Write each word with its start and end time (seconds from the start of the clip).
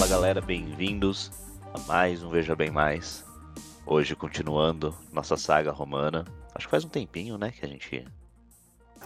Fala 0.00 0.08
galera, 0.08 0.40
bem-vindos 0.40 1.30
a 1.74 1.78
mais 1.80 2.22
um 2.22 2.30
Veja 2.30 2.56
Bem 2.56 2.70
Mais. 2.70 3.22
Hoje 3.84 4.16
continuando 4.16 4.96
nossa 5.12 5.36
saga 5.36 5.70
romana. 5.70 6.24
Acho 6.54 6.66
que 6.66 6.70
faz 6.70 6.86
um 6.86 6.88
tempinho, 6.88 7.36
né, 7.36 7.50
que 7.50 7.62
a 7.62 7.68
gente 7.68 8.02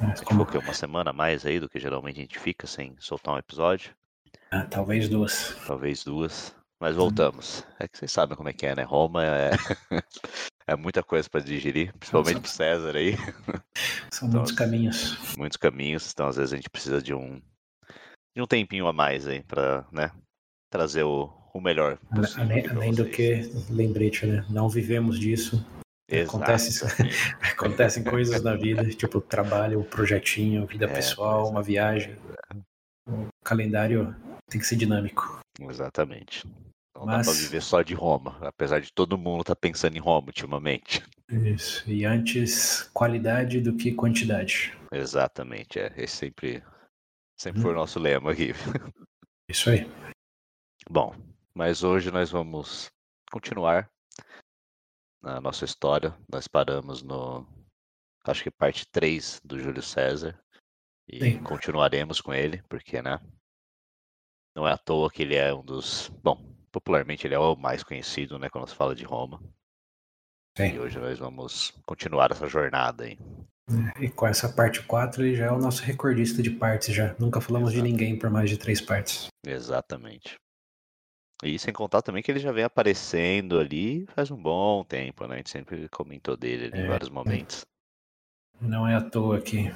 Mas 0.01 0.21
ficou 0.21 0.39
como- 0.39 0.47
que 0.47 0.57
uma 0.57 0.73
semana 0.73 1.11
a 1.11 1.13
mais 1.13 1.45
aí 1.45 1.59
do 1.59 1.69
que 1.69 1.81
geralmente 1.81 2.19
a 2.19 2.23
gente 2.23 2.39
fica 2.39 2.65
sem 2.69 2.95
soltar 3.01 3.35
um 3.35 3.39
episódio, 3.39 3.91
Ah, 4.53 4.65
talvez 4.67 5.09
duas. 5.09 5.57
talvez 5.67 6.05
duas, 6.05 6.55
mas 6.79 6.95
voltamos. 6.95 7.65
É 7.81 7.89
que 7.89 7.99
vocês 7.99 8.13
sabem 8.13 8.37
como 8.37 8.49
é 8.49 8.53
que 8.53 8.65
é, 8.65 8.77
né? 8.77 8.85
Roma 8.85 9.25
é 9.25 9.51
é 10.69 10.77
muita 10.77 11.03
coisa 11.03 11.29
para 11.29 11.41
digerir, 11.41 11.93
principalmente 11.99 12.39
pro 12.41 12.49
César 12.51 12.95
aí, 12.95 13.17
São 14.13 14.29
muitos 14.29 14.53
Então, 14.53 14.55
caminhos. 14.65 15.19
muitos 15.37 15.57
caminhos, 15.57 16.09
então 16.13 16.29
às 16.29 16.37
vezes 16.37 16.53
a 16.53 16.57
gente 16.57 16.71
precisa 16.71 17.03
de 17.03 17.13
um 17.13 17.43
de 18.37 18.43
um 18.43 18.47
tempinho 18.47 18.87
a 18.87 18.93
mais 18.93 19.27
aí 19.29 19.43
para, 19.45 19.85
né, 19.93 20.11
trazer 20.75 21.05
o, 21.05 21.31
o 21.55 21.61
melhor 21.61 21.97
Além, 22.37 22.67
além 22.69 22.93
do 22.93 23.05
que, 23.09 23.49
lembrete, 23.71 24.27
né? 24.27 24.45
Não 24.51 24.69
vivemos 24.69 25.21
disso. 25.21 25.65
Acontece, 26.27 26.85
acontecem 27.41 28.03
coisas 28.03 28.43
na 28.43 28.57
vida, 28.57 28.85
tipo 28.91 29.21
trabalho, 29.21 29.85
projetinho, 29.85 30.67
vida 30.67 30.87
É, 30.87 30.89
pessoal, 30.93 31.47
é. 31.47 31.51
uma 31.51 31.63
viagem. 31.63 32.17
O 33.09 33.29
calendário 33.45 34.15
tem 34.51 34.61
que 34.61 34.67
ser 34.67 34.75
dinâmico. 34.75 35.39
Exatamente. 35.61 36.45
Não 36.97 37.07
dá 37.07 37.19
Mas- 37.19 37.27
pra 37.29 37.37
viver 37.37 37.63
só 37.63 37.81
de 37.83 37.95
Roma, 37.95 38.37
apesar 38.41 38.81
de 38.81 38.93
todo 38.93 39.17
mundo 39.17 39.43
estar 39.43 39.55
pensando 39.57 39.97
em 39.97 40.01
Roma 40.01 40.27
ultimamente. 40.29 41.05
Isso. 41.31 41.89
E 41.89 42.05
antes, 42.05 42.83
qualidade 42.93 43.61
do 43.61 43.75
que 43.77 43.93
quantidade. 43.93 44.77
Exatamente, 44.93 45.79
é. 45.79 45.93
Esse 45.97 46.17
sempre, 46.17 46.63
sempre 47.41 47.61
Hum. 47.61 47.63
foi 47.63 47.73
o 47.73 47.77
nosso 47.77 48.01
lema 48.01 48.33
aqui. 48.33 48.53
Isso 49.49 49.71
aí. 49.71 49.87
Bom, 50.91 51.15
mas 51.55 51.83
hoje 51.83 52.11
nós 52.11 52.31
vamos 52.31 52.91
continuar 53.31 53.91
na 55.23 55.41
nossa 55.41 55.65
história. 55.65 56.15
Nós 56.31 56.47
paramos 56.47 57.03
no, 57.03 57.47
acho 58.25 58.43
que 58.43 58.51
parte 58.51 58.87
3 58.91 59.41
do 59.45 59.59
Júlio 59.59 59.83
César. 59.83 60.39
E 61.09 61.21
Sim. 61.21 61.43
continuaremos 61.43 62.21
com 62.21 62.33
ele, 62.33 62.63
porque, 62.69 63.03
né? 63.03 63.21
Não 64.57 64.67
é 64.67 64.73
à 64.73 64.79
toa 64.79 65.11
que 65.11 65.23
ele 65.23 65.35
é 65.35 65.53
um 65.53 65.63
dos. 65.63 66.09
Bom, 66.23 66.43
popularmente 66.73 67.27
ele 67.27 67.35
é 67.35 67.39
o 67.39 67.57
mais 67.57 67.83
conhecido, 67.83 68.39
né? 68.39 68.49
Quando 68.49 68.69
se 68.69 68.75
fala 68.75 68.95
de 68.95 69.05
Roma. 69.05 69.43
E 70.59 70.71
Sim. 70.71 70.79
hoje 70.79 70.99
nós 70.99 71.19
vamos 71.19 71.73
continuar 71.85 72.31
essa 72.31 72.47
jornada 72.47 73.05
aí. 73.05 73.19
E 74.01 74.09
com 74.09 74.27
essa 74.27 74.49
parte 74.53 74.83
4, 74.83 75.25
ele 75.25 75.35
já 75.35 75.47
é 75.47 75.51
o 75.51 75.59
nosso 75.59 75.83
recordista 75.83 76.43
de 76.43 76.51
partes 76.51 76.95
já. 76.95 77.15
Nunca 77.19 77.41
falamos 77.41 77.73
de 77.73 77.83
ninguém 77.83 78.19
por 78.19 78.31
mais 78.31 78.49
de 78.49 78.59
três 78.59 78.81
partes. 78.81 79.29
Exatamente. 79.45 80.37
E 81.43 81.59
sem 81.59 81.73
contar 81.73 82.03
também 82.03 82.23
que 82.23 82.31
ele 82.31 82.39
já 82.39 82.53
vem 82.53 82.65
aparecendo 82.65 83.59
ali 83.59 84.07
faz 84.15 84.31
um 84.31 84.37
bom 84.37 84.85
tempo, 84.85 85.27
né? 85.27 85.35
A 85.35 85.37
gente 85.39 85.51
sempre 85.51 85.89
comentou 85.89 86.37
dele 86.37 86.67
ali 86.67 86.81
em 86.81 86.85
É, 86.85 86.89
vários 86.89 87.09
momentos. 87.11 87.63
Não 88.61 88.87
é 88.87 88.95
à 88.95 89.01
toa 89.01 89.41
que, 89.41 89.73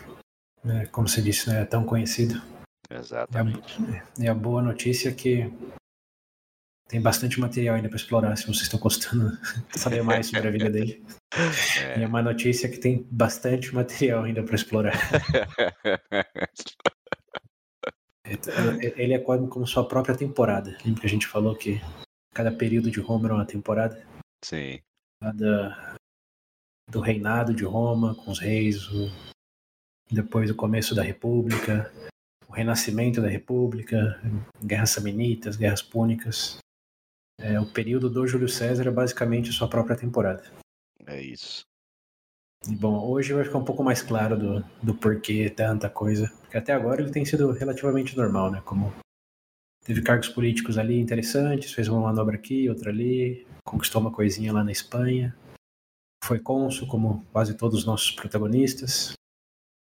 né, 0.64 0.86
como 0.86 1.08
você 1.08 1.20
disse, 1.20 1.48
não 1.48 1.56
é 1.56 1.64
tão 1.64 1.84
conhecido. 1.84 2.40
Exatamente. 2.90 3.76
E 4.18 4.28
a 4.28 4.34
boa 4.34 4.62
notícia 4.62 5.10
é 5.10 5.12
que 5.12 5.52
tem 6.88 7.02
bastante 7.02 7.38
material 7.38 7.76
ainda 7.76 7.88
para 7.88 7.96
explorar, 7.98 8.34
se 8.36 8.46
vocês 8.46 8.62
estão 8.62 8.80
gostando 8.80 9.36
de 9.72 9.78
saber 9.78 10.02
mais 10.02 10.28
sobre 10.28 10.48
a 10.48 10.50
vida 10.50 10.70
dele. 10.70 11.04
E 11.98 12.00
É. 12.00 12.04
a 12.04 12.08
má 12.08 12.22
notícia 12.22 12.66
é 12.66 12.70
que 12.70 12.78
tem 12.78 13.06
bastante 13.10 13.74
material 13.74 14.24
ainda 14.24 14.42
para 14.42 14.54
explorar. 14.54 14.94
Ele 18.96 19.14
é 19.14 19.18
quase 19.18 19.46
como 19.48 19.66
sua 19.66 19.86
própria 19.86 20.16
temporada. 20.16 20.76
Lembra 20.84 21.00
que 21.00 21.06
a 21.06 21.10
gente 21.10 21.26
falou 21.26 21.54
que 21.56 21.80
cada 22.34 22.52
período 22.52 22.90
de 22.90 23.00
Roma 23.00 23.26
era 23.26 23.34
uma 23.34 23.46
temporada? 23.46 24.04
Sim, 24.44 24.78
Cada 25.22 25.96
do 26.90 27.00
reinado 27.00 27.52
de 27.54 27.64
Roma, 27.64 28.14
com 28.14 28.30
os 28.30 28.38
reis, 28.38 28.88
o- 28.88 29.10
depois 30.10 30.50
o 30.50 30.54
começo 30.54 30.94
da 30.94 31.02
República, 31.02 31.92
o 32.48 32.52
renascimento 32.52 33.20
da 33.20 33.28
República, 33.28 34.18
guerras 34.64 34.90
samnitas, 34.90 35.56
guerras 35.56 35.82
púnicas. 35.82 36.58
É, 37.40 37.60
o 37.60 37.66
período 37.66 38.08
do 38.08 38.26
Júlio 38.26 38.48
César 38.48 38.86
é 38.88 38.90
basicamente 38.90 39.52
sua 39.52 39.68
própria 39.68 39.96
temporada. 39.96 40.42
é 41.06 41.20
isso. 41.22 41.62
Bom, 42.66 43.08
hoje 43.08 43.32
vai 43.32 43.44
ficar 43.44 43.58
um 43.58 43.64
pouco 43.64 43.84
mais 43.84 44.02
claro 44.02 44.36
do, 44.36 44.64
do 44.82 44.94
porquê 44.94 45.48
tanta 45.48 45.88
coisa, 45.88 46.30
porque 46.40 46.56
até 46.56 46.72
agora 46.72 47.00
ele 47.00 47.12
tem 47.12 47.24
sido 47.24 47.52
relativamente 47.52 48.16
normal, 48.16 48.50
né? 48.50 48.60
Como 48.64 48.92
teve 49.84 50.02
cargos 50.02 50.28
políticos 50.28 50.76
ali 50.76 50.98
interessantes, 50.98 51.72
fez 51.72 51.88
uma 51.88 52.00
manobra 52.00 52.34
aqui, 52.34 52.68
outra 52.68 52.90
ali, 52.90 53.46
conquistou 53.64 54.00
uma 54.00 54.10
coisinha 54.10 54.52
lá 54.52 54.64
na 54.64 54.72
Espanha, 54.72 55.34
foi 56.24 56.40
cônsul, 56.40 56.88
como 56.88 57.24
quase 57.32 57.54
todos 57.54 57.80
os 57.80 57.86
nossos 57.86 58.10
protagonistas. 58.10 59.12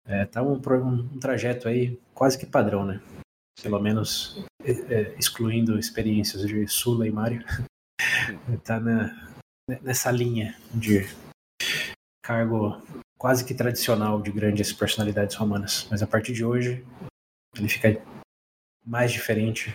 É, 0.06 0.24
tá 0.24 0.42
um, 0.42 0.54
um 0.54 1.18
trajeto 1.18 1.68
aí 1.68 1.98
quase 2.14 2.38
que 2.38 2.46
padrão, 2.46 2.84
né? 2.84 3.00
Pelo 3.62 3.80
menos 3.80 4.44
é, 4.62 4.72
é, 4.72 5.14
excluindo 5.18 5.78
experiências 5.78 6.42
de 6.46 6.66
Sula 6.66 7.06
e 7.06 7.12
Mário. 7.12 7.44
tá 8.64 8.80
na, 8.80 9.30
nessa 9.82 10.10
linha 10.10 10.56
de 10.74 11.06
cargo 12.24 12.82
quase 13.18 13.44
que 13.44 13.54
tradicional 13.54 14.20
de 14.20 14.32
grandes 14.32 14.72
personalidades 14.72 15.36
romanas. 15.36 15.86
Mas 15.90 16.02
a 16.02 16.06
partir 16.06 16.32
de 16.32 16.44
hoje, 16.44 16.84
ele 17.54 17.68
fica 17.68 18.02
mais 18.84 19.12
diferente 19.12 19.74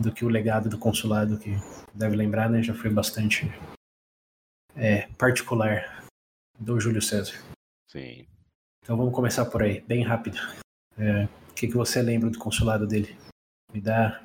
do 0.00 0.10
que 0.10 0.24
o 0.24 0.28
legado 0.28 0.68
do 0.68 0.78
consulado, 0.78 1.38
que 1.38 1.50
deve 1.94 2.16
lembrar, 2.16 2.48
né? 2.48 2.62
Já 2.62 2.74
foi 2.74 2.90
bastante 2.90 3.46
é, 4.74 5.06
particular 5.18 6.04
do 6.58 6.80
Júlio 6.80 7.02
César. 7.02 7.38
Sim. 7.88 8.26
Então 8.82 8.96
vamos 8.96 9.14
começar 9.14 9.44
por 9.44 9.62
aí, 9.62 9.80
bem 9.82 10.02
rápido. 10.02 10.38
É, 10.98 11.24
o 11.50 11.54
que, 11.54 11.68
que 11.68 11.76
você 11.76 12.02
lembra 12.02 12.30
do 12.30 12.38
consulado 12.38 12.86
dele? 12.86 13.16
Me 13.72 13.80
dá 13.80 14.22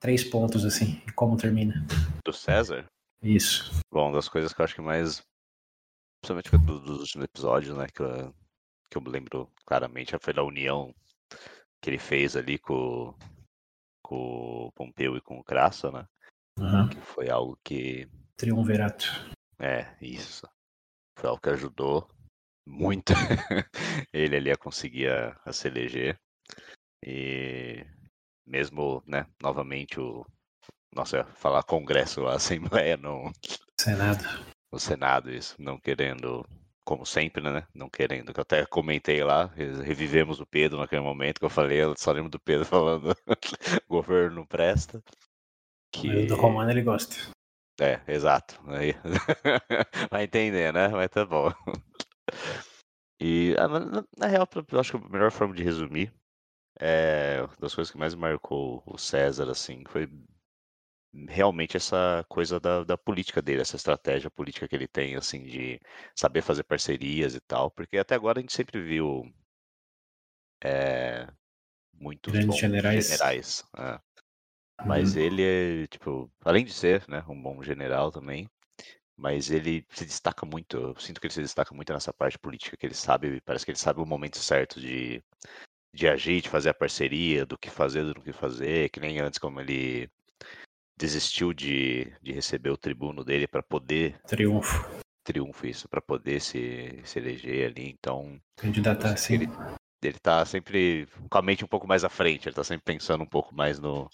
três 0.00 0.24
pontos 0.24 0.64
assim, 0.64 1.02
e 1.06 1.12
como 1.12 1.36
termina. 1.36 1.84
Do 2.24 2.32
César? 2.32 2.86
Isso. 3.22 3.70
Bom, 3.92 4.10
das 4.12 4.28
coisas 4.28 4.52
que 4.52 4.60
eu 4.60 4.64
acho 4.64 4.74
que 4.74 4.80
mais. 4.80 5.22
Principalmente 6.24 6.64
do- 6.66 6.80
dos 6.80 7.00
últimos 7.00 7.24
episódios, 7.24 7.76
né? 7.76 7.86
Que 7.92 8.00
eu, 8.02 8.32
que 8.88 8.96
eu 8.96 9.02
me 9.02 9.10
lembro 9.10 9.50
claramente 9.66 10.16
foi 10.20 10.32
da 10.32 10.44
união 10.44 10.94
que 11.80 11.90
ele 11.90 11.98
fez 11.98 12.36
ali 12.36 12.58
com, 12.58 13.12
com 14.04 14.66
o 14.66 14.72
Pompeu 14.72 15.16
e 15.16 15.20
com 15.20 15.38
o 15.38 15.44
Crasso, 15.44 15.90
né? 15.90 16.06
Aham. 16.60 16.88
Que 16.88 17.00
foi 17.00 17.28
algo 17.28 17.58
que. 17.64 18.08
Triunvirato. 18.36 19.06
É, 19.58 19.96
isso. 20.00 20.46
Foi 21.18 21.28
algo 21.28 21.42
que 21.42 21.50
ajudou 21.50 22.08
muito 22.64 23.12
ele 24.12 24.36
ali 24.36 24.50
a 24.52 24.56
conseguir 24.56 25.10
a, 25.10 25.40
a 25.44 25.52
se 25.52 25.66
eleger. 25.66 26.16
E 27.04 27.84
mesmo, 28.46 29.02
né, 29.06 29.26
novamente 29.42 29.98
o. 29.98 30.24
Nossa, 30.94 31.24
falar 31.34 31.64
Congresso, 31.64 32.26
a 32.28 32.34
Assembleia, 32.36 32.96
não, 32.96 33.32
Senado. 33.80 34.51
O 34.72 34.78
Senado, 34.78 35.30
isso, 35.30 35.54
não 35.58 35.78
querendo, 35.78 36.44
como 36.84 37.04
sempre, 37.06 37.42
né? 37.42 37.66
Não 37.74 37.88
querendo, 37.90 38.32
que 38.32 38.40
eu 38.40 38.42
até 38.42 38.64
comentei 38.66 39.22
lá, 39.22 39.46
re- 39.46 39.82
revivemos 39.82 40.40
o 40.40 40.46
Pedro 40.46 40.78
naquele 40.78 41.02
momento 41.02 41.38
que 41.38 41.44
eu 41.44 41.50
falei, 41.50 41.82
eu 41.82 41.94
só 41.96 42.10
lembro 42.12 42.30
do 42.30 42.40
Pedro 42.40 42.64
falando 42.66 43.10
o 43.10 43.16
governo 43.88 44.36
não 44.36 44.46
presta. 44.46 45.02
Que... 45.92 46.26
do 46.26 46.36
Romano 46.36 46.70
ele 46.70 46.82
gosta. 46.82 47.14
É, 47.80 48.00
exato. 48.08 48.58
Aí... 48.68 48.94
Vai 50.10 50.24
entender, 50.24 50.72
né? 50.72 50.88
Mas 50.88 51.08
tá 51.10 51.24
bom. 51.24 51.52
E 53.20 53.54
ah, 53.58 53.68
na, 53.68 53.80
na- 53.80 54.04
na 54.18 54.26
real, 54.26 54.48
eu 54.72 54.80
acho 54.80 54.98
que 54.98 55.04
a 55.06 55.08
melhor 55.08 55.30
forma 55.30 55.54
de 55.54 55.62
resumir 55.62 56.12
é 56.80 57.42
uma 57.42 57.56
das 57.60 57.74
coisas 57.74 57.90
que 57.92 57.98
mais 57.98 58.14
marcou 58.14 58.82
o 58.86 58.98
César, 58.98 59.50
assim, 59.50 59.84
foi 59.88 60.08
realmente 61.28 61.76
essa 61.76 62.24
coisa 62.28 62.58
da, 62.58 62.84
da 62.84 62.96
política 62.98 63.42
dele, 63.42 63.62
essa 63.62 63.76
estratégia 63.76 64.30
política 64.30 64.66
que 64.68 64.74
ele 64.74 64.88
tem, 64.88 65.16
assim, 65.16 65.42
de 65.44 65.80
saber 66.16 66.42
fazer 66.42 66.64
parcerias 66.64 67.34
e 67.34 67.40
tal, 67.40 67.70
porque 67.70 67.98
até 67.98 68.14
agora 68.14 68.38
a 68.38 68.42
gente 68.42 68.52
sempre 68.52 68.80
viu 68.82 69.24
é, 70.64 71.26
muitos 71.94 72.32
Grandes 72.32 72.58
generais. 72.58 73.06
generais, 73.06 73.64
é. 73.78 74.00
Mas 74.84 75.14
Uhum. 75.14 75.22
ele 75.22 75.42
é, 75.84 75.86
tipo, 75.86 76.30
além 76.44 76.64
de 76.64 76.72
ser, 76.72 77.04
né, 77.08 77.24
um 77.28 77.40
bom 77.40 77.62
general 77.62 78.10
também, 78.10 78.48
mas 79.16 79.50
ele 79.50 79.86
se 79.90 80.04
destaca 80.04 80.46
muito, 80.46 80.76
eu 80.76 81.00
sinto 81.00 81.20
que 81.20 81.26
ele 81.28 81.34
se 81.34 81.42
destaca 81.42 81.74
muito 81.74 81.92
nessa 81.92 82.12
parte 82.12 82.38
política, 82.38 82.76
que 82.76 82.86
ele 82.86 82.94
sabe, 82.94 83.40
parece 83.42 83.64
que 83.64 83.70
ele 83.72 83.78
sabe 83.78 84.00
o 84.00 84.06
momento 84.06 84.38
certo 84.38 84.80
de, 84.80 85.22
de 85.94 86.08
agir, 86.08 86.42
de 86.42 86.48
fazer 86.50 86.70
a 86.70 86.74
parceria, 86.74 87.46
do 87.46 87.58
que 87.58 87.70
fazer, 87.70 88.04
do 88.14 88.22
que 88.22 88.32
fazer, 88.32 88.90
que 88.90 89.00
nem 89.00 89.20
antes 89.20 89.38
como 89.38 89.60
ele 89.60 90.10
desistiu 91.02 91.52
de, 91.52 92.12
de 92.22 92.32
receber 92.32 92.70
o 92.70 92.76
tribuno 92.76 93.24
dele 93.24 93.48
para 93.48 93.60
poder 93.60 94.20
Triunfo. 94.24 94.88
triunfo 95.24 95.66
isso, 95.66 95.88
para 95.88 96.00
poder 96.00 96.40
se, 96.40 97.00
se 97.04 97.18
eleger 97.18 97.70
ali, 97.70 97.90
então 97.90 98.40
Candidatar 98.56 99.12
que 99.14 99.34
ele, 99.34 99.48
ele 100.00 100.18
tá 100.20 100.44
sempre 100.44 101.08
com 101.28 101.38
a 101.38 101.42
mente 101.42 101.64
um 101.64 101.68
pouco 101.68 101.88
mais 101.88 102.04
à 102.04 102.08
frente, 102.08 102.48
ele 102.48 102.54
tá 102.54 102.62
sempre 102.62 102.84
pensando 102.84 103.24
um 103.24 103.28
pouco 103.28 103.52
mais 103.52 103.80
no, 103.80 104.08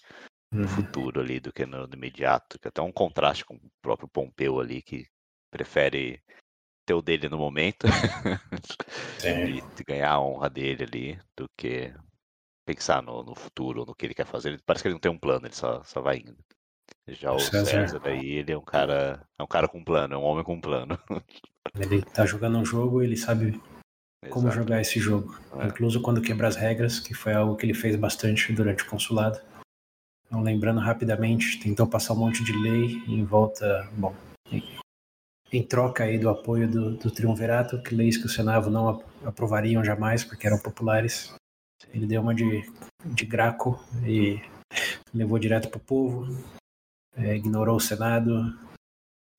no 0.51 0.63
uhum. 0.63 0.69
futuro 0.69 1.21
ali 1.21 1.39
do 1.39 1.53
que 1.53 1.67
no, 1.67 1.87
no, 1.87 1.95
imediato, 1.95 2.59
que 2.59 2.67
é 2.67 2.71
até 2.71 2.81
um 2.81 2.93
contraste 2.93 3.45
com 3.45 3.57
o 3.57 3.71
próprio 3.83 4.09
Pompeu 4.09 4.59
ali, 4.59 4.81
que 4.81 5.07
prefere 5.51 6.23
ter 6.87 6.95
o 6.95 7.03
dele 7.03 7.29
no 7.29 7.37
momento 7.37 7.87
e 9.23 9.85
ganhar 9.85 10.13
a 10.13 10.21
honra 10.23 10.49
dele 10.49 10.85
ali 10.85 11.21
do 11.37 11.47
que 11.55 11.93
pensar 12.65 13.03
no, 13.03 13.23
no 13.23 13.35
futuro, 13.35 13.85
no 13.85 13.95
que 13.95 14.07
ele 14.07 14.15
quer 14.15 14.25
fazer. 14.25 14.49
Ele, 14.49 14.63
parece 14.65 14.83
que 14.83 14.89
ele 14.89 14.95
não 14.95 15.01
tem 15.01 15.13
um 15.13 15.19
plano, 15.19 15.47
ele 15.47 15.55
só, 15.55 15.83
só 15.85 16.01
vai 16.01 16.17
indo. 16.17 16.48
Já 17.09 17.33
o 17.33 17.39
César. 17.39 17.89
César 17.89 18.01
aí, 18.05 18.33
ele 18.33 18.53
é 18.53 18.59
um 18.59 18.65
cara, 18.65 19.27
é 19.39 19.43
um 19.43 19.47
cara 19.47 19.67
com 19.67 19.83
plano, 19.83 20.15
é 20.15 20.19
um 20.19 20.23
homem 20.23 20.45
com 20.45 20.61
plano. 20.61 20.99
Ele 21.79 22.03
tá 22.03 22.27
jogando 22.27 22.59
um 22.59 22.65
jogo, 22.65 23.03
ele 23.03 23.17
sabe 23.17 23.49
Exato. 23.49 24.31
como 24.31 24.51
jogar 24.51 24.81
esse 24.81 24.99
jogo. 24.99 25.39
É. 25.59 25.67
Incluso 25.67 26.01
quando 26.01 26.21
quebra 26.21 26.49
as 26.49 26.57
regras, 26.57 27.01
que 27.01 27.15
foi 27.15 27.33
algo 27.33 27.57
que 27.57 27.65
ele 27.65 27.75
fez 27.75 27.97
bastante 27.97 28.53
durante 28.53 28.83
o 28.83 28.87
consulado. 28.91 29.41
Então, 30.27 30.43
lembrando 30.43 30.81
rapidamente, 30.81 31.59
tentou 31.59 31.87
passar 31.87 32.13
um 32.13 32.19
monte 32.19 32.45
de 32.45 32.53
lei 32.53 33.03
em 33.07 33.25
volta, 33.25 33.89
bom, 33.93 34.15
em, 35.51 35.63
troca 35.63 36.05
aí 36.05 36.19
do 36.19 36.29
apoio 36.29 36.69
do, 36.69 36.97
do 36.97 37.11
triunvirato, 37.11 37.83
que 37.83 37.95
leis 37.95 38.19
que 38.19 38.27
o 38.27 38.29
Senado 38.29 38.71
não 38.71 39.03
aprovariam 39.25 39.83
jamais, 39.83 40.23
porque 40.23 40.47
eram 40.47 40.59
populares. 40.59 41.35
Ele 41.95 42.07
deu 42.07 42.21
uma 42.21 42.35
de, 42.35 42.71
de 43.07 43.25
Graco 43.25 43.83
e 44.05 44.39
levou 45.15 45.39
direto 45.39 45.71
para 45.71 45.79
o 45.79 45.81
povo, 45.81 46.27
é, 47.19 47.37
ignorou 47.37 47.77
o 47.77 47.81
Senado, 47.81 48.57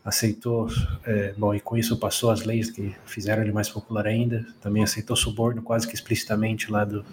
aceitou, 0.04 0.68
é, 1.06 1.34
bom, 1.34 1.54
e 1.54 1.60
com 1.60 1.78
isso 1.78 1.98
passou 1.98 2.32
as 2.32 2.44
leis 2.44 2.70
que 2.72 2.96
fizeram 3.06 3.44
ele 3.44 3.52
mais 3.52 3.70
popular 3.70 4.08
ainda, 4.08 4.46
também 4.62 4.84
aceitou 4.84 5.16
suborno 5.16 5.62
quase 5.62 5.88
que 5.88 5.96
explicitamente 5.96 6.72
lá 6.72 6.86
do, 6.86 7.06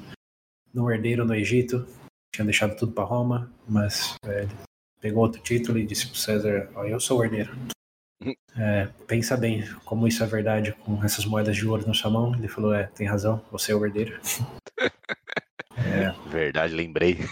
do 0.73 0.91
herdeiro 0.91 1.25
no 1.25 1.35
Egito, 1.35 1.87
tinha 2.35 2.45
deixado 2.45 2.77
tudo 2.77 2.93
para 2.93 3.05
Roma, 3.05 3.51
mas 3.69 4.15
é, 4.25 4.47
pegou 5.01 5.23
outro 5.23 5.43
título 5.43 5.79
e 5.79 5.87
disse 5.87 6.07
para 6.07 6.17
César, 6.17 6.71
oh, 6.77 6.85
eu 6.85 7.01
sou 7.01 7.21
o 7.21 7.25
herdeiro. 7.25 7.55
É, 8.59 8.87
pensa 9.07 9.37
bem 9.37 9.63
como 9.85 10.09
isso 10.09 10.25
é 10.25 10.27
verdade 10.27 10.73
com 10.73 11.05
essas 11.05 11.27
moedas 11.27 11.55
de 11.55 11.67
ouro 11.67 11.87
na 11.87 11.93
sua 11.93 12.11
mão. 12.11 12.35
Ele 12.35 12.49
falou, 12.49 12.73
é, 12.73 12.87
tem 12.87 13.07
razão, 13.07 13.45
você 13.53 13.73
é 13.73 13.75
o 13.75 13.85
herdeiro. 13.85 14.19
É. 15.77 16.29
Verdade, 16.29 16.75
lembrei. 16.75 17.19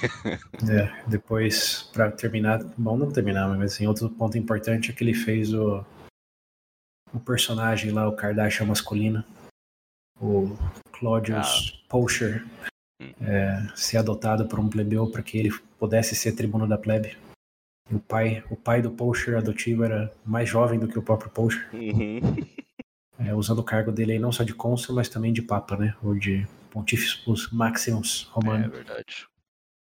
É, 0.71 0.91
depois, 1.07 1.91
para 1.93 2.11
terminar, 2.11 2.65
bom, 2.79 2.97
não 2.97 3.11
terminar, 3.11 3.47
mas 3.49 3.75
assim, 3.75 3.87
outro 3.87 4.09
ponto 4.09 4.39
importante 4.39 4.91
é 4.91 4.95
que 4.95 5.05
ele 5.05 5.13
fez 5.13 5.53
o, 5.53 5.85
o 7.13 7.21
personagem 7.21 7.91
lá, 7.91 8.09
o 8.09 8.17
Kardashian 8.17 8.65
masculino, 8.65 9.23
o 10.19 10.57
Claudius 10.91 11.85
ah. 11.91 11.97
Hum. 13.03 13.13
é, 13.21 13.67
ser 13.75 13.99
adotado 13.99 14.47
por 14.47 14.59
um 14.59 14.71
plebeu 14.71 15.07
para 15.07 15.23
que 15.23 15.37
ele 15.37 15.51
pudesse 15.79 16.15
ser 16.15 16.33
tribuno 16.33 16.67
da 16.67 16.79
plebe. 16.79 17.19
o 17.93 17.99
pai, 17.99 18.43
o 18.49 18.57
pai 18.57 18.81
do 18.81 18.91
Pocher 18.91 19.37
adotivo 19.37 19.85
era 19.85 20.11
mais 20.25 20.49
jovem 20.49 20.79
do 20.79 20.89
que 20.89 20.99
o 20.99 21.03
próprio 21.03 21.31
Pocher. 21.31 21.69
Uhum. 21.75 22.21
É, 23.19 23.35
usando 23.35 23.59
o 23.59 23.65
cargo 23.65 23.93
dele 23.93 24.13
aí 24.13 24.19
não 24.19 24.33
só 24.33 24.43
de 24.43 24.55
cônsul, 24.55 24.95
mas 24.95 25.09
também 25.09 25.33
de 25.33 25.43
papa, 25.43 25.77
né? 25.77 25.95
Ou 26.03 26.15
de 26.15 26.47
Pontíficos 26.75 27.53
Maximus 27.53 28.25
Romano. 28.33 28.65
É 28.65 28.69
verdade. 28.69 29.29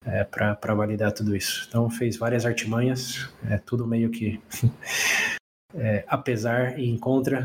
É, 0.05 0.23
para 0.23 0.73
validar 0.73 1.11
tudo 1.11 1.35
isso. 1.35 1.67
Então 1.69 1.91
fez 1.91 2.17
várias 2.17 2.47
artimanhas, 2.47 3.29
é 3.51 3.59
tudo 3.59 3.85
meio 3.85 4.09
que 4.09 4.41
é, 5.75 6.05
apesar 6.07 6.79
e 6.79 6.89
em 6.89 6.97
contra 6.97 7.43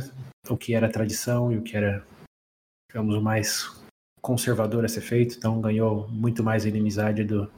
o 0.48 0.56
que 0.56 0.76
era 0.76 0.92
tradição 0.92 1.52
e 1.52 1.58
o 1.58 1.64
que 1.64 1.76
era, 1.76 2.06
digamos, 2.88 3.16
o 3.16 3.22
mais 3.22 3.66
conservador 4.22 4.86
a 4.86 4.88
ser 4.88 5.02
feito. 5.02 5.38
Então 5.38 5.60
ganhou 5.60 6.08
muito 6.10 6.44
mais 6.44 6.64
inimizade 6.64 7.24
do 7.24 7.52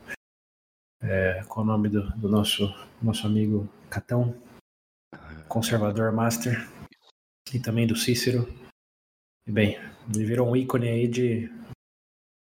é, 1.01 1.43
com 1.49 1.59
o 1.59 1.65
nome 1.65 1.89
do, 1.89 2.09
do 2.11 2.29
nosso 2.29 2.73
nosso 3.01 3.27
amigo 3.27 3.67
Catão, 3.89 4.33
conservador 5.49 6.13
master, 6.13 6.65
e 7.53 7.59
também 7.59 7.85
do 7.85 7.97
Cícero. 7.97 8.47
E 9.45 9.51
bem, 9.51 9.77
ele 10.15 10.23
virou 10.23 10.49
um 10.49 10.55
ícone 10.55 10.87
aí 10.87 11.07
de 11.09 11.51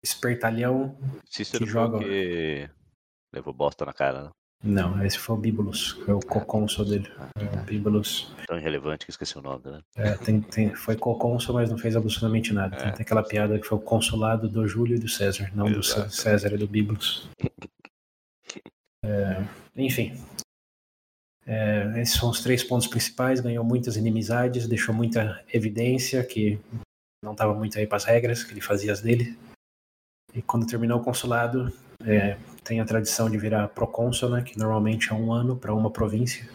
espertalhão 0.03 0.97
Cícero 1.25 1.65
que 1.65 1.71
joga. 1.71 1.99
Que 1.99 2.69
levou 3.33 3.53
bosta 3.53 3.85
na 3.85 3.93
cara, 3.93 4.23
né? 4.23 4.29
Não, 4.63 5.05
esse 5.05 5.19
foi 5.19 5.35
o 5.35 5.39
Bibulus, 5.39 5.89
foi 6.03 6.15
o 6.15 6.19
cocônsul 6.19 6.83
dele. 6.83 7.11
É 7.35 7.59
o 7.59 7.63
Bibulus. 7.63 8.33
Tão 8.47 8.57
irrelevante 8.57 9.05
que 9.05 9.11
esqueci 9.11 9.37
o 9.37 9.41
nome, 9.41 9.63
né? 9.65 9.81
É, 9.95 10.17
tem, 10.17 10.41
tem, 10.41 10.73
foi 10.73 10.95
cocônsul, 10.95 11.53
mas 11.53 11.69
não 11.69 11.77
fez 11.77 11.95
absolutamente 11.95 12.51
nada. 12.51 12.75
É. 12.75 12.91
Tem, 12.91 13.03
aquela 13.03 13.21
piada 13.21 13.59
que 13.59 13.67
foi 13.67 13.77
o 13.77 13.81
consulado 13.81 14.49
do 14.49 14.67
Júlio 14.67 14.95
e 14.95 14.99
do 14.99 15.07
César, 15.07 15.51
não 15.53 15.67
Exato. 15.67 16.07
do 16.07 16.11
César 16.11 16.53
e 16.53 16.57
do 16.57 16.67
Bibulus. 16.67 17.29
É, 19.05 19.43
enfim. 19.75 20.19
É, 21.45 22.01
esses 22.01 22.15
são 22.15 22.29
os 22.29 22.41
três 22.41 22.63
pontos 22.63 22.87
principais. 22.87 23.39
Ganhou 23.39 23.63
muitas 23.63 23.95
inimizades, 23.95 24.67
deixou 24.67 24.93
muita 24.93 25.43
evidência 25.53 26.23
que 26.23 26.59
não 27.23 27.33
estava 27.33 27.53
muito 27.53 27.77
aí 27.77 27.85
para 27.85 27.97
as 27.97 28.05
regras, 28.05 28.43
que 28.43 28.53
ele 28.53 28.61
fazia 28.61 28.91
as 28.91 29.01
dele. 29.01 29.37
E 30.37 30.41
quando 30.43 30.67
terminou 30.67 30.99
o 30.99 31.03
consulado, 31.03 31.73
é, 32.05 32.37
tem 32.63 32.79
a 32.79 32.85
tradição 32.85 33.27
de 33.27 33.39
virar 33.39 33.69
procônsul, 33.69 34.29
né, 34.29 34.43
que 34.43 34.55
normalmente 34.55 35.11
é 35.11 35.15
um 35.15 35.33
ano 35.33 35.57
para 35.57 35.73
uma 35.73 35.89
província. 35.89 36.47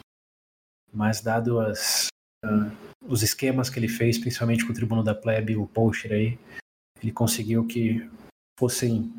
Mas 0.93 1.21
dado 1.21 1.59
as, 1.59 2.07
uh, 2.45 2.71
os 3.05 3.25
esquemas 3.25 3.69
que 3.69 3.81
ele 3.81 3.89
fez, 3.89 4.19
principalmente 4.19 4.65
com 4.65 4.71
o 4.71 4.75
tribuno 4.75 5.03
da 5.03 5.17
plebe, 5.17 5.57
o 5.57 5.67
Pocher 5.67 6.13
aí, 6.13 6.39
ele 7.03 7.11
conseguiu 7.11 7.67
que 7.67 8.09
fossem 8.57 9.13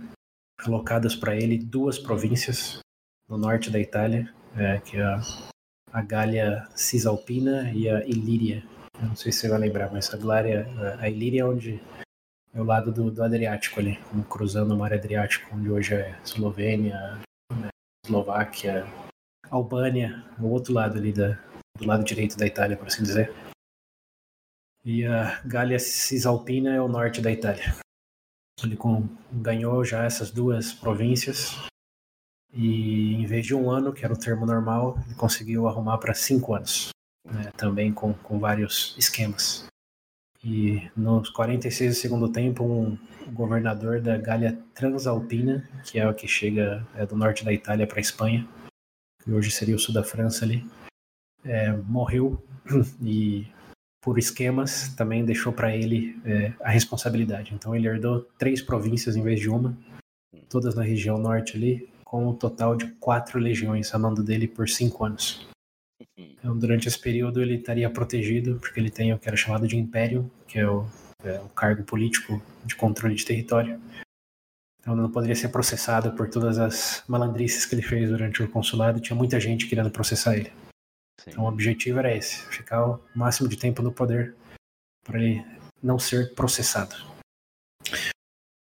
alocadas 0.65 1.13
para 1.13 1.35
ele 1.35 1.57
duas 1.57 1.99
províncias 1.99 2.79
no 3.27 3.37
norte 3.37 3.69
da 3.69 3.81
Itália, 3.81 4.33
é, 4.55 4.79
que 4.79 4.95
é 4.95 5.03
a, 5.03 5.21
a 5.91 6.01
Gália 6.01 6.69
Cisalpina 6.73 7.69
e 7.73 7.89
a 7.89 8.05
Ilíria. 8.05 8.63
Eu 9.01 9.09
não 9.09 9.15
sei 9.17 9.29
se 9.29 9.39
você 9.39 9.49
vai 9.49 9.59
lembrar, 9.59 9.91
mas 9.91 10.09
a, 10.13 10.17
a 11.01 11.09
Ilíria 11.09 11.41
é 11.41 11.45
onde 11.45 11.81
é 12.53 12.61
o 12.61 12.63
lado 12.63 12.91
do, 12.91 13.09
do 13.09 13.23
Adriático 13.23 13.79
ali, 13.79 13.97
cruzando 14.29 14.73
o 14.73 14.77
mar 14.77 14.93
Adriático, 14.93 15.55
onde 15.55 15.69
hoje 15.69 15.95
é 15.95 16.19
Eslovênia, 16.23 17.19
né, 17.51 17.69
Eslováquia, 18.05 18.85
Albânia, 19.49 20.23
o 20.39 20.47
outro 20.47 20.73
lado 20.73 20.97
ali 20.97 21.11
da, 21.11 21.39
do 21.77 21.85
lado 21.85 22.03
direito 22.03 22.37
da 22.37 22.45
Itália, 22.45 22.77
por 22.77 22.87
assim 22.87 23.03
dizer. 23.03 23.33
E 24.85 25.05
a 25.05 25.41
Gália 25.45 25.79
Cisalpina 25.79 26.73
é 26.73 26.81
o 26.81 26.87
norte 26.87 27.21
da 27.21 27.31
Itália. 27.31 27.75
Ele 28.63 28.77
com, 28.77 29.07
ganhou 29.31 29.83
já 29.83 30.03
essas 30.03 30.29
duas 30.29 30.73
províncias 30.73 31.57
e 32.53 33.15
em 33.15 33.25
vez 33.25 33.45
de 33.45 33.55
um 33.55 33.71
ano, 33.71 33.91
que 33.91 34.05
era 34.05 34.13
o 34.13 34.19
termo 34.19 34.45
normal, 34.45 34.99
ele 35.05 35.15
conseguiu 35.15 35.67
arrumar 35.67 35.97
para 35.97 36.13
cinco 36.13 36.53
anos, 36.53 36.89
né, 37.25 37.51
também 37.57 37.91
com, 37.91 38.13
com 38.13 38.39
vários 38.39 38.95
esquemas. 38.97 39.65
E 40.43 40.89
nos 40.95 41.29
46 41.29 41.95
do 41.95 41.99
segundo 41.99 42.29
tempo, 42.29 42.65
um 42.65 42.97
governador 43.31 44.01
da 44.01 44.17
Gália 44.17 44.59
Transalpina, 44.75 45.67
que 45.85 45.97
é 45.97 46.07
o 46.07 46.13
que 46.13 46.27
chega 46.27 46.85
é 46.95 47.05
do 47.05 47.15
norte 47.15 47.45
da 47.45 47.53
Itália 47.53 47.87
para 47.87 47.99
a 47.99 48.01
Espanha, 48.01 48.45
que 49.23 49.31
hoje 49.31 49.49
seria 49.51 49.75
o 49.75 49.79
sul 49.79 49.93
da 49.93 50.03
França 50.03 50.43
ali, 50.43 50.65
é, 51.45 51.71
morreu 51.71 52.43
e 53.01 53.47
por 54.01 54.19
esquemas 54.19 54.89
também 54.97 55.23
deixou 55.23 55.53
para 55.53 55.73
ele 55.73 56.19
é, 56.25 56.51
a 56.61 56.69
responsabilidade. 56.69 57.53
Então 57.53 57.73
ele 57.73 57.87
herdou 57.87 58.27
três 58.37 58.61
províncias 58.61 59.15
em 59.15 59.23
vez 59.23 59.39
de 59.39 59.49
uma, 59.49 59.77
todas 60.49 60.75
na 60.75 60.83
região 60.83 61.17
norte 61.17 61.55
ali, 61.55 61.89
com 62.03 62.27
um 62.27 62.33
total 62.35 62.75
de 62.75 62.87
quatro 62.99 63.39
legiões 63.39 63.95
a 63.95 63.97
mando 63.97 64.21
dele 64.21 64.47
por 64.47 64.67
cinco 64.67 65.05
anos. 65.05 65.47
Então, 66.17 66.57
durante 66.57 66.87
esse 66.87 66.99
período, 66.99 67.41
ele 67.41 67.55
estaria 67.55 67.89
protegido, 67.89 68.59
porque 68.59 68.79
ele 68.79 68.89
tem 68.89 69.13
o 69.13 69.19
que 69.19 69.27
era 69.27 69.37
chamado 69.37 69.67
de 69.67 69.77
império, 69.77 70.29
que 70.47 70.59
é 70.59 70.67
o, 70.67 70.85
é 71.23 71.39
o 71.39 71.49
cargo 71.49 71.83
político 71.83 72.41
de 72.65 72.75
controle 72.75 73.15
de 73.15 73.25
território. 73.25 73.79
Então, 74.79 74.95
não 74.95 75.09
poderia 75.09 75.35
ser 75.35 75.49
processado 75.49 76.11
por 76.13 76.29
todas 76.29 76.59
as 76.59 77.03
malandrices 77.07 77.65
que 77.65 77.75
ele 77.75 77.81
fez 77.81 78.09
durante 78.09 78.43
o 78.43 78.49
consulado. 78.49 78.99
Tinha 78.99 79.15
muita 79.15 79.39
gente 79.39 79.67
querendo 79.67 79.89
processar 79.89 80.35
ele. 80.35 80.51
Sim. 81.19 81.31
Então, 81.31 81.45
o 81.45 81.47
objetivo 81.47 81.99
era 81.99 82.15
esse: 82.15 82.45
ficar 82.47 82.85
o 82.85 83.01
máximo 83.15 83.47
de 83.47 83.57
tempo 83.57 83.81
no 83.81 83.93
poder 83.93 84.35
para 85.03 85.21
ele 85.21 85.45
não 85.81 85.97
ser 85.97 86.33
processado. 86.33 86.95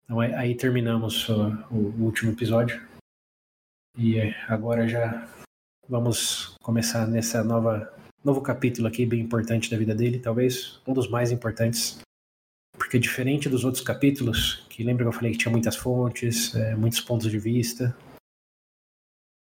Então, 0.05 0.21
aí 0.21 0.55
terminamos 0.55 1.29
o, 1.29 1.49
o 1.71 2.05
último 2.05 2.33
episódio. 2.33 2.81
E 3.97 4.21
agora 4.49 4.89
já 4.89 5.29
Vamos 5.89 6.55
começar 6.63 7.07
nessa 7.09 7.43
nova 7.43 7.93
novo 8.25 8.41
capítulo 8.41 8.87
aqui 8.87 9.05
bem 9.05 9.21
importante 9.21 9.69
da 9.69 9.77
vida 9.77 9.95
dele, 9.95 10.21
talvez 10.21 10.81
um 10.87 10.95
dos 10.95 11.09
mais 11.09 11.33
importantes, 11.33 11.99
porque 12.79 13.01
diferente 13.01 13.49
dos 13.49 13.65
outros 13.65 13.83
capítulos, 13.83 14.65
que 14.71 14.85
lembra 14.85 15.05
que 15.05 15.09
eu 15.09 15.13
falei 15.13 15.33
que 15.33 15.39
tinha 15.39 15.51
muitas 15.51 15.75
fontes, 15.75 16.55
é, 16.55 16.77
muitos 16.77 17.01
pontos 17.01 17.29
de 17.29 17.39
vista, 17.39 17.97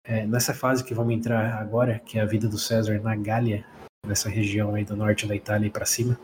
é, 0.03 0.25
nessa 0.25 0.55
fase 0.55 0.83
que 0.83 0.93
vamos 0.93 1.13
entrar 1.13 1.53
agora, 1.53 1.99
que 1.99 2.17
é 2.17 2.21
a 2.21 2.25
vida 2.25 2.49
do 2.49 2.57
César 2.57 2.99
na 2.99 3.15
Gália, 3.15 3.65
nessa 4.05 4.27
região 4.27 4.73
aí 4.73 4.83
do 4.83 4.95
norte 4.95 5.27
da 5.27 5.35
Itália 5.35 5.67
e 5.67 5.71
para 5.71 5.85
cima, 5.85 6.19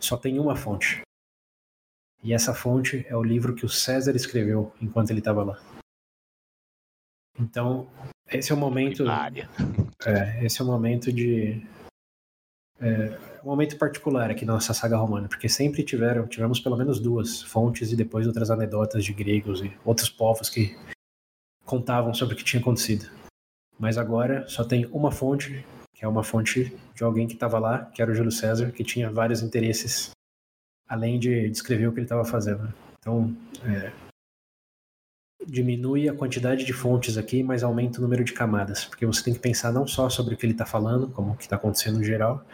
só 0.00 0.16
tem 0.16 0.38
uma 0.38 0.56
fonte. 0.56 1.02
E 2.24 2.32
essa 2.32 2.54
fonte 2.54 3.06
é 3.06 3.14
o 3.14 3.22
livro 3.22 3.54
que 3.54 3.66
o 3.66 3.68
César 3.68 4.16
escreveu 4.16 4.72
enquanto 4.80 5.10
ele 5.10 5.20
estava 5.20 5.44
lá. 5.44 5.60
Então, 7.38 7.86
Esse 8.30 8.52
é 8.52 8.54
o 8.54 8.58
momento. 8.58 9.04
É, 10.04 10.44
esse 10.44 10.60
é 10.60 10.64
o 10.64 10.66
momento 10.66 11.12
de. 11.12 11.62
É, 12.80 13.18
um 13.42 13.48
momento 13.48 13.78
particular 13.78 14.30
aqui 14.30 14.44
na 14.44 14.54
nossa 14.54 14.74
saga 14.74 14.96
romana, 14.96 15.28
porque 15.28 15.48
sempre 15.48 15.82
tiveram, 15.82 16.26
tivemos 16.26 16.60
pelo 16.60 16.76
menos 16.76 16.98
duas 16.98 17.40
fontes 17.42 17.92
e 17.92 17.96
depois 17.96 18.26
outras 18.26 18.50
anedotas 18.50 19.04
de 19.04 19.12
gregos 19.12 19.62
e 19.62 19.72
outros 19.84 20.10
povos 20.10 20.50
que 20.50 20.76
contavam 21.64 22.12
sobre 22.12 22.34
o 22.34 22.36
que 22.38 22.44
tinha 22.44 22.60
acontecido. 22.60 23.08
Mas 23.78 23.96
agora 23.96 24.46
só 24.48 24.64
tem 24.64 24.86
uma 24.86 25.12
fonte, 25.12 25.64
que 25.94 26.04
é 26.04 26.08
uma 26.08 26.24
fonte 26.24 26.76
de 26.94 27.04
alguém 27.04 27.26
que 27.26 27.34
estava 27.34 27.58
lá, 27.58 27.84
que 27.86 28.02
era 28.02 28.10
o 28.10 28.14
Júlio 28.14 28.32
César, 28.32 28.72
que 28.72 28.82
tinha 28.82 29.10
vários 29.10 29.42
interesses, 29.42 30.10
além 30.88 31.18
de 31.18 31.48
descrever 31.48 31.86
o 31.86 31.92
que 31.92 32.00
ele 32.00 32.06
estava 32.06 32.24
fazendo. 32.24 32.72
Então, 32.98 33.34
é, 33.64 33.92
diminui 35.44 36.08
a 36.08 36.14
quantidade 36.14 36.64
de 36.64 36.72
fontes 36.72 37.16
aqui, 37.16 37.42
mas 37.42 37.62
aumenta 37.62 37.98
o 37.98 38.02
número 38.02 38.24
de 38.24 38.32
camadas, 38.32 38.84
porque 38.84 39.06
você 39.06 39.22
tem 39.22 39.34
que 39.34 39.40
pensar 39.40 39.72
não 39.72 39.86
só 39.86 40.08
sobre 40.08 40.34
o 40.34 40.36
que 40.36 40.46
ele 40.46 40.52
está 40.52 40.66
falando, 40.66 41.10
como 41.10 41.32
o 41.32 41.36
que 41.36 41.44
está 41.44 41.56
acontecendo 41.56 41.98
no 41.98 42.04
geral, 42.04 42.44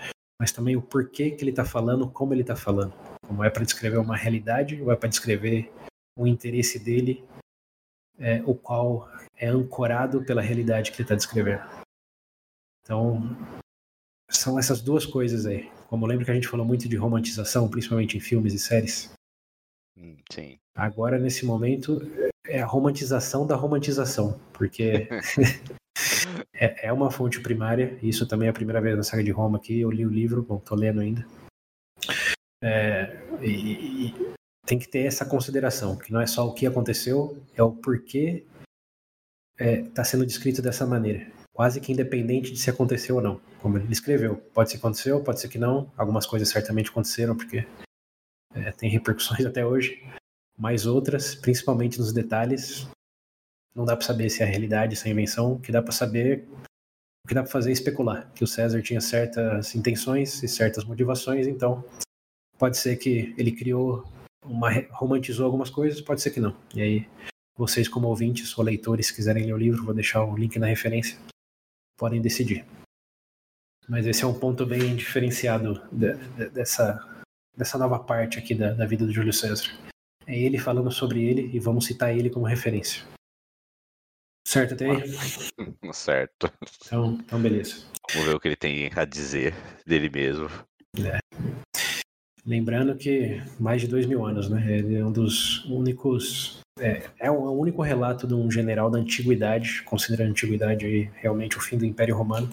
mas 0.40 0.52
também 0.52 0.76
o 0.76 0.82
porquê 0.82 1.30
que 1.30 1.42
ele 1.42 1.50
está 1.50 1.64
falando, 1.64 2.10
como 2.10 2.34
ele 2.34 2.40
está 2.42 2.56
falando. 2.56 2.92
Como 3.26 3.44
é 3.44 3.50
para 3.50 3.64
descrever 3.64 3.98
uma 3.98 4.16
realidade 4.16 4.80
ou 4.82 4.90
é 4.90 4.96
para 4.96 5.08
descrever 5.08 5.72
o 6.18 6.26
interesse 6.26 6.78
dele, 6.78 7.24
é, 8.18 8.42
o 8.44 8.54
qual 8.54 9.08
é 9.36 9.48
ancorado 9.48 10.24
pela 10.24 10.42
realidade 10.42 10.90
que 10.90 10.96
ele 10.96 11.04
está 11.04 11.14
descrevendo. 11.14 11.62
Então, 12.82 13.36
são 14.28 14.58
essas 14.58 14.80
duas 14.80 15.06
coisas 15.06 15.46
aí. 15.46 15.70
Como 15.88 16.06
lembro 16.06 16.24
que 16.24 16.30
a 16.30 16.34
gente 16.34 16.48
falou 16.48 16.66
muito 16.66 16.88
de 16.88 16.96
romantização, 16.96 17.68
principalmente 17.68 18.16
em 18.16 18.20
filmes 18.20 18.52
e 18.54 18.58
séries. 18.58 19.12
Hum, 19.96 20.16
sim. 20.30 20.58
Agora, 20.74 21.18
nesse 21.18 21.44
momento, 21.44 22.00
é 22.46 22.61
a 22.61 22.66
romantização 22.66 23.46
da 23.46 23.56
romantização, 23.56 24.38
porque 24.52 25.08
é, 26.54 26.88
é, 26.88 26.92
uma 26.92 27.11
fonte 27.11 27.40
primária. 27.40 27.99
Isso 28.02 28.26
também 28.26 28.49
é 28.49 28.50
a 28.50 28.54
primeira 28.54 28.80
vez 28.80 28.96
na 28.96 29.02
saga 29.02 29.22
de 29.22 29.30
Roma 29.30 29.58
aqui. 29.58 29.80
Eu 29.80 29.90
li 29.90 30.04
o 30.04 30.11
livro, 30.11 30.42
bom, 30.42 30.58
tô 30.58 30.75
lendo 30.75 31.00
ainda. 31.00 31.26
É, 32.62 33.20
e, 33.40 34.06
e, 34.08 34.32
tem 34.64 34.78
que 34.78 34.88
ter 34.88 35.00
essa 35.00 35.25
consideração, 35.25 35.96
que 35.96 36.12
não 36.12 36.20
é 36.20 36.26
só 36.26 36.46
o 36.46 36.54
que 36.54 36.66
aconteceu, 36.66 37.37
é 37.56 37.62
o 37.62 37.72
porquê 37.72 38.44
está 39.52 39.64
é, 39.64 39.82
tá 39.82 40.04
sendo 40.04 40.25
descrito 40.25 40.62
dessa 40.62 40.87
maneira. 40.87 41.26
Quase 41.52 41.80
que 41.80 41.92
independente 41.92 42.52
de 42.52 42.58
se 42.58 42.70
aconteceu 42.70 43.16
ou 43.16 43.22
não, 43.22 43.40
como 43.61 43.76
ele 43.76 43.92
escreveu. 43.92 44.37
Pode 44.54 44.70
ser 44.70 44.76
que 44.76 44.80
aconteceu, 44.80 45.22
pode 45.22 45.40
ser 45.40 45.49
que 45.49 45.58
não. 45.58 45.92
Algumas 45.96 46.25
coisas 46.25 46.49
certamente 46.49 46.90
aconteceram, 46.90 47.37
porque 47.37 47.66
é, 48.54 48.70
tem 48.72 48.88
repercussões 48.88 49.44
até 49.46 49.66
hoje 49.66 50.02
mas 50.59 50.87
outras, 50.87 51.35
principalmente 51.35 51.99
nos 51.99 52.12
detalhes, 52.12 52.87
não 53.75 53.85
dá 53.85 53.97
para 53.97 54.06
saber 54.06 54.30
se 54.30 54.42
é 54.42 54.47
realidade, 54.47 54.97
se 54.97 55.09
é 55.09 55.12
invenção. 55.12 55.54
O 55.54 55.61
que 55.61 55.73
dá 55.73 55.82
para 55.82 55.92
saber, 55.92 56.47
o 57.25 57.28
que 57.28 57.35
dá 57.35 57.42
para 57.42 57.50
fazer 57.50 57.71
é 57.71 57.73
especular 57.73 58.30
que 58.35 58.44
o 58.44 58.47
César 58.47 58.82
tinha 58.82 59.00
certas 59.00 59.75
intenções 59.75 60.42
e 60.42 60.49
certas 60.49 60.85
motivações, 60.85 61.47
então 61.47 61.85
pode 62.59 62.76
ser 62.76 62.97
que 62.97 63.35
ele 63.38 63.52
criou 63.52 64.04
uma 64.44 64.71
romantizou 64.90 65.47
algumas 65.47 65.71
coisas, 65.71 66.00
pode 66.00 66.21
ser 66.21 66.30
que 66.30 66.40
não. 66.40 66.56
E 66.75 66.82
aí 66.82 67.09
vocês 67.56 67.88
como 67.88 68.09
ouvintes 68.09 68.56
ou 68.56 68.64
leitores 68.64 69.11
quiserem 69.11 69.47
ler 69.47 69.54
o 69.54 69.59
livro, 69.59 69.85
vou 69.85 69.94
deixar 69.94 70.25
o 70.25 70.37
link 70.37 70.59
na 70.59 70.66
referência, 70.66 71.18
podem 71.97 72.21
decidir. 72.21 72.64
Mas 73.88 74.06
esse 74.06 74.23
é 74.23 74.26
um 74.26 74.38
ponto 74.38 74.64
bem 74.64 74.94
diferenciado 74.94 75.82
de, 75.90 76.14
de, 76.14 76.50
dessa 76.50 77.09
dessa 77.56 77.78
nova 77.78 77.99
parte 77.99 78.38
aqui 78.38 78.54
da, 78.54 78.73
da 78.73 78.87
vida 78.87 79.04
do 79.04 79.12
Júlio 79.12 79.32
César. 79.32 79.71
É 80.26 80.38
ele 80.38 80.58
falando 80.58 80.90
sobre 80.90 81.22
ele 81.22 81.50
e 81.52 81.58
vamos 81.58 81.86
citar 81.86 82.16
ele 82.16 82.30
como 82.30 82.46
referência. 82.46 83.02
Certo 84.46 84.74
até 84.74 84.90
aí? 84.90 85.02
Certo. 85.92 86.52
Então, 86.86 87.14
então, 87.14 87.40
beleza. 87.40 87.84
Vamos 88.12 88.28
ver 88.28 88.34
o 88.34 88.40
que 88.40 88.48
ele 88.48 88.56
tem 88.56 88.90
a 88.94 89.04
dizer 89.04 89.54
dele 89.86 90.10
mesmo. 90.10 90.48
É. 90.98 91.18
Lembrando 92.44 92.96
que 92.96 93.40
mais 93.58 93.80
de 93.80 93.88
dois 93.88 94.04
mil 94.04 94.26
anos, 94.26 94.50
né? 94.50 94.78
Ele 94.78 94.96
é 94.96 95.04
um 95.04 95.12
dos 95.12 95.64
únicos. 95.66 96.60
É, 96.78 97.04
é 97.18 97.30
o 97.30 97.52
único 97.52 97.82
relato 97.82 98.26
de 98.26 98.34
um 98.34 98.50
general 98.50 98.90
da 98.90 98.98
antiguidade, 98.98 99.82
considerando 99.84 100.28
a 100.28 100.30
antiguidade 100.30 100.84
aí 100.84 101.10
realmente 101.14 101.56
o 101.56 101.60
fim 101.60 101.78
do 101.78 101.84
Império 101.84 102.16
Romano, 102.16 102.48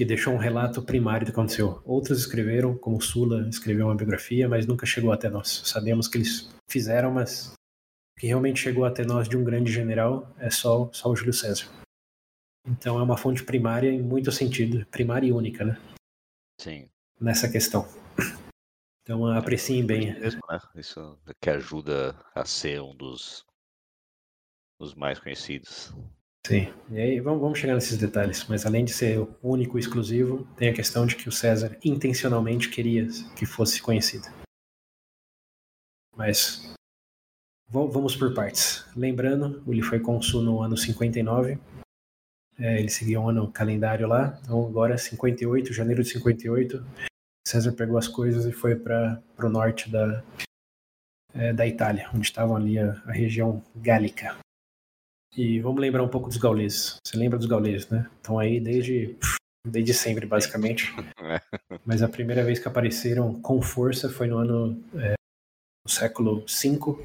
que 0.00 0.04
deixou 0.06 0.32
um 0.32 0.38
relato 0.38 0.80
primário 0.80 1.26
do 1.26 1.30
que 1.30 1.38
aconteceu. 1.38 1.82
Outros 1.84 2.20
escreveram, 2.20 2.74
como 2.74 3.02
Sula 3.02 3.46
escreveu 3.50 3.84
uma 3.84 3.94
biografia, 3.94 4.48
mas 4.48 4.66
nunca 4.66 4.86
chegou 4.86 5.12
até 5.12 5.28
nós. 5.28 5.60
Sabemos 5.66 6.08
que 6.08 6.16
eles 6.16 6.50
fizeram, 6.70 7.10
mas 7.10 7.52
o 7.52 8.18
que 8.18 8.26
realmente 8.26 8.60
chegou 8.60 8.86
até 8.86 9.04
nós 9.04 9.28
de 9.28 9.36
um 9.36 9.44
grande 9.44 9.70
general 9.70 10.34
é 10.38 10.48
só, 10.48 10.90
só 10.90 11.10
o 11.10 11.14
Júlio 11.14 11.34
César. 11.34 11.66
Então 12.66 12.98
é 12.98 13.02
uma 13.02 13.18
fonte 13.18 13.44
primária 13.44 13.90
em 13.90 14.00
muito 14.00 14.32
sentido, 14.32 14.86
primária 14.86 15.26
e 15.26 15.32
única, 15.32 15.66
né? 15.66 15.78
Sim. 16.58 16.88
Nessa 17.20 17.46
questão. 17.46 17.86
Então 19.02 19.26
apreciem 19.26 19.84
bem. 19.84 20.18
Mesmo, 20.18 20.40
né? 20.48 20.58
Isso 20.76 21.18
que 21.42 21.50
ajuda 21.50 22.18
a 22.34 22.46
ser 22.46 22.80
um 22.80 22.96
dos, 22.96 23.44
dos 24.80 24.94
mais 24.94 25.18
conhecidos. 25.18 25.92
Sim, 26.46 26.72
e 26.90 26.98
aí 26.98 27.20
vamos, 27.20 27.40
vamos 27.40 27.58
chegar 27.58 27.74
nesses 27.74 27.98
detalhes, 27.98 28.46
mas 28.48 28.64
além 28.64 28.84
de 28.84 28.92
ser 28.92 29.26
único 29.42 29.78
e 29.78 29.80
exclusivo, 29.80 30.44
tem 30.56 30.70
a 30.70 30.74
questão 30.74 31.06
de 31.06 31.14
que 31.14 31.28
o 31.28 31.32
César 31.32 31.78
intencionalmente 31.84 32.70
queria 32.70 33.06
que 33.36 33.44
fosse 33.44 33.80
conhecido. 33.80 34.26
Mas 36.16 36.74
vamos 37.68 38.16
por 38.16 38.34
partes. 38.34 38.84
Lembrando, 38.96 39.62
ele 39.70 39.82
foi 39.82 40.00
cônsul 40.00 40.42
no 40.42 40.60
ano 40.60 40.76
59, 40.76 41.58
é, 42.58 42.78
ele 42.78 42.90
seguia 42.90 43.20
um 43.20 43.28
ano 43.28 43.50
calendário 43.50 44.08
lá, 44.08 44.38
então 44.42 44.66
agora 44.66 44.98
58, 44.98 45.72
janeiro 45.72 46.02
de 46.02 46.10
58, 46.10 46.84
César 47.46 47.72
pegou 47.72 47.96
as 47.96 48.08
coisas 48.08 48.44
e 48.44 48.52
foi 48.52 48.76
para 48.76 49.22
o 49.38 49.48
norte 49.48 49.90
da, 49.90 50.22
é, 51.34 51.52
da 51.52 51.66
Itália, 51.66 52.10
onde 52.14 52.26
estavam 52.26 52.56
ali 52.56 52.78
a, 52.78 52.92
a 53.06 53.12
região 53.12 53.62
gálica. 53.74 54.36
E 55.36 55.60
vamos 55.60 55.80
lembrar 55.80 56.02
um 56.02 56.08
pouco 56.08 56.28
dos 56.28 56.36
gauleses. 56.36 56.96
Você 57.04 57.16
lembra 57.16 57.38
dos 57.38 57.46
gauleses, 57.46 57.88
né? 57.88 58.08
Estão 58.16 58.38
aí 58.38 58.58
desde, 58.60 59.16
desde 59.66 59.94
sempre, 59.94 60.26
basicamente. 60.26 60.92
Mas 61.86 62.02
a 62.02 62.08
primeira 62.08 62.44
vez 62.44 62.58
que 62.58 62.66
apareceram 62.66 63.40
com 63.40 63.62
força 63.62 64.08
foi 64.10 64.26
no 64.26 64.38
ano 64.38 64.82
é, 64.96 65.14
no 65.86 65.90
século 65.90 66.44
V 66.46 66.98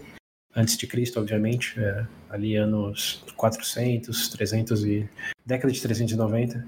antes 0.55 0.77
de 0.77 0.87
Cristo, 0.87 1.19
obviamente, 1.19 1.79
é, 1.79 2.07
ali 2.29 2.55
anos 2.55 3.23
400, 3.35 4.29
300 4.29 4.85
e 4.85 5.09
década 5.45 5.71
de 5.71 5.81
390, 5.81 6.65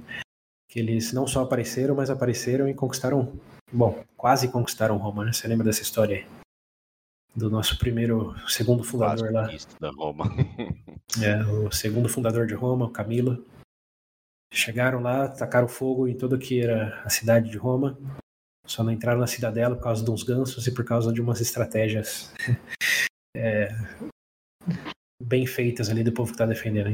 que 0.70 0.80
eles 0.80 1.14
não 1.14 1.26
só 1.26 1.42
apareceram, 1.44 1.96
mas 1.96 2.10
apareceram 2.10 2.68
e 2.68 2.74
conquistaram, 2.74 3.34
bom, 3.72 4.04
quase 4.16 4.50
conquistaram 4.50 4.98
Roma, 4.98 5.24
né? 5.26 5.32
Você 5.32 5.48
lembra 5.48 5.66
dessa 5.66 5.82
história 5.82 6.18
aí? 6.18 6.47
Do 7.38 7.52
nosso 7.52 7.78
primeiro, 7.78 8.36
segundo 8.50 8.84
fundador 8.84 9.32
lá. 9.32 9.48
Da 9.80 9.92
Roma. 9.92 10.26
é, 11.22 11.44
o 11.46 11.72
segundo 11.72 12.10
fundador 12.10 12.48
de 12.48 12.56
Roma, 12.56 12.88
o 12.88 12.92
Camilo. 12.92 13.46
Chegaram 14.52 15.02
lá, 15.02 15.28
tacaram 15.28 15.68
fogo 15.68 16.08
em 16.08 16.18
tudo 16.18 16.40
que 16.40 16.62
era 16.62 17.00
a 17.04 17.10
cidade 17.10 17.52
de 17.52 17.58
Roma. 17.58 17.96
Só 18.66 18.84
não 18.84 18.92
entraram 18.92 19.20
na 19.20 19.28
cidadela 19.28 19.76
por 19.76 19.84
causa 19.84 20.04
de 20.04 20.10
uns 20.10 20.24
gansos 20.24 20.66
e 20.66 20.74
por 20.74 20.84
causa 20.84 21.14
de 21.14 21.22
umas 21.22 21.40
estratégias 21.40 22.34
é, 23.38 23.70
bem 25.22 25.46
feitas 25.46 25.90
ali 25.90 26.04
do 26.04 26.12
povo 26.12 26.32
que 26.32 26.36
está 26.36 26.46
defendendo, 26.46 26.90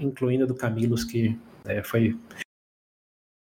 incluindo 0.00 0.46
do 0.46 0.54
Camilos, 0.54 1.04
que 1.04 1.38
é, 1.66 1.82
foi 1.82 2.18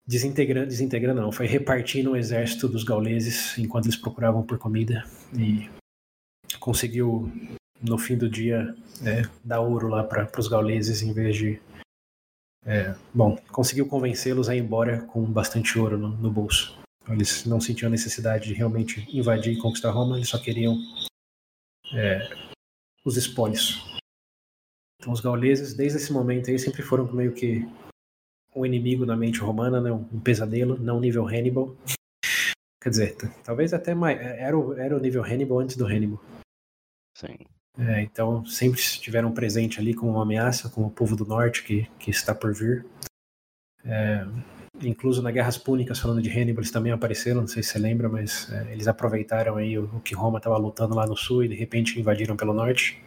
desintegrando, 0.05 0.67
desintegrando 0.67 1.21
não, 1.21 1.31
foi 1.31 1.47
repartindo 1.47 2.11
o 2.11 2.17
exército 2.17 2.67
dos 2.67 2.83
gauleses 2.83 3.57
enquanto 3.57 3.85
eles 3.85 3.97
procuravam 3.97 4.43
por 4.43 4.57
comida 4.57 5.05
e 5.33 5.69
conseguiu 6.59 7.31
no 7.81 7.97
fim 7.97 8.17
do 8.17 8.29
dia 8.29 8.75
é, 9.05 9.23
dar 9.43 9.61
ouro 9.61 9.87
lá 9.87 10.03
para 10.03 10.29
os 10.39 10.47
gauleses 10.47 11.01
em 11.01 11.13
vez 11.13 11.35
de 11.35 11.61
é, 12.65 12.95
bom 13.13 13.37
conseguiu 13.51 13.87
convencê-los 13.87 14.49
a 14.49 14.55
ir 14.55 14.59
embora 14.59 15.01
com 15.03 15.23
bastante 15.23 15.77
ouro 15.77 15.97
no, 15.97 16.09
no 16.09 16.31
bolso 16.31 16.77
eles 17.07 17.45
não 17.45 17.61
sentiam 17.61 17.89
necessidade 17.89 18.47
de 18.47 18.53
realmente 18.53 19.07
invadir 19.15 19.53
e 19.53 19.61
conquistar 19.61 19.91
Roma 19.91 20.17
eles 20.17 20.29
só 20.29 20.37
queriam 20.37 20.77
é, 21.93 22.29
os 23.05 23.15
espólios 23.15 23.99
então 24.99 25.13
os 25.13 25.21
gauleses 25.21 25.73
desde 25.73 25.97
esse 25.97 26.11
momento 26.11 26.49
aí 26.49 26.57
sempre 26.57 26.81
foram 26.81 27.11
meio 27.13 27.33
que 27.33 27.67
um 28.55 28.65
inimigo 28.65 29.05
na 29.05 29.15
mente 29.15 29.39
romana 29.39 29.79
né 29.79 29.91
um 29.91 30.19
pesadelo 30.19 30.77
não 30.79 30.99
nível 30.99 31.27
Hannibal 31.27 31.75
Quer 32.87 32.91
dizer, 32.91 33.17
talvez 33.43 33.73
até 33.73 33.93
mais. 33.93 34.17
Era 34.17 34.57
o, 34.57 34.73
era 34.77 34.95
o 34.95 34.99
nível 34.99 35.21
Hannibal 35.21 35.59
antes 35.59 35.75
do 35.75 35.85
Hannibal. 35.85 36.21
Sim. 37.17 37.35
É, 37.79 38.01
então 38.03 38.45
sempre 38.45 38.79
estiveram 38.79 39.31
presente 39.31 39.79
ali 39.79 39.93
como 39.95 40.11
uma 40.11 40.21
ameaça, 40.21 40.69
como 40.69 40.87
o 40.87 40.91
povo 40.91 41.15
do 41.15 41.25
norte 41.25 41.63
que, 41.63 41.89
que 41.99 42.11
está 42.11 42.33
por 42.35 42.53
vir. 42.53 42.85
É, 43.83 44.23
incluso 44.83 45.23
na 45.23 45.31
Guerras 45.31 45.57
Púnicas, 45.57 45.99
falando 45.99 46.21
de 46.21 46.29
Hannibal, 46.29 46.61
eles 46.61 46.71
também 46.71 46.91
apareceram, 46.91 47.41
não 47.41 47.47
sei 47.47 47.63
se 47.63 47.69
você 47.69 47.79
lembra, 47.79 48.07
mas 48.07 48.51
é, 48.51 48.71
eles 48.71 48.87
aproveitaram 48.87 49.57
aí 49.57 49.79
o, 49.79 49.85
o, 49.95 49.99
que 49.99 50.13
Roma 50.13 50.37
estava 50.37 50.57
lutando 50.57 50.93
lá 50.93 51.07
no 51.07 51.17
sul 51.17 51.43
e 51.43 51.47
de 51.47 51.55
repente 51.55 51.99
invadiram 51.99 52.37
pelo 52.37 52.53
norte. 52.53 53.01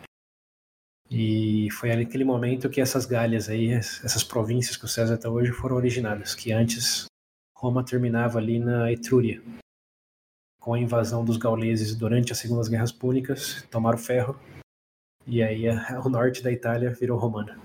E 1.09 1.69
foi 1.73 1.95
naquele 1.95 2.25
momento 2.25 2.69
que 2.69 2.81
essas 2.81 3.07
galhas 3.07 3.49
aí, 3.49 3.73
essas 3.73 4.25
províncias 4.25 4.77
que 4.77 4.85
o 4.85 4.89
César 4.89 5.15
está 5.15 5.31
hoje, 5.31 5.53
foram 5.53 5.77
originadas, 5.77 6.35
que 6.35 6.53
antes 6.53 7.07
Roma 7.57 7.85
terminava 7.85 8.39
ali 8.39 8.59
na 8.59 8.91
Etrúria. 8.91 9.41
Com 10.61 10.75
a 10.75 10.79
invasão 10.79 11.25
dos 11.25 11.39
gauleses 11.39 11.97
durante 11.97 12.33
as 12.33 12.39
Segundas 12.39 12.69
Guerras 12.69 12.93
Púnicas, 12.93 13.63
tomaram 13.71 13.99
ferro, 13.99 14.39
e 15.27 15.43
aí 15.43 15.69
o 16.05 16.09
norte 16.09 16.43
da 16.43 16.53
Itália 16.53 16.93
virou 16.93 17.19
romana. 17.19 17.59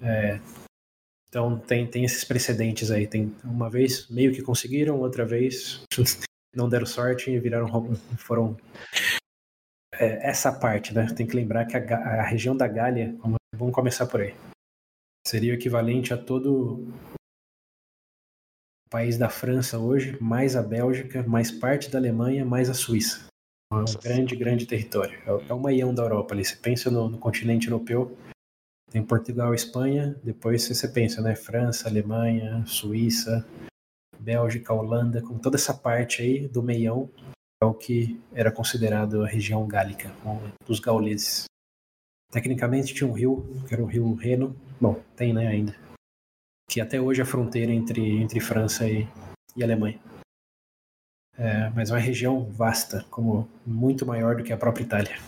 É, 0.00 0.40
então 1.28 1.58
tem, 1.58 1.86
tem 1.86 2.04
esses 2.04 2.24
precedentes 2.24 2.90
aí. 2.90 3.06
Tem 3.06 3.34
uma 3.42 3.70
vez 3.70 4.08
meio 4.08 4.34
que 4.34 4.42
conseguiram, 4.42 5.00
outra 5.00 5.24
vez 5.24 5.82
não 6.54 6.68
deram 6.68 6.84
sorte 6.84 7.30
e 7.30 7.40
viraram 7.40 7.66
foram 8.18 8.56
é, 9.94 10.28
essa 10.28 10.52
parte, 10.52 10.92
né? 10.92 11.06
Tem 11.14 11.26
que 11.26 11.34
lembrar 11.34 11.64
que 11.64 11.76
a, 11.76 12.20
a 12.20 12.22
região 12.22 12.54
da 12.54 12.68
Gália, 12.68 13.16
vamos 13.54 13.74
começar 13.74 14.06
por 14.06 14.20
aí, 14.20 14.34
seria 15.26 15.52
o 15.52 15.56
equivalente 15.56 16.12
a 16.12 16.18
todo 16.18 16.86
país 18.92 19.16
da 19.16 19.30
França 19.30 19.78
hoje, 19.78 20.18
mais 20.20 20.54
a 20.54 20.62
Bélgica, 20.62 21.22
mais 21.22 21.50
parte 21.50 21.90
da 21.90 21.98
Alemanha, 21.98 22.44
mais 22.44 22.68
a 22.68 22.74
Suíça. 22.74 23.24
É 23.72 23.74
um 23.74 23.84
grande, 24.02 24.36
grande 24.36 24.66
território. 24.66 25.18
É, 25.26 25.50
é 25.50 25.54
o 25.54 25.58
maião 25.58 25.94
da 25.94 26.02
Europa 26.02 26.34
ali. 26.34 26.44
Você 26.44 26.56
pensa 26.56 26.90
no, 26.90 27.08
no 27.08 27.16
continente 27.16 27.68
europeu, 27.68 28.14
tem 28.90 29.02
Portugal, 29.02 29.54
Espanha, 29.54 30.14
depois 30.22 30.68
você 30.68 30.86
pensa, 30.86 31.22
né? 31.22 31.34
França, 31.34 31.88
Alemanha, 31.88 32.62
Suíça, 32.66 33.46
Bélgica, 34.20 34.74
Holanda, 34.74 35.22
com 35.22 35.38
toda 35.38 35.56
essa 35.56 35.72
parte 35.72 36.20
aí 36.20 36.46
do 36.46 36.62
meião 36.62 37.08
é 37.62 37.64
o 37.64 37.72
que 37.72 38.20
era 38.34 38.52
considerado 38.52 39.22
a 39.22 39.26
região 39.26 39.66
gálica, 39.66 40.12
dos 40.66 40.80
gauleses. 40.80 41.44
Tecnicamente 42.30 42.92
tinha 42.92 43.08
um 43.08 43.12
rio, 43.12 43.46
que 43.66 43.72
era 43.72 43.82
o 43.82 43.86
rio 43.86 44.12
Reno, 44.14 44.54
bom, 44.80 45.00
tem 45.16 45.32
né, 45.32 45.46
ainda, 45.46 45.74
que 46.72 46.80
até 46.80 46.98
hoje 46.98 47.20
é 47.20 47.22
a 47.22 47.26
fronteira 47.26 47.70
entre, 47.70 48.00
entre 48.22 48.40
França 48.40 48.88
e, 48.88 49.06
e 49.54 49.62
Alemanha. 49.62 50.00
É, 51.36 51.68
mas 51.68 51.90
é 51.90 51.92
uma 51.92 52.00
região 52.00 52.46
vasta, 52.46 53.04
como 53.10 53.46
muito 53.66 54.06
maior 54.06 54.36
do 54.36 54.42
que 54.42 54.54
a 54.54 54.56
própria 54.56 54.82
Itália. 54.82 55.18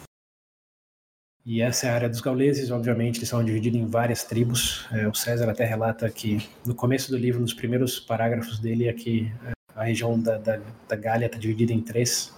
E 1.45 1.61
essa 1.61 1.87
é 1.87 1.91
a 1.91 1.95
área 1.97 2.09
dos 2.09 2.23
gauleses, 2.23 2.71
obviamente, 2.71 3.19
eles 3.19 3.29
são 3.29 3.45
divididos 3.45 3.79
em 3.79 3.85
várias 3.85 4.25
tribos. 4.25 4.89
É, 4.91 5.07
o 5.07 5.13
César 5.13 5.51
até 5.51 5.67
relata 5.67 6.11
que 6.11 6.49
no 6.65 6.75
começo 6.75 7.11
do 7.11 7.19
livro, 7.19 7.43
nos 7.43 7.53
primeiros 7.53 8.01
parágrafos 8.01 8.59
dele, 8.59 8.89
é 8.89 8.95
que 8.95 9.31
é, 9.45 9.53
a 9.75 9.85
região 9.85 10.19
da, 10.19 10.39
da, 10.39 10.57
da 10.89 10.97
Gália 10.97 11.27
está 11.27 11.37
dividida 11.37 11.75
em 11.75 11.83
três, 11.83 12.35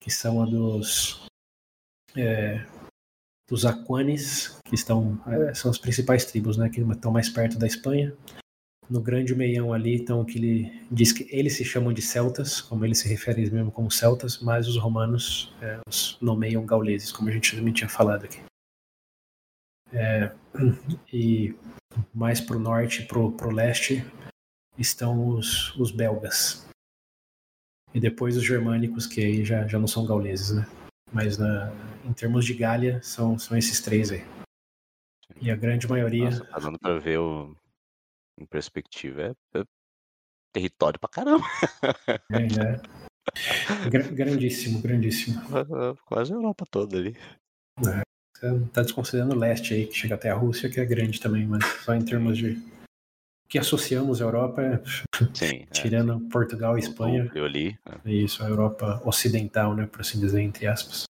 que 0.00 0.12
são 0.12 0.40
a 0.40 0.46
dos 0.46 1.26
é, 2.16 2.64
dos 3.48 3.64
Aquanes, 3.64 4.60
que 4.64 4.74
estão 4.74 5.18
é, 5.26 5.54
são 5.54 5.70
as 5.70 5.78
principais 5.78 6.24
tribos, 6.26 6.56
né, 6.56 6.68
que 6.68 6.80
estão 6.80 7.10
mais 7.10 7.28
perto 7.28 7.58
da 7.58 7.66
Espanha. 7.66 8.14
No 8.88 9.02
grande 9.02 9.34
meião 9.34 9.72
ali, 9.72 9.96
então, 9.96 10.24
que 10.24 10.38
ele 10.38 10.86
diz 10.90 11.12
que 11.12 11.26
eles 11.30 11.56
se 11.56 11.64
chamam 11.64 11.92
de 11.92 12.00
celtas, 12.00 12.60
como 12.60 12.84
eles 12.84 12.98
se 12.98 13.08
referem 13.08 13.50
mesmo 13.50 13.70
como 13.70 13.90
celtas, 13.90 14.38
mas 14.38 14.66
os 14.66 14.78
romanos 14.78 15.52
é, 15.60 15.78
os 15.86 16.16
nomeiam 16.22 16.64
gauleses, 16.64 17.12
como 17.12 17.28
a 17.28 17.32
gente 17.32 17.54
também 17.54 17.72
tinha 17.72 17.88
falado 17.88 18.24
aqui. 18.24 18.40
É, 19.92 20.32
e 21.12 21.54
mais 22.14 22.40
para 22.40 22.56
o 22.56 22.60
norte, 22.60 23.02
para 23.02 23.18
o 23.18 23.50
leste, 23.50 24.04
estão 24.78 25.28
os, 25.28 25.74
os 25.76 25.90
belgas. 25.90 26.66
E 27.92 28.00
depois 28.00 28.36
os 28.36 28.44
germânicos, 28.44 29.06
que 29.06 29.20
aí 29.20 29.44
já, 29.44 29.66
já 29.66 29.78
não 29.78 29.86
são 29.86 30.06
gauleses, 30.06 30.52
né? 30.52 30.66
Mas 31.12 31.38
na, 31.38 31.72
em 32.04 32.12
termos 32.12 32.44
de 32.44 32.54
Gália, 32.54 33.00
são, 33.02 33.38
são 33.38 33.56
esses 33.56 33.80
três 33.80 34.10
aí. 34.10 34.24
E 35.40 35.50
a 35.50 35.56
grande 35.56 35.88
maioria. 35.88 36.24
Nossa, 36.24 36.44
tá 36.44 36.58
dando 36.58 36.78
pra 36.78 36.98
ver 36.98 37.18
o, 37.18 37.56
em 38.38 38.46
perspectiva, 38.46 39.22
é, 39.22 39.58
é 39.58 39.64
território 40.52 40.98
pra 40.98 41.08
caramba. 41.08 41.44
É, 42.30 43.86
é. 43.86 43.90
grandíssimo, 43.90 44.80
grandíssimo. 44.80 45.40
Quase 46.06 46.32
a 46.32 46.36
Europa 46.36 46.64
toda 46.70 46.96
ali. 46.96 47.16
É, 47.86 48.02
você 48.34 48.70
tá 48.72 48.82
desconsiderando 48.82 49.34
o 49.34 49.38
leste 49.38 49.74
aí, 49.74 49.86
que 49.86 49.94
chega 49.94 50.14
até 50.14 50.30
a 50.30 50.34
Rússia, 50.34 50.70
que 50.70 50.80
é 50.80 50.84
grande 50.84 51.20
também, 51.20 51.46
mas 51.46 51.64
só 51.84 51.94
em 51.94 52.04
termos 52.04 52.38
de 52.38 52.56
que 53.48 53.58
associamos 53.58 54.20
a 54.20 54.24
Europa, 54.24 54.62
é, 54.62 54.82
Sim, 55.34 55.66
tirando 55.72 56.26
é, 56.26 56.30
Portugal 56.30 56.76
e 56.76 56.80
Espanha. 56.80 57.30
Eu 57.34 57.46
li. 57.46 57.78
É. 58.04 58.10
Isso, 58.10 58.42
a 58.44 58.48
Europa 58.48 59.00
ocidental, 59.04 59.74
né, 59.74 59.86
por 59.86 60.02
assim 60.02 60.20
dizer, 60.20 60.40
entre 60.42 60.66
aspas. 60.66 61.04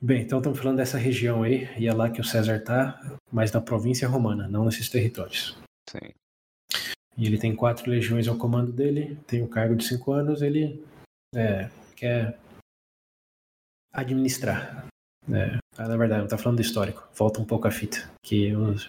Bem, 0.00 0.22
então 0.22 0.38
estamos 0.38 0.58
falando 0.58 0.76
dessa 0.76 0.96
região 0.96 1.42
aí, 1.42 1.68
e 1.76 1.88
é 1.88 1.92
lá 1.92 2.08
que 2.08 2.20
o 2.20 2.24
César 2.24 2.56
está, 2.56 3.18
mas 3.32 3.50
na 3.50 3.60
província 3.60 4.06
romana, 4.08 4.46
não 4.46 4.64
nesses 4.64 4.88
territórios. 4.88 5.58
Sim. 5.90 6.12
E 7.16 7.26
ele 7.26 7.36
tem 7.36 7.54
quatro 7.54 7.90
legiões 7.90 8.28
ao 8.28 8.38
comando 8.38 8.72
dele, 8.72 9.18
tem 9.26 9.42
um 9.42 9.48
cargo 9.48 9.74
de 9.74 9.84
cinco 9.84 10.12
anos, 10.12 10.40
ele 10.40 10.80
é, 11.34 11.68
quer 11.96 12.38
administrar. 13.92 14.86
É, 15.28 15.58
na 15.76 15.96
verdade, 15.96 16.20
não 16.20 16.24
está 16.24 16.38
falando 16.38 16.58
do 16.58 16.62
histórico, 16.62 17.08
volta 17.12 17.40
um 17.40 17.44
pouco 17.44 17.66
a 17.66 17.70
fita, 17.72 18.08
que 18.22 18.54
os, 18.54 18.88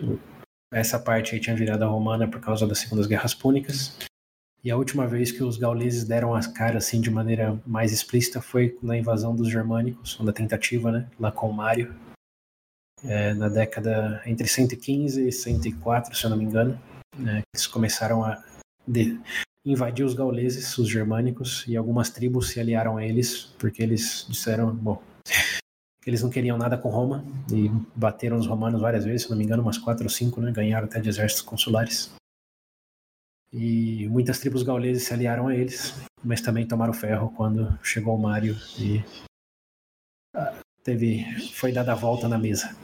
essa 0.72 1.00
parte 1.00 1.34
aí 1.34 1.42
tinha 1.42 1.56
virado 1.56 1.84
a 1.84 1.88
romana 1.88 2.28
por 2.28 2.40
causa 2.40 2.68
das 2.68 2.80
Segundas 2.80 3.08
Guerras 3.08 3.34
Púnicas, 3.34 3.98
e 4.64 4.70
a 4.70 4.76
última 4.76 5.08
vez 5.08 5.32
que 5.32 5.44
os 5.44 5.58
gauleses 5.58 6.04
deram 6.04 6.36
as 6.36 6.46
caras 6.46 6.86
assim 6.86 7.00
de 7.00 7.10
maneira 7.10 7.60
mais 7.66 7.94
explícita 7.94 8.42
foi 8.42 8.78
na 8.84 8.98
invasão 8.98 9.34
dos 9.36 9.50
germânicos, 9.50 10.20
na 10.20 10.34
tentativa, 10.34 10.92
né, 10.92 11.08
lá 11.20 11.32
com 11.32 11.52
Mário, 11.52 11.96
é, 13.04 13.34
na 13.34 13.48
década 13.48 14.22
entre 14.26 14.48
115 14.48 15.28
e 15.28 15.32
104, 15.32 16.16
se 16.16 16.26
eu 16.26 16.30
não 16.30 16.38
me 16.38 16.44
engano, 16.44 16.80
né, 17.18 17.42
eles 17.54 17.66
começaram 17.68 18.24
a 18.24 18.44
de, 18.86 19.18
invadir 19.66 20.06
os 20.06 20.14
gauleses, 20.14 20.78
os 20.78 20.90
germânicos, 20.90 21.64
e 21.68 21.78
algumas 21.78 22.10
tribos 22.10 22.50
se 22.50 22.60
aliaram 22.60 22.98
a 22.98 23.06
eles, 23.06 23.46
porque 23.58 23.84
eles 23.84 24.26
disseram, 24.28 24.76
bom, 24.76 25.02
eles 26.10 26.24
não 26.24 26.30
queriam 26.30 26.58
nada 26.58 26.78
com 26.78 26.90
Roma, 26.90 27.24
e 27.52 27.70
bateram 27.96 28.38
os 28.38 28.48
romanos 28.48 28.82
várias 28.82 29.06
vezes, 29.06 29.24
se 29.24 29.30
não 29.30 29.38
me 29.38 29.44
engano, 29.44 29.62
umas 29.62 29.78
quatro 29.78 30.04
ou 30.04 30.10
cinco, 30.10 30.42
né, 30.42 30.52
ganharam 30.52 30.86
até 30.86 31.00
de 31.00 31.08
exércitos 31.08 31.44
consulares. 31.44 32.12
E 33.52 34.08
muitas 34.10 34.40
tribos 34.40 34.64
gauleses 34.64 35.04
se 35.04 35.14
aliaram 35.14 35.48
a 35.48 35.56
eles, 35.56 35.94
mas 36.24 36.42
também 36.42 36.68
tomaram 36.68 36.94
ferro 36.94 37.34
quando 37.36 37.78
chegou 37.84 38.16
o 38.16 38.22
Mário 38.22 38.56
e 38.78 39.04
ah, 40.36 40.54
teve 40.84 41.26
foi 41.54 41.72
dada 41.72 41.94
a 41.94 41.96
volta 41.96 42.28
na 42.28 42.38
mesa. 42.38 42.76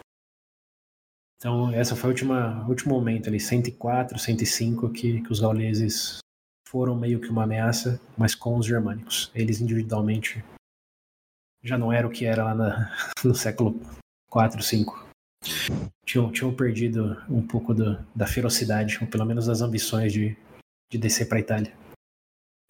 Então, 1.38 1.72
essa 1.72 1.96
foi 1.96 2.10
o 2.10 2.68
último 2.68 2.96
momento 2.96 3.30
ali, 3.30 3.40
104, 3.40 4.18
105, 4.18 4.90
que, 4.90 5.22
que 5.22 5.32
os 5.32 5.40
gauleses 5.40 6.20
foram 6.68 6.96
meio 6.96 7.20
que 7.20 7.30
uma 7.30 7.44
ameaça, 7.44 8.02
mas 8.18 8.34
com 8.34 8.58
os 8.58 8.66
germânicos. 8.66 9.32
Eles 9.36 9.62
individualmente 9.62 10.44
já 11.66 11.78
não 11.78 11.92
era 11.92 12.08
o 12.08 12.12
que 12.12 12.26
era 12.26 12.44
lá 12.44 12.56
na, 12.56 12.96
no 13.26 13.34
século 13.34 13.82
4, 14.30 14.62
5. 14.62 15.06
Tinham, 16.06 16.32
tinham 16.32 16.54
perdido 16.54 17.18
um 17.28 17.46
pouco 17.46 17.74
do, 17.74 17.98
da 18.16 18.28
ferocidade, 18.28 19.00
ou 19.02 19.08
pelo 19.08 19.26
menos 19.26 19.48
das 19.48 19.62
ambições 19.62 20.14
de, 20.14 20.38
de 20.92 20.98
descer 20.98 21.28
para 21.28 21.40
a 21.40 21.42
Itália. 21.42 21.74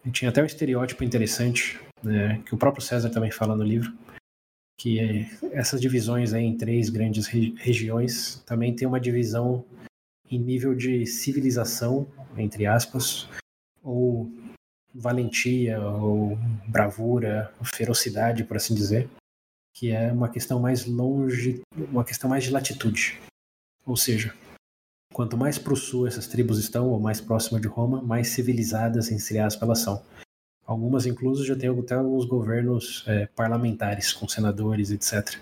E 0.04 0.10
tinha 0.10 0.30
até 0.30 0.42
um 0.42 0.46
estereótipo 0.46 1.04
interessante, 1.04 1.78
né, 2.02 2.42
que 2.46 2.54
o 2.54 2.58
próprio 2.58 2.82
César 2.82 3.10
também 3.10 3.30
fala 3.30 3.54
no 3.54 3.64
livro, 3.64 3.92
que 4.78 4.98
é 4.98 5.28
essas 5.52 5.80
divisões 5.80 6.32
aí 6.32 6.44
em 6.44 6.56
três 6.56 6.88
grandes 6.88 7.26
re 7.26 7.54
regiões 7.58 8.42
também 8.46 8.74
tem 8.74 8.86
uma 8.86 9.00
divisão 9.00 9.64
em 10.30 10.38
nível 10.38 10.74
de 10.74 11.06
civilização, 11.06 12.06
entre 12.36 12.66
aspas, 12.66 13.28
ou 13.82 14.30
valentia, 14.98 15.80
ou 15.80 16.36
bravura, 16.66 17.52
ou 17.58 17.64
ferocidade, 17.64 18.44
por 18.44 18.56
assim 18.56 18.74
dizer, 18.74 19.08
que 19.74 19.90
é 19.90 20.12
uma 20.12 20.28
questão 20.28 20.60
mais 20.60 20.86
longe, 20.86 21.60
uma 21.76 22.04
questão 22.04 22.28
mais 22.28 22.44
de 22.44 22.50
latitude. 22.50 23.20
Ou 23.84 23.96
seja, 23.96 24.34
Quanto 25.16 25.34
mais 25.34 25.56
para 25.56 25.72
o 25.72 25.76
sul 25.76 26.06
essas 26.06 26.26
tribos 26.26 26.58
estão, 26.58 26.90
ou 26.90 27.00
mais 27.00 27.22
próximas 27.22 27.62
de 27.62 27.68
Roma, 27.68 28.02
mais 28.02 28.28
civilizadas, 28.28 29.10
entre 29.10 29.38
aspas, 29.38 29.62
elas 29.62 29.78
são. 29.78 30.04
Algumas, 30.66 31.06
incluso, 31.06 31.42
já 31.42 31.56
têm 31.56 31.70
até 31.70 31.94
alguns 31.94 32.26
governos 32.26 33.02
é, 33.06 33.26
parlamentares, 33.28 34.12
com 34.12 34.28
senadores, 34.28 34.90
etc. 34.90 35.40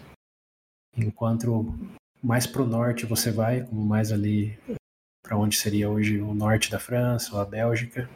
Enquanto 0.97 1.75
mais 2.23 2.47
para 2.47 2.63
o 2.63 2.67
norte 2.67 3.05
você 3.05 3.33
vai, 3.33 3.65
como 3.65 3.85
mais 3.85 4.13
ali 4.13 4.57
para 5.25 5.37
onde 5.37 5.57
seria 5.57 5.91
hoje 5.91 6.21
o 6.21 6.33
norte 6.33 6.71
da 6.71 6.79
França 6.79 7.35
ou 7.35 7.41
a 7.41 7.45
Bélgica, 7.45 8.09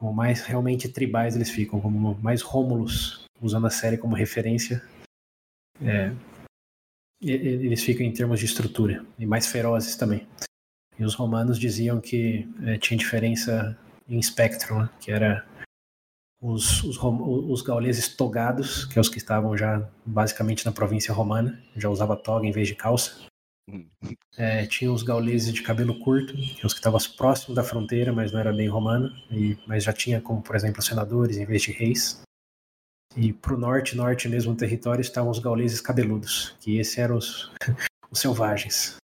como 0.00 0.14
mais 0.14 0.40
realmente 0.40 0.88
tribais 0.88 1.36
eles 1.36 1.50
ficam, 1.50 1.78
como 1.78 2.18
mais 2.22 2.40
Rômulos, 2.40 3.26
usando 3.38 3.66
a 3.66 3.70
série 3.70 3.98
como 3.98 4.16
referência. 4.16 4.82
É, 5.82 6.10
eles 7.20 7.84
ficam 7.84 8.04
em 8.04 8.12
termos 8.12 8.40
de 8.40 8.46
estrutura, 8.46 9.04
e 9.18 9.26
mais 9.26 9.46
ferozes 9.46 9.96
também. 9.96 10.26
E 10.98 11.04
os 11.04 11.14
romanos 11.14 11.58
diziam 11.58 12.00
que 12.00 12.48
é, 12.62 12.78
tinha 12.78 12.96
diferença 12.96 13.78
em 14.08 14.18
espectro, 14.18 14.80
né? 14.80 14.90
que 14.98 15.12
era 15.12 15.46
os, 16.40 16.82
os, 16.82 16.98
os 16.98 17.60
gauleses 17.60 18.08
togados, 18.08 18.86
que 18.86 18.98
é 18.98 19.00
os 19.00 19.08
que 19.10 19.18
estavam 19.18 19.54
já 19.54 19.86
basicamente 20.04 20.64
na 20.64 20.72
província 20.72 21.12
romana, 21.12 21.62
já 21.76 21.90
usava 21.90 22.16
toga 22.16 22.46
em 22.46 22.52
vez 22.52 22.68
de 22.68 22.74
calça. 22.74 23.26
É, 24.36 24.66
tinha 24.66 24.90
os 24.92 25.02
gauleses 25.02 25.52
de 25.52 25.62
cabelo 25.62 25.98
curto, 25.98 26.34
que 26.34 26.60
é 26.62 26.66
os 26.66 26.72
que 26.72 26.80
estavam 26.80 27.00
próximos 27.16 27.54
da 27.54 27.64
fronteira, 27.64 28.12
mas 28.12 28.32
não 28.32 28.40
era 28.40 28.52
bem 28.52 28.68
romano, 28.68 29.10
e, 29.30 29.58
mas 29.66 29.84
já 29.84 29.92
tinha 29.92 30.20
como, 30.20 30.42
por 30.42 30.56
exemplo, 30.56 30.82
senadores 30.82 31.36
em 31.36 31.44
vez 31.44 31.62
de 31.62 31.72
reis. 31.72 32.22
E 33.16 33.32
para 33.32 33.54
o 33.54 33.58
norte, 33.58 33.96
norte 33.96 34.28
mesmo 34.28 34.54
território, 34.54 35.00
estavam 35.00 35.30
os 35.30 35.38
gauleses 35.38 35.80
cabeludos, 35.80 36.56
que 36.60 36.78
esses 36.78 36.96
eram 36.96 37.16
os, 37.16 37.50
os 38.10 38.18
selvagens. 38.18 38.96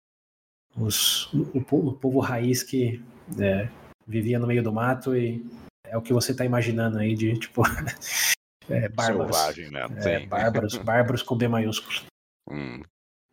Os, 0.77 1.31
o, 1.33 1.47
o, 1.53 1.93
povo 1.93 2.19
raiz 2.19 2.61
que 2.61 3.01
é, 3.39 3.69
vivia 4.05 4.37
no 4.37 4.45
meio 4.45 4.61
do 4.61 4.73
mato 4.73 5.15
e 5.15 5.43
é 5.85 5.97
o 5.97 6.01
que 6.01 6.13
você 6.13 6.33
está 6.33 6.43
imaginando 6.43 6.99
aí 6.99 7.15
de 7.15 7.37
tipo 7.39 7.63
é, 8.69 8.89
bárbaros. 8.89 9.35
Selvagem, 9.35 9.71
né? 9.71 9.87
É, 10.03 10.25
bárbaros, 10.25 10.77
bárbaros 10.83 11.23
com 11.23 11.37
B 11.37 11.47
maiúsculo. 11.47 12.05
Hum. 12.49 12.81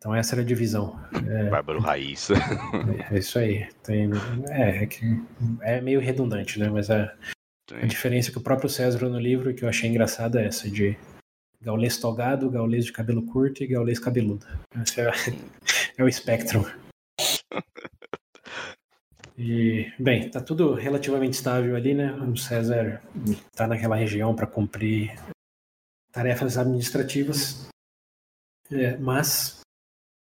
Então 0.03 0.13
essa 0.13 0.35
era 0.35 0.41
a 0.41 0.45
divisão. 0.45 0.99
É, 1.29 1.49
Bárbaro 1.49 1.79
raiz. 1.79 2.27
É, 3.09 3.17
isso 3.17 3.39
aí. 3.39 3.69
Tem, 3.83 4.09
é, 4.49 4.83
é, 4.83 5.77
é 5.77 5.81
meio 5.81 6.01
redundante, 6.01 6.59
né? 6.59 6.67
Mas 6.69 6.91
a, 6.91 7.15
a 7.71 7.85
diferença 7.85 8.29
que 8.29 8.37
o 8.37 8.41
próprio 8.41 8.69
César 8.69 9.07
no 9.07 9.17
livro 9.17 9.53
que 9.53 9.63
eu 9.63 9.69
achei 9.69 9.89
engraçada 9.89 10.41
é 10.41 10.47
essa 10.47 10.69
de 10.69 10.97
gaulês 11.61 11.95
togado, 11.95 12.51
gaulês 12.51 12.83
de 12.83 12.91
cabelo 12.91 13.25
curto 13.27 13.63
e 13.63 13.67
gaulês 13.67 13.97
cabeludo. 13.97 14.45
Esse 14.83 14.99
é, 14.99 15.09
é 15.97 16.03
o 16.03 16.09
espectro. 16.09 16.69
E, 19.37 19.89
bem, 19.97 20.29
tá 20.29 20.41
tudo 20.41 20.73
relativamente 20.73 21.35
estável 21.35 21.77
ali, 21.77 21.93
né? 21.93 22.11
O 22.11 22.35
César 22.35 23.01
tá 23.55 23.67
naquela 23.67 23.95
região 23.95 24.35
para 24.35 24.47
cumprir 24.47 25.17
tarefas 26.11 26.57
administrativas, 26.57 27.69
é, 28.69 28.97
mas 28.97 29.62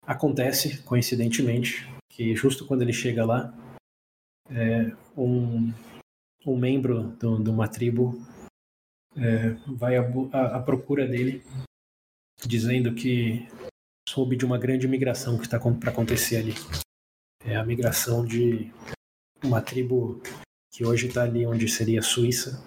acontece, 0.09 0.81
coincidentemente, 0.83 1.87
que 2.09 2.35
justo 2.35 2.65
quando 2.65 2.81
ele 2.81 2.93
chega 2.93 3.23
lá, 3.23 3.53
é, 4.49 4.91
um, 5.15 5.71
um 6.45 6.57
membro 6.57 7.15
de 7.17 7.49
uma 7.49 7.67
tribo 7.67 8.19
é, 9.15 9.49
vai 9.67 9.95
à 9.97 10.59
procura 10.59 11.07
dele, 11.07 11.43
dizendo 12.45 12.93
que 12.95 13.47
soube 14.07 14.35
de 14.35 14.45
uma 14.45 14.57
grande 14.57 14.87
migração 14.87 15.37
que 15.37 15.45
está 15.45 15.59
para 15.59 15.91
acontecer 15.91 16.37
ali 16.37 16.53
é 17.45 17.55
a 17.55 17.63
migração 17.63 18.25
de 18.25 18.71
uma 19.43 19.61
tribo 19.61 20.21
que 20.71 20.85
hoje 20.85 21.07
está 21.07 21.23
ali 21.23 21.45
onde 21.45 21.67
seria 21.67 21.99
a 21.99 22.03
Suíça, 22.03 22.61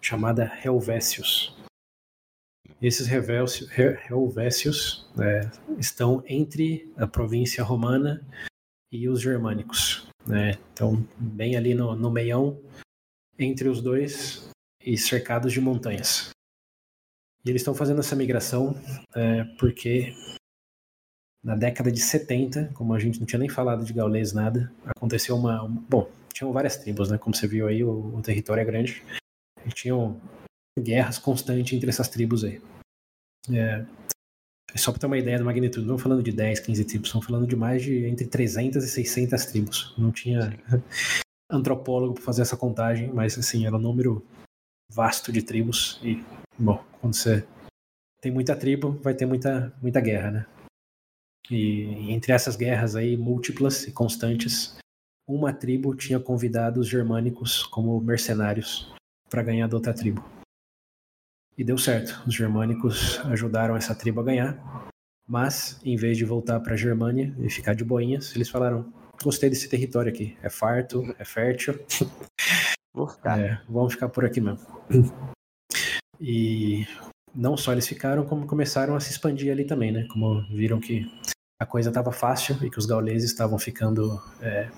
chamada 0.00 0.50
Helvécios. 0.64 1.56
Esses 2.82 3.08
Helvécios 3.08 5.08
é, 5.16 5.48
estão 5.78 6.24
entre 6.26 6.92
a 6.96 7.06
província 7.06 7.62
romana 7.62 8.26
e 8.90 9.08
os 9.08 9.20
germânicos. 9.20 10.08
Né? 10.26 10.58
Então, 10.72 11.06
bem 11.16 11.56
ali 11.56 11.74
no, 11.74 11.94
no 11.94 12.10
meião, 12.10 12.60
entre 13.38 13.68
os 13.68 13.80
dois 13.80 14.50
e 14.84 14.98
cercados 14.98 15.52
de 15.52 15.60
montanhas. 15.60 16.30
E 17.44 17.50
eles 17.50 17.62
estão 17.62 17.72
fazendo 17.72 18.00
essa 18.00 18.16
migração 18.16 18.74
é, 19.14 19.44
porque 19.60 20.12
na 21.40 21.54
década 21.54 21.90
de 21.90 22.00
70, 22.00 22.72
como 22.74 22.94
a 22.94 22.98
gente 22.98 23.20
não 23.20 23.26
tinha 23.26 23.38
nem 23.38 23.48
falado 23.48 23.84
de 23.84 23.92
gaulês 23.92 24.32
nada, 24.32 24.72
aconteceu 24.84 25.36
uma, 25.36 25.68
bom, 25.68 26.10
tinham 26.34 26.52
várias 26.52 26.76
tribos, 26.76 27.10
né? 27.10 27.18
Como 27.18 27.34
você 27.34 27.46
viu 27.46 27.68
aí, 27.68 27.84
o, 27.84 28.16
o 28.16 28.22
território 28.22 28.60
é 28.60 28.64
grande. 28.64 29.04
E 29.64 29.68
tinham 29.68 30.20
guerras 30.78 31.18
constantes 31.18 31.72
entre 31.72 31.88
essas 31.88 32.08
tribos 32.08 32.44
aí. 32.44 32.60
É, 33.50 33.84
só 34.76 34.90
para 34.90 35.00
ter 35.00 35.06
uma 35.06 35.18
ideia 35.18 35.38
da 35.38 35.44
magnitude, 35.44 35.86
não 35.86 35.98
falando 35.98 36.22
de 36.22 36.32
10, 36.32 36.60
15 36.60 36.84
tribos, 36.84 37.08
estamos 37.08 37.26
falando 37.26 37.46
de 37.46 37.56
mais 37.56 37.82
de 37.82 38.06
entre 38.06 38.26
300 38.26 38.84
e 38.84 38.88
600 38.88 39.44
tribos. 39.46 39.94
Não 39.98 40.10
tinha 40.10 40.58
antropólogo 41.50 42.14
para 42.14 42.22
fazer 42.22 42.42
essa 42.42 42.56
contagem, 42.56 43.12
mas 43.12 43.36
assim, 43.36 43.66
era 43.66 43.76
um 43.76 43.80
número 43.80 44.24
vasto 44.90 45.32
de 45.32 45.42
tribos 45.42 46.00
e, 46.02 46.22
bom, 46.58 46.82
quando 47.00 47.14
você 47.14 47.46
tem 48.20 48.32
muita 48.32 48.56
tribo, 48.56 48.92
vai 49.02 49.14
ter 49.14 49.26
muita, 49.26 49.72
muita 49.82 50.00
guerra, 50.00 50.30
né? 50.30 50.46
E 51.50 52.12
entre 52.12 52.32
essas 52.32 52.56
guerras 52.56 52.94
aí 52.94 53.16
múltiplas 53.16 53.84
e 53.84 53.92
constantes, 53.92 54.76
uma 55.28 55.52
tribo 55.52 55.94
tinha 55.94 56.20
convidado 56.20 56.80
os 56.80 56.88
germânicos 56.88 57.64
como 57.64 58.00
mercenários 58.00 58.92
para 59.28 59.42
ganhar 59.42 59.66
da 59.66 59.76
outra 59.76 59.92
tribo. 59.92 60.24
E 61.56 61.64
deu 61.64 61.76
certo. 61.76 62.22
Os 62.26 62.34
germânicos 62.34 63.20
ajudaram 63.26 63.76
essa 63.76 63.94
tribo 63.94 64.20
a 64.20 64.24
ganhar, 64.24 64.88
mas 65.28 65.80
em 65.84 65.96
vez 65.96 66.16
de 66.16 66.24
voltar 66.24 66.60
para 66.60 66.74
a 66.74 66.76
Germânia 66.76 67.34
e 67.38 67.50
ficar 67.50 67.74
de 67.74 67.84
boinhas, 67.84 68.34
eles 68.34 68.48
falaram: 68.48 68.92
"Gostei 69.22 69.50
desse 69.50 69.68
território 69.68 70.10
aqui. 70.10 70.36
É 70.42 70.48
farto, 70.48 71.14
é 71.18 71.24
fértil. 71.24 71.78
Vou 72.94 73.08
ficar. 73.08 73.38
É, 73.40 73.60
vamos 73.68 73.94
ficar 73.94 74.08
por 74.08 74.24
aqui 74.24 74.40
mesmo." 74.40 74.66
E 76.20 76.86
não 77.34 77.56
só 77.56 77.72
eles 77.72 77.86
ficaram, 77.86 78.24
como 78.24 78.46
começaram 78.46 78.94
a 78.94 79.00
se 79.00 79.10
expandir 79.10 79.50
ali 79.50 79.64
também, 79.64 79.90
né? 79.90 80.06
Como 80.08 80.42
viram 80.48 80.78
que 80.78 81.10
a 81.60 81.66
coisa 81.66 81.90
estava 81.90 82.12
fácil 82.12 82.56
e 82.62 82.70
que 82.70 82.78
os 82.78 82.86
gauleses 82.86 83.30
estavam 83.30 83.58
ficando. 83.58 84.20
É, 84.40 84.68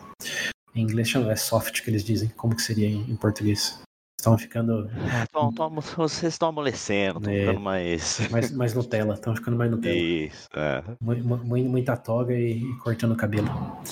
em 0.75 0.83
inglês 0.83 1.15
é 1.15 1.37
soft 1.37 1.83
que 1.83 1.91
eles 1.91 2.05
dizem. 2.05 2.29
Como 2.31 2.57
que 2.57 2.63
seria 2.63 2.89
em, 2.89 3.11
em 3.11 3.17
português? 3.17 3.81
Estão 4.25 4.39
ficando. 4.39 4.91
É, 4.91 5.27
tão, 5.31 5.53
tão, 5.53 5.69
vocês 5.99 6.33
estão 6.33 6.49
amolecendo, 6.49 7.19
estão 7.19 7.33
é, 7.33 7.41
ficando 7.41 7.61
mais... 7.61 8.21
mais. 8.33 8.51
Mais 8.53 8.73
Nutella, 8.73 9.13
estão 9.13 9.37
ficando 9.37 9.59
mais 9.59 9.71
Nutella. 9.71 9.95
Isso, 9.95 10.49
é. 10.55 10.83
Muita, 10.99 11.23
muita 11.45 11.97
toga 11.99 12.33
e, 12.33 12.63
e 12.63 12.77
cortando 12.79 13.13
o 13.13 13.17
cabelo. 13.17 13.47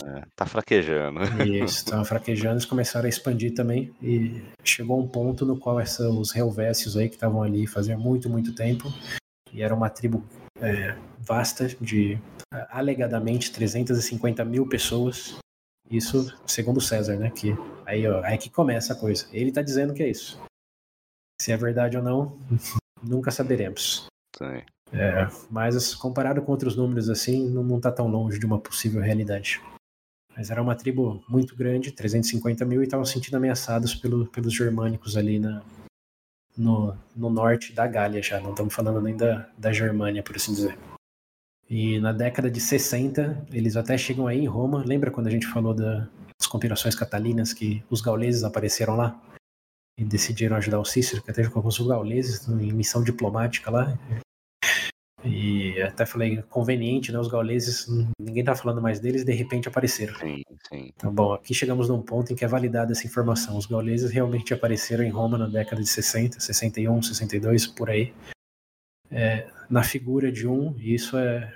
É, 0.06 0.22
tá 0.34 0.46
fraquejando. 0.46 1.20
Isso, 1.44 1.76
estavam 1.84 2.06
fraquejando, 2.06 2.54
eles 2.54 2.64
começaram 2.64 3.04
a 3.04 3.08
expandir 3.10 3.52
também. 3.52 3.92
E 4.02 4.42
chegou 4.64 4.98
um 4.98 5.06
ponto 5.06 5.44
no 5.44 5.58
qual 5.58 5.78
essa, 5.78 6.08
os 6.08 6.34
Helvécios 6.34 6.96
aí, 6.96 7.10
que 7.10 7.16
estavam 7.16 7.42
ali 7.42 7.66
fazia 7.66 7.98
muito, 7.98 8.30
muito 8.30 8.54
tempo, 8.54 8.90
e 9.52 9.62
era 9.62 9.74
uma 9.74 9.90
tribo 9.90 10.24
é, 10.62 10.96
vasta 11.20 11.68
de 11.78 12.18
alegadamente 12.70 13.52
350 13.52 14.42
mil 14.46 14.66
pessoas 14.66 15.36
isso 15.92 16.34
segundo 16.46 16.80
César, 16.80 17.16
né? 17.16 17.30
Que 17.30 17.54
aí, 17.84 18.06
ó, 18.06 18.22
aí 18.24 18.38
que 18.38 18.50
começa 18.50 18.92
a 18.92 18.96
coisa. 18.96 19.26
Ele 19.32 19.50
está 19.50 19.62
dizendo 19.62 19.94
que 19.94 20.02
é 20.02 20.08
isso. 20.08 20.40
Se 21.40 21.52
é 21.52 21.56
verdade 21.56 21.96
ou 21.96 22.02
não, 22.02 22.38
nunca 23.02 23.30
saberemos. 23.30 24.06
Sim. 24.36 24.62
É, 24.92 25.26
mas 25.50 25.94
comparado 25.94 26.42
com 26.42 26.52
outros 26.52 26.76
números 26.76 27.08
assim, 27.08 27.48
não, 27.48 27.76
está 27.76 27.90
tão 27.90 28.08
longe 28.08 28.38
de 28.38 28.44
uma 28.44 28.58
possível 28.58 29.00
realidade. 29.00 29.60
Mas 30.36 30.50
era 30.50 30.62
uma 30.62 30.74
tribo 30.74 31.22
muito 31.28 31.56
grande, 31.56 31.92
350 31.92 32.64
mil, 32.64 32.82
e 32.82 32.84
estavam 32.84 33.04
se 33.04 33.14
sentindo 33.14 33.36
ameaçados 33.36 33.94
pelo, 33.94 34.26
pelos 34.26 34.52
germânicos 34.54 35.16
ali 35.16 35.38
na, 35.38 35.62
no, 36.56 36.96
no 37.14 37.30
norte 37.30 37.72
da 37.72 37.86
Gália 37.86 38.22
já. 38.22 38.40
Não 38.40 38.50
estamos 38.50 38.74
falando 38.74 39.00
nem 39.00 39.16
da, 39.16 39.48
da 39.56 39.72
Germânia, 39.72 40.22
por 40.22 40.36
assim 40.36 40.52
dizer. 40.52 40.78
E 41.68 41.98
na 42.00 42.12
década 42.12 42.50
de 42.50 42.60
60, 42.60 43.46
eles 43.52 43.76
até 43.76 43.96
chegam 43.96 44.26
aí 44.26 44.40
em 44.40 44.46
Roma. 44.46 44.84
Lembra 44.86 45.10
quando 45.10 45.28
a 45.28 45.30
gente 45.30 45.46
falou 45.46 45.72
da, 45.72 46.08
das 46.38 46.46
conspirações 46.48 46.94
catalinas 46.94 47.52
que 47.52 47.82
os 47.88 48.00
gauleses 48.00 48.44
apareceram 48.44 48.96
lá? 48.96 49.20
E 49.98 50.04
decidiram 50.04 50.56
ajudar 50.56 50.80
o 50.80 50.84
Cícero, 50.84 51.22
que 51.22 51.30
até 51.30 51.46
com 51.48 51.66
os 51.66 51.78
gauleses 51.78 52.48
em 52.48 52.72
missão 52.72 53.02
diplomática 53.02 53.70
lá. 53.70 53.98
E 55.24 55.80
até 55.80 56.04
falei, 56.04 56.42
conveniente, 56.50 57.12
né? 57.12 57.18
Os 57.18 57.28
gauleses, 57.28 57.86
ninguém 58.18 58.42
tá 58.42 58.54
falando 58.54 58.82
mais 58.82 58.98
deles, 58.98 59.24
de 59.24 59.32
repente 59.32 59.68
apareceram. 59.68 60.14
Sim, 60.18 60.42
sim. 60.68 60.90
Então, 60.96 61.14
bom, 61.14 61.32
aqui 61.32 61.54
chegamos 61.54 61.88
num 61.88 62.02
ponto 62.02 62.32
em 62.32 62.36
que 62.36 62.44
é 62.44 62.48
validada 62.48 62.92
essa 62.92 63.06
informação. 63.06 63.56
Os 63.56 63.66
gauleses 63.66 64.10
realmente 64.10 64.52
apareceram 64.52 65.04
em 65.04 65.10
Roma 65.10 65.38
na 65.38 65.46
década 65.46 65.80
de 65.80 65.88
60, 65.88 66.40
61, 66.40 67.02
62, 67.02 67.66
por 67.68 67.88
aí. 67.90 68.12
É, 69.12 69.50
na 69.68 69.82
figura 69.82 70.32
de 70.32 70.46
um, 70.46 70.74
e 70.78 70.94
isso 70.94 71.16
é, 71.16 71.54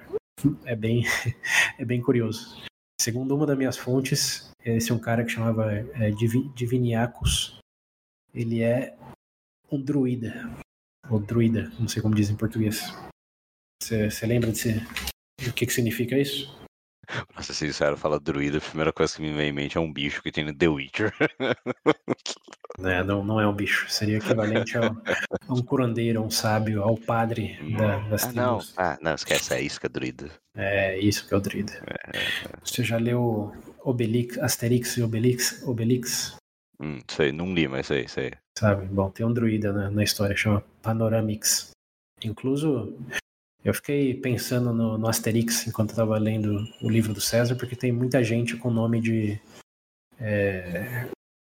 é, 0.64 0.76
bem, 0.76 1.04
é 1.78 1.84
bem 1.84 2.00
curioso. 2.00 2.62
Segundo 3.00 3.34
uma 3.34 3.46
das 3.46 3.56
minhas 3.56 3.76
fontes, 3.76 4.50
esse 4.64 4.90
é 4.90 4.94
um 4.94 4.98
cara 4.98 5.24
que 5.24 5.30
chamava 5.30 5.72
é, 5.72 6.10
Diviniacus. 6.54 7.58
Ele 8.34 8.62
é 8.62 8.94
um 9.72 9.80
druida, 9.80 10.50
ou 11.08 11.18
druida, 11.18 11.70
não 11.78 11.88
sei 11.88 12.02
como 12.02 12.14
diz 12.14 12.28
em 12.28 12.36
português. 12.36 12.92
Você 13.82 14.26
lembra 14.26 14.50
de 14.52 14.58
ser, 14.58 14.82
o 15.46 15.52
que, 15.52 15.66
que 15.66 15.72
significa 15.72 16.18
isso? 16.18 16.54
Pra 17.32 17.42
ser 17.42 17.54
sincero, 17.54 17.96
fala 17.96 18.18
druida, 18.18 18.58
a 18.58 18.60
primeira 18.60 18.92
coisa 18.92 19.14
que 19.14 19.22
me 19.22 19.32
vem 19.32 19.48
em 19.48 19.52
mente 19.52 19.76
é 19.76 19.80
um 19.80 19.92
bicho 19.92 20.22
que 20.22 20.32
tem 20.32 20.44
no 20.44 20.54
The 20.54 20.68
Witcher. 20.68 21.12
É, 22.84 23.02
não, 23.02 23.24
não 23.24 23.40
é 23.40 23.48
um 23.48 23.54
bicho, 23.54 23.88
seria 23.88 24.18
equivalente 24.18 24.76
a, 24.76 24.94
um 25.48 25.62
curandeiro, 25.62 26.22
um 26.22 26.30
sábio, 26.30 26.82
ao 26.82 26.94
padre 26.96 27.58
da, 27.76 27.98
das 28.08 28.24
ah, 28.24 28.32
Não. 28.32 28.60
Ah, 28.76 28.98
não, 29.00 29.14
esquece, 29.14 29.54
é 29.54 29.62
isso 29.62 29.80
que 29.80 29.86
é 29.86 29.88
druida. 29.88 30.30
É 30.54 30.98
isso 30.98 31.26
que 31.26 31.32
é 31.32 31.36
o 31.36 31.40
druida. 31.40 31.72
É, 31.86 32.18
é. 32.18 32.22
Você 32.62 32.84
já 32.84 32.98
leu 32.98 33.54
Obelix, 33.82 34.38
Asterix 34.38 34.96
e 34.98 35.02
Obelix? 35.02 35.62
Obelix? 35.62 36.36
Hum, 36.78 36.98
sei, 37.08 37.32
não 37.32 37.54
li, 37.54 37.66
mas 37.66 37.86
sei, 37.86 38.06
sei. 38.08 38.32
Sabe? 38.58 38.84
Bom, 38.86 39.10
tem 39.10 39.24
um 39.24 39.32
druida 39.32 39.72
na, 39.72 39.90
na 39.90 40.04
história, 40.04 40.36
chama 40.36 40.62
Panoramix. 40.82 41.70
Incluso, 42.22 42.94
eu 43.64 43.74
fiquei 43.74 44.14
pensando 44.14 44.72
no, 44.72 44.96
no 44.96 45.08
Asterix 45.08 45.66
enquanto 45.66 45.90
eu 45.90 45.96
tava 45.96 46.18
lendo 46.18 46.66
o 46.80 46.88
livro 46.88 47.12
do 47.12 47.20
César, 47.20 47.56
porque 47.56 47.74
tem 47.74 47.92
muita 47.92 48.22
gente 48.22 48.56
com 48.56 48.70
nome 48.70 49.00
de. 49.00 49.40
É, 50.18 51.08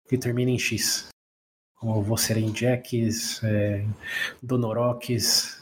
que 0.08 0.18
termina 0.18 0.50
em 0.50 0.58
X. 0.58 1.08
Como 1.76 2.02
Vocerenjekes, 2.02 3.42
é, 3.42 3.84
Donoroques. 4.42 5.58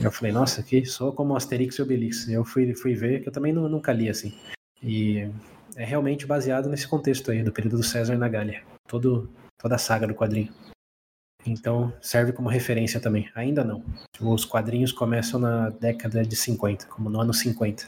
Eu 0.00 0.10
falei, 0.10 0.32
nossa, 0.32 0.60
aqui 0.60 0.84
sou 0.86 1.12
como 1.12 1.36
Asterix 1.36 1.76
e 1.76 1.82
Obelix. 1.82 2.28
Eu 2.28 2.44
fui, 2.44 2.74
fui 2.74 2.94
ver, 2.94 3.22
que 3.22 3.28
eu 3.28 3.32
também 3.32 3.52
não, 3.52 3.68
nunca 3.68 3.92
li 3.92 4.08
assim. 4.08 4.34
E 4.82 5.30
é 5.76 5.84
realmente 5.84 6.26
baseado 6.26 6.68
nesse 6.68 6.88
contexto 6.88 7.30
aí, 7.30 7.42
do 7.42 7.52
período 7.52 7.76
do 7.76 7.82
César 7.82 8.16
na 8.16 8.28
Gália. 8.28 8.64
Todo, 8.88 9.30
toda 9.58 9.76
a 9.76 9.78
saga 9.78 10.06
do 10.06 10.14
quadrinho. 10.14 10.52
Então 11.46 11.92
serve 12.00 12.32
como 12.32 12.48
referência 12.48 13.00
também. 13.00 13.28
Ainda 13.34 13.64
não. 13.64 13.84
Os 14.20 14.44
quadrinhos 14.44 14.92
começam 14.92 15.40
na 15.40 15.70
década 15.70 16.24
de 16.24 16.36
50, 16.36 16.86
como 16.86 17.10
no 17.10 17.20
ano 17.20 17.34
50. 17.34 17.86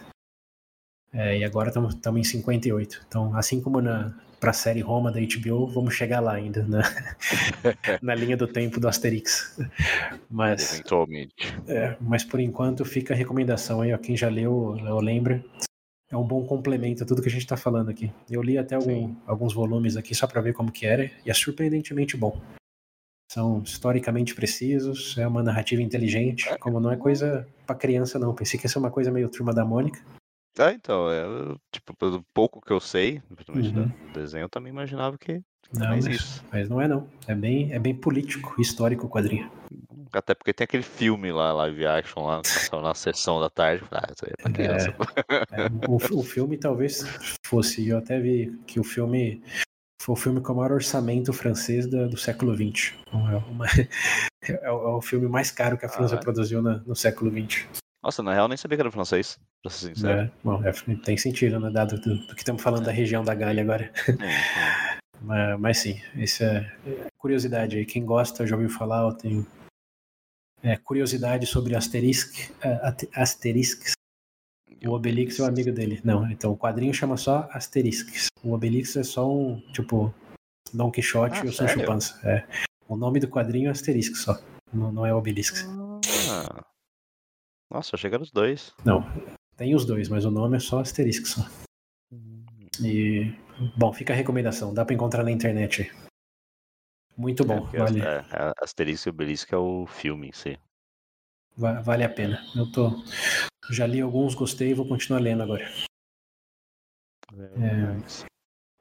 É, 1.13 1.39
e 1.39 1.45
agora 1.45 1.69
estamos 1.69 1.95
em 2.17 2.25
58. 2.25 3.05
Então, 3.07 3.37
assim 3.37 3.61
como 3.61 3.81
na 3.81 4.15
para 4.45 4.51
a 4.51 4.53
série 4.53 4.83
Roma 4.83 5.11
da 5.11 5.21
HBO, 5.21 5.67
vamos 5.67 5.95
chegar 5.95 6.21
lá 6.21 6.35
ainda 6.35 6.63
na, 6.65 6.83
na 8.03 8.15
linha 8.15 8.37
do 8.37 8.47
tempo 8.47 8.79
do 8.79 8.87
Asterix. 8.87 9.59
Mas 10.29 10.75
eventualmente. 10.75 11.35
É, 11.67 11.97
mas 11.99 12.25
por 12.25 12.39
enquanto 12.39 12.85
fica 12.85 13.15
a 13.15 13.17
recomendação 13.17 13.81
aí, 13.81 13.95
ó, 13.95 13.97
quem 13.97 14.15
já 14.15 14.29
leu 14.29 14.53
ou 14.53 15.01
lembra, 15.01 15.43
é 16.11 16.17
um 16.17 16.27
bom 16.27 16.45
complemento 16.45 17.03
a 17.03 17.07
tudo 17.07 17.23
que 17.23 17.29
a 17.29 17.31
gente 17.31 17.41
está 17.41 17.57
falando 17.57 17.89
aqui. 17.89 18.13
Eu 18.31 18.43
li 18.43 18.59
até 18.59 18.75
algum, 18.75 19.15
alguns 19.27 19.55
volumes 19.55 19.97
aqui 19.97 20.15
só 20.15 20.27
para 20.27 20.43
ver 20.43 20.53
como 20.53 20.71
que 20.71 20.85
era 20.85 21.11
e 21.25 21.31
é 21.31 21.35
surpreendentemente 21.35 22.15
bom. 22.15 22.39
São 23.31 23.63
historicamente 23.63 24.35
precisos, 24.35 25.17
é 25.19 25.27
uma 25.27 25.43
narrativa 25.43 25.83
inteligente, 25.83 26.49
é. 26.49 26.59
como 26.59 26.79
não 26.79 26.91
é 26.91 26.97
coisa 26.97 27.47
para 27.67 27.75
criança 27.75 28.19
não. 28.19 28.35
Pensei 28.35 28.59
que 28.59 28.67
ia 28.67 28.71
ser 28.71 28.79
uma 28.79 28.91
coisa 28.91 29.11
meio 29.11 29.29
turma 29.29 29.53
da 29.53 29.65
Mônica. 29.65 30.01
Ah, 30.59 30.73
então, 30.73 31.11
é, 31.11 31.25
tipo, 31.73 31.97
pelo 31.97 32.25
pouco 32.33 32.61
que 32.61 32.73
eu 32.73 32.79
sei, 32.79 33.21
principalmente 33.35 33.77
uhum. 33.77 33.89
do 33.89 34.13
desenho, 34.13 34.45
eu 34.45 34.49
também 34.49 34.73
imaginava 34.73 35.19
que 35.19 35.43
não, 35.73 35.89
mas, 35.89 36.07
isso. 36.07 36.45
Mas 36.53 36.69
não 36.69 36.81
é 36.81 36.89
não. 36.89 37.09
É 37.27 37.35
bem, 37.35 37.73
é 37.73 37.79
bem 37.79 37.95
político, 37.95 38.61
histórico 38.61 39.07
o 39.07 39.11
quadrinho. 39.11 39.51
Até 40.13 40.35
porque 40.35 40.53
tem 40.53 40.65
aquele 40.65 40.83
filme 40.83 41.33
lá, 41.33 41.53
live 41.53 41.87
action, 41.87 42.25
lá, 42.25 42.41
na 42.81 42.95
sessão 42.95 43.41
da 43.41 43.51
tarde. 43.51 43.85
Ah, 43.91 44.07
isso 44.11 44.25
aí 44.25 44.33
é 44.39 44.43
pra 44.43 44.53
criança. 44.53 44.95
É, 45.51 45.63
é, 45.63 45.69
o, 45.89 45.97
o 45.97 46.23
filme 46.23 46.57
talvez 46.57 47.03
fosse, 47.45 47.89
eu 47.89 47.99
até 47.99 48.21
vi 48.21 48.57
que 48.67 48.79
o 48.79 48.85
filme 48.85 49.43
foi 50.05 50.13
o 50.13 50.17
filme 50.17 50.39
com 50.43 50.53
o 50.53 50.57
maior 50.57 50.73
orçamento 50.73 51.33
francês 51.33 51.87
do, 51.87 52.11
do 52.11 52.17
século 52.19 52.55
XX. 52.55 52.93
Então, 53.09 53.27
é, 53.31 53.37
uma, 53.37 53.65
é, 54.45 54.53
é, 54.53 54.71
o 54.71 55.01
filme 55.01 55.27
mais 55.27 55.51
caro 55.51 55.79
que 55.79 55.87
a 55.87 55.89
França 55.89 56.17
ah, 56.17 56.21
produziu 56.21 56.61
na, 56.61 56.77
no 56.81 56.95
século 56.95 57.31
XX. 57.31 57.67
Nossa, 58.03 58.23
na 58.23 58.35
real 58.35 58.47
nem 58.47 58.59
sabia 58.59 58.77
que 58.77 58.83
era 58.83 58.91
francês, 58.91 59.39
pra 59.63 59.71
ser 59.71 59.95
sincero. 59.95 60.21
É, 60.21 60.31
bom, 60.45 60.63
é, 60.63 60.73
tem 61.03 61.17
sentido, 61.17 61.59
né? 61.59 61.71
Dado 61.71 61.99
do, 61.99 62.19
do 62.27 62.35
que 62.35 62.43
estamos 62.43 62.63
falando 62.63 62.85
da 62.85 62.93
região 62.93 63.25
da 63.25 63.35
Galha 63.35 63.63
agora. 63.63 63.91
É, 64.07 65.01
mas, 65.23 65.59
mas, 65.61 65.79
sim, 65.79 65.99
isso 66.17 66.45
é, 66.45 66.71
curiosidade 67.17 67.79
aí. 67.79 67.87
Quem 67.87 68.05
gosta 68.05 68.47
já 68.47 68.57
ouviu 68.57 68.69
falar, 68.69 69.05
eu 69.05 69.15
tenho 69.15 69.47
é, 70.63 70.77
curiosidade 70.77 71.47
sobre 71.47 71.75
Asterisk, 71.75 72.51
Asterisks. 73.15 73.95
O 74.87 74.93
Obelix 74.93 75.39
é 75.39 75.43
o 75.43 75.47
amigo 75.47 75.73
dele. 75.73 76.01
Não, 76.05 76.31
então 76.31 76.53
o 76.53 76.57
quadrinho 76.57 76.93
chama 76.93 77.17
só 77.17 77.49
Asterisks. 77.53 78.29
O 78.43 78.53
Obelix 78.53 78.97
é 78.97 79.03
só 79.03 79.31
um, 79.31 79.61
tipo, 79.73 80.15
Don 80.73 80.91
Quixote 80.91 81.39
ah, 81.39 81.45
e 81.45 81.49
o 81.49 81.53
Sancho 81.53 81.85
Panza. 81.85 82.19
É. 82.23 82.47
O 82.89 82.97
nome 82.97 83.21
do 83.21 83.29
quadrinho 83.29 83.69
é 83.69 83.71
Asterisks 83.71 84.23
só. 84.23 84.39
Não, 84.73 84.93
não 84.93 85.07
é 85.07 85.15
Obelix. 85.15 85.67
Ah. 86.31 86.65
Nossa, 87.71 87.97
chegaram 87.97 88.23
os 88.23 88.31
dois. 88.31 88.75
Não, 88.85 89.05
tem 89.57 89.75
os 89.75 89.85
dois, 89.85 90.09
mas 90.09 90.25
o 90.25 90.31
nome 90.31 90.57
é 90.57 90.61
só 90.61 90.81
Asterisks 90.81 91.31
só. 91.31 91.49
Hum. 92.13 92.45
E, 92.83 93.33
bom, 93.77 93.93
fica 93.93 94.13
a 94.13 94.17
recomendação. 94.17 94.75
Dá 94.75 94.85
pra 94.85 94.95
encontrar 94.95 95.23
na 95.23 95.31
internet. 95.31 95.91
Muito 97.17 97.45
bom. 97.45 97.69
É, 97.73 97.79
vale. 97.79 98.01
É, 98.01 98.25
é, 98.33 98.53
Asterisco 98.61 99.09
e 99.09 99.11
Obelisco 99.11 99.55
é 99.55 99.59
o 99.59 99.87
filme 99.87 100.29
em 100.29 100.33
si. 100.33 100.59
Vale 101.57 102.05
a 102.05 102.09
pena. 102.09 102.45
Eu 102.55 102.71
tô. 102.71 103.03
Já 103.71 103.87
li 103.87 104.01
alguns, 104.01 104.35
gostei 104.35 104.71
e 104.71 104.75
vou 104.75 104.87
continuar 104.87 105.21
lendo 105.21 105.43
agora. 105.43 105.71
É, 107.33 107.97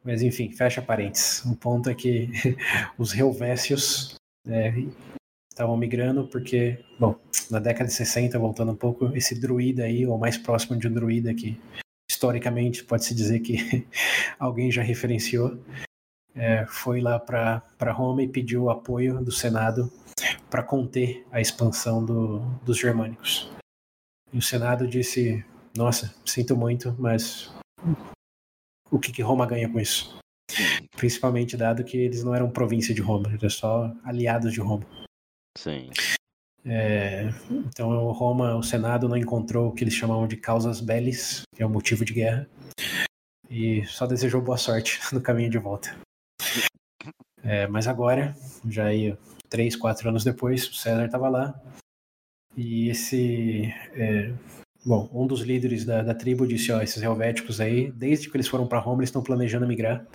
mas 0.03 0.21
enfim, 0.21 0.51
fecha 0.51 0.81
parênteses. 0.81 1.45
O 1.45 1.55
ponto 1.55 1.89
é 1.89 1.95
que 1.95 2.29
os 2.97 3.15
Helvécios 3.15 4.15
é, 4.47 4.73
estavam 5.49 5.77
migrando 5.77 6.27
porque, 6.27 6.83
bom, 6.99 7.15
na 7.49 7.59
década 7.59 7.85
de 7.85 7.93
60, 7.93 8.37
voltando 8.37 8.71
um 8.71 8.75
pouco, 8.75 9.15
esse 9.15 9.39
druida 9.39 9.83
aí, 9.83 10.05
ou 10.05 10.17
mais 10.17 10.37
próximo 10.37 10.77
de 10.77 10.87
um 10.87 10.93
druida 10.93 11.33
que 11.33 11.59
historicamente 12.09 12.83
pode-se 12.83 13.13
dizer 13.13 13.39
que 13.39 13.87
alguém 14.37 14.71
já 14.71 14.81
referenciou, 14.81 15.57
é, 16.35 16.65
foi 16.65 16.99
lá 16.99 17.19
para 17.19 17.91
Roma 17.91 18.23
e 18.23 18.27
pediu 18.27 18.63
o 18.63 18.69
apoio 18.69 19.23
do 19.23 19.31
Senado 19.31 19.91
para 20.53 20.61
conter 20.61 21.25
a 21.31 21.41
expansão 21.41 22.05
do, 22.05 22.37
dos 22.63 22.77
germânicos. 22.77 23.49
E 24.31 24.37
o 24.37 24.41
Senado 24.41 24.87
disse: 24.87 25.43
Nossa, 25.75 26.13
sinto 26.23 26.55
muito, 26.55 26.95
mas 26.99 27.51
o 28.91 28.99
que, 28.99 29.11
que 29.11 29.23
Roma 29.23 29.47
ganha 29.47 29.67
com 29.67 29.79
isso? 29.79 30.15
Principalmente 30.95 31.57
dado 31.57 31.83
que 31.83 31.97
eles 31.97 32.23
não 32.23 32.35
eram 32.35 32.51
província 32.51 32.93
de 32.93 33.01
Roma, 33.01 33.33
eram 33.33 33.49
só 33.49 33.91
aliados 34.03 34.53
de 34.53 34.61
Roma. 34.61 34.85
Sim. 35.57 35.89
É, 36.63 37.29
então 37.65 38.11
Roma, 38.11 38.55
o 38.55 38.61
Senado 38.61 39.09
não 39.09 39.17
encontrou 39.17 39.69
o 39.69 39.73
que 39.73 39.83
eles 39.83 39.95
chamavam 39.95 40.27
de 40.27 40.37
causas 40.37 40.79
bellis, 40.79 41.41
que 41.55 41.63
é 41.63 41.65
o 41.65 41.69
motivo 41.69 42.05
de 42.05 42.13
guerra, 42.13 42.47
e 43.49 43.83
só 43.87 44.05
desejou 44.05 44.39
boa 44.39 44.57
sorte 44.57 44.99
no 45.11 45.19
caminho 45.19 45.49
de 45.49 45.57
volta. 45.57 45.97
É, 47.41 47.65
mas 47.65 47.87
agora, 47.87 48.35
já 48.69 48.85
aí 48.85 49.17
três, 49.53 49.75
quatro 49.75 50.09
anos 50.09 50.23
depois, 50.23 50.67
o 50.67 50.73
César 50.73 51.05
estava 51.05 51.29
lá 51.29 51.53
e 52.57 52.89
esse, 52.89 53.71
é, 53.93 54.33
bom, 54.83 55.07
um 55.13 55.27
dos 55.27 55.41
líderes 55.41 55.85
da, 55.85 56.01
da 56.01 56.15
tribo 56.15 56.47
disse, 56.47 56.71
ó, 56.71 56.81
esses 56.81 57.03
helvéticos 57.03 57.61
aí, 57.61 57.91
desde 57.91 58.31
que 58.31 58.35
eles 58.35 58.47
foram 58.47 58.67
para 58.67 58.79
Roma, 58.79 59.01
eles 59.01 59.09
estão 59.09 59.21
planejando 59.21 59.67
migrar 59.67 60.07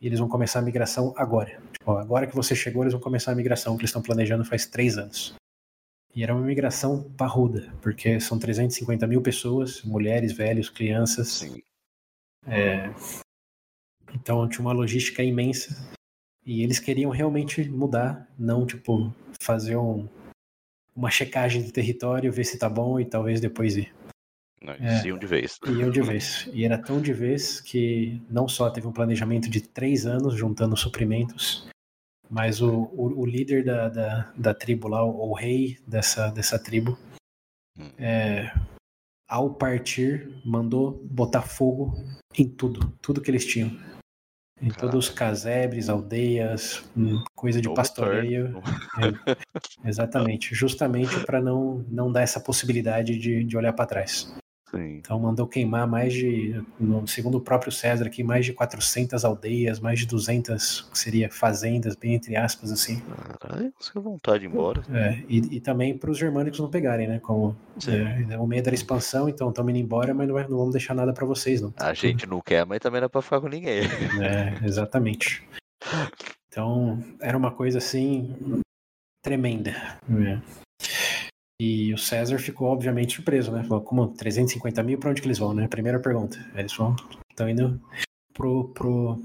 e 0.00 0.06
eles 0.06 0.18
vão 0.18 0.30
começar 0.30 0.60
a 0.60 0.62
migração 0.62 1.12
agora. 1.14 1.60
Tipo, 1.74 1.92
ó, 1.92 1.98
agora 1.98 2.26
que 2.26 2.34
você 2.34 2.56
chegou, 2.56 2.84
eles 2.84 2.94
vão 2.94 3.02
começar 3.02 3.32
a 3.32 3.34
migração 3.34 3.76
que 3.76 3.82
eles 3.82 3.90
estão 3.90 4.02
planejando 4.02 4.46
faz 4.46 4.64
três 4.64 4.96
anos. 4.96 5.34
E 6.14 6.22
era 6.22 6.34
uma 6.34 6.46
migração 6.46 7.12
parruda, 7.18 7.70
porque 7.82 8.18
são 8.18 8.38
350 8.38 9.06
mil 9.06 9.20
pessoas, 9.20 9.82
mulheres, 9.82 10.32
velhos, 10.32 10.70
crianças. 10.70 11.28
Sim. 11.28 11.62
É, 12.46 12.90
então 14.14 14.48
tinha 14.48 14.62
uma 14.62 14.72
logística 14.72 15.22
imensa. 15.22 15.76
E 16.46 16.62
eles 16.62 16.78
queriam 16.78 17.10
realmente 17.10 17.68
mudar, 17.68 18.26
não 18.38 18.64
tipo 18.64 19.12
fazer 19.40 19.76
um, 19.76 20.08
uma 20.94 21.10
checagem 21.10 21.62
do 21.62 21.72
território, 21.72 22.32
ver 22.32 22.44
se 22.44 22.56
tá 22.56 22.68
bom 22.68 23.00
e 23.00 23.04
talvez 23.04 23.40
depois 23.40 23.76
ir. 23.76 23.92
Não, 24.62 24.72
é, 24.72 25.06
iam 25.06 25.18
de 25.18 25.26
vez. 25.26 25.58
Iam 25.66 25.90
de 25.90 26.00
vez. 26.00 26.48
E 26.52 26.64
era 26.64 26.78
tão 26.78 27.00
de 27.00 27.12
vez 27.12 27.60
que 27.60 28.22
não 28.30 28.48
só 28.48 28.70
teve 28.70 28.86
um 28.86 28.92
planejamento 28.92 29.50
de 29.50 29.60
três 29.60 30.06
anos 30.06 30.34
juntando 30.34 30.76
suprimentos, 30.76 31.68
mas 32.30 32.62
o, 32.62 32.90
o, 32.92 33.20
o 33.20 33.26
líder 33.26 33.64
da, 33.64 33.88
da, 33.88 34.32
da, 34.36 34.54
tribo 34.54 34.88
lá, 34.88 35.04
o, 35.04 35.30
o, 35.30 35.34
rei 35.34 35.78
dessa, 35.86 36.30
dessa 36.30 36.58
tribo, 36.58 36.98
hum. 37.78 37.90
é, 37.98 38.52
ao 39.28 39.52
partir, 39.52 40.40
mandou 40.44 40.92
botar 41.04 41.42
fogo 41.42 41.94
em 42.36 42.48
tudo, 42.48 42.92
tudo 43.02 43.20
que 43.20 43.30
eles 43.30 43.44
tinham. 43.44 43.76
Em 44.60 44.70
todos 44.70 45.08
os 45.08 45.14
casebres, 45.14 45.88
aldeias, 45.88 46.82
hum, 46.96 47.22
coisa 47.34 47.60
de 47.60 47.72
pastoreio. 47.74 48.62
É, 48.98 49.88
exatamente, 49.88 50.54
justamente 50.54 51.20
para 51.26 51.40
não, 51.40 51.84
não 51.88 52.10
dar 52.10 52.22
essa 52.22 52.40
possibilidade 52.40 53.18
de, 53.18 53.44
de 53.44 53.56
olhar 53.56 53.74
para 53.74 53.86
trás. 53.86 54.34
Sim. 54.70 54.96
Então 54.96 55.18
mandou 55.18 55.46
queimar 55.46 55.86
mais 55.86 56.12
de, 56.12 56.60
no, 56.78 57.06
segundo 57.06 57.38
o 57.38 57.40
próprio 57.40 57.70
César 57.70 58.06
aqui, 58.06 58.24
mais 58.24 58.44
de 58.44 58.52
400 58.52 59.24
aldeias, 59.24 59.78
mais 59.78 60.00
de 60.00 60.06
200, 60.06 60.88
que 60.92 60.98
seria 60.98 61.30
fazendas, 61.30 61.94
bem 61.94 62.14
entre 62.14 62.36
aspas, 62.36 62.72
assim. 62.72 63.00
Caralho, 63.40 63.72
fica 63.80 64.00
vontade 64.00 64.40
de 64.40 64.46
ir 64.46 64.48
embora. 64.48 64.82
É, 64.92 65.22
e, 65.28 65.56
e 65.56 65.60
também 65.60 65.96
para 65.96 66.10
os 66.10 66.18
germânicos 66.18 66.58
não 66.58 66.68
pegarem, 66.68 67.06
né? 67.06 67.20
Como 67.20 67.56
é, 67.86 68.36
o 68.38 68.46
medo 68.46 68.66
era 68.66 68.74
expansão, 68.74 69.28
então 69.28 69.50
estamos 69.50 69.70
indo 69.70 69.78
embora, 69.78 70.12
mas 70.12 70.28
não, 70.28 70.38
é, 70.38 70.48
não 70.48 70.58
vamos 70.58 70.72
deixar 70.72 70.94
nada 70.94 71.12
para 71.12 71.24
vocês, 71.24 71.60
não. 71.60 71.72
A 71.76 71.94
gente 71.94 72.26
não 72.26 72.40
quer, 72.40 72.66
mas 72.66 72.80
também 72.80 73.00
não 73.00 73.06
é 73.06 73.08
para 73.08 73.22
ficar 73.22 73.40
com 73.40 73.48
ninguém. 73.48 73.82
É, 74.26 74.66
exatamente. 74.66 75.42
Então, 76.48 76.98
era 77.20 77.36
uma 77.36 77.50
coisa 77.50 77.78
assim 77.78 78.34
tremenda. 79.22 79.70
É. 80.10 80.65
E 81.60 81.92
o 81.94 81.98
César 81.98 82.38
ficou, 82.38 82.68
obviamente, 82.68 83.16
surpreso, 83.16 83.50
né? 83.50 83.62
Falou, 83.64 83.82
como 83.82 84.08
350 84.08 84.82
mil, 84.82 84.98
pra 84.98 85.10
onde 85.10 85.22
que 85.22 85.26
eles 85.26 85.38
vão, 85.38 85.54
né? 85.54 85.66
Primeira 85.68 85.98
pergunta. 85.98 86.38
Eles 86.54 86.74
vão, 86.76 86.94
estão 87.30 87.48
indo 87.48 87.80
pro, 88.34 88.68
pro, 88.74 89.18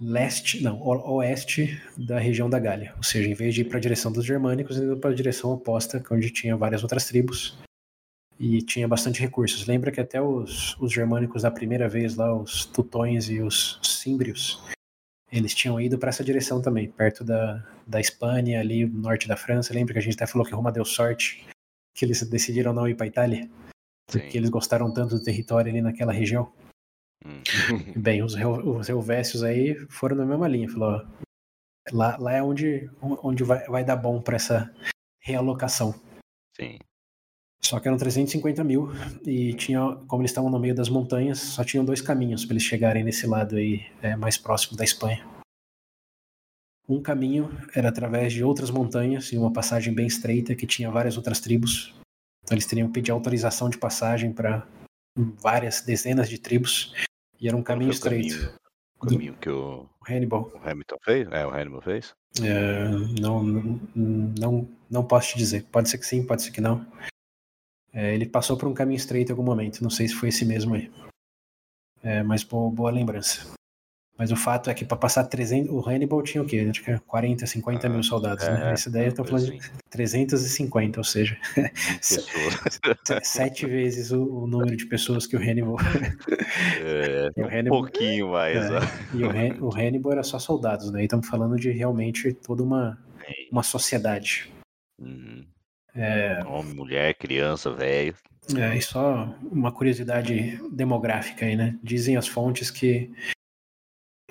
leste, 0.00 0.62
não, 0.62 0.80
oeste 0.80 1.80
da 1.96 2.18
região 2.18 2.48
da 2.48 2.58
Gália. 2.58 2.94
Ou 2.96 3.02
seja, 3.02 3.28
em 3.28 3.34
vez 3.34 3.54
de 3.54 3.62
ir 3.62 3.64
para 3.64 3.78
a 3.78 3.80
direção 3.80 4.12
dos 4.12 4.24
germânicos, 4.24 4.76
indo 4.76 4.96
para 4.96 5.10
a 5.10 5.14
direção 5.14 5.50
oposta, 5.50 6.02
onde 6.10 6.30
tinha 6.30 6.56
várias 6.56 6.82
outras 6.82 7.06
tribos 7.06 7.58
e 8.38 8.60
tinha 8.62 8.86
bastante 8.86 9.20
recursos. 9.20 9.66
Lembra 9.66 9.90
que 9.90 10.00
até 10.00 10.20
os, 10.20 10.76
os 10.80 10.92
germânicos 10.92 11.42
da 11.42 11.50
primeira 11.50 11.88
vez 11.88 12.16
lá, 12.16 12.34
os 12.34 12.66
tutões 12.66 13.28
e 13.30 13.40
os 13.40 13.80
símbrios, 13.82 14.62
eles 15.32 15.54
tinham 15.54 15.80
ido 15.80 15.98
para 15.98 16.10
essa 16.10 16.24
direção 16.24 16.60
também, 16.60 16.88
perto 16.90 17.24
da, 17.24 17.64
da 17.86 18.00
Espanha, 18.00 18.60
ali 18.60 18.84
no 18.84 19.00
norte 19.00 19.28
da 19.28 19.36
França. 19.36 19.72
Lembra 19.72 19.92
que 19.92 19.98
a 19.98 20.02
gente 20.02 20.14
até 20.14 20.26
falou 20.26 20.46
que 20.46 20.54
Roma 20.54 20.72
deu 20.72 20.84
sorte, 20.84 21.46
que 21.94 22.04
eles 22.04 22.22
decidiram 22.28 22.72
não 22.72 22.88
ir 22.88 22.94
para 22.94 23.06
Itália? 23.06 23.48
Porque 24.10 24.32
Sim. 24.32 24.38
eles 24.38 24.50
gostaram 24.50 24.92
tanto 24.92 25.16
do 25.16 25.22
território 25.22 25.70
ali 25.70 25.80
naquela 25.80 26.12
região. 26.12 26.52
Hum. 27.24 27.42
Bem, 27.96 28.22
os, 28.22 28.34
os 28.34 28.88
Helvécios 28.88 29.42
aí 29.42 29.74
foram 29.88 30.16
na 30.16 30.24
mesma 30.24 30.48
linha. 30.48 30.68
Falou, 30.68 30.90
ó, 30.90 31.06
lá, 31.92 32.16
lá 32.16 32.32
é 32.32 32.42
onde, 32.42 32.90
onde 33.00 33.44
vai, 33.44 33.64
vai 33.66 33.84
dar 33.84 33.96
bom 33.96 34.20
para 34.20 34.36
essa 34.36 34.72
realocação. 35.20 35.94
Sim. 36.56 36.78
Só 37.62 37.80
que 37.80 37.88
eram 37.88 37.98
350 37.98 38.62
mil 38.62 38.90
e 39.26 39.52
tinha, 39.54 39.80
como 40.06 40.22
eles 40.22 40.30
estavam 40.30 40.50
no 40.50 40.58
meio 40.58 40.74
das 40.74 40.88
montanhas, 40.88 41.40
só 41.40 41.64
tinham 41.64 41.84
dois 41.84 42.00
caminhos 42.00 42.44
para 42.44 42.54
eles 42.54 42.62
chegarem 42.62 43.02
nesse 43.02 43.26
lado 43.26 43.56
aí 43.56 43.84
é, 44.00 44.14
mais 44.14 44.38
próximo 44.38 44.76
da 44.76 44.84
Espanha. 44.84 45.35
Um 46.88 47.02
caminho 47.02 47.50
era 47.74 47.88
através 47.88 48.32
de 48.32 48.44
outras 48.44 48.70
montanhas 48.70 49.32
e 49.32 49.38
uma 49.38 49.52
passagem 49.52 49.92
bem 49.92 50.06
estreita 50.06 50.54
que 50.54 50.66
tinha 50.66 50.90
várias 50.90 51.16
outras 51.16 51.40
tribos. 51.40 51.94
Então 52.44 52.54
eles 52.54 52.66
teriam 52.66 52.86
que 52.86 52.94
pedir 52.94 53.10
autorização 53.10 53.68
de 53.68 53.76
passagem 53.76 54.32
para 54.32 54.66
várias 55.42 55.80
dezenas 55.80 56.28
de 56.28 56.38
tribos 56.38 56.94
e 57.40 57.48
era 57.48 57.56
um 57.56 57.62
caminho 57.62 57.90
estreito. 57.90 58.36
Caminho, 58.36 58.54
o 59.00 59.06
caminho 59.06 59.34
que 59.34 59.50
o, 59.50 59.88
Hannibal. 60.08 60.52
o 60.54 60.68
Hamilton 60.68 60.96
fez? 61.02 61.28
É, 61.32 61.46
o 61.46 61.50
Hannibal 61.50 61.82
fez? 61.82 62.14
É, 62.42 62.88
não, 63.20 63.42
não, 63.42 64.68
não 64.88 65.04
posso 65.04 65.32
te 65.32 65.38
dizer. 65.38 65.64
Pode 65.64 65.88
ser 65.88 65.98
que 65.98 66.06
sim, 66.06 66.24
pode 66.24 66.42
ser 66.42 66.52
que 66.52 66.60
não. 66.60 66.86
É, 67.92 68.14
ele 68.14 68.26
passou 68.26 68.56
por 68.56 68.68
um 68.68 68.74
caminho 68.74 68.98
estreito 68.98 69.30
em 69.30 69.32
algum 69.32 69.42
momento, 69.42 69.82
não 69.82 69.90
sei 69.90 70.06
se 70.06 70.14
foi 70.14 70.28
esse 70.28 70.44
mesmo 70.44 70.74
aí. 70.74 70.92
É, 72.02 72.22
mas 72.22 72.44
boa, 72.44 72.70
boa 72.70 72.90
lembrança. 72.90 73.56
Mas 74.18 74.32
o 74.32 74.36
fato 74.36 74.70
é 74.70 74.74
que 74.74 74.84
para 74.84 74.96
passar 74.96 75.24
300. 75.24 75.70
O 75.70 75.86
Hannibal 75.86 76.22
tinha 76.22 76.42
o 76.42 76.46
quê? 76.46 76.66
Acho 76.70 76.82
que 76.82 76.98
40, 77.00 77.46
50 77.46 77.86
ah, 77.86 77.90
mil 77.90 78.02
soldados, 78.02 78.46
né? 78.46 78.54
é, 78.54 78.64
né? 78.64 78.74
Esse 78.74 78.90
daí 78.90 79.06
eu 79.06 79.14
tô 79.14 79.24
falando 79.24 79.50
de 79.50 79.60
350, 79.90 81.00
ou 81.00 81.04
seja, 81.04 81.36
sete 83.22 83.66
vezes 83.66 84.12
o, 84.12 84.22
o, 84.22 84.46
número 84.46 84.74
de 84.74 84.86
pessoas 84.86 85.26
que 85.26 85.36
o 85.36 85.40
Hannibal. 85.40 85.76
É, 86.80 87.30
o 87.36 87.44
Hannibal, 87.44 87.78
um 87.78 87.82
pouquinho 87.82 88.30
mais. 88.30 88.56
É, 88.56 88.78
e 89.14 89.24
o, 89.24 89.66
o 89.66 89.74
Hannibal 89.74 90.12
era 90.12 90.22
só 90.22 90.38
soldados, 90.38 90.90
né? 90.90 91.04
Estamos 91.04 91.28
falando 91.28 91.56
de 91.56 91.70
realmente 91.70 92.32
toda 92.32 92.62
uma, 92.62 92.98
uma 93.50 93.62
sociedade. 93.62 94.50
Uhum. 94.98 95.44
É... 95.94 96.42
Homem, 96.46 96.74
mulher, 96.74 97.14
criança, 97.14 97.72
velho. 97.72 98.14
É, 98.54 98.76
e 98.76 98.82
só 98.82 99.34
uma 99.50 99.72
curiosidade 99.72 100.60
demográfica 100.70 101.44
aí, 101.44 101.56
né? 101.56 101.76
Dizem 101.82 102.16
as 102.16 102.28
fontes 102.28 102.70
que, 102.70 103.10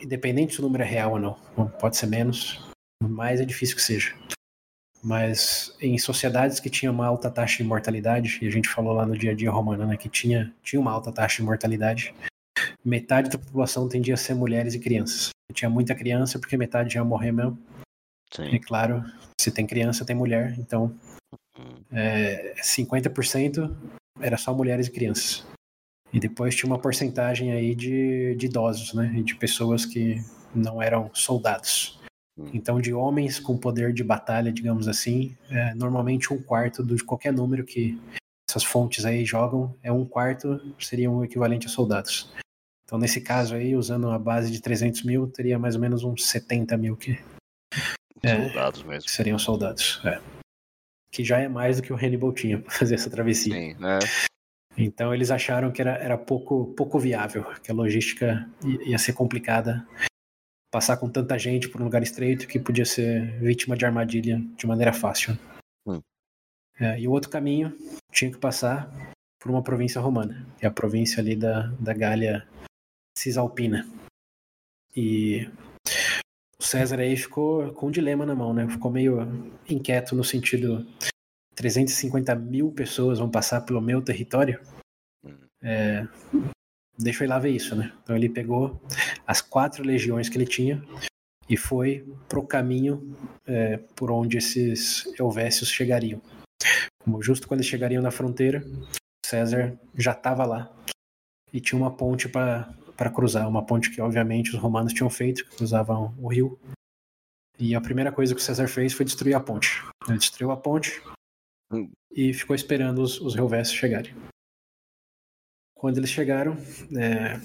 independente 0.02 0.54
se 0.54 0.60
o 0.60 0.64
número 0.64 0.84
é 0.84 0.88
real 0.88 1.14
ou 1.14 1.20
não, 1.20 1.34
pode 1.80 1.98
ser 1.98 2.08
menos, 2.08 2.60
mais 3.04 3.40
é 3.40 3.46
difícil 3.46 3.76
que 3.76 3.82
seja. 3.82 4.16
Mas 5.04 5.76
em 5.80 5.98
sociedades 5.98 6.60
que 6.60 6.70
tinham 6.70 6.94
uma 6.94 7.06
alta 7.06 7.30
taxa 7.30 7.58
de 7.58 7.64
mortalidade, 7.64 8.40
e 8.42 8.48
a 8.48 8.52
gente 8.52 8.68
falou 8.68 8.94
lá 8.94 9.06
no 9.06 9.18
dia 9.18 9.32
a 9.32 9.36
dia 9.36 9.52
romano, 9.52 9.86
né, 9.86 9.98
que 9.98 10.10
tinha, 10.10 10.54
tinha 10.64 10.80
uma 10.80 10.92
alta 10.92 11.12
taxa 11.12 11.38
de 11.38 11.44
mortalidade, 11.44 12.14
metade 12.84 13.30
da 13.30 13.38
população 13.38 13.88
tendia 13.88 14.16
a 14.16 14.18
ser 14.18 14.34
mulheres 14.34 14.74
e 14.74 14.80
crianças. 14.80 15.30
Tinha 15.54 15.70
muita 15.70 15.94
criança 15.94 16.40
porque 16.40 16.58
metade 16.58 16.96
ia 16.96 17.04
morrer 17.04 17.32
mesmo. 17.32 17.58
Sim. 18.34 18.48
E 18.48 18.60
claro, 18.60 19.04
se 19.40 19.52
tem 19.52 19.66
criança, 19.68 20.04
tem 20.04 20.16
mulher, 20.16 20.56
então 20.58 20.94
é, 21.92 22.56
50% 22.62 23.76
era 24.20 24.38
só 24.38 24.54
mulheres 24.54 24.88
e 24.88 24.92
crianças. 24.92 25.46
E 26.16 26.20
depois 26.20 26.56
tinha 26.56 26.72
uma 26.72 26.80
porcentagem 26.80 27.52
aí 27.52 27.76
de, 27.76 28.36
de 28.36 28.46
idosos, 28.46 28.94
né? 28.94 29.14
E 29.18 29.22
de 29.22 29.36
pessoas 29.36 29.86
que 29.86 30.24
não 30.56 30.82
eram 30.82 31.12
soldados. 31.14 32.00
Hum. 32.40 32.50
Então, 32.54 32.80
de 32.80 32.94
homens 32.94 33.38
com 33.38 33.58
poder 33.58 33.92
de 33.92 34.02
batalha, 34.02 34.50
digamos 34.50 34.88
assim, 34.88 35.36
é, 35.50 35.76
normalmente 35.76 36.34
um 36.34 36.42
quarto 36.42 36.82
de 36.86 37.04
qualquer 37.04 37.34
número 37.34 37.66
que 37.66 38.00
essas 38.50 38.64
fontes 38.64 39.04
aí 39.04 39.26
jogam, 39.26 39.76
é 39.84 39.92
um 39.92 40.06
quarto 40.06 40.74
seria 40.80 41.12
o 41.12 41.22
equivalente 41.22 41.68
a 41.68 41.70
soldados. 41.70 42.32
Então, 42.86 42.98
nesse 42.98 43.20
caso 43.20 43.54
aí, 43.54 43.76
usando 43.76 44.10
a 44.10 44.18
base 44.18 44.50
de 44.50 44.62
300 44.62 45.04
mil, 45.04 45.28
teria 45.28 45.60
mais 45.60 45.76
ou 45.76 45.82
menos 45.82 46.06
uns 46.06 46.26
70 46.28 46.78
mil 46.78 46.96
que, 46.96 47.20
é, 48.24 48.42
soldados 48.42 48.84
mesmo. 48.84 49.04
Que 49.04 49.12
seriam 49.12 49.38
soldados. 49.38 50.00
É 50.06 50.22
que 51.16 51.24
já 51.24 51.40
é 51.40 51.48
mais 51.48 51.78
do 51.78 51.84
que 51.84 51.94
o 51.94 51.96
Hannibal 51.96 52.34
tinha 52.34 52.60
para 52.60 52.72
fazer 52.72 52.96
essa 52.96 53.10
travessia. 53.10 53.54
Sim, 53.54 53.74
né? 53.76 54.00
Então 54.78 55.14
eles 55.14 55.32
acharam 55.32 55.72
que 55.72 55.82
era, 55.82 55.98
era 55.98 56.18
pouco, 56.18 56.74
pouco 56.76 57.00
viável, 57.00 57.44
que 57.62 57.72
a 57.72 57.74
logística 57.74 58.50
ia 58.86 58.98
ser 58.98 59.14
complicada. 59.14 59.88
Passar 60.72 60.98
com 60.98 61.10
tanta 61.10 61.40
gente 61.40 61.70
por 61.70 61.80
um 61.80 61.86
lugar 61.86 62.04
estreito 62.04 62.48
que 62.48 62.60
podia 62.60 62.86
ser 62.86 63.40
vítima 63.40 63.78
de 63.78 63.86
armadilha 63.86 64.42
de 64.58 64.68
maneira 64.68 64.92
fácil. 64.92 65.38
Hum. 65.88 66.02
É, 66.78 67.00
e 67.00 67.08
o 67.08 67.12
outro 67.12 67.30
caminho 67.30 67.74
tinha 68.12 68.30
que 68.30 68.38
passar 68.38 68.92
por 69.40 69.50
uma 69.50 69.64
província 69.64 70.02
romana, 70.02 70.46
que 70.58 70.66
é 70.66 70.68
a 70.68 70.72
província 70.72 71.22
ali 71.22 71.36
da, 71.36 71.68
da 71.80 71.94
Gália 71.94 72.46
Cisalpina. 73.18 73.88
E 74.94 75.50
o 76.60 76.64
César 76.64 77.00
aí 77.00 77.16
ficou 77.16 77.74
com 77.74 77.88
um 77.88 77.92
dilema 77.92 78.26
na 78.26 78.36
mão, 78.36 78.54
né? 78.54 78.68
Ficou 78.68 78.92
meio 78.92 79.20
inquieto 79.70 80.16
no 80.16 80.24
sentido 80.24 80.86
350 81.56 82.36
mil 82.36 82.72
pessoas 82.72 83.20
vão 83.20 83.30
passar 83.30 83.62
pelo 83.62 83.82
meu 83.82 84.02
território. 84.02 84.60
É, 85.64 86.08
deixa 86.98 87.24
eu 87.24 87.28
ir 87.28 87.30
lá 87.30 87.40
ver 87.40 87.52
isso, 87.52 87.76
né? 87.76 87.94
Então 88.04 88.16
ele 88.16 88.30
pegou 88.30 88.82
as 89.26 89.42
quatro 89.42 89.84
legiões 89.84 90.30
que 90.30 90.38
ele 90.38 90.46
tinha 90.46 90.84
e 91.50 91.56
foi 91.56 92.06
pro 92.28 92.46
caminho 92.46 93.16
é, 93.46 93.78
por 93.96 94.12
onde 94.12 94.38
esses 94.38 95.06
Helvécios 95.20 95.70
chegariam. 95.70 96.22
Como 97.04 97.22
justo 97.22 97.48
quando 97.48 97.60
eles 97.60 97.70
chegariam 97.70 98.02
na 98.02 98.12
fronteira, 98.12 98.64
César 99.26 99.78
já 99.96 100.12
estava 100.12 100.46
lá 100.46 100.72
e 101.54 101.60
tinha 101.60 101.80
uma 101.80 101.96
ponte 101.96 102.28
para 102.28 102.74
para 102.96 103.10
cruzar, 103.10 103.48
uma 103.48 103.66
ponte 103.66 103.90
que 103.90 104.02
obviamente 104.02 104.52
os 104.52 104.58
romanos 104.58 104.94
tinham 104.94 105.10
feito, 105.10 105.44
que 105.44 105.58
cruzavam 105.58 106.16
o 106.18 106.28
rio. 106.30 106.58
E 107.60 107.76
a 107.76 107.82
primeira 107.82 108.12
coisa 108.12 108.34
que 108.34 108.42
César 108.42 108.68
fez 108.68 108.94
foi 108.94 109.06
destruir 109.06 109.34
a 109.34 109.40
ponte. 109.40 109.84
Ele 110.08 110.18
destruiu 110.18 110.52
a 110.52 110.58
ponte 110.58 111.02
hum. 111.72 111.92
e 112.12 112.34
ficou 112.34 112.56
esperando 112.56 113.00
os, 113.02 113.20
os 113.20 113.36
Helvécios 113.36 113.78
chegarem. 113.78 114.14
Quando 115.76 115.98
eles 115.98 116.10
chegaram, 116.10 116.58
é, 116.98 117.40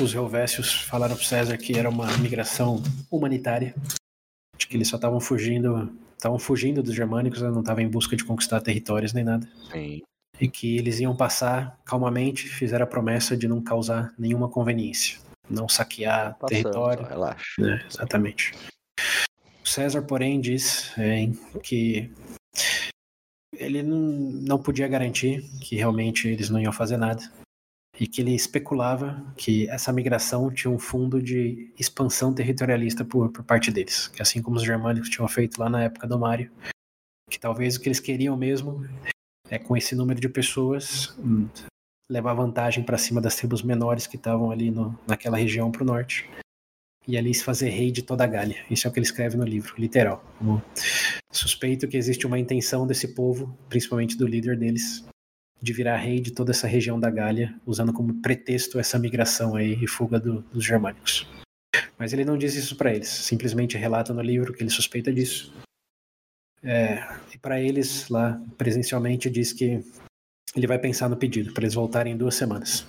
os 0.00 0.14
Helvécios 0.14 0.82
falaram 0.82 1.16
para 1.16 1.24
César 1.24 1.58
que 1.58 1.78
era 1.78 1.88
uma 1.88 2.06
migração 2.18 2.82
humanitária, 3.10 3.74
de 4.56 4.66
que 4.66 4.76
eles 4.76 4.88
só 4.88 4.96
estavam 4.96 5.20
fugindo, 5.20 5.92
estavam 6.12 6.38
fugindo 6.38 6.82
dos 6.82 6.94
germânicos, 6.94 7.42
né, 7.42 7.50
não 7.50 7.60
estavam 7.60 7.82
em 7.82 7.88
busca 7.88 8.16
de 8.16 8.24
conquistar 8.24 8.60
territórios 8.60 9.12
nem 9.12 9.24
nada. 9.24 9.48
Sim 9.70 10.02
e 10.40 10.48
que 10.48 10.76
eles 10.76 11.00
iam 11.00 11.16
passar 11.16 11.78
calmamente, 11.84 12.48
fizeram 12.48 12.84
a 12.84 12.88
promessa 12.88 13.36
de 13.36 13.48
não 13.48 13.60
causar 13.60 14.12
nenhuma 14.18 14.48
conveniência, 14.48 15.18
não 15.48 15.68
saquear 15.68 16.36
Passando, 16.38 16.48
território. 16.48 17.06
Relaxa. 17.06 17.60
Né, 17.60 17.84
exatamente. 17.88 18.54
César, 19.64 20.02
porém, 20.02 20.40
diz 20.40 20.92
é, 20.96 21.28
que 21.62 22.10
ele 23.68 23.82
não, 23.82 23.98
não 23.98 24.58
podia 24.58 24.88
garantir 24.88 25.42
que 25.60 25.76
realmente 25.76 26.26
eles 26.26 26.50
não 26.50 26.60
iam 26.60 26.72
fazer 26.72 26.96
nada 26.96 27.22
e 28.00 28.06
que 28.06 28.20
ele 28.20 28.34
especulava 28.34 29.24
que 29.36 29.68
essa 29.68 29.92
migração 29.92 30.50
tinha 30.50 30.70
um 30.70 30.78
fundo 30.78 31.20
de 31.20 31.72
expansão 31.78 32.32
territorialista 32.32 33.04
por, 33.04 33.30
por 33.30 33.44
parte 33.44 33.70
deles, 33.70 34.08
que 34.08 34.22
assim 34.22 34.40
como 34.40 34.56
os 34.56 34.62
germânicos 34.62 35.10
tinham 35.10 35.26
feito 35.28 35.58
lá 35.58 35.68
na 35.68 35.82
época 35.82 36.06
do 36.06 36.18
Mário, 36.18 36.50
que 37.28 37.38
talvez 37.38 37.76
o 37.76 37.80
que 37.80 37.88
eles 37.88 38.00
queriam 38.00 38.36
mesmo 38.36 38.86
é, 39.50 39.58
com 39.58 39.76
esse 39.76 39.94
número 39.94 40.20
de 40.20 40.28
pessoas, 40.28 41.16
hum, 41.18 41.48
levar 42.10 42.34
vantagem 42.34 42.84
para 42.84 42.96
cima 42.96 43.20
das 43.20 43.36
tribos 43.36 43.62
menores 43.62 44.06
que 44.06 44.16
estavam 44.16 44.50
ali 44.50 44.70
no, 44.70 44.98
naquela 45.06 45.36
região 45.36 45.70
para 45.70 45.82
o 45.82 45.86
norte. 45.86 46.28
E 47.08 47.16
ali 47.16 47.32
se 47.32 47.42
fazer 47.42 47.70
rei 47.70 47.90
de 47.90 48.02
toda 48.02 48.22
a 48.22 48.26
Gália. 48.26 48.64
Isso 48.70 48.86
é 48.86 48.90
o 48.90 48.92
que 48.92 48.98
ele 48.98 49.06
escreve 49.06 49.36
no 49.36 49.44
livro, 49.44 49.74
literal. 49.78 50.22
suspeito 51.32 51.88
que 51.88 51.96
existe 51.96 52.26
uma 52.26 52.38
intenção 52.38 52.86
desse 52.86 53.14
povo, 53.14 53.56
principalmente 53.68 54.16
do 54.16 54.26
líder 54.26 54.58
deles, 54.58 55.04
de 55.60 55.72
virar 55.72 55.96
rei 55.96 56.20
de 56.20 56.30
toda 56.30 56.52
essa 56.52 56.66
região 56.66 57.00
da 57.00 57.10
Gália, 57.10 57.58
usando 57.64 57.92
como 57.92 58.20
pretexto 58.20 58.78
essa 58.78 58.98
migração 58.98 59.56
aí 59.56 59.82
e 59.82 59.88
fuga 59.88 60.20
do, 60.20 60.42
dos 60.42 60.64
germânicos. 60.64 61.26
Mas 61.98 62.12
ele 62.12 62.24
não 62.24 62.36
diz 62.36 62.54
isso 62.54 62.76
para 62.76 62.94
eles, 62.94 63.08
simplesmente 63.08 63.76
relata 63.76 64.12
no 64.12 64.22
livro 64.22 64.52
que 64.52 64.62
ele 64.62 64.70
suspeita 64.70 65.12
disso 65.12 65.52
é, 66.62 67.06
e 67.32 67.38
para 67.38 67.60
eles, 67.60 68.08
lá 68.08 68.40
presencialmente, 68.56 69.30
diz 69.30 69.52
que 69.52 69.82
ele 70.54 70.66
vai 70.66 70.78
pensar 70.78 71.08
no 71.08 71.16
pedido, 71.16 71.52
para 71.52 71.64
eles 71.64 71.74
voltarem 71.74 72.14
em 72.14 72.16
duas 72.16 72.34
semanas. 72.34 72.86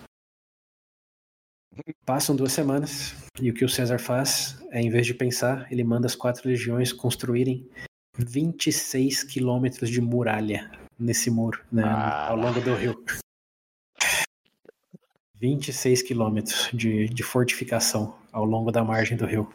Passam 2.06 2.36
duas 2.36 2.52
semanas 2.52 3.14
e 3.42 3.50
o 3.50 3.54
que 3.54 3.64
o 3.66 3.70
César 3.70 4.00
faz 4.00 4.58
é, 4.72 4.82
em 4.82 4.90
vez 4.90 5.06
de 5.06 5.14
pensar, 5.14 5.72
ele 5.72 5.84
manda 5.84 6.08
as 6.08 6.16
quatro 6.16 6.48
legiões 6.48 6.92
construírem 6.92 7.70
26 8.18 9.24
quilômetros 9.24 9.90
de 9.90 10.02
muralha 10.02 10.70
nesse 11.00 11.30
muro, 11.32 11.64
né, 11.72 11.84
Ah. 11.86 12.30
ao 12.30 12.36
longo 12.36 12.60
do 12.62 12.74
rio. 12.74 13.04
26 15.36 16.02
quilômetros 16.02 16.70
de, 16.74 17.08
de 17.08 17.24
fortificação 17.24 18.18
ao 18.32 18.44
longo 18.44 18.72
da 18.72 18.84
margem 18.84 19.16
do 19.18 19.26
rio. 19.26 19.52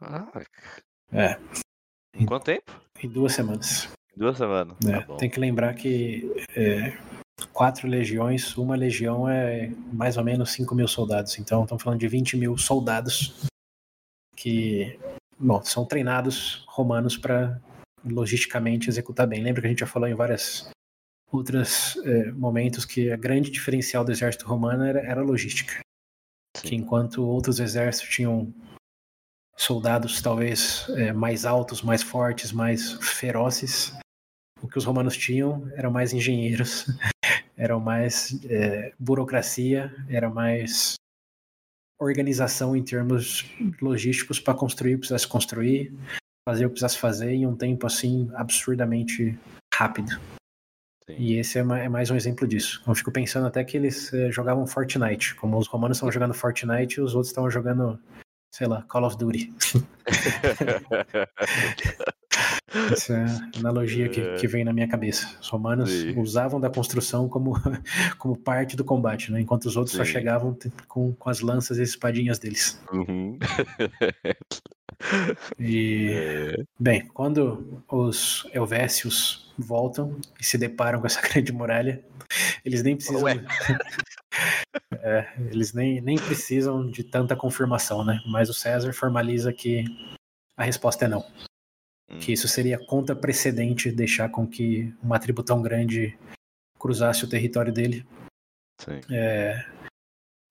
Ah, 0.00 0.26
É, 1.12 1.38
quanto 2.26 2.44
tempo? 2.44 2.72
em 3.02 3.08
duas 3.08 3.32
semanas. 3.34 3.88
Duas 4.16 4.38
semanas. 4.38 4.76
É, 4.86 5.00
Tá 5.02 5.16
tem 5.16 5.28
que 5.28 5.38
lembrar 5.40 5.74
que 5.74 6.22
é, 6.56 6.96
quatro 7.54 7.86
legiões, 7.88 8.56
uma 8.58 8.74
legião 8.74 9.28
é 9.28 9.68
mais 9.92 10.16
ou 10.16 10.24
menos 10.24 10.50
5 10.52 10.74
mil 10.74 10.88
soldados. 10.88 11.38
Então, 11.38 11.62
estamos 11.62 11.82
falando 11.82 12.00
de 12.00 12.08
20 12.08 12.36
mil 12.36 12.58
soldados 12.58 13.46
que, 14.36 14.98
bom, 15.38 15.62
são 15.62 15.86
treinados 15.86 16.64
romanos 16.66 17.16
para 17.16 17.60
logisticamente 18.04 18.90
executar 18.90 19.26
bem. 19.26 19.40
Lembra 19.40 19.62
que 19.62 19.68
a 19.68 19.70
gente 19.70 19.78
já 19.78 19.86
falou 19.86 20.08
em 20.08 20.14
vários 20.14 20.68
outros 21.30 21.96
é, 22.04 22.32
momentos 22.32 22.84
que 22.84 23.10
a 23.10 23.16
grande 23.16 23.50
diferencial 23.50 24.04
do 24.04 24.10
exército 24.10 24.46
romano 24.46 24.84
era, 24.84 25.00
era 25.00 25.20
a 25.20 25.24
logística. 25.24 25.78
Sim. 26.56 26.68
Que 26.68 26.74
enquanto 26.74 27.24
outros 27.24 27.60
exércitos 27.60 28.10
tinham 28.10 28.52
soldados 29.56 30.20
talvez 30.20 30.86
é, 30.96 31.12
mais 31.12 31.44
altos, 31.44 31.82
mais 31.82 32.02
fortes, 32.02 32.50
mais 32.50 32.94
ferozes, 32.94 33.96
o 34.60 34.68
que 34.68 34.78
os 34.78 34.84
romanos 34.84 35.16
tinham 35.16 35.70
eram 35.76 35.90
mais 35.90 36.12
engenheiros, 36.12 36.86
eram 37.56 37.80
mais 37.80 38.38
é, 38.44 38.92
burocracia, 38.98 39.94
era 40.08 40.28
mais 40.28 40.94
organização 41.98 42.76
em 42.76 42.82
termos 42.82 43.44
logísticos 43.80 44.40
para 44.40 44.54
construir 44.54 44.94
o 44.94 44.96
que 44.96 45.00
precisasse 45.00 45.28
construir, 45.28 45.94
fazer 46.48 46.66
o 46.66 46.68
que 46.68 46.74
precisasse 46.74 46.98
fazer 46.98 47.30
em 47.30 47.46
um 47.46 47.56
tempo 47.56 47.86
assim 47.86 48.30
absurdamente 48.34 49.38
rápido. 49.72 50.10
Sim. 51.06 51.16
E 51.18 51.38
esse 51.38 51.58
é, 51.58 51.62
é 51.62 51.88
mais 51.88 52.10
um 52.10 52.16
exemplo 52.16 52.46
disso. 52.48 52.82
Eu 52.86 52.94
fico 52.94 53.12
pensando 53.12 53.46
até 53.46 53.62
que 53.62 53.76
eles 53.76 54.12
eh, 54.12 54.30
jogavam 54.30 54.66
Fortnite. 54.66 55.34
Como 55.34 55.58
os 55.58 55.66
romanos 55.66 55.98
estavam 55.98 56.12
jogando 56.12 56.32
Fortnite, 56.32 57.00
os 57.00 57.14
outros 57.14 57.30
estavam 57.30 57.50
jogando, 57.50 58.00
sei 58.54 58.68
lá, 58.68 58.82
Call 58.82 59.04
of 59.04 59.16
Duty. 59.18 59.52
Essa 62.92 63.14
é 63.14 63.24
a 63.24 63.50
analogia 63.58 64.08
que, 64.08 64.36
que 64.36 64.46
vem 64.46 64.64
na 64.64 64.72
minha 64.72 64.86
cabeça. 64.86 65.28
Os 65.40 65.48
romanos 65.48 65.90
Sim. 65.90 66.16
usavam 66.20 66.60
da 66.60 66.70
construção 66.70 67.28
como, 67.28 67.54
como 68.16 68.36
parte 68.36 68.76
do 68.76 68.84
combate, 68.84 69.32
né? 69.32 69.40
enquanto 69.40 69.64
os 69.64 69.76
outros 69.76 69.96
só 69.96 70.04
Sim. 70.04 70.12
chegavam 70.12 70.54
t- 70.54 70.70
com, 70.86 71.12
com 71.14 71.30
as 71.30 71.40
lanças 71.40 71.78
e 71.78 71.82
espadinhas 71.82 72.38
deles. 72.38 72.80
Uhum. 72.92 73.36
E, 75.58 76.12
É. 76.14 76.64
bem, 76.78 77.08
quando 77.08 77.82
os 77.90 78.48
Helvécios 78.52 79.43
voltam 79.58 80.18
e 80.40 80.44
se 80.44 80.58
deparam 80.58 81.00
com 81.00 81.06
essa 81.06 81.20
grande 81.26 81.52
muralha, 81.52 82.04
eles 82.64 82.82
nem 82.82 82.96
precisam. 82.96 83.22
É, 85.00 85.32
eles 85.50 85.72
nem, 85.72 86.00
nem 86.00 86.16
precisam 86.16 86.90
de 86.90 87.04
tanta 87.04 87.36
confirmação, 87.36 88.04
né? 88.04 88.20
Mas 88.26 88.48
o 88.48 88.54
César 88.54 88.92
formaliza 88.92 89.52
que 89.52 89.84
a 90.56 90.64
resposta 90.64 91.04
é 91.04 91.08
não. 91.08 91.24
Hum. 92.10 92.18
Que 92.18 92.32
isso 92.32 92.48
seria 92.48 92.78
contra 92.78 93.14
precedente 93.14 93.92
deixar 93.92 94.28
com 94.30 94.46
que 94.46 94.92
uma 95.02 95.18
tribo 95.18 95.42
tão 95.42 95.62
grande 95.62 96.18
cruzasse 96.78 97.24
o 97.24 97.28
território 97.28 97.72
dele 97.72 98.04
Sim. 98.80 99.00
é, 99.10 99.64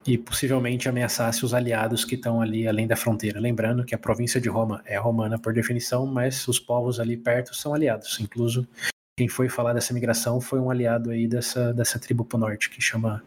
e 0.06 0.18
possivelmente 0.18 0.88
ameaçasse 0.88 1.44
os 1.44 1.54
aliados 1.54 2.04
que 2.04 2.14
estão 2.14 2.40
ali 2.40 2.68
além 2.68 2.86
da 2.86 2.96
fronteira. 2.96 3.40
Lembrando 3.40 3.84
que 3.84 3.94
a 3.94 3.98
província 3.98 4.40
de 4.40 4.48
Roma 4.48 4.82
é 4.84 4.96
romana 4.96 5.38
por 5.38 5.52
definição, 5.52 6.06
mas 6.06 6.46
os 6.46 6.60
povos 6.60 7.00
ali 7.00 7.16
perto 7.16 7.54
são 7.54 7.72
aliados. 7.74 8.18
Incluso 8.20 8.68
quem 9.16 9.28
foi 9.28 9.48
falar 9.48 9.72
dessa 9.72 9.94
migração 9.94 10.40
foi 10.40 10.58
um 10.58 10.70
aliado 10.70 11.10
aí 11.10 11.26
dessa, 11.26 11.72
dessa 11.72 11.98
tribo 11.98 12.24
pro 12.24 12.38
norte, 12.38 12.68
que 12.68 12.80
chama 12.80 13.22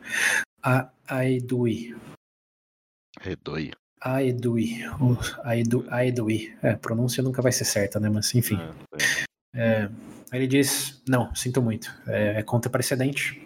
a 0.62 0.90
Aedui. 1.08 1.96
Aedui. 4.02 4.88
o 5.00 5.18
Aedu, 5.44 5.86
Aedui. 5.90 6.56
É, 6.62 6.72
a 6.72 6.78
pronúncia 6.78 7.24
nunca 7.24 7.42
vai 7.42 7.52
ser 7.52 7.66
certa, 7.66 8.00
né? 8.00 8.10
Mas 8.10 8.34
enfim. 8.36 8.58
Ah, 8.60 8.74
sim. 9.00 9.26
É, 9.56 9.90
ele 10.32 10.48
diz: 10.48 11.02
Não, 11.08 11.34
sinto 11.34 11.62
muito. 11.62 11.92
É, 12.08 12.40
é 12.40 12.44
contra 12.44 12.70
precedente. 12.70 13.44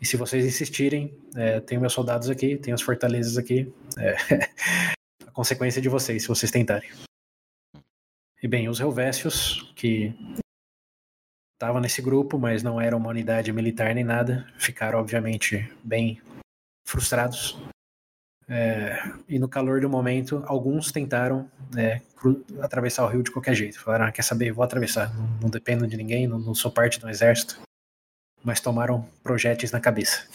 E 0.00 0.06
se 0.06 0.16
vocês 0.16 0.44
insistirem, 0.44 1.14
é, 1.34 1.60
tenho 1.60 1.80
meus 1.80 1.92
soldados 1.92 2.30
aqui, 2.30 2.56
tenho 2.56 2.74
as 2.74 2.82
fortalezas 2.82 3.36
aqui. 3.36 3.72
É, 3.98 4.14
a 5.26 5.30
consequência 5.32 5.80
é 5.80 5.82
de 5.82 5.88
vocês, 5.88 6.22
se 6.22 6.28
vocês 6.28 6.50
tentarem. 6.50 6.90
E 8.42 8.48
bem, 8.48 8.68
os 8.68 8.80
Helvécios, 8.80 9.70
que 9.76 10.14
estavam 11.60 11.78
nesse 11.78 12.00
grupo, 12.00 12.38
mas 12.38 12.62
não 12.62 12.80
eram 12.80 12.96
uma 12.96 13.10
unidade 13.10 13.52
militar 13.52 13.94
nem 13.94 14.02
nada, 14.02 14.46
ficaram, 14.56 14.98
obviamente, 14.98 15.70
bem 15.84 16.18
frustrados. 16.86 17.58
É, 18.48 18.98
e 19.28 19.38
no 19.38 19.46
calor 19.46 19.82
do 19.82 19.88
momento, 19.88 20.42
alguns 20.46 20.90
tentaram 20.90 21.50
é, 21.76 22.00
atravessar 22.62 23.04
o 23.04 23.08
rio 23.08 23.22
de 23.22 23.30
qualquer 23.30 23.54
jeito. 23.54 23.78
Falaram, 23.78 24.06
ah, 24.06 24.12
quer 24.12 24.22
saber, 24.22 24.52
vou 24.52 24.64
atravessar, 24.64 25.14
não, 25.14 25.26
não 25.42 25.50
dependo 25.50 25.86
de 25.86 25.98
ninguém, 25.98 26.26
não, 26.26 26.38
não 26.38 26.54
sou 26.54 26.70
parte 26.70 26.98
do 26.98 27.10
exército. 27.10 27.60
Mas 28.42 28.58
tomaram 28.58 29.06
projéteis 29.22 29.70
na 29.70 29.80
cabeça. 29.80 30.26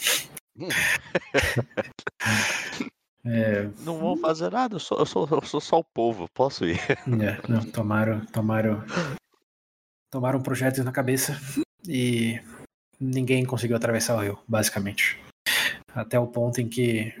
É, 3.28 3.68
Não 3.80 3.98
vou 3.98 4.16
fazer 4.16 4.52
nada, 4.52 4.76
eu 4.76 4.78
sou, 4.78 5.00
eu, 5.00 5.04
sou, 5.04 5.28
eu 5.28 5.42
sou 5.42 5.60
só 5.60 5.80
o 5.80 5.84
povo, 5.84 6.28
posso 6.32 6.64
ir. 6.64 6.78
É, 6.88 7.40
não, 7.48 7.60
tomaram, 7.72 8.24
tomaram, 8.26 8.84
tomaram 10.16 10.40
projéteis 10.40 10.82
na 10.82 10.92
cabeça 10.92 11.38
e 11.86 12.40
ninguém 12.98 13.44
conseguiu 13.44 13.76
atravessar 13.76 14.16
o 14.16 14.20
rio, 14.22 14.38
basicamente. 14.48 15.20
Até 15.94 16.18
o 16.18 16.26
ponto 16.26 16.58
em 16.58 16.66
que 16.66 17.14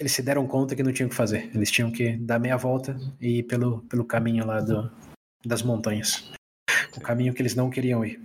eles 0.00 0.12
se 0.12 0.22
deram 0.22 0.46
conta 0.46 0.74
que 0.74 0.82
não 0.82 0.90
tinham 0.90 1.06
o 1.06 1.10
que 1.10 1.16
fazer. 1.16 1.54
Eles 1.54 1.70
tinham 1.70 1.92
que 1.92 2.16
dar 2.16 2.38
meia 2.38 2.56
volta 2.56 2.96
e 3.20 3.40
ir 3.40 3.42
pelo, 3.42 3.82
pelo 3.82 4.06
caminho 4.06 4.46
lá 4.46 4.62
do, 4.62 4.90
das 5.44 5.62
montanhas. 5.62 6.32
O 6.96 7.00
caminho 7.00 7.34
que 7.34 7.42
eles 7.42 7.54
não 7.54 7.68
queriam 7.68 8.02
ir. 8.02 8.18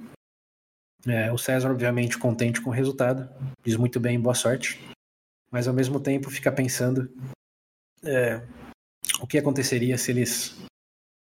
É, 1.05 1.29
o 1.29 1.37
César, 1.37 1.71
obviamente, 1.71 2.17
contente 2.17 2.61
com 2.61 2.69
o 2.69 2.73
resultado, 2.73 3.29
diz 3.65 3.75
muito 3.75 3.99
bem, 3.99 4.17
boa 4.17 4.33
sorte. 4.33 4.79
Mas 5.51 5.67
ao 5.67 5.73
mesmo 5.73 5.99
tempo 5.99 6.31
fica 6.31 6.51
pensando 6.53 7.11
é, 8.01 8.41
o 9.19 9.27
que 9.27 9.37
aconteceria 9.37 9.97
se 9.97 10.11
eles 10.11 10.68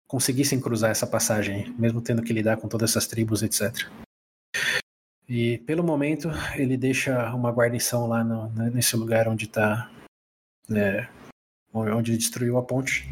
conseguissem 0.07 0.61
cruzar 0.61 0.91
essa 0.91 1.07
passagem, 1.07 1.73
mesmo 1.79 2.01
tendo 2.01 2.23
que 2.23 2.33
lidar 2.33 2.57
com 2.59 2.69
todas 2.69 2.91
essas 2.91 3.07
tribos, 3.07 3.43
etc. 3.43 3.73
E 5.29 5.59
pelo 5.59 5.83
momento 5.83 6.29
ele 6.55 6.77
deixa 6.77 7.35
uma 7.35 7.51
guarnição 7.51 8.07
lá 8.07 8.23
no- 8.23 8.49
né, 8.51 8.71
nesse 8.71 8.97
lugar 8.97 9.27
onde 9.29 9.47
está, 9.47 9.91
onde 11.73 12.13
ele 12.13 12.19
destruiu 12.19 12.57
a 12.57 12.63
ponte 12.63 13.09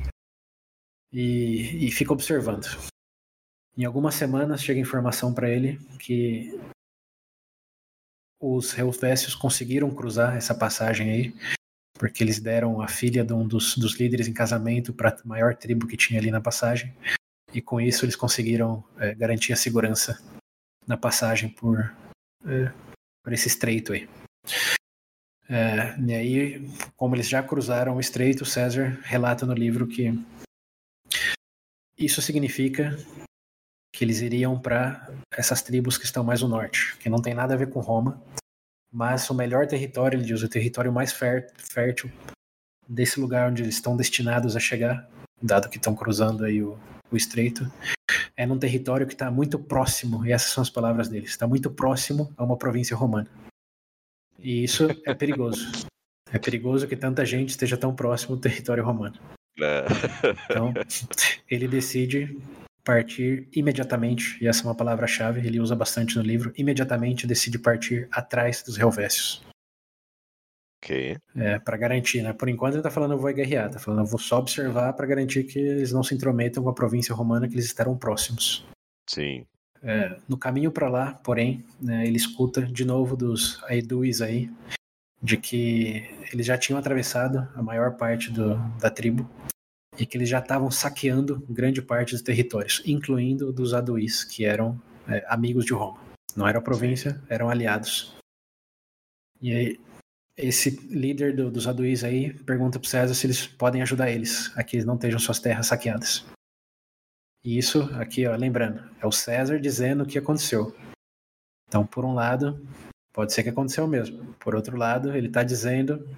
e, 1.12 1.86
e 1.86 1.90
fica 1.90 2.12
observando. 2.12 2.66
Em 3.76 3.84
algumas 3.84 4.14
semanas 4.14 4.62
chega 4.62 4.78
informação 4.78 5.34
para 5.34 5.50
ele 5.50 5.78
que 5.98 6.56
os 8.40 8.76
Helvécios 8.78 9.34
conseguiram 9.34 9.92
cruzar 9.92 10.36
essa 10.36 10.54
passagem 10.54 11.10
aí 11.10 11.34
porque 11.98 12.22
eles 12.22 12.40
deram 12.40 12.80
a 12.80 12.88
filha 12.88 13.24
de 13.24 13.32
um 13.32 13.46
dos, 13.46 13.76
dos 13.76 13.98
líderes 13.98 14.28
em 14.28 14.32
casamento 14.32 14.92
para 14.92 15.10
a 15.10 15.16
maior 15.24 15.54
tribo 15.54 15.86
que 15.86 15.96
tinha 15.96 16.20
ali 16.20 16.30
na 16.30 16.40
passagem, 16.40 16.94
e 17.52 17.62
com 17.62 17.80
isso 17.80 18.04
eles 18.04 18.16
conseguiram 18.16 18.84
é, 18.98 19.14
garantir 19.14 19.52
a 19.52 19.56
segurança 19.56 20.20
na 20.86 20.96
passagem 20.96 21.48
por, 21.48 21.94
é, 22.46 22.72
por 23.22 23.32
esse 23.32 23.48
estreito 23.48 23.92
aí. 23.92 24.08
É, 25.48 25.98
e 26.00 26.14
aí, 26.14 26.70
como 26.96 27.14
eles 27.14 27.28
já 27.28 27.42
cruzaram 27.42 27.96
o 27.96 28.00
estreito, 28.00 28.44
César 28.44 28.98
relata 29.02 29.46
no 29.46 29.52
livro 29.52 29.86
que 29.86 30.12
isso 31.96 32.20
significa 32.20 32.96
que 33.94 34.04
eles 34.04 34.20
iriam 34.20 34.58
para 34.58 35.08
essas 35.30 35.62
tribos 35.62 35.96
que 35.96 36.04
estão 36.04 36.24
mais 36.24 36.42
no 36.42 36.48
norte, 36.48 36.96
que 36.98 37.08
não 37.08 37.22
tem 37.22 37.34
nada 37.34 37.54
a 37.54 37.56
ver 37.56 37.70
com 37.70 37.80
Roma, 37.80 38.20
mas 38.94 39.28
o 39.28 39.34
melhor 39.34 39.66
território, 39.66 40.16
ele 40.16 40.24
diz, 40.24 40.40
o 40.40 40.48
território 40.48 40.92
mais 40.92 41.12
fér- 41.12 41.50
fértil 41.56 42.08
desse 42.88 43.18
lugar 43.18 43.50
onde 43.50 43.64
eles 43.64 43.74
estão 43.74 43.96
destinados 43.96 44.54
a 44.54 44.60
chegar, 44.60 45.10
dado 45.42 45.68
que 45.68 45.78
estão 45.78 45.96
cruzando 45.96 46.44
aí 46.44 46.62
o, 46.62 46.78
o 47.10 47.16
estreito, 47.16 47.68
é 48.36 48.46
num 48.46 48.58
território 48.58 49.04
que 49.04 49.14
está 49.14 49.32
muito 49.32 49.58
próximo, 49.58 50.24
e 50.24 50.30
essas 50.30 50.52
são 50.52 50.62
as 50.62 50.70
palavras 50.70 51.08
deles, 51.08 51.30
está 51.30 51.44
muito 51.44 51.72
próximo 51.72 52.32
a 52.36 52.44
uma 52.44 52.56
província 52.56 52.96
romana. 52.96 53.28
E 54.38 54.62
isso 54.62 54.86
é 55.04 55.12
perigoso. 55.12 55.86
É 56.30 56.38
perigoso 56.38 56.86
que 56.86 56.96
tanta 56.96 57.24
gente 57.24 57.50
esteja 57.50 57.76
tão 57.76 57.94
próximo 57.94 58.36
do 58.36 58.42
território 58.42 58.84
romano. 58.84 59.18
É. 59.60 59.84
Então, 60.44 60.72
ele 61.50 61.66
decide 61.66 62.38
partir 62.84 63.48
imediatamente, 63.54 64.36
e 64.42 64.46
essa 64.46 64.62
é 64.62 64.66
uma 64.66 64.74
palavra-chave, 64.74 65.44
ele 65.46 65.58
usa 65.58 65.74
bastante 65.74 66.16
no 66.16 66.22
livro, 66.22 66.52
imediatamente 66.56 67.26
decide 67.26 67.58
partir 67.58 68.06
atrás 68.12 68.62
dos 68.62 68.78
Helvécios. 68.78 69.42
Ok. 70.84 71.16
É, 71.34 71.58
para 71.58 71.78
garantir, 71.78 72.22
né? 72.22 72.34
Por 72.34 72.48
enquanto 72.48 72.74
ele 72.74 72.82
tá 72.82 72.90
falando 72.90 73.12
eu 73.12 73.18
vou 73.18 73.32
guerrear, 73.32 73.70
tá 73.70 73.78
falando 73.78 74.00
eu 74.00 74.06
vou 74.06 74.18
só 74.18 74.38
observar 74.38 74.92
para 74.92 75.06
garantir 75.06 75.44
que 75.44 75.58
eles 75.58 75.92
não 75.92 76.02
se 76.02 76.14
intrometam 76.14 76.62
com 76.62 76.68
a 76.68 76.74
província 76.74 77.14
romana, 77.14 77.48
que 77.48 77.54
eles 77.54 77.64
estarão 77.64 77.96
próximos. 77.96 78.66
Sim. 79.08 79.46
É, 79.82 80.16
no 80.28 80.36
caminho 80.36 80.70
para 80.70 80.88
lá, 80.88 81.14
porém, 81.14 81.64
né, 81.80 82.06
ele 82.06 82.16
escuta 82.16 82.62
de 82.62 82.84
novo 82.84 83.16
dos 83.16 83.62
Aeduis 83.64 84.20
aí, 84.20 84.50
de 85.22 85.38
que 85.38 86.06
eles 86.32 86.44
já 86.44 86.58
tinham 86.58 86.78
atravessado 86.78 87.48
a 87.54 87.62
maior 87.62 87.96
parte 87.96 88.30
do, 88.30 88.56
da 88.78 88.90
tribo 88.90 89.28
e 89.98 90.06
que 90.06 90.16
eles 90.16 90.28
já 90.28 90.38
estavam 90.38 90.70
saqueando 90.70 91.44
grande 91.48 91.80
parte 91.80 92.12
dos 92.12 92.22
territórios, 92.22 92.82
incluindo 92.84 93.52
dos 93.52 93.74
Aduís, 93.74 94.24
que 94.24 94.44
eram 94.44 94.80
é, 95.08 95.24
amigos 95.28 95.64
de 95.64 95.72
Roma. 95.72 95.98
Não 96.36 96.46
era 96.46 96.60
província, 96.60 97.22
eram 97.28 97.48
aliados. 97.48 98.14
E 99.40 99.52
aí, 99.52 99.80
esse 100.36 100.70
líder 100.88 101.36
do, 101.36 101.50
dos 101.50 101.68
Aduís 101.68 102.02
aí 102.02 102.34
pergunta 102.42 102.78
para 102.80 102.88
César 102.88 103.14
se 103.14 103.26
eles 103.26 103.46
podem 103.46 103.82
ajudar 103.82 104.10
eles 104.10 104.56
a 104.56 104.64
que 104.64 104.76
eles 104.76 104.84
não 104.84 104.94
estejam 104.94 105.18
suas 105.18 105.38
terras 105.38 105.68
saqueadas. 105.68 106.24
E 107.44 107.58
isso 107.58 107.82
aqui, 107.94 108.26
ó, 108.26 108.34
lembrando, 108.34 108.82
é 109.00 109.06
o 109.06 109.12
César 109.12 109.60
dizendo 109.60 110.02
o 110.02 110.06
que 110.06 110.18
aconteceu. 110.18 110.74
Então, 111.68 111.86
por 111.86 112.04
um 112.04 112.14
lado, 112.14 112.66
pode 113.12 113.32
ser 113.32 113.42
que 113.42 113.50
aconteceu 113.50 113.86
mesmo. 113.86 114.34
Por 114.40 114.54
outro 114.54 114.76
lado, 114.76 115.14
ele 115.14 115.28
está 115.28 115.42
dizendo. 115.42 116.08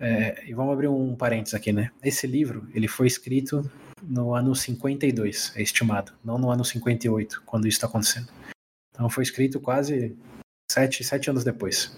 É, 0.00 0.44
e 0.48 0.54
vamos 0.54 0.72
abrir 0.72 0.88
um 0.88 1.14
parênteses 1.14 1.54
aqui, 1.54 1.72
né? 1.72 1.92
Esse 2.02 2.26
livro 2.26 2.66
ele 2.72 2.88
foi 2.88 3.06
escrito 3.06 3.70
no 4.02 4.34
ano 4.34 4.54
52, 4.54 5.52
é 5.56 5.62
estimado, 5.62 6.12
não 6.24 6.38
no 6.38 6.50
ano 6.50 6.64
58, 6.64 7.42
quando 7.44 7.68
isso 7.68 7.76
está 7.76 7.86
acontecendo. 7.86 8.32
Então, 8.90 9.10
foi 9.10 9.22
escrito 9.22 9.60
quase 9.60 10.16
sete, 10.70 11.04
sete 11.04 11.28
anos 11.28 11.44
depois, 11.44 11.94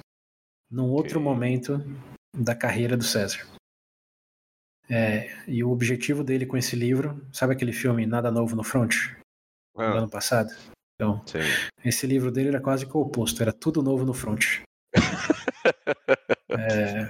num 0.71 0.91
outro 0.91 1.21
Ok. 1.21 1.23
momento 1.23 1.81
da 2.37 2.57
carreira 2.57 2.97
do 2.97 3.05
César. 3.05 3.47
É, 4.91 5.31
e 5.49 5.63
o 5.63 5.71
objetivo 5.71 6.25
dele 6.25 6.45
com 6.45 6.57
esse 6.57 6.75
livro, 6.75 7.25
sabe 7.33 7.53
aquele 7.53 7.73
filme 7.73 8.05
Nada 8.05 8.31
Novo 8.33 8.57
no 8.57 8.65
Front, 8.65 8.95
do 9.77 9.81
Ah, 9.81 9.99
ano 9.99 10.11
passado? 10.11 10.51
Então, 10.97 11.25
sim. 11.27 11.39
esse 11.85 12.07
livro 12.07 12.31
dele 12.33 12.49
era 12.49 12.61
quase 12.61 12.85
que 12.85 12.97
o 12.97 13.01
oposto, 13.01 13.41
era 13.43 13.53
tudo 13.53 13.81
novo 13.83 14.05
no 14.05 14.13
front. 14.13 14.61
É, 16.55 17.09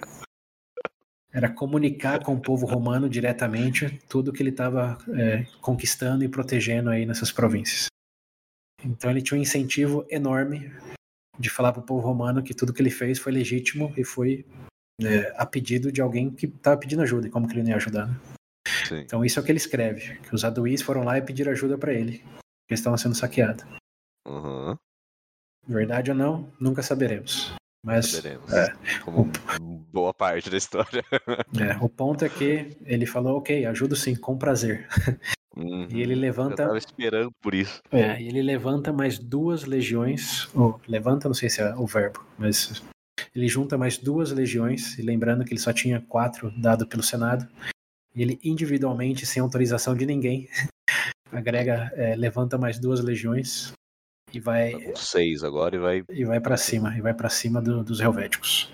era 1.32 1.48
comunicar 1.48 2.22
com 2.22 2.34
o 2.34 2.40
povo 2.40 2.66
romano 2.66 3.08
diretamente 3.08 3.98
tudo 4.08 4.32
que 4.32 4.42
ele 4.42 4.50
estava 4.50 4.98
é, 5.16 5.44
conquistando 5.60 6.22
e 6.22 6.28
protegendo 6.28 6.90
aí 6.90 7.06
nessas 7.06 7.32
províncias. 7.32 7.86
Então 8.84 9.10
ele 9.10 9.22
tinha 9.22 9.38
um 9.38 9.42
incentivo 9.42 10.04
enorme 10.10 10.70
de 11.38 11.48
falar 11.48 11.72
para 11.72 11.80
o 11.80 11.86
povo 11.86 12.06
romano 12.06 12.42
que 12.42 12.54
tudo 12.54 12.72
que 12.72 12.82
ele 12.82 12.90
fez 12.90 13.18
foi 13.18 13.32
legítimo 13.32 13.92
e 13.96 14.04
foi 14.04 14.44
é, 15.00 15.32
a 15.36 15.46
pedido 15.46 15.90
de 15.90 16.00
alguém 16.00 16.30
que 16.30 16.46
estava 16.46 16.76
pedindo 16.76 17.02
ajuda, 17.02 17.26
e 17.26 17.30
como 17.30 17.48
que 17.48 17.54
ele 17.54 17.62
não 17.62 17.70
ia 17.70 17.76
ajudar, 17.76 18.06
né? 18.06 18.20
Então 18.92 19.24
isso 19.24 19.38
é 19.38 19.42
o 19.42 19.44
que 19.44 19.50
ele 19.50 19.58
escreve, 19.58 20.18
que 20.18 20.34
os 20.34 20.44
aduís 20.44 20.82
foram 20.82 21.02
lá 21.02 21.16
e 21.16 21.22
pediram 21.22 21.52
ajuda 21.52 21.78
para 21.78 21.94
ele, 21.94 22.22
que 22.68 22.74
estavam 22.74 22.98
sendo 22.98 23.14
saqueados. 23.14 23.64
Uhum. 24.28 24.76
Verdade 25.66 26.10
ou 26.10 26.16
não, 26.16 26.52
nunca 26.60 26.82
saberemos. 26.82 27.54
Mas 27.84 28.06
Saberemos. 28.06 28.52
é. 28.52 28.72
Como 29.04 29.30
boa 29.92 30.14
parte 30.14 30.48
da 30.48 30.56
história. 30.56 31.04
é, 31.60 31.76
o 31.80 31.88
ponto 31.88 32.24
é 32.24 32.28
que 32.28 32.76
ele 32.84 33.06
falou, 33.06 33.38
ok, 33.38 33.66
ajudo 33.66 33.96
sim, 33.96 34.14
com 34.14 34.36
prazer. 34.38 34.86
Uhum. 35.54 35.86
E 35.90 36.00
ele 36.00 36.14
Eu 36.14 36.18
levanta, 36.18 36.64
tava 36.64 36.78
esperando 36.78 37.30
por 37.42 37.54
isso. 37.54 37.82
é, 37.90 38.18
e 38.22 38.26
ele 38.26 38.40
levanta 38.40 38.90
mais 38.90 39.18
duas 39.18 39.64
legiões, 39.64 40.48
ou 40.54 40.80
levanta, 40.88 41.28
não 41.28 41.34
sei 41.34 41.50
se 41.50 41.60
é 41.60 41.74
o 41.74 41.86
verbo, 41.86 42.24
mas 42.38 42.82
ele 43.36 43.46
junta 43.48 43.76
mais 43.76 43.98
duas 43.98 44.32
legiões, 44.32 44.98
e 44.98 45.02
lembrando 45.02 45.44
que 45.44 45.52
ele 45.52 45.60
só 45.60 45.70
tinha 45.70 46.00
quatro 46.00 46.50
dado 46.58 46.86
pelo 46.86 47.02
Senado, 47.02 47.46
e 48.14 48.22
ele 48.22 48.40
individualmente, 48.42 49.26
sem 49.26 49.42
autorização 49.42 49.94
de 49.94 50.06
ninguém, 50.06 50.48
agrega, 51.30 51.92
é, 51.96 52.16
levanta 52.16 52.56
mais 52.56 52.78
duas 52.78 53.00
legiões 53.00 53.74
e 54.32 54.40
vai 54.40 54.72
Tá 54.92 54.96
seis 54.96 55.42
agora 55.44 55.76
e 55.76 55.78
vai. 55.78 56.04
e 56.10 56.24
vai 56.24 56.40
para 56.40 56.56
cima, 56.56 56.96
e 56.96 57.00
vai 57.00 57.14
para 57.14 57.28
cima 57.28 57.60
do- 57.60 57.82
dos 57.84 58.00
helvéticos. 58.00 58.72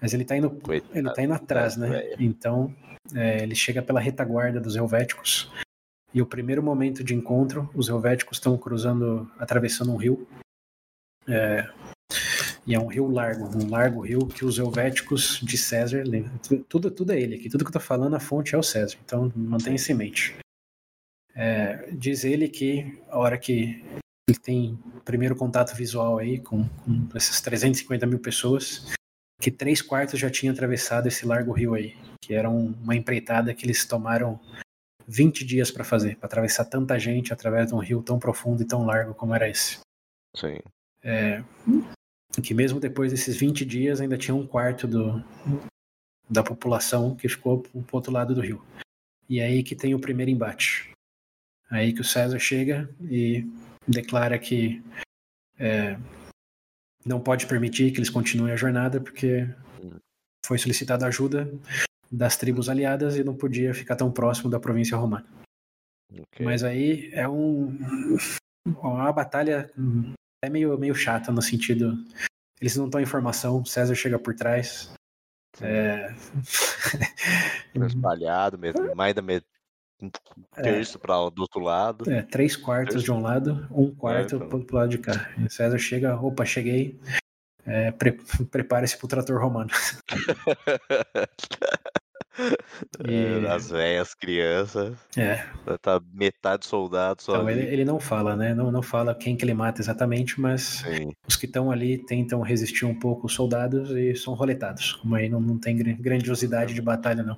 Mas 0.00 0.12
ele 0.14 0.24
tá 0.24 0.36
indo, 0.36 0.50
Coitado 0.50 0.98
ele 0.98 1.12
tá 1.12 1.22
indo 1.22 1.32
atrás, 1.32 1.76
né? 1.76 2.14
Então, 2.18 2.74
é, 3.14 3.42
ele 3.42 3.54
chega 3.54 3.80
pela 3.82 4.00
retaguarda 4.00 4.60
dos 4.60 4.74
helvéticos. 4.76 5.50
E 6.14 6.20
o 6.20 6.26
primeiro 6.26 6.62
momento 6.62 7.02
de 7.02 7.14
encontro, 7.14 7.70
os 7.74 7.88
helvéticos 7.88 8.36
estão 8.38 8.58
cruzando, 8.58 9.30
atravessando 9.38 9.92
um 9.92 9.96
rio. 9.96 10.26
É, 11.26 11.66
e 12.66 12.74
é 12.74 12.78
um 12.78 12.86
rio 12.86 13.06
largo, 13.08 13.44
um 13.56 13.70
largo 13.70 14.00
rio 14.00 14.26
que 14.26 14.44
os 14.44 14.58
helvéticos 14.58 15.40
de 15.42 15.56
César, 15.56 16.02
tudo, 16.68 16.90
tudo 16.90 17.12
é 17.12 17.20
ele 17.20 17.36
aqui, 17.36 17.48
tudo 17.48 17.64
que 17.64 17.68
eu 17.68 17.72
tô 17.72 17.80
falando, 17.80 18.14
a 18.14 18.20
fonte 18.20 18.54
é 18.54 18.58
o 18.58 18.62
César. 18.62 18.96
Então, 19.04 19.32
mantenha 19.34 19.76
isso 19.76 19.90
em 19.90 19.94
mente. 19.94 20.36
É, 21.34 21.90
diz 21.92 22.24
ele 22.24 22.48
que 22.48 23.00
a 23.08 23.18
hora 23.18 23.38
que 23.38 23.82
ele 24.28 24.38
tem 24.38 24.78
primeiro 25.04 25.34
contato 25.36 25.74
visual 25.74 26.18
aí 26.18 26.38
com, 26.40 26.68
com 26.68 27.08
essas 27.14 27.40
350 27.40 28.06
mil 28.06 28.18
pessoas, 28.18 28.92
que 29.40 29.50
três 29.50 29.82
quartos 29.82 30.18
já 30.20 30.30
tinham 30.30 30.52
atravessado 30.52 31.08
esse 31.08 31.26
largo 31.26 31.52
rio 31.52 31.74
aí, 31.74 31.96
que 32.20 32.32
era 32.34 32.48
um- 32.48 32.72
uma 32.82 32.94
empreitada 32.94 33.52
que 33.52 33.66
eles 33.66 33.84
tomaram 33.84 34.38
20 35.08 35.44
dias 35.44 35.70
para 35.70 35.82
fazer, 35.82 36.16
para 36.16 36.26
atravessar 36.26 36.64
tanta 36.66 36.98
gente 36.98 37.32
através 37.32 37.68
de 37.68 37.74
um 37.74 37.78
rio 37.78 38.02
tão 38.02 38.18
profundo 38.18 38.62
e 38.62 38.66
tão 38.66 38.84
largo 38.86 39.14
como 39.14 39.34
era 39.34 39.48
esse. 39.48 39.80
Sim. 40.36 40.58
É, 41.02 41.42
que 42.42 42.54
mesmo 42.54 42.78
depois 42.78 43.10
desses 43.10 43.36
20 43.36 43.64
dias 43.64 44.00
ainda 44.00 44.16
tinha 44.16 44.34
um 44.34 44.46
quarto 44.46 44.86
do, 44.86 45.22
da 46.30 46.42
população 46.42 47.16
que 47.16 47.28
ficou 47.28 47.60
pro 47.60 47.82
pro 47.82 47.96
outro 47.96 48.12
lado 48.12 48.34
do 48.34 48.40
rio. 48.40 48.64
E 49.28 49.40
é 49.40 49.46
aí 49.46 49.62
que 49.64 49.74
tem 49.74 49.94
o 49.94 50.00
primeiro 50.00 50.30
embate. 50.30 50.90
Aí 51.68 51.92
que 51.92 52.00
o 52.00 52.04
César 52.04 52.38
chega 52.38 52.88
e 53.02 53.44
declara 53.86 54.38
que 54.38 54.82
é, 55.58 55.98
não 57.04 57.20
pode 57.20 57.46
permitir 57.46 57.92
que 57.92 57.98
eles 57.98 58.10
continuem 58.10 58.52
a 58.52 58.56
jornada 58.56 59.00
porque 59.00 59.48
foi 60.44 60.58
solicitada 60.58 61.06
ajuda 61.06 61.52
das 62.10 62.36
tribos 62.36 62.68
aliadas 62.68 63.16
e 63.16 63.24
não 63.24 63.34
podia 63.34 63.72
ficar 63.72 63.96
tão 63.96 64.10
próximo 64.10 64.50
da 64.50 64.60
província 64.60 64.96
romana. 64.96 65.26
ok. 66.10 66.44
Mas 66.44 66.62
aí 66.62 67.10
é 67.12 67.28
um 67.28 67.76
uma 68.64 69.12
batalha 69.12 69.70
é 70.44 70.48
meio, 70.48 70.76
meio 70.78 70.94
chata 70.94 71.32
no 71.32 71.42
sentido 71.42 71.96
eles 72.62 72.76
não 72.76 72.84
estão 72.84 73.00
em 73.00 73.06
formação, 73.06 73.64
César 73.64 73.96
chega 73.96 74.20
por 74.20 74.36
trás. 74.36 74.94
É... 75.60 76.14
Espalhado, 77.74 78.56
mais 78.94 79.14
da 79.16 79.20
met... 79.20 79.44
um 80.02 80.10
terço 80.62 80.98
para 80.98 81.14
do 81.30 81.42
outro 81.42 81.60
lado. 81.60 82.10
é, 82.10 82.22
três 82.22 82.56
quartos 82.56 83.02
de 83.02 83.12
um 83.12 83.20
lado, 83.22 83.66
um 83.70 83.90
quarto 83.94 84.36
então. 84.36 84.48
pro, 84.48 84.64
pro 84.64 84.76
lado 84.76 84.88
de 84.90 84.98
cá. 84.98 85.30
E 85.38 85.48
César 85.50 85.78
chega, 85.78 86.16
opa, 86.20 86.44
cheguei. 86.44 86.98
É, 87.64 87.92
pre- 87.92 88.18
Prepare-se 88.50 88.98
pro 88.98 89.06
trator 89.08 89.40
romano. 89.40 89.70
E- 93.06 93.44
É, 93.44 93.50
As 93.50 93.68
velhas, 93.70 94.14
crianças. 94.14 94.96
É, 95.16 95.44
Tá 95.82 96.00
metade 96.14 96.64
soldado 96.66 97.22
só 97.22 97.34
então 97.36 97.50
ele, 97.50 97.60
ele 97.60 97.84
não 97.84 98.00
fala, 98.00 98.34
né? 98.34 98.54
Não, 98.54 98.72
não 98.72 98.82
fala 98.82 99.14
quem 99.14 99.36
que 99.36 99.44
ele 99.44 99.52
mata 99.54 99.82
exatamente, 99.82 100.40
mas 100.40 100.62
Sim. 100.62 101.12
os 101.28 101.36
que 101.36 101.44
estão 101.46 101.70
ali 101.70 101.98
tentam 101.98 102.40
resistir 102.40 102.86
um 102.86 102.98
pouco 102.98 103.26
os 103.26 103.34
soldados 103.34 103.90
e 103.90 104.16
são 104.16 104.32
roletados. 104.32 104.94
Como 104.94 105.14
aí 105.14 105.28
não, 105.28 105.40
não 105.40 105.58
tem 105.58 105.76
gr- 105.76 106.00
grandiosidade 106.00 106.72
de 106.72 106.80
batalha, 106.80 107.22
não. 107.22 107.36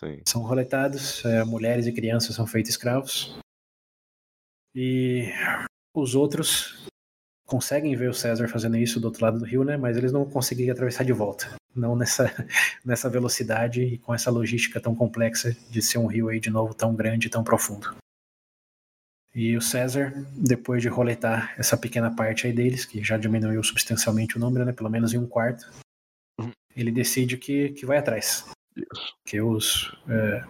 Sim. 0.00 0.22
São 0.26 0.42
roletados, 0.42 1.24
é, 1.24 1.44
mulheres 1.44 1.86
e 1.86 1.92
crianças 1.92 2.34
são 2.34 2.46
feitos 2.46 2.70
escravos. 2.70 3.36
E 4.74 5.32
os 5.94 6.14
outros 6.14 6.86
conseguem 7.46 7.96
ver 7.96 8.10
o 8.10 8.14
César 8.14 8.46
fazendo 8.48 8.76
isso 8.76 9.00
do 9.00 9.06
outro 9.06 9.24
lado 9.24 9.38
do 9.38 9.44
rio, 9.44 9.64
né? 9.64 9.76
Mas 9.76 9.96
eles 9.96 10.12
não 10.12 10.28
conseguiram 10.28 10.72
atravessar 10.72 11.04
de 11.04 11.12
volta. 11.12 11.54
Não 11.74 11.96
nessa, 11.96 12.24
nessa 12.84 13.10
velocidade 13.10 13.82
e 13.82 13.98
com 13.98 14.14
essa 14.14 14.30
logística 14.30 14.80
tão 14.80 14.94
complexa 14.94 15.56
de 15.68 15.82
ser 15.82 15.98
um 15.98 16.06
rio 16.06 16.28
aí 16.28 16.38
de 16.38 16.50
novo 16.50 16.74
tão 16.74 16.94
grande 16.94 17.26
e 17.26 17.30
tão 17.30 17.42
profundo. 17.42 17.96
E 19.34 19.56
o 19.56 19.62
César, 19.62 20.12
depois 20.36 20.82
de 20.82 20.88
roletar 20.88 21.54
essa 21.58 21.76
pequena 21.76 22.14
parte 22.14 22.46
aí 22.46 22.52
deles, 22.52 22.84
que 22.84 23.02
já 23.04 23.16
diminuiu 23.16 23.62
substancialmente 23.62 24.36
o 24.36 24.40
número, 24.40 24.64
né? 24.64 24.72
Pelo 24.72 24.90
menos 24.90 25.12
em 25.12 25.18
um 25.18 25.26
quarto, 25.26 25.68
Uhum. 26.40 26.52
ele 26.76 26.92
decide 26.92 27.36
que, 27.36 27.70
que 27.70 27.84
vai 27.84 27.98
atrás 27.98 28.44
que 29.24 29.40
os 29.40 29.92
é, 30.08 30.44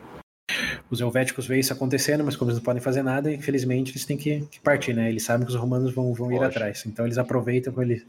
os 0.91 1.01
helvéticos 1.01 1.47
veem 1.47 1.61
isso 1.61 1.73
acontecendo, 1.73 2.25
mas 2.25 2.37
como 2.37 2.51
eles 2.51 2.59
não 2.59 2.65
podem 2.65 2.83
fazer 2.83 3.03
nada, 3.03 3.33
infelizmente 3.33 3.93
eles 3.93 4.05
têm 4.05 4.17
que, 4.17 4.41
que 4.47 4.61
partir, 4.61 4.95
né? 4.95 5.09
Eles 5.09 5.23
sabem 5.23 5.47
que 5.47 5.53
os 5.53 5.59
romanos 5.59 5.93
vão, 5.93 6.13
vão 6.15 6.33
ir 6.33 6.43
atrás, 6.43 6.85
então 6.87 7.05
eles 7.05 7.19
aproveitam 7.19 7.81
eles 7.83 8.07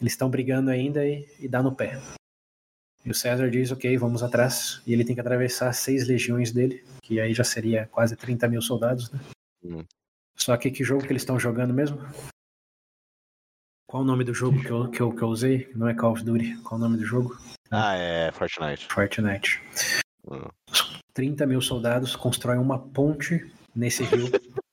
eles 0.00 0.12
estão 0.12 0.28
brigando 0.28 0.70
ainda 0.70 1.06
e, 1.06 1.26
e 1.38 1.48
dá 1.48 1.62
no 1.62 1.74
pé. 1.74 1.98
E 3.04 3.10
o 3.10 3.14
César 3.14 3.50
diz, 3.50 3.70
ok, 3.70 3.96
vamos 3.96 4.22
atrás, 4.22 4.82
e 4.86 4.92
ele 4.92 5.04
tem 5.04 5.14
que 5.14 5.20
atravessar 5.20 5.72
seis 5.72 6.06
legiões 6.06 6.52
dele, 6.52 6.84
que 7.02 7.20
aí 7.20 7.32
já 7.32 7.44
seria 7.44 7.86
quase 7.86 8.16
30 8.16 8.48
mil 8.48 8.62
soldados, 8.62 9.10
né? 9.10 9.20
Hum. 9.62 9.84
Só 10.36 10.56
que 10.56 10.70
que 10.70 10.82
jogo 10.82 11.02
que 11.02 11.12
eles 11.12 11.22
estão 11.22 11.38
jogando 11.38 11.72
mesmo? 11.72 11.98
Qual 13.86 14.02
o 14.02 14.06
nome 14.06 14.24
do 14.24 14.34
jogo 14.34 14.60
que 14.60 14.70
eu, 14.70 14.90
que 14.90 15.00
eu, 15.00 15.14
que 15.14 15.22
eu 15.22 15.28
usei? 15.28 15.70
Não 15.74 15.86
é 15.86 15.94
Call 15.94 16.12
of 16.12 16.24
Duty. 16.24 16.56
Qual 16.62 16.80
o 16.80 16.82
nome 16.82 16.96
do 16.96 17.04
jogo? 17.04 17.38
Ah, 17.74 17.94
é 17.96 18.30
Fortnite. 18.32 18.86
Fortnite. 18.86 19.62
Hum. 20.30 20.48
30 21.12 21.46
mil 21.46 21.60
soldados 21.60 22.16
constroem 22.16 22.58
uma 22.58 22.78
ponte 22.78 23.50
nesse 23.74 24.02
rio. 24.04 24.26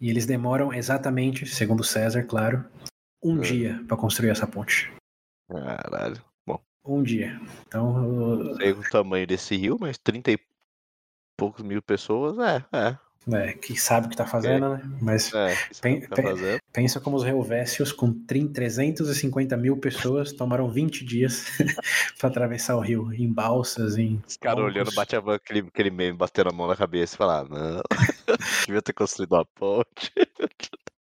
e 0.00 0.10
eles 0.10 0.26
demoram 0.26 0.72
exatamente, 0.72 1.46
segundo 1.46 1.82
César, 1.84 2.24
claro, 2.24 2.64
um 3.22 3.34
Hum. 3.34 3.40
dia 3.40 3.82
para 3.88 3.96
construir 3.96 4.30
essa 4.30 4.46
ponte. 4.46 4.92
Caralho. 5.50 6.22
Bom, 6.46 6.60
Um 6.84 7.02
dia. 7.02 7.40
Então, 7.66 7.92
não 8.38 8.54
sei 8.56 8.72
o 8.72 8.90
tamanho 8.90 9.26
desse 9.26 9.56
rio, 9.56 9.76
mas 9.80 9.96
30 9.98 10.32
e 10.32 10.38
poucos 11.36 11.62
mil 11.62 11.82
pessoas, 11.82 12.36
é, 12.38 12.64
é. 12.76 12.98
É, 13.32 13.52
que 13.52 13.76
sabe 13.80 14.06
o 14.06 14.10
que 14.10 14.16
tá 14.16 14.26
fazendo, 14.26 14.74
né? 14.74 14.82
Mas 15.00 15.32
É, 15.34 15.52
isso 15.70 15.82
Tem- 15.82 16.00
que 16.00 16.08
tá 16.08 16.16
pensa 16.72 17.00
como 17.00 17.16
os 17.16 17.24
Helvécios, 17.24 17.90
com 17.92 18.12
30, 18.12 18.52
350 18.52 19.56
mil 19.56 19.76
pessoas, 19.78 20.32
tomaram 20.32 20.68
20 20.70 21.04
dias 21.04 21.46
para 22.18 22.28
atravessar 22.28 22.76
o 22.76 22.80
rio, 22.80 23.12
em 23.12 23.32
balsas, 23.32 23.96
em. 23.96 24.20
Os 24.26 24.36
caras 24.36 24.64
olhando, 24.64 24.92
bate 24.94 25.16
a 25.16 25.20
mão, 25.20 25.34
aquele, 25.34 25.60
aquele 25.60 25.90
meme, 25.90 26.16
batendo 26.16 26.50
a 26.50 26.52
mão 26.52 26.66
na 26.68 26.76
cabeça 26.76 27.14
e 27.14 27.18
falar, 27.18 27.48
não, 27.48 27.80
devia 28.66 28.82
ter 28.82 28.92
construído 28.92 29.32
uma 29.32 29.44
ponte. 29.44 30.12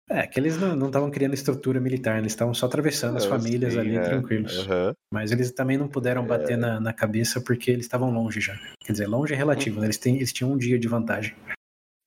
É, 0.09 0.27
que 0.27 0.39
eles 0.39 0.57
não 0.59 0.87
estavam 0.87 1.09
criando 1.09 1.33
estrutura 1.33 1.79
militar, 1.79 2.19
eles 2.19 2.33
estavam 2.33 2.53
só 2.53 2.65
atravessando 2.67 3.17
as 3.17 3.25
É, 3.25 3.29
famílias 3.29 3.73
sim, 3.73 3.79
ali 3.79 3.95
é. 3.97 4.01
tranquilos. 4.01 4.59
Aham. 4.59 4.93
Mas 5.11 5.31
eles 5.31 5.51
também 5.51 5.77
não 5.77 5.87
puderam 5.87 6.25
bater 6.25 6.57
na, 6.57 6.79
na 6.79 6.93
cabeça 6.93 7.41
porque 7.41 7.71
eles 7.71 7.85
estavam 7.85 8.11
longe 8.11 8.39
já. 8.41 8.55
Quer 8.85 8.91
dizer, 8.91 9.07
longe 9.07 9.33
é 9.33 9.37
relativo, 9.37 9.79
né? 9.79 9.87
eles, 9.87 9.97
têm, 9.97 10.17
eles 10.17 10.31
tinham 10.33 10.51
um 10.51 10.57
dia 10.57 10.77
de 10.77 10.87
vantagem. 10.87 11.33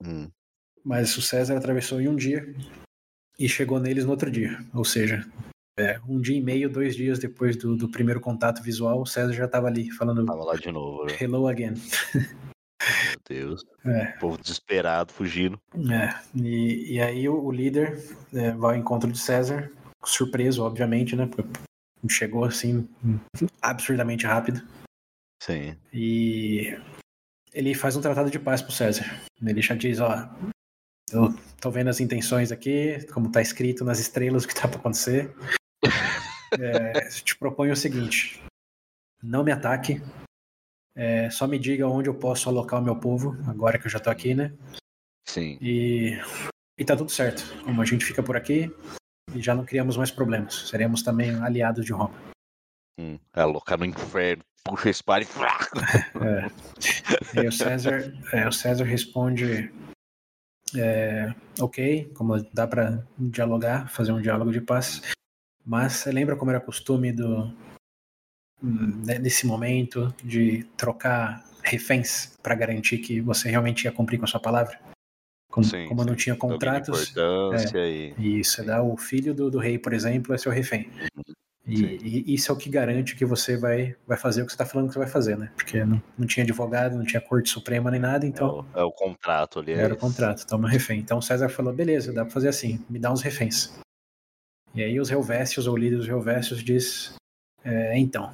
Hum, 0.05 0.29
Mas 0.85 1.17
o 1.17 1.23
César 1.23 1.57
atravessou 1.57 2.01
em 2.01 2.09
um 2.09 2.17
dia 2.17 2.55
e 3.39 3.49
chegou 3.49 3.79
neles 3.81 4.05
no 4.05 4.11
outro 4.11 4.31
dia. 4.31 4.59
Ou 4.75 4.85
seja, 4.85 5.27
é, 5.79 5.99
um 6.09 6.21
dia 6.21 6.37
e 6.37 6.41
meio, 6.41 6.71
dois 6.71 6.95
dias 6.97 7.19
depois 7.19 7.57
do, 7.57 7.77
do 7.77 7.89
primeiro 7.91 8.21
contato 8.21 8.63
visual, 8.63 9.01
o 9.01 9.07
César 9.07 9.33
já 9.33 9.45
estava 9.47 9.67
ali 9.67 9.91
falando 9.91 10.25
tava 10.25 10.45
lá 10.45 10.55
de 10.57 10.71
novo, 10.71 11.05
né? 11.07 11.17
hello 11.21 11.47
again. 11.49 11.75
Meu 12.15 13.19
Deus. 13.29 13.65
É, 13.87 14.15
O 14.17 14.19
povo 14.19 14.37
desesperado, 14.39 15.13
fugindo. 15.13 15.61
é. 15.93 16.19
E, 16.35 16.95
e 16.95 17.01
aí 17.01 17.29
o, 17.29 17.41
o 17.41 17.53
líder 17.53 17.97
é, 18.35 18.51
vai 18.51 18.75
ao 18.75 18.81
encontro 18.81 19.11
de 19.13 19.17
César, 19.19 19.71
surpreso, 20.05 20.65
obviamente, 20.65 21.15
né? 21.15 21.27
Porque 21.27 21.49
chegou 22.11 22.45
assim 22.45 22.89
absurdamente 23.63 24.27
rápido. 24.27 24.61
Sim. 25.41 25.77
E 25.93 26.77
ele 27.57 27.75
faz 27.75 27.97
um 27.97 28.03
tratado 28.03 28.31
de 28.31 28.39
paz 28.39 28.61
pro 28.61 28.71
César. 28.71 29.05
Ele 29.43 29.63
já 29.63 29.75
diz, 29.75 29.99
ó, 29.99 30.29
eu 31.11 31.35
tô 31.59 31.71
vendo 31.71 31.89
as 31.89 32.01
intenções 32.01 32.53
aqui, 32.53 33.03
como 33.15 33.33
tá 33.33 33.41
escrito 33.41 33.83
nas 33.83 33.99
estrelas 33.99 34.45
o 34.45 34.49
que 34.49 34.55
tá 34.55 34.69
pra 34.69 34.79
acontecer. 34.79 35.35
É, 36.61 37.01
te 37.11 37.37
proponho 37.37 37.73
o 37.73 37.77
seguinte: 37.77 38.41
não 39.21 39.43
me 39.43 39.51
ataque. 39.51 40.01
é, 40.95 41.29
só 41.29 41.45
me 41.47 41.59
diga 41.59 41.89
onde 41.89 42.09
eu 42.09 42.15
posso 42.15 42.49
alocar 42.49 42.81
o 42.81 42.85
meu 42.85 42.95
povo, 42.97 43.37
agora 43.49 43.79
que 43.79 43.87
eu 43.87 43.91
já 43.91 43.99
tô 43.99 44.09
aqui, 44.11 44.33
né? 44.33 44.55
Sim. 45.29 45.59
E, 45.61 46.17
e 46.79 46.85
tá 46.85 46.97
tudo 46.97 47.11
certo. 47.11 47.43
Como 47.65 47.83
a 47.83 47.85
gente 47.85 48.05
fica 48.05 48.23
por 48.23 48.37
aqui, 48.37 48.73
e 49.35 49.43
já 49.43 49.57
não 49.57 49.67
criamos 49.67 49.97
mais 49.97 50.11
problemas. 50.11 50.69
Seremos 50.69 51.03
também 51.03 51.35
aliados 51.43 51.85
de 51.85 51.93
Roma. 51.93 52.15
Hum. 52.99 53.19
É 53.35 53.43
alocar 53.43 53.79
no 53.79 53.85
inferno, 53.85 54.43
puxa 54.65 54.89
a 54.89 54.91
espada 54.91 55.25
e. 55.25 55.29
É. 56.25 57.43
E 57.43 57.47
o 57.47 57.53
César, 57.53 58.13
é, 58.33 58.49
o 58.49 58.53
César 58.53 58.85
responde: 58.85 59.71
é, 60.75 61.35
Ok, 61.61 62.11
como 62.15 62.43
dá 62.53 62.67
para 62.67 63.07
dialogar, 63.19 63.89
fazer 63.91 64.13
um 64.13 64.21
diálogo 64.21 64.51
de 64.51 64.61
paz. 64.61 65.03
Mas 65.65 65.95
você 65.95 66.13
lembra 66.13 66.37
como 66.37 66.51
era 66.51 66.61
costume 66.61 67.13
do 67.13 67.53
né, 68.63 69.19
nesse 69.19 69.47
momento 69.47 70.15
de 70.23 70.65
trocar 70.77 71.45
reféns 71.63 72.37
para 72.43 72.55
garantir 72.55 72.99
que 72.99 73.21
você 73.21 73.51
realmente 73.51 73.85
ia 73.85 73.93
cumprir 73.93 74.19
com 74.19 74.25
a 74.25 74.29
sua 74.29 74.41
palavra? 74.41 74.79
Como, 75.51 75.67
Sim, 75.67 75.87
como 75.87 76.05
não 76.05 76.13
sim. 76.13 76.19
tinha 76.19 76.35
Alguém 76.35 76.49
de 76.49 76.65
contratos, 76.65 77.11
importância 77.11 77.79
e. 77.89 78.15
e 78.19 78.45
você 78.45 78.63
dá 78.63 78.83
o 78.83 78.97
filho 78.97 79.35
do, 79.35 79.51
do 79.51 79.59
rei, 79.59 79.79
por 79.79 79.93
exemplo, 79.93 80.35
é 80.35 80.39
seu 80.39 80.53
refém. 80.53 80.91
E, 81.67 82.25
e 82.31 82.35
isso 82.35 82.53
é 82.53 82.55
o 82.55 82.59
que 82.59 82.71
garante 82.71 83.17
que 83.17 83.25
você 83.25 83.57
vai, 83.57 83.97
vai 84.07 84.17
fazer 84.17 84.43
o 84.43 84.45
que 84.47 84.53
você 84.53 84.55
está 84.55 84.65
falando 84.67 84.87
que 84.89 84.95
você 84.95 85.01
vai 85.01 85.09
fazer, 85.09 85.37
né? 85.37 85.51
Porque 85.57 85.85
não, 85.85 86.01
não 86.17 86.27
tinha 86.27 86.45
advogado, 86.45 86.97
não 86.97 87.05
tinha 87.05 87.21
corte 87.21 87.51
suprema 87.51 87.91
nem 87.91 87.99
nada, 88.01 88.25
É 88.25 88.29
então 88.29 88.61
o, 88.75 88.79
é 88.79 88.83
o 88.85 88.93
contrato 88.93 89.59
ali. 89.59 89.73
é 89.73 89.79
era 89.79 89.95
o 89.95 89.97
isso. 89.97 90.07
contrato, 90.07 90.47
toma 90.47 90.69
refém. 90.69 91.01
Então 91.01 91.21
César 91.21 91.49
falou: 91.49 91.73
beleza, 91.73 92.13
dá 92.13 92.25
para 92.25 92.33
fazer 92.33 92.49
assim, 92.49 92.85
me 92.89 92.99
dá 92.99 93.11
uns 93.13 93.23
reféns. 93.23 93.73
E 94.75 94.83
aí 94.83 95.01
os 95.01 95.11
Helvécios, 95.11 95.67
ou 95.67 95.75
o 95.75 95.77
líder 95.77 95.97
dos 95.97 96.09
Helvécios, 96.09 96.63
diz: 96.63 97.15
é, 97.65 97.99
então, 97.99 98.31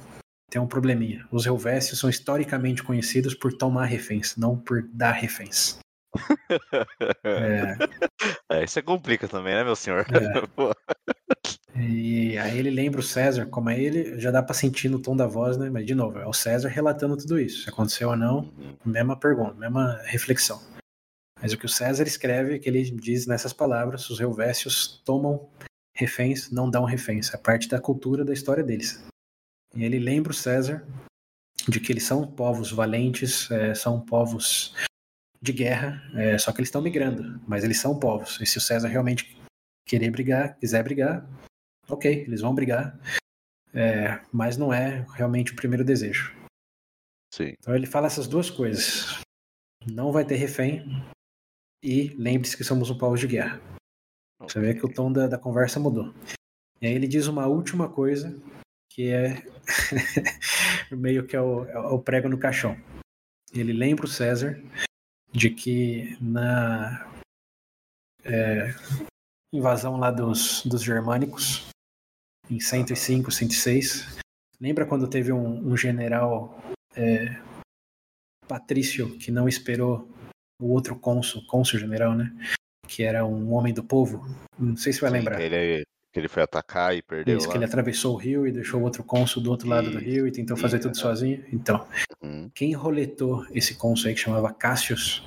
tem 0.51 0.61
um 0.61 0.67
probleminha. 0.67 1.27
Os 1.31 1.45
Helvécios 1.47 1.99
são 1.99 2.09
historicamente 2.09 2.83
conhecidos 2.83 3.33
por 3.33 3.51
tomar 3.53 3.85
reféns, 3.85 4.35
não 4.37 4.55
por 4.57 4.83
dar 4.93 5.11
reféns. 5.13 5.79
É, 7.25 7.75
É, 8.51 8.63
isso 8.63 8.81
complica 8.83 9.27
também, 9.27 9.53
né, 9.55 9.63
meu 9.63 9.75
senhor? 9.75 10.05
É. 10.11 10.43
E 11.75 12.37
aí 12.37 12.57
ele 12.57 12.69
lembra 12.69 12.99
o 12.99 13.03
César, 13.03 13.47
como 13.47 13.69
é 13.69 13.79
ele, 13.79 14.19
já 14.19 14.29
dá 14.29 14.43
pra 14.43 14.53
sentir 14.53 14.89
no 14.89 14.99
tom 14.99 15.15
da 15.15 15.25
voz, 15.25 15.57
né? 15.57 15.69
Mas 15.69 15.85
de 15.85 15.95
novo, 15.95 16.19
é 16.19 16.27
o 16.27 16.33
César 16.33 16.69
relatando 16.69 17.17
tudo 17.17 17.39
isso. 17.39 17.63
Se 17.63 17.69
aconteceu 17.69 18.09
ou 18.09 18.15
não, 18.15 18.39
Uhum. 18.57 18.75
mesma 18.85 19.19
pergunta, 19.19 19.55
mesma 19.55 19.99
reflexão. 20.03 20.61
Mas 21.41 21.51
o 21.51 21.57
que 21.57 21.65
o 21.65 21.69
César 21.69 22.03
escreve, 22.03 22.55
é 22.55 22.59
que 22.59 22.69
ele 22.69 22.83
diz 22.91 23.25
nessas 23.25 23.51
palavras, 23.51 24.09
os 24.09 24.19
Helvécios 24.19 25.01
tomam 25.03 25.49
reféns, 25.95 26.51
não 26.51 26.69
dão 26.69 26.85
reféns. 26.85 27.33
É 27.33 27.37
parte 27.37 27.67
da 27.67 27.81
cultura, 27.81 28.23
da 28.23 28.33
história 28.33 28.63
deles. 28.63 29.03
E 29.75 29.83
ele 29.83 29.99
lembra 29.99 30.31
o 30.31 30.35
César 30.35 30.85
de 31.67 31.79
que 31.79 31.91
eles 31.91 32.03
são 32.03 32.25
povos 32.27 32.71
valentes, 32.71 33.49
é, 33.49 33.73
são 33.73 33.99
povos 33.99 34.75
de 35.41 35.51
guerra, 35.51 36.01
é, 36.15 36.37
só 36.37 36.51
que 36.51 36.59
eles 36.59 36.67
estão 36.69 36.81
migrando, 36.81 37.41
mas 37.47 37.63
eles 37.63 37.79
são 37.79 37.99
povos. 37.99 38.39
E 38.39 38.45
se 38.45 38.57
o 38.57 38.61
César 38.61 38.87
realmente 38.87 39.35
querer 39.85 40.09
brigar, 40.11 40.55
quiser 40.57 40.83
brigar, 40.83 41.27
ok, 41.87 42.23
eles 42.23 42.41
vão 42.41 42.53
brigar, 42.53 42.99
é, 43.73 44.21
mas 44.31 44.57
não 44.57 44.73
é 44.73 45.05
realmente 45.13 45.51
o 45.51 45.55
primeiro 45.55 45.83
desejo. 45.83 46.33
Sim. 47.33 47.53
Então 47.59 47.75
ele 47.75 47.87
fala 47.87 48.07
essas 48.07 48.27
duas 48.27 48.49
coisas: 48.49 49.19
não 49.85 50.11
vai 50.11 50.25
ter 50.25 50.35
refém 50.35 50.85
e 51.83 52.09
lembre-se 52.17 52.55
que 52.55 52.63
somos 52.63 52.89
um 52.89 52.97
povo 52.97 53.17
de 53.17 53.27
guerra. 53.27 53.59
Você 54.41 54.59
vê 54.59 54.73
que 54.73 54.85
o 54.85 54.93
tom 54.93 55.11
da, 55.11 55.27
da 55.27 55.37
conversa 55.37 55.79
mudou. 55.79 56.13
E 56.81 56.87
aí 56.87 56.93
ele 56.93 57.07
diz 57.07 57.27
uma 57.27 57.47
última 57.47 57.89
coisa 57.89 58.39
que 58.89 59.09
é 59.09 59.41
meio 60.91 61.25
que 61.25 61.35
é 61.35 61.41
o, 61.41 61.65
é 61.65 61.79
o 61.79 61.99
prego 61.99 62.29
no 62.29 62.37
caixão. 62.37 62.77
Ele 63.51 63.73
lembra 63.73 64.05
o 64.05 64.09
César 64.09 64.61
de 65.31 65.49
que 65.49 66.17
na 66.21 67.09
é, 68.23 68.73
invasão 69.51 69.97
lá 69.97 70.11
dos, 70.11 70.63
dos 70.63 70.83
germânicos, 70.83 71.67
em 72.53 72.59
105, 72.59 73.31
106, 73.31 74.17
lembra 74.59 74.85
quando 74.85 75.07
teve 75.07 75.31
um, 75.31 75.71
um 75.71 75.75
general 75.75 76.59
é, 76.95 77.35
patrício 78.47 79.17
que 79.17 79.31
não 79.31 79.47
esperou 79.47 80.07
o 80.61 80.69
outro 80.71 80.95
cônsul, 80.95 81.45
cônsul 81.47 81.79
general, 81.79 82.13
né? 82.15 82.31
Que 82.87 83.03
era 83.03 83.25
um 83.25 83.53
homem 83.53 83.73
do 83.73 83.83
povo. 83.83 84.23
Não 84.57 84.77
sei 84.77 84.93
se 84.93 85.01
vai 85.01 85.09
Sim, 85.09 85.17
lembrar. 85.17 85.37
Que 85.37 85.43
ele, 85.43 85.83
que 86.11 86.19
ele 86.19 86.27
foi 86.27 86.43
atacar 86.43 86.95
e 86.95 87.01
perdeu 87.01 87.37
Isso, 87.37 87.47
lá. 87.47 87.51
que 87.53 87.57
ele 87.57 87.65
atravessou 87.65 88.13
o 88.13 88.17
rio 88.17 88.45
e 88.45 88.51
deixou 88.51 88.79
o 88.79 88.83
outro 88.83 89.03
cônsul 89.03 89.41
do 89.41 89.49
outro 89.49 89.67
lado 89.67 89.89
do 89.89 89.97
rio 89.97 90.27
e 90.27 90.31
tentou 90.31 90.55
fazer 90.55 90.79
tudo 90.79 90.95
sozinho. 90.97 91.43
Então, 91.51 91.87
Uhum. 92.21 92.49
quem 92.53 92.73
roletou 92.73 93.45
esse 93.51 93.75
cônsul 93.75 94.09
aí 94.09 94.13
que 94.13 94.21
chamava 94.21 94.53
Cassius 94.53 95.25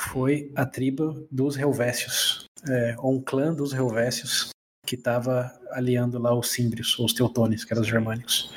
foi 0.00 0.50
a 0.56 0.64
tribo 0.66 1.26
dos 1.30 1.56
Helvécios, 1.56 2.46
é, 2.68 2.96
ou 2.98 3.14
um 3.16 3.22
clã 3.22 3.54
dos 3.54 3.72
Helvécios 3.72 4.50
que 4.84 4.94
estava 4.94 5.50
aliando 5.70 6.18
lá 6.18 6.34
os 6.34 6.50
Símbrios, 6.50 6.98
ou 6.98 7.06
os 7.06 7.12
Teutones, 7.12 7.64
que 7.64 7.72
eram 7.72 7.82
os 7.82 7.88
germânicos. 7.88 8.54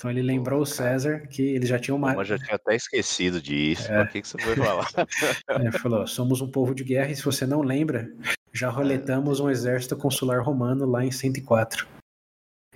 Então 0.00 0.10
ele 0.10 0.22
lembrou 0.22 0.62
o. 0.62 0.66
César 0.66 1.26
que 1.26 1.42
eles 1.42 1.68
já 1.68 1.78
tinham 1.78 1.98
uma, 1.98 2.14
Mas 2.14 2.26
já 2.26 2.38
tinha 2.38 2.54
até 2.54 2.74
esquecido 2.74 3.40
disso. 3.40 3.92
É. 3.92 4.02
Por 4.02 4.12
que, 4.12 4.22
que 4.22 4.28
você 4.28 4.38
foi 4.38 4.56
falar? 4.56 4.88
É, 5.68 5.72
falou: 5.72 6.06
somos 6.06 6.40
um 6.40 6.50
povo 6.50 6.74
de 6.74 6.82
guerra 6.82 7.10
e 7.10 7.16
se 7.16 7.22
você 7.22 7.44
não 7.46 7.60
lembra, 7.60 8.10
já 8.50 8.70
roletamos 8.70 9.40
um 9.40 9.50
exército 9.50 9.94
consular 9.96 10.42
romano 10.42 10.86
lá 10.86 11.04
em 11.04 11.10
104. 11.10 11.86
Foram 11.86 12.00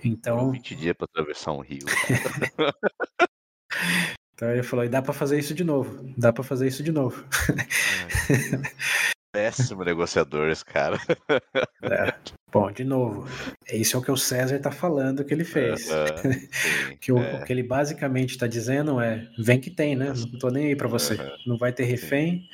Então, 0.03 0.51
20 0.51 0.75
dias 0.75 0.95
pra 0.95 1.05
atravessar 1.05 1.53
um 1.53 1.61
rio. 1.61 1.85
então 4.35 4.51
ele 4.51 4.61
falou: 4.61 4.85
e 4.85 4.89
dá 4.89 5.01
pra 5.01 5.13
fazer 5.13 5.39
isso 5.39 5.55
de 5.55 5.63
novo, 5.63 6.13
dá 6.15 6.31
pra 6.31 6.43
fazer 6.43 6.67
isso 6.67 6.83
de 6.83 6.91
novo. 6.91 7.25
Péssimo 9.35 9.83
negociador 9.83 10.49
esse 10.49 10.65
cara. 10.65 10.99
É. 11.83 12.15
Bom, 12.51 12.71
de 12.71 12.83
novo, 12.83 13.27
isso 13.71 13.95
é 13.95 13.99
o 13.99 14.01
que 14.01 14.09
o 14.11 14.17
César 14.17 14.57
tá 14.59 14.71
falando 14.71 15.23
que 15.23 15.31
ele 15.33 15.43
fez. 15.43 15.85
Sim, 15.85 16.95
Que 16.99 17.11
o, 17.11 17.19
é. 17.19 17.35
o 17.35 17.45
que 17.45 17.53
ele 17.53 17.61
basicamente 17.61 18.31
está 18.31 18.47
dizendo 18.47 18.99
é: 18.99 19.27
vem 19.37 19.59
que 19.59 19.69
tem, 19.69 19.95
né? 19.95 20.11
Não 20.31 20.39
tô 20.39 20.49
nem 20.49 20.67
aí 20.67 20.75
pra 20.75 20.87
você. 20.87 21.15
Não 21.45 21.57
vai 21.57 21.71
ter 21.71 21.83
refém, 21.83 22.49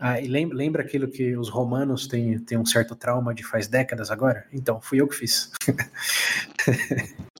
Ah, 0.00 0.20
e 0.20 0.26
lembra, 0.26 0.56
lembra 0.56 0.82
aquilo 0.82 1.06
que 1.08 1.36
os 1.36 1.48
romanos 1.48 2.08
têm, 2.08 2.38
têm 2.40 2.58
um 2.58 2.66
certo 2.66 2.96
trauma 2.96 3.32
de 3.32 3.44
faz 3.44 3.68
décadas 3.68 4.10
agora? 4.10 4.44
Então, 4.52 4.80
fui 4.80 5.00
eu 5.00 5.06
que 5.06 5.14
fiz. 5.14 5.52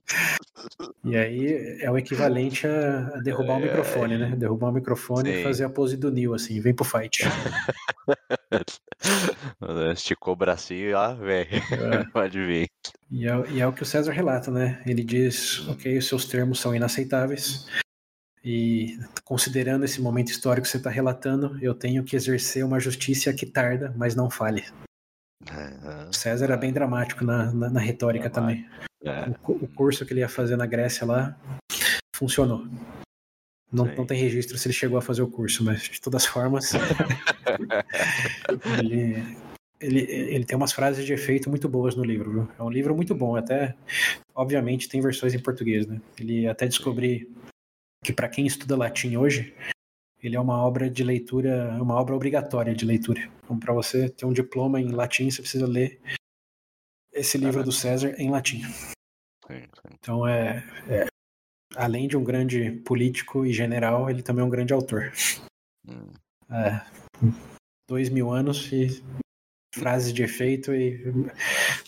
e 1.03 1.15
aí 1.15 1.81
é 1.81 1.91
o 1.91 1.97
equivalente 1.97 2.67
a, 2.67 3.19
derrubar 3.23 3.57
o 3.57 3.59
microfone, 3.59 4.17
né? 4.17 4.35
Derrubar 4.35 4.69
o 4.69 4.73
microfone 4.73 5.31
Sim. 5.31 5.39
e 5.39 5.43
fazer 5.43 5.63
a 5.63 5.69
pose 5.69 5.97
do 5.97 6.11
Neil, 6.11 6.33
assim, 6.33 6.59
vem 6.59 6.73
pro 6.73 6.85
fight. 6.85 7.23
Esticou 9.93 10.33
o 10.33 10.37
bracinho 10.37 10.89
e 10.89 10.93
ó, 10.93 11.13
velho. 11.15 11.49
É. 11.51 12.03
Pode 12.11 12.45
vir. 12.45 12.69
E 13.11 13.27
é, 13.27 13.51
e 13.51 13.61
é 13.61 13.67
o 13.67 13.73
que 13.73 13.83
o 13.83 13.85
César 13.85 14.11
relata, 14.11 14.51
né? 14.51 14.81
Ele 14.85 15.03
diz, 15.03 15.67
ok, 15.67 15.97
os 15.97 16.07
seus 16.07 16.25
termos 16.25 16.59
são 16.59 16.75
inaceitáveis 16.75 17.67
e 18.45 18.99
considerando 19.23 19.85
esse 19.85 19.99
momento 19.99 20.29
histórico 20.29 20.65
que 20.65 20.69
você 20.69 20.77
está 20.77 20.91
relatando, 20.91 21.57
eu 21.59 21.73
tenho 21.73 22.03
que 22.03 22.15
exercer 22.15 22.63
uma 22.63 22.79
justiça 22.79 23.33
que 23.33 23.43
tarda, 23.43 23.91
mas 23.97 24.15
não 24.15 24.29
falhe. 24.29 24.63
Aham. 25.49 26.11
César 26.11 26.45
era 26.45 26.57
bem 26.57 26.71
dramático 26.71 27.23
na, 27.23 27.51
na, 27.53 27.69
na 27.69 27.79
retórica 27.79 28.29
também. 28.29 28.67
É. 29.03 29.29
O, 29.47 29.51
o 29.51 29.67
curso 29.67 30.05
que 30.05 30.13
ele 30.13 30.21
ia 30.21 30.29
fazer 30.29 30.55
na 30.55 30.65
Grécia 30.65 31.05
lá 31.05 31.37
funcionou. 32.15 32.65
Não, 33.71 33.85
não 33.85 34.05
tem 34.05 34.17
registro 34.17 34.57
se 34.57 34.67
ele 34.67 34.73
chegou 34.73 34.97
a 34.97 35.01
fazer 35.01 35.21
o 35.21 35.27
curso, 35.27 35.63
mas 35.63 35.83
de 35.83 35.99
todas 35.99 36.25
formas. 36.25 36.71
ele, 38.79 39.37
ele, 39.81 39.99
ele 39.99 40.45
tem 40.45 40.55
umas 40.55 40.71
frases 40.71 41.05
de 41.05 41.13
efeito 41.13 41.49
muito 41.49 41.67
boas 41.67 41.95
no 41.95 42.03
livro. 42.03 42.31
Viu? 42.31 42.49
É 42.57 42.63
um 42.63 42.69
livro 42.69 42.95
muito 42.95 43.13
bom, 43.13 43.35
até. 43.35 43.75
Obviamente 44.33 44.87
tem 44.87 45.01
versões 45.01 45.33
em 45.33 45.39
português, 45.39 45.85
né? 45.85 45.99
Ele 46.17 46.47
até 46.47 46.65
descobri 46.65 47.29
que 48.03 48.13
para 48.13 48.29
quem 48.29 48.45
estuda 48.45 48.77
latim 48.77 49.17
hoje, 49.17 49.53
ele 50.23 50.35
é 50.35 50.39
uma 50.39 50.63
obra 50.63 50.89
de 50.89 51.03
leitura, 51.03 51.77
uma 51.81 51.95
obra 51.95 52.15
obrigatória 52.15 52.73
de 52.73 52.85
leitura. 52.85 53.29
Então, 53.45 53.59
para 53.59 53.73
você 53.73 54.09
ter 54.09 54.25
um 54.25 54.33
diploma 54.33 54.81
em 54.81 54.91
latim, 54.91 55.29
você 55.29 55.41
precisa 55.41 55.67
ler 55.67 56.01
esse 57.13 57.37
livro 57.37 57.63
do 57.63 57.71
César 57.71 58.15
em 58.17 58.29
latim. 58.29 58.61
Sim, 59.47 59.61
sim. 59.61 59.93
Então 59.93 60.27
é, 60.27 60.57
é- 60.89 61.05
além 61.75 62.07
de 62.07 62.17
um 62.17 62.23
grande 62.23 62.71
político 62.83 63.45
e 63.45 63.53
general, 63.53 64.09
ele 64.09 64.23
também 64.23 64.43
é 64.43 64.45
um 64.45 64.49
grande 64.49 64.73
autor. 64.73 65.13
Hum. 65.87 66.11
É, 66.49 66.81
dois 67.87 68.09
mil 68.09 68.31
anos 68.31 68.71
e 68.71 69.03
frases 69.73 70.11
de 70.11 70.23
efeito 70.23 70.73
e 70.73 70.99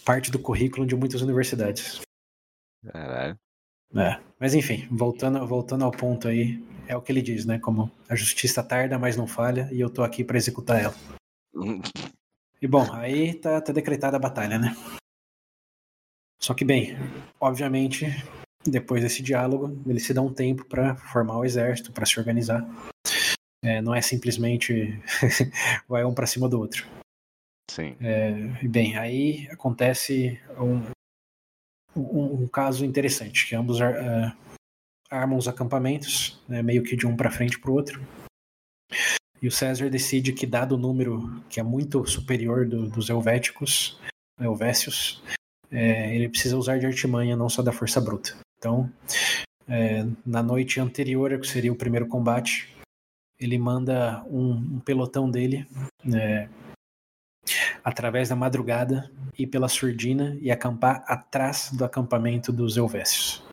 parte 0.05 0.29
do 0.29 0.39
currículo 0.39 0.85
de 0.85 0.95
muitas 0.95 1.21
universidades. 1.21 2.01
Caralho. 2.85 3.37
É, 3.95 4.21
Mas 4.39 4.53
enfim, 4.53 4.87
voltando, 4.91 5.45
voltando 5.47 5.83
ao 5.85 5.91
ponto 5.91 6.27
aí, 6.27 6.61
é 6.87 6.95
o 6.95 7.01
que 7.01 7.11
ele 7.11 7.21
diz, 7.21 7.45
né? 7.45 7.57
Como 7.57 7.89
a 8.09 8.15
justiça 8.15 8.61
tarda, 8.63 8.99
mas 8.99 9.15
não 9.15 9.25
falha, 9.25 9.69
e 9.71 9.79
eu 9.79 9.89
tô 9.89 10.03
aqui 10.03 10.23
para 10.23 10.37
executar 10.37 10.81
ela. 10.81 10.95
E 12.61 12.67
bom, 12.67 12.91
aí 12.93 13.35
tá, 13.35 13.61
tá 13.61 13.71
decretada 13.71 14.17
a 14.17 14.19
batalha, 14.19 14.57
né? 14.57 14.75
Só 16.41 16.53
que, 16.53 16.63
bem, 16.63 16.95
obviamente, 17.39 18.05
depois 18.65 19.01
desse 19.01 19.21
diálogo, 19.21 19.81
eles 19.89 20.05
se 20.05 20.13
dão 20.13 20.27
um 20.27 20.33
tempo 20.33 20.65
para 20.65 20.95
formar 20.95 21.37
o 21.37 21.45
exército, 21.45 21.91
para 21.91 22.05
se 22.05 22.19
organizar. 22.19 22.67
É, 23.63 23.81
não 23.81 23.93
é 23.93 24.01
simplesmente 24.01 24.99
vai 25.87 26.03
um 26.05 26.13
para 26.13 26.27
cima 26.27 26.47
do 26.47 26.59
outro. 26.59 26.87
Sim. 27.69 27.95
É, 27.99 28.31
e 28.63 28.67
bem, 28.67 28.97
aí 28.97 29.47
acontece 29.51 30.39
um, 30.57 30.81
um, 31.95 32.43
um 32.43 32.47
caso 32.47 32.85
interessante, 32.85 33.47
que 33.47 33.55
ambos 33.55 33.81
ar- 33.81 33.97
ah, 33.97 34.37
armam 35.09 35.37
os 35.37 35.47
acampamentos, 35.47 36.41
né, 36.47 36.61
meio 36.61 36.83
que 36.83 36.95
de 36.95 37.05
um 37.05 37.15
para 37.15 37.31
frente 37.31 37.59
para 37.59 37.71
o 37.71 37.73
outro. 37.73 38.01
E 39.41 39.47
o 39.47 39.51
César 39.51 39.89
decide 39.89 40.33
que, 40.33 40.47
dado 40.47 40.73
o 40.75 40.77
número 40.77 41.41
que 41.49 41.59
é 41.59 41.63
muito 41.63 42.05
superior 42.07 42.65
do- 42.67 42.87
dos 42.89 43.09
helvéticos, 43.09 43.99
helvécios, 44.39 45.21
é, 45.71 46.15
ele 46.15 46.29
precisa 46.29 46.57
usar 46.57 46.79
de 46.79 46.85
artimanha, 46.85 47.35
não 47.35 47.49
só 47.49 47.61
da 47.61 47.71
força 47.71 48.01
bruta. 48.01 48.35
Então, 48.57 48.91
é, 49.67 50.05
na 50.25 50.41
noite 50.41 50.79
anterior, 50.79 51.39
que 51.39 51.47
seria 51.47 51.71
o 51.71 51.75
primeiro 51.75 52.07
combate, 52.07 52.73
ele 53.39 53.57
manda 53.57 54.23
um, 54.27 54.53
um 54.53 54.79
pelotão 54.79 55.29
dele 55.29 55.67
é, 56.11 56.49
através 57.83 58.29
da 58.29 58.35
madrugada 58.35 59.11
ir 59.37 59.45
pela 59.47 59.67
surdina 59.67 60.35
e 60.41 60.49
acampar 60.49 61.03
atrás 61.07 61.69
do 61.71 61.85
acampamento 61.85 62.51
dos 62.51 62.75
Helvécios. 62.77 63.43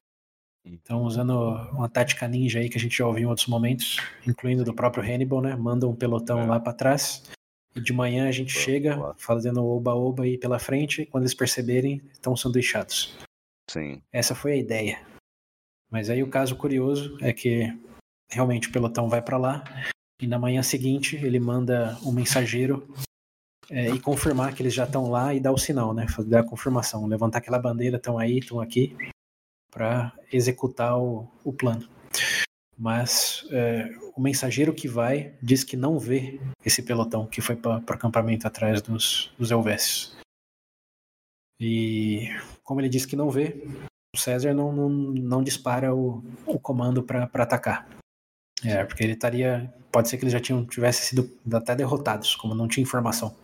Então, 0.64 1.02
usando 1.02 1.32
uma 1.72 1.88
tática 1.88 2.26
ninja 2.26 2.58
aí 2.58 2.68
que 2.70 2.78
a 2.78 2.80
gente 2.80 2.96
já 2.96 3.06
ouviu 3.06 3.24
em 3.24 3.26
outros 3.26 3.46
momentos, 3.46 3.98
incluindo 4.26 4.64
do 4.64 4.72
próprio 4.74 5.02
Hannibal, 5.04 5.42
né? 5.42 5.54
Manda 5.54 5.86
um 5.86 5.94
pelotão 5.94 6.40
É. 6.40 6.46
lá 6.46 6.58
para 6.58 6.72
trás 6.72 7.22
e 7.76 7.80
de 7.80 7.92
manhã 7.92 8.28
a 8.28 8.32
gente 8.32 8.54
Boa, 8.54 8.64
chega 8.64 8.96
boa. 8.96 9.14
fazendo 9.18 9.64
oba-oba 9.64 10.24
aí 10.24 10.38
pela 10.38 10.58
frente 10.58 11.02
e 11.02 11.06
quando 11.06 11.24
eles 11.24 11.34
perceberem, 11.34 12.00
estão 12.12 12.34
sanduichados. 12.34 13.14
Sim. 13.70 14.00
Essa 14.12 14.34
foi 14.34 14.52
a 14.52 14.56
ideia. 14.56 15.00
Mas 15.90 16.08
aí 16.08 16.22
o 16.22 16.30
caso 16.30 16.56
curioso 16.56 17.18
é 17.20 17.32
que 17.32 17.70
realmente 18.30 18.68
o 18.68 18.72
pelotão 18.72 19.08
vai 19.08 19.20
para 19.20 19.36
lá 19.36 19.62
e 20.20 20.26
na 20.26 20.38
manhã 20.38 20.62
seguinte 20.62 21.16
ele 21.16 21.38
manda 21.38 21.98
um 22.02 22.10
mensageiro 22.10 22.88
é, 23.70 23.90
e 23.90 24.00
confirmar 24.00 24.54
que 24.54 24.62
eles 24.62 24.74
já 24.74 24.84
estão 24.84 25.10
lá 25.10 25.34
e 25.34 25.40
dar 25.40 25.52
o 25.52 25.58
sinal, 25.58 25.92
né? 25.92 26.08
Fazer 26.08 26.36
a 26.36 26.42
confirmação, 26.44 27.06
levantar 27.06 27.38
aquela 27.38 27.58
bandeira, 27.58 27.96
estão 27.96 28.18
aí, 28.18 28.38
estão 28.38 28.60
aqui, 28.60 28.96
para 29.74 30.12
executar 30.32 30.96
o, 30.96 31.28
o 31.44 31.52
plano. 31.52 31.88
Mas 32.78 33.46
é, 33.50 33.90
o 34.16 34.20
mensageiro 34.20 34.72
que 34.72 34.88
vai 34.88 35.34
diz 35.42 35.64
que 35.64 35.76
não 35.76 35.98
vê 35.98 36.40
esse 36.64 36.82
pelotão 36.82 37.26
que 37.26 37.40
foi 37.40 37.56
para 37.56 37.78
o 37.78 37.92
acampamento 37.92 38.46
atrás 38.46 38.80
dos, 38.80 39.32
dos. 39.36 40.16
E 41.60 42.28
como 42.62 42.80
ele 42.80 42.88
diz 42.88 43.04
que 43.04 43.16
não 43.16 43.30
vê, 43.30 43.66
o 44.14 44.18
César 44.18 44.54
não, 44.54 44.72
não, 44.72 44.88
não 44.88 45.42
dispara 45.42 45.94
o, 45.94 46.22
o 46.46 46.58
comando 46.58 47.02
para 47.02 47.24
atacar. 47.24 47.88
É, 48.64 48.84
porque 48.84 49.02
ele 49.02 49.12
estaria. 49.12 49.72
Pode 49.90 50.08
ser 50.08 50.16
que 50.16 50.24
eles 50.24 50.32
já 50.32 50.40
tinham, 50.40 50.64
tivessem 50.64 51.04
sido 51.04 51.30
até 51.52 51.76
derrotados, 51.76 52.34
como 52.34 52.54
não 52.54 52.66
tinha 52.66 52.82
informação. 52.82 53.36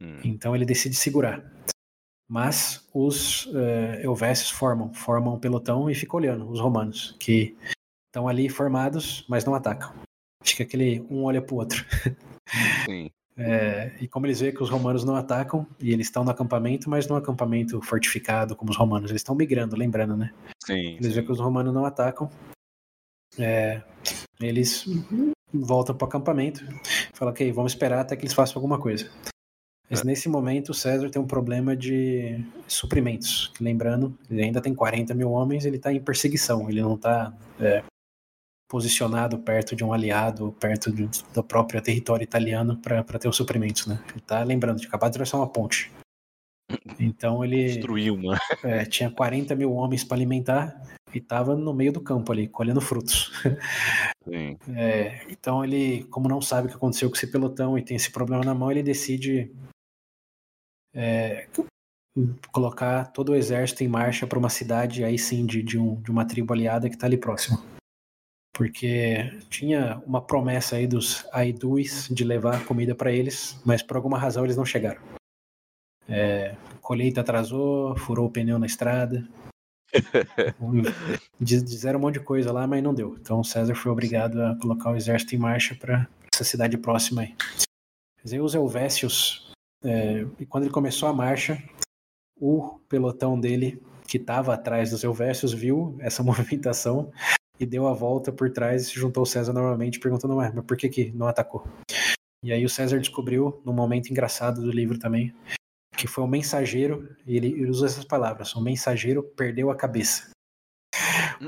Hum. 0.00 0.20
Então 0.24 0.54
ele 0.54 0.64
decide 0.64 0.94
segurar. 0.94 1.53
Mas 2.28 2.88
os 2.92 3.48
Helvécios 4.02 4.50
formam, 4.50 4.92
formam 4.94 5.34
um 5.34 5.38
pelotão 5.38 5.90
e 5.90 5.94
ficam 5.94 6.18
olhando 6.18 6.48
os 6.48 6.58
romanos, 6.58 7.14
que 7.20 7.56
estão 8.06 8.26
ali 8.28 8.48
formados, 8.48 9.24
mas 9.28 9.44
não 9.44 9.54
atacam. 9.54 9.92
Fica 10.42 10.62
aquele 10.62 11.04
um 11.10 11.24
olha 11.24 11.42
pro 11.42 11.56
outro. 11.56 11.84
Sim. 12.88 13.10
É, 13.36 13.92
e 14.00 14.06
como 14.06 14.26
eles 14.26 14.40
veem 14.40 14.54
que 14.54 14.62
os 14.62 14.70
romanos 14.70 15.04
não 15.04 15.16
atacam, 15.16 15.66
e 15.80 15.92
eles 15.92 16.06
estão 16.06 16.22
no 16.22 16.30
acampamento, 16.30 16.88
mas 16.88 17.08
no 17.08 17.16
acampamento 17.16 17.80
fortificado 17.82 18.54
como 18.54 18.70
os 18.70 18.76
romanos, 18.76 19.10
eles 19.10 19.20
estão 19.20 19.34
migrando, 19.34 19.76
lembrando, 19.76 20.16
né? 20.16 20.32
Sim. 20.64 20.96
Eles 20.96 21.14
veem 21.14 21.26
que 21.26 21.32
os 21.32 21.40
romanos 21.40 21.74
não 21.74 21.84
atacam, 21.84 22.30
é, 23.38 23.82
eles 24.40 24.84
voltam 25.52 25.96
para 25.96 26.04
o 26.04 26.08
acampamento, 26.08 26.64
falam, 27.12 27.32
ok, 27.32 27.50
vamos 27.52 27.72
esperar 27.72 28.00
até 28.00 28.16
que 28.16 28.22
eles 28.22 28.34
façam 28.34 28.56
alguma 28.56 28.78
coisa. 28.78 29.10
Mas 29.90 30.02
nesse 30.02 30.28
momento 30.28 30.70
o 30.70 30.74
César 30.74 31.10
tem 31.10 31.20
um 31.20 31.26
problema 31.26 31.76
de 31.76 32.42
suprimentos. 32.66 33.52
Lembrando, 33.60 34.16
ele 34.30 34.42
ainda 34.42 34.60
tem 34.60 34.74
40 34.74 35.14
mil 35.14 35.30
homens, 35.30 35.64
ele 35.64 35.76
está 35.76 35.92
em 35.92 36.00
perseguição, 36.00 36.68
ele 36.68 36.80
não 36.82 36.94
está 36.94 37.32
posicionado 38.68 39.38
perto 39.38 39.76
de 39.76 39.84
um 39.84 39.92
aliado, 39.92 40.52
perto 40.58 40.90
de- 40.90 41.08
do 41.32 41.44
próprio 41.44 41.80
território 41.82 42.24
italiano 42.24 42.76
para 42.78 43.02
ter 43.18 43.28
os 43.28 43.36
suprimentos, 43.36 43.86
né? 43.86 44.02
Ele 44.08 44.18
está 44.18 44.42
lembrando 44.42 44.80
de 44.80 44.86
acabar 44.86 45.06
de 45.06 45.10
atravessar 45.10 45.36
uma 45.36 45.48
ponte. 45.48 45.92
Então 46.98 47.44
ele 47.44 47.66
Destruiu 47.66 48.14
uma. 48.14 48.38
é, 48.64 48.84
tinha 48.86 49.10
40 49.10 49.54
mil 49.54 49.72
homens 49.72 50.02
para 50.02 50.16
alimentar 50.16 50.80
e 51.14 51.18
estava 51.18 51.54
no 51.54 51.72
meio 51.74 51.92
do 51.92 52.00
campo 52.00 52.32
ali, 52.32 52.48
colhendo 52.48 52.80
frutos. 52.80 53.30
Sim. 54.24 54.56
É, 54.74 55.20
então 55.28 55.62
ele, 55.62 56.04
como 56.04 56.26
não 56.28 56.40
sabe 56.40 56.66
o 56.66 56.70
que 56.70 56.76
aconteceu 56.76 57.10
com 57.10 57.14
esse 57.16 57.26
pelotão 57.26 57.78
e 57.78 57.82
tem 57.82 57.94
esse 57.96 58.10
problema 58.10 58.42
na 58.42 58.54
mão, 58.54 58.70
ele 58.70 58.82
decide 58.82 59.52
é, 60.94 61.48
colocar 62.52 63.06
todo 63.06 63.32
o 63.32 63.34
exército 63.34 63.82
em 63.82 63.88
marcha 63.88 64.26
para 64.26 64.38
uma 64.38 64.48
cidade 64.48 65.02
aí 65.02 65.18
sim 65.18 65.44
de, 65.44 65.62
de, 65.62 65.78
um, 65.78 66.00
de 66.00 66.10
uma 66.10 66.24
tribo 66.24 66.52
aliada 66.52 66.88
que 66.88 66.94
está 66.94 67.06
ali 67.06 67.16
próximo. 67.16 67.58
Porque 68.52 69.32
tinha 69.50 70.00
uma 70.06 70.22
promessa 70.22 70.76
aí 70.76 70.86
dos 70.86 71.26
Aidus 71.32 72.08
de 72.08 72.22
levar 72.22 72.64
comida 72.64 72.94
para 72.94 73.10
eles, 73.10 73.60
mas 73.64 73.82
por 73.82 73.96
alguma 73.96 74.16
razão 74.16 74.44
eles 74.44 74.56
não 74.56 74.64
chegaram. 74.64 75.02
É, 76.08 76.54
colheita 76.80 77.22
atrasou, 77.22 77.96
furou 77.96 78.26
o 78.26 78.30
pneu 78.30 78.58
na 78.58 78.66
estrada. 78.66 79.26
Disseram 81.40 81.98
um 81.98 82.02
monte 82.02 82.14
de 82.14 82.24
coisa 82.24 82.52
lá, 82.52 82.66
mas 82.66 82.82
não 82.82 82.94
deu. 82.94 83.16
Então 83.20 83.40
o 83.40 83.44
César 83.44 83.74
foi 83.74 83.90
obrigado 83.90 84.40
a 84.40 84.56
colocar 84.56 84.90
o 84.90 84.96
exército 84.96 85.34
em 85.34 85.38
marcha 85.38 85.74
para 85.74 86.06
essa 86.32 86.44
cidade 86.44 86.78
próxima 86.78 87.22
aí. 87.22 87.34
Quer 87.36 88.24
dizer, 88.24 88.40
os 88.40 88.54
Helvécios, 88.54 89.52
é, 89.84 90.26
e 90.38 90.46
quando 90.46 90.64
ele 90.64 90.72
começou 90.72 91.08
a 91.08 91.12
marcha, 91.12 91.62
o 92.40 92.80
pelotão 92.88 93.38
dele, 93.38 93.82
que 94.08 94.16
estava 94.16 94.54
atrás 94.54 94.90
dos 94.90 95.04
Helvécios, 95.04 95.52
viu 95.52 95.96
essa 96.00 96.22
movimentação 96.24 97.12
e 97.60 97.66
deu 97.66 97.86
a 97.86 97.92
volta 97.92 98.32
por 98.32 98.50
trás 98.50 98.82
e 98.82 98.84
se 98.86 98.94
juntou 98.94 99.20
ao 99.20 99.26
César 99.26 99.52
novamente, 99.52 100.00
perguntando, 100.00 100.36
"Ué, 100.36 100.50
mas 100.54 100.64
por 100.64 100.76
que, 100.76 100.88
que 100.88 101.12
não 101.12 101.28
atacou? 101.28 101.66
E 102.42 102.52
aí 102.52 102.64
o 102.64 102.68
César 102.68 102.98
descobriu, 102.98 103.62
num 103.64 103.72
momento 103.72 104.10
engraçado 104.10 104.60
do 104.60 104.70
livro 104.70 104.98
também, 104.98 105.34
que 105.96 106.06
foi 106.06 106.24
um 106.24 106.28
mensageiro, 106.28 107.08
e 107.26 107.36
ele, 107.36 107.66
usa 107.66 107.86
essas 107.86 108.04
palavras, 108.04 108.54
um 108.56 108.60
mensageiro 108.60 109.22
perdeu 109.22 109.70
a 109.70 109.76
cabeça. 109.76 110.30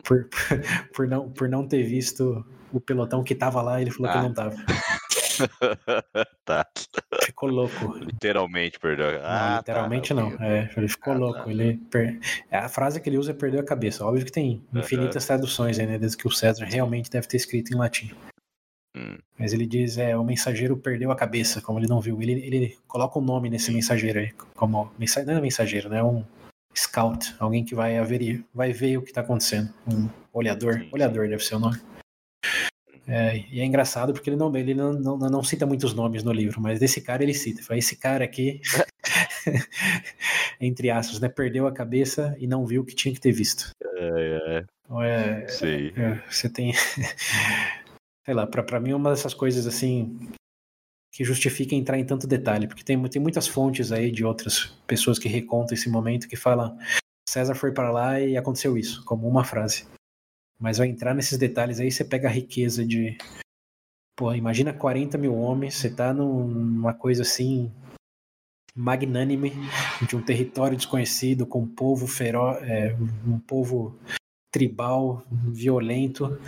Por, 0.05 0.29
por, 0.29 0.31
por, 0.95 1.09
não, 1.09 1.31
por 1.31 1.49
não 1.49 1.67
ter 1.67 1.83
visto 1.83 2.45
o 2.73 2.81
pelotão 2.81 3.23
que 3.23 3.35
tava 3.35 3.61
lá, 3.61 3.81
ele 3.81 3.91
falou 3.91 4.11
ah. 4.11 4.15
que 4.15 4.21
não 4.21 4.33
tava. 4.33 4.57
tá. 6.45 6.67
Ficou 7.25 7.49
louco. 7.49 7.97
Literalmente 7.99 8.79
perdeu. 8.79 9.21
Ah, 9.23 9.51
não, 9.51 9.57
literalmente 9.59 10.09
tá, 10.09 10.15
não. 10.15 10.33
É, 10.41 10.71
ele 10.77 10.89
ficou 10.89 11.13
ah, 11.13 11.17
louco. 11.17 11.45
Tá. 11.45 11.51
Ele 11.51 11.77
per... 11.91 12.19
A 12.51 12.69
frase 12.69 13.01
que 13.01 13.09
ele 13.09 13.19
usa 13.19 13.33
é 13.33 13.35
perdeu 13.35 13.61
a 13.61 13.65
cabeça. 13.65 14.05
Óbvio 14.05 14.25
que 14.25 14.33
tem 14.33 14.65
infinitas 14.75 15.25
uhum. 15.25 15.27
traduções 15.27 15.79
aí, 15.79 15.87
né? 15.87 15.99
Desde 15.99 16.17
que 16.17 16.27
o 16.27 16.31
César 16.31 16.65
realmente 16.65 17.11
deve 17.11 17.27
ter 17.27 17.37
escrito 17.37 17.73
em 17.73 17.77
latim. 17.77 18.11
Hum. 18.97 19.19
Mas 19.39 19.53
ele 19.53 19.67
diz, 19.67 19.99
é, 19.99 20.17
o 20.17 20.25
mensageiro 20.25 20.77
perdeu 20.77 21.11
a 21.11 21.17
cabeça, 21.17 21.61
como 21.61 21.79
ele 21.79 21.87
não 21.87 22.01
viu. 22.01 22.21
Ele, 22.23 22.33
ele 22.33 22.79
coloca 22.89 23.19
um 23.19 23.23
nome 23.23 23.51
nesse 23.51 23.71
mensageiro 23.71 24.21
aí, 24.21 24.33
como 24.55 24.91
mensageiro, 24.99 25.33
não 25.33 25.39
é 25.39 25.43
mensageiro, 25.43 25.89
né? 25.91 25.99
É 25.99 26.05
um 26.05 26.25
scout, 26.75 27.35
alguém 27.39 27.65
que 27.65 27.75
vai 27.75 27.99
averiguar, 27.99 28.45
vai 28.55 28.73
ver 28.73 28.97
o 28.99 29.03
que 29.03 29.11
está 29.11 29.21
acontecendo. 29.21 29.73
Um 29.87 30.09
olhador, 30.33 30.75
sim, 30.75 30.89
olhador 30.93 31.29
deve 31.29 31.45
ser 31.45 31.57
o 31.57 31.59
nome. 31.59 31.79
É, 33.07 33.45
e 33.51 33.61
é 33.61 33.65
engraçado 33.65 34.13
porque 34.13 34.29
ele 34.29 34.37
não, 34.37 34.55
ele 34.57 34.75
não, 34.75 34.93
não, 34.93 35.17
não, 35.17 35.43
cita 35.45 35.65
muitos 35.65 35.95
nomes 35.95 36.25
no 36.25 36.33
livro, 36.33 36.61
mas 36.61 36.81
desse 36.81 37.01
cara 37.01 37.23
ele 37.23 37.35
cita. 37.35 37.63
Fala, 37.63 37.79
esse 37.79 37.97
cara 37.97 38.25
aqui, 38.25 38.61
entre 40.61 40.91
aspas, 40.91 41.21
né, 41.21 41.29
perdeu 41.29 41.67
a 41.67 41.73
cabeça 41.73 42.37
e 42.39 42.47
não 42.47 42.67
viu 42.67 42.83
o 42.83 42.85
que 42.85 42.95
tinha 42.95 43.15
que 43.15 43.21
ter 43.21 43.33
visto. 43.33 43.71
É, 43.81 44.59
é. 44.59 44.65
Então 44.85 45.03
é, 45.03 45.47
Sim. 45.49 45.93
É, 45.97 46.23
você 46.29 46.49
tem. 46.49 46.73
sei 48.27 48.35
lá, 48.35 48.47
para 48.47 48.81
mim 48.81 48.91
é 48.91 48.97
uma 48.97 49.11
dessas 49.11 49.33
coisas 49.33 49.67
assim 49.67 50.19
que 51.13 51.25
justifica 51.25 51.75
entrar 51.75 51.99
em 51.99 52.05
tanto 52.05 52.27
detalhe, 52.27 52.67
porque 52.67 52.85
tem, 52.85 53.01
tem 53.05 53.23
muitas 53.23 53.47
fontes 53.47 53.91
aí 53.91 54.11
de 54.11 54.25
outras 54.25 54.67
pessoas 54.87 55.19
que 55.19 55.29
recontam 55.29 55.75
esse 55.75 55.89
momento 55.89 56.29
que 56.29 56.37
falam 56.37 56.77
César 57.29 57.55
foi 57.55 57.73
para 57.73 57.91
lá 57.91 58.21
e 58.21 58.37
aconteceu 58.37 58.77
isso, 58.77 59.05
como 59.05 59.29
uma 59.29 59.45
frase. 59.45 59.87
Mas 60.59 60.79
vai 60.79 60.89
entrar 60.89 61.15
nesses 61.15 61.39
detalhes 61.39 61.81
aí, 61.81 61.91
você 61.91 62.05
pega 62.05 62.29
a 62.29 62.33
riqueza 62.33 62.85
de. 62.85 63.17
Pô, 64.17 64.33
imagina 64.35 64.73
40 64.73 65.19
mil 65.19 65.35
homens, 65.35 65.75
você 65.75 65.91
tá 65.91 66.15
numa 66.15 66.95
coisa 66.95 67.23
assim. 67.23 67.71
magnânime, 68.75 69.53
de 70.09 70.17
um 70.17 70.23
território 70.23 70.77
desconhecido, 70.77 71.47
com 71.47 71.61
um 71.61 71.69
povo 71.69 72.07
feroz, 72.07 72.63
é, 72.63 72.95
um 73.27 73.39
povo 73.39 73.99
tribal, 74.53 75.23
violento. 75.31 76.39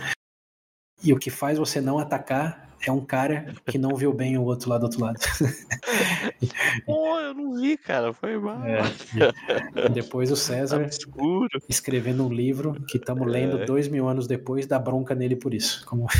E 1.03 1.13
o 1.13 1.17
que 1.17 1.29
faz 1.29 1.57
você 1.57 1.79
não 1.79 1.97
atacar 1.97 2.69
é 2.85 2.91
um 2.91 3.03
cara 3.03 3.53
que 3.65 3.77
não 3.77 3.95
viu 3.95 4.13
bem 4.13 4.37
o 4.37 4.43
outro 4.43 4.69
lado 4.69 4.81
do 4.81 4.85
outro 4.85 5.01
lado. 5.01 5.19
Pô, 6.85 7.19
eu 7.19 7.33
não 7.33 7.53
vi, 7.55 7.77
cara, 7.77 8.13
foi 8.13 8.37
mal. 8.37 8.63
É, 8.65 9.89
depois 9.89 10.31
o 10.31 10.35
César 10.35 10.81
Obscuro. 10.83 11.47
escrevendo 11.67 12.25
um 12.25 12.31
livro 12.31 12.73
que 12.87 12.97
estamos 12.97 13.29
lendo 13.29 13.61
é. 13.61 13.65
dois 13.65 13.87
mil 13.87 14.07
anos 14.07 14.27
depois, 14.27 14.65
dá 14.65 14.79
bronca 14.79 15.13
nele 15.13 15.35
por 15.35 15.53
isso. 15.53 15.85
Como... 15.85 16.07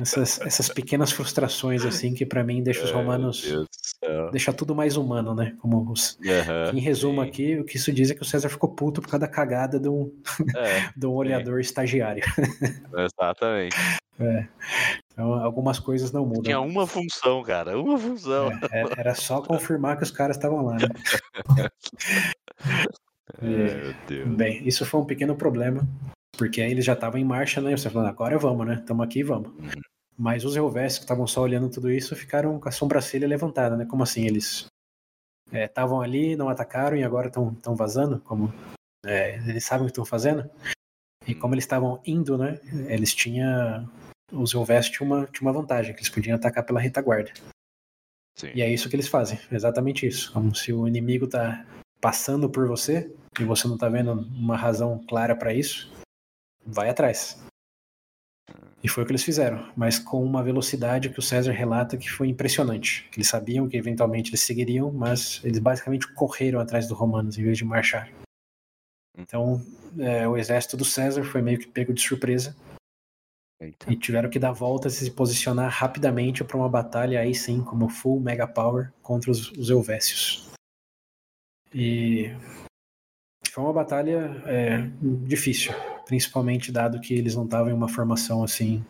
essas, 0.00 0.40
essas 0.40 0.68
pequenas 0.68 1.10
frustrações 1.10 1.84
assim 1.84 2.14
que 2.14 2.24
para 2.26 2.44
mim 2.44 2.62
deixa 2.62 2.84
os 2.84 2.90
romanos 2.90 3.44
deixa 4.30 4.52
tudo 4.52 4.74
mais 4.74 4.96
humano, 4.96 5.34
né? 5.34 5.54
Como 5.58 5.90
os, 5.90 6.18
uhum, 6.20 6.76
em 6.78 6.80
resumo 6.80 7.22
sim. 7.22 7.28
aqui, 7.28 7.58
o 7.58 7.64
que 7.64 7.76
isso 7.76 7.92
diz 7.92 8.10
é 8.10 8.14
que 8.14 8.22
o 8.22 8.24
César 8.24 8.48
ficou 8.48 8.70
puto 8.70 9.00
por 9.00 9.10
causa 9.10 9.26
da 9.26 9.32
cagada 9.32 9.78
de 9.78 9.88
um, 9.88 10.12
é, 10.56 10.90
de 10.96 11.06
um 11.06 11.12
olhador 11.12 11.60
estagiário. 11.60 12.24
Exatamente. 12.96 13.76
É. 14.20 14.48
Então, 15.12 15.32
algumas 15.34 15.78
coisas 15.78 16.10
não 16.10 16.26
mudam. 16.26 16.42
Tinha 16.42 16.60
uma 16.60 16.88
função, 16.88 17.40
cara, 17.44 17.78
uma 17.78 17.96
função. 17.96 18.50
É, 18.72 18.82
é 18.82 18.84
era 18.96 19.14
só 19.14 19.40
confirmar 19.40 19.96
que 19.96 20.02
os 20.02 20.10
caras 20.10 20.36
estavam 20.36 20.64
lá, 20.64 20.74
né? 20.74 20.88
é, 23.40 24.24
bem, 24.26 24.66
isso 24.66 24.84
foi 24.84 25.00
um 25.00 25.04
pequeno 25.04 25.36
problema, 25.36 25.86
porque 26.36 26.60
aí 26.60 26.72
eles 26.72 26.84
já 26.84 26.94
estavam 26.94 27.20
em 27.20 27.24
marcha, 27.24 27.60
né? 27.60 27.76
Você 27.76 27.88
falando, 27.88 28.08
agora 28.08 28.36
vamos, 28.38 28.66
né? 28.66 28.74
Estamos 28.74 29.06
aqui, 29.06 29.22
vamos. 29.22 29.50
Uhum. 29.50 29.70
Mas 30.18 30.44
os 30.44 30.56
Helvécios 30.56 30.98
que 30.98 31.04
estavam 31.04 31.26
só 31.28 31.42
olhando 31.42 31.70
tudo 31.70 31.90
isso 31.90 32.16
ficaram 32.16 32.58
com 32.58 32.68
a 32.68 32.72
sobrancelha 32.72 33.28
levantada, 33.28 33.76
né? 33.76 33.86
Como 33.86 34.02
assim? 34.02 34.26
Eles 34.26 34.66
estavam 35.52 36.02
é, 36.02 36.06
ali, 36.06 36.34
não 36.34 36.48
atacaram 36.48 36.96
e 36.96 37.04
agora 37.04 37.28
estão 37.28 37.76
vazando? 37.76 38.20
Como 38.20 38.52
é, 39.06 39.36
eles 39.48 39.64
sabem 39.64 39.82
o 39.82 39.86
que 39.86 39.92
estão 39.92 40.04
fazendo? 40.04 40.50
E 41.26 41.34
como 41.34 41.54
eles 41.54 41.64
estavam 41.64 42.02
indo, 42.04 42.36
né? 42.36 42.60
Eles 42.88 43.14
tinham. 43.14 43.88
Os 44.32 44.52
Helvécios 44.52 44.94
tinham 44.94 45.10
uma, 45.10 45.26
tinham 45.26 45.50
uma 45.50 45.60
vantagem, 45.60 45.94
que 45.94 46.00
eles 46.00 46.10
podiam 46.10 46.36
atacar 46.36 46.64
pela 46.64 46.80
retaguarda. 46.80 47.32
Sim. 48.36 48.50
E 48.54 48.60
é 48.60 48.68
isso 48.70 48.88
que 48.88 48.96
eles 48.96 49.08
fazem, 49.08 49.38
exatamente 49.50 50.06
isso. 50.06 50.32
Como 50.32 50.54
se 50.54 50.72
o 50.72 50.86
inimigo 50.86 51.28
tá 51.28 51.64
passando 52.00 52.50
por 52.50 52.66
você 52.66 53.12
e 53.38 53.44
você 53.44 53.68
não 53.68 53.78
tá 53.78 53.88
vendo 53.88 54.12
uma 54.12 54.56
razão 54.56 55.04
clara 55.08 55.34
para 55.34 55.54
isso, 55.54 55.90
vai 56.64 56.88
atrás. 56.88 57.42
E 58.82 58.88
foi 58.88 59.02
o 59.02 59.06
que 59.06 59.12
eles 59.12 59.24
fizeram, 59.24 59.70
mas 59.76 59.98
com 59.98 60.24
uma 60.24 60.42
velocidade 60.42 61.10
que 61.10 61.18
o 61.18 61.22
César 61.22 61.52
relata 61.52 61.96
que 61.96 62.08
foi 62.08 62.28
impressionante. 62.28 63.08
Eles 63.14 63.28
sabiam 63.28 63.68
que 63.68 63.76
eventualmente 63.76 64.30
eles 64.30 64.40
seguiriam, 64.40 64.92
mas 64.92 65.40
eles 65.44 65.58
basicamente 65.58 66.06
correram 66.14 66.60
atrás 66.60 66.86
dos 66.86 66.96
romanos 66.96 67.36
em 67.36 67.42
vez 67.42 67.58
de 67.58 67.64
marchar. 67.64 68.08
Então, 69.16 69.60
é, 69.98 70.28
o 70.28 70.36
exército 70.36 70.76
do 70.76 70.84
César 70.84 71.24
foi 71.24 71.42
meio 71.42 71.58
que 71.58 71.66
pego 71.66 71.92
de 71.92 72.00
surpresa. 72.00 72.54
Eita. 73.60 73.92
E 73.92 73.96
tiveram 73.96 74.30
que 74.30 74.38
dar 74.38 74.52
voltas 74.52 75.02
e 75.02 75.06
se 75.06 75.10
posicionar 75.10 75.68
rapidamente 75.72 76.44
para 76.44 76.56
uma 76.56 76.68
batalha 76.68 77.18
aí 77.18 77.34
sim, 77.34 77.60
como 77.60 77.88
full 77.88 78.20
mega 78.20 78.46
power 78.46 78.92
contra 79.02 79.32
os, 79.32 79.50
os 79.50 79.68
Helvécios. 79.68 80.48
E 81.74 82.30
foi 83.50 83.64
uma 83.64 83.72
batalha 83.72 84.40
é, 84.46 84.88
difícil, 85.02 85.72
principalmente 86.08 86.72
dado 86.72 87.00
que 87.00 87.12
eles 87.12 87.36
não 87.36 87.44
estavam 87.44 87.70
em 87.70 87.74
uma 87.74 87.88
formação 87.88 88.42
assim 88.42 88.82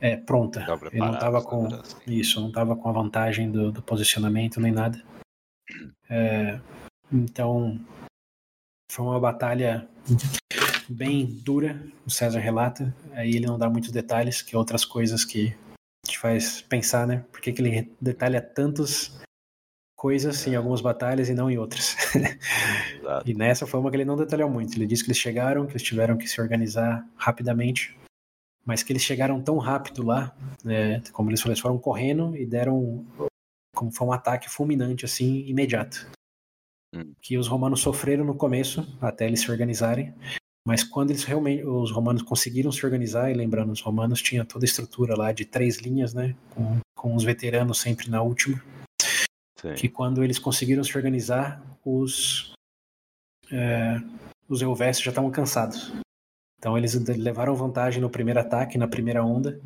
é, 0.00 0.16
pronta. 0.16 0.66
Ele 0.90 0.98
não 0.98 1.12
estava 1.12 1.42
com 1.42 1.66
assim. 1.66 1.96
isso, 2.06 2.40
não 2.40 2.48
estava 2.48 2.74
com 2.74 2.88
a 2.88 2.92
vantagem 2.92 3.50
do, 3.50 3.70
do 3.70 3.82
posicionamento 3.82 4.58
nem 4.58 4.72
nada. 4.72 5.00
É, 6.08 6.58
então 7.12 7.78
foi 8.90 9.04
uma 9.04 9.20
batalha 9.20 9.86
bem 10.88 11.26
dura, 11.26 11.80
o 12.06 12.10
César 12.10 12.40
relata. 12.40 12.94
Aí 13.12 13.36
ele 13.36 13.46
não 13.46 13.58
dá 13.58 13.68
muitos 13.68 13.90
detalhes, 13.90 14.40
que 14.40 14.56
outras 14.56 14.84
coisas 14.84 15.26
que 15.26 15.54
te 16.06 16.18
faz 16.18 16.62
pensar, 16.62 17.06
né? 17.06 17.22
Por 17.30 17.42
que, 17.42 17.52
que 17.52 17.60
ele 17.60 17.94
detalha 18.00 18.40
tantos 18.40 19.20
coisas 20.04 20.46
em 20.46 20.54
algumas 20.54 20.82
batalhas 20.82 21.30
e 21.30 21.34
não 21.34 21.50
em 21.50 21.56
outras. 21.56 21.96
e 23.24 23.32
nessa 23.32 23.66
foi 23.66 23.80
uma 23.80 23.88
que 23.90 23.96
ele 23.96 24.04
não 24.04 24.18
detalhou 24.18 24.50
muito. 24.50 24.76
Ele 24.76 24.86
disse 24.86 25.02
que 25.02 25.08
eles 25.08 25.16
chegaram, 25.16 25.64
que 25.64 25.72
eles 25.72 25.82
tiveram 25.82 26.18
que 26.18 26.28
se 26.28 26.38
organizar 26.42 27.08
rapidamente, 27.16 27.96
mas 28.66 28.82
que 28.82 28.92
eles 28.92 29.00
chegaram 29.00 29.40
tão 29.40 29.56
rápido 29.56 30.04
lá, 30.04 30.36
né, 30.62 31.00
como 31.10 31.30
eles 31.30 31.42
eles 31.46 31.58
foram 31.58 31.78
correndo 31.78 32.36
e 32.36 32.44
deram 32.44 33.02
como 33.74 33.90
foi 33.90 34.06
um 34.06 34.12
ataque 34.12 34.50
fulminante 34.50 35.06
assim, 35.06 35.38
imediato. 35.46 36.06
Hum. 36.94 37.14
Que 37.22 37.38
os 37.38 37.48
romanos 37.48 37.80
sofreram 37.80 38.26
no 38.26 38.34
começo, 38.34 38.86
até 39.00 39.26
eles 39.26 39.40
se 39.40 39.50
organizarem, 39.50 40.12
mas 40.66 40.84
quando 40.84 41.12
eles 41.12 41.24
realmente, 41.24 41.64
os 41.64 41.90
romanos 41.90 42.20
conseguiram 42.20 42.70
se 42.70 42.84
organizar, 42.84 43.30
e 43.30 43.34
lembrando, 43.34 43.72
os 43.72 43.80
romanos 43.80 44.20
tinham 44.20 44.44
toda 44.44 44.66
a 44.66 44.68
estrutura 44.68 45.16
lá 45.16 45.32
de 45.32 45.46
três 45.46 45.78
linhas, 45.78 46.12
né, 46.12 46.36
com, 46.50 46.78
com 46.94 47.14
os 47.14 47.24
veteranos 47.24 47.80
sempre 47.80 48.10
na 48.10 48.20
última, 48.20 48.62
Sim. 49.64 49.74
que 49.74 49.88
quando 49.88 50.22
eles 50.22 50.38
conseguiram 50.38 50.84
se 50.84 50.94
organizar, 50.94 51.62
os, 51.82 52.52
é, 53.50 53.96
os 54.46 54.60
Helvécios 54.60 55.02
já 55.02 55.10
estavam 55.10 55.30
cansados. 55.30 55.90
Então 56.58 56.76
eles 56.76 56.94
levaram 56.94 57.54
vantagem 57.54 58.00
no 58.00 58.10
primeiro 58.10 58.40
ataque, 58.40 58.76
na 58.76 58.86
primeira 58.86 59.24
onda, 59.24 59.58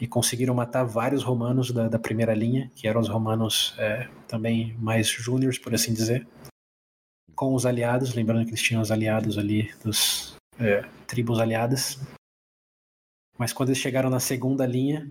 e 0.00 0.06
conseguiram 0.06 0.54
matar 0.54 0.84
vários 0.84 1.22
romanos 1.22 1.70
da, 1.70 1.88
da 1.88 1.98
primeira 1.98 2.34
linha, 2.34 2.70
que 2.74 2.88
eram 2.88 3.02
os 3.02 3.08
romanos 3.08 3.74
é, 3.78 4.08
também 4.26 4.74
mais 4.78 5.08
júniores, 5.08 5.58
por 5.58 5.74
assim 5.74 5.92
dizer, 5.92 6.26
com 7.34 7.54
os 7.54 7.66
aliados, 7.66 8.14
lembrando 8.14 8.44
que 8.44 8.50
eles 8.50 8.62
tinham 8.62 8.80
os 8.80 8.90
aliados 8.90 9.36
ali 9.36 9.74
dos 9.84 10.36
é, 10.58 10.82
tribos 11.06 11.38
aliadas. 11.38 11.98
Mas 13.36 13.52
quando 13.52 13.70
eles 13.70 13.78
chegaram 13.78 14.08
na 14.08 14.20
segunda 14.20 14.64
linha, 14.64 15.10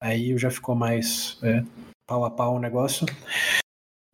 aí 0.00 0.36
já 0.38 0.50
ficou 0.50 0.74
mais 0.74 1.38
é, 1.42 1.62
pau 2.06 2.24
a 2.24 2.30
pau 2.30 2.56
o 2.56 2.60
negócio. 2.60 3.06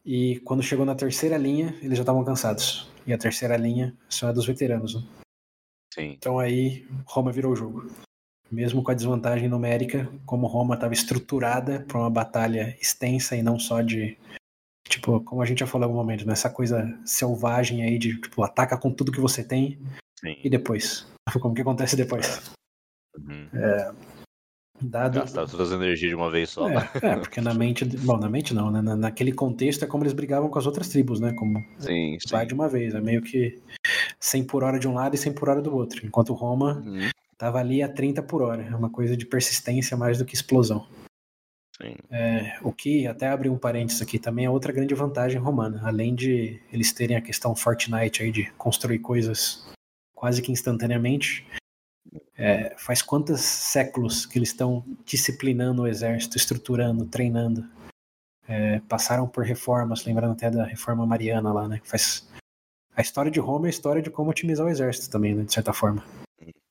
E 0.05 0.40
quando 0.40 0.62
chegou 0.62 0.84
na 0.84 0.94
terceira 0.94 1.36
linha, 1.36 1.74
eles 1.82 1.96
já 1.96 2.03
estavam 2.03 2.24
cansados. 2.24 2.90
E 3.07 3.12
a 3.12 3.18
terceira 3.18 3.57
linha 3.57 3.96
só 4.09 4.28
é 4.28 4.32
dos 4.32 4.46
veteranos. 4.46 4.94
Né? 4.94 5.03
Sim. 5.94 6.12
Então 6.16 6.38
aí 6.38 6.86
Roma 7.07 7.30
virou 7.30 7.53
o 7.53 7.57
jogo. 7.57 7.90
Mesmo 8.50 8.82
com 8.82 8.90
a 8.90 8.94
desvantagem 8.94 9.48
numérica, 9.48 10.11
como 10.26 10.46
Roma 10.46 10.74
estava 10.74 10.92
estruturada 10.92 11.80
para 11.88 11.98
uma 11.98 12.11
batalha 12.11 12.76
extensa 12.80 13.34
e 13.34 13.42
não 13.42 13.59
só 13.59 13.80
de 13.80 14.18
tipo, 14.88 15.20
como 15.20 15.40
a 15.40 15.46
gente 15.46 15.61
já 15.61 15.66
falou 15.66 15.86
em 15.86 15.90
algum 15.90 15.98
momento, 15.98 16.26
nessa 16.26 16.48
né? 16.48 16.55
coisa 16.55 17.00
selvagem 17.05 17.82
aí 17.82 17.98
de 17.98 18.20
tipo 18.20 18.42
ataca 18.42 18.76
com 18.76 18.92
tudo 18.92 19.12
que 19.12 19.20
você 19.20 19.42
tem 19.42 19.78
Sim. 20.20 20.36
e 20.44 20.50
depois 20.50 21.07
como 21.40 21.55
que 21.55 21.62
acontece 21.62 21.96
depois. 21.96 22.53
Uhum. 23.16 23.48
É, 23.55 23.92
Dado... 24.83 25.20
Gastar 25.20 25.47
todas 25.47 25.68
as 25.68 25.74
energias 25.74 26.11
de 26.11 26.14
uma 26.14 26.30
vez 26.30 26.51
só. 26.51 26.68
É, 26.68 26.89
é, 27.03 27.16
porque 27.16 27.41
na 27.41 27.55
mente. 27.55 27.85
Bom, 27.85 28.16
na 28.16 28.28
mente 28.28 28.53
não, 28.53 28.70
né? 28.70 28.80
naquele 28.83 29.33
contexto 29.33 29.85
é 29.85 29.89
como 29.89 30.05
eles 30.05 30.12
brigavam 30.12 30.49
com 30.49 30.59
as 30.59 30.66
outras 30.66 30.89
tribos, 30.89 31.20
né? 31.20 31.33
Como 31.33 31.64
sim, 31.78 32.16
vai 32.30 32.47
de 32.47 32.55
uma 32.55 32.68
vez. 32.68 32.95
É 32.95 33.01
meio 33.01 33.22
que 33.22 33.61
100 34.18 34.45
por 34.45 34.64
hora 34.64 34.78
de 34.78 34.89
um 34.89 34.95
lado 34.95 35.14
e 35.14 35.18
100 35.18 35.33
por 35.33 35.49
hora 35.49 35.62
do 35.62 35.74
outro. 35.74 36.07
Enquanto 36.07 36.33
Roma 36.33 36.83
uhum. 36.85 37.09
tava 37.39 37.59
ali 37.59 37.83
a 37.83 37.89
30 37.89 38.22
por 38.22 38.43
hora. 38.43 38.62
É 38.62 38.74
uma 38.74 38.91
coisa 38.91 39.16
de 39.16 39.26
persistência 39.26 39.97
mais 39.97 40.18
do 40.18 40.24
que 40.24 40.35
explosão. 40.35 40.87
É, 42.11 42.59
o 42.62 42.72
que, 42.72 43.07
até 43.07 43.28
abrir 43.28 43.49
um 43.49 43.59
parênteses 43.59 44.01
aqui, 44.03 44.18
também 44.18 44.45
é 44.45 44.51
outra 44.51 44.72
grande 44.72 44.95
vantagem 44.95 45.41
romana. 45.41 45.80
Além 45.85 46.14
de 46.14 46.61
eles 46.72 46.93
terem 46.93 47.16
a 47.16 47.20
questão 47.20 47.57
Fortnite 47.57 48.22
aí 48.22 48.30
de 48.30 48.51
construir 48.53 49.01
coisas 49.01 49.66
quase 50.14 50.41
que 50.41 50.53
instantaneamente, 50.53 51.45
é, 52.36 52.74
faz 52.76 53.02
quantos 53.02 53.40
séculos 53.40 54.26
que 54.26 54.38
eles 54.38 54.50
estão 54.50 54.84
disciplinando 55.04 55.82
o 55.82 55.86
exército, 55.86 56.36
estruturando, 56.36 57.06
treinando. 57.06 57.64
É, 58.48 58.80
passaram 58.88 59.28
por 59.28 59.44
reformas, 59.44 60.04
lembrando 60.04 60.32
até 60.32 60.50
da 60.50 60.64
reforma 60.64 61.06
mariana 61.06 61.52
lá, 61.52 61.68
né? 61.68 61.80
Faz... 61.84 62.28
A 62.94 63.00
história 63.00 63.30
de 63.30 63.40
Roma 63.40 63.66
é 63.66 63.68
a 63.68 63.70
história 63.70 64.02
de 64.02 64.10
como 64.10 64.30
otimizar 64.30 64.66
o 64.66 64.68
exército 64.68 65.08
também, 65.08 65.34
né, 65.34 65.44
de 65.44 65.52
certa 65.52 65.72
forma. 65.72 66.04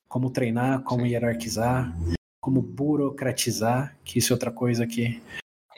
Como 0.08 0.30
treinar, 0.30 0.84
como 0.84 1.06
hierarquizar, 1.06 1.96
como 2.40 2.62
burocratizar, 2.62 3.96
que 4.04 4.20
isso 4.20 4.34
é 4.34 4.36
outra 4.36 4.52
coisa 4.52 4.86
que 4.86 5.22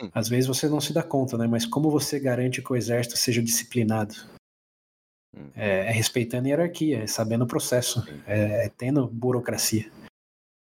hum. 0.01 0.09
às 0.13 0.27
vezes 0.27 0.47
você 0.47 0.67
não 0.67 0.81
se 0.81 0.91
dá 0.91 1.03
conta, 1.03 1.37
né? 1.37 1.47
Mas 1.47 1.65
como 1.65 1.89
você 1.89 2.19
garante 2.19 2.61
que 2.61 2.73
o 2.73 2.75
exército 2.75 3.15
seja 3.15 3.41
disciplinado? 3.41 4.15
Hum. 5.35 5.49
É, 5.55 5.87
é 5.87 5.91
respeitando 5.91 6.45
a 6.47 6.49
hierarquia, 6.49 7.03
é 7.03 7.07
sabendo 7.07 7.43
o 7.43 7.47
processo, 7.47 8.03
é, 8.25 8.65
é, 8.65 8.69
tendo 8.69 9.07
burocracia. 9.07 9.91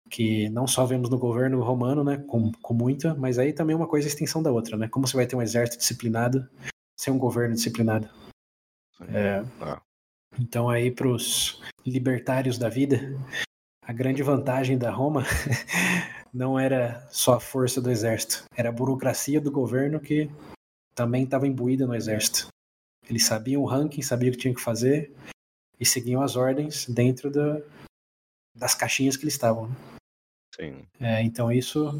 Que 0.09 0.49
não 0.49 0.67
só 0.67 0.85
vemos 0.85 1.09
no 1.09 1.19
governo 1.19 1.61
romano, 1.61 2.03
né, 2.03 2.17
com, 2.27 2.51
com 2.51 2.73
muita, 2.73 3.13
mas 3.13 3.37
aí 3.37 3.53
também 3.53 3.73
é 3.73 3.77
uma 3.77 3.87
coisa 3.87 4.07
extensão 4.07 4.41
da 4.41 4.51
outra, 4.51 4.75
né? 4.75 4.87
Como 4.87 5.07
você 5.07 5.15
vai 5.15 5.27
ter 5.27 5.35
um 5.35 5.41
exército 5.41 5.77
disciplinado 5.77 6.49
sem 6.97 7.13
um 7.13 7.19
governo 7.19 7.53
disciplinado? 7.53 8.09
É, 9.07 9.43
ah. 9.61 9.81
então 10.37 10.67
aí 10.67 10.91
para 10.91 11.07
os 11.07 11.61
libertários 11.85 12.57
da 12.57 12.67
vida, 12.67 13.15
a 13.81 13.93
grande 13.93 14.21
vantagem 14.21 14.77
da 14.77 14.91
Roma 14.91 15.23
não 16.33 16.59
era 16.59 17.07
só 17.11 17.35
a 17.35 17.39
força 17.39 17.79
do 17.79 17.89
exército, 17.89 18.43
era 18.55 18.69
a 18.69 18.73
burocracia 18.73 19.39
do 19.39 19.51
governo 19.51 19.99
que 19.99 20.29
também 20.93 21.23
estava 21.23 21.47
imbuída 21.47 21.87
no 21.87 21.95
exército. 21.95 22.47
Eles 23.09 23.25
sabiam 23.25 23.61
o 23.61 23.65
ranking, 23.65 24.01
sabiam 24.01 24.29
o 24.29 24.33
que 24.33 24.39
tinham 24.39 24.55
que 24.55 24.61
fazer 24.61 25.13
e 25.79 25.85
seguiam 25.85 26.21
as 26.21 26.35
ordens 26.35 26.85
dentro 26.87 27.31
da, 27.31 27.61
das 28.55 28.75
caixinhas 28.75 29.17
que 29.17 29.23
eles 29.23 29.33
estavam. 29.33 29.67
Né? 29.67 29.75
Sim. 30.55 30.87
É, 30.99 31.21
então 31.21 31.51
isso 31.51 31.91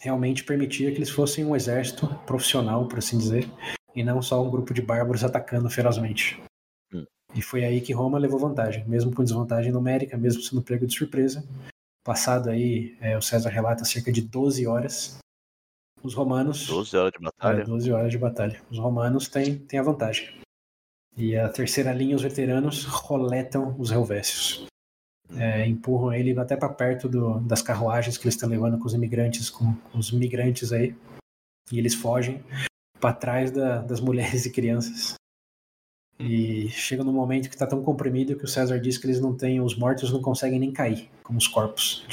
realmente 0.00 0.44
permitia 0.44 0.90
que 0.90 0.98
eles 0.98 1.10
fossem 1.10 1.44
um 1.44 1.56
exército 1.56 2.06
profissional, 2.26 2.86
por 2.86 2.98
assim 2.98 3.16
dizer, 3.16 3.48
e 3.94 4.04
não 4.04 4.20
só 4.20 4.42
um 4.42 4.50
grupo 4.50 4.74
de 4.74 4.82
bárbaros 4.82 5.24
atacando 5.24 5.70
ferozmente. 5.70 6.40
E 7.34 7.42
foi 7.42 7.64
aí 7.64 7.80
que 7.80 7.92
Roma 7.92 8.16
levou 8.16 8.38
vantagem, 8.38 8.86
mesmo 8.86 9.12
com 9.12 9.24
desvantagem 9.24 9.72
numérica, 9.72 10.16
mesmo 10.16 10.40
sendo 10.40 10.62
pego 10.62 10.86
de 10.86 10.94
surpresa. 10.94 11.44
Passado 12.04 12.48
aí, 12.48 12.96
é, 13.00 13.16
o 13.16 13.22
César 13.22 13.48
relata 13.48 13.84
cerca 13.84 14.12
de 14.12 14.22
12 14.22 14.66
horas. 14.66 15.18
Os 16.04 16.12
romanos. 16.12 16.66
12 16.66 16.96
horas 16.98 17.12
de 17.12 17.18
batalha? 17.18 17.62
É, 17.62 17.64
12 17.64 17.92
horas 17.92 18.10
de 18.10 18.18
batalha. 18.18 18.62
Os 18.70 18.78
romanos 18.78 19.26
têm, 19.26 19.56
têm 19.56 19.80
a 19.80 19.82
vantagem. 19.82 20.38
E 21.16 21.34
a 21.34 21.48
terceira 21.48 21.92
linha, 21.92 22.14
os 22.14 22.22
veteranos 22.22 22.84
roletam 22.84 23.74
os 23.78 23.90
helvécios. 23.90 24.66
É, 25.34 25.66
empurram 25.66 26.12
ele 26.12 26.38
até 26.38 26.56
para 26.56 26.68
perto 26.68 27.08
do, 27.08 27.40
das 27.40 27.62
carruagens 27.62 28.18
que 28.18 28.24
eles 28.24 28.34
estão 28.34 28.50
levando 28.50 28.78
com 28.78 28.84
os 28.84 28.92
imigrantes, 28.92 29.48
com, 29.48 29.74
com 29.74 29.98
os 29.98 30.12
migrantes 30.12 30.72
aí. 30.72 30.94
E 31.72 31.78
eles 31.78 31.94
fogem 31.94 32.44
para 33.00 33.14
trás 33.14 33.50
da, 33.50 33.78
das 33.80 34.00
mulheres 34.00 34.44
e 34.44 34.52
crianças. 34.52 35.14
E 36.18 36.68
chega 36.68 37.02
num 37.02 37.12
momento 37.12 37.48
que 37.48 37.54
está 37.54 37.66
tão 37.66 37.82
comprimido 37.82 38.36
que 38.36 38.44
o 38.44 38.48
César 38.48 38.78
diz 38.78 38.98
que 38.98 39.06
eles 39.06 39.20
não 39.20 39.34
têm, 39.34 39.60
os 39.60 39.74
mortos 39.74 40.12
não 40.12 40.20
conseguem 40.20 40.60
nem 40.60 40.70
cair, 40.70 41.08
como 41.22 41.38
os 41.38 41.48
corpos. 41.48 42.06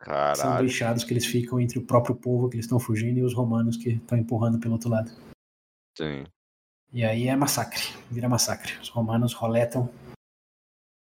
Então, 0.00 0.34
são 0.34 0.56
deixados 0.58 1.04
que 1.04 1.12
eles 1.12 1.26
ficam 1.26 1.60
entre 1.60 1.78
o 1.78 1.84
próprio 1.84 2.14
povo 2.14 2.48
que 2.48 2.56
eles 2.56 2.66
estão 2.66 2.78
fugindo 2.78 3.18
e 3.18 3.22
os 3.22 3.34
romanos 3.34 3.76
que 3.76 3.90
estão 3.90 4.16
empurrando 4.16 4.58
pelo 4.58 4.74
outro 4.74 4.88
lado. 4.88 5.10
Sim. 5.96 6.24
E 6.92 7.04
aí 7.04 7.28
é 7.28 7.36
massacre, 7.36 7.82
vira 8.10 8.28
massacre. 8.28 8.72
Os 8.80 8.88
romanos 8.88 9.34
roletam 9.34 9.90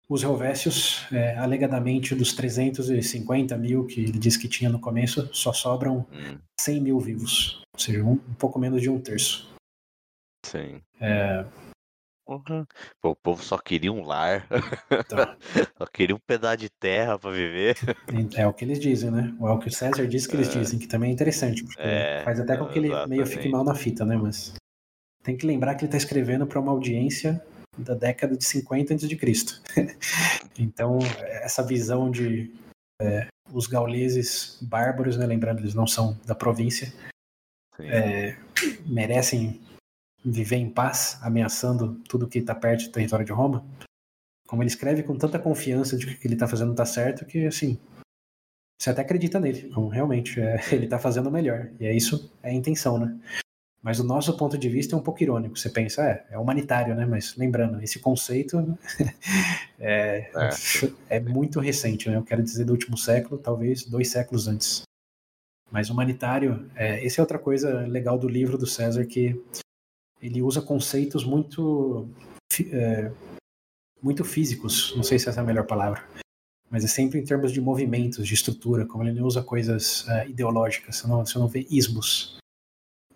os 0.08 0.22
Helvécios, 0.22 1.06
é, 1.12 1.36
alegadamente 1.36 2.14
dos 2.14 2.34
350 2.34 3.56
mil 3.56 3.86
que 3.86 4.00
ele 4.00 4.18
disse 4.18 4.38
que 4.38 4.48
tinha 4.48 4.70
no 4.70 4.78
começo, 4.78 5.28
só 5.34 5.52
sobram 5.52 6.06
hum. 6.12 6.38
100 6.60 6.80
mil 6.80 7.00
vivos, 7.00 7.62
ou 7.74 7.80
seja, 7.80 8.04
um, 8.04 8.12
um 8.12 8.34
pouco 8.34 8.58
menos 8.58 8.82
de 8.82 8.90
um 8.90 9.00
terço. 9.00 9.52
Sim. 10.44 10.80
É, 11.00 11.44
Pô, 12.26 13.10
o 13.10 13.16
povo 13.16 13.42
só 13.42 13.58
queria 13.58 13.92
um 13.92 14.02
lar, 14.02 14.46
Então, 14.90 15.18
só 15.78 15.86
queria 15.86 16.16
um 16.16 16.20
pedaço 16.26 16.56
de 16.56 16.70
terra 16.70 17.18
para 17.18 17.30
viver. 17.30 17.76
é 18.34 18.46
o 18.46 18.52
que 18.52 18.64
eles 18.64 18.80
dizem, 18.80 19.10
né? 19.10 19.34
Ou 19.38 19.48
é 19.48 19.52
o 19.52 19.58
que 19.58 19.68
o 19.68 19.72
César 19.72 20.06
diz 20.06 20.26
que 20.26 20.34
eles 20.36 20.48
É, 20.48 20.58
dizem, 20.58 20.78
que 20.78 20.86
também 20.86 21.10
é 21.10 21.12
interessante, 21.12 21.62
porque 21.62 21.80
é, 21.80 22.22
faz 22.24 22.40
até 22.40 22.56
com 22.56 22.66
que 22.66 22.78
ele 22.78 23.06
meio 23.06 23.26
fique 23.26 23.48
mal 23.48 23.62
na 23.62 23.74
fita, 23.74 24.04
né? 24.04 24.16
Mas 24.16 24.54
tem 25.22 25.36
que 25.36 25.46
lembrar 25.46 25.74
que 25.74 25.82
ele 25.82 25.88
está 25.88 25.98
escrevendo 25.98 26.46
para 26.46 26.60
uma 26.60 26.72
audiência 26.72 27.44
da 27.76 27.94
década 27.94 28.36
de 28.36 28.44
50 28.44 28.94
a.C. 28.94 29.06
então, 30.58 30.98
essa 31.24 31.62
visão 31.62 32.10
de 32.10 32.54
é, 33.02 33.26
os 33.52 33.66
gauleses 33.66 34.58
bárbaros, 34.62 35.16
né? 35.18 35.26
Lembrando, 35.26 35.60
eles 35.60 35.74
não 35.74 35.86
são 35.86 36.18
da 36.24 36.34
província, 36.34 36.92
é, 37.78 38.36
merecem 38.86 39.60
viver 40.24 40.56
em 40.56 40.70
paz, 40.70 41.18
ameaçando 41.20 42.00
tudo 42.08 42.26
que 42.26 42.38
está 42.38 42.54
perto 42.54 42.84
do 42.84 42.92
território 42.92 43.26
de 43.26 43.32
Roma. 43.32 43.64
Como 44.46 44.62
ele 44.62 44.70
escreve 44.70 45.02
com 45.02 45.16
tanta 45.16 45.38
confiança 45.38 45.96
de 45.96 46.06
que 46.06 46.12
o 46.14 46.18
que 46.18 46.26
ele 46.26 46.34
está 46.34 46.48
fazendo 46.48 46.70
está 46.70 46.86
certo, 46.86 47.26
que 47.26 47.46
assim, 47.46 47.78
você 48.78 48.90
até 48.90 49.02
acredita 49.02 49.40
nele, 49.40 49.70
realmente 49.90 50.40
é, 50.40 50.60
ele 50.72 50.84
está 50.84 50.98
fazendo 50.98 51.28
o 51.28 51.32
melhor. 51.32 51.70
E 51.78 51.86
é 51.86 51.94
isso, 51.94 52.32
é 52.42 52.50
a 52.50 52.52
intenção, 52.52 52.98
né? 52.98 53.18
Mas 53.82 54.00
o 54.00 54.04
nosso 54.04 54.34
ponto 54.34 54.56
de 54.56 54.66
vista 54.66 54.96
é 54.96 54.98
um 54.98 55.02
pouco 55.02 55.22
irônico. 55.22 55.58
Você 55.58 55.68
pensa, 55.68 56.02
é, 56.02 56.26
é 56.30 56.38
humanitário, 56.38 56.94
né? 56.94 57.04
Mas 57.04 57.36
lembrando, 57.36 57.82
esse 57.82 57.98
conceito 57.98 58.78
é, 59.78 60.30
é. 60.34 61.16
é 61.16 61.20
muito 61.20 61.60
recente, 61.60 62.08
né? 62.08 62.16
Eu 62.16 62.22
quero 62.22 62.42
dizer 62.42 62.64
do 62.64 62.72
último 62.72 62.96
século, 62.96 63.38
talvez 63.38 63.84
dois 63.84 64.10
séculos 64.10 64.48
antes. 64.48 64.82
Mas 65.70 65.90
humanitário, 65.90 66.70
é, 66.74 67.04
essa 67.04 67.20
é 67.20 67.22
outra 67.22 67.38
coisa 67.38 67.80
legal 67.80 68.18
do 68.18 68.28
livro 68.28 68.56
do 68.56 68.66
César 68.66 69.04
que 69.04 69.38
ele 70.24 70.40
usa 70.40 70.62
conceitos 70.62 71.22
muito 71.22 72.08
é, 72.72 73.12
muito 74.02 74.24
físicos, 74.24 74.94
não 74.96 75.02
sei 75.02 75.18
se 75.18 75.28
essa 75.28 75.40
é 75.40 75.42
a 75.42 75.46
melhor 75.46 75.66
palavra, 75.66 76.02
mas 76.70 76.84
é 76.84 76.88
sempre 76.88 77.18
em 77.18 77.24
termos 77.24 77.52
de 77.52 77.60
movimentos, 77.60 78.26
de 78.26 78.34
estrutura, 78.34 78.86
como 78.86 79.04
ele 79.04 79.18
não 79.18 79.26
usa 79.26 79.42
coisas 79.42 80.06
é, 80.08 80.28
ideológicas, 80.28 80.96
você 80.96 81.06
não, 81.06 81.24
você 81.24 81.38
não 81.38 81.48
vê 81.48 81.66
ismos, 81.70 82.38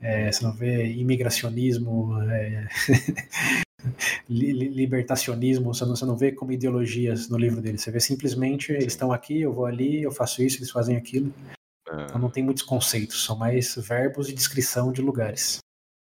é, 0.00 0.30
você 0.30 0.44
não 0.44 0.52
vê 0.52 0.92
imigracionismo, 0.92 2.20
é, 2.30 2.68
libertacionismo, 4.28 5.72
você 5.72 5.84
não, 5.84 5.96
você 5.96 6.04
não 6.04 6.16
vê 6.16 6.32
como 6.32 6.52
ideologias 6.52 7.28
no 7.28 7.38
livro 7.38 7.62
dele, 7.62 7.78
você 7.78 7.90
vê 7.90 8.00
simplesmente 8.00 8.72
eles 8.72 8.92
estão 8.92 9.12
aqui, 9.12 9.40
eu 9.40 9.52
vou 9.52 9.64
ali, 9.64 10.02
eu 10.02 10.12
faço 10.12 10.42
isso, 10.42 10.58
eles 10.58 10.70
fazem 10.70 10.96
aquilo. 10.96 11.32
Então 12.04 12.18
não 12.18 12.28
tem 12.28 12.42
muitos 12.42 12.62
conceitos, 12.62 13.24
são 13.24 13.36
mais 13.36 13.74
verbos 13.76 14.28
e 14.28 14.34
descrição 14.34 14.92
de 14.92 15.00
lugares. 15.00 15.58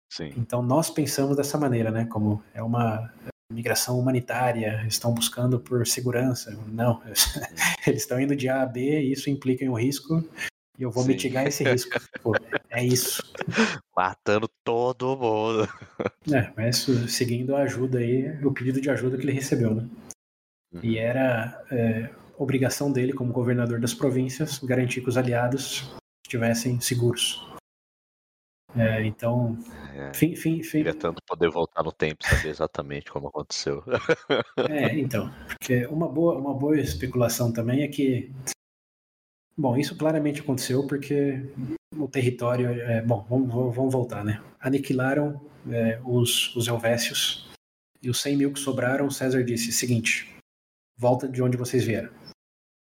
Sim. 0.10 0.34
Então 0.36 0.62
nós 0.62 0.89
pensamos 0.89 1.38
dessa 1.38 1.57
maneira, 1.57 1.91
né? 1.91 2.05
Como 2.05 2.43
é 2.53 2.64
uma 2.64 3.12
migração 3.51 3.99
humanitária, 3.99 4.86
estão 4.88 5.14
buscando 5.14 5.60
por 5.60 5.86
segurança. 5.86 6.57
Não, 6.68 7.01
eles 7.86 8.01
estão 8.01 8.20
indo 8.20 8.36
de 8.36 8.47
A 8.47 8.64
a 8.64 8.66
B, 8.66 9.01
isso 9.01 9.30
implica 9.30 9.64
em 9.64 9.70
um 9.70 9.78
risco 9.78 10.24
e 10.78 10.84
eu 10.84 10.91
vou 10.91 11.03
Sim. 11.03 11.10
mitigar 11.10 11.45
esse 11.45 11.64
risco. 11.64 11.99
Pô, 12.22 12.34
é 12.70 12.84
isso. 12.84 13.22
Matando 13.95 14.49
todo 14.64 15.18
mundo. 15.18 15.68
É, 16.32 16.53
mas 16.55 16.86
seguindo 17.10 17.55
a 17.55 17.64
ajuda 17.64 17.99
aí, 17.99 18.32
o 18.45 18.53
pedido 18.53 18.80
de 18.80 18.89
ajuda 18.89 19.18
que 19.18 19.24
ele 19.24 19.34
recebeu, 19.34 19.76
né? 19.76 19.86
Uhum. 20.72 20.80
E 20.84 20.97
era 20.97 21.66
é, 21.72 22.10
obrigação 22.38 22.91
dele, 22.91 23.12
como 23.12 23.34
governador 23.34 23.82
das 23.82 23.93
províncias, 23.93 24.60
garantir 24.60 25.01
que 25.01 25.10
os 25.10 25.18
aliados 25.18 25.91
estivessem 26.26 26.80
seguros. 26.80 27.45
É, 28.76 29.03
então, 29.03 29.57
é, 29.95 30.13
fim, 30.13 30.36
fim, 30.36 30.61
fim. 30.61 30.80
Queria 30.80 30.93
tanto 30.93 31.22
poder 31.26 31.49
voltar 31.49 31.84
no 31.84 31.91
tempo 31.91 32.24
e 32.24 32.28
saber 32.28 32.49
exatamente 32.49 33.11
como 33.11 33.28
aconteceu. 33.28 33.84
É, 34.70 34.97
então, 34.99 35.32
porque 35.47 35.86
uma 35.88 36.07
boa, 36.07 36.38
uma 36.38 36.53
boa 36.53 36.80
especulação 36.80 37.51
também 37.51 37.82
é 37.82 37.88
que, 37.88 38.32
bom, 39.57 39.76
isso 39.78 39.97
claramente 39.97 40.41
aconteceu 40.41 40.86
porque 40.86 41.51
o 41.97 42.07
território, 42.07 42.70
é, 42.70 43.01
bom, 43.01 43.26
vamos, 43.28 43.76
vamos 43.76 43.91
voltar, 43.91 44.24
né? 44.24 44.43
Aniquilaram 44.59 45.41
é, 45.72 45.99
os, 46.03 46.55
os 46.55 46.67
Helvécios 46.67 47.49
e 48.01 48.09
os 48.09 48.22
100 48.22 48.38
mil 48.38 48.53
que 48.53 48.59
sobraram, 48.59 49.09
César 49.09 49.43
disse, 49.43 49.72
seguinte, 49.72 50.30
volta 50.97 51.28
de 51.28 51.41
onde 51.41 51.57
vocês 51.57 51.84
vieram. 51.84 52.11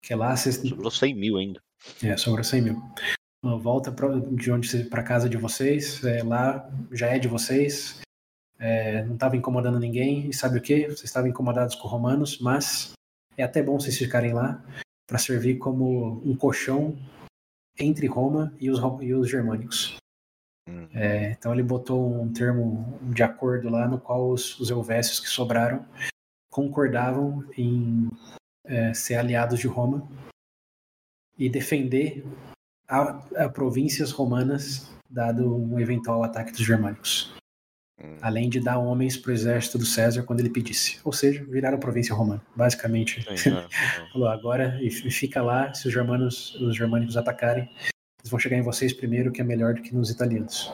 Que 0.03 0.15
lá 0.15 0.36
vocês... 0.36 0.55
Sobrou 0.55 0.91
100 0.91 1.15
mil 1.15 1.38
ainda. 1.38 1.61
É, 2.03 2.17
sobrou 2.17 2.43
100 2.43 2.61
mil. 2.61 2.82
Volta 3.42 3.92
pra, 3.92 4.20
de 4.20 4.52
onde 4.52 4.84
para 4.86 5.04
casa 5.04 5.30
de 5.30 5.38
vocês, 5.38 6.04
é, 6.04 6.22
lá 6.24 6.70
já 6.92 7.08
é 7.08 7.18
de 7.18 7.28
vocês, 7.28 8.02
é, 8.60 9.04
não 9.04 9.14
estava 9.14 9.38
incomodando 9.38 9.80
ninguém, 9.80 10.28
e 10.30 10.34
sabe 10.34 10.58
o 10.58 10.62
que? 10.62 10.86
Vocês 10.88 11.06
estavam 11.06 11.30
incomodados 11.30 11.76
com 11.76 11.88
romanos, 11.88 12.40
mas 12.40 12.92
é 13.38 13.44
até 13.44 13.64
bom 13.64 13.80
vocês 13.80 13.98
ficarem 13.98 14.34
lá 14.34 14.62
para 15.08 15.18
servir 15.18 15.58
como 15.58 16.22
um 16.26 16.36
colchão 16.36 16.98
entre 17.78 18.06
Roma 18.08 18.54
e 18.60 18.70
os, 18.70 18.80
e 19.02 19.14
os 19.14 19.30
germânicos. 19.30 19.96
Hum. 20.68 20.88
É, 20.94 21.32
então 21.32 21.54
ele 21.54 21.64
botou 21.64 22.22
um 22.22 22.32
termo 22.32 23.00
de 23.04 23.24
acordo 23.24 23.70
lá 23.70 23.88
no 23.88 24.00
qual 24.00 24.30
os, 24.30 24.60
os 24.60 24.70
Helvécios 24.70 25.20
que 25.20 25.30
sobraram 25.30 25.86
concordavam 26.52 27.46
em 27.58 28.10
é, 28.66 28.94
ser 28.94 29.16
aliados 29.16 29.60
de 29.60 29.68
Roma 29.68 30.08
e 31.38 31.50
defender 31.50 32.26
a, 32.90 33.46
a 33.46 33.50
províncias 33.50 34.12
romanas 34.12 34.90
dado 35.10 35.56
um 35.56 35.80
eventual 35.80 36.24
ataque 36.24 36.52
dos 36.52 36.62
germânicos. 36.62 37.34
Hum. 38.02 38.16
Além 38.22 38.50
de 38.50 38.60
dar 38.60 38.78
homens 38.78 39.18
para 39.18 39.32
o 39.32 39.34
exército 39.34 39.78
do 39.78 39.86
César 39.86 40.24
quando 40.24 40.40
ele 40.40 40.50
pedisse. 40.50 41.00
Ou 41.04 41.12
seja, 41.12 41.44
viraram 41.44 41.80
província 41.80 42.16
romana. 42.16 42.42
Basicamente. 42.56 43.26
Sim, 43.38 43.52
é, 43.56 43.60
é. 43.60 44.12
Falou, 44.12 44.28
agora 44.28 44.80
e 44.82 44.90
fica 44.90 45.42
lá, 45.42 45.74
se 45.74 45.88
os 45.88 45.94
germanos, 45.94 46.56
os 46.56 46.76
germânicos 46.76 47.18
atacarem, 47.18 47.70
eles 48.22 48.30
vão 48.30 48.40
chegar 48.40 48.58
em 48.58 48.62
vocês 48.62 48.94
primeiro, 48.94 49.32
que 49.32 49.42
é 49.42 49.44
melhor 49.44 49.74
do 49.74 49.82
que 49.82 49.94
nos 49.94 50.10
italianos. 50.10 50.72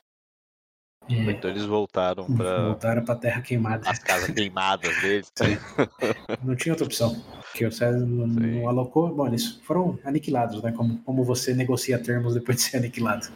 É, 1.10 1.32
então 1.32 1.50
eles 1.50 1.66
voltaram 1.66 2.26
para 2.36 2.64
voltaram 2.64 3.06
para 3.06 3.14
a 3.14 3.18
terra 3.18 3.42
queimada. 3.42 3.90
As 3.90 4.00
casas 4.00 4.32
queimadas 4.32 5.02
deles. 5.02 5.32
não 6.44 6.56
tinha 6.56 6.74
outra 6.74 6.86
opção. 6.86 7.24
Porque 7.42 7.66
o 7.66 7.72
César 7.72 8.06
não, 8.06 8.28
não, 8.28 8.68
alocou. 8.68 9.14
Bom, 9.14 9.28
eles 9.28 9.58
foram 9.64 10.00
aniquilados, 10.04 10.62
né? 10.64 10.72
Como, 10.72 10.98
como 11.04 11.24
você 11.24 11.54
negocia 11.54 12.02
termos 12.02 12.34
depois 12.34 12.58
de 12.58 12.64
ser 12.64 12.78
aniquilado. 12.78 13.28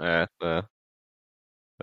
É, 0.00 0.26
é. 0.42 0.64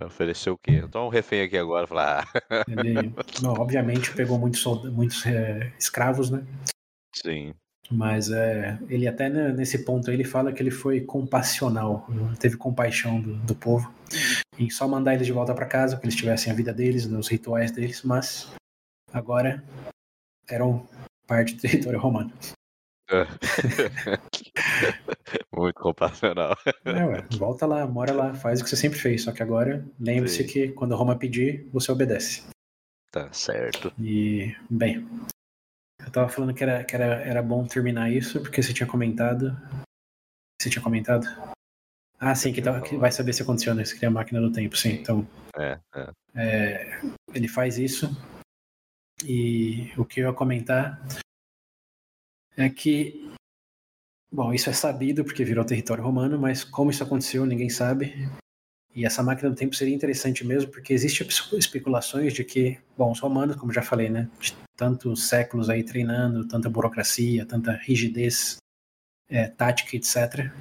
Ofereceu 0.04 0.54
o 0.54 0.58
quê? 0.58 0.82
Então 0.84 1.06
um 1.06 1.10
refém 1.10 1.42
aqui 1.42 1.58
agora. 1.58 1.88
Falar. 1.88 2.28
Ah. 2.50 2.66
Ele, 2.68 3.14
não, 3.42 3.54
obviamente 3.54 4.14
pegou 4.14 4.40
muitos, 4.40 4.66
muitos 4.92 5.26
é, 5.26 5.72
escravos, 5.78 6.30
né? 6.30 6.44
Sim. 7.16 7.54
Mas 7.92 8.32
é, 8.32 8.80
ele 8.90 9.08
até 9.08 9.30
nesse 9.30 9.86
ponto 9.86 10.10
ele 10.10 10.24
fala 10.24 10.52
que 10.52 10.62
ele 10.62 10.72
foi 10.72 11.02
compassional, 11.02 12.08
teve 12.40 12.58
compaixão 12.58 13.22
do, 13.22 13.36
do 13.36 13.54
povo 13.54 13.94
em 14.58 14.70
só 14.70 14.88
mandar 14.88 15.14
eles 15.14 15.28
de 15.28 15.34
volta 15.34 15.54
para 15.54 15.66
casa, 15.66 15.98
que 15.98 16.06
eles 16.06 16.16
tivessem 16.16 16.52
a 16.52 16.56
vida 16.56 16.74
deles, 16.74 17.06
os 17.06 17.28
rituais 17.28 17.72
deles, 17.72 18.02
mas 18.04 18.50
agora 19.12 19.64
eram 20.48 20.88
parte 21.28 21.56
do 21.56 21.62
território 21.62 22.00
romano. 22.00 22.32
Muito 25.56 25.80
compassional. 25.80 26.58
É, 26.84 27.06
ué, 27.06 27.28
volta 27.38 27.66
lá, 27.66 27.86
mora 27.86 28.14
lá, 28.14 28.34
faz 28.34 28.62
o 28.62 28.64
que 28.64 28.70
você 28.70 28.76
sempre 28.76 29.00
fez, 29.00 29.24
só 29.24 29.32
que 29.32 29.44
agora 29.44 29.86
lembre-se 30.00 30.44
que 30.44 30.70
quando 30.70 30.96
Roma 30.96 31.18
pedir, 31.18 31.68
você 31.72 31.92
obedece. 31.92 32.44
Tá 33.12 33.32
certo. 33.32 33.94
E, 34.00 34.56
bem, 34.70 35.08
eu 36.00 36.12
tava 36.12 36.30
falando 36.30 36.54
que 36.54 36.64
era, 36.64 36.84
que 36.84 36.96
era, 36.96 37.22
era 37.24 37.42
bom 37.42 37.66
terminar 37.66 38.12
isso, 38.12 38.42
porque 38.42 38.62
você 38.62 38.74
tinha 38.74 38.88
comentado. 38.88 39.56
Você 40.62 40.70
tinha 40.70 40.84
comentado? 40.84 41.26
Ah, 42.28 42.34
sim, 42.34 42.52
que, 42.52 42.60
tá, 42.60 42.82
que 42.82 42.98
vai 42.98 43.12
saber 43.12 43.34
se 43.34 43.44
aconteceu, 43.44 43.76
né? 43.76 43.86
Se 43.86 43.96
cria 43.96 44.10
a 44.10 44.12
máquina 44.12 44.42
do 44.42 44.52
tempo, 44.52 44.76
sim. 44.76 44.94
Então. 44.94 45.28
É, 45.56 45.80
é. 45.94 46.14
é, 46.34 47.02
ele 47.36 47.48
faz 47.48 47.78
isso. 47.78 48.10
E 49.24 49.94
o 49.96 50.04
que 50.04 50.22
eu 50.22 50.30
ia 50.30 50.34
comentar 50.34 51.00
é 52.58 52.68
que. 52.68 53.32
Bom, 54.32 54.52
isso 54.56 54.72
é 54.72 54.74
sabido 54.74 55.24
porque 55.24 55.46
virou 55.46 55.64
território 55.64 56.04
romano, 56.04 56.40
mas 56.40 56.64
como 56.64 56.90
isso 56.90 57.04
aconteceu, 57.04 57.46
ninguém 57.46 57.70
sabe. 57.70 58.28
E 58.96 59.06
essa 59.06 59.22
máquina 59.22 59.52
do 59.52 59.56
tempo 59.56 59.76
seria 59.76 59.94
interessante 59.94 60.44
mesmo, 60.44 60.72
porque 60.72 60.94
existem 60.94 61.28
especulações 61.60 62.34
de 62.34 62.44
que, 62.44 62.80
bom, 62.98 63.12
os 63.12 63.20
romanos, 63.20 63.56
como 63.56 63.72
já 63.72 63.84
falei, 63.84 64.10
né, 64.10 64.28
de 64.40 64.56
tantos 64.76 65.28
séculos 65.28 65.70
aí 65.70 65.84
treinando, 65.84 66.48
tanta 66.48 66.72
burocracia, 66.72 67.46
tanta 67.46 67.74
rigidez 67.74 68.58
é, 69.30 69.48
tática, 69.48 69.96
etc., 69.96 70.52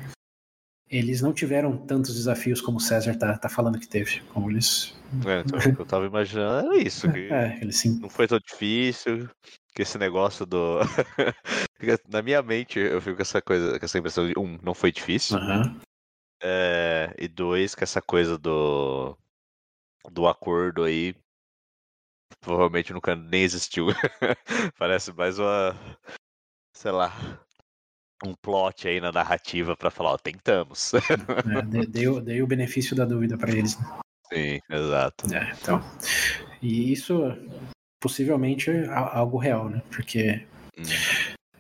eles 0.97 1.21
não 1.21 1.33
tiveram 1.33 1.77
tantos 1.77 2.15
desafios 2.15 2.61
como 2.61 2.79
César 2.79 3.17
tá, 3.17 3.37
tá 3.37 3.49
falando 3.49 3.81
que 3.81 3.89
teve. 3.89 4.21
Como 4.33 4.49
eles. 4.49 4.97
É, 5.27 5.41
então, 5.41 5.59
o 5.59 5.75
que 5.75 5.81
eu 5.83 5.87
tava 5.87 6.07
imaginando 6.07 6.69
era 6.69 6.77
isso. 6.77 7.11
Que 7.11 7.29
é, 7.33 7.59
ele 7.61 7.73
sim. 7.73 7.99
Não 7.99 8.09
foi 8.09 8.29
tão 8.29 8.39
difícil. 8.39 9.29
Que 9.75 9.83
esse 9.83 9.99
negócio 9.99 10.47
do. 10.47 10.79
Na 12.09 12.23
minha 12.23 12.41
mente, 12.43 12.79
eu 12.79 13.01
fico 13.01 13.17
com 13.17 13.23
essa 13.23 13.43
coisa, 13.43 13.77
com 13.79 13.85
essa 13.85 13.99
impressão 13.99 14.29
de 14.29 14.39
um, 14.39 14.57
não 14.63 14.73
foi 14.73 14.93
difícil. 14.93 15.37
Uhum. 15.37 15.81
É, 16.41 17.13
e 17.19 17.27
dois, 17.27 17.75
que 17.75 17.83
essa 17.83 18.01
coisa 18.01 18.39
do. 18.39 19.19
do 20.13 20.29
acordo 20.29 20.85
aí. 20.85 21.15
Provavelmente 22.41 22.93
nunca 22.93 23.17
nem 23.17 23.43
existiu. 23.43 23.87
Parece 24.79 25.13
mais 25.13 25.41
uma. 25.41 25.75
Sei 26.73 26.93
lá, 26.93 27.13
um 28.27 28.35
plot 28.35 28.89
aí 28.89 29.01
na 29.01 29.13
narrativa 29.13 29.77
para 29.77 29.91
falar, 29.91 30.13
ó, 30.13 30.19
tentamos. 30.19 30.93
É, 30.95 31.85
dei, 31.87 32.21
dei, 32.21 32.43
o 32.43 32.47
benefício 32.47 32.97
da 32.97 33.05
dúvida 33.05 33.37
para 33.37 33.53
eles. 33.53 33.79
Né? 33.79 33.87
Sim, 34.33 34.61
exato. 34.71 35.35
É, 35.35 35.53
então, 35.61 35.83
e 36.63 36.93
isso 36.93 37.21
possivelmente 38.01 38.71
é 38.71 38.87
algo 38.89 39.39
real, 39.39 39.69
né? 39.69 39.83
Porque 39.91 40.45
hum. 40.79 40.83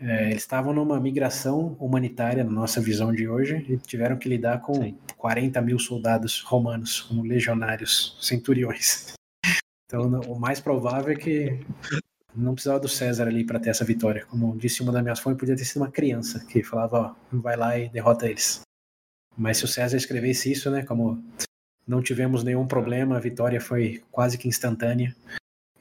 é, 0.00 0.30
eles 0.30 0.42
estavam 0.42 0.72
numa 0.72 1.00
migração 1.00 1.76
humanitária, 1.78 2.44
na 2.44 2.50
nossa 2.50 2.80
visão 2.80 3.12
de 3.12 3.28
hoje, 3.28 3.64
e 3.68 3.76
tiveram 3.78 4.18
que 4.18 4.28
lidar 4.28 4.60
com 4.60 4.74
Sim. 4.74 4.98
40 5.16 5.60
mil 5.60 5.78
soldados 5.78 6.40
romanos, 6.40 7.00
como 7.00 7.22
legionários, 7.22 8.18
centuriões. 8.20 9.14
Então, 9.86 10.20
o 10.22 10.38
mais 10.38 10.60
provável 10.60 11.12
é 11.12 11.16
que 11.16 11.60
não 12.34 12.54
precisava 12.54 12.80
do 12.80 12.88
César 12.88 13.26
ali 13.26 13.44
para 13.44 13.60
ter 13.60 13.70
essa 13.70 13.84
vitória. 13.84 14.26
Como 14.26 14.56
disse 14.56 14.82
uma 14.82 14.92
das 14.92 15.02
minhas 15.02 15.20
fontes, 15.20 15.38
podia 15.38 15.56
ter 15.56 15.64
sido 15.64 15.82
uma 15.82 15.90
criança 15.90 16.44
que 16.44 16.62
falava, 16.62 16.98
ó, 16.98 17.36
vai 17.38 17.56
lá 17.56 17.78
e 17.78 17.88
derrota 17.88 18.26
eles. 18.26 18.60
Mas 19.36 19.58
se 19.58 19.64
o 19.64 19.68
César 19.68 19.96
escrevesse 19.96 20.50
isso, 20.50 20.70
né, 20.70 20.82
como 20.82 21.22
não 21.86 22.02
tivemos 22.02 22.42
nenhum 22.42 22.66
problema, 22.66 23.16
a 23.16 23.20
vitória 23.20 23.60
foi 23.60 24.02
quase 24.10 24.38
que 24.38 24.48
instantânea. 24.48 25.14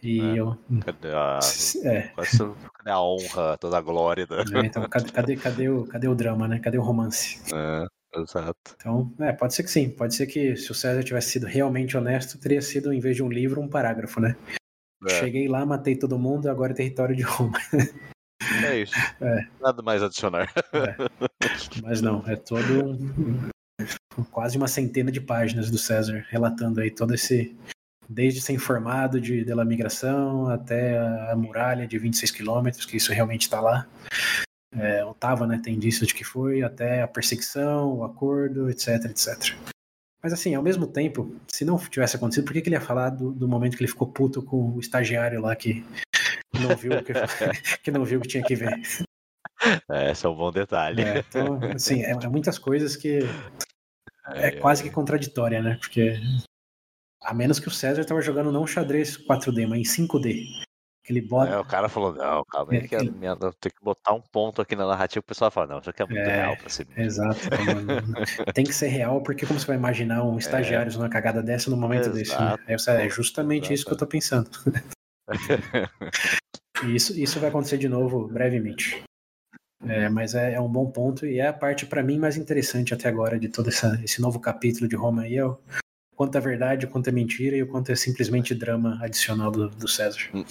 E 0.01 0.19
é, 0.19 0.39
eu. 0.39 0.57
Cadê 0.83 1.13
a, 1.13 1.39
é. 1.85 2.11
cadê 2.11 2.91
a 2.91 3.01
honra, 3.01 3.57
toda 3.57 3.77
a 3.77 3.81
glória? 3.81 4.27
Da... 4.27 4.39
É, 4.39 4.65
então, 4.65 4.87
cadê, 4.89 5.11
cadê, 5.11 5.35
cadê, 5.37 5.69
o, 5.69 5.85
cadê 5.85 6.07
o 6.09 6.15
drama, 6.15 6.45
né? 6.45 6.59
Cadê 6.59 6.77
o 6.77 6.81
romance? 6.81 7.39
É, 7.53 8.19
exato. 8.19 8.75
Então, 8.75 9.13
é, 9.19 9.31
pode 9.31 9.53
ser 9.53 9.63
que 9.63 9.71
sim. 9.71 9.89
Pode 9.89 10.13
ser 10.13 10.27
que 10.27 10.57
se 10.57 10.69
o 10.71 10.75
César 10.75 11.03
tivesse 11.03 11.29
sido 11.29 11.45
realmente 11.45 11.95
honesto, 11.95 12.37
teria 12.37 12.61
sido, 12.61 12.91
em 12.91 12.99
vez 12.99 13.15
de 13.15 13.23
um 13.23 13.29
livro, 13.29 13.61
um 13.61 13.69
parágrafo, 13.69 14.19
né? 14.19 14.35
É. 15.07 15.19
Cheguei 15.19 15.47
lá, 15.47 15.65
matei 15.65 15.95
todo 15.95 16.19
mundo, 16.19 16.49
agora 16.49 16.71
é 16.71 16.75
território 16.75 17.15
de 17.15 17.23
Roma. 17.23 17.59
É 18.65 18.79
isso. 18.79 18.93
É. 19.21 19.47
Nada 19.61 19.81
mais 19.81 20.03
adicionar. 20.03 20.51
É. 20.73 20.95
Mas 21.81 22.01
não, 22.01 22.23
é 22.27 22.35
todo 22.35 22.91
um, 22.91 23.49
quase 24.31 24.57
uma 24.57 24.67
centena 24.67 25.11
de 25.11 25.21
páginas 25.21 25.71
do 25.71 25.77
César 25.77 26.25
relatando 26.29 26.81
aí 26.81 26.91
todo 26.91 27.13
esse 27.13 27.55
desde 28.09 28.41
ser 28.41 28.53
informado 28.53 29.19
de 29.19 29.45
da 29.45 29.63
migração 29.63 30.47
até 30.47 30.97
a, 30.99 31.35
muralha 31.35 31.87
de 31.87 31.97
26 31.97 32.31
quilômetros, 32.31 32.85
que 32.85 32.97
isso 32.97 33.13
realmente 33.13 33.43
está 33.43 33.61
lá. 33.61 33.87
É, 34.75 35.05
Otava, 35.05 35.47
né, 35.47 35.59
tem 35.63 35.75
indícios 35.75 36.07
de 36.07 36.13
que 36.13 36.23
foi, 36.23 36.63
até 36.63 37.01
a 37.01 37.07
perseguição, 37.07 37.93
o 37.93 38.03
acordo, 38.03 38.69
etc, 38.69 39.05
etc. 39.05 39.55
Mas 40.23 40.31
assim, 40.31 40.55
ao 40.55 40.63
mesmo 40.63 40.87
tempo, 40.87 41.35
se 41.49 41.65
não 41.65 41.77
tivesse 41.77 42.15
acontecido, 42.15 42.45
por 42.45 42.53
que, 42.53 42.61
que 42.61 42.69
ele 42.69 42.77
ia 42.77 42.81
falar 42.81 43.09
do, 43.09 43.33
do 43.33 43.47
momento 43.47 43.75
que 43.75 43.83
ele 43.83 43.91
ficou 43.91 44.07
puto 44.07 44.41
com 44.41 44.71
o 44.71 44.79
estagiário 44.79 45.41
lá 45.41 45.53
que 45.53 45.83
não 46.53 46.75
viu 46.77 46.91
que, 47.03 47.11
que 47.83 47.91
não 47.91 48.05
viu 48.05 48.21
que 48.21 48.29
tinha 48.29 48.43
que 48.43 48.55
ver? 48.55 48.81
É, 49.91 50.11
esse 50.11 50.25
é 50.25 50.29
um 50.29 50.35
bom 50.35 50.49
detalhe. 50.49 51.01
É, 51.01 51.19
então, 51.19 51.59
assim, 51.75 52.03
é, 52.03 52.11
é 52.11 52.27
muitas 52.29 52.57
coisas 52.57 52.95
que 52.95 53.19
é, 54.27 54.47
é 54.47 54.51
quase 54.51 54.81
que 54.81 54.89
contraditória, 54.89 55.61
né? 55.61 55.75
Porque 55.75 56.17
a 57.21 57.33
menos 57.33 57.59
que 57.59 57.67
o 57.67 57.71
César 57.71 58.01
estava 58.01 58.21
jogando 58.21 58.51
não 58.51 58.65
xadrez 58.65 59.17
4D, 59.17 59.67
mas 59.67 59.79
em 59.79 60.05
5D. 60.07 60.45
Que 61.03 61.11
ele 61.11 61.21
bota... 61.21 61.51
É, 61.51 61.59
o 61.59 61.65
cara 61.65 61.89
falou, 61.89 62.13
não, 62.13 62.45
calma 62.45 62.71
aí, 62.71 62.77
é, 62.79 62.87
que, 62.87 63.11
minha, 63.11 63.35
tem 63.35 63.71
que 63.71 63.83
botar 63.83 64.13
um 64.13 64.21
ponto 64.21 64.61
aqui 64.61 64.73
na 64.75 64.87
narrativa, 64.87 65.19
o 65.19 65.27
pessoal 65.27 65.51
fala, 65.51 65.67
não, 65.67 65.79
isso 65.79 65.89
aqui 65.89 66.01
é 66.01 66.05
muito 66.05 66.19
é, 66.19 66.35
real 66.35 66.55
pra 66.55 66.69
ser 66.69 66.87
Exato. 66.95 67.39
tem 68.53 68.63
que 68.63 68.73
ser 68.73 68.87
real, 68.87 69.21
porque 69.21 69.45
como 69.45 69.59
você 69.59 69.67
vai 69.67 69.75
imaginar 69.75 70.23
um 70.23 70.35
é. 70.35 70.39
estagiário 70.39 70.91
é. 70.91 70.95
numa 70.95 71.09
cagada 71.09 71.43
dessa 71.43 71.69
no 71.69 71.75
momento 71.75 72.09
exato, 72.09 72.17
desse? 72.17 72.39
Né? 72.39 72.55
Aí 72.67 72.79
você, 72.79 72.91
é 72.91 73.09
justamente 73.09 73.63
exato. 73.63 73.73
isso 73.73 73.85
que 73.85 73.91
eu 73.91 73.97
tô 73.97 74.07
pensando. 74.07 74.49
e 76.85 76.95
isso, 76.95 77.19
isso 77.19 77.39
vai 77.39 77.49
acontecer 77.49 77.77
de 77.77 77.89
novo 77.89 78.27
brevemente. 78.27 79.03
É, 79.85 80.07
mas 80.07 80.33
é, 80.33 80.53
é, 80.53 80.61
um 80.61 80.69
bom 80.69 80.89
ponto 80.89 81.25
e 81.25 81.39
é 81.39 81.47
a 81.47 81.53
parte 81.53 81.85
para 81.85 82.01
mim 82.01 82.17
mais 82.17 82.37
interessante 82.37 82.93
até 82.93 83.09
agora 83.09 83.37
de 83.37 83.49
todo 83.49 83.67
essa, 83.67 83.99
esse 84.01 84.21
novo 84.21 84.39
capítulo 84.39 84.87
de 84.87 84.95
Roma 84.95 85.23
aí, 85.23 85.35
é 85.35 85.45
o 85.45 85.59
quanto 86.15 86.37
é 86.37 86.41
verdade, 86.41 86.85
o 86.85 86.89
quanto 86.89 87.09
é 87.09 87.11
mentira 87.11 87.55
e 87.55 87.63
o 87.63 87.67
quanto 87.67 87.91
é 87.91 87.95
simplesmente 87.95 88.53
drama 88.53 88.99
adicional 89.01 89.51
do, 89.51 89.69
do 89.69 89.87
César. 89.87 90.29
Hum. 90.33 90.43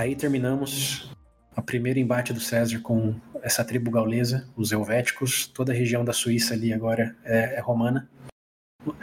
aí 0.00 0.16
terminamos 0.16 1.10
o 1.56 1.62
primeiro 1.62 1.98
embate 1.98 2.32
do 2.32 2.40
César 2.40 2.80
com 2.80 3.14
essa 3.42 3.64
tribo 3.64 3.90
gaulesa, 3.90 4.48
os 4.56 4.72
helvéticos. 4.72 5.46
Toda 5.46 5.72
a 5.72 5.74
região 5.74 6.04
da 6.04 6.12
Suíça 6.12 6.54
ali 6.54 6.72
agora 6.72 7.16
é, 7.24 7.56
é 7.56 7.60
romana. 7.60 8.08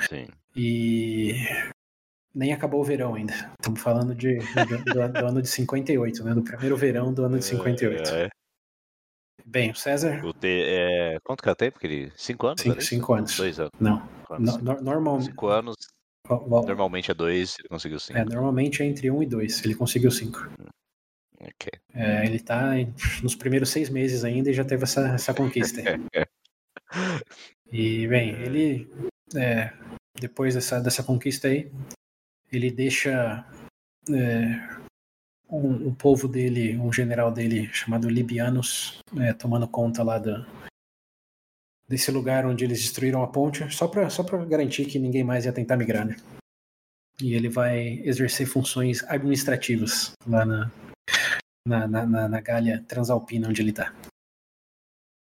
Sim. 0.10 0.28
E 0.56 1.36
nem 2.34 2.52
acabou 2.52 2.82
o 2.82 2.84
verão 2.84 3.16
ainda. 3.16 3.34
Estamos 3.60 3.80
falando 3.80 4.16
de, 4.16 4.38
do, 4.38 4.94
do, 4.94 5.14
do, 5.14 5.26
ano 5.26 5.42
de 5.42 5.48
58, 5.48 6.24
né? 6.24 6.34
Do 6.34 6.44
primeiro 6.44 6.76
verão 6.76 7.14
do 7.14 7.24
ano 7.24 7.38
de 7.38 7.46
58. 7.46 8.10
É, 8.10 8.24
é. 8.24 8.30
Bem, 9.46 9.72
o 9.72 9.76
César. 9.76 10.24
O 10.26 10.34
te, 10.34 10.64
é, 10.66 11.20
quanto 11.24 11.42
que 11.42 11.50
é 11.50 11.52
o 11.52 11.56
tempo? 11.56 11.80
Ele... 11.84 12.12
Cinco 12.16 12.48
anos? 12.48 12.62
Cinco, 12.62 12.82
cinco 12.82 13.14
anos. 13.14 13.38
Dois 13.38 13.60
anos. 13.60 13.72
Não. 13.80 14.08
Anos. 14.30 14.58
No, 14.58 14.82
normal... 14.82 15.22
Cinco 15.22 15.48
anos. 15.48 15.76
Normalmente 16.30 17.10
é 17.10 17.14
dois, 17.14 17.56
ele 17.58 17.70
conseguiu 17.70 18.00
cinco. 18.00 18.20
É, 18.20 18.26
normalmente 18.26 18.84
é 18.84 18.86
entre 18.86 19.10
um 19.10 19.24
e 19.24 19.26
dois, 19.26 19.64
ele 19.64 19.76
conseguiu 19.76 20.12
cinco. 20.12 20.50
Ok. 21.40 21.72
É, 21.94 22.26
ele 22.26 22.40
tá 22.40 22.72
nos 23.24 23.36
primeiros 23.36 23.70
seis 23.70 23.90
meses 23.90 24.24
ainda 24.24 24.50
e 24.50 24.54
já 24.54 24.66
teve 24.66 24.84
essa, 24.84 25.08
essa 25.10 25.34
conquista. 25.34 25.82
e, 27.72 28.08
bem, 28.08 28.32
ele. 28.42 28.92
É, 29.36 29.72
depois 30.20 30.56
dessa, 30.56 30.82
dessa 30.82 31.04
conquista 31.04 31.48
aí, 31.48 31.72
ele 32.52 32.72
deixa 32.72 33.46
é, 34.10 34.78
um, 35.50 35.88
um, 35.88 35.94
povo 35.94 36.28
dele, 36.28 36.78
um 36.78 36.92
general 36.92 37.32
dele 37.32 37.68
chamado 37.74 38.10
Libianos, 38.10 39.00
é, 39.18 39.34
tomando 39.34 39.68
conta 39.68 40.04
lá 40.04 40.18
da, 40.18 40.46
desse 41.88 42.12
lugar 42.12 42.46
onde 42.46 42.66
eles 42.66 42.82
destruíram 42.82 43.24
a 43.24 43.28
ponte, 43.28 43.70
só 43.74 43.88
para 43.88 44.10
só 44.10 44.24
garantir 44.46 44.86
que 44.86 45.00
ninguém 45.00 45.24
mais 45.24 45.46
ia 45.46 45.54
tentar 45.54 45.78
migrar, 45.78 46.06
né? 46.06 46.18
E 47.22 47.34
ele 47.34 47.50
vai 47.50 48.00
exercer 48.04 48.46
funções 48.46 49.04
administrativas 49.06 50.12
lá 50.28 50.46
na, 50.46 50.72
na, 51.68 51.88
na, 51.88 52.28
na 52.28 52.42
Gália 52.42 52.84
Transalpina, 52.88 53.48
onde 53.50 53.62
ele 53.62 53.72
está. 53.72 53.94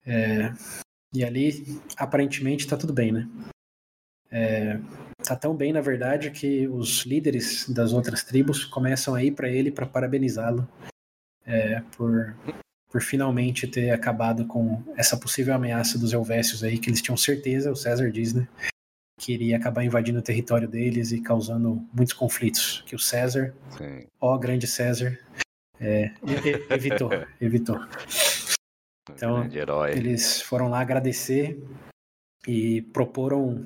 É, 0.05 0.53
e 1.15 1.25
ali, 1.25 1.81
aparentemente, 1.97 2.65
está 2.65 2.77
tudo 2.77 2.93
bem, 2.93 3.13
né? 3.13 3.29
É, 4.31 4.79
tá 5.25 5.35
tão 5.35 5.55
bem, 5.55 5.73
na 5.73 5.81
verdade, 5.81 6.31
que 6.31 6.69
os 6.69 7.05
líderes 7.05 7.69
das 7.69 7.93
outras 7.93 8.23
tribos 8.23 8.65
começam 8.65 9.15
a 9.15 9.23
ir 9.23 9.33
para 9.33 9.49
ele 9.49 9.71
para 9.71 9.87
parabenizá-lo 9.87 10.69
é, 11.47 11.81
por, 11.97 12.37
por 12.91 13.03
finalmente 13.03 13.67
ter 13.67 13.91
acabado 13.91 14.47
com 14.47 14.83
essa 14.97 15.17
possível 15.17 15.55
ameaça 15.55 15.99
dos 15.99 16.13
Helvécios 16.13 16.63
aí, 16.63 16.79
que 16.79 16.91
eles 16.91 17.03
tinham 17.03 17.17
certeza, 17.17 17.73
o 17.73 17.77
César 17.77 18.11
diz, 18.11 18.35
né? 18.35 18.47
Que 19.19 19.33
iria 19.33 19.57
acabar 19.57 19.83
invadindo 19.83 20.19
o 20.19 20.23
território 20.23 20.69
deles 20.69 21.11
e 21.11 21.21
causando 21.21 21.83
muitos 21.93 22.15
conflitos. 22.15 22.85
Que 22.87 22.95
o 22.95 22.99
César, 22.99 23.55
Sim. 23.77 24.07
ó 24.21 24.37
grande 24.39 24.67
César, 24.67 25.19
é, 25.81 26.13
evitou, 26.71 27.11
evitou. 27.41 27.81
Então, 29.11 29.49
eles 29.89 30.43
foram 30.43 30.69
lá 30.69 30.81
agradecer 30.81 31.59
e 32.47 32.83
proporam 32.83 33.65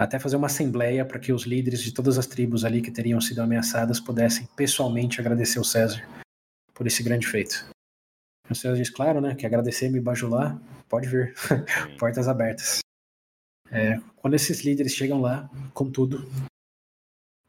até 0.00 0.18
fazer 0.18 0.36
uma 0.36 0.46
assembleia 0.46 1.04
para 1.04 1.18
que 1.18 1.30
os 1.30 1.42
líderes 1.42 1.82
de 1.82 1.92
todas 1.92 2.16
as 2.16 2.26
tribos 2.26 2.64
ali 2.64 2.80
que 2.80 2.90
teriam 2.90 3.20
sido 3.20 3.42
ameaçadas 3.42 4.00
pudessem 4.00 4.48
pessoalmente 4.56 5.20
agradecer 5.20 5.58
o 5.58 5.64
César 5.64 6.02
por 6.72 6.86
esse 6.86 7.02
grande 7.02 7.26
feito. 7.26 7.66
O 8.48 8.54
César 8.54 8.76
diz, 8.76 8.88
claro, 8.88 9.20
né, 9.20 9.34
que 9.34 9.44
agradecer 9.44 9.90
me 9.90 10.00
bajular, 10.00 10.58
pode 10.88 11.06
vir, 11.06 11.34
portas 12.00 12.28
abertas. 12.28 12.78
É, 13.70 14.00
quando 14.16 14.32
esses 14.32 14.62
líderes 14.62 14.94
chegam 14.94 15.20
lá, 15.20 15.50
contudo, 15.74 16.26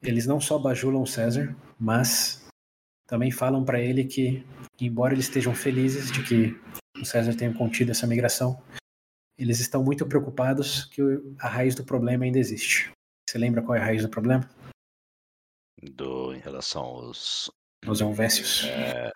eles 0.04 0.28
não 0.28 0.42
só 0.42 0.60
bajulam 0.60 1.04
o 1.04 1.08
César, 1.08 1.56
mas 1.80 2.46
também 3.08 3.32
falam 3.32 3.64
para 3.64 3.80
ele 3.80 4.04
que, 4.04 4.46
embora 4.78 5.14
eles 5.14 5.26
estejam 5.26 5.56
felizes 5.56 6.12
de 6.12 6.22
que 6.22 6.60
o 7.02 7.06
César 7.06 7.34
tenha 7.34 7.54
contido 7.54 7.92
essa 7.92 8.06
migração, 8.06 8.62
eles 9.42 9.60
estão 9.60 9.84
muito 9.84 10.06
preocupados 10.06 10.86
que 10.86 11.02
a 11.40 11.48
raiz 11.48 11.74
do 11.74 11.84
problema 11.84 12.24
ainda 12.24 12.38
existe. 12.38 12.92
Você 13.28 13.40
lembra 13.40 13.64
qual 13.64 13.76
é 13.76 13.82
a 13.82 13.86
raiz 13.86 14.04
do 14.04 14.10
problema? 14.10 14.48
Do, 15.82 16.36
em 16.36 16.40
relação 16.40 16.84
aos. 16.84 17.50
Os 17.88 18.02
Elvécios. 18.02 18.66
É... 18.66 19.12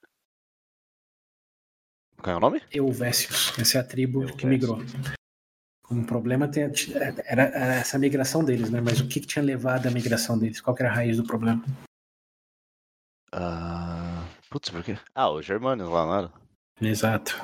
Qual 2.18 2.34
é 2.34 2.38
o 2.38 2.39
nome? 2.39 2.61
Euvécios. 2.72 3.53
Essa 3.60 3.77
é 3.77 3.81
a 3.81 3.84
tribo 3.84 4.26
que 4.35 4.47
migrou. 4.47 4.80
Um 5.91 6.03
problema 6.03 6.47
tem, 6.47 6.64
era, 6.95 7.22
era, 7.23 7.76
essa 7.76 7.99
migração 7.99 8.43
deles, 8.43 8.72
né? 8.72 8.81
Mas 8.81 8.99
o 8.99 9.07
que, 9.07 9.19
que 9.19 9.27
tinha 9.27 9.45
levado 9.45 9.88
à 9.88 9.91
migração 9.91 10.39
deles? 10.39 10.60
Qual 10.60 10.76
era 10.80 10.89
a 10.89 10.93
raiz 10.93 11.18
do 11.18 11.23
problema? 11.23 11.64
Uh... 13.31 14.26
Putz, 14.49 14.72
por 14.72 14.84
quê? 14.84 14.97
Ah, 15.14 15.30
os 15.30 15.45
germanos 15.45 15.88
lá, 15.88 16.06
não 16.06 16.15
era? 16.15 16.44
Exato. 16.81 17.41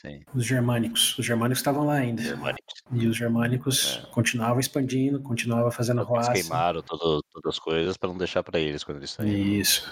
Sim. 0.00 0.22
Os 0.34 0.46
germânicos. 0.46 1.18
Os 1.18 1.26
germânicos 1.26 1.58
estavam 1.58 1.86
lá 1.86 1.94
ainda. 1.94 2.22
Germânicos. 2.22 2.74
E 2.92 3.06
os 3.06 3.16
germânicos 3.16 4.02
é. 4.02 4.10
continuavam 4.12 4.60
expandindo, 4.60 5.20
continuavam 5.20 5.70
fazendo 5.70 6.02
roça. 6.02 6.30
Eles 6.30 6.42
queimaram 6.42 6.82
todo, 6.82 7.22
todas 7.32 7.54
as 7.54 7.58
coisas 7.58 7.96
para 7.96 8.08
não 8.08 8.18
deixar 8.18 8.42
para 8.42 8.60
eles 8.60 8.84
quando 8.84 8.98
eles 8.98 9.10
saíram. 9.10 9.36
Isso. 9.36 9.90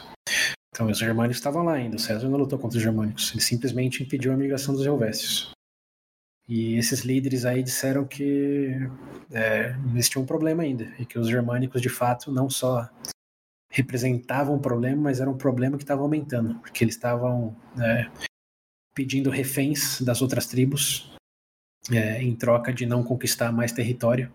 Então 0.74 0.89
os 0.89 0.98
germânicos 0.98 1.39
estavam 1.39 1.64
lá 1.64 1.74
ainda. 1.74 1.97
O 1.97 1.98
César 1.98 2.28
não 2.28 2.39
lutou 2.39 2.59
contra 2.59 2.76
os 2.76 2.82
germânicos. 2.82 3.32
Ele 3.32 3.43
simplesmente 3.43 4.02
impediu 4.02 4.32
a 4.32 4.36
migração 4.36 4.74
dos 4.74 4.86
helvécios. 4.86 5.51
E 6.48 6.76
esses 6.76 7.01
líderes 7.01 7.44
aí 7.44 7.62
disseram 7.62 8.05
que 8.05 8.76
é, 9.30 9.76
existia 9.94 10.20
um 10.20 10.26
problema 10.26 10.62
ainda. 10.62 10.84
E 10.98 11.05
que 11.05 11.18
os 11.18 11.28
germânicos, 11.28 11.80
de 11.82 11.89
fato, 11.89 12.30
não 12.30 12.48
só 12.48 12.89
representavam 13.70 14.56
um 14.56 14.60
problema, 14.60 15.02
mas 15.02 15.20
era 15.20 15.30
um 15.30 15.36
problema 15.36 15.76
que 15.76 15.84
estava 15.84 16.02
aumentando. 16.02 16.55
Porque 16.60 16.84
eles 16.84 16.94
estavam 16.94 17.56
é, 17.80 18.10
pedindo 18.94 19.31
reféns 19.31 20.01
das 20.01 20.23
outras 20.23 20.47
tribos 20.47 21.12
é, 21.90 22.23
em 22.23 22.35
troca 22.35 22.73
de 22.73 22.86
não 22.86 23.02
conquistar 23.02 23.52
mais 23.52 23.73
território. 23.73 24.32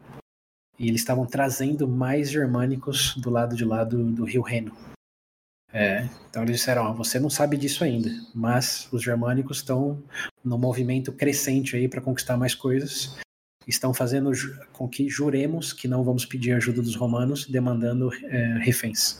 E 0.80 0.88
eles 0.88 1.02
estavam 1.02 1.26
trazendo 1.26 1.88
mais 1.88 2.30
germânicos 2.30 3.16
do 3.18 3.30
lado 3.30 3.56
de 3.56 3.66
lá 3.66 3.84
do, 3.84 4.12
do 4.12 4.26
rio 4.26 4.42
Reno. 4.42 4.76
É, 5.74 6.08
então 6.30 6.44
eles 6.44 6.58
disseram: 6.58 6.94
você 6.94 7.20
não 7.20 7.30
sabe 7.30 7.58
disso 7.58 7.84
ainda, 7.84 8.10
mas 8.34 8.88
os 8.92 9.04
germânicos 9.04 9.58
estão 9.58 10.02
no 10.44 10.58
movimento 10.58 11.12
crescente 11.12 11.76
aí 11.76 11.88
para 11.88 12.02
conquistar 12.02 12.38
mais 12.38 12.56
coisas. 12.56 13.18
Estão 13.68 13.94
fazendo 13.94 14.32
com 14.72 14.88
que 14.88 15.10
juremos 15.10 15.74
que 15.74 15.88
não 15.88 16.04
vamos 16.04 16.26
pedir 16.26 16.54
ajuda 16.54 16.82
dos 16.82 16.96
romanos, 16.96 17.46
demandando 17.46 18.10
é, 18.26 18.60
reféns. 18.60 19.20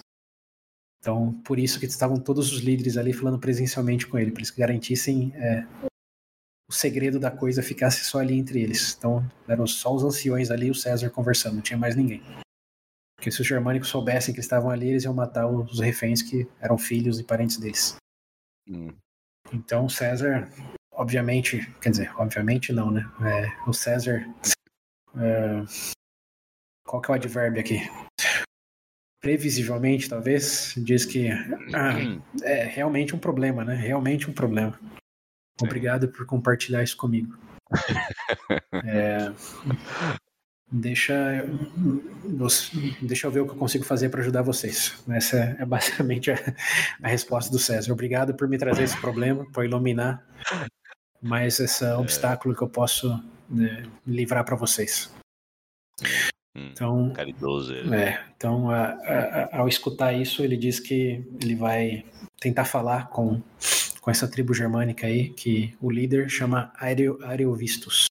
Então, 1.08 1.32
por 1.46 1.58
isso 1.58 1.80
que 1.80 1.86
estavam 1.86 2.20
todos 2.20 2.52
os 2.52 2.60
líderes 2.60 2.98
ali 2.98 3.14
falando 3.14 3.40
presencialmente 3.40 4.06
com 4.06 4.20
ele, 4.20 4.30
para 4.30 4.42
eles 4.42 4.52
garantissem 4.52 5.32
é, 5.38 5.66
o 6.70 6.74
segredo 6.74 7.18
da 7.18 7.32
coisa 7.32 7.64
ficasse 7.64 8.04
só 8.04 8.20
ali 8.20 8.38
entre 8.38 8.62
eles. 8.62 8.94
Então, 8.98 9.26
eram 9.48 9.66
só 9.66 9.96
os 9.96 10.04
anciões 10.04 10.52
ali 10.52 10.68
e 10.68 10.72
o 10.72 10.76
César 10.76 11.10
conversando, 11.10 11.56
não 11.56 11.62
tinha 11.62 11.80
mais 11.80 11.96
ninguém. 11.96 12.22
Porque 13.16 13.32
se 13.32 13.40
os 13.40 13.48
germânicos 13.48 13.88
soubessem 13.88 14.34
que 14.34 14.40
eles 14.40 14.48
estavam 14.48 14.70
ali, 14.70 14.90
eles 14.90 15.06
iam 15.06 15.14
matar 15.14 15.48
os 15.48 15.80
reféns 15.80 16.22
que 16.22 16.46
eram 16.60 16.78
filhos 16.78 17.22
e 17.22 17.24
parentes 17.24 17.56
deles. 17.56 17.96
Hum. 18.70 18.90
Então, 19.54 19.88
César, 19.88 20.52
obviamente, 20.92 21.74
quer 21.80 21.92
dizer, 21.92 22.12
obviamente 22.20 22.74
não, 22.74 22.92
né? 22.92 23.10
É, 23.22 23.70
o 23.70 23.72
César. 23.72 24.28
É, 25.16 25.64
qual 26.86 27.02
que 27.02 27.10
é 27.10 27.14
o 27.14 27.16
advérbio 27.16 27.62
aqui? 27.62 27.80
Previsivelmente, 29.28 30.08
talvez, 30.08 30.74
diz 30.78 31.04
que 31.04 31.28
ah, 31.30 31.98
é 32.44 32.64
realmente 32.64 33.14
um 33.14 33.20
problema, 33.20 33.66
né? 33.66 33.76
Realmente 33.76 34.30
um 34.30 34.34
problema. 34.34 34.80
Obrigado 35.62 36.08
por 36.08 36.26
compartilhar 36.26 36.82
isso 36.82 36.96
comigo. 36.96 37.38
é, 38.86 39.30
deixa, 40.72 41.46
deixa 43.02 43.28
eu 43.28 43.32
ver 43.32 43.42
o 43.42 43.46
que 43.46 43.52
eu 43.52 43.58
consigo 43.58 43.84
fazer 43.84 44.08
para 44.08 44.22
ajudar 44.22 44.44
vocês. 44.44 45.04
Essa 45.10 45.58
é 45.60 45.66
basicamente 45.66 46.32
a, 46.32 46.38
a, 47.04 47.10
resposta 47.10 47.52
do 47.52 47.60
César. 47.60 47.92
Obrigado 47.92 48.34
por 48.34 48.48
me 48.48 48.58
trazer 48.58 48.84
esse 48.84 48.98
problema, 49.02 49.46
por 49.52 49.66
iluminar 49.66 50.26
mais 51.22 51.60
esse 51.60 51.84
é. 51.84 51.94
obstáculo 51.96 52.56
que 52.56 52.64
eu 52.64 52.70
posso 52.70 53.10
né, 53.50 53.84
livrar 54.06 54.46
para 54.46 54.56
vocês. 54.56 55.12
Hum, 56.58 56.70
então, 56.72 57.14
caridoso. 57.14 57.74
Ele. 57.74 57.96
É, 57.96 58.26
então, 58.36 58.72
a, 58.72 58.86
a, 58.86 59.60
ao 59.60 59.68
escutar 59.68 60.14
isso, 60.14 60.44
ele 60.44 60.58
diz 60.58 60.80
que 60.80 61.24
ele 61.42 61.56
vai 61.56 62.04
tentar 62.40 62.66
falar 62.66 63.10
com, 63.10 63.42
com 64.02 64.12
essa 64.12 64.28
tribo 64.28 64.54
germânica 64.54 65.06
aí, 65.06 65.30
que 65.30 65.78
o 65.80 65.92
líder 65.92 66.30
chama 66.30 66.74
Areo, 66.76 67.24
Areovistus. 67.24 68.06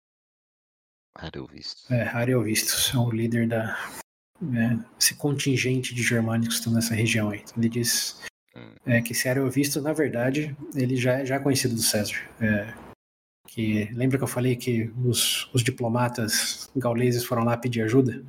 Areovistus. 1.15 1.91
É, 1.91 2.03
Areovistus, 2.09 2.93
é 2.95 2.99
o 2.99 3.11
líder 3.11 3.49
da 3.49 3.77
é, 4.43 4.79
esse 5.01 5.15
contingente 5.15 5.95
de 5.95 6.03
germânicos 6.03 6.57
que 6.57 6.61
estão 6.61 6.73
nessa 6.73 6.95
região 6.95 7.31
aí. 7.31 7.41
Então, 7.41 7.55
ele 7.57 7.69
diz 7.69 8.23
hum. 8.55 8.75
é, 8.87 9.03
que 9.03 9.13
esse 9.13 9.29
Areovistus, 9.29 9.83
na 9.83 9.93
verdade, 9.93 10.55
ele 10.75 10.97
já, 10.97 11.25
já 11.25 11.37
é 11.37 11.39
conhecido 11.41 11.75
do 11.75 11.81
César. 11.81 12.17
É, 12.41 12.73
que 13.47 13.85
lembra 13.93 14.19
que 14.19 14.25
eu 14.25 14.29
falei 14.29 14.57
que 14.57 14.91
os, 15.05 15.49
os 15.55 15.63
diplomatas 15.63 16.69
gauleses 16.77 17.25
foram 17.25 17.45
lá 17.45 17.57
pedir 17.57 17.83
ajuda? 17.83 18.23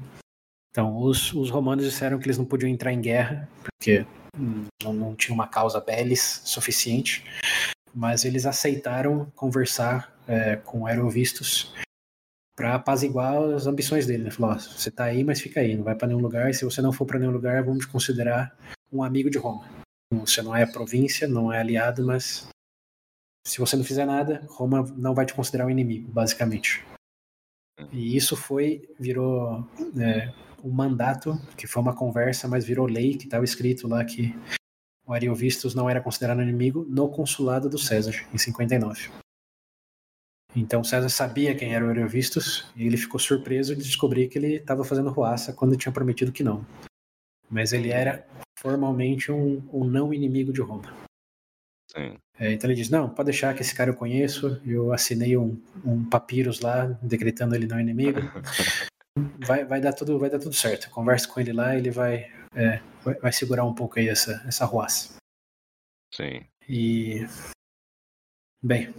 Então, 0.72 0.96
os, 0.98 1.34
os 1.34 1.50
romanos 1.50 1.86
disseram 1.86 2.20
que 2.20 2.26
eles 2.26 2.38
não 2.38 2.46
podiam 2.46 2.70
entrar 2.70 2.94
em 2.94 3.02
guerra, 3.02 3.50
porque 3.64 4.06
não, 4.84 4.94
não 4.94 5.16
tinha 5.16 5.34
uma 5.34 5.48
causa 5.48 5.82
belis 5.82 6.42
suficiente, 6.46 7.24
mas 7.94 8.26
eles 8.26 8.46
aceitaram 8.46 9.32
conversar 9.36 10.16
é, 10.28 10.56
com 10.58 10.86
Aerovistos 10.86 11.74
para 12.56 12.76
apaziguar 12.76 13.36
as 13.56 13.68
ambições 13.68 14.06
dele. 14.06 14.24
Né? 14.24 14.32
Falou: 14.32 14.58
você 14.60 14.92
tá 14.92 15.06
aí, 15.06 15.24
mas 15.24 15.42
fica 15.42 15.62
aí, 15.62 15.76
não 15.76 15.84
vai 15.84 15.96
para 15.96 16.08
nenhum 16.08 16.20
lugar. 16.20 16.50
E 16.50 16.54
se 16.54 16.66
você 16.66 16.82
não 16.82 16.94
for 16.94 17.06
para 17.06 17.20
nenhum 17.20 17.32
lugar, 17.32 17.64
vamos 17.64 17.86
te 17.86 17.92
considerar 17.92 18.56
um 18.92 19.04
amigo 19.04 19.30
de 19.30 19.38
Roma. 19.38 19.68
Você 20.14 20.42
não 20.42 20.56
é 20.56 20.66
província, 20.66 21.28
não 21.28 21.52
é 21.52 21.60
aliado, 21.60 22.06
mas 22.06 22.48
se 23.48 23.60
você 23.60 23.78
não 23.78 23.84
fizer 23.84 24.06
nada, 24.06 24.46
Roma 24.50 24.84
não 24.98 25.16
vai 25.16 25.26
te 25.26 25.34
considerar 25.34 25.66
um 25.66 25.70
inimigo, 25.70 26.12
basicamente. 26.12 26.86
E 27.94 28.16
isso 28.18 28.36
foi, 28.36 28.90
virou 29.00 29.66
é, 29.98 30.34
um 30.62 30.70
mandato, 30.70 31.40
que 31.56 31.66
foi 31.66 31.82
uma 31.82 31.96
conversa, 31.96 32.48
mas 32.48 32.66
virou 32.66 32.86
lei, 32.86 33.16
que 33.16 33.24
estava 33.24 33.46
escrito 33.46 33.88
lá 33.88 34.04
que 34.04 34.36
o 35.06 35.14
Ariovistus 35.14 35.74
não 35.74 35.90
era 35.90 36.02
considerado 36.02 36.42
inimigo 36.42 36.86
no 36.90 37.10
consulado 37.10 37.70
do 37.70 37.78
César, 37.78 38.28
em 38.34 38.38
59. 38.38 39.10
Então 40.54 40.84
César 40.84 41.08
sabia 41.08 41.56
quem 41.56 41.74
era 41.74 41.86
o 41.86 41.90
Ariovistus 41.90 42.70
e 42.76 42.86
ele 42.86 42.98
ficou 42.98 43.20
surpreso 43.20 43.76
de 43.76 43.84
descobrir 43.84 44.28
que 44.28 44.38
ele 44.38 44.56
estava 44.56 44.84
fazendo 44.84 45.10
ruaça 45.10 45.54
quando 45.54 45.78
tinha 45.78 45.92
prometido 45.92 46.34
que 46.34 46.44
não. 46.44 46.66
Mas 47.50 47.72
ele 47.72 47.92
era 47.92 48.28
formalmente 48.60 49.32
um, 49.32 49.64
um 49.72 49.86
não 49.86 50.14
inimigo 50.14 50.52
de 50.52 50.60
Roma. 50.60 51.07
É, 52.40 52.52
então 52.52 52.70
ele 52.70 52.80
diz: 52.80 52.90
Não, 52.90 53.10
pode 53.10 53.28
deixar 53.28 53.54
que 53.54 53.62
esse 53.62 53.74
cara 53.74 53.90
eu 53.90 53.96
conheço. 53.96 54.62
Eu 54.66 54.94
assinei 54.94 55.36
um, 55.38 55.60
um 55.84 56.04
papyrus 56.06 56.60
lá, 56.60 56.86
decretando 57.02 57.56
ele 57.56 57.68
não 57.68 57.80
inimigo. 57.80 58.20
vai, 59.46 59.66
vai, 59.66 59.82
dar 59.82 59.94
tudo, 59.94 60.20
vai 60.20 60.30
dar 60.30 60.40
tudo 60.40 60.54
certo. 60.54 60.90
Converse 60.92 61.28
com 61.28 61.40
ele 61.40 61.52
lá, 61.54 61.76
ele 61.76 61.90
vai, 61.90 62.32
é, 62.56 62.80
vai, 63.04 63.16
vai, 63.16 63.32
segurar 63.32 63.66
um 63.66 63.74
pouco 63.74 64.00
aí 64.00 64.08
essa, 64.08 64.44
essa 64.48 64.66
ruaça. 64.66 65.16
Sim. 66.14 66.46
E. 66.68 67.28
Bem, 68.64 68.94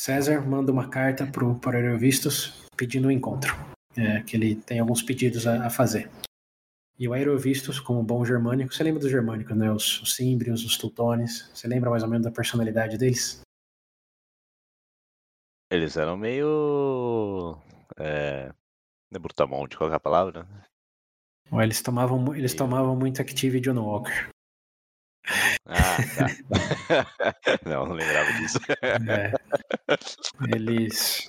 César 0.00 0.40
manda 0.40 0.72
uma 0.72 0.88
carta 0.88 1.26
pro, 1.26 1.60
Aerovistos 1.66 2.66
pedindo 2.76 3.08
um 3.08 3.10
encontro. 3.10 3.54
É, 3.94 4.22
que 4.22 4.36
ele 4.36 4.56
tem 4.56 4.80
alguns 4.80 5.02
pedidos 5.02 5.46
a, 5.46 5.66
a 5.66 5.70
fazer. 5.70 6.08
E 7.02 7.08
o 7.08 7.12
Aerovistos, 7.14 7.80
como 7.80 8.00
bom 8.00 8.24
germânico, 8.24 8.72
você 8.72 8.84
lembra 8.84 9.00
dos 9.00 9.10
germânicos, 9.10 9.56
né? 9.56 9.68
Os, 9.72 10.00
os 10.02 10.14
símbrios, 10.14 10.64
os 10.64 10.78
teutones. 10.78 11.50
Você 11.52 11.66
lembra 11.66 11.90
mais 11.90 12.04
ou 12.04 12.08
menos 12.08 12.24
da 12.24 12.30
personalidade 12.30 12.96
deles? 12.96 13.40
Eles 15.68 15.96
eram 15.96 16.16
meio. 16.16 17.58
É, 17.98 18.52
é 19.12 19.18
brutamonte, 19.18 19.76
qual 19.76 19.90
é 19.90 19.96
a 19.96 19.98
palavra? 19.98 20.46
Eles 21.50 21.82
tomavam, 21.82 22.36
eles 22.36 22.54
tomavam 22.54 22.94
muito 22.94 23.20
Active 23.20 23.58
John 23.58 23.80
Walker. 23.80 24.28
Ah, 25.66 25.96
tá. 26.16 27.06
não, 27.66 27.84
não 27.84 27.96
lembrava 27.96 28.32
disso. 28.34 28.60
É. 28.80 29.32
Eles. 30.54 31.26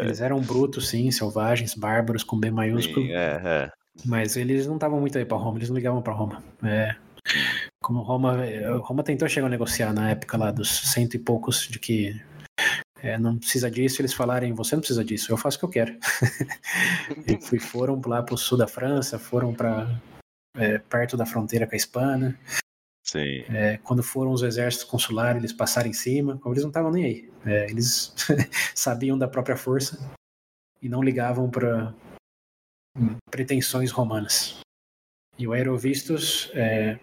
Eles 0.00 0.20
eram 0.20 0.40
brutos, 0.40 0.88
sim, 0.88 1.08
selvagens, 1.12 1.76
bárbaros, 1.76 2.24
com 2.24 2.36
B 2.36 2.50
maiúsculo. 2.50 3.06
Sim, 3.06 3.12
é, 3.12 3.40
é. 3.44 3.81
Mas 4.04 4.36
eles 4.36 4.66
não 4.66 4.74
estavam 4.76 5.00
muito 5.00 5.16
aí 5.18 5.24
pra 5.24 5.36
Roma, 5.36 5.58
eles 5.58 5.68
não 5.68 5.76
ligavam 5.76 6.02
pra 6.02 6.12
Roma. 6.12 6.42
É, 6.62 6.96
como 7.82 8.02
Roma, 8.02 8.38
Roma 8.80 9.02
tentou 9.02 9.28
chegar 9.28 9.46
a 9.46 9.50
negociar 9.50 9.92
na 9.92 10.10
época 10.10 10.36
lá 10.36 10.50
dos 10.50 10.68
cento 10.92 11.14
e 11.14 11.18
poucos 11.18 11.68
de 11.68 11.78
que 11.78 12.20
é, 13.02 13.18
não 13.18 13.36
precisa 13.36 13.68
disso, 13.68 14.00
eles 14.00 14.14
falarem, 14.14 14.52
você 14.52 14.76
não 14.76 14.80
precisa 14.80 15.04
disso, 15.04 15.32
eu 15.32 15.36
faço 15.36 15.56
o 15.56 15.60
que 15.60 15.64
eu 15.64 15.70
quero. 15.70 15.98
e 17.52 17.58
foram 17.58 18.00
lá 18.06 18.22
pro 18.22 18.38
sul 18.38 18.56
da 18.56 18.68
França, 18.68 19.18
foram 19.18 19.52
para 19.52 20.00
é, 20.56 20.78
perto 20.78 21.16
da 21.16 21.26
fronteira 21.26 21.66
com 21.66 21.74
a 21.74 21.76
Espanha. 21.76 22.38
Sim. 23.04 23.44
É, 23.48 23.78
quando 23.78 24.04
foram 24.04 24.30
os 24.30 24.42
exércitos 24.42 24.88
consulares, 24.88 25.38
eles 25.38 25.52
passaram 25.52 25.90
em 25.90 25.92
cima, 25.92 26.38
como 26.38 26.54
eles 26.54 26.62
não 26.62 26.70
estavam 26.70 26.92
nem 26.92 27.04
aí. 27.04 27.30
É, 27.44 27.68
eles 27.68 28.14
sabiam 28.72 29.18
da 29.18 29.26
própria 29.26 29.56
força 29.56 29.98
e 30.80 30.88
não 30.88 31.02
ligavam 31.02 31.50
para 31.50 31.92
pretensões 33.30 33.90
romanas. 33.90 34.60
E 35.38 35.46
o 35.46 35.52
Aerovistus, 35.52 36.50
é, 36.54 36.98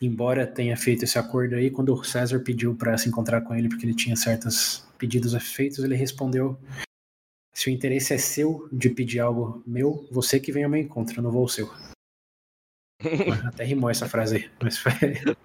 embora 0.00 0.46
tenha 0.46 0.76
feito 0.76 1.04
esse 1.04 1.18
acordo 1.18 1.54
aí, 1.54 1.70
quando 1.70 1.94
o 1.94 2.04
César 2.04 2.40
pediu 2.40 2.74
para 2.74 2.98
se 2.98 3.08
encontrar 3.08 3.40
com 3.42 3.54
ele, 3.54 3.68
porque 3.68 3.86
ele 3.86 3.94
tinha 3.94 4.16
certos 4.16 4.84
pedidos 4.98 5.34
feitos, 5.54 5.78
ele 5.78 5.94
respondeu: 5.94 6.58
Se 7.54 7.68
o 7.68 7.72
interesse 7.72 8.12
é 8.12 8.18
seu 8.18 8.68
de 8.72 8.90
pedir 8.90 9.20
algo 9.20 9.62
meu, 9.66 10.06
você 10.10 10.40
que 10.40 10.52
vem 10.52 10.64
ao 10.64 10.70
meu 10.70 10.80
encontro, 10.80 11.18
eu 11.18 11.22
não 11.22 11.30
vou 11.30 11.42
ao 11.42 11.48
seu. 11.48 11.70
Até 13.46 13.64
rimou 13.64 13.90
essa 13.90 14.08
frase 14.08 14.36
aí, 14.36 14.50
mas 14.62 14.78
foi. 14.78 14.92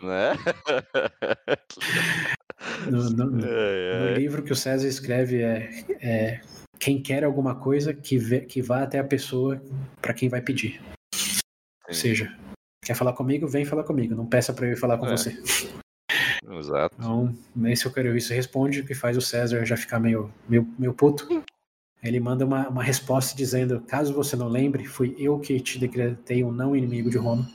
Né? 0.01 0.33
No, 2.89 3.09
no, 3.09 3.31
no, 3.31 4.13
livro 4.13 4.43
que 4.43 4.51
o 4.51 4.55
César 4.55 4.87
escreve 4.87 5.41
é, 5.41 5.83
é 5.99 6.41
quem 6.81 6.99
quer 6.99 7.23
alguma 7.23 7.53
coisa 7.53 7.93
que, 7.93 8.17
vê, 8.17 8.41
que 8.41 8.59
vá 8.59 8.81
até 8.81 8.97
a 8.97 9.03
pessoa 9.03 9.61
para 10.01 10.15
quem 10.15 10.27
vai 10.27 10.41
pedir. 10.41 10.81
Sim. 11.13 11.39
Ou 11.87 11.93
seja, 11.93 12.37
quer 12.83 12.95
falar 12.95 13.13
comigo, 13.13 13.47
vem 13.47 13.63
falar 13.63 13.83
comigo, 13.83 14.15
não 14.15 14.25
peça 14.25 14.51
para 14.51 14.65
eu 14.65 14.73
ir 14.73 14.75
falar 14.75 14.97
com 14.97 15.05
é. 15.05 15.11
você. 15.11 15.39
Exato. 16.51 16.95
Então, 16.97 17.37
nesse 17.55 17.85
eu 17.85 17.93
quero 17.93 18.17
isso 18.17 18.33
responde, 18.33 18.81
o 18.81 18.85
que 18.85 18.95
faz 18.95 19.15
o 19.15 19.21
César 19.21 19.63
já 19.63 19.77
ficar 19.77 19.99
meio, 19.99 20.33
meio, 20.49 20.67
meio 20.77 20.93
puto. 20.93 21.43
Ele 22.01 22.19
manda 22.19 22.43
uma, 22.43 22.67
uma 22.67 22.83
resposta 22.83 23.37
dizendo: 23.37 23.79
caso 23.81 24.11
você 24.11 24.35
não 24.35 24.47
lembre, 24.47 24.85
fui 24.85 25.15
eu 25.19 25.39
que 25.39 25.59
te 25.59 25.77
decretei 25.77 26.43
um 26.43 26.51
não 26.51 26.75
inimigo 26.75 27.11
de 27.11 27.17
Roma. 27.17 27.47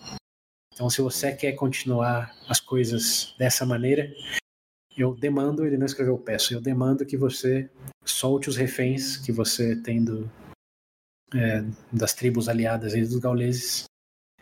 Então, 0.72 0.88
se 0.88 1.02
você 1.02 1.32
quer 1.32 1.52
continuar 1.52 2.32
as 2.48 2.60
coisas 2.60 3.34
dessa 3.38 3.66
maneira, 3.66 4.08
eu 4.96 5.14
demando, 5.14 5.66
ele 5.66 5.76
não 5.76 5.86
escreveu 5.86 6.16
peço, 6.18 6.54
eu 6.54 6.60
demando 6.60 7.04
que 7.04 7.16
você 7.16 7.68
solte 8.04 8.48
os 8.48 8.56
reféns 8.56 9.16
que 9.18 9.30
você 9.30 9.76
tem 9.76 10.02
do, 10.02 10.30
é, 11.34 11.62
das 11.92 12.14
tribos 12.14 12.48
aliadas 12.48 12.94
aí 12.94 13.02
dos 13.02 13.18
gauleses 13.18 13.84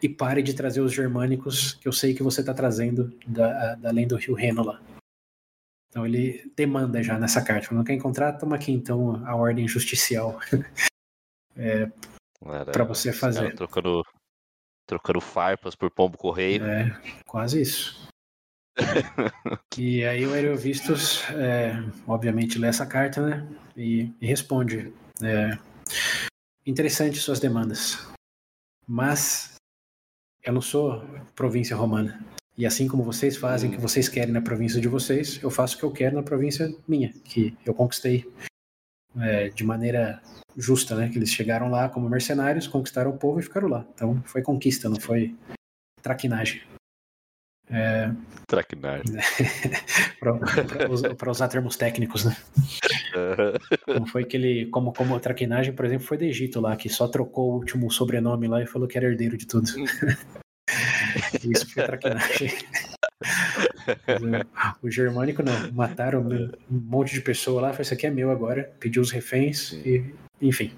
e 0.02 0.08
pare 0.08 0.42
de 0.42 0.54
trazer 0.54 0.80
os 0.80 0.92
germânicos 0.92 1.74
que 1.74 1.88
eu 1.88 1.92
sei 1.92 2.14
que 2.14 2.22
você 2.22 2.40
está 2.40 2.52
trazendo 2.52 3.16
da, 3.26 3.74
da, 3.74 3.88
além 3.88 4.06
do 4.06 4.16
rio 4.16 4.34
Reno 4.34 4.62
lá. 4.62 4.80
Então 5.88 6.04
ele 6.04 6.52
demanda 6.56 7.02
já 7.02 7.18
nessa 7.18 7.42
carta, 7.42 7.74
não 7.74 7.84
quer 7.84 7.94
encontrar, 7.94 8.32
toma 8.34 8.56
aqui 8.56 8.72
então 8.72 9.24
a 9.26 9.34
ordem 9.34 9.66
justicial 9.68 10.38
é, 11.56 11.86
para 12.72 12.84
você 12.84 13.12
fazer. 13.12 13.54
Trocando, 13.54 14.02
trocando 14.86 15.20
farpas 15.20 15.74
por 15.74 15.90
pombo 15.90 16.18
correio. 16.18 16.64
É, 16.64 17.00
quase 17.24 17.62
isso. 17.62 18.08
E 19.76 20.04
aí 20.04 20.26
o 20.26 20.32
Aerovistos, 20.32 21.22
é, 21.30 21.74
obviamente, 22.06 22.58
lê 22.58 22.68
essa 22.68 22.86
carta, 22.86 23.24
né? 23.24 23.48
E, 23.76 24.10
e 24.20 24.26
responde. 24.26 24.92
É, 25.22 25.56
interessante 26.66 27.18
suas 27.18 27.38
demandas, 27.38 27.98
mas 28.86 29.54
eu 30.42 30.52
não 30.52 30.60
sou 30.60 31.04
província 31.34 31.76
romana. 31.76 32.24
E 32.56 32.64
assim 32.66 32.86
como 32.86 33.02
vocês 33.02 33.36
fazem 33.36 33.70
o 33.70 33.72
que 33.72 33.80
vocês 33.80 34.08
querem 34.08 34.32
na 34.32 34.40
província 34.40 34.80
de 34.80 34.88
vocês, 34.88 35.42
eu 35.42 35.50
faço 35.50 35.76
o 35.76 35.78
que 35.78 35.84
eu 35.84 35.92
quero 35.92 36.16
na 36.16 36.22
província 36.22 36.72
minha, 36.86 37.12
que 37.24 37.56
eu 37.66 37.74
conquistei 37.74 38.30
é, 39.20 39.48
de 39.48 39.64
maneira 39.64 40.22
justa, 40.56 40.94
né? 40.94 41.08
Que 41.08 41.18
eles 41.18 41.30
chegaram 41.30 41.68
lá 41.68 41.88
como 41.88 42.08
mercenários, 42.08 42.68
conquistaram 42.68 43.10
o 43.10 43.18
povo 43.18 43.40
e 43.40 43.42
ficaram 43.42 43.68
lá. 43.68 43.84
Então 43.92 44.22
foi 44.24 44.42
conquista, 44.42 44.88
não 44.88 45.00
foi 45.00 45.34
traquinagem. 46.00 46.62
É... 47.70 48.10
Traquinagem. 48.46 49.04
para 51.16 51.30
usar 51.30 51.48
termos 51.48 51.76
técnicos, 51.76 52.24
né? 52.24 52.36
Como 53.84 54.06
foi 54.06 54.24
que 54.24 54.36
ele, 54.36 54.66
como, 54.66 54.92
como 54.92 55.14
a 55.14 55.20
traquinagem, 55.20 55.72
por 55.72 55.84
exemplo, 55.84 56.06
foi 56.06 56.18
do 56.18 56.24
Egito 56.24 56.60
lá, 56.60 56.76
que 56.76 56.88
só 56.88 57.08
trocou 57.08 57.52
o 57.52 57.54
último 57.56 57.90
sobrenome 57.90 58.48
lá 58.48 58.62
e 58.62 58.66
falou 58.66 58.86
que 58.86 58.98
era 58.98 59.06
herdeiro 59.06 59.36
de 59.36 59.46
tudo. 59.46 59.66
Isso 61.42 61.72
foi 61.72 61.84
traquinagem. 61.84 62.50
o 64.82 64.90
germânico 64.90 65.42
não, 65.42 65.72
mataram 65.72 66.20
um 66.20 66.50
monte 66.70 67.14
de 67.14 67.20
pessoa 67.20 67.60
lá, 67.60 67.68
falou, 67.68 67.82
isso 67.82 67.94
aqui 67.94 68.06
é 68.06 68.10
meu 68.10 68.30
agora, 68.30 68.72
pediu 68.80 69.02
os 69.02 69.10
reféns 69.10 69.72
e, 69.72 70.14
enfim. 70.40 70.72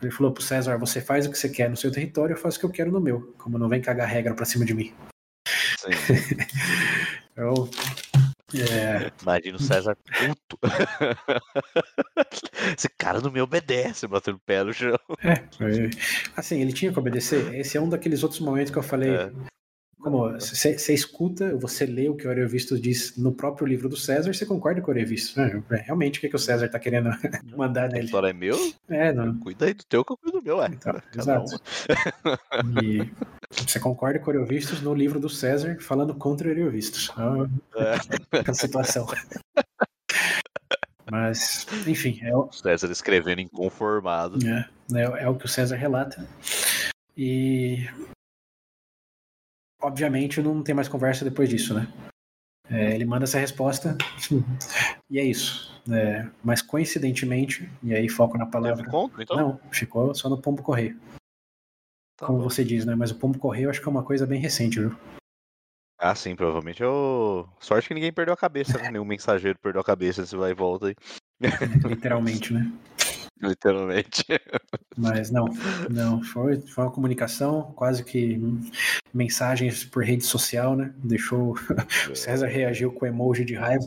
Ele 0.00 0.10
falou 0.10 0.32
pro 0.32 0.42
César, 0.42 0.76
você 0.78 1.00
faz 1.00 1.26
o 1.26 1.30
que 1.30 1.38
você 1.38 1.48
quer 1.48 1.68
no 1.68 1.76
seu 1.76 1.90
território, 1.90 2.34
eu 2.34 2.38
faço 2.38 2.56
o 2.56 2.60
que 2.60 2.66
eu 2.66 2.70
quero 2.70 2.92
no 2.92 3.00
meu, 3.00 3.34
como 3.38 3.58
não 3.58 3.68
vem 3.68 3.80
cagar 3.80 4.08
regra 4.08 4.34
pra 4.34 4.44
cima 4.44 4.64
de 4.64 4.74
mim. 4.74 4.92
Sim. 5.94 6.36
eu, 7.36 7.68
é... 8.54 9.12
Imagina 9.22 9.56
o 9.56 9.62
César 9.62 9.96
puto. 9.96 10.58
Esse 12.76 12.88
cara 12.88 13.20
não 13.20 13.30
me 13.30 13.42
obedece, 13.42 14.06
batendo 14.06 14.36
o 14.36 14.40
pé 14.40 14.64
no 14.64 14.72
chão. 14.72 14.98
É, 15.22 15.44
assim, 16.34 16.62
ele 16.62 16.72
tinha 16.72 16.90
que 16.90 16.98
obedecer. 16.98 17.54
Esse 17.54 17.76
é 17.76 17.80
um 17.80 17.88
daqueles 17.88 18.22
outros 18.22 18.40
momentos 18.40 18.72
que 18.72 18.78
eu 18.78 18.82
falei. 18.82 19.10
É. 19.10 19.30
como 20.00 20.32
você 20.32 20.94
escuta, 20.94 21.56
você 21.56 21.84
lê 21.84 22.08
o 22.08 22.14
que 22.14 22.26
o 22.26 22.30
Ariovisto 22.30 22.78
diz 22.78 23.16
no 23.16 23.32
próprio 23.32 23.66
livro 23.66 23.88
do 23.88 23.96
César, 23.96 24.32
você 24.32 24.46
concorda 24.46 24.80
com 24.80 24.90
o 24.90 24.94
Ariovisto. 24.94 25.38
Né? 25.40 25.62
Realmente, 25.84 26.18
o 26.18 26.20
que, 26.20 26.28
que 26.28 26.36
o 26.36 26.38
César 26.38 26.66
está 26.66 26.78
querendo 26.78 27.10
mandar 27.56 27.88
nele? 27.88 28.02
A 28.02 28.04
história 28.04 28.28
é 28.28 28.32
meu? 28.32 28.56
É, 28.88 29.12
não. 29.12 29.38
Cuida 29.40 29.66
aí 29.66 29.74
do 29.74 29.84
teu 29.84 30.04
que 30.04 30.12
eu 30.12 30.16
cuido 30.16 30.38
do 30.38 30.44
meu, 30.44 30.62
é. 30.62 30.68
Então, 30.68 30.94
exato. 31.16 31.60
E 32.82 33.10
você 33.50 33.80
concorda 33.80 34.18
com 34.20 34.30
o 34.30 34.34
Ariovistos 34.34 34.80
no 34.80 34.94
livro 34.94 35.18
do 35.18 35.28
César 35.28 35.76
falando 35.80 36.14
contra 36.14 36.48
o 36.48 36.50
Ariovistos. 36.50 37.10
É. 37.76 38.40
a 38.48 38.54
situação. 38.54 39.06
Mas, 41.10 41.66
enfim. 41.86 42.20
É 42.22 42.36
o... 42.36 42.50
César 42.52 42.90
escrevendo 42.90 43.40
inconformado. 43.40 44.38
É, 44.46 44.68
é, 44.94 45.24
é 45.24 45.28
o 45.28 45.34
que 45.34 45.46
o 45.46 45.48
César 45.48 45.76
relata. 45.76 46.24
E 47.16 47.88
obviamente 49.80 50.40
não 50.42 50.62
tem 50.62 50.74
mais 50.74 50.88
conversa 50.88 51.24
depois 51.24 51.48
disso, 51.48 51.74
né? 51.74 51.86
É, 52.70 52.94
ele 52.94 53.04
manda 53.06 53.24
essa 53.24 53.38
resposta 53.38 53.96
e 55.08 55.18
é 55.18 55.24
isso. 55.24 55.74
É, 55.90 56.28
mas 56.44 56.60
coincidentemente, 56.60 57.70
e 57.82 57.94
aí 57.94 58.08
foco 58.08 58.36
na 58.36 58.44
palavra. 58.44 58.86
Encontro, 58.86 59.22
então? 59.22 59.36
Não, 59.36 59.60
ficou 59.70 60.14
só 60.14 60.28
no 60.28 60.40
pombo 60.40 60.62
correio. 60.62 61.00
Tá 62.16 62.26
como 62.26 62.38
bom. 62.38 62.50
você 62.50 62.62
diz, 62.62 62.84
né? 62.84 62.94
Mas 62.94 63.10
o 63.10 63.14
pombo 63.14 63.38
correio 63.38 63.66
eu 63.66 63.70
acho 63.70 63.80
que 63.80 63.88
é 63.88 63.90
uma 63.90 64.02
coisa 64.02 64.26
bem 64.26 64.40
recente, 64.40 64.80
viu? 64.80 64.94
Ah, 65.98 66.14
sim, 66.14 66.36
provavelmente. 66.36 66.82
Eu... 66.82 67.48
Sorte 67.58 67.88
que 67.88 67.94
ninguém 67.94 68.12
perdeu 68.12 68.34
a 68.34 68.36
cabeça, 68.36 68.78
né? 68.78 68.90
Nenhum 68.90 69.04
mensageiro 69.04 69.58
perdeu 69.60 69.80
a 69.80 69.84
cabeça, 69.84 70.26
se 70.26 70.36
vai 70.36 70.50
e 70.50 70.54
volta 70.54 70.88
aí. 70.88 70.94
Literalmente, 71.84 72.52
né? 72.52 72.70
Literalmente. 73.42 74.24
Mas 74.96 75.30
não, 75.30 75.46
não. 75.90 76.22
Foi, 76.22 76.60
foi 76.60 76.84
uma 76.84 76.90
comunicação, 76.90 77.72
quase 77.76 78.04
que 78.04 78.40
mensagens 79.12 79.84
por 79.84 80.04
rede 80.04 80.24
social, 80.24 80.76
né? 80.76 80.92
Deixou. 80.96 81.54
O 82.10 82.14
César 82.14 82.46
reagiu 82.46 82.92
com 82.92 83.06
emoji 83.06 83.44
de 83.44 83.54
raiva. 83.54 83.86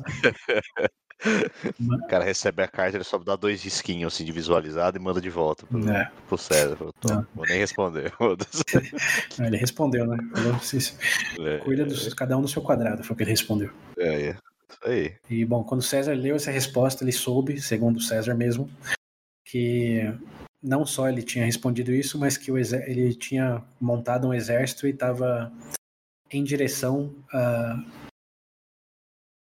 O 1.79 2.07
cara 2.07 2.23
recebe 2.23 2.63
a 2.63 2.67
carta, 2.67 2.97
ele 2.97 3.03
só 3.03 3.17
dá 3.17 3.35
dois 3.35 3.63
risquinhos 3.63 4.13
assim 4.13 4.25
de 4.25 4.31
visualizado 4.31 4.97
e 4.97 4.99
manda 4.99 5.21
de 5.21 5.29
volta 5.29 5.65
pro, 5.67 5.89
é. 5.89 6.11
pro 6.27 6.37
César. 6.37 6.77
Tô, 6.99 7.25
vou 7.35 7.45
nem 7.45 7.59
responder. 7.59 8.11
ele 9.39 9.57
respondeu, 9.57 10.07
né? 10.07 10.17
Falou, 10.33 11.47
é, 11.47 11.57
cuida 11.59 11.85
dos, 11.85 12.13
cada 12.13 12.37
um 12.37 12.41
do 12.41 12.47
seu 12.47 12.61
quadrado, 12.61 13.03
foi 13.03 13.13
o 13.13 13.17
que 13.17 13.23
ele 13.23 13.31
respondeu. 13.31 13.69
É, 13.97 14.29
é. 14.29 14.37
Isso 14.69 14.79
aí. 14.83 15.13
E 15.29 15.45
bom, 15.45 15.63
quando 15.63 15.83
César 15.83 16.13
leu 16.13 16.35
essa 16.35 16.49
resposta, 16.49 17.03
ele 17.03 17.11
soube, 17.11 17.61
segundo 17.61 18.01
César 18.01 18.33
mesmo, 18.33 18.69
que 19.51 19.99
não 20.63 20.85
só 20.85 21.09
ele 21.09 21.21
tinha 21.21 21.43
respondido 21.43 21.91
isso, 21.91 22.17
mas 22.17 22.37
que 22.37 22.49
ele 22.51 23.13
tinha 23.13 23.61
montado 23.81 24.27
um 24.27 24.33
exército 24.33 24.87
e 24.87 24.91
estava 24.91 25.51
em 26.31 26.41
direção 26.41 27.13
a, 27.33 27.83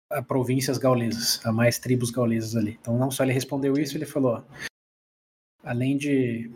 a, 0.09 0.21
províncias 0.23 0.77
gaulesas, 0.77 1.45
a 1.45 1.51
mais 1.51 1.77
tribos 1.79 2.11
gaulesas 2.11 2.55
ali. 2.55 2.77
Então 2.79 2.97
não 2.97 3.11
só 3.11 3.23
ele 3.23 3.33
respondeu 3.33 3.73
isso, 3.73 3.97
ele 3.97 4.05
falou: 4.05 4.41
além 5.63 5.97
de 5.97 6.49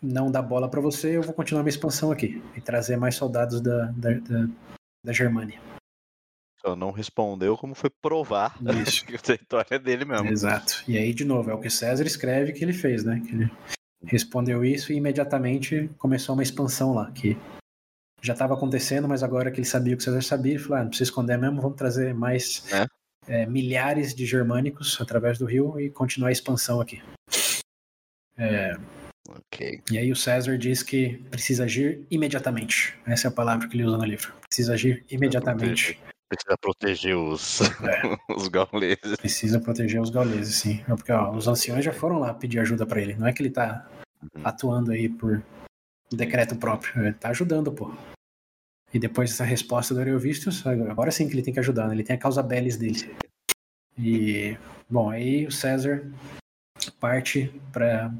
não 0.00 0.30
dar 0.30 0.40
bola 0.40 0.70
para 0.70 0.80
você, 0.80 1.18
eu 1.18 1.22
vou 1.22 1.34
continuar 1.34 1.62
minha 1.62 1.74
expansão 1.74 2.10
aqui 2.10 2.42
e 2.56 2.62
trazer 2.62 2.96
mais 2.96 3.14
soldados 3.14 3.60
da, 3.60 3.86
da, 3.92 4.12
da, 4.14 4.48
da 5.04 5.12
Germânia. 5.12 5.60
Só 6.60 6.76
não 6.76 6.90
respondeu 6.90 7.56
como 7.56 7.74
foi 7.74 7.88
provar 7.88 8.56
Isso. 8.86 9.04
que 9.06 9.14
o 9.14 9.20
território 9.20 9.66
é 9.70 9.78
dele 9.78 10.04
mesmo. 10.04 10.28
Exato. 10.28 10.84
E 10.86 10.98
aí, 10.98 11.14
de 11.14 11.24
novo, 11.24 11.50
é 11.50 11.54
o 11.54 11.60
que 11.60 11.70
César 11.70 12.04
escreve 12.04 12.52
que 12.52 12.62
ele 12.62 12.72
fez, 12.72 13.02
né? 13.02 13.20
Que 13.26 13.34
ele 13.34 13.50
respondeu 14.04 14.64
isso 14.64 14.92
e 14.92 14.96
imediatamente 14.96 15.90
começou 15.98 16.34
uma 16.34 16.42
expansão 16.42 16.94
lá, 16.94 17.10
que 17.12 17.36
já 18.22 18.32
estava 18.32 18.54
acontecendo, 18.54 19.08
mas 19.08 19.22
agora 19.22 19.50
que 19.50 19.58
ele 19.58 19.66
sabia 19.66 19.94
o 19.94 19.96
que 19.96 20.02
César 20.02 20.22
sabia, 20.22 20.52
ele 20.52 20.62
falou: 20.62 20.78
ah, 20.78 20.82
não 20.82 20.88
precisa 20.88 21.10
esconder 21.10 21.38
mesmo, 21.38 21.60
vamos 21.60 21.76
trazer 21.76 22.14
mais 22.14 22.64
é? 22.72 22.86
É, 23.26 23.46
milhares 23.46 24.14
de 24.14 24.26
germânicos 24.26 25.00
através 25.00 25.38
do 25.38 25.46
rio 25.46 25.78
e 25.80 25.90
continuar 25.90 26.28
a 26.28 26.32
expansão 26.32 26.80
aqui. 26.80 27.02
É, 28.36 28.76
okay. 29.28 29.82
E 29.90 29.98
aí 29.98 30.10
o 30.10 30.16
César 30.16 30.56
diz 30.56 30.82
que 30.82 31.22
precisa 31.30 31.64
agir 31.64 32.06
imediatamente. 32.10 32.96
Essa 33.06 33.28
é 33.28 33.30
a 33.30 33.32
palavra 33.32 33.68
que 33.68 33.76
ele 33.76 33.84
usa 33.84 33.96
no 33.96 34.04
livro. 34.04 34.32
Precisa 34.48 34.74
agir 34.74 35.04
imediatamente. 35.10 35.98
Precisa 36.30 36.56
proteger 36.56 37.16
os, 37.16 37.60
é. 37.60 38.02
os 38.32 38.46
gauleses. 38.46 39.16
Precisa 39.16 39.58
proteger 39.58 40.00
os 40.00 40.10
gauleses, 40.10 40.54
sim. 40.54 40.80
Porque 40.86 41.10
ó, 41.10 41.32
os 41.32 41.48
anciões 41.48 41.84
já 41.84 41.92
foram 41.92 42.20
lá 42.20 42.32
pedir 42.32 42.60
ajuda 42.60 42.86
para 42.86 43.00
ele. 43.00 43.14
Não 43.16 43.26
é 43.26 43.32
que 43.32 43.42
ele 43.42 43.50
tá 43.50 43.84
uhum. 44.22 44.42
atuando 44.44 44.92
aí 44.92 45.08
por 45.08 45.42
decreto 46.08 46.54
próprio. 46.54 47.04
Ele 47.04 47.14
tá 47.14 47.30
ajudando, 47.30 47.72
pô. 47.72 47.92
E 48.94 48.98
depois 48.98 49.30
dessa 49.30 49.42
resposta 49.42 49.92
do 49.92 49.98
Ariovistus, 49.98 50.64
agora 50.64 51.10
sim 51.10 51.26
que 51.26 51.34
ele 51.34 51.42
tem 51.42 51.52
que 51.52 51.60
ajudar, 51.60 51.88
né? 51.88 51.94
Ele 51.94 52.04
tem 52.04 52.14
a 52.14 52.18
causa 52.18 52.44
belis 52.44 52.76
dele. 52.76 53.12
E, 53.98 54.56
bom, 54.88 55.10
aí 55.10 55.46
o 55.46 55.52
César 55.52 56.08
parte 57.00 57.52
para 57.72 58.10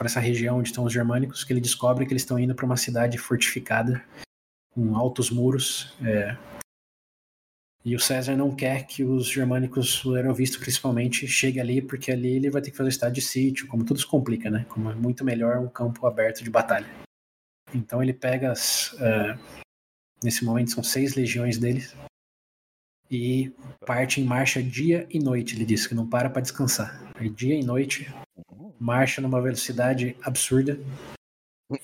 essa 0.00 0.20
região 0.20 0.58
onde 0.58 0.68
estão 0.68 0.84
os 0.84 0.92
germânicos, 0.92 1.42
que 1.42 1.52
ele 1.52 1.60
descobre 1.60 2.04
que 2.04 2.12
eles 2.12 2.22
estão 2.22 2.38
indo 2.38 2.54
para 2.54 2.66
uma 2.66 2.76
cidade 2.76 3.16
fortificada, 3.16 4.04
com 4.74 4.96
altos 4.96 5.30
muros, 5.30 5.94
é, 6.04 6.36
e 7.84 7.94
o 7.94 8.00
César 8.00 8.34
não 8.34 8.54
quer 8.54 8.86
que 8.86 9.04
os 9.04 9.26
germânicos, 9.26 10.02
o 10.06 10.14
Aerovisto 10.14 10.58
principalmente, 10.58 11.28
chegue 11.28 11.60
ali, 11.60 11.82
porque 11.82 12.10
ali 12.10 12.36
ele 12.36 12.50
vai 12.50 12.62
ter 12.62 12.70
que 12.70 12.76
fazer 12.76 12.88
estado 12.88 13.12
de 13.12 13.20
sítio, 13.20 13.66
como 13.68 13.84
tudo 13.84 14.00
se 14.00 14.06
complica, 14.06 14.50
né? 14.50 14.64
Como 14.70 14.90
é 14.90 14.94
muito 14.94 15.22
melhor 15.22 15.58
um 15.58 15.68
campo 15.68 16.06
aberto 16.06 16.42
de 16.42 16.48
batalha. 16.48 16.86
Então 17.74 18.02
ele 18.02 18.14
pega 18.14 18.52
as. 18.52 18.92
Uh, 18.94 19.38
nesse 20.22 20.46
momento 20.46 20.70
são 20.70 20.82
seis 20.82 21.14
legiões 21.14 21.58
dele. 21.58 21.86
E 23.10 23.52
parte 23.84 24.18
em 24.18 24.24
marcha 24.24 24.62
dia 24.62 25.06
e 25.10 25.18
noite, 25.18 25.54
ele 25.54 25.66
diz, 25.66 25.86
que 25.86 25.94
não 25.94 26.08
para 26.08 26.30
para 26.30 26.40
descansar. 26.40 27.12
Aí 27.14 27.28
dia 27.28 27.54
e 27.54 27.62
noite, 27.62 28.10
marcha 28.80 29.20
numa 29.20 29.42
velocidade 29.42 30.16
absurda 30.22 30.80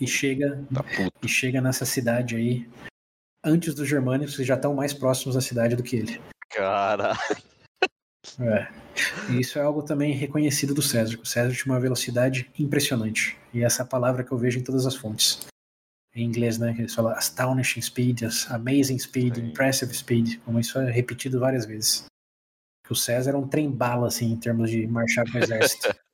e 0.01 0.07
chega 0.07 0.65
tá 0.73 0.85
e 1.23 1.29
chega 1.29 1.61
nessa 1.61 1.85
cidade 1.85 2.37
aí 2.37 2.67
antes 3.45 3.75
dos 3.75 3.89
germânicos 3.89 4.37
que 4.37 4.45
já 4.45 4.55
estão 4.55 4.75
mais 4.75 4.93
próximos 4.93 5.35
da 5.35 5.41
cidade 5.41 5.77
do 5.77 5.83
que 5.83 5.97
ele. 5.97 6.21
Cara. 6.51 7.17
É. 8.39 8.69
E 9.31 9.41
isso 9.41 9.59
é 9.59 9.63
algo 9.63 9.83
também 9.83 10.13
reconhecido 10.13 10.75
do 10.75 10.83
César. 10.83 11.19
O 11.21 11.27
César 11.27 11.55
tinha 11.55 11.73
uma 11.73 11.81
velocidade 11.81 12.51
impressionante. 12.59 13.37
E 13.53 13.63
essa 13.63 13.83
é 13.83 13.87
palavra 13.87 14.23
que 14.23 14.33
eu 14.33 14.39
vejo 14.39 14.59
em 14.59 14.63
todas 14.63 14.87
as 14.87 14.95
fontes. 14.95 15.47
Em 16.15 16.25
inglês, 16.25 16.59
né? 16.59 16.75
Que 16.75 16.83
eles 16.83 16.95
falam 16.95 17.13
astonishing 17.13 17.81
speed, 17.81 18.23
amazing 18.49 18.99
speed, 18.99 19.37
Sim. 19.37 19.47
impressive 19.49 19.95
speed. 19.95 20.39
Como 20.45 20.59
isso 20.59 20.79
é 20.79 20.91
repetido 20.91 21.41
várias 21.41 21.65
vezes. 21.65 22.05
Que 22.85 22.93
o 22.93 22.97
César 22.97 23.33
é 23.33 23.37
um 23.37 23.47
trem-bala, 23.47 24.09
assim, 24.09 24.33
em 24.33 24.37
termos 24.37 24.71
de 24.71 24.87
marchar 24.87 25.25
com 25.31 25.39
o 25.39 25.43
exército. 25.43 25.95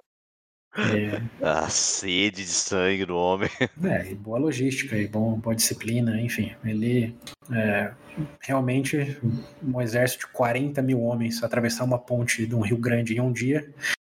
É. 0.76 1.22
A 1.44 1.68
sede 1.68 2.42
de 2.42 2.50
sangue 2.50 3.04
do 3.04 3.16
homem. 3.16 3.48
É, 3.86 4.14
boa 4.14 4.38
logística, 4.38 4.96
e 4.96 5.06
bom, 5.06 5.38
boa 5.38 5.54
disciplina, 5.54 6.20
enfim. 6.20 6.54
Ele 6.64 7.16
é, 7.52 7.92
realmente, 8.40 9.18
um 9.62 9.80
exército 9.80 10.26
de 10.26 10.32
40 10.32 10.82
mil 10.82 11.00
homens 11.02 11.42
atravessar 11.42 11.84
uma 11.84 11.98
ponte 11.98 12.46
de 12.46 12.54
um 12.54 12.60
rio 12.60 12.78
grande 12.78 13.14
em 13.14 13.20
um 13.20 13.32
dia 13.32 13.72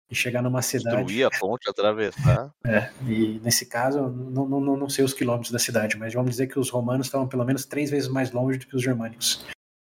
e 0.10 0.15
chegar 0.15 0.41
numa 0.41 0.61
cidade. 0.61 0.98
Destruir 0.98 1.26
a 1.26 1.30
ponte, 1.31 1.69
atravessar. 1.69 2.52
É, 2.65 2.90
e 3.07 3.40
nesse 3.44 3.65
caso, 3.65 3.99
não, 4.10 4.48
não, 4.48 4.77
não 4.77 4.90
sei 4.90 5.03
os 5.03 5.14
quilômetros 5.14 5.52
da 5.52 5.60
cidade, 5.60 5.98
mas 5.98 6.14
vamos 6.14 6.31
dizer 6.31 6.48
que 6.48 6.57
os 6.57 6.69
romanos 6.69 7.07
estavam 7.07 7.27
pelo 7.27 7.44
menos 7.44 7.65
três 7.65 7.90
vezes 7.90 8.07
mais 8.07 8.31
longe 8.31 8.57
do 8.57 8.68
que 8.68 8.76
os 8.76 8.81
germânicos. 8.81 9.45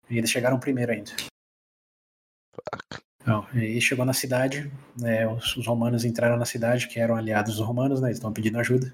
E 0.09 0.17
eles 0.17 0.29
chegaram 0.29 0.59
primeiro 0.59 0.91
ainda. 0.91 1.11
Não, 3.27 3.45
e 3.53 3.81
chegou 3.81 4.05
na 4.05 4.13
cidade, 4.13 4.71
né, 4.97 5.27
os, 5.27 5.57
os, 5.57 5.67
romanos 5.67 6.05
entraram 6.05 6.37
na 6.37 6.45
cidade, 6.45 6.87
que 6.87 6.97
eram 6.97 7.13
aliados 7.13 7.57
dos 7.57 7.65
romanos, 7.65 7.99
né, 7.99 8.07
eles 8.07 8.19
estão 8.19 8.31
pedindo 8.31 8.57
ajuda. 8.57 8.93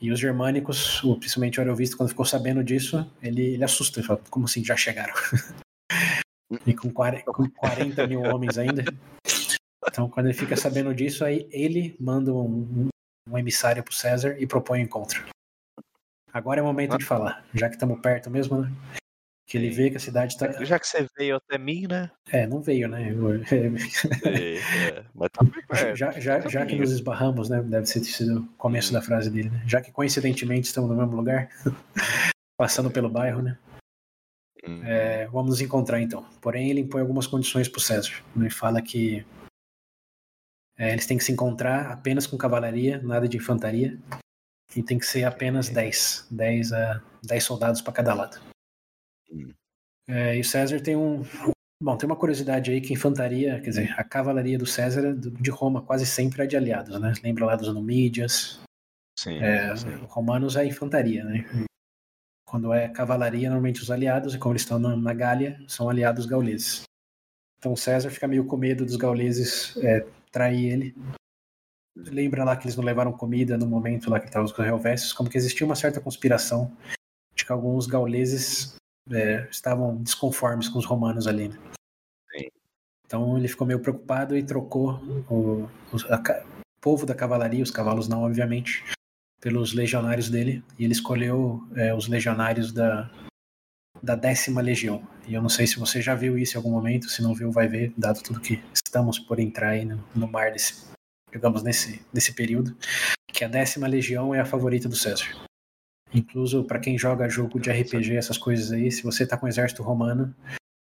E 0.00 0.12
os 0.12 0.20
germânicos, 0.20 1.00
principalmente 1.18 1.58
o 1.58 1.60
Aerovisto, 1.60 1.96
quando 1.96 2.10
ficou 2.10 2.24
sabendo 2.24 2.62
disso, 2.62 3.10
ele, 3.20 3.42
ele 3.54 3.64
assusta, 3.64 3.98
ele 3.98 4.06
fala, 4.06 4.20
como 4.30 4.44
assim, 4.44 4.64
já 4.64 4.76
chegaram? 4.76 5.12
e 6.64 6.74
com 6.74 6.92
40, 6.92 7.24
com 7.32 7.50
40 7.50 8.06
mil 8.06 8.22
homens 8.22 8.56
ainda. 8.56 8.84
Então, 9.88 10.08
quando 10.08 10.26
ele 10.26 10.34
fica 10.34 10.56
sabendo 10.56 10.94
disso, 10.94 11.24
aí 11.24 11.48
ele 11.50 11.96
manda 11.98 12.32
um, 12.32 12.88
um 13.28 13.38
emissário 13.38 13.82
para 13.82 13.94
César 13.94 14.36
e 14.38 14.46
propõe 14.46 14.78
um 14.78 14.84
encontro. 14.84 15.24
Agora 16.32 16.60
é 16.60 16.62
o 16.62 16.66
momento 16.66 16.96
de 16.96 17.04
falar, 17.04 17.44
já 17.52 17.68
que 17.68 17.74
estamos 17.74 18.00
perto 18.00 18.30
mesmo, 18.30 18.60
né? 18.60 18.72
Que 19.46 19.58
ele 19.58 19.68
vê 19.68 19.90
que 19.90 19.96
a 19.96 20.00
cidade 20.00 20.38
tá. 20.38 20.64
Já 20.64 20.78
que 20.78 20.86
você 20.86 21.06
veio 21.18 21.36
até 21.36 21.58
mim, 21.58 21.86
né? 21.86 22.10
É, 22.32 22.46
não 22.46 22.62
veio, 22.62 22.88
né? 22.88 23.02
é, 23.02 23.08
é, 24.98 25.04
mas 25.14 25.30
tá 25.30 25.44
perto, 25.68 25.96
já, 25.96 26.10
já, 26.12 26.40
tá 26.40 26.48
já 26.48 26.64
que 26.64 26.76
nos 26.76 26.90
esbarramos, 26.90 27.50
né? 27.50 27.62
Deve 27.62 27.86
ter 27.86 28.04
sido 28.04 28.40
o 28.40 28.46
começo 28.56 28.92
da 28.92 29.02
frase 29.02 29.30
dele, 29.30 29.50
né? 29.50 29.62
Já 29.66 29.82
que 29.82 29.92
coincidentemente 29.92 30.66
estamos 30.66 30.88
no 30.88 30.96
mesmo 30.96 31.14
lugar, 31.14 31.50
passando 32.56 32.90
pelo 32.90 33.10
bairro, 33.10 33.42
né? 33.42 33.58
Hum. 34.66 34.82
É, 34.82 35.26
vamos 35.26 35.50
nos 35.50 35.60
encontrar 35.60 36.00
então. 36.00 36.24
Porém, 36.40 36.70
ele 36.70 36.80
impõe 36.80 37.02
algumas 37.02 37.26
condições 37.26 37.68
pro 37.68 37.80
César. 37.80 38.12
Ele 38.34 38.48
fala 38.48 38.80
que 38.80 39.26
é, 40.76 40.92
eles 40.92 41.06
têm 41.06 41.18
que 41.18 41.24
se 41.24 41.32
encontrar 41.32 41.92
apenas 41.92 42.26
com 42.26 42.36
cavalaria, 42.36 43.00
nada 43.02 43.28
de 43.28 43.36
infantaria. 43.36 43.98
E 44.74 44.82
tem 44.82 44.98
que 44.98 45.06
ser 45.06 45.24
apenas 45.24 45.68
10. 45.68 46.28
10, 46.30 46.72
a, 46.72 47.02
10 47.22 47.44
soldados 47.44 47.80
para 47.80 47.92
cada 47.92 48.14
lado. 48.14 48.53
Hum. 49.34 49.52
É, 50.08 50.36
e 50.36 50.40
o 50.40 50.44
César 50.44 50.80
tem 50.80 50.96
um. 50.96 51.22
Bom, 51.82 51.96
tem 51.96 52.06
uma 52.06 52.16
curiosidade 52.16 52.70
aí 52.70 52.80
que 52.80 52.92
a 52.92 52.96
infantaria, 52.96 53.60
quer 53.60 53.70
dizer, 53.70 53.94
a 53.98 54.04
cavalaria 54.04 54.56
do 54.56 54.66
César 54.66 55.14
de 55.14 55.50
Roma 55.50 55.82
quase 55.82 56.06
sempre 56.06 56.42
é 56.42 56.46
de 56.46 56.56
aliados, 56.56 56.98
né? 57.00 57.12
Lembra 57.22 57.46
lá 57.46 57.56
dos 57.56 57.72
Numídias? 57.72 58.60
Sim, 59.18 59.38
É, 59.42 59.74
sim. 59.76 59.88
romanos 60.08 60.56
é 60.56 60.64
infantaria, 60.64 61.24
né? 61.24 61.44
Quando 62.46 62.72
é 62.72 62.88
cavalaria, 62.88 63.48
normalmente 63.48 63.82
os 63.82 63.90
aliados, 63.90 64.34
e 64.34 64.38
como 64.38 64.52
eles 64.52 64.62
estão 64.62 64.78
na, 64.78 64.96
na 64.96 65.12
Gália, 65.12 65.58
são 65.66 65.88
aliados 65.88 66.26
gauleses. 66.26 66.82
Então 67.58 67.74
César 67.74 68.10
fica 68.10 68.28
meio 68.28 68.44
com 68.44 68.56
medo 68.56 68.84
dos 68.84 68.96
gauleses 68.96 69.76
é, 69.78 70.06
trair 70.30 70.72
ele. 70.72 70.94
Lembra 71.96 72.44
lá 72.44 72.56
que 72.56 72.66
eles 72.66 72.76
não 72.76 72.84
levaram 72.84 73.12
comida 73.12 73.56
no 73.56 73.66
momento 73.66 74.10
lá 74.10 74.20
que 74.20 74.26
estavam 74.26 74.46
os 74.46 74.58
Helvécios, 74.58 75.12
como 75.12 75.30
que 75.30 75.38
existia 75.38 75.64
uma 75.64 75.76
certa 75.76 76.00
conspiração 76.00 76.76
de 77.34 77.44
que 77.44 77.52
alguns 77.52 77.86
gauleses 77.86 78.76
é, 79.10 79.46
estavam 79.50 79.96
desconformes 80.02 80.68
com 80.68 80.78
os 80.78 80.86
romanos 80.86 81.26
ali. 81.26 81.48
Né? 81.48 81.58
Então 83.06 83.36
ele 83.36 83.48
ficou 83.48 83.66
meio 83.66 83.80
preocupado 83.80 84.36
e 84.36 84.42
trocou 84.42 84.94
o, 85.30 85.68
os- 85.92 86.04
a 86.10 86.18
o 86.18 86.80
povo 86.84 87.06
da 87.06 87.14
cavalaria, 87.14 87.62
os 87.62 87.70
cavalos 87.70 88.08
não, 88.08 88.24
obviamente, 88.24 88.84
pelos 89.40 89.72
legionários 89.72 90.28
dele. 90.28 90.62
E 90.78 90.84
ele 90.84 90.92
escolheu 90.92 91.66
é, 91.74 91.94
os 91.94 92.08
legionários 92.08 92.72
da, 92.72 93.10
da 94.02 94.14
décima 94.14 94.60
legião. 94.60 95.06
E 95.26 95.32
eu 95.32 95.40
não 95.40 95.48
sei 95.48 95.66
se 95.66 95.78
você 95.78 96.02
já 96.02 96.14
viu 96.14 96.36
isso 96.36 96.54
em 96.54 96.58
algum 96.58 96.70
momento, 96.70 97.08
se 97.08 97.22
não 97.22 97.34
viu, 97.34 97.50
vai 97.50 97.68
ver, 97.68 97.92
dado 97.96 98.22
tudo 98.22 98.40
que 98.40 98.62
estamos 98.74 99.18
por 99.18 99.38
entrar 99.40 99.70
aí 99.70 99.84
no, 99.86 100.02
no 100.14 100.28
mar 100.28 100.52
desse, 100.52 100.84
digamos, 101.32 101.62
nesse, 101.62 102.04
nesse 102.12 102.34
período, 102.34 102.76
que 103.28 103.44
a 103.44 103.48
décima 103.48 103.86
legião 103.86 104.34
é 104.34 104.40
a 104.40 104.44
favorita 104.46 104.88
do 104.88 104.96
César. 104.96 105.26
Incluso 106.14 106.62
para 106.64 106.78
quem 106.78 106.96
joga 106.96 107.28
jogo 107.28 107.58
de 107.58 107.70
RPG, 107.70 108.16
essas 108.16 108.38
coisas 108.38 108.70
aí, 108.70 108.90
se 108.90 109.02
você 109.02 109.26
tá 109.26 109.36
com 109.36 109.46
o 109.46 109.48
exército 109.48 109.82
romano, 109.82 110.32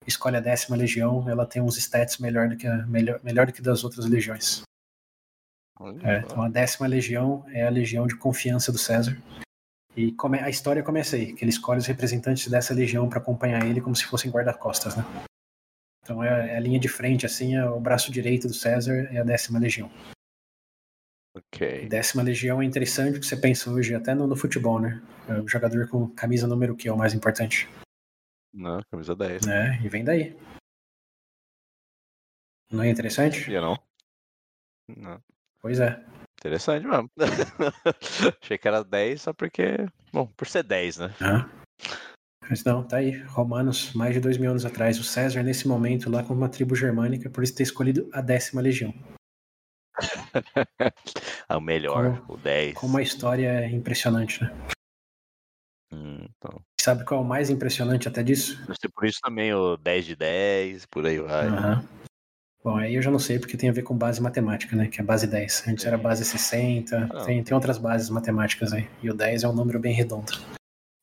escolhe 0.05 0.35
a 0.35 0.41
décima 0.41 0.75
legião, 0.75 1.27
ela 1.29 1.45
tem 1.45 1.61
uns 1.61 1.77
stats 1.77 2.17
melhor 2.17 2.49
do 2.49 2.57
que 2.57 2.67
a, 2.67 2.85
melhor, 2.85 3.19
melhor 3.23 3.45
do 3.47 3.53
que 3.53 3.61
das 3.61 3.83
outras 3.83 4.05
legiões. 4.05 4.61
É, 6.03 6.19
então 6.19 6.41
a 6.43 6.49
décima 6.49 6.85
legião 6.85 7.45
é 7.49 7.65
a 7.65 7.69
legião 7.69 8.05
de 8.05 8.15
confiança 8.15 8.71
do 8.71 8.77
César. 8.77 9.17
E 9.95 10.11
come- 10.13 10.39
a 10.39 10.49
história 10.49 10.83
começa 10.83 11.15
aí, 11.15 11.33
que 11.33 11.43
ele 11.43 11.49
escolhe 11.49 11.79
os 11.79 11.85
representantes 11.87 12.47
dessa 12.47 12.73
legião 12.73 13.09
para 13.09 13.19
acompanhar 13.19 13.65
ele 13.65 13.81
como 13.81 13.95
se 13.95 14.05
fossem 14.05 14.29
guarda-costas, 14.31 14.95
né? 14.95 15.03
Então 16.03 16.23
é, 16.23 16.53
é 16.53 16.57
a 16.57 16.59
linha 16.59 16.79
de 16.79 16.87
frente, 16.87 17.25
assim, 17.25 17.55
é 17.55 17.65
o 17.65 17.79
braço 17.79 18.11
direito 18.11 18.47
do 18.47 18.53
César 18.53 19.07
é 19.11 19.19
a 19.19 19.23
décima 19.23 19.59
legião. 19.59 19.89
Ok. 21.35 21.87
Décima 21.87 22.23
legião 22.23 22.61
é 22.61 22.65
interessante 22.65 23.13
porque 23.13 23.25
você 23.25 23.37
pensa 23.37 23.71
hoje 23.71 23.95
até 23.95 24.13
no, 24.13 24.27
no 24.27 24.35
futebol, 24.35 24.79
né? 24.79 25.01
É 25.29 25.39
o 25.39 25.47
jogador 25.47 25.87
com 25.87 26.07
camisa 26.09 26.45
número 26.47 26.75
que 26.75 26.87
é 26.87 26.91
o 26.91 26.97
mais 26.97 27.13
importante, 27.13 27.69
Não, 28.53 28.81
camisa 28.91 29.15
10. 29.15 29.45
né? 29.45 29.79
E 29.83 29.87
vem 29.87 30.03
daí. 30.03 30.35
Não 32.69 32.83
é 32.83 32.89
interessante? 32.89 33.39
Sabia 33.41 33.61
não? 33.61 33.77
Não. 34.97 35.21
Pois 35.61 35.79
é. 35.79 36.03
Interessante 36.39 36.85
mesmo. 36.87 37.09
Achei 38.41 38.57
que 38.57 38.67
era 38.67 38.83
10 38.83 39.21
só 39.21 39.33
porque. 39.33 39.75
Bom, 40.11 40.27
por 40.27 40.47
ser 40.47 40.63
10, 40.63 40.97
né? 40.97 41.15
Ah. 41.21 41.49
Mas 42.49 42.63
não, 42.63 42.85
tá 42.85 42.97
aí. 42.97 43.21
Romanos, 43.23 43.93
mais 43.93 44.13
de 44.13 44.19
dois 44.19 44.37
mil 44.37 44.49
anos 44.49 44.65
atrás. 44.65 44.99
O 44.99 45.03
César, 45.03 45.43
nesse 45.43 45.67
momento, 45.67 46.09
lá 46.09 46.23
com 46.23 46.33
uma 46.33 46.49
tribo 46.49 46.75
germânica, 46.75 47.29
por 47.29 47.43
isso 47.43 47.55
ter 47.55 47.63
escolhido 47.63 48.09
a 48.11 48.21
décima 48.21 48.61
legião. 48.61 48.93
Ah, 51.47 51.57
o 51.57 51.61
melhor, 51.61 52.23
o 52.27 52.37
10. 52.37 52.75
Como 52.75 52.97
a 52.97 53.01
história 53.01 53.47
é 53.47 53.69
impressionante, 53.69 54.41
né? 54.43 54.51
Hum, 55.91 56.25
então. 56.37 56.61
Sabe 56.79 57.03
qual 57.03 57.21
é 57.21 57.23
o 57.23 57.27
mais 57.27 57.49
impressionante 57.49 58.07
até 58.07 58.23
disso? 58.23 58.57
Por 58.95 59.05
isso 59.05 59.19
também 59.21 59.53
o 59.53 59.75
10 59.77 60.05
de 60.05 60.15
10, 60.15 60.85
por 60.85 61.05
aí 61.05 61.19
vai. 61.19 61.47
Aham. 61.47 61.85
Bom, 62.63 62.77
aí 62.77 62.93
eu 62.93 63.01
já 63.01 63.09
não 63.09 63.17
sei, 63.19 63.39
porque 63.39 63.57
tem 63.57 63.69
a 63.69 63.73
ver 63.73 63.81
com 63.81 63.97
base 63.97 64.21
matemática, 64.21 64.75
né? 64.75 64.87
Que 64.87 65.01
é 65.01 65.03
a 65.03 65.05
base 65.05 65.25
10. 65.27 65.67
Antes 65.67 65.83
era 65.85 65.97
base 65.97 66.23
60, 66.23 67.09
Ah. 67.11 67.25
tem, 67.25 67.43
tem 67.43 67.55
outras 67.55 67.77
bases 67.77 68.09
matemáticas 68.09 68.71
aí. 68.71 68.87
E 69.01 69.09
o 69.09 69.13
10 69.15 69.43
é 69.43 69.47
um 69.47 69.53
número 69.53 69.79
bem 69.79 69.93
redondo. 69.93 70.31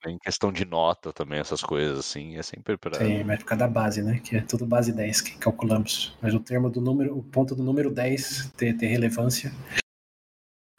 Em 0.06 0.16
questão 0.18 0.52
de 0.52 0.64
nota 0.64 1.12
também, 1.12 1.40
essas 1.40 1.60
coisas 1.60 1.98
assim, 1.98 2.36
é 2.36 2.42
sempre 2.42 2.76
pra. 2.76 2.94
Sim, 2.94 3.24
vai 3.24 3.36
ficar 3.36 3.56
da 3.56 3.66
base, 3.66 4.00
né? 4.02 4.20
Que 4.20 4.36
é 4.36 4.40
tudo 4.40 4.64
base 4.64 4.92
10 4.92 5.20
que 5.20 5.36
calculamos. 5.38 6.16
Mas 6.22 6.32
o 6.34 6.40
termo 6.40 6.70
do 6.70 6.80
número, 6.80 7.18
o 7.18 7.22
ponto 7.22 7.54
do 7.54 7.64
número 7.64 7.90
10 7.90 8.52
ter, 8.56 8.76
ter 8.76 8.86
relevância. 8.86 9.52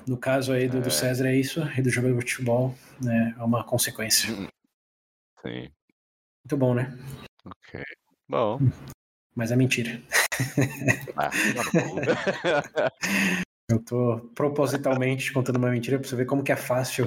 No 0.08 0.18
caso 0.18 0.54
aí 0.54 0.68
do, 0.70 0.80
do 0.82 0.88
É. 0.88 0.92
César 0.92 1.28
é 1.28 1.36
isso, 1.36 1.62
e 1.78 1.82
do 1.82 1.90
jogador 1.90 2.24
de 2.24 2.32
futebol 2.32 2.74
né, 3.04 3.36
é 3.38 3.44
uma 3.44 3.64
consequência. 3.64 4.34
Sim, 5.42 5.70
Muito 6.44 6.58
bom, 6.58 6.74
né? 6.74 6.98
ok. 7.46 7.84
Bom, 8.28 8.60
Mas 9.36 9.52
é 9.52 9.56
mentira. 9.56 10.02
ah, 11.18 11.30
tá 11.30 11.82
cu. 11.82 11.96
Eu 13.70 13.80
tô 13.84 14.20
propositalmente 14.34 15.32
contando 15.32 15.58
uma 15.58 15.70
mentira 15.70 16.00
pra 16.00 16.08
você 16.08 16.16
ver 16.16 16.26
como 16.26 16.44
que 16.44 16.52
é 16.52 16.56
fácil 16.56 17.06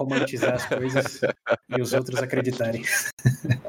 romantizar 0.00 0.54
as 0.54 0.66
coisas 0.66 1.20
e 1.68 1.80
os 1.80 1.92
outros 1.92 2.22
acreditarem. 2.22 2.82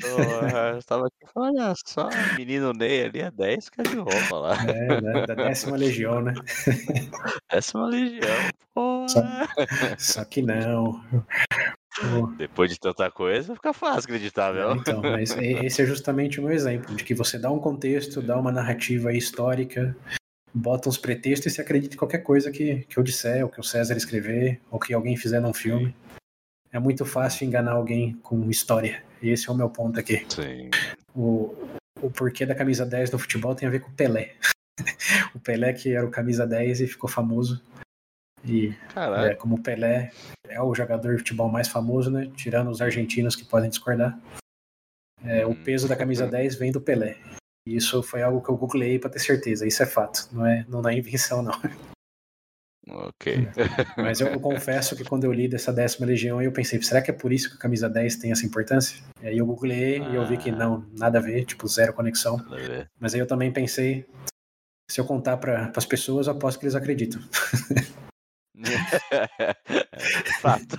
Porra, 0.00 0.72
eu 0.76 0.82
tava 0.84 1.06
aqui 1.06 1.32
falando, 1.32 1.58
olha 1.58 1.74
só, 1.86 2.08
menino 2.36 2.72
Ney 2.72 3.04
ali 3.04 3.20
é 3.20 3.30
10 3.30 3.68
que 3.68 3.80
é 3.80 3.84
de 3.84 3.96
roupa 3.96 4.36
lá. 4.36 4.56
É, 4.68 5.00
da, 5.00 5.26
da 5.26 5.34
décima 5.34 5.76
legião, 5.76 6.20
né? 6.20 6.34
É 7.50 7.58
uma 7.74 7.86
legião, 7.86 8.50
porra. 8.74 9.08
Só- 9.08 9.22
Só 9.98 10.24
que 10.24 10.42
não. 10.42 11.00
Depois 12.36 12.70
de 12.70 12.78
tanta 12.78 13.10
coisa, 13.10 13.54
fica 13.54 13.72
fácil 13.72 14.00
acreditar, 14.04 14.52
viu? 14.52 14.72
Então, 14.72 15.00
mas 15.02 15.36
esse 15.36 15.82
é 15.82 15.86
justamente 15.86 16.38
o 16.38 16.44
meu 16.44 16.52
exemplo, 16.52 16.94
de 16.94 17.02
que 17.02 17.14
você 17.14 17.38
dá 17.38 17.50
um 17.50 17.58
contexto, 17.58 18.22
dá 18.22 18.38
uma 18.38 18.52
narrativa 18.52 19.12
histórica, 19.12 19.96
bota 20.52 20.88
uns 20.88 20.98
pretextos 20.98 21.52
e 21.52 21.54
se 21.54 21.60
acredita 21.60 21.94
em 21.94 21.98
qualquer 21.98 22.18
coisa 22.18 22.50
que, 22.50 22.84
que 22.88 22.98
eu 22.98 23.02
disser, 23.02 23.44
ou 23.44 23.50
que 23.50 23.60
o 23.60 23.64
César 23.64 23.96
escrever, 23.96 24.60
ou 24.70 24.78
que 24.78 24.92
alguém 24.94 25.16
fizer 25.16 25.40
num 25.40 25.54
filme. 25.54 25.94
É 26.72 26.78
muito 26.78 27.04
fácil 27.04 27.46
enganar 27.46 27.72
alguém 27.72 28.14
com 28.22 28.50
história. 28.50 29.02
E 29.22 29.30
esse 29.30 29.48
é 29.48 29.52
o 29.52 29.56
meu 29.56 29.70
ponto 29.70 29.98
aqui. 29.98 30.24
Sim. 30.28 30.70
O, 31.14 31.54
o 32.00 32.10
porquê 32.10 32.44
da 32.44 32.54
camisa 32.54 32.84
10 32.84 33.10
no 33.10 33.18
futebol 33.18 33.54
tem 33.54 33.66
a 33.66 33.70
ver 33.70 33.80
com 33.80 33.90
o 33.90 33.94
Pelé. 33.94 34.34
o 35.34 35.40
Pelé 35.40 35.72
que 35.72 35.94
era 35.94 36.06
o 36.06 36.10
camisa 36.10 36.46
10 36.46 36.82
e 36.82 36.86
ficou 36.86 37.08
famoso. 37.08 37.62
E 38.44 38.74
é, 39.26 39.34
como 39.34 39.56
o 39.56 39.62
Pelé 39.62 40.12
é 40.48 40.60
o 40.62 40.74
jogador 40.74 41.12
de 41.12 41.18
futebol 41.18 41.48
mais 41.48 41.68
famoso, 41.68 42.10
né? 42.10 42.30
Tirando 42.36 42.70
os 42.70 42.80
argentinos 42.80 43.34
que 43.34 43.44
podem 43.44 43.68
discordar. 43.68 44.18
É, 45.24 45.44
o 45.44 45.50
Hum. 45.50 45.64
peso 45.64 45.88
da 45.88 45.96
camisa 45.96 46.26
10 46.26 46.54
vem 46.54 46.70
do 46.70 46.80
Pelé. 46.80 47.16
E 47.68 47.76
isso 47.76 48.02
foi 48.02 48.22
algo 48.22 48.40
que 48.42 48.48
eu 48.50 48.56
googlei 48.56 48.98
para 48.98 49.10
ter 49.10 49.18
certeza. 49.18 49.66
Isso 49.66 49.82
é 49.82 49.86
fato. 49.86 50.28
Não 50.32 50.46
é, 50.46 50.64
não 50.68 50.86
é 50.88 50.94
invenção, 50.96 51.42
não. 51.42 51.52
Ok. 52.90 53.46
Mas 53.98 54.20
eu, 54.20 54.28
eu 54.28 54.40
confesso 54.40 54.96
que 54.96 55.04
quando 55.04 55.24
eu 55.24 55.32
li 55.32 55.46
dessa 55.46 55.70
décima 55.72 56.06
legião, 56.06 56.40
eu 56.40 56.50
pensei, 56.50 56.80
será 56.82 57.02
que 57.02 57.10
é 57.10 57.14
por 57.14 57.30
isso 57.32 57.50
que 57.50 57.56
a 57.56 57.60
camisa 57.60 57.88
10 57.90 58.16
tem 58.16 58.32
essa 58.32 58.46
importância? 58.46 59.02
E 59.22 59.26
aí 59.28 59.36
eu 59.38 59.44
googlei 59.44 59.98
e 60.00 60.14
eu 60.14 60.26
vi 60.26 60.38
que 60.38 60.48
Ah. 60.48 60.56
não, 60.56 60.86
nada 60.96 61.18
a 61.18 61.20
ver, 61.22 61.44
tipo, 61.44 61.68
zero 61.68 61.92
conexão. 61.92 62.38
Mas 62.98 63.12
aí 63.12 63.20
eu 63.20 63.26
também 63.26 63.52
pensei, 63.52 64.06
se 64.90 64.98
eu 65.00 65.04
contar 65.04 65.36
para 65.36 65.70
as 65.76 65.84
pessoas, 65.84 66.26
eu 66.26 66.32
aposto 66.32 66.58
que 66.58 66.64
eles 66.64 66.74
acreditam. 66.74 67.20
Fato. 70.40 70.76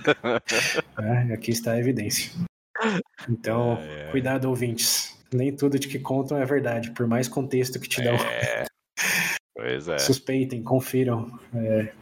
né? 0.98 1.30
Aqui 1.34 1.50
está 1.52 1.72
a 1.72 1.78
evidência. 1.78 2.32
Então, 3.28 3.76
É, 3.80 4.08
é. 4.08 4.10
cuidado, 4.10 4.48
ouvintes. 4.48 5.16
Nem 5.32 5.54
tudo 5.54 5.78
de 5.78 5.88
que 5.88 5.98
contam 5.98 6.38
é 6.38 6.44
verdade, 6.44 6.90
por 6.92 7.06
mais 7.06 7.28
contexto 7.28 7.78
que 7.78 7.88
te 7.88 8.02
dão. 8.02 8.14
É. 8.14 8.64
Pois 9.54 9.88
é. 9.88 9.98
Suspeitem, 9.98 10.62
confiram, 10.62 11.38
é, 11.54 11.92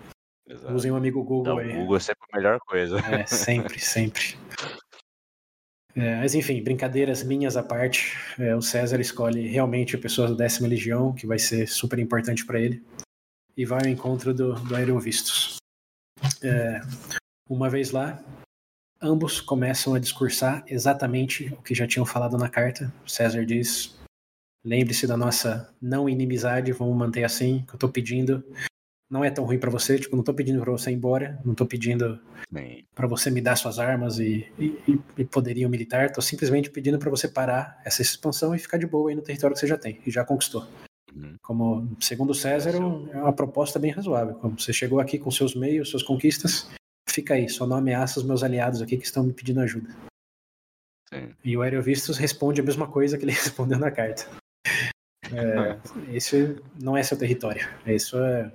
usem 0.73 0.91
um 0.91 0.97
amigo 0.97 1.23
Google 1.23 1.57
o 1.57 1.59
aí. 1.59 1.73
Google 1.73 1.97
é 1.97 2.01
sempre 2.01 2.27
a 2.33 2.37
melhor 2.37 2.59
coisa. 2.61 2.99
É, 3.01 3.27
sempre, 3.27 3.79
sempre. 3.81 4.37
É, 5.97 6.17
mas 6.17 6.35
enfim, 6.35 6.63
brincadeiras 6.63 7.25
minhas 7.25 7.57
à 7.57 7.63
parte, 7.63 8.17
é, 8.39 8.55
o 8.55 8.63
César 8.63 9.01
escolhe 9.01 9.49
realmente 9.49 9.99
pessoas 9.99 10.31
da 10.31 10.37
décima 10.37 10.69
legião, 10.69 11.13
que 11.13 11.27
vai 11.27 11.39
ser 11.39 11.67
super 11.67 11.99
importante 11.99 12.47
para 12.47 12.61
ele, 12.61 12.85
e 13.57 13.65
vai 13.65 13.81
ao 13.81 13.89
encontro 13.89 14.33
do, 14.33 14.55
do 14.55 14.77
Aerovistos. 14.77 15.57
É, 16.43 16.81
uma 17.49 17.69
vez 17.69 17.91
lá, 17.91 18.23
ambos 19.01 19.41
começam 19.41 19.95
a 19.95 19.99
discursar 19.99 20.65
exatamente 20.67 21.53
o 21.55 21.63
que 21.63 21.75
já 21.75 21.87
tinham 21.87 22.07
falado 22.07 22.37
na 22.37 22.49
carta. 22.49 22.93
O 23.07 23.11
César 23.11 23.45
diz: 23.45 23.97
lembre-se 24.65 25.07
da 25.07 25.17
nossa 25.17 25.75
não 25.81 26.09
inimizade, 26.09 26.73
vamos 26.73 26.97
manter 26.97 27.25
assim, 27.25 27.65
que 27.67 27.75
eu 27.75 27.79
tô 27.79 27.89
pedindo. 27.89 28.45
Não 29.11 29.25
é 29.25 29.31
tão 29.31 29.45
ruim 29.45 29.59
para 29.59 29.71
você, 29.71 29.99
tipo, 29.99 30.15
não 30.15 30.23
tô 30.23 30.35
pedindo 30.35 30.61
para 30.61 30.71
você 30.71 30.91
ir 30.91 30.95
embora, 30.95 31.41
não 31.43 31.55
tô 31.55 31.65
pedindo 31.65 32.21
para 32.95 33.07
você 33.07 33.31
me 33.31 33.41
dar 33.41 33.57
suas 33.57 33.79
armas 33.79 34.19
e, 34.19 34.47
e, 34.59 35.01
e 35.17 35.25
poderio 35.25 35.69
militar. 35.71 36.13
Tô 36.13 36.21
simplesmente 36.21 36.71
pedindo 36.71 36.99
para 36.99 37.09
você 37.09 37.27
parar 37.27 37.81
essa 37.87 38.03
expansão 38.03 38.55
e 38.55 38.59
ficar 38.59 38.77
de 38.77 38.87
boa 38.87 39.09
aí 39.09 39.17
no 39.17 39.23
território 39.23 39.55
que 39.55 39.61
você 39.61 39.67
já 39.67 39.79
tem 39.79 39.99
e 40.07 40.11
já 40.11 40.27
conquistou. 40.27 40.67
Uhum. 41.17 41.37
Como, 41.41 41.97
segundo 42.01 42.35
César, 42.35 42.75
é 42.75 43.17
uma 43.17 43.33
proposta 43.33 43.79
bem 43.79 43.91
razoável. 43.91 44.35
Como 44.35 44.61
você 44.61 44.75
chegou 44.75 45.01
aqui 45.01 45.19
com 45.19 45.31
seus 45.31 45.55
meios, 45.55 45.89
suas 45.89 46.03
conquistas, 46.03 46.69
fica 47.13 47.35
aí, 47.35 47.49
só 47.49 47.67
não 47.67 47.77
ameaça 47.77 48.19
os 48.19 48.27
meus 48.27 48.43
aliados 48.43 48.83
aqui 48.83 48.97
que 48.97 49.05
estão 49.05 49.25
me 49.25 49.33
pedindo 49.33 49.61
ajuda. 49.61 49.89
Sim. 51.09 51.35
E 51.45 51.57
o 51.57 51.63
Aerovistus 51.63 52.19
responde 52.19 52.61
a 52.61 52.65
mesma 52.65 52.87
coisa 52.87 53.17
que 53.17 53.25
ele 53.25 53.33
respondeu 53.33 53.79
na 53.79 53.91
carta. 53.91 54.29
É, 55.33 55.79
esse 56.15 56.57
não 56.81 56.97
é 56.97 57.03
seu 57.03 57.19
território. 57.19 57.67
Isso 57.87 58.19
é, 58.19 58.53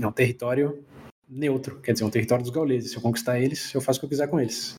é 0.00 0.06
um 0.06 0.12
território 0.12 0.84
neutro, 1.28 1.80
quer 1.80 1.92
dizer, 1.92 2.04
um 2.04 2.10
território 2.10 2.44
dos 2.44 2.52
gauleses. 2.52 2.90
Se 2.90 2.96
eu 2.96 3.02
conquistar 3.02 3.38
eles, 3.38 3.74
eu 3.74 3.80
faço 3.80 3.98
o 3.98 4.00
que 4.00 4.06
eu 4.06 4.10
quiser 4.10 4.28
com 4.28 4.40
eles. 4.40 4.74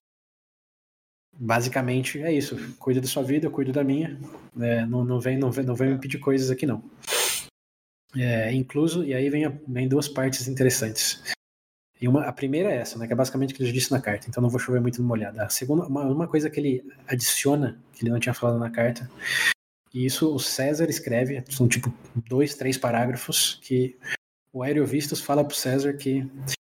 Basicamente 1.37 2.21
é 2.21 2.31
isso. 2.31 2.55
Cuida 2.77 3.01
da 3.01 3.07
sua 3.07 3.23
vida, 3.23 3.45
eu 3.45 3.51
cuido 3.51 3.73
da 3.73 3.83
minha. 3.83 4.17
É, 4.59 4.85
não, 4.85 5.03
não, 5.03 5.19
vem, 5.19 5.37
não, 5.37 5.51
vem, 5.51 5.65
não 5.65 5.75
vem 5.75 5.93
me 5.93 5.99
pedir 5.99 6.19
coisas 6.19 6.49
aqui, 6.49 6.65
não. 6.65 6.83
É, 8.15 8.53
incluso, 8.53 9.03
e 9.03 9.13
aí 9.13 9.29
vem, 9.29 9.45
a, 9.45 9.53
vem 9.67 9.87
duas 9.87 10.07
partes 10.07 10.47
interessantes. 10.47 11.21
E 12.01 12.07
uma, 12.07 12.25
a 12.25 12.33
primeira 12.33 12.71
é 12.71 12.77
essa, 12.77 12.99
né, 12.99 13.07
que 13.07 13.13
é 13.13 13.15
basicamente 13.15 13.53
o 13.53 13.57
que 13.57 13.63
ele 13.63 13.71
disse 13.71 13.91
na 13.91 14.01
carta, 14.01 14.27
então 14.27 14.43
não 14.43 14.49
vou 14.49 14.59
chover 14.59 14.81
muito 14.81 15.01
no 15.01 15.07
molhado. 15.07 15.39
A 15.41 15.49
segunda, 15.49 15.85
uma, 15.85 16.03
uma 16.03 16.27
coisa 16.27 16.49
que 16.49 16.59
ele 16.59 16.83
adiciona, 17.07 17.79
que 17.93 18.03
ele 18.03 18.11
não 18.11 18.19
tinha 18.19 18.33
falado 18.33 18.59
na 18.59 18.69
carta, 18.69 19.09
e 19.93 20.05
isso 20.05 20.33
o 20.33 20.37
César 20.37 20.89
escreve, 20.89 21.41
são 21.49 21.69
tipo 21.69 21.93
dois, 22.27 22.53
três 22.53 22.77
parágrafos, 22.77 23.57
que 23.61 23.95
o 24.51 24.61
Aerovistus 24.61 25.21
fala 25.21 25.43
pro 25.43 25.55
César 25.55 25.93
que, 25.93 26.29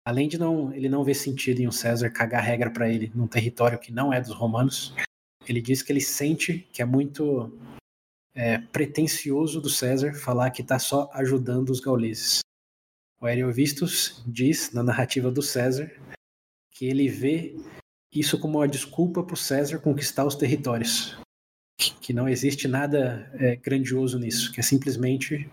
além 0.06 0.30
de 0.30 0.38
não 0.38 0.74
ele 0.74 0.88
não 0.88 1.04
ver 1.04 1.16
sentido 1.16 1.60
em 1.60 1.68
o 1.68 1.72
César 1.72 2.10
cagar 2.10 2.42
regra 2.42 2.72
para 2.72 2.90
ele 2.90 3.12
num 3.14 3.28
território 3.28 3.78
que 3.78 3.92
não 3.92 4.14
é 4.14 4.22
dos 4.22 4.34
romanos, 4.34 4.94
ele 5.46 5.62
diz 5.62 5.82
que 5.82 5.92
ele 5.92 6.00
sente 6.00 6.66
que 6.72 6.82
é 6.82 6.86
muito 6.86 7.52
é, 8.34 8.58
pretencioso 8.58 9.60
do 9.60 9.70
César 9.70 10.14
falar 10.14 10.52
que 10.52 10.62
está 10.62 10.80
só 10.80 11.10
ajudando 11.14 11.72
os 11.72 11.82
gauleses. 11.82 12.40
O 13.22 13.26
Ariovistus 13.26 14.24
diz 14.26 14.72
na 14.72 14.82
narrativa 14.82 15.30
do 15.30 15.42
César 15.42 15.92
que 16.72 16.86
ele 16.86 17.10
vê 17.10 17.54
isso 18.14 18.40
como 18.40 18.60
uma 18.60 18.68
desculpa 18.68 19.22
para 19.22 19.34
o 19.34 19.38
César 19.38 19.80
conquistar 19.80 20.26
os 20.26 20.36
territórios, 20.36 21.18
que 22.02 22.14
não 22.14 22.30
existe 22.30 22.68
nada 22.68 23.30
é, 23.34 23.58
grandioso 23.58 24.18
nisso, 24.18 24.54
que 24.54 24.62
é 24.62 24.64
simplesmente 24.64 25.50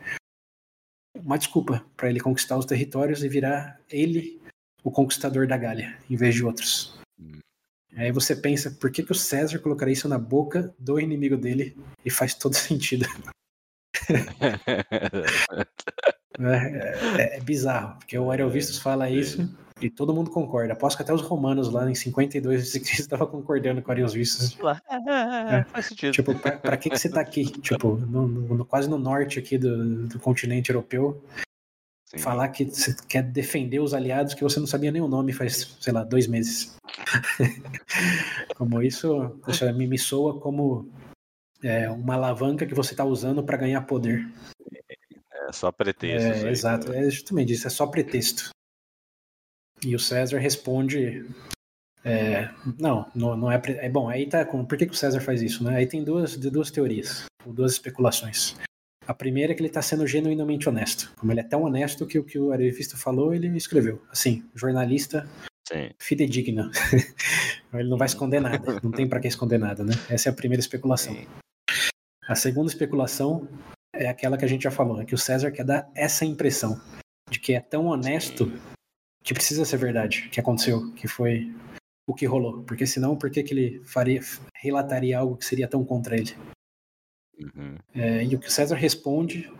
uma 1.17 1.37
desculpa 1.37 1.85
para 1.97 2.09
ele 2.09 2.21
conquistar 2.21 2.57
os 2.57 2.65
territórios 2.65 3.25
e 3.25 3.29
virar 3.29 3.81
ele 3.91 4.41
o 4.85 4.91
conquistador 4.91 5.49
da 5.49 5.57
Gália, 5.57 5.99
em 6.09 6.15
vez 6.15 6.37
de 6.37 6.45
outros. 6.45 6.97
Hum. 7.19 7.41
Aí 7.97 8.13
você 8.13 8.37
pensa, 8.37 8.71
por 8.71 8.93
que, 8.93 9.03
que 9.03 9.11
o 9.11 9.15
César 9.15 9.59
colocaria 9.59 9.93
isso 9.93 10.09
na 10.09 10.19
boca 10.19 10.73
do 10.79 11.01
inimigo 11.01 11.37
dele? 11.37 11.77
E 12.05 12.11
faz 12.11 12.33
todo 12.33 12.55
sentido. 12.55 13.07
É, 16.39 17.23
é, 17.23 17.37
é, 17.37 17.41
bizarro, 17.41 17.97
porque 17.99 18.19
o 18.19 18.31
Aerovistus 18.31 18.79
fala 18.79 19.09
isso 19.09 19.49
e 19.81 19.91
todo 19.91 20.15
mundo 20.15 20.31
concorda. 20.31 20.73
Aposto 20.73 20.97
que 20.97 21.03
até 21.03 21.13
os 21.13 21.23
romanos 21.23 21.71
lá 21.71 21.91
em 21.91 21.95
52 21.95 22.73
Cristo 22.73 23.01
estavam 23.01 23.27
concordando 23.27 23.83
com 23.83 23.91
o 23.91 23.95
Aerovistus. 23.95 24.57
É, 24.89 25.57
é, 25.61 25.65
faz 25.65 25.87
sentido. 25.87 26.13
Tipo, 26.13 26.35
pra, 26.35 26.53
pra 26.53 26.77
que, 26.77 26.91
que 26.91 26.99
você 26.99 27.09
tá 27.09 27.21
aqui? 27.21 27.45
Tipo, 27.45 27.97
no, 27.97 28.27
no, 28.27 28.65
quase 28.65 28.89
no 28.89 28.99
norte 28.99 29.39
aqui 29.39 29.59
do, 29.59 30.07
do 30.07 30.19
continente 30.19 30.71
europeu. 30.71 31.23
Sim. 32.07 32.19
Falar 32.19 32.49
que 32.49 32.65
você 32.65 32.95
quer 33.09 33.23
defender 33.23 33.81
os 33.81 33.93
aliados 33.93 34.33
que 34.33 34.45
você 34.45 34.61
não 34.61 34.67
sabia 34.67 34.93
nem 34.93 35.03
o 35.03 35.09
nome 35.09 35.33
faz, 35.33 35.77
sei 35.81 35.93
lá, 35.93 36.05
dois 36.05 36.29
meses. 36.29 36.77
como 38.57 38.81
isso, 38.81 39.37
poxa, 39.45 39.73
me, 39.73 39.89
me 39.89 39.99
soa 39.99 40.39
como 40.39 40.89
é, 41.63 41.91
uma 41.91 42.15
alavanca 42.15 42.65
que 42.65 42.75
você 42.75 42.93
está 42.93 43.05
usando 43.05 43.43
para 43.43 43.57
ganhar 43.57 43.81
poder. 43.83 44.25
É 45.47 45.53
só 45.53 45.71
pretexto. 45.71 46.47
É, 46.47 46.51
exato, 46.51 46.93
é 46.93 47.09
justamente 47.11 47.53
isso, 47.53 47.67
é 47.67 47.71
só 47.71 47.87
pretexto. 47.87 48.51
E 49.85 49.95
o 49.95 49.99
César 49.99 50.39
responde. 50.39 51.27
É, 52.05 52.49
não, 52.79 53.11
não, 53.15 53.37
não 53.37 53.53
é, 53.53 53.61
é. 53.67 53.89
Bom, 53.89 54.09
aí 54.09 54.29
tá. 54.29 54.45
Com, 54.45 54.65
por 54.65 54.77
que, 54.77 54.87
que 54.87 54.93
o 54.93 54.97
César 54.97 55.21
faz 55.21 55.43
isso? 55.43 55.63
Né? 55.63 55.77
Aí 55.77 55.87
tem 55.87 56.03
duas, 56.03 56.37
duas 56.37 56.71
teorias, 56.71 57.27
duas 57.45 57.73
especulações. 57.73 58.57
A 59.07 59.15
primeira 59.15 59.53
é 59.53 59.55
que 59.55 59.61
ele 59.61 59.69
está 59.69 59.83
sendo 59.83 60.07
genuinamente 60.07 60.69
honesto. 60.69 61.13
Como 61.17 61.31
ele 61.33 61.41
é 61.41 61.45
tão 61.45 61.63
honesto 61.63 62.07
que 62.07 62.19
o 62.19 62.25
que 62.25 62.39
o 62.39 62.51
Arevista 62.51 62.97
falou, 62.97 63.33
ele 63.33 63.47
escreveu. 63.57 64.03
Assim, 64.11 64.45
jornalista 64.55 65.29
Sim. 65.69 65.91
fidedigno. 65.99 66.71
ele 67.73 67.89
não 67.89 67.97
vai 67.97 68.07
esconder 68.07 68.41
nada. 68.41 68.81
Não 68.83 68.91
tem 68.91 69.09
para 69.09 69.21
que 69.21 69.29
esconder 69.29 69.59
nada, 69.59 69.85
né? 69.85 69.93
Essa 70.09 70.29
é 70.29 70.33
a 70.33 70.35
primeira 70.35 70.61
especulação. 70.61 71.15
Sim. 71.15 71.27
A 72.29 72.35
segunda 72.35 72.69
especulação 72.69 73.47
é 73.99 74.09
aquela 74.09 74.37
que 74.37 74.45
a 74.45 74.49
gente 74.49 74.63
já 74.63 74.71
falou, 74.71 75.01
é 75.01 75.05
que 75.05 75.15
o 75.15 75.19
César 75.19 75.51
quer 75.51 75.65
dar 75.65 75.91
essa 75.95 76.25
impressão 76.25 76.81
de 77.31 77.41
que 77.41 77.55
é 77.55 77.61
tão 77.61 77.87
honesto 77.87 78.53
que 79.23 79.35
precisa 79.35 79.65
ser 79.65 79.77
verdade, 79.79 80.29
que 80.31 80.39
aconteceu, 80.39 80.93
que 80.95 81.09
foi 81.09 81.53
o 82.07 82.15
que 82.15 82.27
rolou. 82.27 82.63
Porque 82.63 82.87
senão, 82.87 83.17
por 83.17 83.31
que, 83.31 83.43
que 83.43 83.53
ele 83.53 83.85
faria, 83.85 84.21
relataria 84.55 85.19
algo 85.19 85.37
que 85.37 85.45
seria 85.45 85.67
tão 85.67 85.85
contra 85.85 86.17
ele? 86.17 86.37
Uhum. 87.39 87.77
É, 87.95 88.25
e 88.25 88.35
o 88.35 88.39
que 88.39 88.47
o 88.47 88.51
César 88.51 88.77
responde 88.77 89.53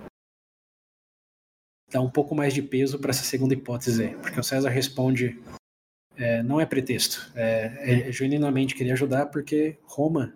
dá 1.91 2.01
um 2.01 2.11
pouco 2.11 2.35
mais 2.35 2.55
de 2.55 2.63
peso 2.63 2.99
para 2.99 3.11
essa 3.11 3.25
segunda 3.25 3.55
hipótese, 3.55 4.17
porque 4.23 4.41
o 4.41 4.45
César 4.45 4.71
responde 4.71 5.41
é, 6.17 6.43
não 6.43 6.61
é 6.61 6.67
pretexto, 6.67 7.31
é, 7.35 8.09
é 8.09 8.13
genuinamente 8.13 8.75
queria 8.75 8.95
ajudar 8.95 9.27
porque 9.27 9.79
Roma 9.85 10.35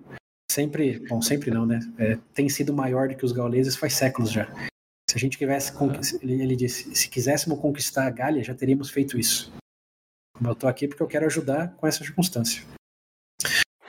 sempre, 0.51 0.99
bom, 1.09 1.23
sempre 1.23 1.51
não, 1.51 1.65
né? 1.65 1.81
É, 1.99 2.19
tem 2.35 2.49
sido 2.49 2.75
maior 2.75 3.09
do 3.09 3.17
que 3.17 3.25
os 3.25 3.33
gauleses 3.33 3.77
faz 3.77 3.95
séculos 3.95 4.31
já. 4.31 4.47
Se 5.09 5.17
a 5.17 5.19
gente 5.19 5.39
quisesse, 5.39 5.73
ele, 6.23 6.43
ele 6.43 6.57
disse, 6.57 6.95
se 6.95 7.09
quiséssemos 7.09 7.59
conquistar 7.59 8.07
a 8.07 8.11
Gália, 8.11 8.45
já 8.45 8.55
teríamos 8.55 8.91
feito 8.91 9.19
isso. 9.19 9.53
Eu 10.43 10.53
estou 10.53 10.69
aqui 10.69 10.89
porque 10.89 11.03
eu 11.03 11.09
quero 11.09 11.27
ajudar 11.27 11.75
com 11.77 11.87
essa 11.87 12.05
circunstância. 12.05 12.63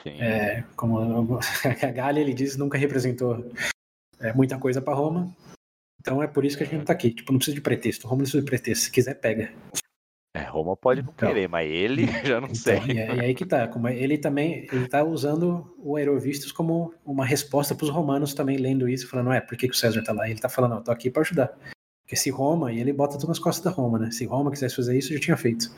É, 0.04 0.62
como 0.74 0.98
a 1.38 1.90
Gália, 1.90 2.20
ele 2.20 2.34
diz, 2.34 2.56
nunca 2.56 2.76
representou 2.76 3.52
é, 4.20 4.32
muita 4.32 4.58
coisa 4.58 4.82
para 4.82 4.94
Roma. 4.94 5.34
Então 6.00 6.22
é 6.22 6.26
por 6.26 6.44
isso 6.44 6.56
que 6.56 6.64
a 6.64 6.66
gente 6.66 6.80
está 6.80 6.92
aqui. 6.92 7.10
Tipo, 7.12 7.32
não 7.32 7.38
precisa 7.38 7.54
de 7.54 7.60
pretexto. 7.60 8.06
Roma 8.06 8.18
não 8.18 8.24
precisa 8.24 8.42
de 8.42 8.50
pretexto. 8.50 8.84
Se 8.84 8.90
quiser, 8.90 9.14
pega. 9.14 9.52
É, 10.34 10.44
Roma 10.44 10.74
pode 10.74 11.02
não 11.02 11.12
então, 11.14 11.28
querer, 11.28 11.46
mas 11.46 11.70
ele 11.70 12.06
já 12.24 12.40
não 12.40 12.48
então, 12.48 12.54
sei. 12.54 12.80
E, 12.88 12.98
é, 12.98 13.16
e 13.16 13.20
aí 13.20 13.34
que 13.34 13.44
tá. 13.44 13.68
Como 13.68 13.86
é, 13.86 13.96
ele 13.96 14.16
também 14.16 14.66
ele 14.72 14.88
tá 14.88 15.04
usando 15.04 15.74
o 15.78 15.96
Aerovistus 15.96 16.50
como 16.50 16.94
uma 17.04 17.24
resposta 17.24 17.74
para 17.74 17.84
os 17.84 17.90
romanos 17.90 18.32
também 18.32 18.56
lendo 18.56 18.88
isso, 18.88 19.08
falando, 19.08 19.32
é, 19.32 19.40
por 19.40 19.58
que, 19.58 19.68
que 19.68 19.74
o 19.74 19.76
César 19.76 20.02
tá 20.02 20.12
lá? 20.12 20.28
ele 20.28 20.40
tá 20.40 20.48
falando, 20.48 20.76
eu 20.76 20.82
tô 20.82 20.90
aqui 20.90 21.10
para 21.10 21.22
ajudar. 21.22 21.54
Porque 22.02 22.16
se 22.16 22.30
Roma, 22.30 22.72
e 22.72 22.80
ele 22.80 22.92
bota 22.92 23.18
tudo 23.18 23.28
nas 23.28 23.38
costas 23.38 23.62
da 23.62 23.70
Roma, 23.70 23.98
né? 23.98 24.10
Se 24.10 24.24
Roma 24.24 24.50
quisesse 24.50 24.76
fazer 24.76 24.96
isso, 24.96 25.12
já 25.12 25.20
tinha 25.20 25.36
feito. 25.36 25.70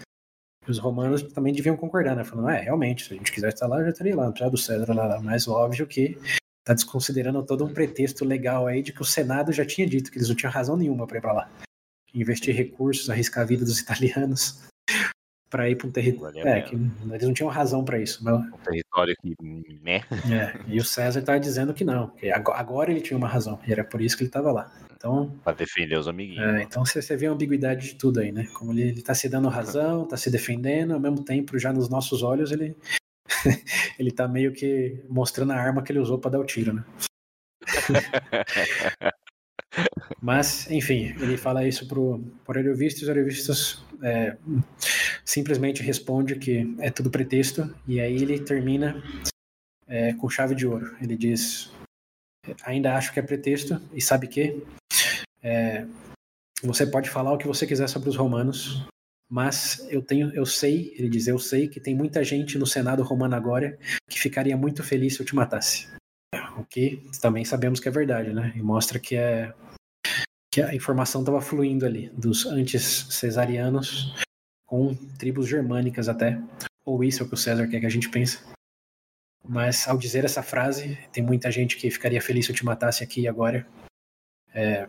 E 0.67 0.71
os 0.71 0.79
romanos 0.79 1.23
também 1.23 1.53
deviam 1.53 1.77
concordar, 1.77 2.15
né? 2.15 2.23
Falando, 2.23 2.51
é, 2.51 2.61
realmente, 2.61 3.07
se 3.07 3.13
a 3.13 3.17
gente 3.17 3.33
quisesse 3.33 3.55
estar 3.55 3.67
lá, 3.67 3.83
já 3.83 3.91
estaria 3.91 4.15
lá, 4.15 4.25
não 4.25 4.33
precisa 4.33 4.51
do 4.51 4.57
César 4.57 4.95
lá. 4.95 5.21
Mas 5.21 5.49
óbvio 5.49 5.87
que 5.87 6.17
tá 6.65 6.75
desconsiderando 6.75 7.45
todo 7.45 7.65
um 7.65 7.75
pretexto 7.75 8.25
legal 8.25 8.67
aí 8.69 8.83
de 8.83 8.93
que 8.93 9.03
o 9.03 9.05
Senado 9.05 9.53
já 9.53 9.67
tinha 9.67 9.87
dito 9.87 10.11
que 10.11 10.19
eles 10.19 10.29
não 10.29 10.37
tinham 10.37 10.53
razão 10.53 10.77
nenhuma 10.77 11.07
para 11.07 11.19
ir 11.19 11.21
para 11.21 11.33
lá 11.33 11.51
investir 12.15 12.55
recursos, 12.55 13.11
arriscar 13.11 13.45
a 13.45 13.47
vida 13.47 13.65
dos 13.65 13.79
italianos 13.81 14.63
para 15.55 15.71
ir 15.71 15.77
para 15.77 15.87
um 15.87 15.91
território. 15.93 16.47
É, 16.47 16.63
que 16.63 16.75
eles 16.75 17.23
não 17.23 17.33
tinham 17.33 17.49
razão 17.49 17.85
para 17.85 18.01
isso. 18.01 18.25
Mas... 18.25 18.35
Um 18.35 18.59
território 18.59 19.15
que. 19.23 19.37
Né? 19.83 20.03
É, 20.33 20.59
e 20.67 20.81
o 20.81 20.85
César 20.85 21.21
estava 21.21 21.39
dizendo 21.39 21.73
que 21.73 21.85
não, 21.85 22.09
que 22.09 22.29
agora 22.31 22.91
ele 22.91 23.01
tinha 23.01 23.17
uma 23.17 23.29
razão, 23.29 23.61
e 23.65 23.71
era 23.71 23.85
por 23.85 24.01
isso 24.01 24.17
que 24.17 24.25
ele 24.25 24.31
estava 24.31 24.51
lá. 24.51 24.73
Então, 24.97 25.39
para 25.45 25.57
defender 25.57 25.97
os 25.97 26.09
amiguinhos. 26.09 26.43
É, 26.43 26.63
então 26.63 26.85
você, 26.85 27.01
você 27.01 27.17
vê 27.17 27.27
a 27.27 27.31
ambiguidade 27.31 27.89
de 27.89 27.95
tudo 27.95 28.19
aí, 28.19 28.33
né? 28.33 28.49
Como 28.55 28.73
ele, 28.73 28.99
está 28.99 29.15
se 29.15 29.29
dando 29.29 29.49
razão, 29.49 30.03
está 30.05 30.17
se 30.17 30.31
defendendo, 30.31 30.95
ao 30.95 31.01
mesmo 31.01 31.23
tempo, 31.23 31.57
já 31.59 31.73
nos 31.73 31.89
nossos 31.89 32.23
olhos, 32.23 32.51
ele, 32.51 32.75
ele 33.99 34.11
tá 34.11 34.27
meio 34.27 34.53
que 34.53 35.05
mostrando 35.09 35.53
a 35.53 35.57
arma 35.57 35.83
que 35.83 35.93
ele 35.93 36.01
usou 36.01 36.19
para 36.19 36.33
dar 36.33 36.41
o 36.41 36.45
tiro, 36.45 36.73
né? 36.73 36.85
Mas, 40.21 40.71
enfim, 40.71 41.15
ele 41.21 41.37
fala 41.37 41.67
isso 41.67 41.87
pro, 41.87 42.19
pro 42.45 42.59
Aerovistos, 42.59 43.03
os 43.03 43.09
Aerovistos 43.09 43.85
é, 44.03 44.37
simplesmente 45.25 45.83
responde 45.83 46.37
que 46.37 46.75
é 46.79 46.91
tudo 46.91 47.11
pretexto, 47.11 47.75
e 47.87 48.01
aí 48.01 48.17
ele 48.17 48.39
termina 48.39 49.03
é, 49.87 50.13
com 50.15 50.29
chave 50.29 50.55
de 50.55 50.67
ouro. 50.67 50.97
Ele 51.01 51.17
diz: 51.17 51.71
ainda 52.65 52.97
acho 52.97 53.13
que 53.13 53.21
é 53.21 53.23
pretexto, 53.23 53.81
e 53.93 54.01
sabe 54.01 54.27
que 54.27 54.63
é, 55.43 55.87
você 56.63 56.87
pode 56.87 57.11
falar 57.11 57.33
o 57.33 57.39
que 57.39 57.47
você 57.47 57.67
quiser 57.67 57.89
sobre 57.89 58.09
os 58.09 58.17
romanos, 58.17 58.87
mas 59.31 59.87
eu 59.91 60.01
tenho, 60.01 60.35
eu 60.35 60.47
sei, 60.47 60.95
ele 60.97 61.09
diz, 61.09 61.27
eu 61.27 61.39
sei 61.39 61.69
que 61.69 61.81
tem 61.81 61.95
muita 61.95 62.23
gente 62.23 62.59
no 62.59 62.67
Senado 62.67 63.03
romano 63.03 63.35
agora 63.35 63.79
que 64.09 64.19
ficaria 64.19 64.57
muito 64.57 64.83
feliz 64.83 65.15
se 65.15 65.21
eu 65.21 65.27
te 65.27 65.35
matasse. 65.35 65.89
O 66.57 66.65
que 66.65 67.03
também 67.21 67.45
sabemos 67.45 67.81
que 67.81 67.89
é 67.89 67.93
verdade, 67.93 68.33
né? 68.33 68.53
E 68.55 68.63
mostra 68.63 68.99
que 68.99 69.17
é 69.17 69.53
que 70.55 70.63
a 70.63 70.73
informação 70.73 71.21
estava 71.21 71.41
fluindo 71.41 71.85
ali 71.85 72.11
dos 72.11 72.47
antes 72.47 73.09
cesarianos 73.11 74.15
com 74.65 74.95
tribos 75.19 75.49
germânicas 75.49 76.09
até, 76.09 76.41
ou 76.85 77.03
isso 77.03 77.25
é 77.25 77.27
o 77.27 77.29
que 77.29 77.35
o 77.35 77.37
César 77.37 77.67
quer 77.67 77.81
que 77.81 77.87
a 77.87 77.91
gente 77.91 78.09
pense. 78.09 78.39
Mas 79.45 79.89
ao 79.89 79.99
dizer 79.99 80.25
essa 80.25 80.45
frase, 80.45 80.97
tem 81.13 81.25
muita 81.25 81.51
gente 81.51 81.77
que 81.77 81.91
ficaria 81.91 82.23
feliz 82.23 82.47
se 82.47 82.53
eu 82.53 82.57
te 82.57 82.65
matasse 82.65 83.03
aqui 83.03 83.23
e 83.23 83.29
agora. 83.29 83.67
é, 84.55 84.89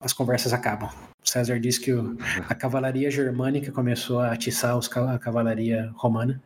as 0.00 0.14
conversas 0.14 0.54
acabam. 0.54 0.90
César 1.22 1.60
diz 1.60 1.76
que 1.76 1.92
o, 1.92 2.16
a 2.48 2.54
cavalaria 2.54 3.10
germânica 3.10 3.70
começou 3.70 4.18
a 4.18 4.32
atiçar 4.32 4.78
os, 4.78 4.90
a 4.96 5.18
cavalaria 5.18 5.92
romana. 5.94 6.42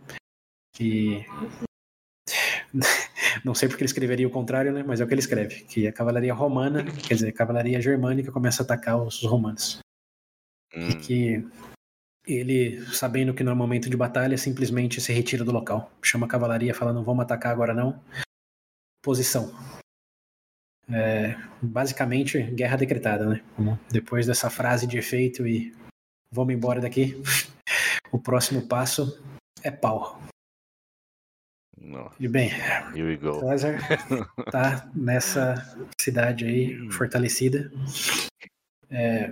E 0.80 1.24
não 3.44 3.54
sei 3.54 3.68
porque 3.68 3.82
ele 3.82 3.88
escreveria 3.88 4.26
o 4.26 4.30
contrário, 4.30 4.72
né? 4.72 4.82
Mas 4.86 5.00
é 5.00 5.04
o 5.04 5.06
que 5.06 5.14
ele 5.14 5.20
escreve, 5.20 5.64
que 5.64 5.86
a 5.86 5.92
cavalaria 5.92 6.34
romana, 6.34 6.84
quer 6.84 7.14
dizer, 7.14 7.28
a 7.28 7.32
cavalaria 7.32 7.80
germânica 7.80 8.32
começa 8.32 8.62
a 8.62 8.64
atacar 8.64 9.02
os 9.02 9.22
romanos. 9.22 9.78
Hum. 10.74 10.88
E 10.88 10.94
que 10.96 11.48
ele, 12.26 12.84
sabendo 12.92 13.32
que 13.32 13.44
não 13.44 13.52
é 13.52 13.54
momento 13.54 13.88
de 13.88 13.96
batalha, 13.96 14.36
simplesmente 14.36 15.00
se 15.00 15.12
retira 15.12 15.44
do 15.44 15.52
local. 15.52 15.90
Chama 16.02 16.26
a 16.26 16.28
cavalaria, 16.28 16.74
fala: 16.74 16.92
não 16.92 17.04
vamos 17.04 17.22
atacar 17.22 17.52
agora 17.52 17.72
não. 17.72 18.02
Posição. 19.02 19.54
É, 20.88 21.36
basicamente, 21.62 22.40
guerra 22.42 22.76
decretada, 22.76 23.26
né? 23.26 23.42
Depois 23.90 24.26
dessa 24.26 24.50
frase 24.50 24.86
de 24.86 24.98
efeito 24.98 25.46
e 25.46 25.74
vamos 26.30 26.54
embora 26.54 26.80
daqui, 26.80 27.20
o 28.10 28.18
próximo 28.18 28.66
passo 28.66 29.20
é 29.62 29.70
pau. 29.70 30.20
No. 31.78 32.10
E 32.18 32.26
bem, 32.26 32.50
Here 32.94 33.02
we 33.02 33.16
go. 33.16 33.38
César 33.40 33.78
tá 34.50 34.90
nessa 34.94 35.54
cidade 36.00 36.44
aí 36.44 36.90
fortalecida. 36.90 37.70
É, 38.90 39.30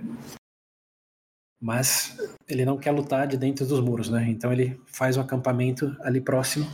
mas 1.59 2.17
ele 2.47 2.65
não 2.65 2.77
quer 2.77 2.91
lutar 2.91 3.27
de 3.27 3.37
dentro 3.37 3.65
dos 3.65 3.79
muros, 3.79 4.09
né? 4.09 4.29
Então 4.29 4.53
ele 4.53 4.79
faz 4.85 5.17
um 5.17 5.21
acampamento 5.21 5.95
ali 6.01 6.21
próximo, 6.21 6.65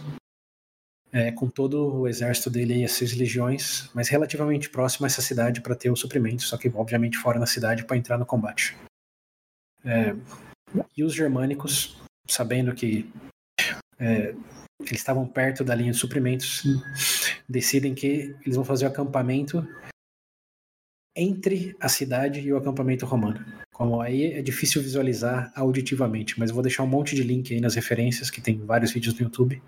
é, 1.11 1.31
com 1.31 1.48
todo 1.48 2.02
o 2.02 2.07
exército 2.07 2.49
dele 2.49 2.80
e 2.80 2.84
as 2.84 2.91
seis 2.91 3.15
legiões, 3.15 3.89
mas 3.93 4.10
relativamente 4.10 4.69
próximo 4.69 5.06
a 5.06 5.07
essa 5.07 5.22
cidade 5.22 5.61
para 5.61 5.76
ter 5.76 5.89
o 5.89 5.95
suprimento, 5.95 6.43
só 6.43 6.57
que 6.57 6.69
obviamente 6.76 7.18
fora 7.18 7.39
na 7.39 7.45
cidade 7.45 7.85
para 7.85 7.98
entrar 7.98 8.18
no 8.18 8.26
combate. 8.26 8.76
É, 9.85 10.15
e 10.95 11.03
os 11.03 11.14
germânicos, 11.14 11.98
sabendo 12.27 12.73
que 12.73 13.10
é, 13.99 14.35
eles 14.88 14.99
estavam 14.99 15.26
perto 15.28 15.64
da 15.64 15.76
linha 15.76 15.91
de 15.91 15.98
suprimentos, 15.98 16.64
decidem 17.48 17.94
que 17.94 18.36
eles 18.45 18.56
vão 18.56 18.66
fazer 18.66 18.86
o 18.86 18.90
acampamento 18.90 19.68
entre 21.16 21.76
a 21.80 21.90
cidade 21.90 22.40
e 22.40 22.53
o 22.53 22.58
acampamento 22.58 23.06
romano. 23.06 23.44
Como 23.74 24.02
aí 24.02 24.34
é 24.34 24.41
difícil 24.41 24.82
visualizar 24.82 25.52
auditivamente, 25.56 26.40
mas 26.40 26.49
eu 26.49 26.53
vou 26.53 26.64
deixar 26.64 26.84
um 26.84 26.88
monte 26.88 27.16
de 27.16 27.24
link 27.24 27.53
aí 27.53 27.60
nas 27.60 27.76
referências, 27.76 28.30
que 28.30 28.41
tem 28.41 28.60
vários 28.66 28.91
vídeos 28.91 29.14
no 29.16 29.26
YouTube. 29.26 29.62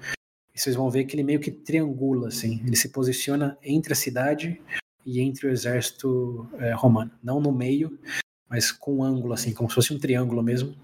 E 0.53 0.59
vocês 0.59 0.75
vão 0.75 0.89
ver 0.89 1.05
que 1.05 1.15
ele 1.15 1.23
meio 1.23 1.39
que 1.39 1.51
triangula, 1.51 2.27
assim. 2.27 2.61
Ele 2.65 2.75
se 2.75 2.89
posiciona 2.89 3.57
entre 3.63 3.93
a 3.93 3.95
cidade 3.95 4.61
e 5.05 5.19
entre 5.19 5.47
o 5.47 5.49
exército 5.49 6.47
é, 6.59 6.71
romano. 6.73 7.11
Não 7.23 7.41
no 7.41 7.51
meio, 7.51 7.99
mas 8.47 8.71
com 8.71 8.97
um 8.97 9.03
ângulo, 9.03 9.33
assim, 9.33 9.53
como 9.53 9.67
se 9.67 9.75
fosse 9.75 9.93
um 9.93 9.99
triângulo 9.99 10.43
mesmo. 10.43 10.75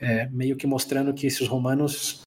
É, 0.00 0.28
meio 0.28 0.56
que 0.56 0.66
mostrando 0.66 1.14
que 1.14 1.30
se 1.30 1.42
os 1.42 1.48
romanos 1.48 2.22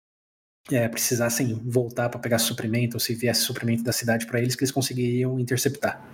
é, 0.69 0.87
precisassem 0.87 1.53
voltar 1.65 2.09
para 2.09 2.19
pegar 2.19 2.39
suprimento, 2.39 2.95
ou 2.95 2.99
se 2.99 3.15
viesse 3.15 3.41
suprimento 3.41 3.83
da 3.83 3.91
cidade 3.91 4.25
para 4.27 4.39
eles, 4.39 4.55
que 4.55 4.63
eles 4.63 4.71
conseguiriam 4.71 5.39
interceptar. 5.39 6.11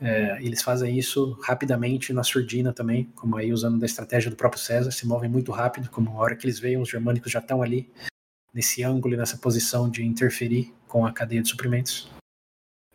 É, 0.00 0.42
eles 0.42 0.62
fazem 0.62 0.98
isso 0.98 1.38
rapidamente 1.42 2.12
na 2.12 2.22
surdina 2.22 2.72
também, 2.72 3.04
como 3.14 3.36
aí 3.36 3.52
usando 3.52 3.78
da 3.78 3.86
estratégia 3.86 4.30
do 4.30 4.36
próprio 4.36 4.60
César, 4.60 4.90
se 4.90 5.06
movem 5.06 5.28
muito 5.28 5.52
rápido, 5.52 5.90
como 5.90 6.10
a 6.10 6.14
hora 6.14 6.36
que 6.36 6.46
eles 6.46 6.58
veem, 6.58 6.78
os 6.78 6.88
germânicos 6.88 7.30
já 7.30 7.38
estão 7.38 7.62
ali 7.62 7.92
nesse 8.52 8.82
ângulo 8.82 9.14
e 9.14 9.16
nessa 9.16 9.36
posição 9.36 9.90
de 9.90 10.04
interferir 10.04 10.74
com 10.88 11.04
a 11.06 11.12
cadeia 11.12 11.42
de 11.42 11.48
suprimentos. 11.48 12.10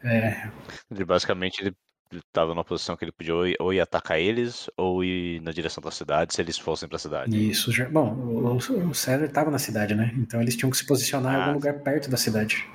É... 0.03 0.49
Ele 0.91 1.05
basicamente 1.05 1.59
ele 1.61 1.75
estava 2.19 2.53
numa 2.53 2.63
posição 2.63 2.95
que 2.95 3.05
ele 3.05 3.11
podia 3.11 3.33
ou 3.59 3.73
ir, 3.73 3.79
atacar 3.79 4.19
eles 4.19 4.69
ou 4.77 5.03
ir 5.03 5.41
na 5.41 5.51
direção 5.51 5.81
da 5.81 5.91
cidade 5.91 6.33
se 6.33 6.41
eles 6.41 6.57
fossem 6.57 6.87
para 6.87 6.97
a 6.97 6.99
cidade. 6.99 7.49
Isso, 7.49 7.71
bom, 7.91 8.13
o, 8.13 8.93
César 8.93 9.25
estava 9.25 9.51
na 9.51 9.59
cidade, 9.59 9.95
né? 9.95 10.13
Então 10.17 10.41
eles 10.41 10.55
tinham 10.55 10.69
que 10.69 10.77
se 10.77 10.85
posicionar 10.85 11.33
ah. 11.33 11.37
em 11.37 11.39
algum 11.39 11.51
ah. 11.51 11.53
lugar 11.53 11.79
perto 11.81 12.09
da 12.09 12.17
cidade. 12.17 12.67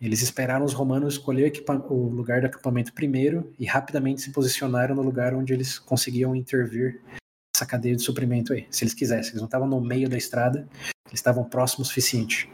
Eles 0.00 0.20
esperaram 0.20 0.64
os 0.64 0.74
romanos 0.74 1.14
escolher 1.14 1.52
o 1.88 2.08
lugar 2.08 2.40
do 2.40 2.46
acampamento 2.46 2.92
primeiro 2.92 3.52
e 3.58 3.64
rapidamente 3.64 4.20
se 4.20 4.30
posicionaram 4.30 4.94
no 4.94 5.02
lugar 5.02 5.34
onde 5.34 5.54
eles 5.54 5.78
conseguiam 5.78 6.36
intervir 6.36 7.00
essa 7.54 7.64
cadeia 7.64 7.96
de 7.96 8.02
suprimento 8.02 8.52
aí, 8.52 8.66
se 8.70 8.84
eles 8.84 8.92
quisessem. 8.92 9.30
Eles 9.30 9.40
não 9.40 9.46
estavam 9.46 9.66
no 9.66 9.80
meio 9.80 10.08
da 10.08 10.18
estrada, 10.18 10.68
eles 11.06 11.14
estavam 11.14 11.44
próximos 11.44 11.88
o 11.88 11.90
suficiente. 11.90 12.50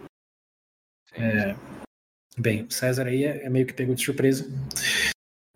É, 1.14 1.56
bem, 2.38 2.70
César 2.70 3.06
aí 3.06 3.24
é, 3.24 3.44
é, 3.44 3.50
meio 3.50 3.66
que 3.66 3.74
pegou 3.74 3.94
de 3.94 4.04
surpresa 4.04 4.48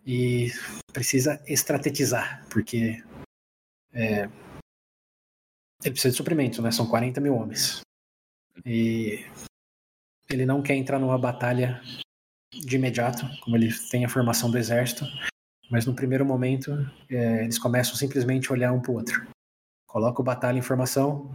e 0.07 0.53
precisa 0.93 1.43
estrategizar, 1.45 2.45
porque 2.49 3.03
é, 3.93 4.29
ele 5.83 5.91
precisa 5.91 6.11
de 6.11 6.17
suprimento, 6.17 6.61
né? 6.61 6.71
São 6.71 6.87
40 6.87 7.19
mil 7.19 7.35
homens. 7.35 7.81
E 8.65 9.25
ele 10.29 10.45
não 10.45 10.61
quer 10.61 10.75
entrar 10.75 10.97
numa 10.97 11.17
batalha 11.17 11.81
de 12.53 12.77
imediato, 12.77 13.25
como 13.41 13.57
ele 13.57 13.69
tem 13.91 14.05
a 14.05 14.09
formação 14.09 14.49
do 14.49 14.57
exército, 14.57 15.05
mas 15.69 15.85
no 15.85 15.93
primeiro 15.93 16.25
momento 16.25 16.71
é, 17.09 17.43
eles 17.43 17.59
começam 17.59 17.95
simplesmente 17.95 18.49
a 18.49 18.53
olhar 18.53 18.71
um 18.71 18.81
para 18.81 18.91
o 18.91 18.95
outro. 18.95 19.27
Coloca 19.85 20.21
o 20.21 20.25
batalha 20.25 20.57
em 20.57 20.61
formação, 20.61 21.29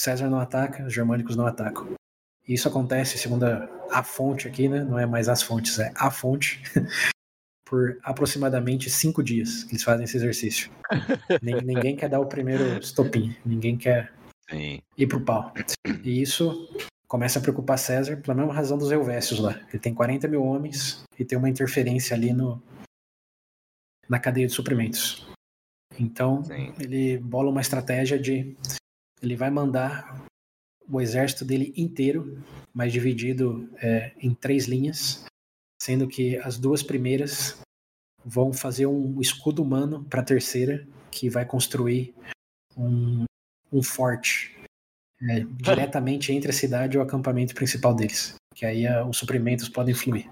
César 0.00 0.28
não 0.28 0.40
ataca, 0.40 0.84
os 0.84 0.92
germânicos 0.92 1.36
não 1.36 1.46
atacam. 1.46 1.94
Isso 2.46 2.66
acontece, 2.66 3.16
segundo 3.16 3.44
a 3.44 4.02
fonte 4.02 4.48
aqui, 4.48 4.68
né? 4.68 4.82
não 4.82 4.98
é 4.98 5.06
mais 5.06 5.28
as 5.28 5.42
fontes, 5.42 5.78
é 5.78 5.92
a 5.94 6.10
fonte, 6.10 6.60
por 7.72 7.98
aproximadamente 8.02 8.90
cinco 8.90 9.22
dias 9.22 9.64
que 9.64 9.72
eles 9.72 9.82
fazem 9.82 10.04
esse 10.04 10.18
exercício. 10.18 10.70
ninguém 11.40 11.96
quer 11.96 12.10
dar 12.10 12.20
o 12.20 12.26
primeiro 12.26 12.78
estopim, 12.78 13.34
ninguém 13.46 13.78
quer 13.78 14.12
Sim. 14.50 14.82
ir 14.98 15.06
pro 15.06 15.24
pau. 15.24 15.54
E 16.04 16.20
isso 16.20 16.68
começa 17.08 17.38
a 17.38 17.42
preocupar 17.42 17.78
César 17.78 18.18
pela 18.18 18.34
mesma 18.34 18.52
razão 18.52 18.76
dos 18.76 18.92
Helvécios 18.92 19.40
lá. 19.40 19.58
Ele 19.70 19.78
tem 19.78 19.94
40 19.94 20.28
mil 20.28 20.44
homens 20.44 21.02
e 21.18 21.24
tem 21.24 21.38
uma 21.38 21.48
interferência 21.48 22.14
ali 22.14 22.34
no, 22.34 22.62
na 24.06 24.20
cadeia 24.20 24.46
de 24.46 24.52
suprimentos. 24.52 25.26
Então, 25.98 26.44
Sim. 26.44 26.74
ele 26.78 27.16
bola 27.16 27.48
uma 27.48 27.62
estratégia 27.62 28.18
de. 28.18 28.54
Ele 29.22 29.34
vai 29.34 29.48
mandar 29.48 30.22
o 30.86 31.00
exército 31.00 31.42
dele 31.42 31.72
inteiro, 31.74 32.38
mas 32.74 32.92
dividido 32.92 33.66
é, 33.78 34.12
em 34.18 34.34
três 34.34 34.66
linhas, 34.66 35.24
sendo 35.82 36.06
que 36.06 36.36
as 36.36 36.56
duas 36.56 36.80
primeiras 36.80 37.60
vão 38.24 38.52
fazer 38.52 38.86
um 38.86 39.20
escudo 39.20 39.60
humano 39.60 40.04
para 40.04 40.20
a 40.20 40.24
terceira, 40.24 40.86
que 41.10 41.28
vai 41.28 41.44
construir 41.44 42.14
um, 42.76 43.24
um 43.72 43.82
forte 43.82 44.56
é, 45.28 45.40
diretamente 45.58 46.32
entre 46.32 46.50
a 46.50 46.54
cidade 46.54 46.96
e 46.96 47.00
o 47.00 47.02
acampamento 47.02 47.52
principal 47.52 47.96
deles, 47.96 48.36
que 48.54 48.64
aí 48.64 48.86
a, 48.86 49.04
os 49.04 49.16
suprimentos 49.16 49.68
podem 49.68 49.92
fluir. 49.92 50.30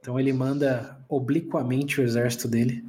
Então 0.00 0.18
ele 0.18 0.32
manda 0.32 1.00
obliquamente 1.08 2.00
o 2.00 2.04
exército 2.04 2.48
dele 2.48 2.84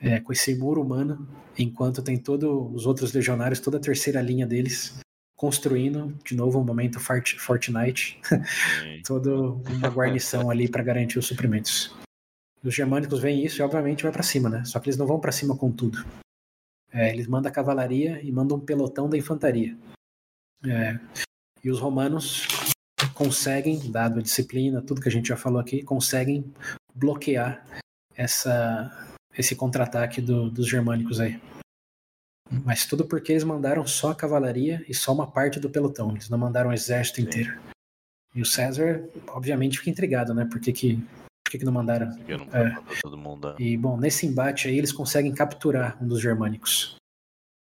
é, 0.00 0.20
com 0.20 0.32
esse 0.32 0.54
muro 0.54 0.80
humano, 0.80 1.28
enquanto 1.58 2.00
tem 2.00 2.16
todos 2.16 2.72
os 2.72 2.86
outros 2.86 3.12
legionários, 3.12 3.58
toda 3.58 3.78
a 3.78 3.80
terceira 3.80 4.22
linha 4.22 4.46
deles 4.46 5.00
construindo, 5.44 6.18
de 6.24 6.34
novo, 6.34 6.58
um 6.58 6.64
momento 6.64 6.98
Fortnite, 6.98 8.18
toda 9.04 9.30
uma 9.30 9.90
guarnição 9.90 10.48
ali 10.48 10.66
para 10.66 10.82
garantir 10.82 11.18
os 11.18 11.26
suprimentos. 11.26 11.94
Os 12.62 12.74
germânicos 12.74 13.20
veem 13.20 13.44
isso 13.44 13.60
e 13.60 13.62
obviamente 13.62 14.02
vai 14.02 14.10
para 14.10 14.22
cima, 14.22 14.48
né? 14.48 14.64
Só 14.64 14.80
que 14.80 14.88
eles 14.88 14.96
não 14.96 15.06
vão 15.06 15.20
para 15.20 15.30
cima 15.30 15.54
com 15.54 15.70
tudo. 15.70 16.02
É, 16.90 17.12
eles 17.12 17.26
mandam 17.26 17.52
a 17.52 17.54
cavalaria 17.54 18.22
e 18.22 18.32
mandam 18.32 18.56
um 18.56 18.60
pelotão 18.60 19.06
da 19.06 19.18
infantaria. 19.18 19.76
É, 20.64 20.98
e 21.62 21.70
os 21.70 21.78
romanos 21.78 22.46
conseguem, 23.12 23.90
dado 23.90 24.20
a 24.20 24.22
disciplina, 24.22 24.80
tudo 24.80 25.02
que 25.02 25.10
a 25.10 25.12
gente 25.12 25.28
já 25.28 25.36
falou 25.36 25.60
aqui, 25.60 25.82
conseguem 25.82 26.54
bloquear 26.94 27.62
essa, 28.16 29.12
esse 29.36 29.54
contra-ataque 29.54 30.22
do, 30.22 30.48
dos 30.48 30.66
germânicos 30.66 31.20
aí. 31.20 31.38
Mas 32.50 32.86
tudo 32.86 33.04
porque 33.04 33.32
eles 33.32 33.44
mandaram 33.44 33.86
só 33.86 34.10
a 34.10 34.14
cavalaria 34.14 34.84
e 34.88 34.94
só 34.94 35.12
uma 35.12 35.26
parte 35.26 35.58
do 35.58 35.70
pelotão. 35.70 36.10
Eles 36.12 36.28
não 36.28 36.38
mandaram 36.38 36.70
o 36.70 36.72
exército 36.72 37.20
Sim. 37.20 37.26
inteiro. 37.26 37.58
E 38.34 38.42
o 38.42 38.46
César, 38.46 39.08
obviamente, 39.28 39.78
fica 39.78 39.90
intrigado, 39.90 40.34
né? 40.34 40.44
Por 40.44 40.60
que, 40.60 40.72
que 40.72 40.96
por 41.44 41.50
que, 41.50 41.58
que 41.58 41.64
não 41.64 41.72
mandaram? 41.72 42.06
Não 42.26 42.58
é. 42.58 42.76
todo 43.02 43.16
mundo. 43.16 43.50
É. 43.50 43.62
E, 43.62 43.76
bom, 43.76 43.96
nesse 43.96 44.26
embate 44.26 44.66
aí, 44.66 44.78
eles 44.78 44.92
conseguem 44.92 45.32
capturar 45.32 46.02
um 46.02 46.08
dos 46.08 46.20
germânicos. 46.20 46.96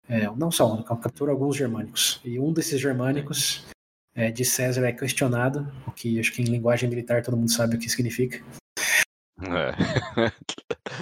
É, 0.08 0.30
não 0.36 0.50
só 0.50 0.74
um, 0.74 0.82
captura 0.82 1.32
alguns 1.32 1.58
germânicos. 1.58 2.22
E 2.24 2.40
um 2.40 2.54
desses 2.54 2.80
germânicos 2.80 3.66
é, 4.16 4.32
de 4.32 4.46
César 4.46 4.86
é 4.86 4.92
questionado, 4.92 5.72
o 5.86 5.92
que 5.92 6.20
acho 6.20 6.32
que 6.32 6.42
em 6.42 6.46
linguagem 6.46 6.90
militar 6.90 7.22
todo 7.22 7.38
mundo 7.38 7.52
sabe 7.52 7.76
o 7.76 7.80
que 7.80 7.90
significa. 7.90 8.42
É. 9.42 10.32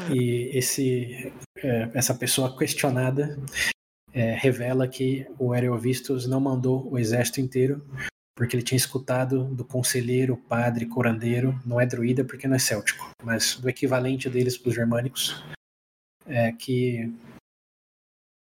e 0.14 0.50
esse, 0.58 1.34
é, 1.58 1.90
essa 1.94 2.16
pessoa 2.16 2.58
questionada 2.58 3.38
é, 4.14 4.34
revela 4.34 4.88
que 4.88 5.28
o 5.40 5.54
Aerovistos 5.54 6.28
não 6.28 6.40
mandou 6.40 6.92
o 6.92 6.98
exército 6.98 7.42
inteiro 7.42 7.86
porque 8.36 8.56
ele 8.56 8.64
tinha 8.64 8.78
escutado 8.78 9.46
do 9.46 9.64
conselheiro, 9.64 10.36
padre, 10.36 10.88
curandeiro, 10.88 11.60
não 11.66 11.80
é 11.80 11.86
druida 11.86 12.26
porque 12.26 12.48
não 12.48 12.56
é 12.56 12.60
céltico, 12.60 13.12
mas 13.24 13.58
do 13.58 13.70
equivalente 13.70 14.30
deles 14.30 14.58
para 14.58 14.70
os 14.70 14.76
germânicos, 14.76 15.44
é 16.26 16.52
que 16.52 17.14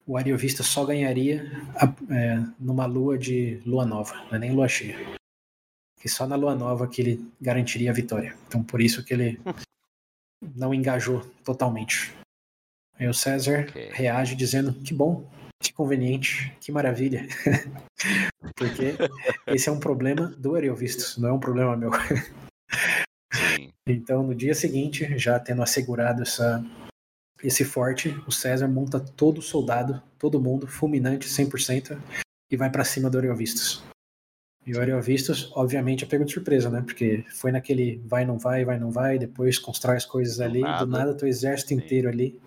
o 0.05 0.17
Ariovista 0.17 0.63
só 0.63 0.83
ganharia 0.83 1.45
é, 2.09 2.43
numa 2.59 2.85
lua 2.85 3.17
de 3.17 3.61
lua 3.65 3.85
nova, 3.85 4.15
não 4.25 4.35
é 4.35 4.39
nem 4.39 4.51
lua 4.51 4.67
cheia. 4.67 4.97
Que 5.99 6.09
só 6.09 6.27
na 6.27 6.35
lua 6.35 6.55
nova 6.55 6.87
que 6.87 7.01
ele 7.01 7.31
garantiria 7.39 7.91
a 7.91 7.93
vitória. 7.93 8.35
Então 8.47 8.63
por 8.63 8.81
isso 8.81 9.03
que 9.03 9.13
ele 9.13 9.39
não 10.55 10.73
engajou 10.73 11.21
totalmente. 11.43 12.13
Aí 12.99 13.07
o 13.07 13.13
César 13.13 13.65
okay. 13.69 13.89
reage 13.91 14.35
dizendo 14.35 14.73
que 14.73 14.93
bom, 14.93 15.29
que 15.61 15.73
conveniente, 15.73 16.55
que 16.59 16.71
maravilha. 16.71 17.27
Porque 18.55 18.95
esse 19.47 19.69
é 19.69 19.71
um 19.71 19.79
problema 19.79 20.27
do 20.37 20.55
Ariovistos, 20.55 21.17
não 21.17 21.29
é 21.29 21.33
um 21.33 21.39
problema 21.39 21.75
meu. 21.75 21.91
Então, 23.85 24.23
no 24.23 24.33
dia 24.33 24.53
seguinte, 24.53 25.17
já 25.17 25.39
tendo 25.39 25.61
assegurado 25.61 26.21
essa, 26.21 26.63
esse 27.43 27.65
forte, 27.65 28.09
o 28.25 28.31
César 28.31 28.67
monta 28.67 28.99
todo 28.99 29.39
o 29.39 29.41
soldado, 29.41 30.01
todo 30.17 30.41
mundo, 30.41 30.67
fulminante 30.67 31.27
100%, 31.27 31.97
e 32.49 32.55
vai 32.55 32.69
para 32.69 32.85
cima 32.85 33.09
do 33.09 33.17
Ariovistos. 33.17 33.83
E 34.65 34.73
o 34.73 34.79
Ariovistos, 34.79 35.51
obviamente, 35.55 36.03
é 36.03 36.07
pego 36.07 36.23
de 36.23 36.31
surpresa, 36.31 36.69
né? 36.69 36.81
Porque 36.81 37.25
foi 37.29 37.51
naquele 37.51 38.01
vai, 38.05 38.25
não 38.25 38.37
vai, 38.37 38.63
vai, 38.63 38.79
não 38.79 38.91
vai, 38.91 39.19
depois 39.19 39.59
constrói 39.59 39.97
as 39.97 40.05
coisas 40.05 40.39
ali, 40.39 40.61
do 40.61 40.65
nada, 40.65 40.85
do 40.85 40.91
nada 40.91 41.17
teu 41.17 41.27
exército 41.27 41.73
inteiro 41.73 42.07
ali 42.07 42.39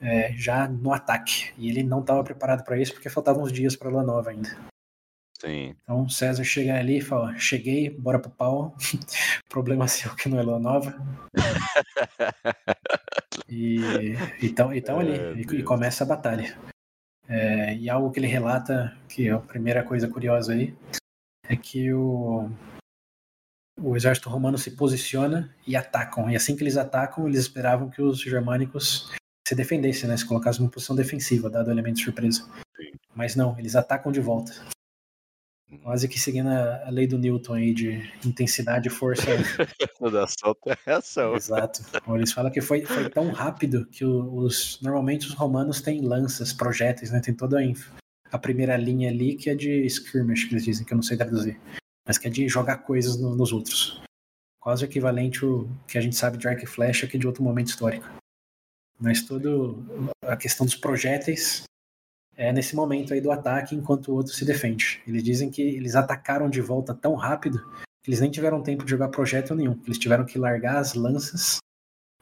é, 0.00 0.32
já 0.34 0.68
no 0.68 0.92
ataque. 0.92 1.52
E 1.56 1.68
ele 1.68 1.82
não 1.82 2.00
estava 2.00 2.22
preparado 2.22 2.64
para 2.64 2.78
isso 2.78 2.92
porque 2.92 3.08
faltavam 3.08 3.42
uns 3.42 3.52
dias 3.52 3.74
para 3.74 3.88
Lua 3.88 4.02
Nova 4.02 4.30
ainda. 4.30 4.56
Sim. 5.40 5.74
Então 5.82 6.08
César 6.08 6.44
chega 6.44 6.78
ali 6.78 6.98
e 6.98 7.02
fala: 7.02 7.36
Cheguei, 7.38 7.90
bora 7.90 8.18
pro 8.18 8.30
pau. 8.30 8.76
Problema 9.48 9.88
seu 9.88 10.14
que 10.14 10.28
não 10.28 10.38
é 10.38 10.42
Lua 10.42 10.58
Nova. 10.58 10.94
e 13.48 13.78
então, 14.42 14.72
então 14.72 15.00
ali, 15.00 15.12
é, 15.12 15.34
e, 15.34 15.40
e, 15.40 15.62
começa 15.62 16.04
a 16.04 16.06
batalha. 16.06 16.56
É, 17.26 17.74
e 17.74 17.88
algo 17.88 18.10
que 18.10 18.20
ele 18.20 18.26
relata, 18.26 18.94
que 19.08 19.28
é 19.28 19.32
a 19.32 19.38
primeira 19.38 19.82
coisa 19.82 20.06
curiosa 20.06 20.52
aí, 20.52 20.74
é 21.48 21.56
que 21.56 21.92
o, 21.92 22.50
o 23.80 23.96
exército 23.96 24.28
romano 24.28 24.58
se 24.58 24.72
posiciona 24.72 25.54
e 25.66 25.76
atacam. 25.76 26.30
E 26.30 26.36
assim 26.36 26.56
que 26.56 26.62
eles 26.62 26.76
atacam, 26.76 27.26
eles 27.26 27.40
esperavam 27.40 27.90
que 27.90 28.02
os 28.02 28.20
germânicos 28.20 29.12
se 29.46 29.54
defendessem, 29.54 30.08
né? 30.08 30.16
Se 30.16 30.26
colocassem 30.26 30.62
numa 30.62 30.70
posição 30.70 30.96
defensiva, 30.96 31.50
dado 31.50 31.68
o 31.68 31.70
elemento 31.70 31.96
de 31.96 32.04
surpresa. 32.04 32.48
Sim. 32.76 32.92
Mas 33.14 33.36
não, 33.36 33.58
eles 33.58 33.76
atacam 33.76 34.10
de 34.10 34.20
volta. 34.20 34.52
Quase 35.82 36.08
que 36.08 36.20
seguindo 36.20 36.48
a, 36.48 36.88
lei 36.90 37.06
do 37.06 37.18
Newton 37.18 37.54
aí 37.54 37.74
de 37.74 38.10
intensidade 38.24 38.88
e 38.88 38.90
força. 38.90 39.24
da 40.12 40.26
solta 40.26 40.72
é 40.72 40.76
reação. 40.86 41.34
Exato. 41.34 41.82
Eles 42.14 42.32
falam 42.32 42.50
que 42.50 42.60
foi, 42.60 42.84
foi 42.84 43.10
tão 43.10 43.30
rápido 43.32 43.86
que 43.86 44.04
os 44.04 44.78
normalmente 44.80 45.26
os 45.26 45.34
romanos 45.34 45.80
têm 45.80 46.00
lanças, 46.00 46.52
projéteis, 46.52 47.10
né? 47.10 47.20
Tem 47.20 47.34
toda 47.34 47.58
a 47.58 47.64
a 48.34 48.38
primeira 48.38 48.76
linha 48.76 49.10
ali, 49.10 49.36
que 49.36 49.48
é 49.48 49.54
de 49.54 49.86
skirmish, 49.86 50.46
que 50.46 50.54
eles 50.54 50.64
dizem, 50.64 50.84
que 50.84 50.92
eu 50.92 50.96
não 50.96 51.04
sei 51.04 51.16
traduzir. 51.16 51.56
Mas 52.04 52.18
que 52.18 52.26
é 52.26 52.30
de 52.30 52.48
jogar 52.48 52.78
coisas 52.78 53.16
no, 53.16 53.36
nos 53.36 53.52
outros. 53.52 54.02
Quase 54.58 54.84
equivalente 54.84 55.44
ao 55.44 55.68
que 55.86 55.96
a 55.96 56.00
gente 56.00 56.16
sabe 56.16 56.36
de 56.36 56.48
arco 56.48 56.64
e 56.64 57.06
que 57.06 57.16
é 57.16 57.20
de 57.20 57.28
outro 57.28 57.44
momento 57.44 57.68
histórico. 57.68 58.10
Mas 58.98 59.22
tudo 59.22 60.10
a 60.22 60.36
questão 60.36 60.66
dos 60.66 60.74
projéteis 60.74 61.62
é 62.36 62.52
nesse 62.52 62.74
momento 62.74 63.14
aí 63.14 63.20
do 63.20 63.30
ataque, 63.30 63.76
enquanto 63.76 64.08
o 64.08 64.16
outro 64.16 64.32
se 64.32 64.44
defende. 64.44 65.00
Eles 65.06 65.22
dizem 65.22 65.48
que 65.48 65.62
eles 65.62 65.94
atacaram 65.94 66.50
de 66.50 66.60
volta 66.60 66.92
tão 66.92 67.14
rápido 67.14 67.64
que 68.02 68.10
eles 68.10 68.20
nem 68.20 68.32
tiveram 68.32 68.64
tempo 68.64 68.84
de 68.84 68.90
jogar 68.90 69.10
projétil 69.10 69.54
nenhum. 69.54 69.80
Eles 69.86 69.98
tiveram 69.98 70.26
que 70.26 70.40
largar 70.40 70.78
as 70.78 70.94
lanças, 70.94 71.58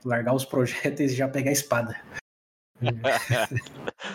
largar 0.05 0.35
os 0.35 0.45
projéteis 0.45 1.13
e 1.13 1.17
já 1.17 1.27
pegar 1.27 1.49
a 1.49 1.55
espada. 1.55 1.99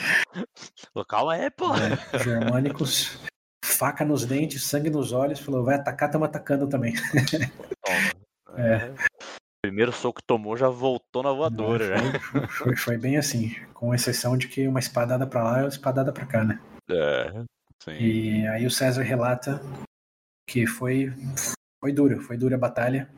Calma 1.07 1.33
aí, 1.33 1.49
pô. 1.49 1.73
É, 1.75 2.19
germânicos, 2.23 3.19
faca 3.63 4.03
nos 4.03 4.25
dentes, 4.25 4.63
sangue 4.63 4.89
nos 4.89 5.11
olhos, 5.11 5.39
falou, 5.39 5.63
vai 5.63 5.75
atacar, 5.75 6.09
estamos 6.09 6.27
atacando 6.27 6.67
também. 6.67 6.93
é. 8.57 8.93
Primeiro 9.61 9.91
soco 9.91 10.19
que 10.19 10.25
tomou 10.25 10.55
já 10.55 10.69
voltou 10.69 11.23
na 11.23 11.31
voadora. 11.31 11.97
Foi, 11.99 12.19
foi, 12.19 12.47
foi, 12.47 12.75
foi, 12.75 12.97
bem 12.97 13.17
assim, 13.17 13.55
com 13.73 13.93
exceção 13.93 14.37
de 14.37 14.47
que 14.47 14.67
uma 14.67 14.79
espadada 14.79 15.27
para 15.27 15.43
lá 15.43 15.59
e 15.59 15.63
uma 15.63 15.69
espadada 15.69 16.13
para 16.13 16.25
cá, 16.25 16.43
né? 16.43 16.59
É, 16.89 17.31
sim. 17.83 17.91
E 17.91 18.47
aí 18.47 18.65
o 18.65 18.71
César 18.71 19.01
relata 19.01 19.61
que 20.47 20.65
foi, 20.65 21.11
foi 21.81 21.91
duro, 21.91 22.21
foi 22.21 22.37
dura 22.37 22.55
a 22.55 22.59
batalha. 22.59 23.09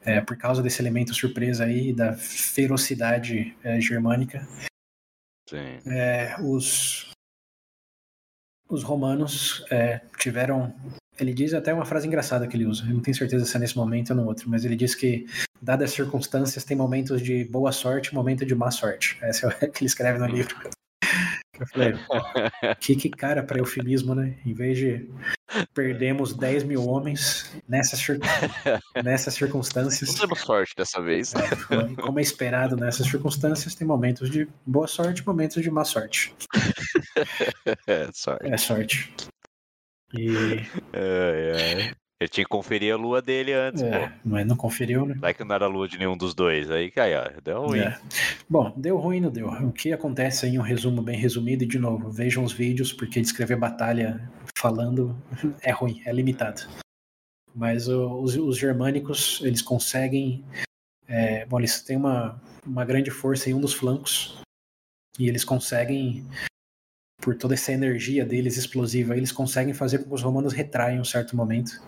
É, 0.00 0.20
por 0.20 0.36
causa 0.36 0.62
desse 0.62 0.80
elemento 0.80 1.12
surpresa 1.12 1.64
aí, 1.64 1.92
da 1.92 2.12
ferocidade 2.14 3.56
é, 3.64 3.80
germânica. 3.80 4.46
É, 5.86 6.36
os, 6.40 7.10
os 8.68 8.82
romanos 8.82 9.64
é, 9.70 10.00
tiveram. 10.18 10.74
Ele 11.18 11.34
diz 11.34 11.52
até 11.52 11.74
uma 11.74 11.84
frase 11.84 12.06
engraçada 12.06 12.46
que 12.46 12.56
ele 12.56 12.66
usa. 12.66 12.84
Eu 12.84 12.94
não 12.94 13.00
tenho 13.00 13.16
certeza 13.16 13.44
se 13.44 13.56
é 13.56 13.58
nesse 13.58 13.76
momento 13.76 14.10
ou 14.10 14.16
no 14.16 14.26
outro, 14.26 14.48
mas 14.48 14.64
ele 14.64 14.76
diz 14.76 14.94
que, 14.94 15.26
dadas 15.60 15.90
as 15.90 15.96
circunstâncias, 15.96 16.64
tem 16.64 16.76
momentos 16.76 17.20
de 17.20 17.44
boa 17.44 17.72
sorte 17.72 18.08
e 18.08 18.14
momento 18.14 18.46
de 18.46 18.54
má 18.54 18.70
sorte. 18.70 19.18
Essa 19.20 19.46
é 19.46 19.48
o 19.48 19.52
que 19.72 19.82
ele 19.82 19.86
escreve 19.86 20.18
no 20.18 20.26
livro. 20.26 20.54
Eu 21.58 21.66
falei, 21.66 21.94
que, 22.80 22.96
que 22.96 23.08
cara 23.08 23.42
para 23.42 23.58
eufemismo, 23.58 24.14
né? 24.14 24.36
Em 24.44 24.54
vez 24.54 24.78
de 24.78 25.08
perdemos 25.74 26.34
10 26.34 26.64
mil 26.64 26.86
homens 26.86 27.50
nessas, 27.68 28.00
nessas 29.04 29.34
circunstâncias. 29.34 30.10
Não 30.10 30.20
temos 30.20 30.40
sorte 30.40 30.74
dessa 30.76 31.00
vez. 31.00 31.34
É, 31.34 32.02
como 32.02 32.18
é 32.18 32.22
esperado 32.22 32.76
nessas 32.76 33.06
circunstâncias, 33.06 33.74
tem 33.74 33.86
momentos 33.86 34.30
de 34.30 34.48
boa 34.66 34.86
sorte 34.86 35.26
momentos 35.26 35.62
de 35.62 35.70
má 35.70 35.84
sorte. 35.84 36.34
É 37.86 38.08
sorte. 38.12 38.46
É 38.46 38.56
sorte. 38.56 39.12
E. 40.14 40.56
É, 40.92 41.90
é. 41.92 42.07
Ele 42.20 42.28
tinha 42.28 42.44
que 42.44 42.50
conferir 42.50 42.92
a 42.92 42.96
lua 42.96 43.22
dele 43.22 43.52
antes, 43.52 43.80
é, 43.80 44.08
pô. 44.08 44.14
Mas 44.24 44.44
não 44.44 44.56
conferiu, 44.56 45.06
né? 45.06 45.14
Vai 45.20 45.32
que 45.32 45.44
não 45.44 45.54
era 45.54 45.66
a 45.66 45.68
lua 45.68 45.86
de 45.86 45.96
nenhum 45.98 46.16
dos 46.16 46.34
dois. 46.34 46.68
Aí, 46.68 46.90
cai, 46.90 47.14
ó, 47.14 47.30
deu 47.44 47.62
ruim. 47.62 47.78
É. 47.78 47.96
Bom, 48.50 48.74
deu 48.76 48.96
ruim, 48.98 49.20
não 49.20 49.30
deu. 49.30 49.46
O 49.48 49.70
que 49.70 49.92
acontece 49.92 50.44
aí, 50.44 50.58
um 50.58 50.62
resumo 50.62 51.00
bem 51.00 51.16
resumido, 51.16 51.62
e 51.62 51.66
de 51.66 51.78
novo, 51.78 52.10
vejam 52.10 52.42
os 52.42 52.52
vídeos, 52.52 52.92
porque 52.92 53.20
descrever 53.20 53.54
batalha 53.54 54.28
falando 54.56 55.16
é 55.62 55.70
ruim, 55.70 56.02
é 56.04 56.12
limitado. 56.12 56.62
Mas 57.54 57.86
os, 57.86 58.36
os, 58.36 58.58
germânicos, 58.58 59.40
eles 59.44 59.62
conseguem. 59.62 60.44
É, 61.06 61.46
bom, 61.46 61.60
eles 61.60 61.80
têm 61.82 61.96
uma, 61.96 62.40
uma 62.66 62.84
grande 62.84 63.12
força 63.12 63.48
em 63.48 63.54
um 63.54 63.60
dos 63.60 63.74
flancos, 63.74 64.40
e 65.18 65.28
eles 65.28 65.44
conseguem 65.44 66.26
por 67.20 67.36
toda 67.36 67.54
essa 67.54 67.72
energia 67.72 68.24
deles 68.24 68.56
explosiva, 68.56 69.16
eles 69.16 69.32
conseguem 69.32 69.74
fazer 69.74 69.98
com 69.98 70.08
que 70.08 70.14
os 70.14 70.22
romanos 70.22 70.52
retraiam 70.52 71.00
um 71.00 71.04
certo 71.04 71.36
momento. 71.36 71.80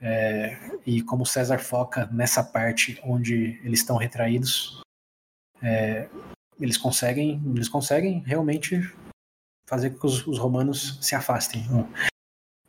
É, 0.00 0.56
e 0.86 1.02
como 1.02 1.26
César 1.26 1.58
foca 1.58 2.06
nessa 2.06 2.42
parte 2.42 2.98
onde 3.04 3.60
eles 3.62 3.80
estão 3.80 3.96
retraídos, 3.96 4.80
é, 5.62 6.08
eles 6.58 6.78
conseguem, 6.78 7.40
eles 7.54 7.68
conseguem 7.68 8.20
realmente 8.20 8.80
fazer 9.66 9.90
com 9.90 9.98
que 10.00 10.06
os, 10.06 10.26
os, 10.26 10.38
romanos 10.38 10.98
se 11.00 11.14
afastem. 11.14 11.62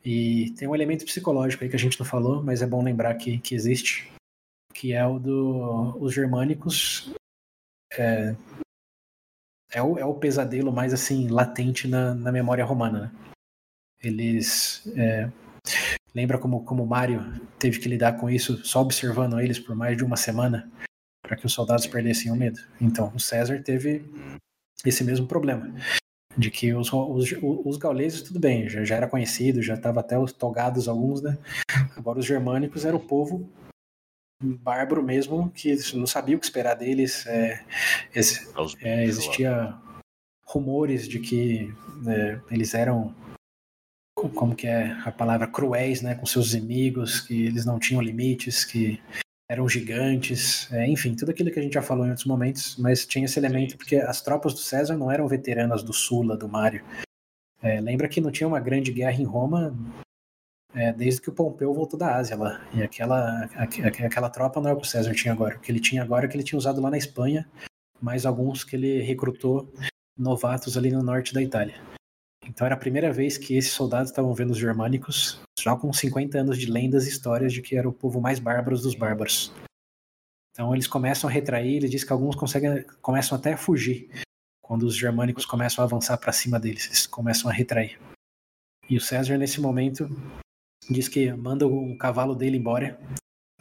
E 0.04 0.50
tem 0.58 0.68
um 0.68 0.74
elemento 0.74 1.04
psicológico 1.04 1.64
aí 1.64 1.70
que 1.70 1.76
a 1.76 1.78
gente 1.78 1.98
não 1.98 2.06
falou, 2.06 2.42
mas 2.42 2.60
é 2.60 2.66
bom 2.66 2.82
lembrar 2.82 3.14
que, 3.14 3.38
que 3.38 3.54
existe, 3.54 4.12
que 4.74 4.92
é 4.92 5.06
o 5.06 5.18
dos 5.18 5.94
do, 5.94 6.10
germânicos. 6.10 7.12
É, 7.94 8.34
é, 9.70 9.82
o, 9.82 9.98
é 9.98 10.04
o 10.04 10.14
pesadelo 10.14 10.72
mais 10.72 10.92
assim 10.92 11.28
latente 11.28 11.88
na, 11.88 12.14
na 12.14 12.30
memória 12.30 12.64
romana. 12.64 13.00
Né? 13.00 13.12
Eles 14.02 14.86
é, 14.96 15.30
Lembra 16.14 16.38
como, 16.38 16.64
como 16.64 16.86
Mario 16.86 17.40
teve 17.58 17.78
que 17.78 17.88
lidar 17.88 18.18
com 18.18 18.28
isso 18.28 18.64
só 18.64 18.82
observando 18.82 19.40
eles 19.40 19.58
por 19.58 19.74
mais 19.74 19.96
de 19.96 20.04
uma 20.04 20.16
semana 20.16 20.70
para 21.22 21.36
que 21.36 21.46
os 21.46 21.52
soldados 21.52 21.86
perdessem 21.86 22.30
o 22.30 22.36
medo? 22.36 22.60
Então, 22.80 23.12
o 23.14 23.20
César 23.20 23.62
teve 23.62 24.04
esse 24.84 25.02
mesmo 25.04 25.26
problema. 25.26 25.72
De 26.36 26.50
que 26.50 26.72
os, 26.72 26.90
os, 26.92 27.34
os 27.42 27.76
gauleses, 27.76 28.22
tudo 28.22 28.40
bem, 28.40 28.68
já, 28.68 28.82
já 28.84 28.96
era 28.96 29.08
conhecido, 29.08 29.62
já 29.62 29.74
estava 29.74 30.00
até 30.00 30.18
os 30.18 30.32
togados 30.32 30.88
alguns, 30.88 31.22
né? 31.22 31.38
Agora 31.96 32.18
os 32.18 32.26
germânicos 32.26 32.84
era 32.84 32.96
o 32.96 33.00
povo 33.00 33.50
bárbaro 34.42 35.02
mesmo, 35.02 35.50
que 35.50 35.76
não 35.94 36.06
sabia 36.06 36.36
o 36.36 36.38
que 36.38 36.44
esperar 36.44 36.74
deles. 36.74 37.26
É, 37.26 37.64
é, 38.80 39.04
existia 39.04 39.74
rumores 40.44 41.08
de 41.08 41.20
que 41.20 41.72
né, 42.02 42.40
eles 42.50 42.74
eram 42.74 43.14
como 44.30 44.54
que 44.54 44.66
é 44.66 44.92
a 45.04 45.12
palavra 45.12 45.46
cruéis, 45.46 46.02
né, 46.02 46.14
com 46.14 46.26
seus 46.26 46.54
inimigos, 46.54 47.20
que 47.20 47.46
eles 47.46 47.64
não 47.64 47.78
tinham 47.78 48.00
limites, 48.00 48.64
que 48.64 49.00
eram 49.48 49.68
gigantes, 49.68 50.72
é, 50.72 50.86
enfim, 50.88 51.14
tudo 51.14 51.30
aquilo 51.30 51.50
que 51.50 51.58
a 51.58 51.62
gente 51.62 51.74
já 51.74 51.82
falou 51.82 52.06
em 52.06 52.08
outros 52.08 52.26
momentos, 52.26 52.76
mas 52.78 53.04
tinha 53.04 53.26
esse 53.26 53.38
elemento 53.38 53.76
porque 53.76 53.96
as 53.96 54.22
tropas 54.22 54.54
do 54.54 54.60
César 54.60 54.96
não 54.96 55.10
eram 55.10 55.28
veteranas 55.28 55.82
do 55.82 55.92
Sula, 55.92 56.36
do 56.36 56.48
Mário. 56.48 56.82
É, 57.60 57.80
lembra 57.80 58.08
que 58.08 58.20
não 58.20 58.30
tinha 58.30 58.48
uma 58.48 58.58
grande 58.58 58.90
guerra 58.90 59.20
em 59.20 59.24
Roma 59.24 59.76
é, 60.74 60.92
desde 60.92 61.20
que 61.20 61.28
o 61.28 61.32
Pompeu 61.32 61.72
voltou 61.74 61.98
da 61.98 62.16
Ásia 62.16 62.36
lá. 62.36 62.66
E 62.74 62.82
aquela, 62.82 63.44
aquela 64.04 64.30
tropa 64.30 64.60
não 64.60 64.70
é 64.70 64.72
o 64.72 64.76
que 64.76 64.86
o 64.86 64.90
César 64.90 65.12
tinha 65.12 65.34
agora. 65.34 65.56
O 65.56 65.60
que 65.60 65.70
ele 65.70 65.80
tinha 65.80 66.02
agora 66.02 66.24
é 66.24 66.26
o 66.26 66.30
que 66.30 66.36
ele 66.36 66.44
tinha 66.44 66.58
usado 66.58 66.80
lá 66.80 66.90
na 66.90 66.98
Espanha, 66.98 67.46
mais 68.00 68.24
alguns 68.24 68.64
que 68.64 68.74
ele 68.74 69.02
recrutou 69.02 69.72
novatos 70.16 70.76
ali 70.76 70.90
no 70.90 71.02
norte 71.02 71.34
da 71.34 71.42
Itália. 71.42 71.74
Então 72.46 72.66
era 72.66 72.74
a 72.74 72.78
primeira 72.78 73.12
vez 73.12 73.38
que 73.38 73.56
esses 73.56 73.72
soldados 73.72 74.10
estavam 74.10 74.34
vendo 74.34 74.50
os 74.50 74.58
germânicos, 74.58 75.40
já 75.58 75.76
com 75.76 75.92
50 75.92 76.38
anos 76.38 76.58
de 76.58 76.70
lendas 76.70 77.06
e 77.06 77.10
histórias 77.10 77.52
de 77.52 77.62
que 77.62 77.76
era 77.76 77.88
o 77.88 77.92
povo 77.92 78.20
mais 78.20 78.38
bárbaro 78.38 78.78
dos 78.78 78.94
bárbaros. 78.94 79.52
Então 80.50 80.74
eles 80.74 80.86
começam 80.86 81.28
a 81.30 81.32
retrair, 81.32 81.76
ele 81.76 81.88
diz 81.88 82.04
que 82.04 82.12
alguns 82.12 82.36
conseguem, 82.36 82.84
começam 83.00 83.38
até 83.38 83.54
a 83.54 83.56
fugir 83.56 84.10
quando 84.60 84.84
os 84.84 84.96
germânicos 84.96 85.44
começam 85.44 85.82
a 85.82 85.86
avançar 85.86 86.16
para 86.18 86.32
cima 86.32 86.58
deles, 86.58 86.86
eles 86.86 87.06
começam 87.06 87.50
a 87.50 87.52
retrair. 87.52 87.98
E 88.88 88.96
o 88.96 89.00
César 89.00 89.38
nesse 89.38 89.60
momento 89.60 90.08
diz 90.90 91.08
que 91.08 91.32
manda 91.32 91.66
o 91.66 91.96
cavalo 91.96 92.34
dele 92.34 92.56
embora 92.56 92.98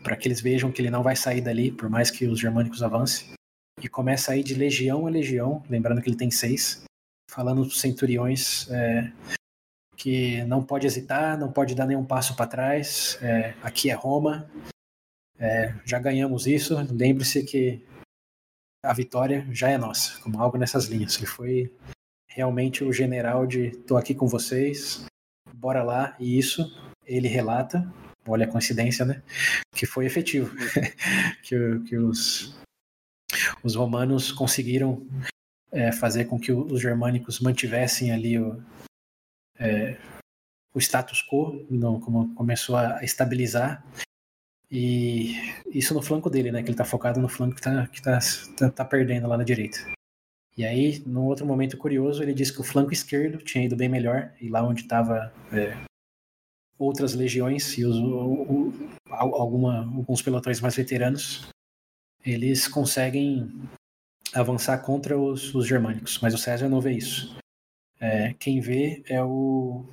para 0.03 0.15
que 0.15 0.27
eles 0.27 0.41
vejam 0.41 0.71
que 0.71 0.81
ele 0.81 0.89
não 0.89 1.03
vai 1.03 1.15
sair 1.15 1.41
dali, 1.41 1.71
por 1.71 1.89
mais 1.89 2.09
que 2.09 2.25
os 2.25 2.39
germânicos 2.39 2.81
avancem. 2.81 3.33
E 3.81 3.87
começa 3.87 4.31
a 4.31 4.37
ir 4.37 4.43
de 4.43 4.55
legião 4.55 5.07
a 5.07 5.09
legião, 5.09 5.63
lembrando 5.69 6.01
que 6.01 6.09
ele 6.09 6.17
tem 6.17 6.31
seis, 6.31 6.83
falando 7.31 7.61
para 7.61 7.69
os 7.69 7.79
centuriões 7.79 8.69
é, 8.69 9.11
que 9.95 10.43
não 10.43 10.61
pode 10.61 10.85
hesitar, 10.85 11.39
não 11.39 11.51
pode 11.51 11.73
dar 11.73 11.87
nenhum 11.87 12.05
passo 12.05 12.35
para 12.35 12.45
trás. 12.45 13.17
É, 13.21 13.53
aqui 13.63 13.89
é 13.89 13.93
Roma, 13.93 14.49
é, 15.39 15.73
já 15.85 15.97
ganhamos 15.97 16.45
isso. 16.45 16.75
Lembre-se 16.91 17.43
que 17.43 17.81
a 18.83 18.93
vitória 18.93 19.47
já 19.51 19.69
é 19.69 19.77
nossa, 19.77 20.19
como 20.19 20.41
algo 20.41 20.57
nessas 20.57 20.85
linhas. 20.85 21.15
Ele 21.17 21.25
foi 21.25 21.73
realmente 22.27 22.83
o 22.83 22.91
general 22.91 23.47
de 23.47 23.71
tô 23.87 23.95
aqui 23.95 24.13
com 24.13 24.27
vocês, 24.27 25.05
bora 25.53 25.83
lá. 25.83 26.15
E 26.19 26.37
isso 26.37 26.69
ele 27.05 27.29
relata, 27.29 27.89
olha 28.27 28.45
a 28.45 28.51
coincidência, 28.51 29.05
né? 29.05 29.23
Que 29.73 29.85
foi 29.85 30.05
efetivo, 30.05 30.53
que, 31.43 31.79
que 31.87 31.97
os 31.97 32.59
os 33.63 33.75
romanos 33.75 34.31
conseguiram 34.31 35.07
é, 35.71 35.91
fazer 35.91 36.25
com 36.25 36.39
que 36.39 36.51
os 36.51 36.81
germânicos 36.81 37.39
mantivessem 37.39 38.11
ali 38.11 38.37
o, 38.37 38.61
é, 39.57 39.97
o 40.73 40.79
status 40.79 41.23
quo, 41.23 41.65
não, 41.69 41.99
como 41.99 42.33
começou 42.35 42.75
a 42.75 43.03
estabilizar. 43.03 43.85
E 44.69 45.35
isso 45.67 45.93
no 45.93 46.01
flanco 46.01 46.29
dele, 46.29 46.51
né? 46.51 46.63
Que 46.63 46.69
ele 46.69 46.77
tá 46.77 46.85
focado 46.85 47.19
no 47.19 47.27
flanco 47.27 47.55
que 47.55 47.61
tá, 47.61 47.87
que 47.87 48.01
tá, 48.01 48.19
tá, 48.57 48.69
tá 48.69 48.85
perdendo 48.85 49.27
lá 49.27 49.37
na 49.37 49.43
direita. 49.43 49.79
E 50.57 50.65
aí, 50.65 51.01
num 51.05 51.25
outro 51.25 51.45
momento 51.45 51.77
curioso, 51.77 52.21
ele 52.21 52.33
disse 52.33 52.53
que 52.53 52.61
o 52.61 52.63
flanco 52.63 52.93
esquerdo 52.93 53.37
tinha 53.37 53.65
ido 53.65 53.75
bem 53.75 53.89
melhor, 53.89 54.33
e 54.39 54.49
lá 54.49 54.61
onde 54.61 54.81
estava 54.81 55.33
é, 55.51 55.75
outras 56.77 57.13
legiões 57.13 57.77
e 57.77 57.85
os, 57.85 57.95
o, 57.95 58.43
o, 58.43 58.89
alguma, 59.09 59.79
alguns 59.79 60.21
pelotões 60.21 60.59
mais 60.59 60.75
veteranos, 60.75 61.47
eles 62.25 62.67
conseguem 62.67 63.61
avançar 64.33 64.77
contra 64.79 65.17
os, 65.17 65.53
os 65.53 65.67
germânicos, 65.67 66.19
mas 66.21 66.33
o 66.33 66.37
César 66.37 66.69
não 66.69 66.81
vê 66.81 66.93
isso. 66.93 67.35
É, 67.99 68.33
quem 68.33 68.59
vê 68.59 69.03
é 69.07 69.21
o, 69.23 69.85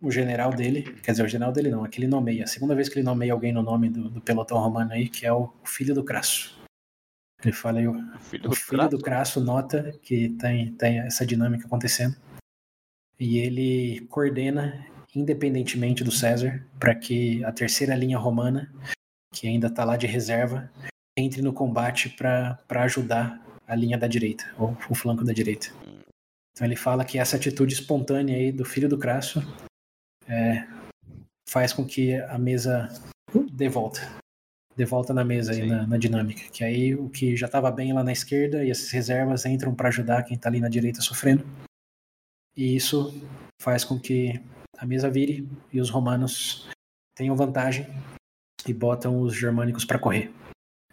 o 0.00 0.10
general 0.10 0.50
dele, 0.50 0.82
quer 1.02 1.12
dizer, 1.12 1.24
o 1.24 1.28
general 1.28 1.52
dele 1.52 1.70
não, 1.70 1.84
aquele 1.84 2.06
nomeia. 2.06 2.44
A 2.44 2.46
segunda 2.46 2.74
vez 2.74 2.88
que 2.88 2.98
ele 2.98 3.04
nomeia 3.04 3.32
alguém 3.32 3.52
no 3.52 3.62
nome 3.62 3.88
do, 3.88 4.08
do 4.08 4.20
pelotão 4.20 4.58
romano 4.58 4.92
aí, 4.92 5.08
que 5.08 5.26
é 5.26 5.32
o, 5.32 5.52
o 5.62 5.66
filho 5.66 5.94
do 5.94 6.04
Crasso. 6.04 6.56
Ele 7.42 7.52
fala 7.52 7.78
aí, 7.80 7.88
o, 7.88 7.92
o 7.92 8.18
filho, 8.20 8.48
do, 8.48 8.54
filho 8.54 8.88
do 8.88 8.98
Crasso 8.98 9.40
nota 9.40 9.98
que 10.02 10.30
tem, 10.30 10.72
tem 10.72 11.00
essa 11.00 11.26
dinâmica 11.26 11.66
acontecendo. 11.66 12.16
E 13.18 13.38
ele 13.38 14.06
coordena, 14.08 14.86
independentemente 15.14 16.04
do 16.04 16.12
César, 16.12 16.64
para 16.78 16.94
que 16.94 17.44
a 17.44 17.52
terceira 17.52 17.94
linha 17.94 18.18
romana, 18.18 18.72
que 19.32 19.48
ainda 19.48 19.66
está 19.66 19.84
lá 19.84 19.96
de 19.96 20.06
reserva, 20.06 20.70
entre 21.16 21.42
no 21.42 21.52
combate 21.52 22.08
para 22.10 22.58
ajudar 22.70 23.43
a 23.66 23.74
linha 23.74 23.98
da 23.98 24.06
direita, 24.06 24.44
ou 24.58 24.76
o 24.90 24.94
flanco 24.94 25.24
da 25.24 25.32
direita. 25.32 25.68
Então 26.52 26.66
ele 26.66 26.76
fala 26.76 27.04
que 27.04 27.18
essa 27.18 27.36
atitude 27.36 27.74
espontânea 27.74 28.36
aí 28.36 28.52
do 28.52 28.64
filho 28.64 28.88
do 28.88 28.98
Crasso 28.98 29.40
é, 30.28 30.66
faz 31.48 31.72
com 31.72 31.84
que 31.84 32.14
a 32.14 32.38
mesa 32.38 32.88
dê 33.52 33.68
volta. 33.68 34.00
Dê 34.76 34.84
volta 34.84 35.12
na 35.12 35.24
mesa 35.24 35.52
aí, 35.52 35.66
na, 35.66 35.86
na, 35.86 35.96
dinâmica. 35.96 36.42
Que 36.50 36.64
aí 36.64 36.94
o 36.94 37.08
que 37.08 37.36
já 37.36 37.46
estava 37.46 37.70
bem 37.70 37.92
lá 37.92 38.02
na 38.02 38.12
esquerda 38.12 38.64
e 38.64 38.70
essas 38.70 38.90
reservas 38.90 39.44
entram 39.46 39.74
para 39.74 39.88
ajudar 39.88 40.22
quem 40.24 40.36
está 40.36 40.48
ali 40.48 40.60
na 40.60 40.68
direita 40.68 41.00
sofrendo. 41.00 41.44
E 42.56 42.76
isso 42.76 43.12
faz 43.60 43.84
com 43.84 43.98
que 43.98 44.40
a 44.78 44.86
mesa 44.86 45.10
vire 45.10 45.48
e 45.72 45.80
os 45.80 45.90
romanos 45.90 46.68
tenham 47.16 47.36
vantagem 47.36 47.86
e 48.66 48.72
botam 48.72 49.20
os 49.20 49.34
germânicos 49.34 49.84
para 49.84 49.98
correr 49.98 50.32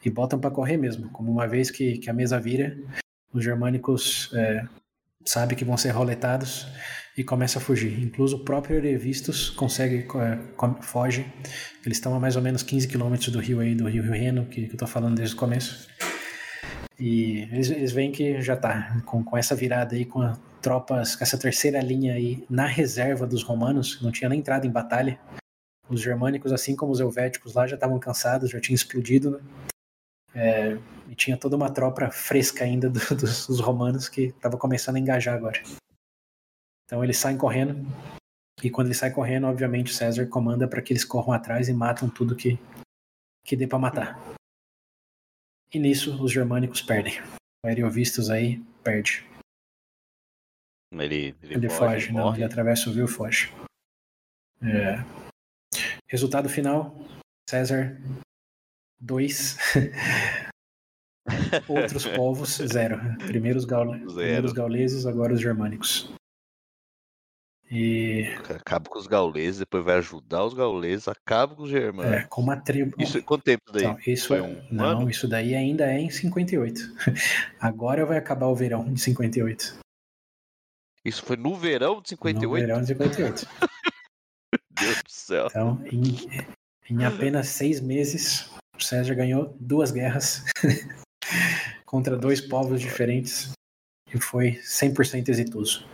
e 0.03 0.09
botam 0.09 0.39
para 0.39 0.51
correr 0.51 0.77
mesmo. 0.77 1.09
Como 1.09 1.31
uma 1.31 1.47
vez 1.47 1.69
que, 1.69 1.97
que 1.97 2.09
a 2.09 2.13
mesa 2.13 2.39
vira, 2.39 2.77
os 3.33 3.43
germânicos 3.43 4.29
é, 4.33 4.63
sabem 5.25 5.57
que 5.57 5.65
vão 5.65 5.77
ser 5.77 5.91
roletados 5.91 6.67
e 7.17 7.23
começa 7.23 7.59
a 7.59 7.61
fugir. 7.61 8.01
Incluso 8.01 8.37
o 8.37 8.39
próprio 8.45 8.77
Erevistus 8.77 9.49
consegue, 9.49 10.07
é, 10.15 10.81
foge. 10.81 11.25
Eles 11.85 11.97
estão 11.97 12.15
a 12.15 12.19
mais 12.19 12.35
ou 12.35 12.41
menos 12.41 12.63
15 12.63 12.87
quilômetros 12.87 13.29
do 13.29 13.39
rio 13.39 13.59
aí, 13.59 13.75
do 13.75 13.87
rio, 13.87 14.03
Reno, 14.03 14.45
que, 14.45 14.63
que 14.63 14.71
eu 14.71 14.73
estou 14.73 14.87
falando 14.87 15.15
desde 15.15 15.35
o 15.35 15.37
começo. 15.37 15.87
E 16.99 17.47
eles, 17.51 17.69
eles 17.71 17.91
veem 17.91 18.11
que 18.11 18.41
já 18.41 18.55
tá 18.55 19.01
com, 19.05 19.23
com 19.23 19.37
essa 19.37 19.55
virada 19.55 19.95
aí, 19.95 20.05
com 20.05 20.33
tropas, 20.61 21.15
com 21.15 21.23
essa 21.23 21.37
terceira 21.37 21.81
linha 21.81 22.13
aí 22.13 22.45
na 22.49 22.67
reserva 22.67 23.25
dos 23.25 23.43
romanos, 23.43 23.99
não 24.01 24.11
tinha 24.11 24.29
nem 24.29 24.39
entrado 24.39 24.67
em 24.67 24.71
batalha. 24.71 25.19
Os 25.89 25.99
germânicos, 25.99 26.53
assim 26.53 26.75
como 26.75 26.91
os 26.91 26.99
helvéticos 26.99 27.55
lá, 27.55 27.65
já 27.67 27.75
estavam 27.75 27.99
cansados, 27.99 28.51
já 28.51 28.61
tinham 28.61 28.75
explodido, 28.75 29.31
né? 29.31 29.39
É, 30.33 30.77
e 31.09 31.15
tinha 31.15 31.37
toda 31.37 31.55
uma 31.55 31.71
tropa 31.71 32.09
fresca 32.09 32.63
ainda 32.63 32.89
do, 32.89 32.99
dos, 33.15 33.47
dos, 33.47 33.59
romanos 33.59 34.07
que 34.07 34.27
estava 34.27 34.57
começando 34.57 34.95
a 34.95 34.99
engajar 34.99 35.35
agora. 35.35 35.61
Então 36.85 37.03
eles 37.03 37.17
saem 37.17 37.37
correndo, 37.37 37.85
e 38.63 38.69
quando 38.69 38.87
eles 38.87 38.97
saem 38.97 39.13
correndo, 39.13 39.47
obviamente 39.47 39.93
César 39.93 40.27
comanda 40.27 40.67
para 40.67 40.81
que 40.81 40.93
eles 40.93 41.03
corram 41.03 41.33
atrás 41.33 41.67
e 41.67 41.73
matam 41.73 42.09
tudo 42.09 42.35
que, 42.35 42.59
que 43.45 43.55
dê 43.55 43.67
para 43.67 43.79
matar. 43.79 44.19
E 45.73 45.79
nisso 45.79 46.21
os 46.21 46.31
germânicos 46.31 46.81
perdem. 46.81 47.13
O 47.63 47.67
Ariovistus 47.67 48.29
aí 48.29 48.59
perde. 48.83 49.25
Ele, 50.93 51.35
ele, 51.41 51.53
ele 51.55 51.69
foge, 51.69 52.07
foge 52.07 52.11
não, 52.11 52.33
ele 52.33 52.43
atravessa 52.43 52.89
o 52.89 52.93
rio 52.93 53.05
e 53.05 53.07
foge. 53.07 53.53
É. 54.61 54.97
Resultado 56.07 56.49
final: 56.49 56.93
César 57.49 57.97
Dois. 59.01 59.57
Outros 61.67 62.05
povos, 62.05 62.57
zero. 62.57 62.99
Primeiro 63.25 63.57
os, 63.57 63.65
gaule... 63.65 63.97
zero. 63.99 64.13
Primeiro 64.13 64.45
os 64.45 64.53
gauleses, 64.53 65.05
agora 65.07 65.33
os 65.33 65.41
germânicos. 65.41 66.11
E... 67.71 68.25
Acaba 68.49 68.89
com 68.89 68.99
os 68.99 69.07
gauleses, 69.07 69.59
depois 69.59 69.83
vai 69.83 69.95
ajudar 69.95 70.43
os 70.43 70.53
gauleses, 70.53 71.07
acaba 71.07 71.55
com 71.55 71.63
os 71.63 71.69
germânicos. 71.69 72.25
É, 72.25 72.27
com 72.27 72.41
uma 72.41 72.57
tribo. 72.57 73.01
Isso, 73.01 73.23
quanto 73.23 73.43
tempo 73.43 73.63
daí? 73.71 73.85
Então, 73.85 73.97
isso 74.05 74.27
Foi 74.27 74.39
é- 74.39 74.41
um 74.41 74.61
Não, 74.69 74.85
ano? 74.85 75.09
isso 75.09 75.27
daí 75.27 75.55
ainda 75.55 75.85
é 75.89 75.97
em 75.97 76.09
58. 76.09 76.81
Agora 77.59 78.05
vai 78.05 78.17
acabar 78.17 78.47
o 78.47 78.55
verão 78.55 78.93
de 78.93 78.99
58. 78.99 79.79
Isso 81.03 81.23
foi 81.23 81.37
no 81.37 81.55
verão 81.55 82.01
de 82.01 82.09
58? 82.09 82.45
No 82.45 82.67
verão 82.67 82.81
de 82.81 82.87
58. 82.87 83.47
Deus 84.71 85.03
do 85.03 85.09
céu. 85.09 85.47
Então, 85.47 85.81
em, 85.85 86.03
em 86.89 87.05
apenas 87.05 87.47
seis 87.47 87.79
meses, 87.79 88.51
César 88.83 89.15
ganhou 89.15 89.55
duas 89.59 89.91
guerras 89.91 90.43
contra 91.85 92.17
dois 92.17 92.41
povos 92.41 92.81
diferentes 92.81 93.51
e 94.13 94.19
foi 94.19 94.53
100% 94.53 95.29
exitoso. 95.29 95.85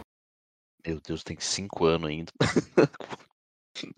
Meu 0.86 1.00
Deus, 1.06 1.24
tem 1.24 1.38
cinco 1.40 1.86
anos 1.86 2.10
ainda. 2.10 2.32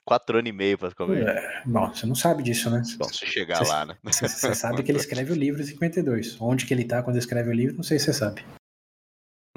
Quatro 0.03 0.37
anos 0.37 0.49
e 0.49 0.53
meio 0.53 0.77
para 0.77 0.93
comer. 0.93 1.27
É, 1.27 1.63
bom, 1.65 1.87
você 1.87 2.05
não 2.05 2.15
sabe 2.15 2.43
disso, 2.43 2.69
né? 2.69 2.81
Bom, 2.97 3.07
se 3.07 3.25
chegar 3.25 3.65
lá, 3.65 3.85
né? 3.85 3.97
Você, 4.03 4.27
você 4.27 4.53
sabe 4.55 4.83
que 4.83 4.91
ele 4.91 4.97
escreve 4.97 5.31
o 5.31 5.35
livro 5.35 5.61
em 5.61 5.65
52. 5.65 6.39
Onde 6.41 6.65
que 6.65 6.73
ele 6.73 6.83
tá 6.83 7.01
quando 7.01 7.17
escreve 7.17 7.49
o 7.49 7.53
livro, 7.53 7.77
não 7.77 7.83
sei 7.83 7.97
se 7.97 8.05
você 8.05 8.13
sabe. 8.13 8.43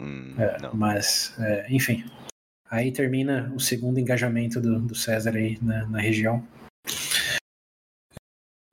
Hum, 0.00 0.34
é, 0.38 0.58
mas, 0.74 1.34
é, 1.40 1.66
enfim. 1.72 2.04
Aí 2.70 2.92
termina 2.92 3.52
o 3.54 3.60
segundo 3.60 3.98
engajamento 3.98 4.60
do, 4.60 4.80
do 4.80 4.94
César 4.94 5.36
aí 5.36 5.58
na, 5.60 5.86
na 5.86 6.00
região 6.00 6.46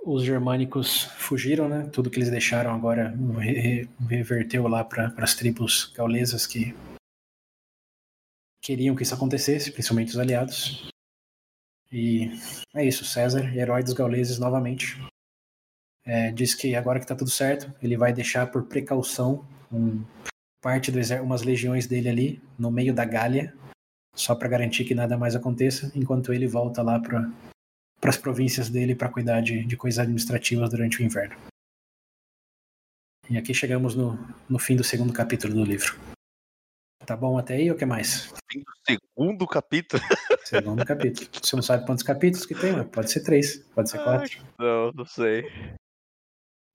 os 0.04 0.24
germânicos 0.24 1.04
fugiram, 1.18 1.68
né? 1.68 1.90
Tudo 1.92 2.10
que 2.10 2.18
eles 2.18 2.30
deixaram 2.30 2.74
agora 2.74 3.14
reverteu 4.08 4.68
lá 4.68 4.84
para 4.84 5.14
as 5.18 5.36
tribos 5.36 5.92
gaulesas 5.96 6.48
que 6.48 6.76
queriam 8.62 8.96
que 8.96 9.04
isso 9.04 9.16
acontecesse, 9.16 9.72
principalmente 9.72 10.10
os 10.10 10.20
aliados. 10.20 10.90
E 11.92 12.32
é 12.76 12.86
isso, 12.86 13.04
César, 13.04 13.56
herói 13.56 13.84
dos 13.84 13.94
gauleses 13.94 14.38
novamente. 14.38 14.98
É, 16.06 16.32
diz 16.32 16.54
que 16.54 16.76
agora 16.76 17.00
que 17.00 17.06
está 17.06 17.16
tudo 17.16 17.30
certo, 17.30 17.74
ele 17.82 17.98
vai 17.98 18.14
deixar 18.14 18.48
por 18.48 18.64
precaução 18.64 19.46
um, 19.72 20.04
parte 20.62 20.92
do 20.92 21.00
exército, 21.00 21.26
umas 21.26 21.42
legiões 21.42 21.88
dele 21.88 22.10
ali 22.10 22.42
no 22.58 22.72
meio 22.72 22.94
da 22.94 23.06
Gália, 23.06 23.54
só 24.16 24.36
para 24.36 24.50
garantir 24.50 24.86
que 24.86 24.96
nada 24.96 25.18
mais 25.18 25.36
aconteça, 25.36 25.92
enquanto 25.96 26.34
ele 26.34 26.48
volta 26.48 26.82
lá 26.82 27.00
para 27.00 27.30
as 28.02 28.18
províncias 28.18 28.70
dele 28.70 28.96
para 28.96 29.10
cuidar 29.10 29.42
de, 29.42 29.66
de 29.66 29.78
coisas 29.78 30.00
administrativas 30.00 30.70
durante 30.70 31.02
o 31.02 31.04
inverno. 31.04 31.36
E 33.30 33.38
aqui 33.38 33.54
chegamos 33.54 33.96
no, 33.96 34.18
no 34.50 34.58
fim 34.58 34.76
do 34.76 34.84
segundo 34.84 35.14
capítulo 35.14 35.54
do 35.54 35.64
livro. 35.64 35.96
Tá 37.06 37.16
bom 37.16 37.38
até 37.38 37.56
aí 37.56 37.70
ou 37.70 37.76
o 37.76 37.80
que 37.80 37.86
mais? 37.86 38.34
Fim 38.52 38.60
do 38.60 38.72
segundo 38.88 39.48
capítulo? 39.48 40.02
Segundo 40.46 40.84
capítulo. 40.84 41.30
Você 41.32 41.56
não 41.56 41.62
sabe 41.62 41.86
quantos 41.86 42.04
capítulos 42.04 42.46
que 42.46 42.56
tem, 42.56 42.72
mas 42.72 42.88
pode 42.88 43.12
ser 43.12 43.22
três, 43.22 43.60
pode 43.76 43.90
ser 43.90 44.04
quatro. 44.04 44.42
Ah, 44.58 44.64
não, 44.64 44.92
não 44.94 45.06
sei. 45.06 45.46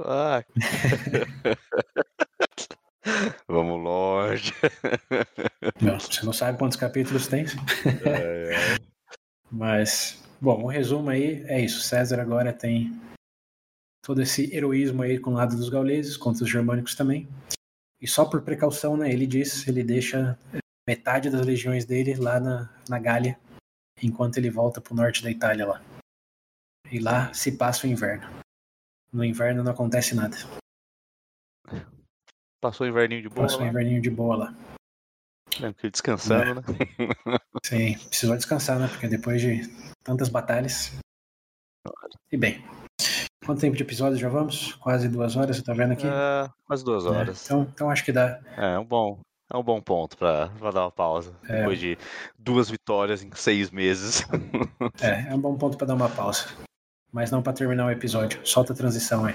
Ah. 0.01 0.45
Vamos 3.49 3.83
longe. 3.83 4.53
Não, 5.81 5.99
você 5.99 6.25
não 6.25 6.33
sabe 6.33 6.57
quantos 6.59 6.77
capítulos 6.77 7.27
tem. 7.27 7.47
É, 8.07 8.55
é. 8.55 8.79
Mas, 9.51 10.24
bom, 10.45 10.63
o 10.63 10.65
um 10.65 10.69
resumo 10.69 11.09
aí 11.09 11.43
é 11.47 11.61
isso. 11.61 11.81
César 11.81 12.21
agora 12.21 12.53
tem 12.53 12.93
todo 14.05 14.21
esse 14.21 14.55
heroísmo 14.55 15.03
aí 15.03 15.19
com 15.19 15.31
o 15.31 15.35
lado 15.35 15.57
dos 15.57 15.71
gauleses, 15.71 16.17
contra 16.17 16.45
os 16.45 16.51
germânicos 16.51 16.95
também. 16.95 17.27
E 18.01 18.07
só 18.07 18.27
por 18.27 18.43
precaução, 18.43 18.97
né, 18.97 19.11
ele 19.11 19.27
diz, 19.27 19.67
ele 19.67 19.83
deixa 19.83 20.39
metade 20.87 21.31
das 21.31 21.47
legiões 21.47 21.87
dele 21.87 22.15
lá 22.15 22.39
na, 22.39 22.71
na 22.87 22.99
Gália, 22.99 23.39
enquanto 24.03 24.37
ele 24.37 24.51
volta 24.51 24.81
para 24.81 24.93
o 24.93 24.97
norte 24.97 25.23
da 25.23 25.31
Itália 25.31 25.67
lá. 25.67 25.83
E 26.93 26.99
lá 26.99 27.33
se 27.33 27.53
passa 27.53 27.87
o 27.87 27.91
inverno. 27.91 28.29
No 29.11 29.25
inverno 29.25 29.65
não 29.65 29.73
acontece 29.73 30.15
nada. 30.15 30.37
Passou 32.61 32.87
o 32.87 32.91
inverninho 32.91 33.23
de 33.23 33.29
boa. 33.31 33.47
Passou 33.47 33.63
o 33.63 33.67
inverninho 33.67 34.03
de 34.03 34.11
boa 34.11 34.37
lá. 34.37 34.55
É, 35.63 35.91
descansando, 35.91 36.43
é. 36.43 36.55
né? 36.55 36.63
Sim, 37.65 37.99
precisou 38.09 38.37
descansar, 38.37 38.79
né? 38.79 38.89
Porque 38.89 39.09
depois 39.09 39.41
de 39.41 39.63
tantas 40.03 40.29
batalhas. 40.29 40.93
E 42.33 42.37
bem, 42.37 42.65
Quanto 43.45 43.61
tempo 43.61 43.77
de 43.77 43.83
episódio 43.83 44.19
já 44.19 44.29
vamos? 44.29 44.73
Quase 44.77 45.07
duas 45.07 45.37
horas, 45.37 45.57
você 45.57 45.63
tá 45.63 45.75
vendo 45.75 45.93
aqui? 45.93 46.07
É, 46.07 46.49
quase 46.67 46.83
duas 46.83 47.05
é, 47.05 47.09
horas. 47.09 47.43
É, 47.43 47.45
então, 47.45 47.69
então 47.75 47.91
acho 47.91 48.03
que 48.03 48.11
dá. 48.11 48.41
É, 48.57 48.79
um 48.79 48.85
bom, 48.85 49.21
é 49.53 49.57
um 49.57 49.63
bom 49.63 49.81
ponto 49.83 50.17
para 50.17 50.49
dar 50.73 50.85
uma 50.85 50.91
pausa. 50.91 51.35
É. 51.47 51.59
Depois 51.59 51.79
de 51.79 51.99
duas 52.39 52.71
vitórias 52.71 53.23
em 53.23 53.31
seis 53.35 53.71
meses. 53.71 54.25
É, 55.01 55.31
é 55.31 55.35
um 55.35 55.41
bom 55.41 55.57
ponto 55.57 55.77
para 55.77 55.89
dar 55.89 55.95
uma 55.95 56.09
pausa. 56.09 56.47
Mas 57.13 57.31
não 57.31 57.43
para 57.43 57.53
terminar 57.53 57.87
o 57.87 57.91
episódio. 57.91 58.41
Solta 58.47 58.73
a 58.73 58.77
transição 58.77 59.27
aí. 59.27 59.35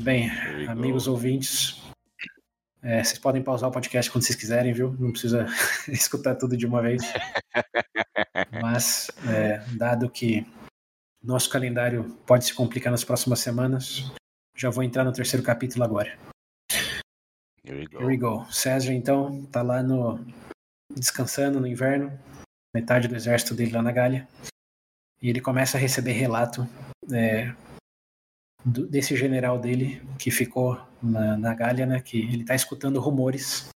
Bem, 0.00 0.30
amigos 0.66 1.04
go. 1.04 1.12
ouvintes, 1.12 1.78
é, 2.82 3.04
vocês 3.04 3.18
podem 3.18 3.42
pausar 3.42 3.68
o 3.68 3.72
podcast 3.72 4.10
quando 4.10 4.24
vocês 4.24 4.38
quiserem, 4.38 4.72
viu? 4.72 4.96
Não 4.98 5.10
precisa 5.10 5.44
escutar 5.88 6.36
tudo 6.36 6.56
de 6.56 6.64
uma 6.64 6.80
vez. 6.80 7.02
Mas, 8.62 9.10
é, 9.28 9.58
dado 9.76 10.08
que 10.08 10.46
nosso 11.22 11.50
calendário 11.50 12.16
pode 12.26 12.46
se 12.46 12.54
complicar 12.54 12.90
nas 12.90 13.04
próximas 13.04 13.40
semanas, 13.40 14.10
já 14.56 14.70
vou 14.70 14.82
entrar 14.82 15.04
no 15.04 15.12
terceiro 15.12 15.44
capítulo 15.44 15.84
agora. 15.84 16.18
Here 17.62 17.78
we 17.78 17.86
go. 17.86 17.98
Here 17.98 18.06
we 18.06 18.16
go. 18.16 18.46
César, 18.50 18.94
então, 18.94 19.44
tá 19.46 19.60
lá 19.60 19.82
no 19.82 20.18
descansando 20.96 21.60
no 21.60 21.66
inverno, 21.66 22.18
metade 22.74 23.06
do 23.06 23.14
exército 23.14 23.54
dele 23.54 23.72
lá 23.72 23.82
na 23.82 23.92
Gália, 23.92 24.26
e 25.20 25.28
ele 25.28 25.42
começa 25.42 25.76
a 25.76 25.80
receber 25.80 26.12
relato 26.12 26.66
é, 27.12 27.54
do, 28.64 28.86
desse 28.86 29.16
general 29.16 29.58
dele 29.58 30.02
que 30.18 30.30
ficou 30.30 30.80
na, 31.02 31.36
na 31.36 31.54
Gália, 31.54 31.86
né, 31.86 32.00
que 32.00 32.18
ele 32.18 32.42
está 32.42 32.54
escutando 32.54 33.00
rumores 33.00 33.68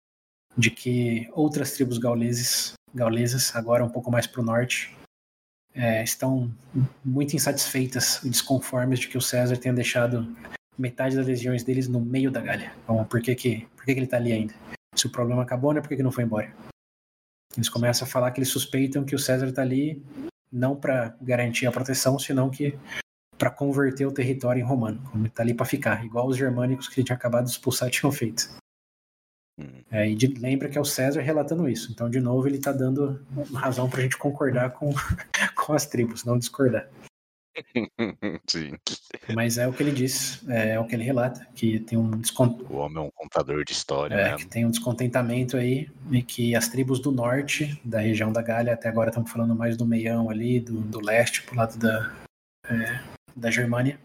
de 0.57 0.71
que 0.71 1.29
outras 1.33 1.73
tribos 1.73 1.97
gauleses, 1.97 2.73
gaulesas, 2.93 3.55
agora 3.55 3.83
um 3.83 3.89
pouco 3.89 4.11
mais 4.11 4.25
para 4.25 4.41
o 4.41 4.45
norte, 4.45 4.95
é, 5.73 6.03
estão 6.03 6.49
muito 7.03 7.35
insatisfeitas 7.35 8.23
e 8.23 8.29
desconformes 8.29 8.99
de 8.99 9.09
que 9.09 9.17
o 9.17 9.21
César 9.21 9.57
tenha 9.57 9.73
deixado 9.73 10.33
metade 10.77 11.15
das 11.15 11.25
legiões 11.25 11.63
deles 11.63 11.87
no 11.87 11.99
meio 11.99 12.31
da 12.31 12.41
Gália. 12.41 12.71
Então, 12.83 13.03
por 13.05 13.21
que, 13.21 13.35
que, 13.35 13.67
por 13.75 13.85
que, 13.85 13.93
que 13.93 13.99
ele 13.99 14.05
está 14.05 14.17
ali 14.17 14.31
ainda? 14.31 14.53
Se 14.95 15.07
o 15.07 15.11
problema 15.11 15.43
acabou, 15.43 15.73
né, 15.73 15.81
por 15.81 15.89
que, 15.89 15.97
que 15.97 16.03
não 16.03 16.11
foi 16.11 16.23
embora? 16.23 16.53
Eles 17.55 17.69
começam 17.69 18.07
a 18.07 18.09
falar 18.09 18.31
que 18.31 18.39
eles 18.39 18.49
suspeitam 18.49 19.03
que 19.03 19.15
o 19.15 19.19
César 19.19 19.47
está 19.47 19.61
ali 19.61 20.01
não 20.51 20.75
para 20.75 21.15
garantir 21.21 21.67
a 21.67 21.71
proteção, 21.71 22.17
senão 22.17 22.49
que 22.49 22.77
para 23.37 23.49
converter 23.49 24.05
o 24.05 24.11
território 24.11 24.61
em 24.61 24.65
romano, 24.65 25.01
como 25.11 25.25
está 25.25 25.43
ali 25.43 25.53
para 25.53 25.65
ficar, 25.65 26.05
igual 26.05 26.27
os 26.27 26.37
germânicos 26.37 26.87
que 26.87 26.99
ele 26.99 27.05
tinha 27.05 27.15
acabado 27.15 27.45
de 27.45 27.51
expulsar 27.51 27.89
tinham 27.91 28.11
feito. 28.11 28.49
Hum. 29.57 29.83
É, 29.89 30.09
e 30.09 30.15
de, 30.15 30.27
lembra 30.27 30.67
que 30.67 30.77
é 30.77 30.81
o 30.81 30.85
César 30.85 31.21
relatando 31.21 31.69
isso. 31.69 31.91
Então, 31.91 32.09
de 32.09 32.19
novo, 32.19 32.47
ele 32.47 32.57
está 32.57 32.71
dando 32.71 33.25
razão 33.53 33.89
para 33.89 33.99
a 33.99 34.03
gente 34.03 34.17
concordar 34.17 34.71
com, 34.71 34.93
com 35.55 35.73
as 35.73 35.85
tribos, 35.85 36.25
não 36.25 36.37
discordar. 36.37 36.89
Sim. 38.49 38.73
Mas 39.33 39.57
é 39.57 39.65
o 39.65 39.71
que 39.71 39.81
ele 39.81 39.91
diz, 39.91 40.45
é, 40.49 40.71
é 40.71 40.79
o 40.79 40.85
que 40.85 40.93
ele 40.93 41.05
relata, 41.05 41.47
que 41.55 41.79
tem 41.79 41.97
um 41.97 42.11
desconto. 42.11 42.65
O 42.69 42.77
homem 42.77 42.97
é 42.97 43.07
um 43.07 43.11
contador 43.15 43.63
de 43.63 43.71
história. 43.71 44.13
É, 44.13 44.31
né? 44.31 44.35
que 44.35 44.45
tem 44.45 44.65
um 44.65 44.69
descontentamento 44.71 45.55
aí, 45.55 45.89
e 46.11 46.21
que 46.21 46.53
as 46.53 46.67
tribos 46.67 46.99
do 46.99 47.13
norte, 47.13 47.79
da 47.85 48.01
região 48.01 48.29
da 48.29 48.41
Gália, 48.41 48.73
até 48.73 48.89
agora 48.89 49.09
estamos 49.09 49.31
falando 49.31 49.55
mais 49.55 49.77
do 49.77 49.85
meião 49.85 50.29
ali, 50.29 50.59
do, 50.59 50.81
do 50.81 50.99
leste, 50.99 51.43
pro 51.43 51.55
lado 51.55 51.77
da, 51.79 52.13
é, 52.69 53.14
da 53.35 53.51
Germânia, 53.51 53.99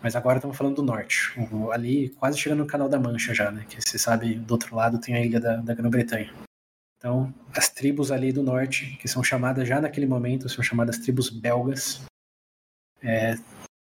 mas 0.00 0.14
agora 0.14 0.38
estamos 0.38 0.56
falando 0.56 0.76
do 0.76 0.82
norte, 0.82 1.32
ali 1.72 2.10
quase 2.10 2.38
chegando 2.38 2.60
no 2.60 2.66
Canal 2.66 2.88
da 2.88 2.98
Mancha 2.98 3.34
já, 3.34 3.50
né? 3.50 3.66
Que 3.68 3.80
você 3.80 3.98
sabe, 3.98 4.34
do 4.34 4.52
outro 4.52 4.76
lado 4.76 5.00
tem 5.00 5.16
a 5.16 5.20
ilha 5.20 5.40
da, 5.40 5.56
da 5.56 5.74
Grã-Bretanha. 5.74 6.32
Então, 6.96 7.32
as 7.54 7.68
tribos 7.68 8.10
ali 8.12 8.32
do 8.32 8.42
norte, 8.42 8.96
que 9.00 9.08
são 9.08 9.22
chamadas 9.22 9.66
já 9.66 9.80
naquele 9.80 10.06
momento, 10.06 10.48
são 10.48 10.62
chamadas 10.62 10.98
tribos 10.98 11.30
belgas, 11.30 12.02
é, 13.02 13.36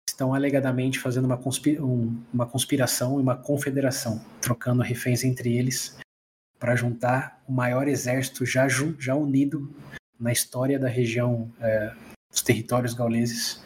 estão 0.09 0.35
alegadamente 0.35 0.99
fazendo 0.99 1.25
uma, 1.25 1.37
conspira 1.37 1.85
um, 1.85 2.23
uma 2.33 2.47
conspiração 2.47 3.19
e 3.19 3.23
uma 3.23 3.37
confederação, 3.37 4.23
trocando 4.41 4.83
reféns 4.83 5.25
entre 5.25 5.57
eles 5.57 5.99
para 6.59 6.77
juntar 6.77 7.43
o 7.47 7.53
maior 7.53 7.89
exército 7.89 8.47
já, 8.47 8.67
já 8.69 9.15
unido 9.15 9.75
na 10.19 10.33
história 10.33 10.79
da 10.79 10.89
região 10.89 11.51
é, 11.61 11.93
dos 12.31 12.41
territórios 12.41 12.95
gauleses 12.95 13.63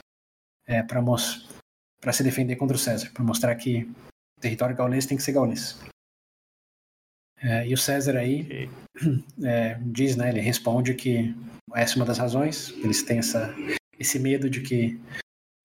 é, 0.66 0.82
para 0.82 2.12
se 2.12 2.22
defender 2.22 2.56
contra 2.56 2.76
o 2.76 2.80
César, 2.80 3.10
para 3.12 3.24
mostrar 3.24 3.55
que 3.55 3.82
o 4.38 4.40
território 4.40 4.76
gaulês 4.76 5.06
tem 5.06 5.16
que 5.16 5.22
ser 5.22 5.32
gaulês. 5.32 5.78
É, 7.38 7.66
e 7.66 7.74
o 7.74 7.78
César 7.78 8.16
aí 8.16 8.68
é, 9.44 9.78
diz, 9.82 10.16
né, 10.16 10.30
ele 10.30 10.40
responde 10.40 10.94
que 10.94 11.34
essa 11.74 11.94
é 11.94 11.97
uma 11.97 12.06
das 12.06 12.18
razões, 12.18 12.70
eles 12.78 13.02
têm 13.02 13.18
essa, 13.18 13.55
esse 13.98 14.18
medo 14.18 14.48
de 14.48 14.60
que 14.60 15.01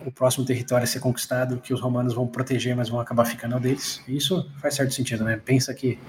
o 0.05 0.11
próximo 0.11 0.45
território 0.45 0.83
a 0.83 0.87
ser 0.87 0.99
conquistado, 0.99 1.61
que 1.61 1.73
os 1.73 1.79
romanos 1.79 2.13
vão 2.13 2.27
proteger, 2.27 2.75
mas 2.75 2.89
vão 2.89 2.99
acabar 2.99 3.25
ficando 3.25 3.59
deles. 3.59 4.01
E 4.07 4.17
isso 4.17 4.49
faz 4.59 4.75
certo 4.75 4.93
sentido, 4.93 5.23
né? 5.23 5.37
Pensa 5.37 5.73
que 5.73 5.99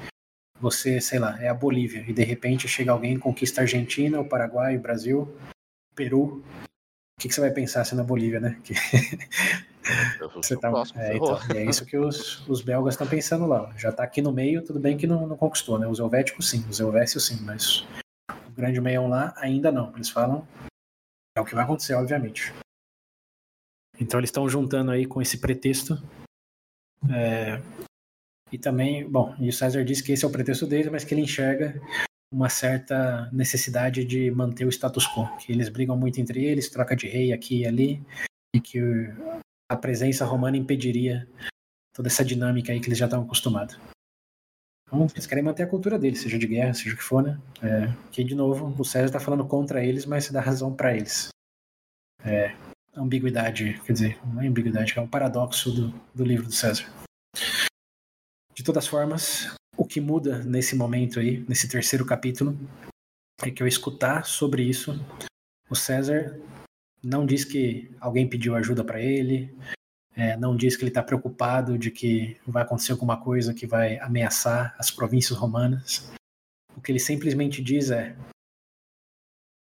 você, 0.58 1.00
sei 1.00 1.18
lá, 1.18 1.40
é 1.42 1.48
a 1.48 1.54
Bolívia 1.54 2.04
e 2.08 2.12
de 2.12 2.22
repente 2.22 2.68
chega 2.68 2.92
alguém 2.92 3.18
conquista 3.18 3.60
a 3.60 3.64
Argentina, 3.64 4.20
o 4.20 4.28
Paraguai, 4.28 4.76
o 4.76 4.80
Brasil, 4.80 5.22
o 5.22 5.94
Peru, 5.94 6.42
que, 7.18 7.28
que 7.28 7.34
você 7.34 7.40
vai 7.40 7.50
pensar 7.50 7.84
se 7.84 7.94
na 7.94 8.02
Bolívia, 8.02 8.40
né? 8.40 8.60
Que... 8.64 8.74
você 10.34 10.56
tá... 10.56 10.72
é, 10.96 11.16
então, 11.16 11.38
é 11.54 11.64
isso 11.64 11.84
que 11.84 11.96
os, 11.96 12.46
os 12.48 12.60
belgas 12.62 12.94
estão 12.94 13.06
pensando 13.06 13.46
lá. 13.46 13.72
Já 13.76 13.90
está 13.90 14.02
aqui 14.02 14.20
no 14.20 14.32
meio, 14.32 14.64
tudo 14.64 14.80
bem 14.80 14.96
que 14.96 15.06
não, 15.06 15.26
não 15.26 15.36
conquistou, 15.36 15.78
né? 15.78 15.86
Os 15.86 15.98
helvéticos 15.98 16.50
sim, 16.50 16.64
os 16.68 16.80
helvécios 16.80 17.26
sim, 17.26 17.40
mas 17.42 17.86
o 18.46 18.50
grande 18.50 18.80
meião 18.80 19.08
lá 19.08 19.34
ainda 19.36 19.70
não. 19.70 19.94
Eles 19.94 20.10
falam 20.10 20.46
é 21.36 21.40
o 21.40 21.44
que 21.44 21.54
vai 21.54 21.64
acontecer, 21.64 21.94
obviamente. 21.94 22.52
Então 23.98 24.20
eles 24.20 24.28
estão 24.28 24.48
juntando 24.48 24.90
aí 24.90 25.06
com 25.06 25.22
esse 25.22 25.38
pretexto. 25.38 25.96
É, 27.10 27.60
e 28.50 28.58
também, 28.58 29.08
bom, 29.08 29.34
e 29.38 29.48
o 29.48 29.52
César 29.52 29.84
disse 29.84 30.02
que 30.02 30.12
esse 30.12 30.24
é 30.24 30.28
o 30.28 30.32
pretexto 30.32 30.66
dele, 30.66 30.90
mas 30.90 31.04
que 31.04 31.14
ele 31.14 31.22
enxerga 31.22 31.80
uma 32.32 32.48
certa 32.48 33.28
necessidade 33.30 34.04
de 34.04 34.30
manter 34.30 34.64
o 34.64 34.72
status 34.72 35.06
quo, 35.06 35.28
que 35.36 35.52
eles 35.52 35.68
brigam 35.68 35.96
muito 35.96 36.18
entre 36.20 36.42
eles, 36.44 36.70
troca 36.70 36.96
de 36.96 37.06
rei 37.06 37.32
aqui 37.32 37.60
e 37.60 37.66
ali, 37.66 38.02
e 38.54 38.60
que 38.60 38.80
a 39.70 39.76
presença 39.76 40.24
romana 40.24 40.56
impediria 40.56 41.28
toda 41.94 42.08
essa 42.08 42.24
dinâmica 42.24 42.72
aí 42.72 42.80
que 42.80 42.88
eles 42.88 42.98
já 42.98 43.04
estão 43.04 43.22
acostumados. 43.22 43.78
Então, 44.86 45.06
eles 45.12 45.26
querem 45.26 45.44
manter 45.44 45.62
a 45.62 45.66
cultura 45.66 45.98
deles, 45.98 46.20
seja 46.20 46.38
de 46.38 46.46
guerra, 46.46 46.74
seja 46.74 46.94
o 46.94 46.98
que 46.98 47.02
for, 47.02 47.22
né? 47.22 47.40
É, 47.62 47.92
que, 48.10 48.24
de 48.24 48.34
novo, 48.34 48.74
o 48.78 48.84
César 48.84 49.06
está 49.06 49.20
falando 49.20 49.46
contra 49.46 49.84
eles, 49.84 50.04
mas 50.04 50.30
dá 50.30 50.40
razão 50.40 50.74
para 50.74 50.94
eles. 50.94 51.28
É, 52.24 52.54
ambiguidade, 52.94 53.80
quer 53.84 53.92
dizer, 53.92 54.18
não 54.26 54.42
é 54.42 54.46
ambiguidade, 54.46 54.92
é 54.96 55.00
um 55.00 55.08
paradoxo 55.08 55.70
do, 55.70 55.94
do 56.14 56.24
livro 56.24 56.46
do 56.46 56.52
César. 56.52 56.84
De 58.54 58.62
todas 58.62 58.86
formas, 58.86 59.54
o 59.82 59.84
que 59.84 60.00
muda 60.00 60.38
nesse 60.44 60.76
momento 60.76 61.18
aí, 61.18 61.44
nesse 61.48 61.68
terceiro 61.68 62.06
capítulo, 62.06 62.56
é 63.42 63.50
que 63.50 63.60
eu 63.60 63.66
escutar 63.66 64.24
sobre 64.24 64.62
isso, 64.62 65.04
o 65.68 65.74
César 65.74 66.40
não 67.02 67.26
diz 67.26 67.44
que 67.44 67.90
alguém 67.98 68.28
pediu 68.28 68.54
ajuda 68.54 68.84
para 68.84 69.00
ele, 69.00 69.52
é, 70.14 70.36
não 70.36 70.56
diz 70.56 70.76
que 70.76 70.84
ele 70.84 70.90
está 70.90 71.02
preocupado 71.02 71.76
de 71.76 71.90
que 71.90 72.36
vai 72.46 72.62
acontecer 72.62 72.92
alguma 72.92 73.20
coisa 73.20 73.52
que 73.52 73.66
vai 73.66 73.98
ameaçar 73.98 74.72
as 74.78 74.88
províncias 74.88 75.36
romanas. 75.36 76.12
O 76.76 76.80
que 76.80 76.92
ele 76.92 77.00
simplesmente 77.00 77.60
diz 77.60 77.90
é: 77.90 78.14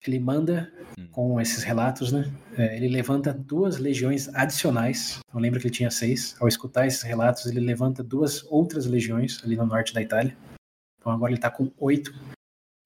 ele 0.08 0.18
manda 0.18 0.72
hum. 0.98 1.06
com 1.12 1.40
esses 1.40 1.62
relatos, 1.62 2.10
né? 2.10 2.30
É, 2.56 2.76
ele 2.76 2.88
levanta 2.88 3.32
duas 3.32 3.78
legiões 3.78 4.28
adicionais. 4.34 5.20
Eu 5.32 5.38
lembro 5.38 5.60
que 5.60 5.66
ele 5.66 5.74
tinha 5.74 5.90
seis. 5.90 6.34
Ao 6.40 6.48
escutar 6.48 6.86
esses 6.86 7.02
relatos, 7.02 7.46
ele 7.46 7.60
levanta 7.60 8.02
duas 8.02 8.42
outras 8.44 8.86
legiões 8.86 9.42
ali 9.44 9.56
no 9.56 9.66
norte 9.66 9.92
da 9.94 10.02
Itália. 10.02 10.36
Então 10.98 11.12
agora 11.12 11.30
ele 11.30 11.38
está 11.38 11.50
com 11.50 11.70
oito, 11.78 12.12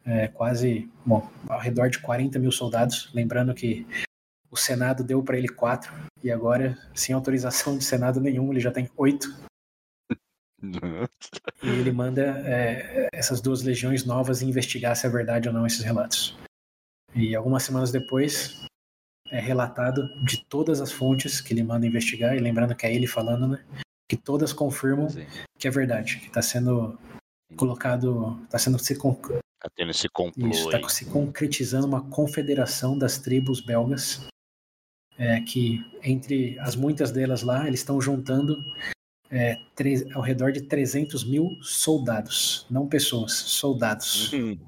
é, 0.04 0.28
quase, 0.28 0.90
bom, 1.06 1.28
ao 1.48 1.60
redor 1.60 1.88
de 1.88 1.98
40 2.00 2.38
mil 2.38 2.52
soldados. 2.52 3.10
Lembrando 3.14 3.54
que 3.54 3.86
o 4.50 4.56
Senado 4.56 5.02
deu 5.02 5.22
para 5.22 5.38
ele 5.38 5.48
quatro 5.48 5.92
e 6.22 6.30
agora, 6.30 6.76
sem 6.94 7.14
autorização 7.14 7.78
de 7.78 7.84
Senado 7.84 8.20
nenhum, 8.20 8.50
ele 8.50 8.60
já 8.60 8.70
tem 8.70 8.90
oito. 8.96 9.34
e 11.62 11.68
ele 11.68 11.90
manda 11.90 12.42
é, 12.44 13.08
essas 13.12 13.40
duas 13.40 13.62
legiões 13.62 14.04
novas 14.04 14.42
investigar 14.42 14.94
se 14.94 15.06
é 15.06 15.10
verdade 15.10 15.48
ou 15.48 15.54
não 15.54 15.66
esses 15.66 15.82
relatos. 15.82 16.36
E 17.14 17.34
algumas 17.34 17.62
semanas 17.62 17.92
depois 17.92 18.64
é 19.30 19.40
relatado 19.40 20.08
de 20.24 20.44
todas 20.44 20.80
as 20.80 20.92
fontes 20.92 21.40
que 21.40 21.52
ele 21.54 21.62
manda 21.62 21.86
investigar, 21.86 22.36
e 22.36 22.40
lembrando 22.40 22.74
que 22.74 22.86
é 22.86 22.94
ele 22.94 23.06
falando, 23.06 23.48
né? 23.48 23.64
Que 24.08 24.16
todas 24.16 24.52
confirmam 24.52 25.08
Sim. 25.08 25.26
que 25.58 25.66
é 25.66 25.70
verdade, 25.70 26.18
que 26.18 26.26
está 26.26 26.42
sendo 26.42 26.98
colocado, 27.56 28.38
está 28.44 28.58
sendo 28.58 28.78
se 28.78 28.94
tá 28.94 29.70
tendo 29.74 29.90
esse 29.90 30.08
complô 30.08 30.48
Isso, 30.48 30.70
está 30.70 30.88
se 30.88 31.04
concretizando 31.06 31.86
uma 31.86 32.02
confederação 32.10 32.98
das 32.98 33.18
tribos 33.18 33.60
belgas, 33.60 34.26
é, 35.18 35.40
que 35.40 35.80
entre 36.02 36.58
as 36.58 36.74
muitas 36.74 37.10
delas 37.10 37.42
lá, 37.42 37.66
eles 37.66 37.80
estão 37.80 38.00
juntando 38.00 38.62
é, 39.30 39.56
ao 40.14 40.20
redor 40.20 40.52
de 40.52 40.62
300 40.62 41.24
mil 41.24 41.50
soldados, 41.62 42.66
não 42.70 42.86
pessoas, 42.86 43.32
soldados. 43.32 44.32
Hum. 44.32 44.58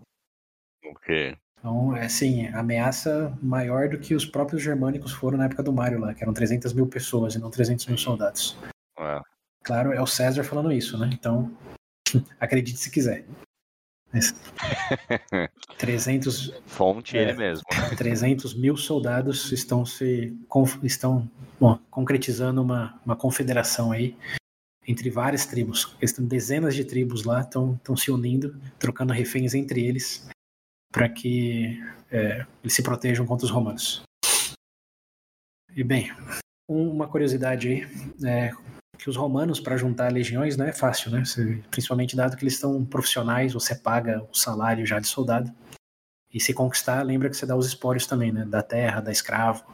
Ok. 0.87 1.37
Então, 1.65 1.97
é 1.97 2.05
assim, 2.05 2.47
ameaça 2.49 3.33
maior 3.41 3.89
do 3.89 3.99
que 3.99 4.15
os 4.15 4.27
próprios 4.27 4.63
germânicos 4.63 5.13
foram 5.13 5.39
na 5.39 5.47
época 5.47 5.63
do 5.63 5.73
Mário 5.73 5.99
lá, 5.99 6.13
que 6.13 6.23
eram 6.23 6.35
300 6.35 6.75
mil 6.75 6.87
pessoas 6.87 7.35
e 7.35 7.39
não 7.39 7.51
300 7.51 7.87
mil 7.87 7.97
soldados. 7.97 8.55
É. 8.99 9.23
Claro, 9.63 9.91
é 9.91 9.99
o 9.99 10.07
César 10.07 10.45
falando 10.45 10.71
isso, 10.71 10.99
né? 10.99 11.09
Então, 11.11 11.51
acredite 12.39 12.79
se 12.79 12.91
quiser. 12.91 13.25
Mas, 14.13 14.35
300 15.79 16.53
fonte 16.67 17.17
é, 17.17 17.23
ele 17.23 17.33
mesmo 17.33 17.65
300 17.97 18.53
mil 18.53 18.77
soldados 18.77 19.51
estão 19.51 19.87
se 19.87 20.37
estão 20.83 21.31
bom, 21.59 21.79
concretizando 21.91 22.61
uma, 22.61 23.01
uma 23.07 23.17
confederação 23.17 23.91
aí 23.91 24.15
entre 24.87 25.09
várias 25.11 25.47
tribos 25.47 25.97
estão 26.01 26.25
dezenas 26.27 26.77
de 26.77 26.85
tribos 26.85 27.25
lá 27.25 27.41
estão 27.41 27.97
se 27.97 28.11
unindo 28.11 28.55
trocando 28.79 29.13
reféns 29.13 29.53
entre 29.55 29.85
eles 29.85 30.29
para 30.95 31.09
que 31.09 31.83
é, 32.09 32.47
eles 32.63 32.73
se 32.73 32.81
protejam 32.85 33.27
contra 33.27 33.45
os 33.45 33.51
romanos. 33.51 34.03
E 35.75 35.83
bem, 35.83 36.13
uma 36.71 37.09
curiosidade 37.09 37.69
aí 37.69 38.25
é 38.25 38.53
que 38.97 39.11
os 39.11 39.17
romanos 39.17 39.59
para 39.59 39.77
juntar 39.77 40.13
legiões 40.13 40.57
não 40.57 40.65
é 40.65 40.73
fácil, 40.73 41.11
né? 41.11 41.25
Principalmente 41.69 42.15
dado 42.15 42.37
que 42.37 42.45
eles 42.45 42.55
estão 42.55 42.85
profissionais, 42.85 43.53
você 43.53 43.75
paga 43.75 44.23
o 44.31 44.35
salário 44.37 44.87
já 44.87 45.01
de 45.01 45.09
soldado. 45.09 45.53
E 46.33 46.39
se 46.39 46.55
conquistar, 46.55 47.03
lembra 47.03 47.29
que 47.29 47.37
você 47.37 47.45
dá 47.45 47.57
os 47.57 47.67
espólios 47.67 48.07
também, 48.07 48.31
né? 48.31 48.45
Da 48.45 48.63
terra, 48.63 49.01
da 49.01 49.11
escravo. 49.11 49.65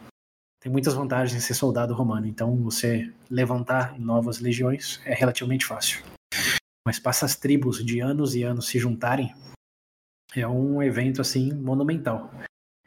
Tem 0.59 0.73
muitas 0.73 0.95
vantagens 0.95 1.37
em 1.37 1.47
ser 1.47 1.55
soldado 1.55 1.93
romano, 1.93 2.27
então 2.27 2.57
você 2.57 3.13
levantar 3.31 3.99
novas 3.99 4.41
legiões 4.41 5.03
é 5.05 5.13
relativamente 5.13 5.67
fácil. 5.67 6.03
Mas 6.87 6.99
passa 6.99 7.27
as 7.27 7.37
tribos 7.37 7.85
de 7.85 8.01
anos 8.01 8.35
e 8.35 8.43
anos 8.43 8.69
se 8.69 8.79
juntarem, 8.79 9.35
é 10.37 10.47
um 10.47 10.83
evento 10.83 11.21
assim 11.21 11.53
monumental. 11.53 12.31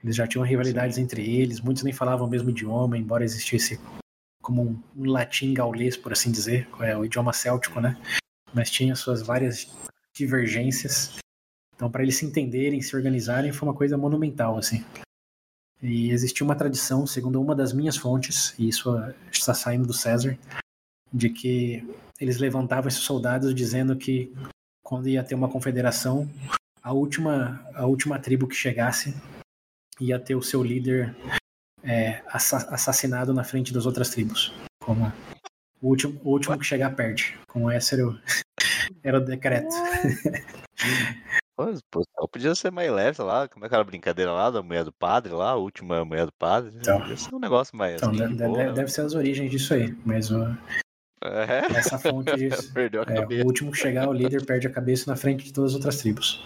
Eles 0.03 0.15
já 0.15 0.27
tinham 0.27 0.45
rivalidades 0.45 0.95
Sim. 0.95 1.03
entre 1.03 1.21
eles, 1.21 1.61
muitos 1.61 1.83
nem 1.83 1.93
falavam 1.93 2.27
o 2.27 2.29
mesmo 2.29 2.49
idioma, 2.49 2.97
embora 2.97 3.23
existisse 3.23 3.79
como 4.41 4.61
um, 4.61 4.83
um 4.95 5.05
latim 5.09 5.53
gaulês, 5.53 5.95
por 5.95 6.11
assim 6.11 6.31
dizer, 6.31 6.67
é 6.81 6.95
o 6.95 7.05
idioma 7.05 7.31
céltico, 7.31 7.79
né? 7.79 7.97
Mas 8.53 8.69
tinha 8.69 8.95
suas 8.95 9.21
várias 9.21 9.67
divergências. 10.13 11.17
Então, 11.75 11.89
para 11.89 12.03
eles 12.03 12.17
se 12.17 12.25
entenderem, 12.25 12.81
se 12.81 12.95
organizarem, 12.95 13.53
foi 13.53 13.67
uma 13.67 13.75
coisa 13.75 13.97
monumental, 13.97 14.57
assim. 14.57 14.83
E 15.81 16.11
existia 16.11 16.45
uma 16.45 16.55
tradição, 16.55 17.07
segundo 17.07 17.41
uma 17.41 17.55
das 17.55 17.73
minhas 17.73 17.97
fontes, 17.97 18.53
e 18.59 18.67
isso 18.67 18.89
está 19.31 19.53
saindo 19.53 19.87
do 19.87 19.93
César, 19.93 20.37
de 21.11 21.29
que 21.29 21.85
eles 22.19 22.37
levantavam 22.37 22.87
esses 22.87 23.01
soldados 23.01 23.55
dizendo 23.55 23.95
que 23.95 24.33
quando 24.83 25.09
ia 25.09 25.23
ter 25.23 25.35
uma 25.35 25.49
confederação, 25.49 26.29
a 26.83 26.91
última, 26.91 27.65
a 27.73 27.85
última 27.85 28.19
tribo 28.19 28.47
que 28.47 28.55
chegasse 28.55 29.15
ia 29.99 30.19
ter 30.19 30.35
o 30.35 30.41
seu 30.41 30.61
líder 30.61 31.15
é, 31.81 32.21
assassinado 32.27 33.33
na 33.33 33.43
frente 33.43 33.73
das 33.73 33.85
outras 33.85 34.09
tribos. 34.09 34.53
Como 34.83 35.11
o 35.81 35.87
último, 35.87 36.19
o 36.23 36.31
último 36.31 36.57
que 36.59 36.65
chegar 36.65 36.95
perde. 36.95 37.39
Como 37.47 37.71
esse 37.71 37.95
era 37.95 38.07
o, 38.07 38.19
era 39.03 39.17
o 39.17 39.21
decreto. 39.21 39.73
Pô, 41.55 42.27
podia 42.27 42.55
ser 42.55 42.71
mais 42.71 42.91
leve, 42.91 43.21
lá, 43.21 43.47
como 43.47 43.63
é 43.63 43.67
aquela 43.67 43.83
brincadeira 43.83 44.31
lá 44.31 44.49
da 44.49 44.63
mulher 44.63 44.83
do 44.83 44.91
padre 44.91 45.31
lá, 45.31 45.51
a 45.51 45.55
última 45.55 46.03
mulher 46.03 46.25
do 46.25 46.33
padre. 46.33 46.75
Então, 46.75 46.99
podia 46.99 47.15
ser 47.15 47.33
um 47.33 47.39
negócio 47.39 47.77
mais. 47.77 47.97
Então, 47.97 48.09
assim, 48.09 48.35
deve, 48.35 48.35
deve, 48.35 48.73
deve, 48.73 48.91
ser 48.91 49.01
as 49.01 49.13
origens 49.13 49.51
disso 49.51 49.75
aí, 49.75 49.95
mas 50.03 50.31
o, 50.31 50.43
é? 51.23 51.77
essa 51.77 51.99
fonte 51.99 52.33
diz. 52.35 52.73
é, 52.75 53.43
o 53.43 53.45
último 53.45 53.71
que 53.71 53.77
chegar, 53.77 54.09
o 54.09 54.13
líder 54.13 54.43
perde 54.45 54.65
a 54.65 54.71
cabeça 54.71 55.09
na 55.09 55.15
frente 55.15 55.45
de 55.45 55.53
todas 55.53 55.71
as 55.71 55.75
outras 55.75 55.97
tribos. 55.97 56.43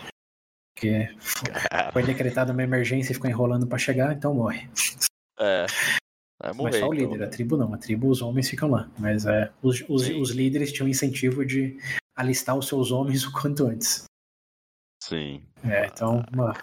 Porque 0.78 1.10
foi 1.92 2.04
decretada 2.04 2.54
uma 2.54 2.62
emergência 2.62 3.12
e 3.12 3.16
ficou 3.16 3.30
enrolando 3.30 3.66
para 3.66 3.80
chegar, 3.80 4.14
então 4.14 4.36
morre. 4.36 4.70
É. 5.40 5.66
Vai 6.40 6.54
morrer, 6.54 6.72
Mas 6.72 6.80
só 6.80 6.90
o 6.90 6.94
então. 6.94 7.12
líder, 7.12 7.24
a 7.24 7.28
tribo 7.28 7.58
não. 7.58 7.74
A 7.74 7.78
tribo, 7.78 8.08
os 8.08 8.22
homens 8.22 8.48
ficam 8.48 8.70
lá. 8.70 8.88
Mas 9.00 9.26
é, 9.26 9.52
os, 9.64 9.84
os, 9.90 10.08
os 10.08 10.30
líderes 10.30 10.72
tinham 10.72 10.88
incentivo 10.88 11.44
de 11.44 11.80
alistar 12.16 12.56
os 12.56 12.68
seus 12.68 12.92
homens 12.92 13.26
o 13.26 13.32
quanto 13.32 13.66
antes. 13.66 14.04
Sim. 15.04 15.42
É, 15.68 15.88
então, 15.88 16.24
uma, 16.32 16.54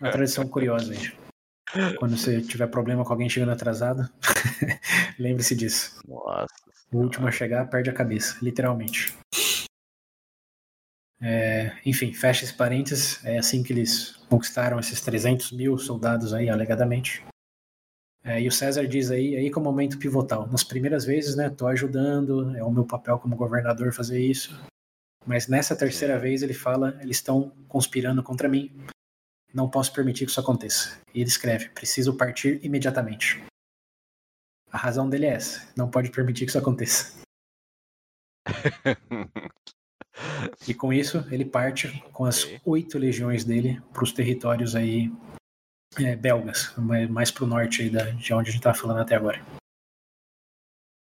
uma 0.00 0.10
tradição 0.10 0.48
curiosa 0.48 0.92
aí. 0.92 1.12
Quando 1.96 2.16
você 2.16 2.40
tiver 2.40 2.68
problema 2.68 3.04
com 3.04 3.12
alguém 3.12 3.28
chegando 3.28 3.52
atrasado, 3.52 4.08
lembre-se 5.18 5.54
disso. 5.54 6.00
Nossa. 6.08 6.46
O 6.90 6.98
último 6.98 7.26
a 7.26 7.32
chegar 7.32 7.68
perde 7.68 7.90
a 7.90 7.94
cabeça, 7.94 8.38
literalmente. 8.40 9.12
É, 11.20 11.76
enfim, 11.86 12.12
fecha 12.12 12.44
esse 12.44 12.54
parênteses. 12.54 13.24
É 13.24 13.38
assim 13.38 13.62
que 13.62 13.72
eles 13.72 14.16
conquistaram 14.28 14.78
esses 14.78 15.00
300 15.00 15.52
mil 15.52 15.78
soldados 15.78 16.32
aí, 16.32 16.48
alegadamente. 16.48 17.24
É, 18.22 18.40
e 18.40 18.48
o 18.48 18.52
César 18.52 18.88
diz 18.88 19.10
aí, 19.10 19.36
aí 19.36 19.48
é 19.48 19.56
o 19.56 19.60
momento 19.60 19.98
pivotal. 19.98 20.46
Nas 20.46 20.64
primeiras 20.64 21.04
vezes, 21.04 21.36
né, 21.36 21.50
tô 21.50 21.66
ajudando, 21.66 22.56
é 22.56 22.64
o 22.64 22.70
meu 22.70 22.86
papel 22.86 23.18
como 23.18 23.36
governador 23.36 23.92
fazer 23.92 24.18
isso. 24.18 24.58
Mas 25.26 25.46
nessa 25.46 25.76
terceira 25.76 26.18
vez 26.18 26.42
ele 26.42 26.54
fala, 26.54 26.98
eles 27.02 27.18
estão 27.18 27.50
conspirando 27.68 28.22
contra 28.22 28.48
mim. 28.48 28.70
Não 29.52 29.70
posso 29.70 29.92
permitir 29.92 30.24
que 30.24 30.30
isso 30.30 30.40
aconteça. 30.40 30.98
E 31.14 31.20
ele 31.20 31.28
escreve, 31.28 31.68
preciso 31.68 32.16
partir 32.16 32.64
imediatamente. 32.64 33.42
A 34.70 34.78
razão 34.78 35.08
dele 35.08 35.26
é 35.26 35.34
essa, 35.34 35.72
não 35.76 35.90
pode 35.90 36.10
permitir 36.10 36.46
que 36.46 36.50
isso 36.50 36.58
aconteça. 36.58 37.14
E 40.66 40.72
com 40.72 40.92
isso, 40.92 41.26
ele 41.30 41.44
parte 41.44 42.02
com 42.12 42.24
as 42.24 42.46
oito 42.64 42.98
legiões 42.98 43.44
dele 43.44 43.80
para 43.92 44.04
os 44.04 44.12
territórios 44.12 44.76
aí 44.76 45.10
é, 45.98 46.16
belgas, 46.16 46.72
mais 47.10 47.30
para 47.30 47.44
o 47.44 47.46
norte 47.46 47.82
aí 47.82 47.90
da, 47.90 48.10
de 48.10 48.32
onde 48.32 48.48
a 48.48 48.52
gente 48.52 48.60
está 48.60 48.74
falando 48.74 49.00
até 49.00 49.14
agora. 49.14 49.44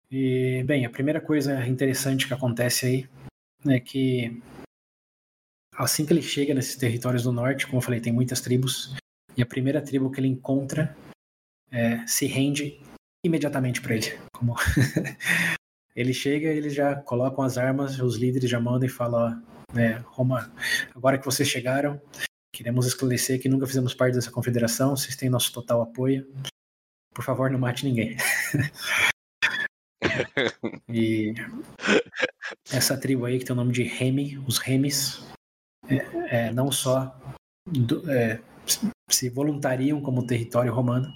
E, 0.09 0.63
bem, 0.63 0.85
a 0.85 0.89
primeira 0.89 1.19
coisa 1.19 1.65
interessante 1.67 2.27
que 2.27 2.33
acontece 2.33 2.85
aí 2.85 3.09
é 3.67 3.79
que 3.79 4.41
assim 5.75 6.05
que 6.05 6.13
ele 6.13 6.21
chega 6.21 6.53
nesses 6.53 6.75
territórios 6.75 7.23
do 7.23 7.31
norte, 7.31 7.65
como 7.65 7.77
eu 7.77 7.81
falei, 7.81 7.99
tem 7.99 8.13
muitas 8.13 8.39
tribos, 8.39 8.95
e 9.35 9.41
a 9.41 9.45
primeira 9.45 9.81
tribo 9.81 10.09
que 10.09 10.19
ele 10.19 10.27
encontra 10.27 10.95
é, 11.71 12.05
se 12.07 12.25
rende 12.25 12.79
imediatamente 13.25 13.81
para 13.81 13.95
ele. 13.95 14.17
Como 14.33 14.55
Ele 15.95 16.13
chega, 16.13 16.49
eles 16.49 16.73
já 16.73 16.95
colocam 16.95 17.43
as 17.43 17.57
armas, 17.57 17.99
os 17.99 18.17
líderes 18.17 18.49
já 18.49 18.59
mandam 18.59 18.85
e 18.85 18.89
falam, 18.89 19.21
ó, 19.21 19.73
né, 19.73 20.03
Roma, 20.07 20.51
agora 20.93 21.17
que 21.17 21.25
vocês 21.25 21.47
chegaram, 21.47 22.01
queremos 22.53 22.85
esclarecer 22.85 23.41
que 23.41 23.47
nunca 23.47 23.65
fizemos 23.65 23.93
parte 23.93 24.15
dessa 24.15 24.31
confederação, 24.31 24.95
vocês 24.95 25.15
têm 25.15 25.29
nosso 25.29 25.53
total 25.53 25.81
apoio. 25.81 26.27
Por 27.13 27.23
favor, 27.23 27.49
não 27.49 27.59
mate 27.59 27.85
ninguém. 27.85 28.17
e 30.89 31.33
essa 32.71 32.97
tribo 32.97 33.25
aí 33.25 33.39
que 33.39 33.45
tem 33.45 33.53
o 33.53 33.57
nome 33.57 33.71
de 33.71 33.83
Remi, 33.83 34.37
os 34.39 34.57
Remis, 34.57 35.23
é, 35.87 36.47
é, 36.47 36.51
não 36.51 36.71
só 36.71 37.17
do, 37.65 38.09
é, 38.11 38.41
se 39.09 39.29
voluntariam 39.29 40.01
como 40.01 40.27
território 40.27 40.73
romano, 40.73 41.07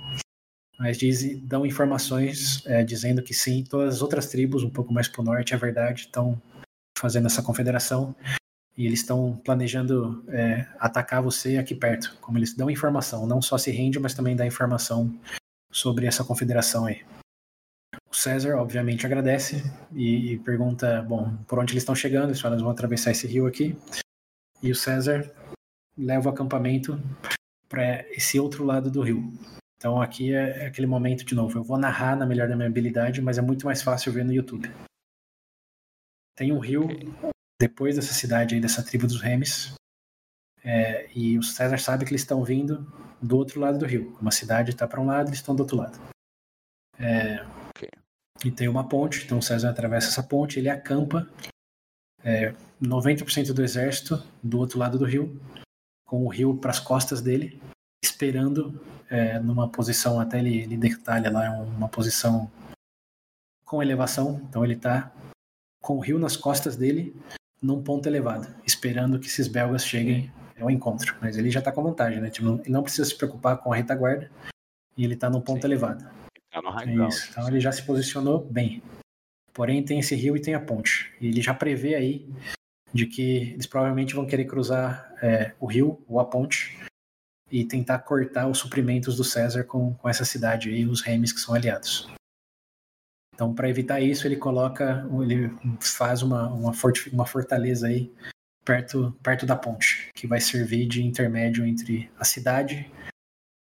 Mas 0.80 0.98
diz, 0.98 1.38
dão 1.42 1.66
informações 1.66 2.66
é, 2.66 2.86
dizendo 2.86 3.22
que 3.22 3.34
sim, 3.34 3.66
todas 3.66 3.96
as 3.96 4.02
outras 4.02 4.28
tribos, 4.28 4.64
um 4.64 4.70
pouco 4.70 4.94
mais 4.94 5.10
para 5.10 5.22
o 5.22 5.26
norte, 5.26 5.54
é 5.54 5.58
verdade, 5.58 6.04
estão 6.04 6.42
fazendo 6.98 7.26
essa 7.28 7.44
confederação 7.44 8.16
e 8.78 8.86
eles 8.86 9.02
estão 9.02 9.36
planejando 9.44 10.24
é, 10.30 10.66
atacar 10.80 11.22
você 11.22 11.58
aqui 11.58 11.76
perto. 11.76 12.18
Como 12.22 12.38
eles 12.38 12.56
dão 12.56 12.70
informação, 12.70 13.28
não 13.28 13.42
só 13.42 13.58
se 13.58 13.72
rende, 13.72 14.00
mas 14.00 14.14
também 14.14 14.38
dá 14.38 14.46
informação 14.46 15.14
sobre 15.70 16.06
essa 16.06 16.24
confederação 16.24 16.86
aí. 16.86 17.04
O 18.10 18.16
César, 18.16 18.56
obviamente, 18.56 19.06
agradece 19.06 19.62
e, 19.94 20.32
e 20.32 20.40
pergunta, 20.40 21.02
bom, 21.02 21.36
por 21.46 21.60
onde 21.60 21.74
eles 21.74 21.84
estão 21.84 21.94
chegando, 21.94 22.30
eles 22.30 22.42
vão 22.42 22.70
atravessar 22.70 23.12
esse 23.12 23.28
rio 23.28 23.46
aqui. 23.46 23.78
E 24.64 24.72
o 24.72 24.76
César 24.76 25.30
leva 25.98 26.30
o 26.30 26.32
acampamento 26.32 26.98
para 27.68 28.10
esse 28.12 28.40
outro 28.40 28.64
lado 28.64 28.90
do 28.90 29.02
rio. 29.02 29.32
Então 29.80 30.02
aqui 30.02 30.34
é, 30.34 30.64
é 30.64 30.66
aquele 30.68 30.86
momento 30.86 31.24
de 31.24 31.34
novo. 31.34 31.58
Eu 31.58 31.64
vou 31.64 31.78
narrar 31.78 32.18
na 32.18 32.26
melhor 32.26 32.50
da 32.50 32.56
minha 32.56 32.68
habilidade, 32.68 33.22
mas 33.22 33.38
é 33.38 33.42
muito 33.42 33.66
mais 33.66 33.82
fácil 33.82 34.12
ver 34.12 34.26
no 34.26 34.34
YouTube. 34.34 34.70
Tem 36.36 36.52
um 36.52 36.60
rio 36.60 36.86
depois 37.60 37.96
dessa 37.96 38.14
cidade 38.14 38.56
aí, 38.56 38.62
dessa 38.62 38.84
tribo 38.84 39.08
dos 39.08 39.22
Remes. 39.22 39.74
É, 40.62 41.10
e 41.16 41.38
o 41.38 41.44
César 41.44 41.78
sabe 41.78 42.04
que 42.04 42.12
eles 42.12 42.22
estão 42.22 42.44
vindo 42.44 42.86
do 43.22 43.38
outro 43.38 43.62
lado 43.62 43.80
do 43.80 43.86
rio. 43.86 44.18
Uma 44.22 44.32
cidade 44.32 44.72
está 44.72 44.86
para 44.86 45.00
um 45.00 45.06
lado, 45.06 45.30
eles 45.30 45.40
estão 45.40 45.56
do 45.56 45.62
outro 45.62 45.78
lado. 45.78 45.98
É, 46.98 47.42
okay. 47.70 47.90
E 48.44 48.52
tem 48.52 48.68
uma 48.68 48.88
ponte, 48.88 49.24
então 49.24 49.38
o 49.38 49.42
César 49.42 49.70
atravessa 49.70 50.10
essa 50.10 50.24
ponte, 50.24 50.60
ele 50.60 50.70
acampa 50.70 51.26
é, 52.22 52.54
90% 52.82 53.54
do 53.54 53.64
exército 53.64 54.22
do 54.44 54.60
outro 54.60 54.78
lado 54.78 55.00
do 55.00 55.06
rio, 55.06 55.40
com 56.06 56.26
o 56.26 56.28
rio 56.28 56.58
para 56.58 56.72
as 56.72 56.82
costas 56.82 57.22
dele, 57.22 57.62
esperando 58.04 58.82
é, 59.10 59.40
numa 59.40 59.68
posição, 59.68 60.19
até 60.19 60.40
ele, 60.40 60.60
ele 60.60 60.77
detalha 60.77 61.31
lá, 61.31 61.52
uma 61.61 61.90
posição 61.90 62.49
com 63.65 63.81
elevação, 63.81 64.41
então 64.48 64.64
ele 64.64 64.73
está 64.73 65.11
com 65.81 65.98
o 65.98 65.99
rio 65.99 66.19
nas 66.19 66.36
costas 66.36 66.76
dele, 66.76 67.15
num 67.61 67.81
ponto 67.81 68.07
elevado, 68.07 68.48
esperando 68.65 69.19
que 69.19 69.27
esses 69.27 69.48
belgas 69.48 69.86
cheguem 69.86 70.31
ao 70.60 70.69
encontro. 70.69 71.15
Mas 71.22 71.38
ele 71.38 71.49
já 71.49 71.60
está 71.60 71.72
com 71.72 71.84
vantagem, 71.84 72.22
né? 72.22 72.30
Tipo, 72.30 72.60
ele 72.61 72.69
não 72.69 72.84
precisa 72.84 73.06
se 73.06 73.15
preocupar 73.15 73.57
com 73.57 73.72
a 73.72 73.76
retaguarda 73.76 74.30
e 74.98 75.03
ele 75.03 75.14
está 75.14 75.30
num 75.30 75.41
ponto 75.41 75.61
Sim. 75.61 75.68
elevado. 75.68 76.06
Tá 76.52 76.61
no 76.61 76.69
high 76.69 76.90
é 76.90 77.07
Então 77.30 77.48
ele 77.48 77.60
já 77.60 77.72
se 77.72 77.84
posicionou 77.84 78.44
bem. 78.45 78.81
Porém, 79.53 79.84
tem 79.84 79.99
esse 79.99 80.15
rio 80.15 80.36
e 80.36 80.41
tem 80.41 80.53
a 80.53 80.60
ponte. 80.60 81.11
E 81.19 81.27
ele 81.27 81.41
já 81.41 81.53
prevê 81.53 81.95
aí 81.95 82.27
de 82.94 83.06
que 83.06 83.52
eles 83.53 83.68
provavelmente 83.68 84.15
vão 84.15 84.26
querer 84.26 84.45
cruzar 84.45 85.14
é, 85.22 85.53
o 85.60 85.65
rio 85.65 86.02
ou 86.07 86.19
a 86.19 86.26
ponte 86.26 86.77
e 87.52 87.66
tentar 87.66 88.00
cortar 88.00 88.48
os 88.48 88.58
suprimentos 88.58 89.16
do 89.16 89.24
César 89.24 89.64
com, 89.64 89.94
com 89.94 90.10
essa 90.10 90.26
cidade 90.26 90.70
aí, 90.70 90.86
os 90.86 91.02
remes 91.02 91.32
que 91.32 91.40
são 91.40 91.56
aliados. 91.56 92.08
Então, 93.34 93.54
para 93.54 93.70
evitar 93.70 94.02
isso, 94.02 94.28
ele 94.28 94.36
coloca, 94.36 95.08
ele 95.24 95.50
faz 95.80 96.22
uma, 96.22 96.50
uma, 96.50 96.74
uma 97.14 97.26
fortaleza 97.26 97.88
aí 97.88 98.12
perto, 98.66 99.18
perto 99.24 99.46
da 99.46 99.56
ponte, 99.56 100.10
que 100.14 100.28
vai 100.28 100.42
servir 100.42 100.88
de 100.88 101.02
intermédio 101.02 101.66
entre 101.66 102.12
a 102.20 102.26
cidade, 102.26 102.92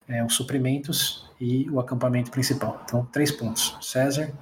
é, 0.09 0.25
os 0.25 0.35
suprimentos 0.35 1.31
e 1.39 1.69
o 1.71 1.79
acampamento 1.79 2.31
principal. 2.31 2.81
Então, 2.85 3.05
três 3.07 3.31
pontos: 3.31 3.77
César, 3.83 4.33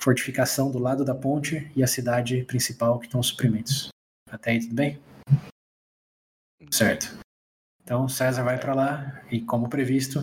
fortificação 0.00 0.70
do 0.70 0.78
lado 0.78 1.04
da 1.04 1.14
ponte 1.14 1.70
e 1.74 1.82
a 1.82 1.86
cidade 1.86 2.44
principal, 2.44 2.98
que 2.98 3.06
estão 3.06 3.20
os 3.20 3.26
suprimentos. 3.28 3.88
Até 4.30 4.52
aí, 4.52 4.60
tudo 4.60 4.74
bem? 4.74 5.00
Certo. 6.70 7.18
Então 7.84 8.08
César 8.08 8.42
vai 8.42 8.58
para 8.58 8.74
lá 8.74 9.22
e, 9.30 9.40
como 9.40 9.68
previsto, 9.68 10.22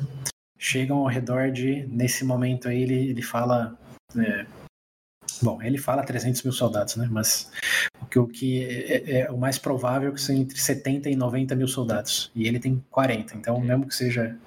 chegam 0.58 0.98
ao 0.98 1.08
redor 1.08 1.52
de. 1.52 1.86
Nesse 1.88 2.24
momento 2.24 2.68
aí, 2.68 2.84
ele, 2.84 3.10
ele 3.10 3.22
fala. 3.22 3.78
É, 4.18 4.46
bom, 5.42 5.62
ele 5.62 5.78
fala 5.78 6.04
300 6.04 6.44
mil 6.44 6.54
soldados, 6.54 6.96
né? 6.96 7.08
Mas 7.12 7.52
o 8.02 8.06
que, 8.06 8.20
o 8.20 8.28
que 8.28 8.64
é, 8.64 8.98
é, 8.98 9.20
é 9.22 9.32
o 9.32 9.38
mais 9.38 9.58
provável 9.58 10.10
é 10.10 10.14
que 10.14 10.22
são 10.22 10.36
entre 10.36 10.58
70 10.58 11.10
e 11.10 11.16
90 11.16 11.56
mil 11.56 11.68
soldados. 11.68 12.32
E 12.36 12.48
ele 12.48 12.60
tem 12.60 12.84
40. 12.90 13.36
Então, 13.36 13.60
mesmo 13.60 13.88
que 13.88 13.96
seja 13.96 14.38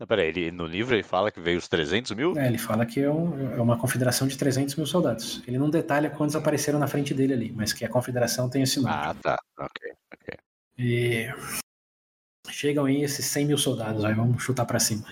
não, 0.00 0.06
peraí, 0.06 0.28
ele, 0.28 0.50
no 0.50 0.64
livro 0.64 0.94
ele 0.94 1.02
fala 1.02 1.30
que 1.30 1.38
veio 1.38 1.58
os 1.58 1.68
300 1.68 2.12
mil? 2.12 2.32
É, 2.38 2.46
ele 2.46 2.56
fala 2.56 2.86
que 2.86 3.00
é, 3.00 3.10
um, 3.10 3.52
é, 3.52 3.60
uma 3.60 3.78
confederação 3.78 4.26
de 4.26 4.38
300 4.38 4.74
mil 4.76 4.86
soldados. 4.86 5.42
Ele 5.46 5.58
não 5.58 5.68
detalha 5.68 6.08
quantos 6.08 6.34
apareceram 6.34 6.78
na 6.78 6.86
frente 6.86 7.12
dele 7.12 7.34
ali, 7.34 7.52
mas 7.52 7.74
que 7.74 7.84
a 7.84 7.88
confederação 7.88 8.48
tem 8.48 8.62
esse 8.62 8.80
número. 8.80 8.96
Ah, 8.96 9.14
tá. 9.14 9.38
Ok, 9.58 9.92
ok. 10.14 10.38
E 10.82 11.26
chegam 12.48 12.86
aí 12.86 13.02
esses 13.02 13.26
100 13.26 13.46
mil 13.48 13.58
soldados, 13.58 14.02
aí 14.02 14.14
vamos 14.14 14.42
chutar 14.42 14.64
para 14.64 14.80
cima. 14.80 15.06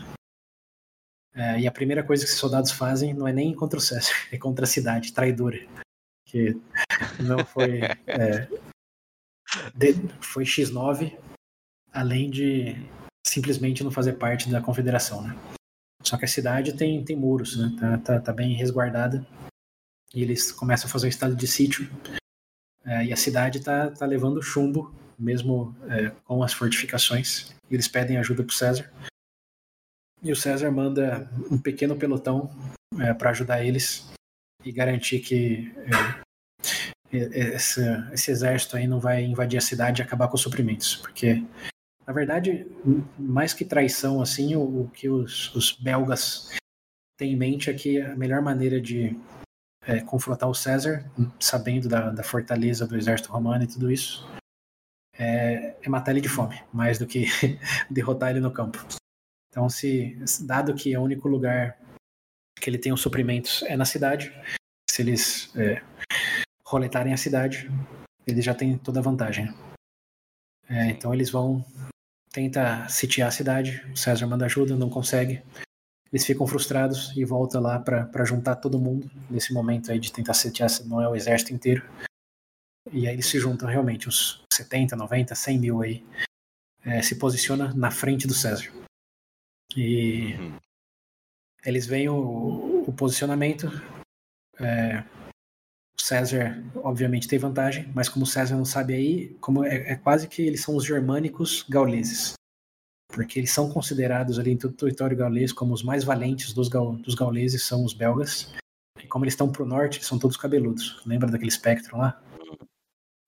É, 1.34 1.60
e 1.60 1.66
a 1.66 1.70
primeira 1.70 2.02
coisa 2.02 2.24
que 2.24 2.30
esses 2.30 2.40
soldados 2.40 2.72
fazem 2.72 3.12
não 3.12 3.28
é 3.28 3.34
nem 3.34 3.54
contra 3.54 3.78
o 3.78 3.82
César, 3.82 4.14
é 4.32 4.38
contra 4.38 4.64
a 4.64 4.68
cidade, 4.68 5.12
traidora. 5.12 5.58
Que 6.24 6.58
não 7.20 7.44
foi. 7.44 7.82
É, 8.06 8.48
de, 9.74 9.92
foi 10.22 10.44
X9, 10.44 11.18
além 11.92 12.30
de 12.30 12.74
simplesmente 13.26 13.84
não 13.84 13.90
fazer 13.90 14.14
parte 14.14 14.50
da 14.50 14.62
confederação, 14.62 15.20
né? 15.20 15.36
Só 16.02 16.16
que 16.16 16.24
a 16.24 16.28
cidade 16.28 16.72
tem, 16.78 17.04
tem 17.04 17.14
muros, 17.14 17.58
né? 17.58 17.76
Tá, 17.78 17.98
tá, 17.98 18.20
tá 18.20 18.32
bem 18.32 18.54
resguardada. 18.54 19.26
E 20.14 20.22
eles 20.22 20.50
começam 20.50 20.88
a 20.88 20.90
fazer 20.90 21.08
um 21.08 21.10
estado 21.10 21.36
de 21.36 21.46
sítio. 21.46 21.90
É, 22.86 23.04
e 23.04 23.12
a 23.12 23.16
cidade 23.16 23.60
tá, 23.60 23.90
tá 23.90 24.06
levando 24.06 24.42
chumbo, 24.42 24.94
mesmo 25.18 25.74
é, 25.88 26.10
com 26.24 26.42
as 26.42 26.52
fortificações. 26.52 27.54
Eles 27.70 27.88
pedem 27.88 28.16
ajuda 28.16 28.44
pro 28.44 28.54
César. 28.54 28.90
E 30.22 30.32
o 30.32 30.36
César 30.36 30.70
manda 30.70 31.28
um 31.50 31.58
pequeno 31.58 31.96
pelotão 31.96 32.50
é, 32.98 33.12
para 33.14 33.30
ajudar 33.30 33.64
eles 33.64 34.10
e 34.64 34.72
garantir 34.72 35.20
que 35.20 35.72
é, 37.12 37.54
esse, 37.54 37.80
esse 38.12 38.30
exército 38.30 38.76
aí 38.76 38.86
não 38.86 39.00
vai 39.00 39.24
invadir 39.24 39.58
a 39.58 39.62
cidade 39.62 40.02
e 40.02 40.04
acabar 40.04 40.28
com 40.28 40.34
os 40.34 40.42
suprimentos. 40.42 40.96
Porque 40.96 41.42
na 42.08 42.14
verdade, 42.14 42.66
mais 43.18 43.52
que 43.52 43.66
traição, 43.66 44.22
assim, 44.22 44.56
o, 44.56 44.62
o 44.62 44.88
que 44.88 45.10
os, 45.10 45.54
os, 45.54 45.72
belgas 45.72 46.48
têm 47.18 47.34
em 47.34 47.36
mente 47.36 47.68
é 47.68 47.74
que 47.74 48.00
a 48.00 48.16
melhor 48.16 48.40
maneira 48.40 48.80
de 48.80 49.14
é, 49.86 50.00
confrontar 50.00 50.48
o 50.48 50.54
César, 50.54 51.04
sabendo 51.38 51.86
da, 51.86 52.08
da, 52.08 52.22
fortaleza 52.22 52.86
do 52.86 52.96
exército 52.96 53.30
romano 53.30 53.64
e 53.64 53.66
tudo 53.66 53.90
isso, 53.90 54.26
é, 55.18 55.76
é 55.82 55.88
matar 55.88 56.12
ele 56.12 56.20
de 56.20 56.28
fome, 56.28 56.62
mais 56.72 56.98
do 56.98 57.06
que 57.06 57.26
derrotar 57.90 58.30
ele 58.30 58.40
no 58.40 58.52
campo. 58.52 58.78
Então, 59.50 59.68
se 59.68 60.16
dado 60.42 60.74
que 60.74 60.94
é 60.94 60.98
o 60.98 61.02
único 61.02 61.28
lugar 61.28 61.76
que 62.60 62.70
ele 62.70 62.78
tem 62.78 62.92
os 62.92 63.00
suprimentos 63.00 63.62
é 63.64 63.76
na 63.76 63.84
cidade, 63.84 64.32
se 64.88 65.02
eles 65.02 65.50
é, 65.56 65.82
roletarem 66.64 67.12
a 67.12 67.16
cidade, 67.16 67.70
eles 68.26 68.44
já 68.44 68.54
têm 68.54 68.76
toda 68.78 69.00
a 69.00 69.02
vantagem. 69.02 69.52
É, 70.68 70.86
então 70.90 71.14
eles 71.14 71.30
vão 71.30 71.64
tenta 72.30 72.86
sitiar 72.88 73.28
a 73.28 73.32
cidade, 73.32 73.84
o 73.92 73.96
César 73.96 74.26
manda 74.26 74.44
ajuda, 74.44 74.76
não 74.76 74.90
consegue. 74.90 75.42
Eles 76.12 76.24
ficam 76.24 76.46
frustrados 76.46 77.12
e 77.16 77.24
volta 77.24 77.58
lá 77.58 77.78
para 77.78 78.24
juntar 78.24 78.56
todo 78.56 78.78
mundo 78.78 79.10
nesse 79.28 79.52
momento 79.52 79.90
aí 79.90 79.98
de 79.98 80.12
tentar 80.12 80.34
sitiar, 80.34 80.68
não 80.86 81.02
é 81.02 81.08
o 81.08 81.16
exército 81.16 81.52
inteiro. 81.52 81.82
E 82.92 83.06
aí 83.06 83.14
eles 83.14 83.26
se 83.26 83.38
juntam 83.38 83.68
realmente, 83.68 84.08
os 84.08 84.42
70, 84.52 84.96
90, 84.96 85.34
100 85.34 85.58
mil 85.58 85.82
aí, 85.82 86.04
é, 86.84 87.02
se 87.02 87.16
posiciona 87.16 87.72
na 87.74 87.90
frente 87.90 88.26
do 88.26 88.34
César. 88.34 88.70
E 89.76 90.34
uhum. 90.34 90.56
eles 91.64 91.86
veem 91.86 92.08
o, 92.08 92.84
o 92.86 92.92
posicionamento. 92.92 93.68
É, 94.58 95.04
o 95.98 96.02
César, 96.02 96.62
obviamente, 96.76 97.28
tem 97.28 97.38
vantagem, 97.38 97.90
mas 97.94 98.08
como 98.08 98.24
o 98.24 98.28
César 98.28 98.56
não 98.56 98.64
sabe 98.64 98.94
aí, 98.94 99.36
como 99.40 99.64
é, 99.64 99.92
é 99.92 99.96
quase 99.96 100.28
que 100.28 100.42
eles 100.42 100.62
são 100.62 100.76
os 100.76 100.84
germânicos 100.84 101.64
gauleses. 101.68 102.34
Porque 103.10 103.38
eles 103.38 103.50
são 103.50 103.70
considerados 103.70 104.38
ali 104.38 104.52
em 104.52 104.56
todo 104.56 104.72
o 104.72 104.76
território 104.76 105.16
gaulês 105.16 105.52
como 105.52 105.74
os 105.74 105.82
mais 105.82 106.04
valentes 106.04 106.52
dos, 106.52 106.68
gaul 106.68 106.96
dos 106.96 107.14
gauleses, 107.14 107.64
são 107.64 107.84
os 107.84 107.92
belgas. 107.92 108.52
E 109.02 109.06
como 109.06 109.24
eles 109.24 109.34
estão 109.34 109.50
para 109.50 109.62
o 109.62 109.66
norte, 109.66 110.04
são 110.04 110.18
todos 110.18 110.36
cabeludos. 110.36 111.00
Lembra 111.06 111.30
daquele 111.30 111.50
espectro 111.50 111.96
lá? 111.96 112.20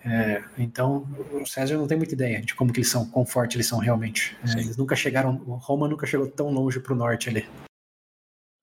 É, 0.05 0.43
então, 0.59 1.07
o 1.33 1.47
César 1.47 1.77
não 1.77 1.87
tem 1.87 1.97
muita 1.97 2.15
ideia 2.15 2.41
de 2.41 2.55
como 2.55 2.73
que 2.73 2.81
eles 2.81 2.89
são, 2.89 3.09
quão 3.09 3.25
forte 3.25 3.57
eles 3.57 3.67
são 3.67 3.79
realmente. 3.79 4.37
É, 4.43 4.61
eles 4.61 4.77
nunca 4.77 4.97
chegaram, 4.97 5.37
Roma 5.37 5.89
nunca 5.89 6.07
chegou 6.07 6.27
tão 6.27 6.51
longe 6.51 6.81
para 6.81 6.93
o 6.93 6.97
norte 6.97 7.29
ali. 7.29 7.47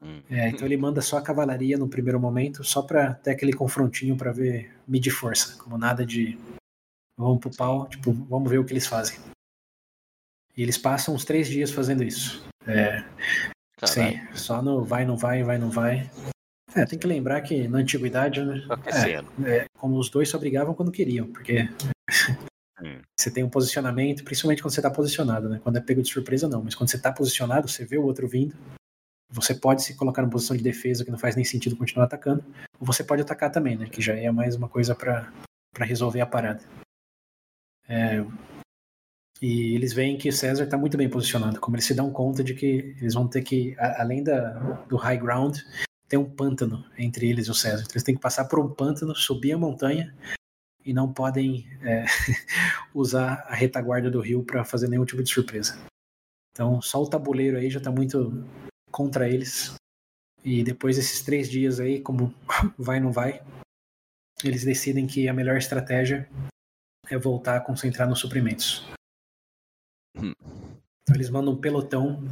Hum. 0.01 0.21
É, 0.29 0.49
então 0.49 0.65
ele 0.65 0.77
manda 0.77 1.01
só 1.01 1.17
a 1.17 1.21
cavalaria 1.21 1.77
no 1.77 1.87
primeiro 1.87 2.19
momento, 2.19 2.63
só 2.63 2.81
para 2.81 3.15
ter 3.15 3.31
aquele 3.31 3.53
confrontinho 3.53 4.15
para 4.15 4.31
ver 4.31 4.71
medir 4.87 5.11
força, 5.11 5.57
como 5.57 5.77
nada 5.77 6.05
de 6.05 6.37
vamos 7.17 7.39
pro 7.39 7.55
pau, 7.55 7.87
tipo, 7.87 8.13
vamos 8.13 8.49
ver 8.49 8.59
o 8.59 8.65
que 8.65 8.73
eles 8.73 8.87
fazem. 8.87 9.19
E 10.55 10.61
eles 10.61 10.77
passam 10.77 11.13
uns 11.13 11.25
três 11.25 11.47
dias 11.47 11.71
fazendo 11.71 12.03
isso. 12.03 12.43
É, 12.65 13.03
sim, 13.85 14.19
só 14.33 14.61
no 14.61 14.83
vai, 14.83 15.05
não 15.05 15.17
vai, 15.17 15.43
vai, 15.43 15.57
não 15.57 15.69
vai. 15.69 16.09
É, 16.77 16.85
tem 16.85 16.99
que 16.99 17.07
lembrar 17.07 17.41
que 17.41 17.67
na 17.67 17.79
antiguidade, 17.79 18.43
né? 18.43 18.61
É, 18.85 19.51
é, 19.51 19.65
como 19.77 19.97
os 19.97 20.09
dois 20.09 20.29
só 20.29 20.37
brigavam 20.37 20.73
quando 20.73 20.91
queriam, 20.91 21.27
porque 21.27 21.67
Hum. 22.81 23.01
Você 23.17 23.31
tem 23.31 23.43
um 23.43 23.49
posicionamento, 23.49 24.23
principalmente 24.23 24.61
quando 24.61 24.71
você 24.71 24.79
está 24.79 24.91
posicionado, 24.91 25.49
né? 25.49 25.59
Quando 25.63 25.77
é 25.77 25.81
pego 25.81 26.01
de 26.01 26.09
surpresa, 26.09 26.47
não. 26.47 26.63
Mas 26.63 26.75
quando 26.75 26.89
você 26.89 26.97
está 26.97 27.11
posicionado, 27.11 27.67
você 27.67 27.83
vê 27.83 27.97
o 27.97 28.03
outro 28.03 28.27
vindo. 28.27 28.55
Você 29.31 29.55
pode 29.55 29.81
se 29.81 29.95
colocar 29.95 30.21
numa 30.21 30.31
posição 30.31 30.55
de 30.55 30.61
defesa 30.61 31.03
que 31.03 31.09
não 31.09 31.17
faz 31.17 31.35
nem 31.35 31.43
sentido 31.43 31.75
continuar 31.75 32.05
atacando. 32.05 32.45
Ou 32.79 32.85
você 32.85 33.03
pode 33.03 33.23
atacar 33.23 33.51
também, 33.51 33.75
né? 33.75 33.89
Que 33.89 33.99
já 33.99 34.13
é 34.13 34.31
mais 34.31 34.55
uma 34.55 34.69
coisa 34.69 34.93
para 34.93 35.31
resolver 35.79 36.21
a 36.21 36.25
parada. 36.27 36.63
É, 37.89 38.23
e 39.41 39.75
eles 39.75 39.93
veem 39.93 40.17
que 40.17 40.29
o 40.29 40.33
César 40.33 40.63
está 40.63 40.77
muito 40.77 40.97
bem 40.97 41.09
posicionado, 41.09 41.59
como 41.59 41.75
eles 41.75 41.85
se 41.85 41.93
dão 41.93 42.11
conta 42.11 42.43
de 42.43 42.53
que 42.53 42.95
eles 42.99 43.13
vão 43.13 43.27
ter 43.27 43.43
que, 43.43 43.75
além 43.79 44.23
da, 44.23 44.51
do 44.89 44.97
high 44.97 45.17
ground, 45.17 45.59
tem 46.07 46.17
um 46.17 46.29
pântano 46.29 46.85
entre 46.97 47.29
eles 47.29 47.47
e 47.47 47.51
o 47.51 47.53
César. 47.53 47.81
Então 47.81 47.93
eles 47.93 48.03
têm 48.03 48.15
que 48.15 48.21
passar 48.21 48.45
por 48.45 48.59
um 48.59 48.73
pântano, 48.73 49.15
subir 49.15 49.53
a 49.53 49.57
montanha 49.57 50.15
e 50.85 50.93
não 50.93 51.11
podem 51.11 51.67
é, 51.81 52.05
usar 52.93 53.45
a 53.47 53.55
retaguarda 53.55 54.09
do 54.09 54.21
rio 54.21 54.43
para 54.43 54.63
fazer 54.63 54.87
nenhum 54.87 55.05
tipo 55.05 55.21
de 55.21 55.29
surpresa. 55.29 55.77
Então 56.51 56.81
só 56.81 57.01
o 57.01 57.09
tabuleiro 57.09 57.57
aí 57.57 57.69
já 57.69 57.79
está 57.79 57.91
muito 57.91 58.43
contra 58.91 59.29
eles. 59.29 59.75
E 60.43 60.63
depois 60.63 60.95
desses 60.95 61.21
três 61.21 61.49
dias 61.49 61.79
aí, 61.79 61.99
como 61.99 62.33
vai 62.77 62.99
não 62.99 63.11
vai, 63.11 63.43
eles 64.43 64.63
decidem 64.63 65.05
que 65.05 65.27
a 65.27 65.33
melhor 65.33 65.57
estratégia 65.57 66.29
é 67.09 67.17
voltar 67.17 67.57
a 67.57 67.61
concentrar 67.61 68.07
nos 68.07 68.19
suprimentos. 68.19 68.85
Hum. 70.15 70.33
Então 71.03 71.15
eles 71.15 71.29
mandam 71.29 71.53
um 71.53 71.61
pelotão 71.61 72.23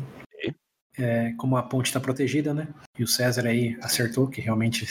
é, 0.97 1.33
como 1.33 1.57
a 1.57 1.63
ponte 1.63 1.87
está 1.87 1.99
protegida, 1.99 2.53
né? 2.53 2.73
E 2.97 3.03
o 3.03 3.07
César 3.07 3.47
aí 3.47 3.77
acertou 3.81 4.27
que 4.27 4.41
realmente 4.41 4.85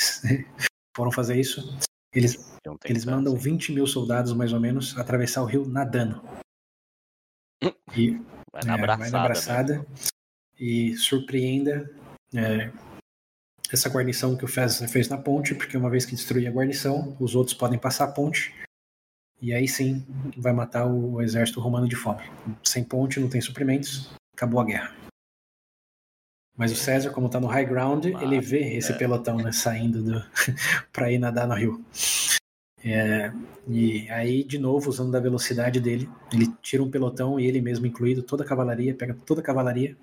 foram 0.96 1.10
fazer 1.10 1.38
isso. 1.38 1.76
Eles, 2.14 2.38
eles 2.84 3.04
mandam 3.04 3.36
20 3.36 3.72
mil 3.72 3.86
soldados, 3.86 4.32
mais 4.32 4.52
ou 4.52 4.60
menos, 4.60 4.96
atravessar 4.96 5.42
o 5.42 5.46
rio 5.46 5.66
nadando. 5.66 6.22
E, 7.96 8.20
vai 8.52 8.64
na 8.64 8.74
abraçada. 8.74 8.94
É, 8.94 8.96
vai 8.96 9.10
na 9.10 9.24
abraçada 9.24 9.78
né? 9.78 9.86
e 10.58 10.96
surpreenda 10.96 11.88
é, 12.34 12.72
essa 13.72 13.88
guarnição 13.88 14.36
que 14.36 14.44
o 14.44 14.48
César 14.48 14.88
fez 14.88 15.08
na 15.08 15.16
ponte, 15.16 15.54
porque 15.54 15.76
uma 15.76 15.88
vez 15.88 16.04
que 16.04 16.14
destruir 16.14 16.48
a 16.48 16.50
guarnição, 16.50 17.16
os 17.20 17.34
outros 17.34 17.56
podem 17.56 17.78
passar 17.78 18.04
a 18.04 18.12
ponte. 18.12 18.54
E 19.40 19.52
aí 19.52 19.68
sim 19.68 20.04
vai 20.36 20.52
matar 20.52 20.86
o 20.86 21.22
exército 21.22 21.60
romano 21.60 21.88
de 21.88 21.96
fome. 21.96 22.22
Sem 22.62 22.82
ponte, 22.82 23.20
não 23.20 23.28
tem 23.28 23.40
suprimentos, 23.40 24.10
acabou 24.34 24.60
a 24.60 24.64
guerra. 24.64 25.03
Mas 26.56 26.70
o 26.70 26.76
César, 26.76 27.10
como 27.10 27.28
tá 27.28 27.40
no 27.40 27.48
high 27.48 27.64
ground, 27.64 28.06
ah, 28.06 28.22
ele 28.22 28.40
vê 28.40 28.76
esse 28.76 28.92
é. 28.92 28.96
pelotão 28.96 29.36
né, 29.38 29.50
saindo 29.50 30.02
do... 30.02 30.24
para 30.92 31.10
ir 31.10 31.18
nadar 31.18 31.48
no 31.48 31.54
rio. 31.54 31.84
É, 32.84 33.32
e 33.66 34.08
aí, 34.10 34.44
de 34.44 34.58
novo, 34.58 34.90
usando 34.90 35.10
da 35.10 35.18
velocidade 35.18 35.80
dele, 35.80 36.08
ele 36.32 36.52
tira 36.62 36.82
um 36.82 36.90
pelotão 36.90 37.40
e 37.40 37.46
ele 37.46 37.60
mesmo 37.60 37.86
incluído, 37.86 38.22
toda 38.22 38.44
a 38.44 38.46
cavalaria, 38.46 38.94
pega 38.94 39.14
toda 39.26 39.40
a 39.40 39.44
cavalaria 39.44 39.96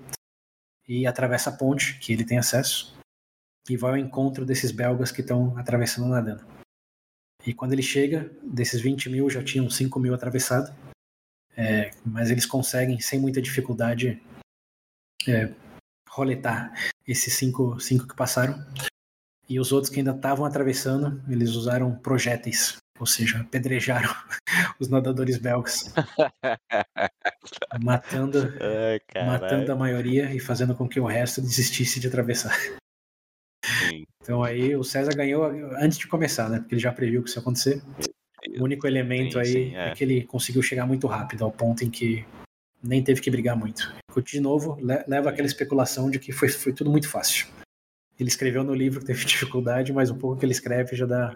e 0.88 1.06
atravessa 1.06 1.52
a 1.52 1.54
ponte, 1.54 2.00
que 2.00 2.12
ele 2.12 2.26
tem 2.26 2.38
acesso, 2.38 2.98
e 3.70 3.78
vai 3.78 3.92
ao 3.92 3.98
encontro 3.98 4.46
desses 4.46 4.72
belgas 4.72 5.12
que 5.12 5.22
estão 5.22 5.58
atravessando 5.58 6.08
nadando. 6.08 6.44
E 7.46 7.54
quando 7.54 7.74
ele 7.74 7.84
chega, 7.84 8.32
desses 8.44 8.82
20 8.82 9.10
mil 9.10 9.30
já 9.30 9.44
tinham 9.44 9.70
5 9.70 10.00
mil 10.00 10.14
atravessado, 10.14 10.74
é, 11.56 11.92
mas 12.06 12.32
eles 12.32 12.46
conseguem, 12.46 13.00
sem 13.00 13.20
muita 13.20 13.42
dificuldade, 13.42 14.22
é, 15.28 15.54
roletar 16.12 16.74
esses 17.08 17.34
cinco, 17.34 17.80
cinco 17.80 18.08
que 18.08 18.16
passaram. 18.16 18.64
E 19.48 19.60
os 19.60 19.72
outros 19.72 19.92
que 19.92 20.00
ainda 20.00 20.12
estavam 20.12 20.46
atravessando, 20.46 21.22
eles 21.30 21.52
usaram 21.52 21.94
projéteis, 21.96 22.78
ou 23.00 23.06
seja, 23.06 23.40
apedrejaram 23.40 24.10
os 24.80 24.88
nadadores 24.88 25.38
belgas, 25.38 25.94
matando, 27.82 28.54
Ai, 28.62 29.26
matando 29.26 29.72
a 29.72 29.76
maioria 29.76 30.34
e 30.34 30.40
fazendo 30.40 30.76
com 30.76 30.88
que 30.88 31.00
o 31.00 31.06
resto 31.06 31.42
desistisse 31.42 32.00
de 32.00 32.08
atravessar. 32.08 32.58
Sim. 33.66 34.06
Então 34.22 34.44
aí 34.44 34.76
o 34.76 34.84
César 34.84 35.14
ganhou 35.14 35.44
antes 35.78 35.98
de 35.98 36.08
começar, 36.08 36.50
né? 36.50 36.60
Porque 36.60 36.76
ele 36.76 36.82
já 36.82 36.92
previu 36.92 37.24
que 37.24 37.30
isso 37.30 37.40
ia 37.40 37.42
acontecer. 37.42 37.82
O 38.58 38.64
único 38.64 38.88
elemento 38.88 39.34
sim, 39.34 39.40
aí 39.40 39.46
sim, 39.46 39.76
é. 39.76 39.90
é 39.90 39.94
que 39.94 40.04
ele 40.04 40.24
conseguiu 40.24 40.64
chegar 40.64 40.86
muito 40.86 41.08
rápido, 41.08 41.44
ao 41.44 41.52
ponto 41.52 41.84
em 41.84 41.90
que 41.90 42.26
nem 42.84 43.04
teve 43.04 43.22
que 43.22 43.32
brigar 43.32 43.56
muito. 43.56 43.94
De 44.24 44.40
novo, 44.40 44.78
leva 45.08 45.30
aquela 45.30 45.48
especulação 45.48 46.10
de 46.10 46.20
que 46.20 46.32
foi, 46.32 46.50
foi 46.50 46.74
tudo 46.74 46.90
muito 46.90 47.10
fácil. 47.10 47.48
Ele 48.20 48.30
escreveu 48.30 48.64
no 48.64 48.74
livro 48.74 49.00
que 49.00 49.06
teve 49.06 49.24
dificuldade, 49.26 49.94
mas 49.94 50.10
um 50.10 50.18
pouco 50.18 50.38
que 50.38 50.46
ele 50.46 50.54
escreve 50.54 50.96
já 50.96 51.06
dá, 51.06 51.36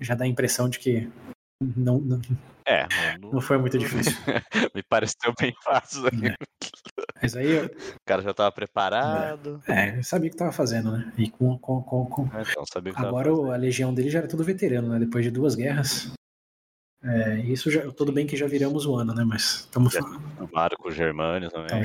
já 0.00 0.14
dá 0.14 0.24
a 0.24 0.28
impressão 0.28 0.68
de 0.68 0.78
que 0.78 1.10
não, 1.76 1.98
não, 1.98 2.20
é, 2.66 2.86
não, 3.18 3.32
não 3.34 3.40
foi 3.40 3.58
muito 3.58 3.78
difícil. 3.78 4.12
Me 4.74 4.82
pareceu 4.82 5.32
bem 5.38 5.54
fácil. 5.62 6.06
É. 6.08 6.34
Mas 7.20 7.36
aí 7.36 7.50
eu... 7.50 7.66
O 7.66 8.04
cara 8.04 8.22
já 8.22 8.30
estava 8.30 8.52
preparado. 8.52 9.62
É, 9.66 10.02
sabia 10.02 10.28
o 10.28 10.30
que 10.30 10.34
estava 10.34 10.52
fazendo, 10.52 10.92
né? 10.92 11.12
E 11.16 11.30
com, 11.30 11.58
com, 11.58 11.82
com, 11.82 12.06
com... 12.06 12.22
É, 12.36 12.42
então, 12.42 12.64
Agora 12.96 13.30
a 13.30 13.56
legião 13.56 13.94
dele 13.94 14.10
já 14.10 14.18
era 14.20 14.28
tudo 14.28 14.44
veterano, 14.44 14.88
né? 14.88 14.98
Depois 14.98 15.24
de 15.24 15.30
duas 15.30 15.54
guerras. 15.54 16.12
É, 17.04 17.36
isso 17.40 17.70
já, 17.70 17.90
tudo 17.92 18.10
bem 18.10 18.26
que 18.26 18.36
já 18.36 18.46
viramos 18.46 18.86
o 18.86 18.96
ano, 18.96 19.14
né? 19.14 19.24
Mas 19.24 19.60
estamos 19.60 19.94
falando. 19.94 20.76
com 20.78 20.88
os 20.88 20.94
germânicos 20.94 21.52
também. 21.52 21.82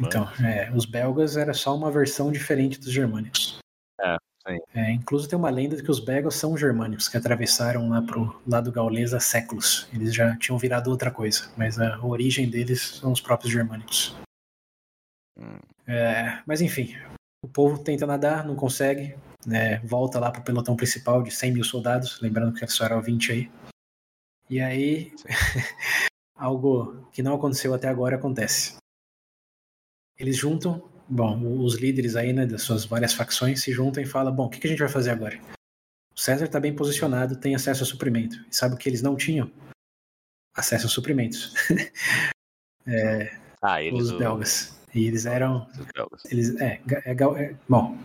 Então, 0.00 0.28
então 0.28 0.44
é, 0.44 0.68
os 0.74 0.84
belgas 0.84 1.36
era 1.36 1.54
só 1.54 1.76
uma 1.76 1.92
versão 1.92 2.32
diferente 2.32 2.80
dos 2.80 2.90
germânicos. 2.90 3.58
É, 4.00 4.16
sim. 4.48 4.58
É, 4.74 4.90
incluso 4.90 5.28
tem 5.28 5.38
uma 5.38 5.48
lenda 5.48 5.76
de 5.76 5.82
que 5.84 5.90
os 5.90 6.00
belgas 6.00 6.34
são 6.34 6.56
germânicos, 6.56 7.08
que 7.08 7.16
atravessaram 7.16 7.88
lá 7.88 8.02
pro 8.02 8.42
lado 8.44 8.72
gaulês 8.72 9.14
há 9.14 9.20
séculos. 9.20 9.88
Eles 9.92 10.12
já 10.12 10.36
tinham 10.36 10.58
virado 10.58 10.90
outra 10.90 11.12
coisa, 11.12 11.48
mas 11.56 11.78
a 11.78 12.04
origem 12.04 12.50
deles 12.50 12.96
são 13.00 13.12
os 13.12 13.20
próprios 13.20 13.52
germânicos. 13.52 14.16
Hum. 15.38 15.58
É, 15.86 16.42
mas 16.44 16.60
enfim, 16.60 16.96
o 17.44 17.48
povo 17.48 17.78
tenta 17.78 18.06
nadar, 18.06 18.44
não 18.44 18.56
consegue. 18.56 19.14
Né, 19.44 19.78
volta 19.78 20.20
lá 20.20 20.30
pro 20.30 20.40
pelotão 20.40 20.76
principal 20.76 21.20
de 21.20 21.32
100 21.32 21.52
mil 21.54 21.64
soldados, 21.64 22.20
lembrando 22.20 22.52
que 22.54 22.64
só 22.68 22.84
eram 22.84 23.02
20 23.02 23.32
aí. 23.32 23.50
E 24.52 24.60
aí, 24.60 25.10
algo 26.36 27.08
que 27.10 27.22
não 27.22 27.36
aconteceu 27.36 27.72
até 27.72 27.88
agora 27.88 28.16
acontece. 28.16 28.76
Eles 30.18 30.36
juntam, 30.36 30.86
bom, 31.08 31.58
os 31.64 31.76
líderes 31.76 32.16
aí, 32.16 32.34
né, 32.34 32.44
das 32.44 32.60
suas 32.60 32.84
várias 32.84 33.14
facções 33.14 33.62
se 33.62 33.72
juntam 33.72 34.02
e 34.02 34.06
falam, 34.06 34.30
bom, 34.36 34.44
o 34.44 34.50
que, 34.50 34.60
que 34.60 34.66
a 34.66 34.70
gente 34.70 34.80
vai 34.80 34.90
fazer 34.90 35.08
agora? 35.08 35.40
O 36.14 36.20
César 36.20 36.44
está 36.44 36.60
bem 36.60 36.76
posicionado, 36.76 37.40
tem 37.40 37.54
acesso 37.54 37.82
a 37.82 37.86
suprimento. 37.86 38.44
E 38.46 38.54
sabe 38.54 38.74
o 38.74 38.76
que 38.76 38.90
eles 38.90 39.00
não 39.00 39.16
tinham? 39.16 39.50
Acesso 40.54 40.86
a 40.86 40.90
suprimentos. 40.90 41.54
é, 42.86 43.34
ah, 43.62 43.78
os 43.90 44.12
belgas. 44.12 44.78
E 44.94 45.06
eles 45.06 45.24
eram. 45.24 45.66
Eles, 46.30 46.60
é, 46.60 46.78
é, 47.06 47.12
é, 47.12 47.56
bom, 47.66 47.96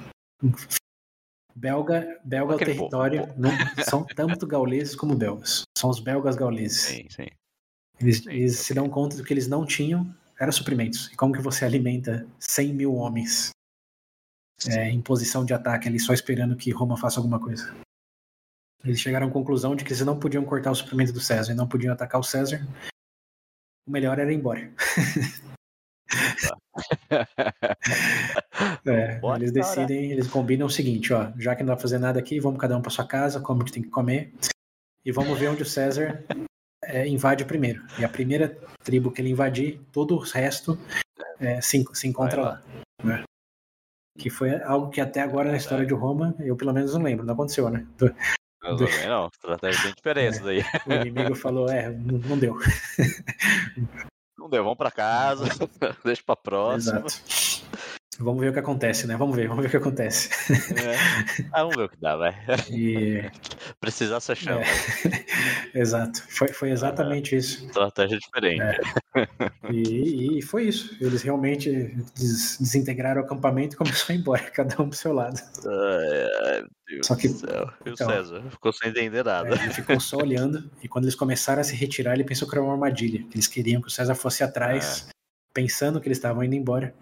Belga, 1.58 2.20
belga 2.24 2.54
é 2.54 2.56
o 2.56 2.60
território, 2.60 3.34
não, 3.36 3.50
são 3.84 4.06
tanto 4.06 4.46
gauleses 4.46 4.96
como 4.96 5.16
belgas. 5.16 5.64
São 5.76 5.90
os 5.90 6.00
belgas 6.00 6.36
gauleses. 6.36 6.82
Sim, 6.82 7.08
sim. 7.10 7.26
Eles, 8.00 8.20
sim, 8.20 8.30
eles 8.30 8.54
okay. 8.54 8.66
se 8.66 8.74
dão 8.76 8.88
conta 8.88 9.18
do 9.18 9.24
que 9.24 9.34
eles 9.34 9.48
não 9.48 9.66
tinham 9.66 10.16
era 10.40 10.52
suprimentos. 10.52 11.08
E 11.12 11.16
como 11.16 11.34
que 11.34 11.42
você 11.42 11.66
alimenta 11.66 12.28
100 12.40 12.74
mil 12.76 12.94
homens 12.94 13.50
é, 14.68 14.88
em 14.92 15.02
posição 15.02 15.44
de 15.44 15.52
ataque 15.52 15.88
ali, 15.88 16.00
só 16.00 16.14
esperando 16.14 16.56
que 16.56 16.70
Roma 16.70 16.96
faça 16.96 17.20
alguma 17.20 17.40
coisa? 17.40 17.74
Eles 18.84 19.00
chegaram 19.00 19.28
à 19.28 19.32
conclusão 19.32 19.76
de 19.76 19.84
que 19.84 19.92
eles 19.92 20.06
não 20.06 20.20
podiam 20.20 20.46
cortar 20.46 20.70
o 20.70 20.76
suprimento 20.76 21.12
do 21.12 21.20
César 21.20 21.54
e 21.54 21.56
não 21.56 21.68
podiam 21.68 21.92
atacar 21.92 22.22
o 22.22 22.24
César. 22.24 22.64
O 23.88 23.92
melhor 23.92 24.20
era 24.20 24.32
ir 24.32 24.36
embora. 24.36 24.72
é, 28.86 29.20
eles 29.36 29.52
decidem, 29.52 30.12
eles 30.12 30.28
combinam 30.28 30.68
o 30.68 30.70
seguinte, 30.70 31.14
ó, 31.14 31.32
já 31.38 31.56
que 31.56 31.64
não 31.64 31.74
vai 31.74 31.82
fazer 31.82 32.00
nada 32.00 32.20
aqui, 32.20 32.40
vamos 32.40 32.60
cada 32.60 32.78
um 32.78 32.82
para 32.82 32.92
sua 32.92 33.06
casa, 33.06 33.40
como 33.40 33.64
que 33.64 33.72
tem 33.72 33.84
que 33.84 33.90
comer, 33.90 34.34
e 35.06 35.12
vamos 35.12 35.38
ver 35.40 35.50
onde 35.50 35.64
o 35.64 35.66
César 35.66 36.24
é, 36.84 37.08
invade 37.08 37.46
primeiro. 37.46 37.84
E 38.00 38.06
a 38.06 38.10
primeira 38.10 38.58
tribo 38.84 39.12
que 39.12 39.22
ele 39.22 39.32
invadir, 39.32 39.82
todo 39.92 40.16
o 40.16 40.20
resto 40.20 40.78
é, 41.40 41.62
se, 41.62 41.84
se 41.94 42.08
encontra 42.08 42.42
lá. 42.42 42.64
Né? 43.04 43.24
Que 44.18 44.30
foi 44.30 44.62
algo 44.64 44.90
que 44.90 45.02
até 45.02 45.22
agora 45.22 45.52
na 45.52 45.58
história 45.58 45.86
de 45.86 45.94
Roma, 45.94 46.36
eu 46.40 46.56
pelo 46.56 46.74
menos 46.74 46.94
não 46.94 47.04
lembro, 47.04 47.26
não 47.26 47.34
aconteceu, 47.34 47.70
né? 47.70 47.86
Do, 47.98 48.14
também 48.60 49.08
não, 49.08 49.28
estratégia 49.28 49.84
tem 49.84 49.94
diferença 49.94 50.44
daí. 50.44 50.62
O 50.88 50.94
inimigo 50.94 51.36
falou, 51.36 51.70
é, 51.70 51.90
não 51.90 52.38
deu. 52.38 52.58
Não 54.48 54.52
deu, 54.52 54.64
vamos 54.64 54.78
para 54.78 54.90
casa, 54.90 55.44
deixa 56.06 56.24
para 56.26 56.38
próxima. 56.38 57.04
Exato. 57.06 57.67
Vamos 58.20 58.42
ver 58.42 58.50
o 58.50 58.54
que 58.54 58.60
acontece, 58.60 59.06
né? 59.06 59.16
Vamos 59.16 59.36
ver, 59.36 59.48
vamos 59.48 59.62
ver 59.62 59.68
o 59.68 59.72
que 59.72 59.78
acontece. 59.78 60.30
É. 60.52 60.96
Ah, 61.52 61.62
vamos 61.64 61.76
ver 61.76 61.84
o 61.84 61.90
que 61.90 61.98
dá, 61.98 62.16
vai. 62.16 62.36
E... 62.70 63.24
Precisar 63.80 64.20
você 64.20 64.36
chama. 64.36 64.62
É. 64.62 64.68
Exato. 65.80 66.24
Foi, 66.30 66.48
foi 66.50 66.72
exatamente 66.72 67.36
isso. 67.36 67.66
Estratégia 67.66 68.18
diferente. 68.18 68.62
É. 68.62 69.72
E, 69.72 70.40
e, 70.40 70.42
foi 70.42 70.64
isso. 70.64 70.96
Eles 71.00 71.22
realmente 71.22 71.72
des 72.16 72.58
desintegraram 72.60 73.22
o 73.22 73.26
acampamento 73.26 73.76
e 73.76 73.78
começou 73.78 74.14
a 74.14 74.16
ir 74.16 74.20
embora, 74.20 74.44
cada 74.52 74.82
um 74.82 74.90
pro 74.90 74.98
seu 74.98 75.14
lado. 75.14 75.40
Ai, 75.66 76.56
ai, 76.56 76.64
Deus 76.88 77.08
Só 77.08 77.16
que, 77.16 77.28
do 77.28 77.40
céu. 77.40 77.70
E 77.86 77.90
o 77.90 77.94
então, 77.94 78.10
César 78.10 78.44
ficou 78.50 78.74
sem 78.74 78.90
entender 78.90 79.24
nada. 79.24 79.50
É, 79.50 79.64
ele 79.64 79.74
ficou 79.74 80.00
só 80.00 80.18
olhando 80.18 80.70
e 80.82 80.88
quando 80.88 81.06
eles 81.06 81.16
começaram 81.16 81.62
a 81.62 81.64
se 81.64 81.76
retirar, 81.76 82.14
ele 82.14 82.24
pensou 82.24 82.48
que 82.48 82.56
era 82.56 82.64
uma 82.64 82.74
armadilha. 82.74 83.26
Eles 83.32 83.48
queriam 83.48 83.82
que 83.82 83.88
o 83.88 83.92
César 83.92 84.16
fosse 84.16 84.44
atrás, 84.44 85.08
é. 85.08 85.12
pensando 85.54 86.02
que 86.02 86.08
eles 86.08 86.18
estavam 86.18 86.44
indo 86.44 86.56
embora. 86.56 86.94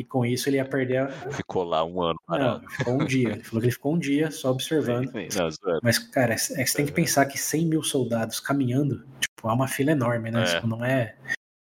E 0.00 0.04
com 0.04 0.24
isso 0.24 0.48
ele 0.48 0.56
ia 0.56 0.64
perder. 0.64 0.96
A... 1.02 1.08
Ficou 1.30 1.62
lá 1.62 1.84
um 1.84 2.00
ano 2.00 2.18
parado. 2.26 2.62
Não, 2.62 2.70
ficou 2.70 2.94
um 2.94 3.04
dia. 3.04 3.32
Ele 3.32 3.42
falou 3.42 3.60
que 3.60 3.66
ele 3.66 3.72
ficou 3.72 3.94
um 3.94 3.98
dia 3.98 4.30
só 4.30 4.50
observando. 4.50 5.12
Não, 5.12 5.80
Mas, 5.82 5.98
cara, 5.98 6.32
é, 6.32 6.36
é, 6.36 6.38
você 6.38 6.74
tem 6.74 6.86
que 6.86 6.92
pensar 6.92 7.26
que 7.26 7.38
100 7.38 7.66
mil 7.66 7.82
soldados 7.82 8.40
caminhando, 8.40 9.06
tipo, 9.20 9.46
é 9.46 9.52
uma 9.52 9.68
fila 9.68 9.92
enorme, 9.92 10.30
né? 10.30 10.42
É. 10.42 10.54
Tipo, 10.54 10.66
não 10.66 10.82
é. 10.82 11.14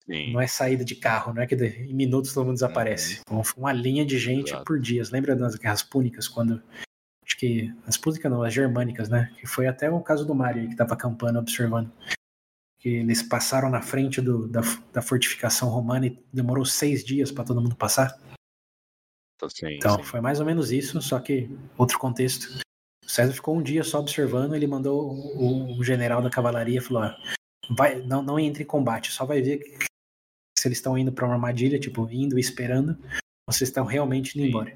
Sim. 0.06 0.32
Não 0.32 0.40
é 0.40 0.48
saída 0.48 0.86
de 0.86 0.96
carro, 0.96 1.34
não 1.34 1.42
é 1.42 1.48
que 1.48 1.56
em 1.56 1.94
minutos 1.94 2.34
todo 2.34 2.46
mundo 2.46 2.56
desaparece. 2.56 3.16
Uhum. 3.30 3.42
Então, 3.42 3.54
uma 3.58 3.74
linha 3.74 4.06
de 4.06 4.18
gente 4.18 4.50
Exato. 4.50 4.64
por 4.64 4.80
dias. 4.80 5.12
Lembra 5.12 5.36
das 5.36 5.56
guerras 5.56 5.84
púnicas, 5.84 6.30
quando. 6.30 6.64
Acho 7.26 7.38
que. 7.38 7.70
As 7.86 7.98
púnicas 7.98 8.32
não, 8.32 8.44
as 8.44 8.54
germânicas, 8.54 9.10
né? 9.10 9.30
Que 9.38 9.46
foi 9.46 9.68
até 9.68 9.92
o 9.92 10.00
caso 10.00 10.26
do 10.26 10.34
Mário 10.34 10.70
que 10.70 10.76
tava 10.76 10.94
acampando, 10.94 11.38
observando 11.38 11.92
que 12.82 12.90
eles 12.90 13.22
passaram 13.22 13.70
na 13.70 13.80
frente 13.80 14.20
do, 14.20 14.48
da, 14.48 14.62
da, 14.92 15.04
fortificação 15.04 15.70
romana 15.70 16.08
e 16.08 16.20
demorou 16.34 16.66
seis 16.66 17.04
dias 17.04 17.32
para 17.32 17.44
todo 17.44 17.62
mundo 17.62 17.76
passar. 17.76 18.20
Sim, 19.50 19.76
então, 19.76 19.98
sim. 19.98 20.04
foi 20.04 20.20
mais 20.20 20.40
ou 20.40 20.46
menos 20.48 20.72
isso, 20.72 21.00
só 21.00 21.20
que 21.20 21.48
outro 21.78 22.00
contexto. 22.00 22.60
O 23.06 23.10
César 23.10 23.34
ficou 23.34 23.56
um 23.56 23.62
dia 23.62 23.84
só 23.84 24.00
observando, 24.00 24.56
ele 24.56 24.66
mandou 24.66 25.14
o, 25.14 25.78
o 25.78 25.84
general 25.84 26.24
da 26.24 26.30
cavalaria 26.30 26.82
falou: 26.82 27.04
ó, 27.04 27.16
vai, 27.76 28.02
não, 28.02 28.24
não 28.24 28.40
entre 28.40 28.64
em 28.64 28.68
combate, 28.68 29.12
só 29.12 29.26
vai 29.26 29.44
ver 29.44 29.60
se 30.58 30.68
eles 30.68 30.80
estão 30.80 30.98
indo 30.98 31.12
para 31.12 31.26
uma 31.26 31.36
armadilha, 31.36 31.80
tipo, 31.80 32.10
indo 32.10 32.38
e 32.38 32.42
esperando, 32.42 32.98
ou 33.48 33.54
se 33.54 33.64
estão 33.64 33.86
realmente 33.86 34.36
indo 34.36 34.46
sim. 34.46 34.50
embora. 34.50 34.76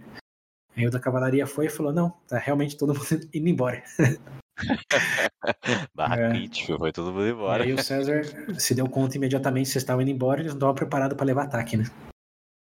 Aí 0.76 0.86
o 0.86 0.92
da 0.92 1.00
cavalaria 1.00 1.48
foi 1.48 1.66
e 1.66 1.70
falou: 1.70 1.92
não, 1.92 2.12
tá 2.28 2.38
realmente 2.38 2.78
todo 2.78 2.94
mundo 2.94 3.08
indo 3.34 3.50
embora. 3.50 3.84
Barra 5.94 6.20
é. 6.20 6.30
crítico, 6.30 6.78
foi 6.78 6.92
todo 6.92 7.12
mundo 7.12 7.28
embora. 7.28 7.64
E 7.64 7.68
aí 7.68 7.74
o 7.74 7.84
César 7.84 8.24
se 8.60 8.74
deu 8.74 8.88
conta 8.90 9.18
imediatamente 9.18 9.66
que 9.66 9.72
vocês 9.72 9.84
estavam 9.84 10.02
indo 10.02 10.12
embora 10.12 10.40
eles 10.40 10.52
não 10.52 10.58
estavam 10.58 10.76
preparados 10.76 11.18
para 11.18 11.26
levar 11.26 11.44
ataque, 11.44 11.78
né? 11.78 11.86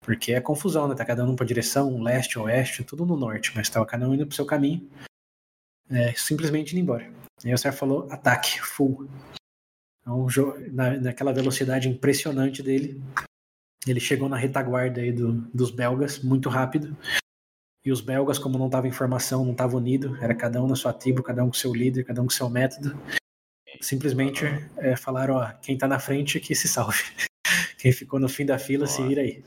Porque 0.00 0.32
é 0.32 0.40
confusão, 0.40 0.88
né? 0.88 0.94
Tá 0.94 1.04
cada 1.04 1.24
um 1.24 1.34
pra 1.34 1.46
direção, 1.46 2.02
leste, 2.02 2.38
oeste, 2.38 2.84
tudo 2.84 3.06
no 3.06 3.16
norte, 3.16 3.52
mas 3.54 3.68
tava 3.68 3.86
cada 3.86 4.08
um 4.08 4.14
indo 4.14 4.26
pro 4.26 4.36
seu 4.36 4.44
caminho, 4.44 4.88
é, 5.90 6.12
simplesmente 6.14 6.72
indo 6.72 6.82
embora. 6.82 7.10
E 7.42 7.48
aí 7.48 7.54
o 7.54 7.58
César 7.58 7.76
falou: 7.76 8.06
ataque, 8.10 8.60
full. 8.60 9.08
Então, 10.00 10.26
na, 10.72 10.98
naquela 10.98 11.32
velocidade 11.32 11.88
impressionante 11.88 12.62
dele, 12.62 13.02
ele 13.86 14.00
chegou 14.00 14.28
na 14.28 14.36
retaguarda 14.36 15.00
aí 15.00 15.12
do, 15.12 15.32
dos 15.54 15.70
belgas 15.70 16.22
muito 16.22 16.48
rápido 16.50 16.94
e 17.84 17.92
os 17.92 18.00
belgas, 18.00 18.38
como 18.38 18.58
não 18.58 18.70
tava 18.70 18.88
informação, 18.88 19.44
não 19.44 19.52
estavam 19.52 19.78
unidos, 19.78 20.20
era 20.22 20.34
cada 20.34 20.62
um 20.62 20.66
na 20.66 20.74
sua 20.74 20.92
tribo, 20.92 21.22
cada 21.22 21.44
um 21.44 21.48
com 21.48 21.54
seu 21.54 21.74
líder, 21.74 22.04
cada 22.04 22.22
um 22.22 22.24
com 22.24 22.30
seu 22.30 22.48
método. 22.48 22.98
Simplesmente 23.80 24.44
é, 24.78 24.96
falaram: 24.96 25.34
ó, 25.34 25.52
quem 25.60 25.76
tá 25.76 25.86
na 25.86 25.98
frente 25.98 26.40
que 26.40 26.54
se 26.54 26.68
salve. 26.68 27.02
Quem 27.78 27.92
ficou 27.92 28.18
no 28.18 28.30
fim 28.30 28.46
da 28.46 28.58
fila, 28.58 28.86
se 28.86 29.06
vira 29.06 29.20
aí. 29.20 29.44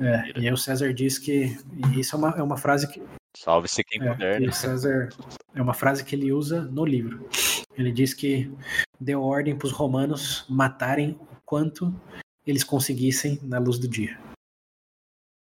É, 0.00 0.40
e 0.40 0.48
aí 0.48 0.52
o 0.52 0.56
César 0.56 0.94
diz 0.94 1.18
que. 1.18 1.58
E 1.94 2.00
isso 2.00 2.16
é 2.16 2.18
uma, 2.18 2.30
é 2.30 2.42
uma 2.42 2.56
frase 2.56 2.90
que. 2.90 3.02
Salve-se 3.36 3.84
quem 3.84 4.02
é, 4.02 4.10
puder. 4.10 4.42
O 4.48 4.52
César 4.52 5.10
é 5.54 5.60
uma 5.60 5.74
frase 5.74 6.02
que 6.04 6.16
ele 6.16 6.32
usa 6.32 6.62
no 6.62 6.86
livro. 6.86 7.28
Ele 7.76 7.92
diz 7.92 8.14
que 8.14 8.50
deu 8.98 9.22
ordem 9.22 9.54
para 9.54 9.66
os 9.66 9.72
romanos 9.72 10.46
matarem 10.48 11.10
o 11.20 11.36
quanto 11.44 11.94
eles 12.46 12.64
conseguissem 12.64 13.38
na 13.42 13.58
luz 13.58 13.78
do 13.78 13.86
dia. 13.86 14.18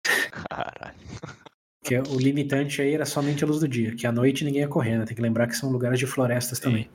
Caralho. 0.05 1.06
Que 1.87 1.95
é, 1.95 2.03
o 2.03 2.19
limitante 2.19 2.83
aí 2.83 2.95
era 2.95 3.07
somente 3.07 3.45
a 3.45 3.47
luz 3.47 3.61
do 3.61 3.69
dia, 3.69 3.95
que 3.95 4.07
à 4.07 4.13
noite 4.13 4.45
ninguém 4.45 4.63
ia 4.63 4.69
correr, 4.69 4.99
né? 4.99 5.05
Tem 5.05 5.15
que 5.15 5.23
lembrar 5.23 5.47
que 5.47 5.57
são 5.57 5.71
lugares 5.71 6.01
de 6.01 6.07
florestas 6.07 6.59
Sim. 6.59 6.65
também. 6.65 6.91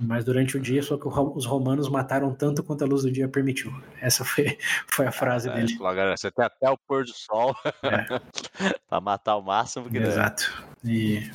Mas 0.00 0.24
durante 0.24 0.56
o 0.56 0.60
dia, 0.60 0.82
só 0.82 0.96
que 0.96 1.08
os 1.08 1.44
romanos 1.44 1.88
mataram 1.88 2.32
tanto 2.32 2.62
quanto 2.62 2.84
a 2.84 2.86
luz 2.86 3.02
do 3.02 3.10
dia 3.10 3.28
permitiu. 3.28 3.72
Essa 4.00 4.24
foi, 4.24 4.56
foi 4.90 5.06
a 5.06 5.12
frase 5.12 5.50
dele. 5.50 5.74
Agora, 5.74 6.16
você 6.16 6.30
tem 6.30 6.44
até 6.44 6.68
o 6.68 6.78
pôr 6.78 7.04
do 7.04 7.12
sol 7.12 7.54
é. 7.82 8.20
para 8.88 9.00
matar 9.00 9.36
o 9.36 9.42
máximo 9.42 9.88
que 9.88 9.98
Exato. 9.98 10.66
E, 10.84 11.28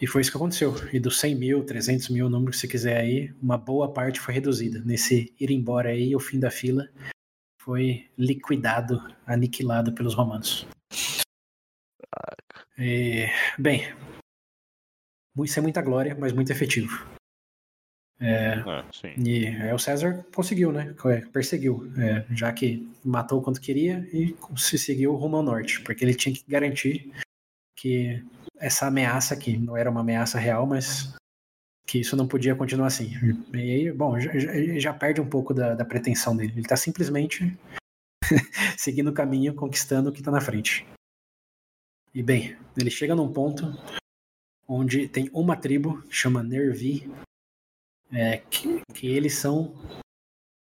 e 0.00 0.06
foi 0.06 0.20
isso 0.20 0.30
que 0.30 0.36
aconteceu. 0.36 0.74
E 0.92 1.00
dos 1.00 1.18
100 1.18 1.34
mil, 1.34 1.64
300 1.64 2.08
mil, 2.10 2.28
número 2.28 2.52
que 2.52 2.56
você 2.56 2.68
quiser 2.68 3.00
aí, 3.00 3.34
uma 3.42 3.58
boa 3.58 3.92
parte 3.92 4.20
foi 4.20 4.34
reduzida. 4.34 4.80
Nesse 4.84 5.34
ir 5.38 5.50
embora 5.50 5.90
aí, 5.90 6.14
o 6.14 6.20
fim 6.20 6.38
da 6.38 6.50
fila 6.50 6.88
foi 7.60 8.06
liquidado, 8.16 9.00
aniquilado 9.26 9.92
pelos 9.92 10.14
romanos. 10.14 10.66
E, 12.78 13.26
bem, 13.58 13.92
isso 15.44 15.58
é 15.58 15.62
muita 15.62 15.82
glória, 15.82 16.16
mas 16.18 16.32
muito 16.32 16.50
efetivo. 16.50 17.06
É, 18.20 18.54
é, 19.04 19.14
e 19.16 19.46
aí 19.46 19.72
o 19.72 19.78
César 19.78 20.26
conseguiu, 20.34 20.72
né? 20.72 20.94
Perseguiu, 21.32 21.90
é, 21.96 22.24
já 22.34 22.52
que 22.52 22.88
matou 23.04 23.40
quanto 23.40 23.60
queria 23.60 24.08
e 24.12 24.36
se 24.56 24.76
seguiu 24.76 25.14
rumo 25.14 25.36
ao 25.36 25.42
norte, 25.42 25.80
porque 25.82 26.04
ele 26.04 26.14
tinha 26.14 26.34
que 26.34 26.44
garantir 26.48 27.12
que 27.76 28.24
essa 28.58 28.88
ameaça, 28.88 29.36
que 29.36 29.56
não 29.56 29.76
era 29.76 29.88
uma 29.88 30.00
ameaça 30.00 30.36
real, 30.38 30.66
mas 30.66 31.14
que 31.86 32.00
isso 32.00 32.16
não 32.16 32.26
podia 32.26 32.56
continuar 32.56 32.88
assim. 32.88 33.12
E 33.54 33.56
aí, 33.56 33.92
bom, 33.92 34.18
já, 34.18 34.32
já 34.78 34.92
perde 34.92 35.20
um 35.20 35.28
pouco 35.28 35.54
da, 35.54 35.74
da 35.74 35.84
pretensão 35.84 36.36
dele. 36.36 36.52
Ele 36.52 36.60
está 36.62 36.76
simplesmente 36.76 37.56
seguindo 38.76 39.08
o 39.08 39.14
caminho, 39.14 39.54
conquistando 39.54 40.10
o 40.10 40.12
que 40.12 40.18
está 40.18 40.32
na 40.32 40.40
frente. 40.40 40.84
E 42.14 42.22
bem, 42.22 42.56
ele 42.76 42.90
chega 42.90 43.14
num 43.14 43.32
ponto 43.32 43.64
onde 44.66 45.08
tem 45.08 45.30
uma 45.32 45.56
tribo 45.56 46.02
que 46.02 46.14
chama 46.14 46.42
Nervi, 46.42 47.10
é, 48.12 48.38
que, 48.38 48.82
que, 48.92 49.06
eles 49.06 49.34
são 49.34 49.74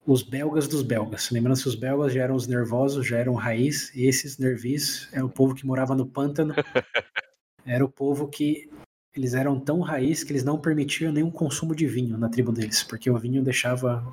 os 0.06 0.24
belgas 0.24 0.68
dos 0.68 0.82
belgas. 0.82 1.30
Lembrando 1.30 1.62
que 1.62 1.68
os 1.68 1.76
belgas 1.76 2.14
já 2.14 2.24
eram 2.24 2.36
os 2.36 2.48
nervosos, 2.48 3.06
já 3.06 3.18
eram 3.18 3.36
raiz, 3.36 3.94
e 3.96 4.06
esses 4.06 4.38
nervis 4.38 5.10
é 5.12 5.24
o 5.24 5.30
povo 5.30 5.56
que 5.56 5.66
morava 5.66 5.96
no 5.96 6.06
pântano. 6.06 6.54
Era 7.64 7.86
o 7.86 7.90
povo 7.90 8.28
que 8.28 8.72
eles 9.16 9.36
eram 9.36 9.60
tão 9.60 9.82
raiz 9.82 10.24
que 10.24 10.32
eles 10.32 10.44
não 10.44 10.60
permitiam 10.60 11.14
nenhum 11.14 11.30
consumo 11.30 11.76
de 11.76 11.86
vinho 11.86 12.18
na 12.18 12.28
tribo 12.28 12.52
deles, 12.52 12.82
porque 12.82 13.08
o 13.08 13.18
vinho 13.20 13.44
deixava 13.44 14.04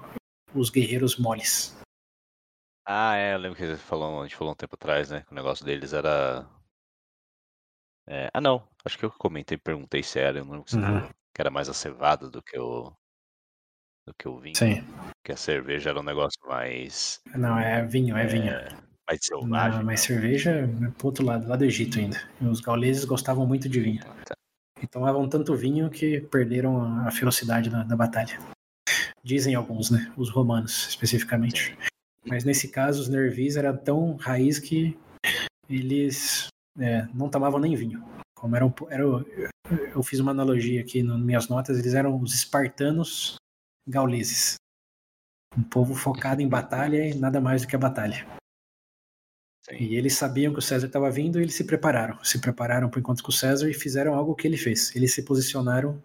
os 0.54 0.68
guerreiros 0.68 1.16
moles. 1.16 1.74
Ah, 2.84 3.16
é, 3.16 3.32
eu 3.32 3.38
lembro 3.38 3.56
que 3.56 3.66
gente 3.66 3.78
falou, 3.78 4.20
a 4.20 4.24
gente 4.24 4.36
falou 4.36 4.52
um 4.52 4.56
tempo 4.56 4.74
atrás, 4.74 5.08
né? 5.08 5.22
Que 5.22 5.32
o 5.32 5.34
negócio 5.34 5.64
deles 5.64 5.94
era 5.94 6.46
é, 8.08 8.30
ah, 8.32 8.40
não. 8.40 8.66
Acho 8.84 8.98
que 8.98 9.04
eu 9.04 9.10
comentei, 9.10 9.58
perguntei 9.58 10.02
sério, 10.02 10.44
não 10.44 10.62
que, 10.62 10.76
uhum. 10.76 11.06
que 11.34 11.40
era 11.40 11.50
mais 11.50 11.68
a 11.68 11.74
cevada 11.74 12.30
do 12.30 12.42
que 12.42 12.58
o 12.58 12.90
do 14.06 14.14
que 14.18 14.26
o 14.26 14.38
vinho. 14.38 14.56
Sim. 14.56 14.82
Que 15.22 15.32
a 15.32 15.36
cerveja 15.36 15.90
era 15.90 16.00
um 16.00 16.04
negócio 16.04 16.40
mais. 16.46 17.20
Não, 17.34 17.58
é 17.58 17.84
vinho, 17.84 18.16
é, 18.16 18.24
é 18.24 18.26
vinho. 18.26 18.52
Mais 19.06 19.20
selvagem. 19.22 19.78
Não, 19.78 19.84
mas 19.84 20.00
cerveja 20.00 20.50
é 20.50 20.66
pro 20.96 21.08
outro 21.08 21.24
lado, 21.24 21.46
lá 21.46 21.56
do 21.56 21.64
Egito 21.64 21.98
ainda. 21.98 22.18
Os 22.40 22.60
gauleses 22.60 23.04
gostavam 23.04 23.46
muito 23.46 23.68
de 23.68 23.80
vinho. 23.80 24.02
Ah, 24.06 24.24
tá. 24.24 24.34
E 24.82 24.86
tomavam 24.86 25.28
tanto 25.28 25.54
vinho 25.54 25.90
que 25.90 26.20
perderam 26.20 26.80
a 26.80 27.10
velocidade 27.10 27.68
da, 27.68 27.82
da 27.82 27.96
batalha. 27.96 28.38
Dizem 29.22 29.54
alguns, 29.54 29.90
né? 29.90 30.10
Os 30.16 30.30
romanos, 30.30 30.88
especificamente. 30.88 31.76
Mas 32.24 32.44
nesse 32.44 32.68
caso, 32.68 33.02
os 33.02 33.08
nervis 33.08 33.56
eram 33.56 33.76
tão 33.76 34.16
raiz 34.16 34.58
que 34.58 34.96
eles 35.68 36.48
é, 36.78 37.06
não 37.14 37.28
tomavam 37.28 37.60
nem 37.60 37.74
vinho. 37.74 38.02
Como 38.34 38.54
eram, 38.54 38.74
era, 38.88 39.02
eu 39.02 40.02
fiz 40.02 40.20
uma 40.20 40.30
analogia 40.30 40.80
aqui 40.80 41.02
nas 41.02 41.18
minhas 41.20 41.48
notas, 41.48 41.78
eles 41.78 41.94
eram 41.94 42.20
os 42.20 42.34
espartanos 42.34 43.36
gauleses. 43.86 44.54
Um 45.56 45.62
povo 45.62 45.94
focado 45.94 46.40
em 46.40 46.48
batalha 46.48 47.08
e 47.08 47.14
nada 47.14 47.40
mais 47.40 47.62
do 47.62 47.68
que 47.68 47.74
a 47.76 47.78
batalha. 47.78 48.26
Sim. 49.62 49.76
E 49.80 49.96
eles 49.96 50.14
sabiam 50.14 50.52
que 50.52 50.58
o 50.58 50.62
César 50.62 50.86
estava 50.86 51.10
vindo 51.10 51.38
e 51.38 51.42
eles 51.42 51.54
se 51.54 51.64
prepararam. 51.64 52.22
Se 52.24 52.40
prepararam 52.40 52.88
para 52.88 52.98
o 52.98 53.00
encontro 53.00 53.24
com 53.24 53.30
o 53.30 53.34
César 53.34 53.68
e 53.68 53.74
fizeram 53.74 54.14
algo 54.14 54.34
que 54.34 54.46
ele 54.46 54.56
fez. 54.56 54.94
Eles 54.94 55.12
se 55.12 55.22
posicionaram 55.22 56.02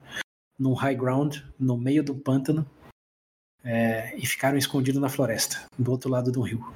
no 0.58 0.74
high 0.74 0.96
ground, 0.96 1.38
no 1.60 1.78
meio 1.78 2.04
do 2.04 2.16
pântano, 2.16 2.70
é, 3.64 4.16
e 4.18 4.26
ficaram 4.26 4.58
escondidos 4.58 5.02
na 5.02 5.10
floresta, 5.10 5.66
do 5.78 5.92
outro 5.92 6.10
lado 6.10 6.32
do 6.32 6.42
rio. 6.42 6.74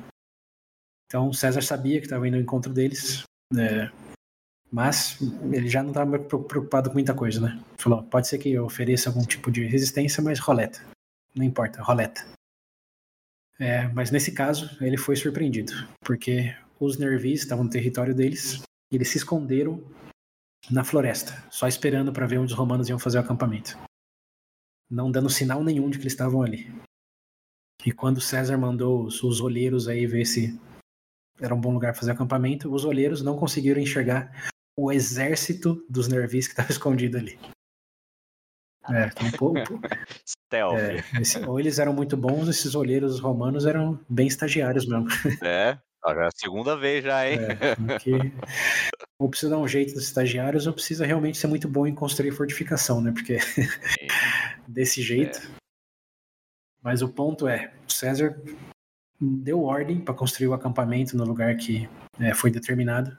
Então 1.05 1.31
César 1.31 1.61
sabia 1.61 1.99
que 1.99 2.05
estava 2.05 2.27
indo 2.27 2.35
ao 2.35 2.41
encontro 2.41 2.73
deles, 2.73 3.23
é, 3.55 3.89
mas 4.71 5.17
ele 5.51 5.69
já 5.69 5.81
não 5.81 5.89
estava 5.89 6.19
preocupado 6.19 6.89
com 6.89 6.95
muita 6.95 7.13
coisa, 7.13 7.39
né? 7.39 7.63
Falou, 7.77 8.03
pode 8.03 8.27
ser 8.27 8.37
que 8.37 8.51
eu 8.51 8.65
ofereça 8.65 9.09
algum 9.09 9.23
tipo 9.23 9.49
de 9.51 9.65
resistência, 9.65 10.21
mas 10.21 10.39
roleta. 10.39 10.81
Não 11.35 11.45
importa, 11.45 11.81
roleta. 11.81 12.25
É, 13.59 13.87
mas 13.87 14.11
nesse 14.11 14.31
caso, 14.31 14.69
ele 14.83 14.97
foi 14.97 15.15
surpreendido, 15.15 15.73
porque 16.01 16.55
os 16.79 16.97
Nervis 16.97 17.41
estavam 17.41 17.63
no 17.63 17.69
território 17.69 18.13
deles, 18.13 18.61
e 18.91 18.95
eles 18.95 19.09
se 19.09 19.17
esconderam 19.17 19.83
na 20.69 20.83
floresta, 20.83 21.43
só 21.49 21.67
esperando 21.67 22.11
para 22.11 22.27
ver 22.27 22.37
onde 22.37 22.53
os 22.53 22.57
romanos 22.57 22.89
iam 22.89 22.99
fazer 22.99 23.17
o 23.17 23.21
acampamento. 23.21 23.77
Não 24.89 25.11
dando 25.11 25.29
sinal 25.29 25.63
nenhum 25.63 25.89
de 25.89 25.97
que 25.97 26.03
eles 26.03 26.13
estavam 26.13 26.41
ali. 26.41 26.71
E 27.85 27.91
quando 27.91 28.21
César 28.21 28.57
mandou 28.57 29.05
os, 29.05 29.23
os 29.23 29.41
olheiros 29.41 29.87
aí 29.87 30.05
ver 30.05 30.25
se 30.25 30.59
era 31.41 31.53
um 31.53 31.59
bom 31.59 31.73
lugar 31.73 31.91
para 31.91 31.99
fazer 31.99 32.11
acampamento, 32.11 32.73
os 32.73 32.85
olheiros 32.85 33.21
não 33.21 33.37
conseguiram 33.37 33.81
enxergar 33.81 34.31
o 34.77 34.91
exército 34.91 35.83
dos 35.89 36.07
Nervis 36.07 36.47
que 36.47 36.53
estava 36.53 36.69
escondido 36.71 37.17
ali. 37.17 37.39
É, 38.89 39.09
um 39.23 39.31
pouco. 39.31 39.59
É, 40.49 41.19
esse, 41.19 41.39
ou 41.39 41.59
eles 41.59 41.77
eram 41.77 41.91
muito 41.91 42.15
bons, 42.15 42.47
esses 42.47 42.73
olheiros 42.73 43.19
romanos 43.19 43.65
eram 43.65 43.99
bem 44.07 44.27
estagiários 44.27 44.87
mesmo. 44.87 45.05
É, 45.43 45.77
é 46.05 46.25
a 46.25 46.29
segunda 46.33 46.77
vez 46.77 47.03
já, 47.03 47.29
hein? 47.29 47.37
É, 47.59 47.75
porque 47.75 48.11
ou 49.19 49.27
precisa 49.27 49.49
dar 49.49 49.57
um 49.57 49.67
jeito 49.67 49.93
dos 49.93 50.03
estagiários, 50.03 50.65
ou 50.65 50.71
precisa 50.71 51.05
realmente 51.05 51.37
ser 51.37 51.47
muito 51.47 51.67
bom 51.67 51.85
em 51.85 51.93
construir 51.93 52.31
fortificação, 52.31 53.01
né? 53.01 53.11
Porque 53.11 53.39
desse 54.65 55.01
jeito. 55.01 55.39
É. 55.39 55.51
Mas 56.81 57.01
o 57.01 57.09
ponto 57.09 57.45
é, 57.45 57.73
César 57.89 58.41
deu 59.19 59.63
ordem 59.63 59.99
para 59.99 60.13
construir 60.13 60.47
o 60.47 60.53
acampamento 60.53 61.17
no 61.17 61.25
lugar 61.25 61.55
que 61.55 61.89
é, 62.19 62.33
foi 62.33 62.51
determinado. 62.51 63.17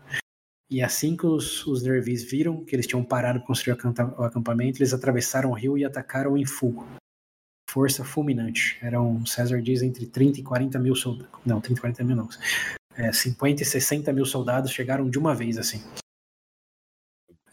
E 0.70 0.82
assim 0.82 1.16
que 1.16 1.26
os, 1.26 1.66
os 1.66 1.82
Nervis 1.82 2.22
viram 2.22 2.64
que 2.64 2.76
eles 2.76 2.86
tinham 2.86 3.02
parado 3.02 3.38
de 3.38 3.46
construir 3.46 3.78
o 4.18 4.22
acampamento, 4.22 4.78
eles 4.78 4.92
atravessaram 4.92 5.50
o 5.50 5.54
rio 5.54 5.78
e 5.78 5.84
atacaram 5.84 6.36
em 6.36 6.44
full. 6.44 6.86
Força 7.70 8.04
fulminante. 8.04 8.78
Eram, 8.82 9.24
César 9.24 9.62
diz, 9.62 9.82
entre 9.82 10.06
30 10.06 10.40
e 10.40 10.42
40 10.42 10.78
mil 10.78 10.94
soldados. 10.94 11.40
Não, 11.44 11.60
30 11.60 11.78
e 11.78 11.80
40 11.80 12.04
mil 12.04 12.16
não. 12.16 12.28
É, 12.96 13.12
50 13.12 13.62
e 13.62 13.66
60 13.66 14.12
mil 14.12 14.26
soldados 14.26 14.70
chegaram 14.70 15.08
de 15.08 15.18
uma 15.18 15.34
vez, 15.34 15.56
assim. 15.56 15.82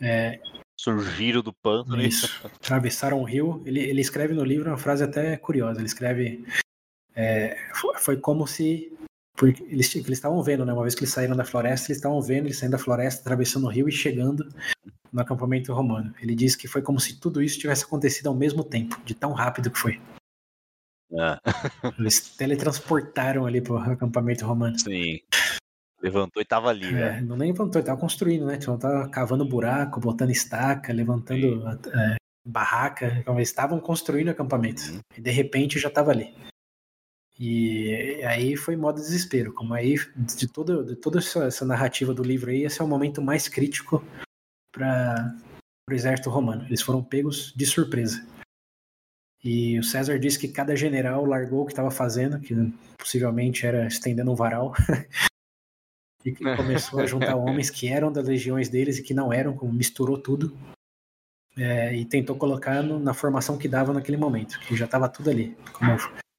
É, 0.02 0.40
Surgiram 0.78 1.42
do 1.42 1.54
pântano. 1.54 2.02
Isso. 2.02 2.46
Atravessaram 2.46 3.22
o 3.22 3.24
rio. 3.24 3.62
Ele, 3.66 3.80
ele 3.80 4.02
escreve 4.02 4.34
no 4.34 4.44
livro 4.44 4.70
uma 4.70 4.78
frase 4.78 5.04
até 5.04 5.38
curiosa. 5.38 5.80
Ele 5.80 5.88
escreve... 5.88 6.46
É, 7.16 7.58
foi 7.98 8.18
como 8.18 8.46
se 8.46 8.92
porque 9.36 9.64
eles 9.64 9.94
estavam 9.94 10.42
vendo, 10.42 10.66
né? 10.66 10.72
Uma 10.72 10.84
vez 10.84 10.96
que 10.96 11.02
eles 11.02 11.14
saíram 11.14 11.36
da 11.36 11.44
floresta, 11.44 11.88
eles 11.88 11.98
estavam 11.98 12.22
vendo 12.22 12.46
eles 12.46 12.58
saindo 12.58 12.72
da 12.72 12.78
floresta, 12.78 13.22
atravessando 13.22 13.66
o 13.66 13.70
rio 13.70 13.90
e 13.90 13.92
chegando 13.92 14.48
no 15.12 15.22
acampamento 15.22 15.74
romano. 15.74 16.14
Ele 16.22 16.34
diz 16.34 16.56
que 16.56 16.68
foi 16.68 16.82
como 16.82 17.00
se 17.00 17.20
tudo 17.20 17.42
isso 17.42 17.60
tivesse 17.60 17.84
acontecido 17.84 18.28
ao 18.28 18.36
mesmo 18.36 18.64
tempo, 18.64 19.00
de 19.04 19.14
tão 19.14 19.34
rápido 19.34 19.70
que 19.70 19.78
foi. 19.78 20.02
Ah. 21.18 21.40
eles 22.00 22.36
teletransportaram 22.36 23.46
ali 23.46 23.62
pro 23.62 23.78
acampamento 23.78 24.46
romano. 24.46 24.80
Sim. 24.80 25.20
Levantou 26.02 26.42
e 26.42 26.46
tava 26.46 26.70
ali, 26.70 26.92
né? 26.92 27.18
É, 27.18 27.22
não 27.22 27.36
nem 27.36 27.52
levantou, 27.52 27.80
ele 27.80 27.88
tava 27.88 28.00
construindo, 28.00 28.46
né? 28.46 28.56
Então, 28.56 28.78
tava 28.78 29.10
cavando 29.10 29.44
buraco, 29.44 30.00
botando 30.00 30.30
estaca, 30.30 30.94
levantando 30.94 31.68
é, 31.68 32.16
barraca. 32.46 33.08
Então, 33.20 33.36
eles 33.36 33.50
estavam 33.50 33.80
construindo 33.80 34.30
acampamento. 34.30 34.82
Uhum. 34.92 35.00
E 35.18 35.22
de 35.22 35.32
repente 35.32 35.80
já 35.80 35.90
tava 35.90 36.12
ali. 36.12 36.34
E 37.38 38.24
aí 38.24 38.56
foi 38.56 38.76
modo 38.78 39.02
desespero, 39.02 39.53
como 39.53 39.74
aí 39.74 39.95
de 40.16 40.48
toda, 40.48 40.84
de 40.84 40.95
toda 40.95 41.20
essa, 41.20 41.66
narrativa 41.66 42.14
do 42.14 42.24
livro 42.24 42.49
aí, 42.49 42.64
esse 42.64 42.80
é 42.80 42.84
o 42.84 42.88
momento 42.88 43.22
mais 43.22 43.49
crítico 43.49 44.02
para 44.72 45.36
o 45.90 45.94
exército 45.94 46.30
romano. 46.30 46.66
Eles 46.66 46.82
foram 46.82 47.03
pegos 47.03 47.53
de 47.53 47.66
surpresa. 47.66 48.26
E 49.44 49.78
o 49.78 49.84
César 49.84 50.18
disse 50.18 50.40
que 50.40 50.48
cada 50.48 50.76
general 50.76 51.26
largou 51.26 51.64
o 51.64 51.66
que 51.66 51.74
estava 51.74 51.91
fazendo, 51.91 52.40
que 52.40 52.56
possivelmente 52.98 53.66
era 53.66 53.86
estendendo 53.86 54.32
um 54.32 54.36
varal, 54.36 54.74
e 56.26 56.32
que 56.32 56.56
começou 56.56 57.02
a 57.02 57.06
juntar 57.06 57.36
homens 57.36 57.70
que 57.70 57.88
eram 57.88 58.12
das 58.12 58.26
legiões 58.26 58.70
deles 58.70 58.98
e 58.98 59.03
que 59.03 59.14
não 59.14 59.32
eram, 59.32 59.56
como 59.56 59.72
misturou 59.72 60.18
tudo, 60.18 60.57
é, 61.57 61.95
e 61.95 62.06
tentou 62.06 62.36
colocar 62.38 62.82
no, 62.82 62.98
na 62.98 63.14
formação 63.14 63.57
que 63.57 63.68
dava 63.68 63.94
naquele 63.94 64.18
momento, 64.18 64.60
que 64.62 64.76
já 64.76 64.86
estava 64.86 65.07
tudo 65.07 65.30
ali, 65.30 65.56
como 65.74 65.95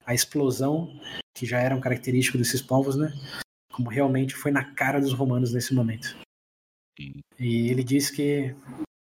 a 0.07 0.13
explosão 0.13 0.97
que 1.35 1.45
já 1.45 1.59
era 1.59 1.75
um 1.75 1.81
característico 1.81 2.37
desses 2.37 2.61
povos, 2.61 2.95
né? 2.95 3.13
Como 3.73 3.89
realmente 3.89 4.33
foi 4.33 4.49
na 4.49 4.63
cara 4.63 4.99
dos 4.99 5.13
romanos 5.13 5.53
nesse 5.53 5.73
momento. 5.73 6.17
E 7.37 7.69
ele 7.69 7.83
disse 7.83 8.15
que 8.15 8.55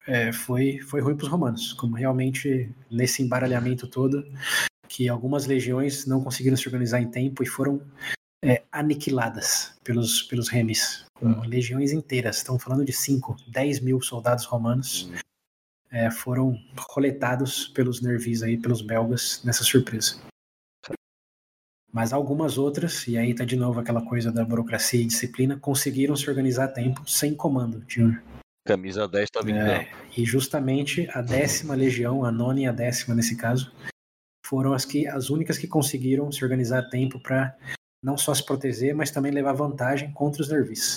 é, 0.07 0.31
foi, 0.31 0.79
foi 0.79 1.01
ruim 1.01 1.15
para 1.15 1.25
os 1.25 1.31
romanos, 1.31 1.73
como 1.73 1.95
realmente 1.95 2.73
nesse 2.89 3.21
embaralhamento 3.21 3.87
todo, 3.87 4.25
que 4.87 5.09
algumas 5.09 5.45
legiões 5.45 6.07
não 6.07 6.23
conseguiram 6.23 6.57
se 6.57 6.67
organizar 6.67 7.01
em 7.01 7.11
tempo 7.11 7.43
e 7.43 7.45
foram 7.45 7.81
é, 8.43 8.63
aniquiladas 8.71 9.77
pelos, 9.83 10.23
pelos 10.23 10.47
remes. 10.47 11.05
Legiões 11.45 11.91
inteiras, 11.91 12.37
estão 12.37 12.57
falando 12.57 12.85
de 12.85 12.93
5, 12.93 13.35
10 13.47 13.81
mil 13.81 14.01
soldados 14.01 14.45
romanos 14.45 15.11
é, 15.91 16.09
foram 16.09 16.57
roletados 16.89 17.67
pelos 17.67 18.01
nervis 18.01 18.43
aí, 18.43 18.57
pelos 18.57 18.81
belgas, 18.81 19.41
nessa 19.43 19.63
surpresa. 19.63 20.19
Mas 21.91 22.13
algumas 22.13 22.57
outras, 22.57 23.07
e 23.07 23.17
aí 23.17 23.33
tá 23.33 23.45
de 23.45 23.55
novo 23.55 23.79
aquela 23.79 24.01
coisa 24.01 24.31
da 24.31 24.43
burocracia 24.43 25.01
e 25.01 25.05
disciplina, 25.05 25.57
conseguiram 25.57 26.15
se 26.15 26.29
organizar 26.29 26.65
a 26.65 26.71
tempo 26.71 27.09
sem 27.09 27.33
comando. 27.33 27.83
Tinha... 27.85 28.21
Camisa 28.65 29.07
10 29.07 29.29
tá 29.29 29.41
vindo. 29.41 29.57
É, 29.57 29.89
e 30.15 30.25
justamente 30.25 31.07
a 31.13 31.21
décima 31.21 31.73
legião, 31.73 32.25
a 32.25 32.31
nona 32.31 32.61
e 32.61 32.67
a 32.67 32.71
décima 32.71 33.15
nesse 33.15 33.37
caso, 33.37 33.71
foram 34.45 34.73
as, 34.73 34.85
que, 34.85 35.07
as 35.07 35.29
únicas 35.29 35.57
que 35.57 35.67
conseguiram 35.67 36.31
se 36.31 36.43
organizar 36.43 36.79
a 36.79 36.89
tempo 36.89 37.19
para 37.19 37.55
não 38.03 38.17
só 38.17 38.33
se 38.33 38.45
proteger, 38.45 38.93
mas 38.93 39.11
também 39.11 39.31
levar 39.31 39.53
vantagem 39.53 40.11
contra 40.11 40.41
os 40.41 40.49
nervis. 40.49 40.95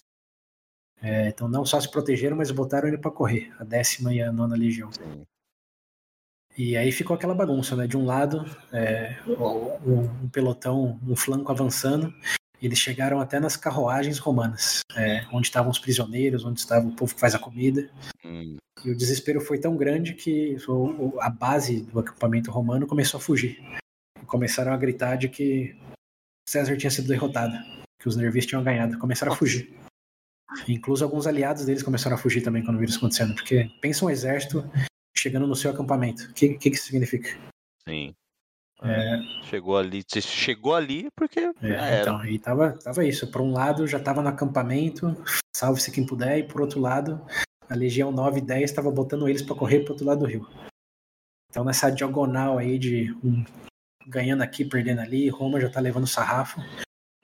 É, 1.03 1.29
então 1.29 1.49
não 1.49 1.65
só 1.65 1.81
se 1.81 1.91
protegeram, 1.91 2.37
mas 2.37 2.51
botaram 2.51 2.89
ele 2.89 2.99
para 2.99 3.11
correr, 3.11 3.53
a 3.59 3.65
décima 3.65 4.13
e 4.13 4.21
a 4.21 4.31
nona 4.31 4.55
legião. 4.55 4.93
Sim. 4.93 5.25
E 6.57 6.77
aí 6.77 6.93
ficou 6.93 7.15
aquela 7.15 7.35
bagunça, 7.35 7.77
né? 7.77 7.87
De 7.87 7.97
um 7.97 8.05
lado, 8.05 8.45
é, 8.73 9.17
um, 9.27 10.03
um, 10.25 10.29
pelotão, 10.29 10.99
um 11.07 11.17
flanco 11.17 11.51
avançando, 11.51 12.13
eles 12.63 12.79
chegaram 12.79 13.21
até 13.21 13.41
nas 13.41 13.57
carruagens 13.57 14.19
romanas, 14.19 14.81
é, 14.95 15.25
onde 15.33 15.47
estavam 15.47 15.71
os 15.71 15.79
prisioneiros, 15.79 16.45
onde 16.45 16.61
estava 16.61 16.87
o 16.87 16.93
povo 16.95 17.15
que 17.15 17.21
faz 17.21 17.35
a 17.35 17.39
comida. 17.39 17.89
Hum. 18.25 18.57
E 18.85 18.91
o 18.91 18.97
desespero 18.97 19.41
foi 19.41 19.59
tão 19.59 19.77
grande 19.77 20.15
que 20.15 20.57
a 21.21 21.31
base 21.31 21.83
do 21.83 21.99
acampamento 21.99 22.51
romano 22.51 22.87
começou 22.87 23.19
a 23.19 23.21
fugir. 23.21 23.59
Começaram 24.27 24.73
a 24.73 24.77
gritar 24.77 25.17
de 25.17 25.29
que 25.29 25.77
César 26.49 26.77
tinha 26.77 26.91
sido 26.91 27.09
derrotado, 27.09 27.55
que 27.99 28.09
os 28.09 28.17
nervis 28.17 28.47
tinham 28.47 28.63
ganhado. 28.63 28.99
Começaram 28.99 29.33
a 29.33 29.37
fugir. 29.37 29.75
Incluso 30.69 31.05
alguns 31.05 31.27
aliados 31.27 31.65
deles 31.65 31.83
começaram 31.83 32.17
a 32.17 32.19
fugir 32.19 32.43
também 32.43 32.65
quando 32.65 32.79
viram 32.79 32.91
isso 32.91 32.99
acontecendo, 32.99 33.35
porque 33.35 33.71
pensa 33.81 34.05
um 34.05 34.11
exército 34.11 34.69
chegando 35.21 35.47
no 35.47 35.55
seu 35.55 35.71
acampamento. 35.71 36.25
O 36.25 36.33
que, 36.33 36.55
que, 36.55 36.71
que 36.71 36.77
isso 36.77 36.87
significa? 36.87 37.39
Sim. 37.87 38.15
É... 38.83 39.19
Chegou 39.43 39.77
ali, 39.77 40.03
chegou 40.09 40.75
ali 40.75 41.09
porque. 41.15 41.41
É, 41.61 42.01
então, 42.01 42.25
e 42.25 42.39
tava, 42.39 42.73
tava 42.83 43.05
isso. 43.05 43.31
Por 43.31 43.43
um 43.43 43.53
lado, 43.53 43.87
já 43.87 44.01
tava 44.01 44.23
no 44.23 44.29
acampamento, 44.29 45.15
salve-se 45.55 45.91
quem 45.91 46.07
puder, 46.07 46.39
e 46.39 46.43
por 46.45 46.63
outro 46.63 46.81
lado, 46.81 47.21
a 47.69 47.75
Legião 47.75 48.11
9 48.11 48.39
e 48.39 48.43
10 48.43 48.71
estava 48.71 48.91
botando 48.91 49.29
eles 49.29 49.43
para 49.43 49.55
correr 49.55 49.81
pro 49.81 49.93
outro 49.93 50.07
lado 50.07 50.21
do 50.21 50.27
rio. 50.27 50.49
Então, 51.51 51.65
nessa 51.65 51.91
diagonal 51.91 52.57
aí 52.57 52.79
de 52.79 53.13
um, 53.23 53.45
ganhando 54.07 54.43
aqui, 54.43 54.65
perdendo 54.65 55.01
ali, 55.01 55.29
Roma 55.29 55.61
já 55.61 55.69
tá 55.69 55.81
levando 55.81 56.07
sarrafo. 56.07 56.61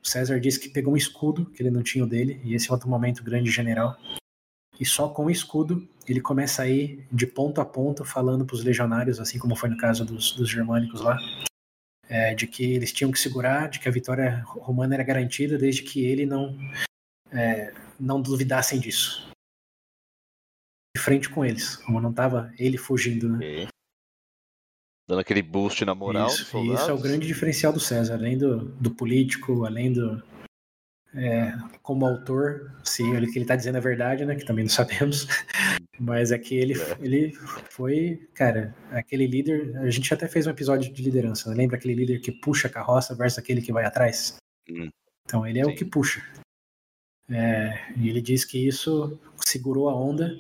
O 0.03 0.07
César 0.07 0.39
disse 0.39 0.61
que 0.61 0.69
pegou 0.69 0.93
um 0.93 0.97
escudo, 0.97 1.47
que 1.47 1.63
ele 1.63 1.71
não 1.71 1.83
tinha 1.83 2.05
o 2.05 2.09
dele, 2.09 2.41
e 2.45 2.55
esse 2.55 2.69
é 2.69 2.73
outro 2.73 2.89
momento 2.89 3.25
grande 3.25 3.51
general 3.51 3.97
e 4.79 4.85
só 4.85 5.09
com 5.09 5.27
o 5.27 5.31
escudo 5.31 5.87
ele 6.07 6.21
começa 6.21 6.63
a 6.63 6.69
ir 6.69 7.07
de 7.11 7.27
ponto 7.27 7.61
a 7.61 7.65
ponto 7.65 8.05
falando 8.05 8.45
para 8.45 8.55
os 8.55 8.63
legionários, 8.63 9.19
assim 9.19 9.39
como 9.39 9.57
foi 9.57 9.69
no 9.69 9.77
caso 9.77 10.05
dos, 10.05 10.33
dos 10.33 10.49
germânicos 10.49 11.01
lá, 11.01 11.19
é, 12.09 12.35
de 12.35 12.47
que 12.47 12.65
eles 12.75 12.93
tinham 12.93 13.11
que 13.11 13.19
segurar, 13.19 13.69
de 13.69 13.81
que 13.81 13.89
a 13.89 13.93
vitória 13.93 14.43
romana 14.47 14.95
era 14.95 15.03
garantida 15.03 15.59
desde 15.59 15.83
que 15.83 16.05
ele 16.05 16.25
não 16.25 16.57
é, 17.33 17.73
não 17.99 18.23
duvidassem 18.23 18.79
disso. 18.79 19.29
De 20.97 21.03
frente 21.03 21.29
com 21.29 21.45
eles, 21.45 21.77
como 21.77 22.01
não 22.01 22.11
estava 22.11 22.53
ele 22.59 22.79
fugindo, 22.79 23.29
né? 23.29 23.67
Dando 25.09 25.21
aquele 25.21 25.43
boost 25.43 25.85
na 25.85 25.95
moral. 25.95 26.29
Isso, 26.29 26.59
isso 26.59 26.91
é 26.91 26.93
o 26.93 27.01
grande 27.01 27.27
diferencial 27.27 27.73
do 27.73 27.79
César, 27.79 28.15
além 28.15 28.37
do, 28.37 28.65
do 28.65 28.91
político, 28.91 29.65
além 29.65 29.93
do, 29.93 30.23
é, 31.17 31.53
como 31.83 32.07
autor, 32.07 32.73
se 32.85 33.03
ele 33.03 33.27
que 33.27 33.39
ele 33.39 33.45
está 33.45 33.57
dizendo 33.57 33.77
a 33.77 33.81
verdade, 33.81 34.25
né? 34.25 34.35
Que 34.35 34.45
também 34.45 34.65
não 34.65 34.71
sabemos. 34.71 35.27
Mas 35.99 36.31
é 36.31 36.39
que 36.39 36.55
ele, 36.55 36.75
é. 36.75 36.97
ele 37.01 37.33
foi, 37.71 38.29
cara, 38.35 38.75
aquele 38.91 39.27
líder. 39.27 39.77
A 39.79 39.91
gente 39.91 40.13
até 40.13 40.29
fez 40.29 40.47
um 40.47 40.51
episódio 40.51 40.93
de 40.93 41.03
liderança. 41.03 41.49
Né? 41.51 41.57
Lembra 41.57 41.77
aquele 41.77 41.95
líder 41.95 42.21
que 42.21 42.31
puxa 42.31 42.69
a 42.69 42.71
carroça 42.71 43.15
versus 43.15 43.39
aquele 43.39 43.63
que 43.63 43.73
vai 43.73 43.85
atrás? 43.85 44.37
Hum. 44.69 44.91
Então 45.25 45.47
ele 45.47 45.59
é 45.59 45.65
Sim. 45.65 45.71
o 45.71 45.75
que 45.75 45.85
puxa. 45.85 46.23
É, 47.29 47.93
e 47.97 48.09
ele 48.09 48.21
diz 48.21 48.45
que 48.45 48.69
isso 48.69 49.19
segurou 49.37 49.89
a 49.89 49.95
onda 49.95 50.39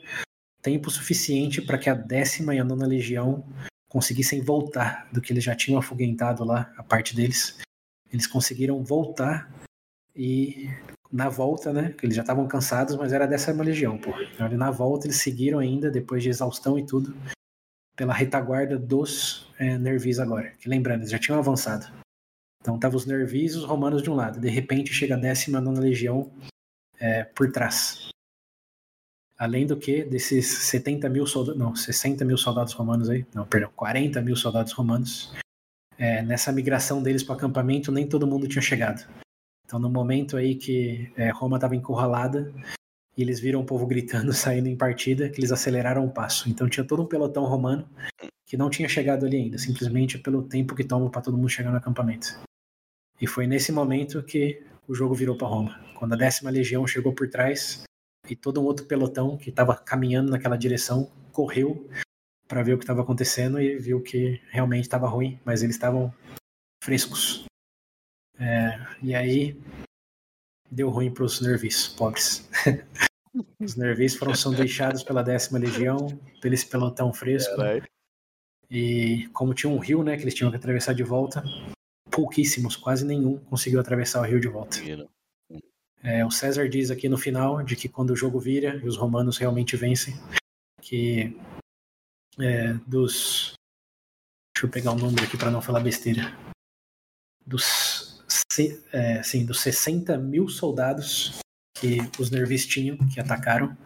tempo 0.62 0.90
suficiente 0.90 1.62
para 1.62 1.78
que 1.78 1.88
a 1.88 1.94
décima 1.94 2.52
e 2.52 2.58
a 2.58 2.64
nona 2.64 2.86
legião 2.86 3.46
conseguissem 3.88 4.42
voltar 4.42 5.08
do 5.12 5.20
que 5.20 5.32
eles 5.32 5.44
já 5.44 5.54
tinham 5.54 5.78
afuguentado 5.78 6.44
lá, 6.44 6.72
a 6.76 6.82
parte 6.82 7.14
deles. 7.14 7.56
Eles 8.12 8.26
conseguiram 8.26 8.82
voltar 8.82 9.48
e 10.16 10.70
na 11.12 11.28
volta, 11.28 11.72
né? 11.72 11.94
Que 11.96 12.06
eles 12.06 12.16
já 12.16 12.22
estavam 12.22 12.46
cansados, 12.48 12.96
mas 12.96 13.12
era 13.12 13.26
dessa 13.26 13.52
legião, 13.52 13.98
pô. 13.98 14.10
Então, 14.34 14.48
na 14.50 14.70
volta 14.70 15.06
eles 15.06 15.16
seguiram 15.16 15.58
ainda, 15.58 15.90
depois 15.90 16.22
de 16.22 16.30
exaustão 16.30 16.78
e 16.78 16.86
tudo, 16.86 17.14
pela 17.94 18.12
retaguarda 18.12 18.78
dos 18.78 19.46
é, 19.58 19.78
Nervis 19.78 20.18
agora. 20.18 20.50
Que 20.58 20.68
lembrando, 20.68 21.00
eles 21.00 21.10
já 21.10 21.18
tinham 21.18 21.38
avançado. 21.38 21.86
Então 22.60 22.78
tava 22.78 22.96
os 22.96 23.06
Nervis 23.06 23.54
e 23.54 23.58
os 23.58 23.64
romanos 23.64 24.02
de 24.02 24.10
um 24.10 24.14
lado. 24.14 24.40
De 24.40 24.48
repente 24.48 24.92
chega 24.92 25.14
a 25.14 25.18
19 25.18 25.78
legião 25.78 26.32
é, 26.98 27.24
por 27.24 27.50
trás. 27.52 28.08
Além 29.38 29.66
do 29.66 29.76
que, 29.76 30.02
desses 30.02 30.46
70 30.46 31.08
mil 31.10 31.26
soldados, 31.26 31.60
não, 31.60 31.76
60 31.76 32.24
mil 32.24 32.38
soldados 32.38 32.72
romanos 32.72 33.10
aí, 33.10 33.26
não, 33.34 33.46
perdão, 33.46 33.70
40 33.76 34.22
mil 34.22 34.34
soldados 34.34 34.72
romanos, 34.72 35.34
é, 35.98 36.22
nessa 36.22 36.50
migração 36.50 37.02
deles 37.02 37.22
para 37.22 37.34
o 37.34 37.36
acampamento, 37.36 37.92
nem 37.92 38.08
todo 38.08 38.26
mundo 38.26 38.48
tinha 38.48 38.62
chegado. 38.62 39.06
Então, 39.66 39.80
no 39.80 39.90
momento 39.90 40.36
aí 40.36 40.54
que 40.54 41.12
é, 41.16 41.28
Roma 41.30 41.56
estava 41.56 41.74
encurralada, 41.74 42.54
e 43.16 43.22
eles 43.22 43.40
viram 43.40 43.60
o 43.60 43.66
povo 43.66 43.84
gritando, 43.84 44.32
saindo 44.32 44.68
em 44.68 44.76
partida, 44.76 45.28
que 45.28 45.40
eles 45.40 45.50
aceleraram 45.50 46.06
o 46.06 46.10
passo. 46.10 46.48
Então, 46.48 46.68
tinha 46.68 46.86
todo 46.86 47.02
um 47.02 47.06
pelotão 47.06 47.44
romano 47.44 47.88
que 48.46 48.56
não 48.56 48.70
tinha 48.70 48.88
chegado 48.88 49.26
ali 49.26 49.36
ainda, 49.36 49.58
simplesmente 49.58 50.18
pelo 50.18 50.44
tempo 50.44 50.76
que 50.76 50.84
toma 50.84 51.10
para 51.10 51.20
todo 51.20 51.36
mundo 51.36 51.48
chegar 51.48 51.72
no 51.72 51.78
acampamento. 51.78 52.38
E 53.20 53.26
foi 53.26 53.46
nesse 53.46 53.72
momento 53.72 54.22
que 54.22 54.62
o 54.86 54.94
jogo 54.94 55.14
virou 55.14 55.36
para 55.36 55.48
Roma. 55.48 55.80
Quando 55.96 56.12
a 56.12 56.16
décima 56.16 56.48
legião 56.48 56.86
chegou 56.86 57.12
por 57.12 57.28
trás, 57.28 57.82
e 58.28 58.36
todo 58.36 58.60
um 58.60 58.64
outro 58.64 58.86
pelotão 58.86 59.36
que 59.36 59.50
estava 59.50 59.74
caminhando 59.74 60.30
naquela 60.30 60.56
direção 60.56 61.10
correu 61.32 61.88
para 62.46 62.62
ver 62.62 62.74
o 62.74 62.78
que 62.78 62.84
estava 62.84 63.02
acontecendo 63.02 63.60
e 63.60 63.76
viu 63.76 64.00
que 64.00 64.40
realmente 64.50 64.84
estava 64.84 65.08
ruim, 65.08 65.40
mas 65.44 65.62
eles 65.62 65.74
estavam 65.74 66.12
frescos. 66.82 67.44
É, 68.38 68.78
e 69.02 69.14
aí 69.14 69.58
deu 70.70 70.90
ruim 70.90 71.12
para 71.12 71.24
os 71.24 71.40
nervis, 71.40 71.88
pobres. 71.88 72.48
os 73.60 73.76
nervis 73.76 74.14
foram 74.16 74.34
são 74.34 74.52
deixados 74.52 75.02
pela 75.02 75.22
décima 75.22 75.58
legião, 75.58 76.08
pelo 76.40 76.54
esse 76.54 76.66
pelotão 76.66 77.12
fresco. 77.12 77.54
E 78.70 79.28
como 79.32 79.54
tinha 79.54 79.70
um 79.70 79.78
rio, 79.78 80.02
né, 80.02 80.16
que 80.16 80.22
eles 80.22 80.34
tinham 80.34 80.50
que 80.50 80.56
atravessar 80.56 80.92
de 80.92 81.02
volta, 81.02 81.42
pouquíssimos, 82.10 82.76
quase 82.76 83.04
nenhum 83.04 83.38
conseguiu 83.38 83.80
atravessar 83.80 84.20
o 84.20 84.24
rio 84.24 84.40
de 84.40 84.48
volta. 84.48 84.78
É, 86.02 86.24
o 86.24 86.30
César 86.30 86.68
diz 86.68 86.90
aqui 86.90 87.08
no 87.08 87.18
final 87.18 87.62
de 87.62 87.74
que 87.74 87.88
quando 87.88 88.10
o 88.10 88.16
jogo 88.16 88.38
vira 88.38 88.76
e 88.76 88.86
os 88.86 88.96
romanos 88.96 89.38
realmente 89.38 89.76
vencem, 89.76 90.14
que 90.80 91.36
é, 92.38 92.74
dos. 92.86 93.54
Deixa 94.54 94.66
eu 94.66 94.70
pegar 94.70 94.92
o 94.92 94.94
um 94.94 94.98
número 94.98 95.24
aqui 95.24 95.36
para 95.36 95.50
não 95.50 95.60
falar 95.60 95.80
besteira. 95.80 96.32
Dos, 97.44 98.05
é, 98.92 99.22
sim, 99.22 99.44
dos 99.44 99.60
60 99.60 100.16
mil 100.18 100.48
soldados 100.48 101.38
que 101.78 101.98
os 102.18 102.30
nervis 102.30 102.66
tinham, 102.66 102.96
que 103.08 103.20
atacaram, 103.20 103.76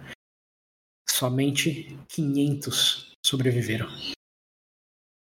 somente 1.09 1.99
500 2.09 3.17
sobreviveram. 3.25 3.89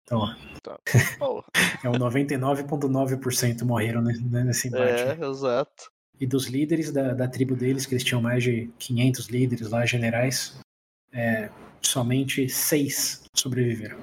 Então, 0.04 0.20
ó. 0.20 0.36
Tá. 0.62 0.80
é 1.84 1.90
um 1.90 1.94
99,9% 1.94 3.64
morreram 3.64 4.02
nesse 4.02 4.68
embate. 4.70 5.22
É, 5.22 5.26
exato 5.26 5.94
e 6.20 6.28
dos 6.28 6.48
líderes 6.48 6.92
da, 6.92 7.14
da 7.14 7.28
tribo 7.28 7.56
deles, 7.56 7.86
que 7.86 7.94
eles 7.94 8.04
tinham 8.04 8.22
mais 8.22 8.44
de 8.44 8.68
500 8.80 9.28
líderes 9.28 9.70
lá, 9.70 9.86
generais, 9.86 10.58
é, 11.12 11.50
somente 11.82 12.48
seis 12.48 13.24
sobreviveram. 13.36 13.98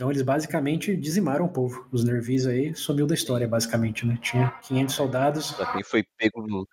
Então 0.00 0.10
eles 0.10 0.22
basicamente 0.22 0.96
dizimaram 0.96 1.44
o 1.44 1.48
povo. 1.50 1.86
Os 1.92 2.02
Nervis 2.04 2.46
aí 2.46 2.74
sumiu 2.74 3.06
da 3.06 3.14
história, 3.14 3.46
basicamente, 3.46 4.06
né? 4.06 4.18
Tinha 4.22 4.48
500 4.62 4.94
soldados. 4.94 5.52
Pra 5.52 5.72
quem 5.74 5.84
foi 5.84 6.02
pego, 6.16 6.66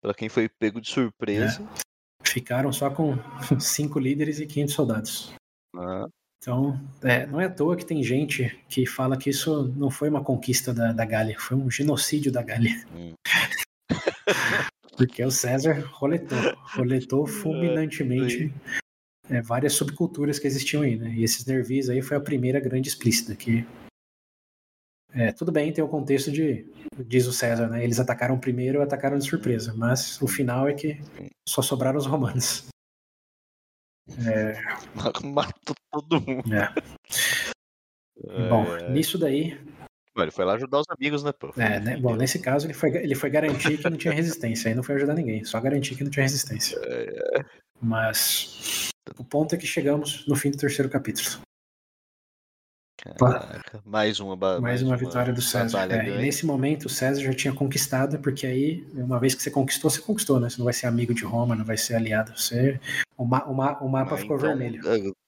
pra 0.00 0.14
quem 0.14 0.28
foi 0.28 0.48
pego 0.48 0.80
de 0.80 0.88
surpresa. 0.88 1.60
É, 1.60 2.28
ficaram 2.28 2.72
só 2.72 2.88
com 2.88 3.16
cinco 3.58 3.98
líderes 3.98 4.38
e 4.38 4.46
500 4.46 4.74
soldados. 4.76 5.34
Ah. 5.74 6.06
Então, 6.40 6.80
é, 7.02 7.26
não 7.26 7.40
é 7.40 7.46
à 7.46 7.50
toa 7.50 7.76
que 7.76 7.84
tem 7.84 8.00
gente 8.00 8.56
que 8.68 8.86
fala 8.86 9.16
que 9.16 9.30
isso 9.30 9.74
não 9.76 9.90
foi 9.90 10.08
uma 10.08 10.22
conquista 10.22 10.72
da, 10.72 10.92
da 10.92 11.04
Gália, 11.04 11.36
foi 11.36 11.56
um 11.56 11.68
genocídio 11.68 12.30
da 12.30 12.42
Gália. 12.44 12.86
Hum. 12.94 13.12
Porque 14.96 15.24
o 15.24 15.32
César 15.32 15.84
roletou, 15.94 16.38
roletou 16.76 17.26
é, 17.26 17.28
fulminantemente 17.28 18.54
é, 19.30 19.40
várias 19.42 19.74
subculturas 19.74 20.38
que 20.38 20.46
existiam 20.46 20.82
aí, 20.82 20.96
né? 20.96 21.12
E 21.14 21.24
esses 21.24 21.44
nervis 21.44 21.88
aí 21.88 22.02
foi 22.02 22.16
a 22.16 22.20
primeira 22.20 22.60
grande 22.60 22.88
explícita 22.88 23.34
que 23.34 23.66
é, 25.10 25.32
tudo 25.32 25.50
bem, 25.50 25.72
tem 25.72 25.82
o 25.82 25.88
contexto 25.88 26.30
de, 26.30 26.70
diz 27.06 27.26
o 27.26 27.32
César, 27.32 27.68
né? 27.68 27.82
Eles 27.82 27.98
atacaram 27.98 28.38
primeiro, 28.38 28.82
atacaram 28.82 29.16
de 29.16 29.26
surpresa, 29.26 29.72
mas 29.74 30.20
o 30.20 30.28
final 30.28 30.68
é 30.68 30.74
que 30.74 31.00
só 31.48 31.62
sobraram 31.62 31.98
os 31.98 32.06
romanos. 32.06 32.68
É... 34.26 34.52
Matou 35.24 35.74
todo 35.90 36.20
mundo. 36.20 36.54
É. 36.54 36.72
Bom, 38.48 38.64
nisso 38.90 39.16
daí, 39.16 39.58
ele 40.22 40.30
foi 40.30 40.44
lá 40.44 40.54
ajudar 40.54 40.80
os 40.80 40.86
amigos, 40.90 41.22
né, 41.22 41.32
pô? 41.32 41.52
É, 41.56 41.80
né? 41.80 41.96
Bom, 41.96 42.16
nesse 42.16 42.38
caso 42.38 42.66
ele 42.66 42.74
foi, 42.74 42.90
ele 42.96 43.14
foi 43.14 43.30
garantir 43.30 43.78
que 43.78 43.88
não 43.88 43.96
tinha 43.96 44.12
resistência. 44.12 44.68
Aí 44.68 44.74
não 44.74 44.82
foi 44.82 44.96
ajudar 44.96 45.14
ninguém, 45.14 45.44
só 45.44 45.60
garantir 45.60 45.94
que 45.96 46.04
não 46.04 46.10
tinha 46.10 46.24
resistência. 46.24 46.78
É, 46.82 47.38
é. 47.38 47.44
Mas 47.80 48.90
o 49.16 49.24
ponto 49.24 49.54
é 49.54 49.58
que 49.58 49.66
chegamos 49.66 50.26
no 50.26 50.36
fim 50.36 50.50
do 50.50 50.58
terceiro 50.58 50.90
capítulo. 50.90 51.40
Caraca, 53.16 53.80
mais 53.84 54.18
uma 54.18 54.34
mais, 54.34 54.60
mais 54.60 54.82
uma, 54.82 54.90
uma 54.90 54.96
vitória 54.96 55.32
do 55.32 55.40
César. 55.40 55.90
É, 55.90 56.18
nesse 56.18 56.44
momento 56.44 56.86
o 56.86 56.88
César 56.88 57.22
já 57.22 57.32
tinha 57.32 57.54
conquistado, 57.54 58.18
porque 58.18 58.44
aí, 58.44 58.84
uma 58.92 59.20
vez 59.20 59.34
que 59.34 59.42
você 59.42 59.50
conquistou, 59.50 59.88
você 59.88 60.00
conquistou, 60.00 60.40
né? 60.40 60.50
Você 60.50 60.58
não 60.58 60.64
vai 60.64 60.74
ser 60.74 60.88
amigo 60.88 61.14
de 61.14 61.24
Roma, 61.24 61.54
não 61.54 61.64
vai 61.64 61.76
ser 61.76 61.94
aliado. 61.94 62.32
Você, 62.36 62.80
o, 63.16 63.24
ma, 63.24 63.44
o, 63.44 63.54
ma, 63.54 63.78
o 63.78 63.88
mapa 63.88 64.16
ficou 64.16 64.36
então, 64.36 64.48
vermelho. 64.48 64.80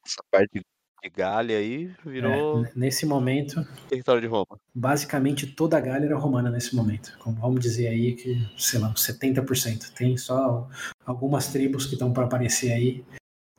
Essa 0.04 0.20
parte 0.32 0.60
de 1.02 1.10
Gália 1.10 1.58
aí 1.58 1.94
virou. 2.04 2.64
É, 2.64 2.72
nesse 2.74 3.06
momento. 3.06 3.64
Território 3.88 4.20
de 4.20 4.26
Roma. 4.26 4.58
Basicamente 4.74 5.46
toda 5.46 5.78
a 5.78 5.80
Gália 5.80 6.06
era 6.06 6.18
romana 6.18 6.50
nesse 6.50 6.74
momento. 6.74 7.16
Como 7.20 7.36
vamos 7.36 7.60
dizer 7.60 7.86
aí 7.86 8.14
que, 8.14 8.36
sei 8.58 8.80
lá, 8.80 8.92
70%. 8.92 9.92
Tem 9.92 10.16
só 10.16 10.68
algumas 11.06 11.48
tribos 11.48 11.86
que 11.86 11.94
estão 11.94 12.12
para 12.12 12.24
aparecer 12.24 12.72
aí 12.72 13.04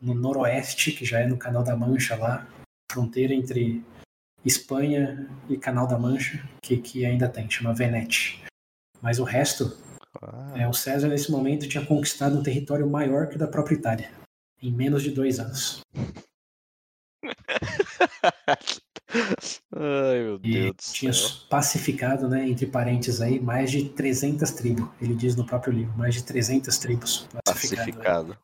no 0.02 0.14
noroeste, 0.14 0.92
que 0.92 1.06
já 1.06 1.20
é 1.20 1.28
no 1.28 1.38
Canal 1.38 1.64
da 1.64 1.76
Mancha 1.76 2.16
lá, 2.16 2.48
fronteira 2.92 3.34
entre 3.34 3.84
Espanha 4.44 5.30
e 5.48 5.56
Canal 5.58 5.88
da 5.88 5.98
Mancha, 5.98 6.44
que, 6.62 6.78
que 6.78 7.06
ainda 7.06 7.30
tem, 7.30 7.50
chama 7.50 7.74
Venete. 7.74 8.44
Mas 9.02 9.20
o 9.20 9.24
resto, 9.24 9.78
ah. 10.22 10.54
é, 10.56 10.68
o 10.68 10.74
César 10.74 11.08
nesse 11.08 11.32
momento 11.32 11.70
tinha 11.70 11.86
conquistado 11.86 12.38
um 12.38 12.44
território 12.44 12.90
maior 12.90 13.28
que 13.28 13.36
o 13.36 13.40
da 13.40 13.48
própria 13.48 13.76
Itália, 13.76 14.12
em 14.62 14.72
menos 14.72 15.04
de 15.04 15.12
dois 15.12 15.40
anos. 15.40 15.82
Ai, 19.74 20.24
meu 20.24 20.40
Deus 20.40 20.90
e 20.90 20.94
tinha 20.94 21.12
pacificado, 21.50 22.30
né, 22.30 22.48
entre 22.48 22.66
parentes 22.66 23.20
aí, 23.22 23.40
mais 23.40 23.70
de 23.70 23.90
300 23.90 24.52
tribos. 24.52 24.90
Ele 25.02 25.14
diz 25.14 25.36
no 25.36 25.46
próprio 25.46 25.74
livro, 25.74 25.98
mais 25.98 26.16
de 26.16 26.24
300 26.24 26.78
tribos 26.78 27.28
pacificado. 27.46 27.86
pacificado. 27.86 28.38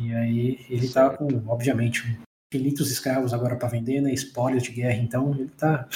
E 0.00 0.14
aí 0.14 0.66
ele 0.70 0.88
tá 0.88 1.10
com, 1.10 1.26
obviamente, 1.46 2.18
infinitos 2.52 2.90
escravos 2.90 3.34
agora 3.34 3.56
para 3.56 3.68
vender, 3.68 4.00
né, 4.00 4.12
espólios 4.12 4.62
de 4.62 4.72
guerra, 4.72 4.96
então 4.96 5.30
ele 5.34 5.48
tá 5.50 5.86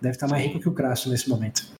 deve 0.00 0.16
estar 0.16 0.26
tá 0.26 0.30
mais 0.30 0.44
rico 0.44 0.60
que 0.60 0.68
o 0.68 0.74
Crasso 0.74 1.10
nesse 1.10 1.28
momento. 1.28 1.72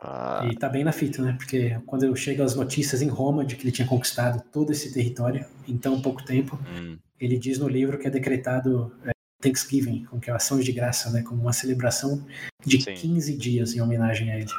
Ah. 0.00 0.46
E 0.50 0.56
tá 0.56 0.68
bem 0.68 0.84
na 0.84 0.92
fita, 0.92 1.22
né? 1.22 1.32
Porque 1.32 1.80
quando 1.86 2.14
chegam 2.14 2.44
as 2.44 2.54
notícias 2.54 3.00
em 3.00 3.08
Roma 3.08 3.44
de 3.44 3.56
que 3.56 3.62
ele 3.62 3.72
tinha 3.72 3.88
conquistado 3.88 4.42
todo 4.52 4.70
esse 4.70 4.92
território 4.92 5.46
em 5.66 5.78
tão 5.78 6.00
pouco 6.02 6.22
tempo, 6.24 6.58
hum. 6.68 6.98
ele 7.18 7.38
diz 7.38 7.58
no 7.58 7.68
livro 7.68 7.98
que 7.98 8.06
é 8.06 8.10
decretado 8.10 8.94
é, 9.04 9.12
Thanksgiving, 9.40 10.04
como 10.04 10.20
que 10.20 10.30
é 10.30 10.34
ação 10.34 10.60
de 10.60 10.72
graça, 10.72 11.10
né? 11.10 11.22
Como 11.22 11.40
uma 11.40 11.52
celebração 11.52 12.26
de 12.64 12.82
Sim. 12.82 12.94
15 12.94 13.36
dias 13.36 13.74
em 13.74 13.80
homenagem 13.80 14.30
a 14.30 14.38
ele. 14.38 14.50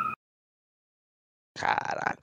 Caraca. 1.58 2.22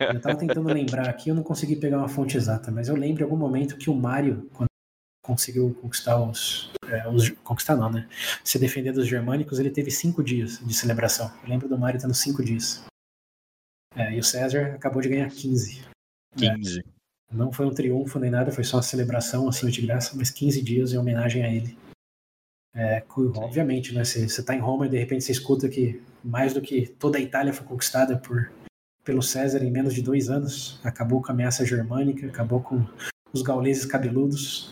Eu 0.00 0.20
tava 0.20 0.36
tentando 0.36 0.68
lembrar 0.68 1.08
aqui, 1.08 1.30
eu 1.30 1.34
não 1.34 1.42
consegui 1.42 1.76
pegar 1.76 1.98
uma 1.98 2.08
fonte 2.08 2.36
exata, 2.36 2.70
mas 2.70 2.88
eu 2.88 2.96
lembro 2.96 3.22
em 3.22 3.24
algum 3.24 3.36
momento 3.36 3.76
que 3.76 3.88
o 3.88 3.94
Mário, 3.94 4.48
quando 4.52 4.68
conseguiu 5.22 5.74
conquistar 5.80 6.18
os, 6.20 6.72
é, 6.86 7.06
os, 7.08 7.28
Conquistar 7.44 7.76
não, 7.76 7.90
né? 7.90 8.08
Se 8.42 8.58
defender 8.58 8.92
dos 8.92 9.06
germânicos, 9.06 9.58
ele 9.58 9.70
teve 9.70 9.90
cinco 9.90 10.24
dias 10.24 10.58
de 10.58 10.74
celebração. 10.74 11.30
Eu 11.42 11.48
lembro 11.50 11.68
do 11.68 11.78
Mário 11.78 12.00
tendo 12.00 12.14
cinco 12.14 12.42
dias. 12.42 12.82
É, 13.94 14.14
e 14.14 14.18
o 14.18 14.24
César 14.24 14.74
acabou 14.74 15.02
de 15.02 15.08
ganhar 15.08 15.30
15. 15.30 15.82
15. 16.36 16.80
É, 16.80 16.82
não 17.30 17.52
foi 17.52 17.66
um 17.66 17.74
triunfo 17.74 18.18
nem 18.18 18.30
nada, 18.30 18.50
foi 18.50 18.64
só 18.64 18.78
uma 18.78 18.82
celebração 18.82 19.48
assim 19.48 19.68
de 19.68 19.82
graça, 19.82 20.16
mas 20.16 20.30
15 20.30 20.62
dias 20.62 20.92
em 20.92 20.98
homenagem 20.98 21.44
a 21.44 21.48
ele. 21.48 21.76
É, 22.74 23.02
obviamente, 23.36 23.94
né? 23.94 24.04
Você 24.04 24.24
está 24.24 24.54
em 24.54 24.60
Roma 24.60 24.86
e 24.86 24.90
de 24.90 24.98
repente 24.98 25.24
você 25.24 25.32
escuta 25.32 25.68
que 25.68 26.02
mais 26.22 26.52
do 26.52 26.60
que 26.60 26.86
toda 26.86 27.18
a 27.18 27.20
Itália 27.20 27.52
foi 27.52 27.66
conquistada 27.66 28.16
por, 28.18 28.50
pelo 29.04 29.22
César 29.22 29.64
em 29.64 29.70
menos 29.70 29.94
de 29.94 30.02
dois 30.02 30.28
anos. 30.28 30.80
Acabou 30.84 31.22
com 31.22 31.28
a 31.28 31.34
ameaça 31.34 31.64
germânica, 31.64 32.26
acabou 32.26 32.60
com 32.60 32.86
os 33.32 33.42
gauleses 33.42 33.84
cabeludos. 33.84 34.70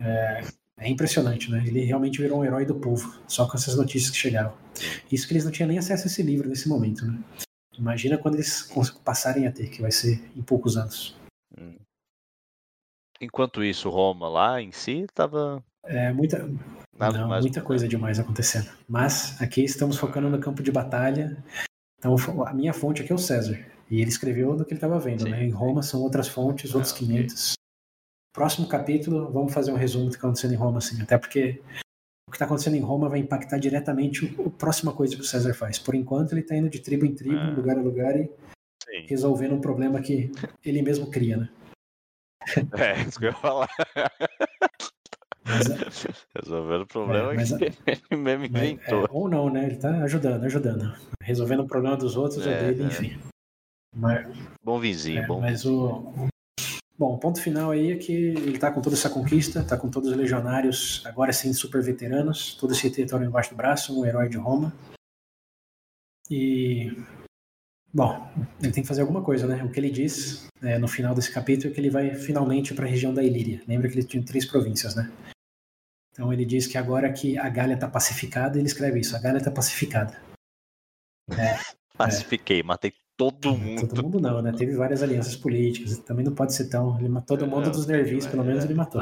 É, 0.00 0.44
é, 0.78 0.88
impressionante, 0.88 1.50
né? 1.50 1.62
Ele 1.66 1.84
realmente 1.84 2.20
virou 2.20 2.40
um 2.40 2.44
herói 2.44 2.64
do 2.64 2.74
povo, 2.74 3.20
só 3.26 3.46
com 3.46 3.56
essas 3.56 3.76
notícias 3.76 4.10
que 4.10 4.16
chegaram. 4.16 4.54
Isso 5.10 5.26
que 5.26 5.34
eles 5.34 5.44
não 5.44 5.52
tinham 5.52 5.68
nem 5.68 5.78
acesso 5.78 6.04
a 6.04 6.06
esse 6.06 6.22
livro 6.22 6.48
nesse 6.48 6.68
momento, 6.68 7.06
né? 7.06 7.18
Imagina 7.78 8.18
quando 8.18 8.34
eles 8.34 8.70
passarem 9.04 9.46
a 9.46 9.52
ter, 9.52 9.68
que 9.68 9.82
vai 9.82 9.90
ser 9.90 10.22
em 10.36 10.42
poucos 10.42 10.76
anos. 10.76 11.16
Hum. 11.58 11.76
Enquanto 13.20 13.62
isso, 13.62 13.90
Roma 13.90 14.28
lá 14.28 14.60
em 14.60 14.72
si 14.72 15.00
estava. 15.02 15.62
É, 15.84 16.12
muita, 16.12 16.48
não, 17.08 17.40
muita 17.40 17.62
coisa 17.62 17.88
demais 17.88 18.18
acontecendo. 18.18 18.68
Mas 18.88 19.40
aqui 19.40 19.64
estamos 19.64 19.96
focando 19.96 20.28
no 20.28 20.38
campo 20.38 20.62
de 20.62 20.70
batalha. 20.70 21.36
Então, 21.98 22.14
a 22.46 22.52
minha 22.52 22.72
fonte 22.72 23.02
aqui 23.02 23.12
é 23.12 23.14
o 23.14 23.18
César. 23.18 23.58
E 23.90 24.00
ele 24.00 24.10
escreveu 24.10 24.56
do 24.56 24.64
que 24.64 24.72
ele 24.72 24.78
estava 24.78 24.98
vendo, 24.98 25.24
Sim. 25.24 25.30
né? 25.30 25.44
Em 25.44 25.50
Roma 25.50 25.82
são 25.82 26.00
outras 26.00 26.28
fontes, 26.28 26.74
outros 26.74 26.92
ah, 26.92 26.96
500. 26.96 27.34
Okay. 27.34 27.54
Próximo 28.32 28.68
capítulo, 28.68 29.30
vamos 29.32 29.52
fazer 29.52 29.72
um 29.72 29.76
resumo 29.76 30.04
do 30.04 30.10
que 30.10 30.16
está 30.16 30.28
acontecendo 30.28 30.52
em 30.52 30.56
Roma, 30.56 30.78
assim. 30.78 31.02
Até 31.02 31.18
porque 31.18 31.60
o 32.28 32.30
que 32.30 32.36
está 32.36 32.44
acontecendo 32.44 32.76
em 32.76 32.80
Roma 32.80 33.08
vai 33.08 33.18
impactar 33.18 33.58
diretamente 33.58 34.36
a 34.46 34.50
próxima 34.50 34.92
coisa 34.92 35.16
que 35.16 35.22
o 35.22 35.24
César 35.24 35.52
faz. 35.52 35.78
Por 35.78 35.94
enquanto, 35.94 36.32
ele 36.32 36.42
está 36.42 36.54
indo 36.54 36.70
de 36.70 36.78
tribo 36.78 37.04
em 37.04 37.14
tribo, 37.14 37.36
ah. 37.36 37.50
lugar 37.50 37.76
a 37.76 37.82
lugar 37.82 38.16
e 38.16 38.30
Sim. 38.84 39.06
resolvendo 39.08 39.56
um 39.56 39.60
problema 39.60 40.00
que 40.00 40.30
ele 40.64 40.80
mesmo 40.82 41.10
cria, 41.10 41.36
né? 41.36 41.48
É, 42.78 43.02
isso 43.02 43.18
que 43.18 43.26
eu 43.26 43.30
ia 43.30 43.36
falar. 43.36 43.68
Mas, 45.50 45.70
é 45.70 46.14
Resolvendo 46.40 46.82
o 46.82 46.86
problema 46.86 47.32
é, 47.32 47.36
mas, 47.36 47.52
que 47.52 47.64
ele 48.10 48.22
mesmo 48.22 48.46
inventou. 48.46 49.04
É, 49.04 49.08
ou 49.10 49.28
não, 49.28 49.50
né? 49.50 49.66
Ele 49.66 49.76
tá 49.76 49.90
ajudando, 50.04 50.44
ajudando. 50.44 50.94
Resolvendo 51.22 51.60
o 51.60 51.66
problema 51.66 51.96
dos 51.96 52.16
outros 52.16 52.46
é, 52.46 52.60
dele, 52.60 52.82
é. 52.82 52.86
enfim. 52.86 53.20
Mas, 53.94 54.26
bom 54.62 54.78
vizinho, 54.78 55.26
bom. 55.26 55.40
Mas 55.40 55.64
o, 55.64 56.30
Bom, 57.00 57.14
o 57.14 57.18
ponto 57.18 57.40
final 57.40 57.70
aí 57.70 57.92
é 57.92 57.96
que 57.96 58.12
ele 58.12 58.56
está 58.56 58.70
com 58.70 58.82
toda 58.82 58.94
essa 58.94 59.08
conquista, 59.08 59.60
está 59.60 59.74
com 59.74 59.88
todos 59.88 60.10
os 60.10 60.16
legionários, 60.18 61.02
agora 61.06 61.32
sim 61.32 61.50
super 61.54 61.82
veteranos, 61.82 62.52
todo 62.56 62.74
esse 62.74 62.90
território 62.90 63.26
embaixo 63.26 63.48
do 63.48 63.56
braço, 63.56 63.98
um 63.98 64.04
herói 64.04 64.28
de 64.28 64.36
Roma. 64.36 64.70
E. 66.30 66.92
Bom, 67.90 68.30
ele 68.62 68.70
tem 68.70 68.82
que 68.82 68.88
fazer 68.88 69.00
alguma 69.00 69.22
coisa, 69.22 69.46
né? 69.46 69.64
O 69.64 69.70
que 69.70 69.80
ele 69.80 69.88
diz 69.88 70.46
é, 70.60 70.78
no 70.78 70.86
final 70.86 71.14
desse 71.14 71.32
capítulo 71.32 71.70
é 71.70 71.74
que 71.74 71.80
ele 71.80 71.88
vai 71.88 72.14
finalmente 72.14 72.74
para 72.74 72.84
a 72.84 72.88
região 72.88 73.14
da 73.14 73.24
Ilíria. 73.24 73.62
Lembra 73.66 73.88
que 73.88 73.94
ele 73.94 74.06
tinha 74.06 74.22
três 74.22 74.44
províncias, 74.44 74.94
né? 74.94 75.10
Então 76.20 76.30
ele 76.30 76.44
diz 76.44 76.66
que 76.66 76.76
agora 76.76 77.10
que 77.10 77.38
a 77.38 77.48
Gália 77.48 77.72
está 77.72 77.88
pacificada, 77.88 78.58
ele 78.58 78.66
escreve 78.66 79.00
isso: 79.00 79.16
a 79.16 79.18
Gália 79.18 79.38
está 79.38 79.50
pacificada. 79.50 80.20
É, 81.30 81.56
Pacifiquei, 81.96 82.60
é. 82.60 82.62
matei 82.62 82.92
todo 83.16 83.56
mundo. 83.56 83.88
Todo 83.88 84.02
mundo 84.02 84.20
não, 84.20 84.42
né? 84.42 84.52
Teve 84.52 84.76
várias 84.76 85.02
alianças 85.02 85.34
políticas, 85.34 85.96
também 86.00 86.22
não 86.22 86.34
pode 86.34 86.54
ser 86.54 86.68
tão. 86.68 86.98
Ele 86.98 87.08
matou 87.08 87.38
todo 87.38 87.48
mundo 87.48 87.70
dos 87.70 87.86
nervis, 87.86 88.26
pelo 88.26 88.44
menos 88.44 88.64
ele 88.64 88.74
matou. 88.74 89.00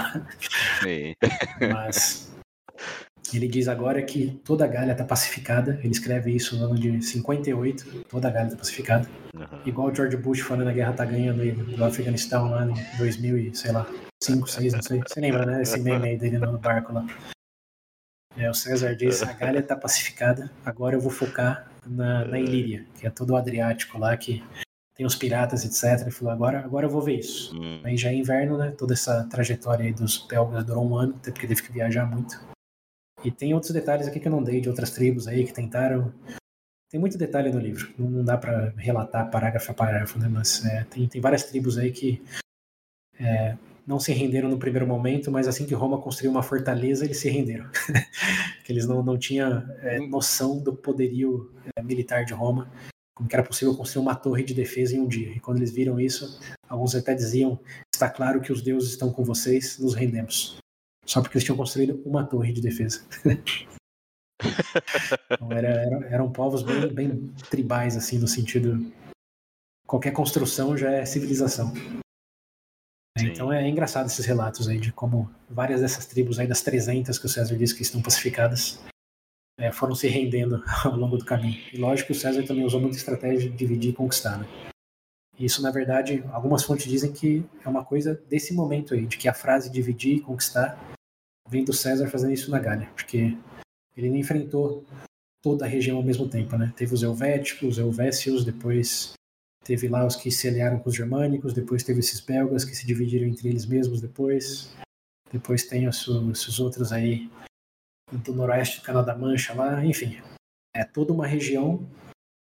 Sim. 0.81 1.17
Mas 1.75 2.33
ele 3.37 3.49
diz 3.49 3.69
agora 3.69 4.03
que 4.03 4.41
toda 4.45 4.65
a 4.65 4.69
Gália 4.69 4.93
está 4.93 5.05
pacificada. 5.05 5.79
Ele 5.83 5.93
escreve 5.93 6.35
isso 6.35 6.57
no 6.57 6.67
ano 6.67 6.75
de 6.75 7.03
58. 7.03 8.05
Toda 8.09 8.29
a 8.29 8.31
Gália 8.31 8.49
está 8.49 8.59
pacificada. 8.59 9.09
Uhum. 9.35 9.45
Igual 9.67 9.89
o 9.89 9.95
George 9.95 10.17
Bush 10.17 10.41
falando 10.41 10.69
a 10.69 10.73
guerra 10.73 10.93
tá 10.93 11.05
ganhando 11.05 11.43
aí 11.43 11.53
do 11.53 11.85
Afeganistão 11.85 12.51
lá 12.51 12.65
em 12.65 12.99
2000 12.99 13.39
e 13.39 13.55
sei 13.55 13.73
lá, 13.73 13.87
5, 14.23 14.47
6, 14.49 14.73
não 14.75 14.83
sei. 14.83 15.03
Você 15.07 15.21
lembra, 15.21 15.45
né? 15.45 15.63
Esse 15.63 15.81
meme 15.81 16.09
aí 16.09 16.17
dele 16.17 16.39
no 16.39 16.59
barco 16.59 16.93
lá. 16.93 17.07
É, 18.37 18.49
o 18.49 18.55
César 18.55 18.95
diz: 18.95 19.23
a 19.23 19.33
Gália 19.33 19.61
está 19.61 19.77
pacificada. 19.77 20.51
Agora 20.65 20.97
eu 20.97 21.01
vou 21.01 21.11
focar 21.11 21.71
na, 21.87 22.25
na 22.25 22.39
Ilíria, 22.39 22.85
que 22.99 23.07
é 23.07 23.11
todo 23.11 23.31
o 23.31 23.37
Adriático 23.37 23.99
lá, 23.99 24.17
que 24.17 24.43
tem 24.95 25.07
os 25.07 25.15
piratas, 25.15 25.65
etc. 25.65 26.03
Ele 26.03 26.11
falou, 26.11 26.33
agora, 26.33 26.59
agora 26.59 26.87
eu 26.87 26.91
vou 26.91 27.01
ver 27.01 27.21
isso. 27.21 27.57
Hum. 27.57 27.81
Aí 27.85 27.97
já 27.97 28.11
é 28.11 28.15
inverno, 28.15 28.59
né? 28.59 28.73
Toda 28.77 28.95
essa 28.95 29.25
trajetória 29.31 29.85
aí 29.85 29.93
dos 29.93 30.27
belgas 30.27 30.65
durou 30.65 30.89
um 30.89 30.97
ano, 30.97 31.15
até 31.17 31.31
porque 31.31 31.47
teve 31.47 31.63
que 31.63 31.73
viajar 31.73 32.05
muito. 32.05 32.37
E 33.25 33.31
tem 33.31 33.55
outros 33.55 33.73
detalhes 33.73 34.07
aqui 34.07 34.21
que 34.21 34.29
eu 34.29 34.33
não 34.33 34.43
dei 34.43 34.61
de 34.61 34.69
outras 34.69 34.91
tribos 34.91 35.27
aí 35.27 35.45
que 35.45 35.53
tentaram. 35.53 36.13
Tem 36.91 36.99
muito 36.99 37.19
detalhe 37.19 37.51
no 37.51 37.59
livro, 37.59 37.93
não 37.99 38.25
dá 38.25 38.39
para 38.39 38.73
relatar 38.77 39.31
parágrafo 39.31 39.71
a 39.71 39.75
parágrafo, 39.75 40.19
né? 40.19 40.29
Mas 40.29 40.65
é, 40.65 40.85
tem, 40.85 41.07
tem 41.07 41.21
várias 41.21 41.45
tribos 41.45 41.77
aí 41.77 41.93
que 41.93 42.23
é, 43.21 43.57
não 43.87 43.99
se 43.99 44.13
renderam 44.13 44.49
no 44.49 44.59
primeiro 44.59 44.87
momento, 44.87 45.31
mas 45.31 45.49
assim 45.49 45.67
que 45.67 45.75
Roma 45.75 46.01
construiu 46.01 46.31
uma 46.31 46.43
fortaleza, 46.43 47.05
eles 47.05 47.19
se 47.19 47.29
renderam. 47.29 47.69
que 48.65 48.73
eles 48.73 48.87
não, 48.87 49.03
não 49.03 49.19
tinham 49.19 49.65
é, 49.83 50.01
hum. 50.01 50.09
noção 50.09 50.59
do 50.59 50.75
poderio 50.75 51.53
é, 51.77 51.83
militar 51.83 52.25
de 52.25 52.33
Roma, 52.33 52.71
como 53.15 53.29
que 53.29 53.35
era 53.35 53.43
possível 53.43 53.75
construir 53.77 54.03
uma 54.03 54.15
torre 54.15 54.45
de 54.45 54.55
defesa 54.55 54.95
em 54.95 55.01
um 55.01 55.09
dia. 55.09 55.31
E 55.31 55.41
quando 55.41 55.57
eles 55.57 55.73
viram 55.73 55.99
isso, 55.99 56.39
alguns 56.69 56.95
até 56.95 57.15
diziam: 57.15 57.59
está 57.93 58.09
claro 58.09 58.41
que 58.41 58.53
os 58.53 58.63
deuses 58.63 58.91
estão 58.91 59.13
com 59.13 59.25
vocês, 59.25 59.79
nos 59.79 59.95
rendemos. 59.95 60.59
Só 61.09 61.23
porque 61.23 61.39
eles 61.39 61.45
tinham 61.45 61.57
construído 61.57 62.03
uma 62.05 62.27
torre 62.27 62.53
de 62.53 62.61
defesa. 62.61 63.03
então 65.31 65.51
era, 65.51 65.69
era, 65.69 66.07
eram 66.09 66.31
povos 66.31 66.62
bem, 66.62 66.87
bem 66.93 67.28
tribais, 67.49 67.97
assim, 67.97 68.19
no 68.19 68.28
sentido. 68.28 68.93
Qualquer 69.87 70.12
construção 70.12 70.77
já 70.77 70.91
é 70.91 71.07
civilização. 71.07 71.73
Então 73.19 73.51
é 73.51 73.67
engraçado 73.67 74.07
esses 74.07 74.27
relatos 74.27 74.69
aí 74.69 74.78
de 74.78 74.93
como 74.93 75.31
várias 75.49 75.81
dessas 75.81 76.05
tribos 76.05 76.39
aí 76.39 76.47
das 76.47 76.61
300 76.61 77.19
que 77.19 77.27
o 77.27 77.28
César 77.28 77.57
disse 77.57 77.75
que 77.75 77.83
estão 77.83 78.03
pacificadas 78.03 78.78
é, 79.59 79.73
foram 79.73 79.95
se 79.95 80.07
rendendo 80.09 80.62
ao 80.85 80.95
longo 80.95 81.17
do 81.17 81.25
caminho. 81.25 81.59
E 81.73 81.78
lógico 81.78 82.09
que 82.09 82.12
o 82.12 82.20
César 82.20 82.47
também 82.47 82.67
usou 82.67 82.81
muita 82.81 82.99
estratégia 82.99 83.49
de 83.51 83.57
dividir 83.57 83.91
e 83.91 83.95
conquistar, 83.95 84.39
né? 84.39 84.47
Isso, 85.39 85.62
na 85.62 85.70
verdade, 85.70 86.23
algumas 86.33 86.65
fontes 86.65 86.87
dizem 86.87 87.12
que 87.12 87.45
é 87.65 87.69
uma 87.69 87.85
coisa 87.85 88.20
desse 88.28 88.53
momento 88.53 88.93
aí, 88.93 89.07
de 89.07 89.17
que 89.17 89.28
a 89.28 89.35
frase 89.35 89.70
dividir 89.70 90.17
e 90.17 90.20
conquistar 90.20 90.77
vem 91.49 91.65
do 91.65 91.73
César 91.73 92.09
fazendo 92.09 92.33
isso 92.33 92.51
na 92.51 92.59
Gália, 92.59 92.89
porque 92.94 93.36
ele 93.97 94.10
não 94.10 94.17
enfrentou 94.17 94.85
toda 95.43 95.65
a 95.65 95.68
região 95.68 95.97
ao 95.97 96.02
mesmo 96.02 96.28
tempo, 96.28 96.57
né? 96.57 96.73
Teve 96.77 96.94
os 96.94 97.02
helvéticos, 97.02 97.70
os 97.70 97.78
helvécios, 97.78 98.44
depois 98.44 99.15
Teve 99.68 99.86
lá 99.86 100.07
os 100.07 100.17
que 100.17 100.31
se 100.31 100.49
aliaram 100.49 100.78
com 100.78 100.89
os 100.89 100.97
germânicos, 100.97 101.52
depois 101.52 101.83
teve 101.83 102.01
esses 102.01 102.20
belgas 102.20 102.65
que 102.65 102.75
se 102.75 102.86
dividiram 102.86 103.28
entre 103.28 103.51
eles 103.51 103.67
mesmos 103.67 104.01
depois. 104.01 104.75
Depois 105.31 105.65
tem 105.65 105.85
esses 105.85 106.59
outros 106.59 106.91
aí 106.91 107.31
do 108.10 108.33
noroeste 108.33 108.81
do 108.81 108.83
Canal 108.83 109.05
da 109.05 109.15
Mancha 109.15 109.52
lá, 109.52 109.85
enfim. 109.85 110.23
É 110.75 110.85
toda 110.85 111.12
uma 111.12 111.27
região 111.27 111.86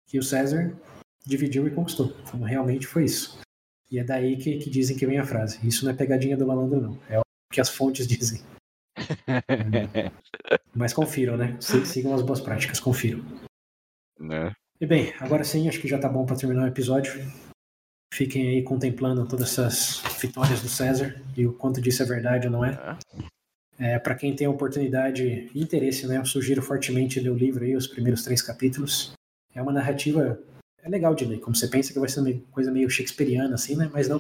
que 0.07 0.19
o 0.19 0.23
César 0.23 0.77
dividiu 1.25 1.67
e 1.67 1.71
conquistou. 1.71 2.15
Então, 2.25 2.43
realmente 2.43 2.87
foi 2.87 3.07
isso. 3.07 3.39
E 3.91 3.99
é 3.99 4.05
daí 4.05 4.37
que, 4.37 4.59
que 4.59 4.69
dizem 4.69 4.95
que 4.95 5.07
vem 5.07 5.19
a 5.19 5.25
frase. 5.25 5.67
Isso 5.67 5.87
não 5.87 5.93
é 5.93 5.97
pegadinha 5.97 6.37
do 6.37 6.47
malandro, 6.47 6.79
não. 6.79 6.99
É 7.09 7.19
o 7.19 7.23
que 7.51 7.59
as 7.59 7.71
fontes 7.71 8.05
dizem. 8.07 8.43
Mas 10.75 10.93
confiram, 10.93 11.37
né? 11.37 11.57
Sigam 11.61 12.15
as 12.15 12.23
boas 12.23 12.41
práticas, 12.41 12.81
confiram. 12.81 13.25
Né? 14.19 14.53
E 14.81 14.87
bem, 14.87 15.13
agora 15.21 15.45
sim, 15.45 15.69
acho 15.69 15.81
que 15.81 15.89
já 15.89 15.99
tá 15.99 16.09
bom 16.09 16.25
para 16.25 16.37
terminar 16.37 16.65
o 16.65 16.69
episódio. 16.69 17.13
Fiquem 18.13 18.49
aí 18.49 18.63
contemplando 18.63 19.27
todas 19.27 19.51
essas 19.51 20.03
vitórias 20.21 20.61
do 20.61 20.69
César 20.69 21.21
e 21.37 21.47
o 21.47 21.53
quanto 21.53 21.81
disso 21.81 22.03
é 22.03 22.07
verdade 22.07 22.47
ou 22.47 22.53
não 22.53 22.65
é. 22.65 22.99
é 23.79 23.99
para 23.99 24.15
quem 24.15 24.37
tem 24.37 24.47
oportunidade 24.47 25.51
e 25.53 25.61
interesse, 25.61 26.07
né, 26.07 26.19
eu 26.19 26.25
sugiro 26.25 26.63
fortemente 26.63 27.19
ler 27.19 27.31
o 27.31 27.37
livro 27.37 27.65
aí, 27.65 27.75
os 27.75 27.89
primeiros 27.89 28.23
três 28.23 28.41
capítulos. 28.41 29.13
É 29.53 29.61
uma 29.61 29.73
narrativa 29.73 30.41
é 30.85 30.89
legal 30.89 31.15
de 31.15 31.25
ler, 31.25 31.41
como 31.41 31.57
você 31.57 31.67
pensa 31.67 31.93
que 31.95 31.99
vai 31.99 32.09
ser 32.11 32.21
uma 32.21 32.33
coisa 32.53 32.71
meio 32.71 32.91
shakespeariana 32.91 33.55
assim, 33.55 33.75
né? 33.75 33.91
Mas 33.91 34.07
não. 34.07 34.19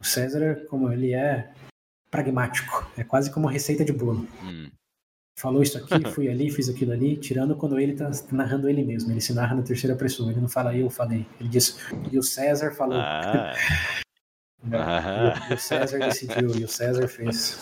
O 0.00 0.04
César, 0.04 0.64
como 0.68 0.90
ele 0.90 1.12
é 1.12 1.52
pragmático, 2.12 2.88
é 2.96 3.02
quase 3.02 3.32
como 3.32 3.48
receita 3.48 3.84
de 3.84 3.92
bolo. 3.92 4.28
Hum 4.44 4.70
falou 5.42 5.62
isso 5.62 5.76
aqui, 5.78 5.88
fui 6.14 6.28
ali, 6.28 6.50
fiz 6.50 6.68
aquilo 6.68 6.92
ali, 6.92 7.16
tirando 7.16 7.56
quando 7.56 7.78
ele 7.78 7.92
está 7.92 8.10
narrando 8.30 8.68
ele 8.68 8.84
mesmo. 8.84 9.10
Ele 9.10 9.20
se 9.20 9.32
narra 9.32 9.56
na 9.56 9.62
terceira 9.62 9.96
pessoa, 9.96 10.30
ele 10.30 10.40
não 10.40 10.48
fala 10.48 10.76
eu 10.76 10.88
falei. 10.88 11.26
Ele 11.40 11.48
diz, 11.48 11.78
e 12.10 12.18
o 12.18 12.22
César 12.22 12.70
falou. 12.72 12.98
Ah. 12.98 13.52
ah. 14.72 15.48
E, 15.50 15.54
o 15.54 15.58
César 15.58 15.98
decidiu, 15.98 16.54
e 16.54 16.64
o 16.64 16.68
César 16.68 17.08
fez. 17.08 17.58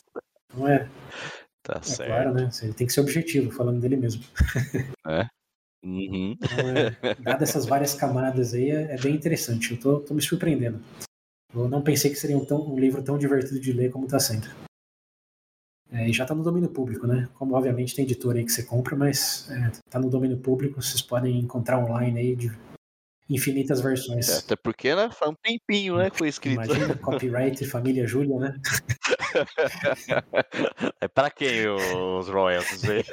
Não 0.55 0.69
é? 0.69 0.89
Tá 1.63 1.79
é 1.79 1.83
certo. 1.83 2.09
claro, 2.09 2.35
né? 2.35 2.51
Ele 2.63 2.75
tem 2.75 2.87
que 2.87 2.93
ser 2.93 3.01
objetivo, 3.01 3.51
falando 3.51 3.81
dele 3.81 3.97
mesmo. 3.97 4.23
É? 5.09 5.27
Uhum. 5.83 6.37
Então, 6.39 6.69
é, 6.77 7.15
dado 7.15 7.43
essas 7.43 7.65
várias 7.65 7.95
camadas 7.95 8.53
aí, 8.53 8.71
é, 8.71 8.95
é, 8.95 8.99
bem 8.99 9.15
interessante. 9.15 9.73
Eu 9.73 9.81
tô, 9.81 10.01
tô 10.01 10.13
me 10.13 10.21
surpreendendo. 10.21 10.79
Eu 11.55 11.69
não 11.69 11.83
pensei 11.83 12.11
que 12.11 12.17
seria 12.17 12.39
um, 12.39 12.45
tão, 12.45 12.61
um 12.61 12.79
livro 12.79 13.03
tão 13.03 13.19
divertido 13.19 13.61
de 13.61 13.73
ler 13.73 13.91
como 13.91 14.05
está 14.05 14.21
sendo. 14.21 14.49
É, 15.93 16.09
e 16.09 16.13
já 16.13 16.23
está 16.23 16.35
no 16.35 16.45
domínio 16.45 16.69
público, 16.69 17.07
né? 17.07 17.29
Como 17.35 17.55
obviamente 17.55 17.97
tem 17.97 18.05
editora 18.05 18.39
aí 18.39 18.45
que 18.45 18.53
você 18.53 18.63
compra, 18.63 18.95
mas 18.95 19.49
está 19.51 19.55
é, 19.55 19.73
tá 19.91 19.99
no 19.99 20.09
domínio 20.09 20.39
público, 20.39 20.81
vocês 20.81 21.03
podem 21.03 21.41
encontrar 21.41 21.79
online 21.79 22.21
aí 22.21 22.37
de 22.37 22.53
infinitas 23.29 23.81
versões. 23.81 24.29
É, 24.29 24.39
até 24.39 24.57
porque, 24.57 24.95
né? 24.95 25.11
Faz 25.11 25.33
um 25.33 25.35
tempinho, 25.43 25.97
né? 25.97 26.11
Foi 26.13 26.29
escrito. 26.29 26.63
Imagina, 26.65 26.95
copyright 26.99 27.65
Família 27.67 28.07
Júlia, 28.07 28.39
né? 28.39 28.61
é 31.01 31.09
para 31.09 31.31
quem 31.31 31.69
os 31.69 32.29
royalties 32.29 32.85
aí? 32.85 33.05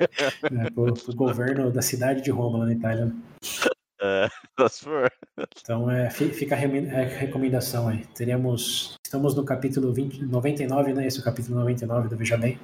É, 0.44 0.70
pro, 0.70 0.94
pro 0.94 1.16
governo 1.16 1.72
da 1.72 1.82
cidade 1.82 2.22
de 2.22 2.30
Roma, 2.30 2.60
lá 2.60 2.66
na 2.66 2.74
Itália. 2.74 3.12
É, 4.00 4.28
então 5.60 5.90
é, 5.90 6.10
fica 6.10 6.56
a 6.56 6.60
é, 6.60 7.04
recomendação 7.06 7.88
aí. 7.88 8.06
Teremos. 8.08 8.96
Estamos 9.04 9.36
no 9.36 9.44
capítulo 9.44 9.94
20, 9.94 10.26
99, 10.26 10.94
né? 10.94 11.08
Esse 11.08 11.18
é 11.18 11.22
o 11.22 11.24
capítulo 11.24 11.60
99 11.60 12.10
do 12.10 12.18
Veja 12.18 12.38
Bem. 12.38 12.60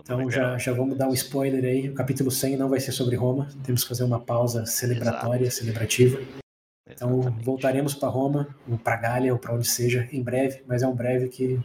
Então 0.00 0.30
já, 0.30 0.58
já 0.58 0.72
vamos 0.74 0.98
dar 0.98 1.08
um 1.08 1.14
spoiler 1.14 1.64
aí. 1.64 1.88
O 1.88 1.94
capítulo 1.94 2.30
100 2.30 2.58
não 2.58 2.68
vai 2.68 2.78
ser 2.78 2.92
sobre 2.92 3.16
Roma. 3.16 3.48
Temos 3.64 3.82
que 3.82 3.88
fazer 3.88 4.04
uma 4.04 4.20
pausa 4.20 4.66
celebratória, 4.66 5.46
Exato. 5.46 5.64
celebrativa. 5.64 6.18
Então 6.88 7.20
Exatamente. 7.20 7.44
voltaremos 7.44 7.94
para 7.94 8.08
Roma, 8.08 8.54
ou 8.68 8.78
para 8.78 8.96
Gália, 8.96 9.32
ou 9.32 9.38
para 9.38 9.54
onde 9.54 9.66
seja, 9.66 10.08
em 10.12 10.22
breve, 10.22 10.62
mas 10.66 10.82
é 10.82 10.86
um 10.86 10.94
breve 10.94 11.28
que 11.28 11.58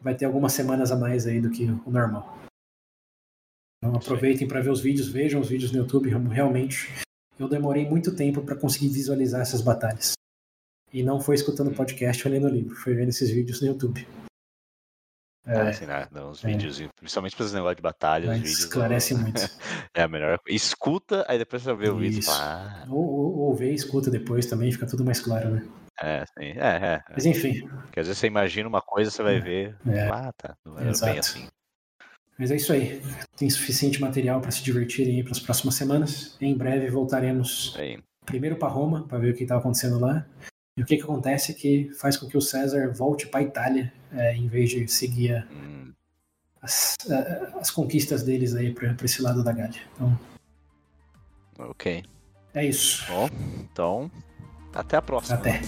vai 0.00 0.14
ter 0.14 0.24
algumas 0.24 0.52
semanas 0.52 0.90
a 0.92 0.96
mais 0.96 1.26
aí 1.26 1.40
do 1.40 1.50
que 1.50 1.64
o 1.64 1.90
normal. 1.90 2.38
Então 3.82 3.96
aproveitem 3.96 4.46
para 4.46 4.60
ver 4.60 4.70
os 4.70 4.80
vídeos, 4.80 5.08
vejam 5.08 5.40
os 5.40 5.48
vídeos 5.48 5.72
no 5.72 5.78
YouTube, 5.78 6.08
realmente. 6.08 6.88
Eu 7.40 7.48
demorei 7.48 7.88
muito 7.88 8.14
tempo 8.14 8.42
para 8.42 8.54
conseguir 8.54 8.88
visualizar 8.88 9.40
essas 9.40 9.62
batalhas. 9.62 10.12
E 10.92 11.02
não 11.02 11.18
foi 11.18 11.36
escutando 11.36 11.74
podcast 11.74 12.28
ou 12.28 12.34
lendo 12.34 12.46
livro, 12.48 12.74
foi 12.74 12.92
vendo 12.92 13.08
esses 13.08 13.30
vídeos 13.30 13.62
no 13.62 13.68
YouTube. 13.68 14.06
É, 15.46 15.56
ah, 15.56 15.68
assim, 15.70 15.86
né? 15.86 16.06
Uns 16.16 16.44
é. 16.44 16.48
vídeos, 16.48 16.82
principalmente 16.96 17.34
para 17.34 17.46
esse 17.46 17.54
negócio 17.54 17.76
de 17.76 17.82
batalha, 17.82 18.30
os 18.30 18.36
vídeos. 18.36 18.58
Esclarece 18.58 19.14
não... 19.14 19.22
muito. 19.22 19.40
é 19.94 20.02
a 20.02 20.08
melhor 20.08 20.38
Escuta, 20.46 21.24
aí 21.26 21.38
depois 21.38 21.62
você 21.62 21.74
vê 21.74 21.88
o 21.88 21.96
vídeo 21.96 22.22
fala. 22.22 22.84
Ah. 22.84 22.86
Ou, 22.90 23.08
ou, 23.08 23.38
ou 23.38 23.54
vê 23.54 23.70
e 23.70 23.74
escuta 23.74 24.10
depois 24.10 24.44
também, 24.44 24.70
fica 24.70 24.86
tudo 24.86 25.02
mais 25.02 25.18
claro, 25.18 25.48
né? 25.48 25.66
É, 25.98 26.24
sim. 26.26 26.58
É, 26.58 26.94
é, 26.94 27.02
Mas 27.10 27.24
enfim. 27.24 27.66
Porque 27.68 28.00
às 28.00 28.06
vezes 28.06 28.18
você 28.18 28.26
imagina 28.26 28.68
uma 28.68 28.82
coisa, 28.82 29.10
você 29.10 29.22
vai 29.22 29.36
é, 29.36 29.40
ver. 29.40 29.78
É. 29.86 30.08
Ah, 30.08 30.30
tá. 30.36 30.54
Não 30.62 30.78
era 30.78 30.92
bem 30.92 31.18
assim. 31.18 31.48
Mas 32.40 32.50
é 32.50 32.56
isso 32.56 32.72
aí. 32.72 33.02
Tem 33.36 33.50
suficiente 33.50 34.00
material 34.00 34.40
para 34.40 34.50
se 34.50 34.62
divertirem 34.62 35.16
aí 35.16 35.22
para 35.22 35.32
as 35.32 35.38
próximas 35.38 35.74
semanas. 35.74 36.38
Em 36.40 36.56
breve 36.56 36.88
voltaremos 36.88 37.76
primeiro 38.24 38.56
para 38.56 38.68
Roma 38.68 39.06
para 39.06 39.18
ver 39.18 39.34
o 39.34 39.36
que 39.36 39.42
estava 39.42 39.60
acontecendo 39.60 39.98
lá. 39.98 40.26
E 40.74 40.82
o 40.82 40.86
que, 40.86 40.96
que 40.96 41.02
acontece 41.02 41.52
é 41.52 41.54
que 41.54 41.90
faz 42.00 42.16
com 42.16 42.26
que 42.26 42.38
o 42.38 42.40
César 42.40 42.90
volte 42.94 43.26
para 43.26 43.40
a 43.40 43.42
Itália 43.42 43.92
é, 44.10 44.34
em 44.34 44.48
vez 44.48 44.70
de 44.70 44.88
seguir 44.88 45.34
a, 45.34 45.46
Hum, 45.52 45.92
as, 46.62 46.96
a- 47.10 47.58
as 47.60 47.70
conquistas 47.70 48.22
deles 48.22 48.54
aí 48.54 48.72
para 48.72 48.96
esse 49.04 49.20
lado 49.20 49.44
da 49.44 49.52
Gália. 49.52 49.82
Então 49.94 50.18
ok. 51.58 52.02
é 52.54 52.64
isso. 52.64 53.04
Bom, 53.06 53.28
então. 53.60 54.10
Até 54.72 54.96
a 54.96 55.02
próxima. 55.02 55.36
Até. 55.36 55.60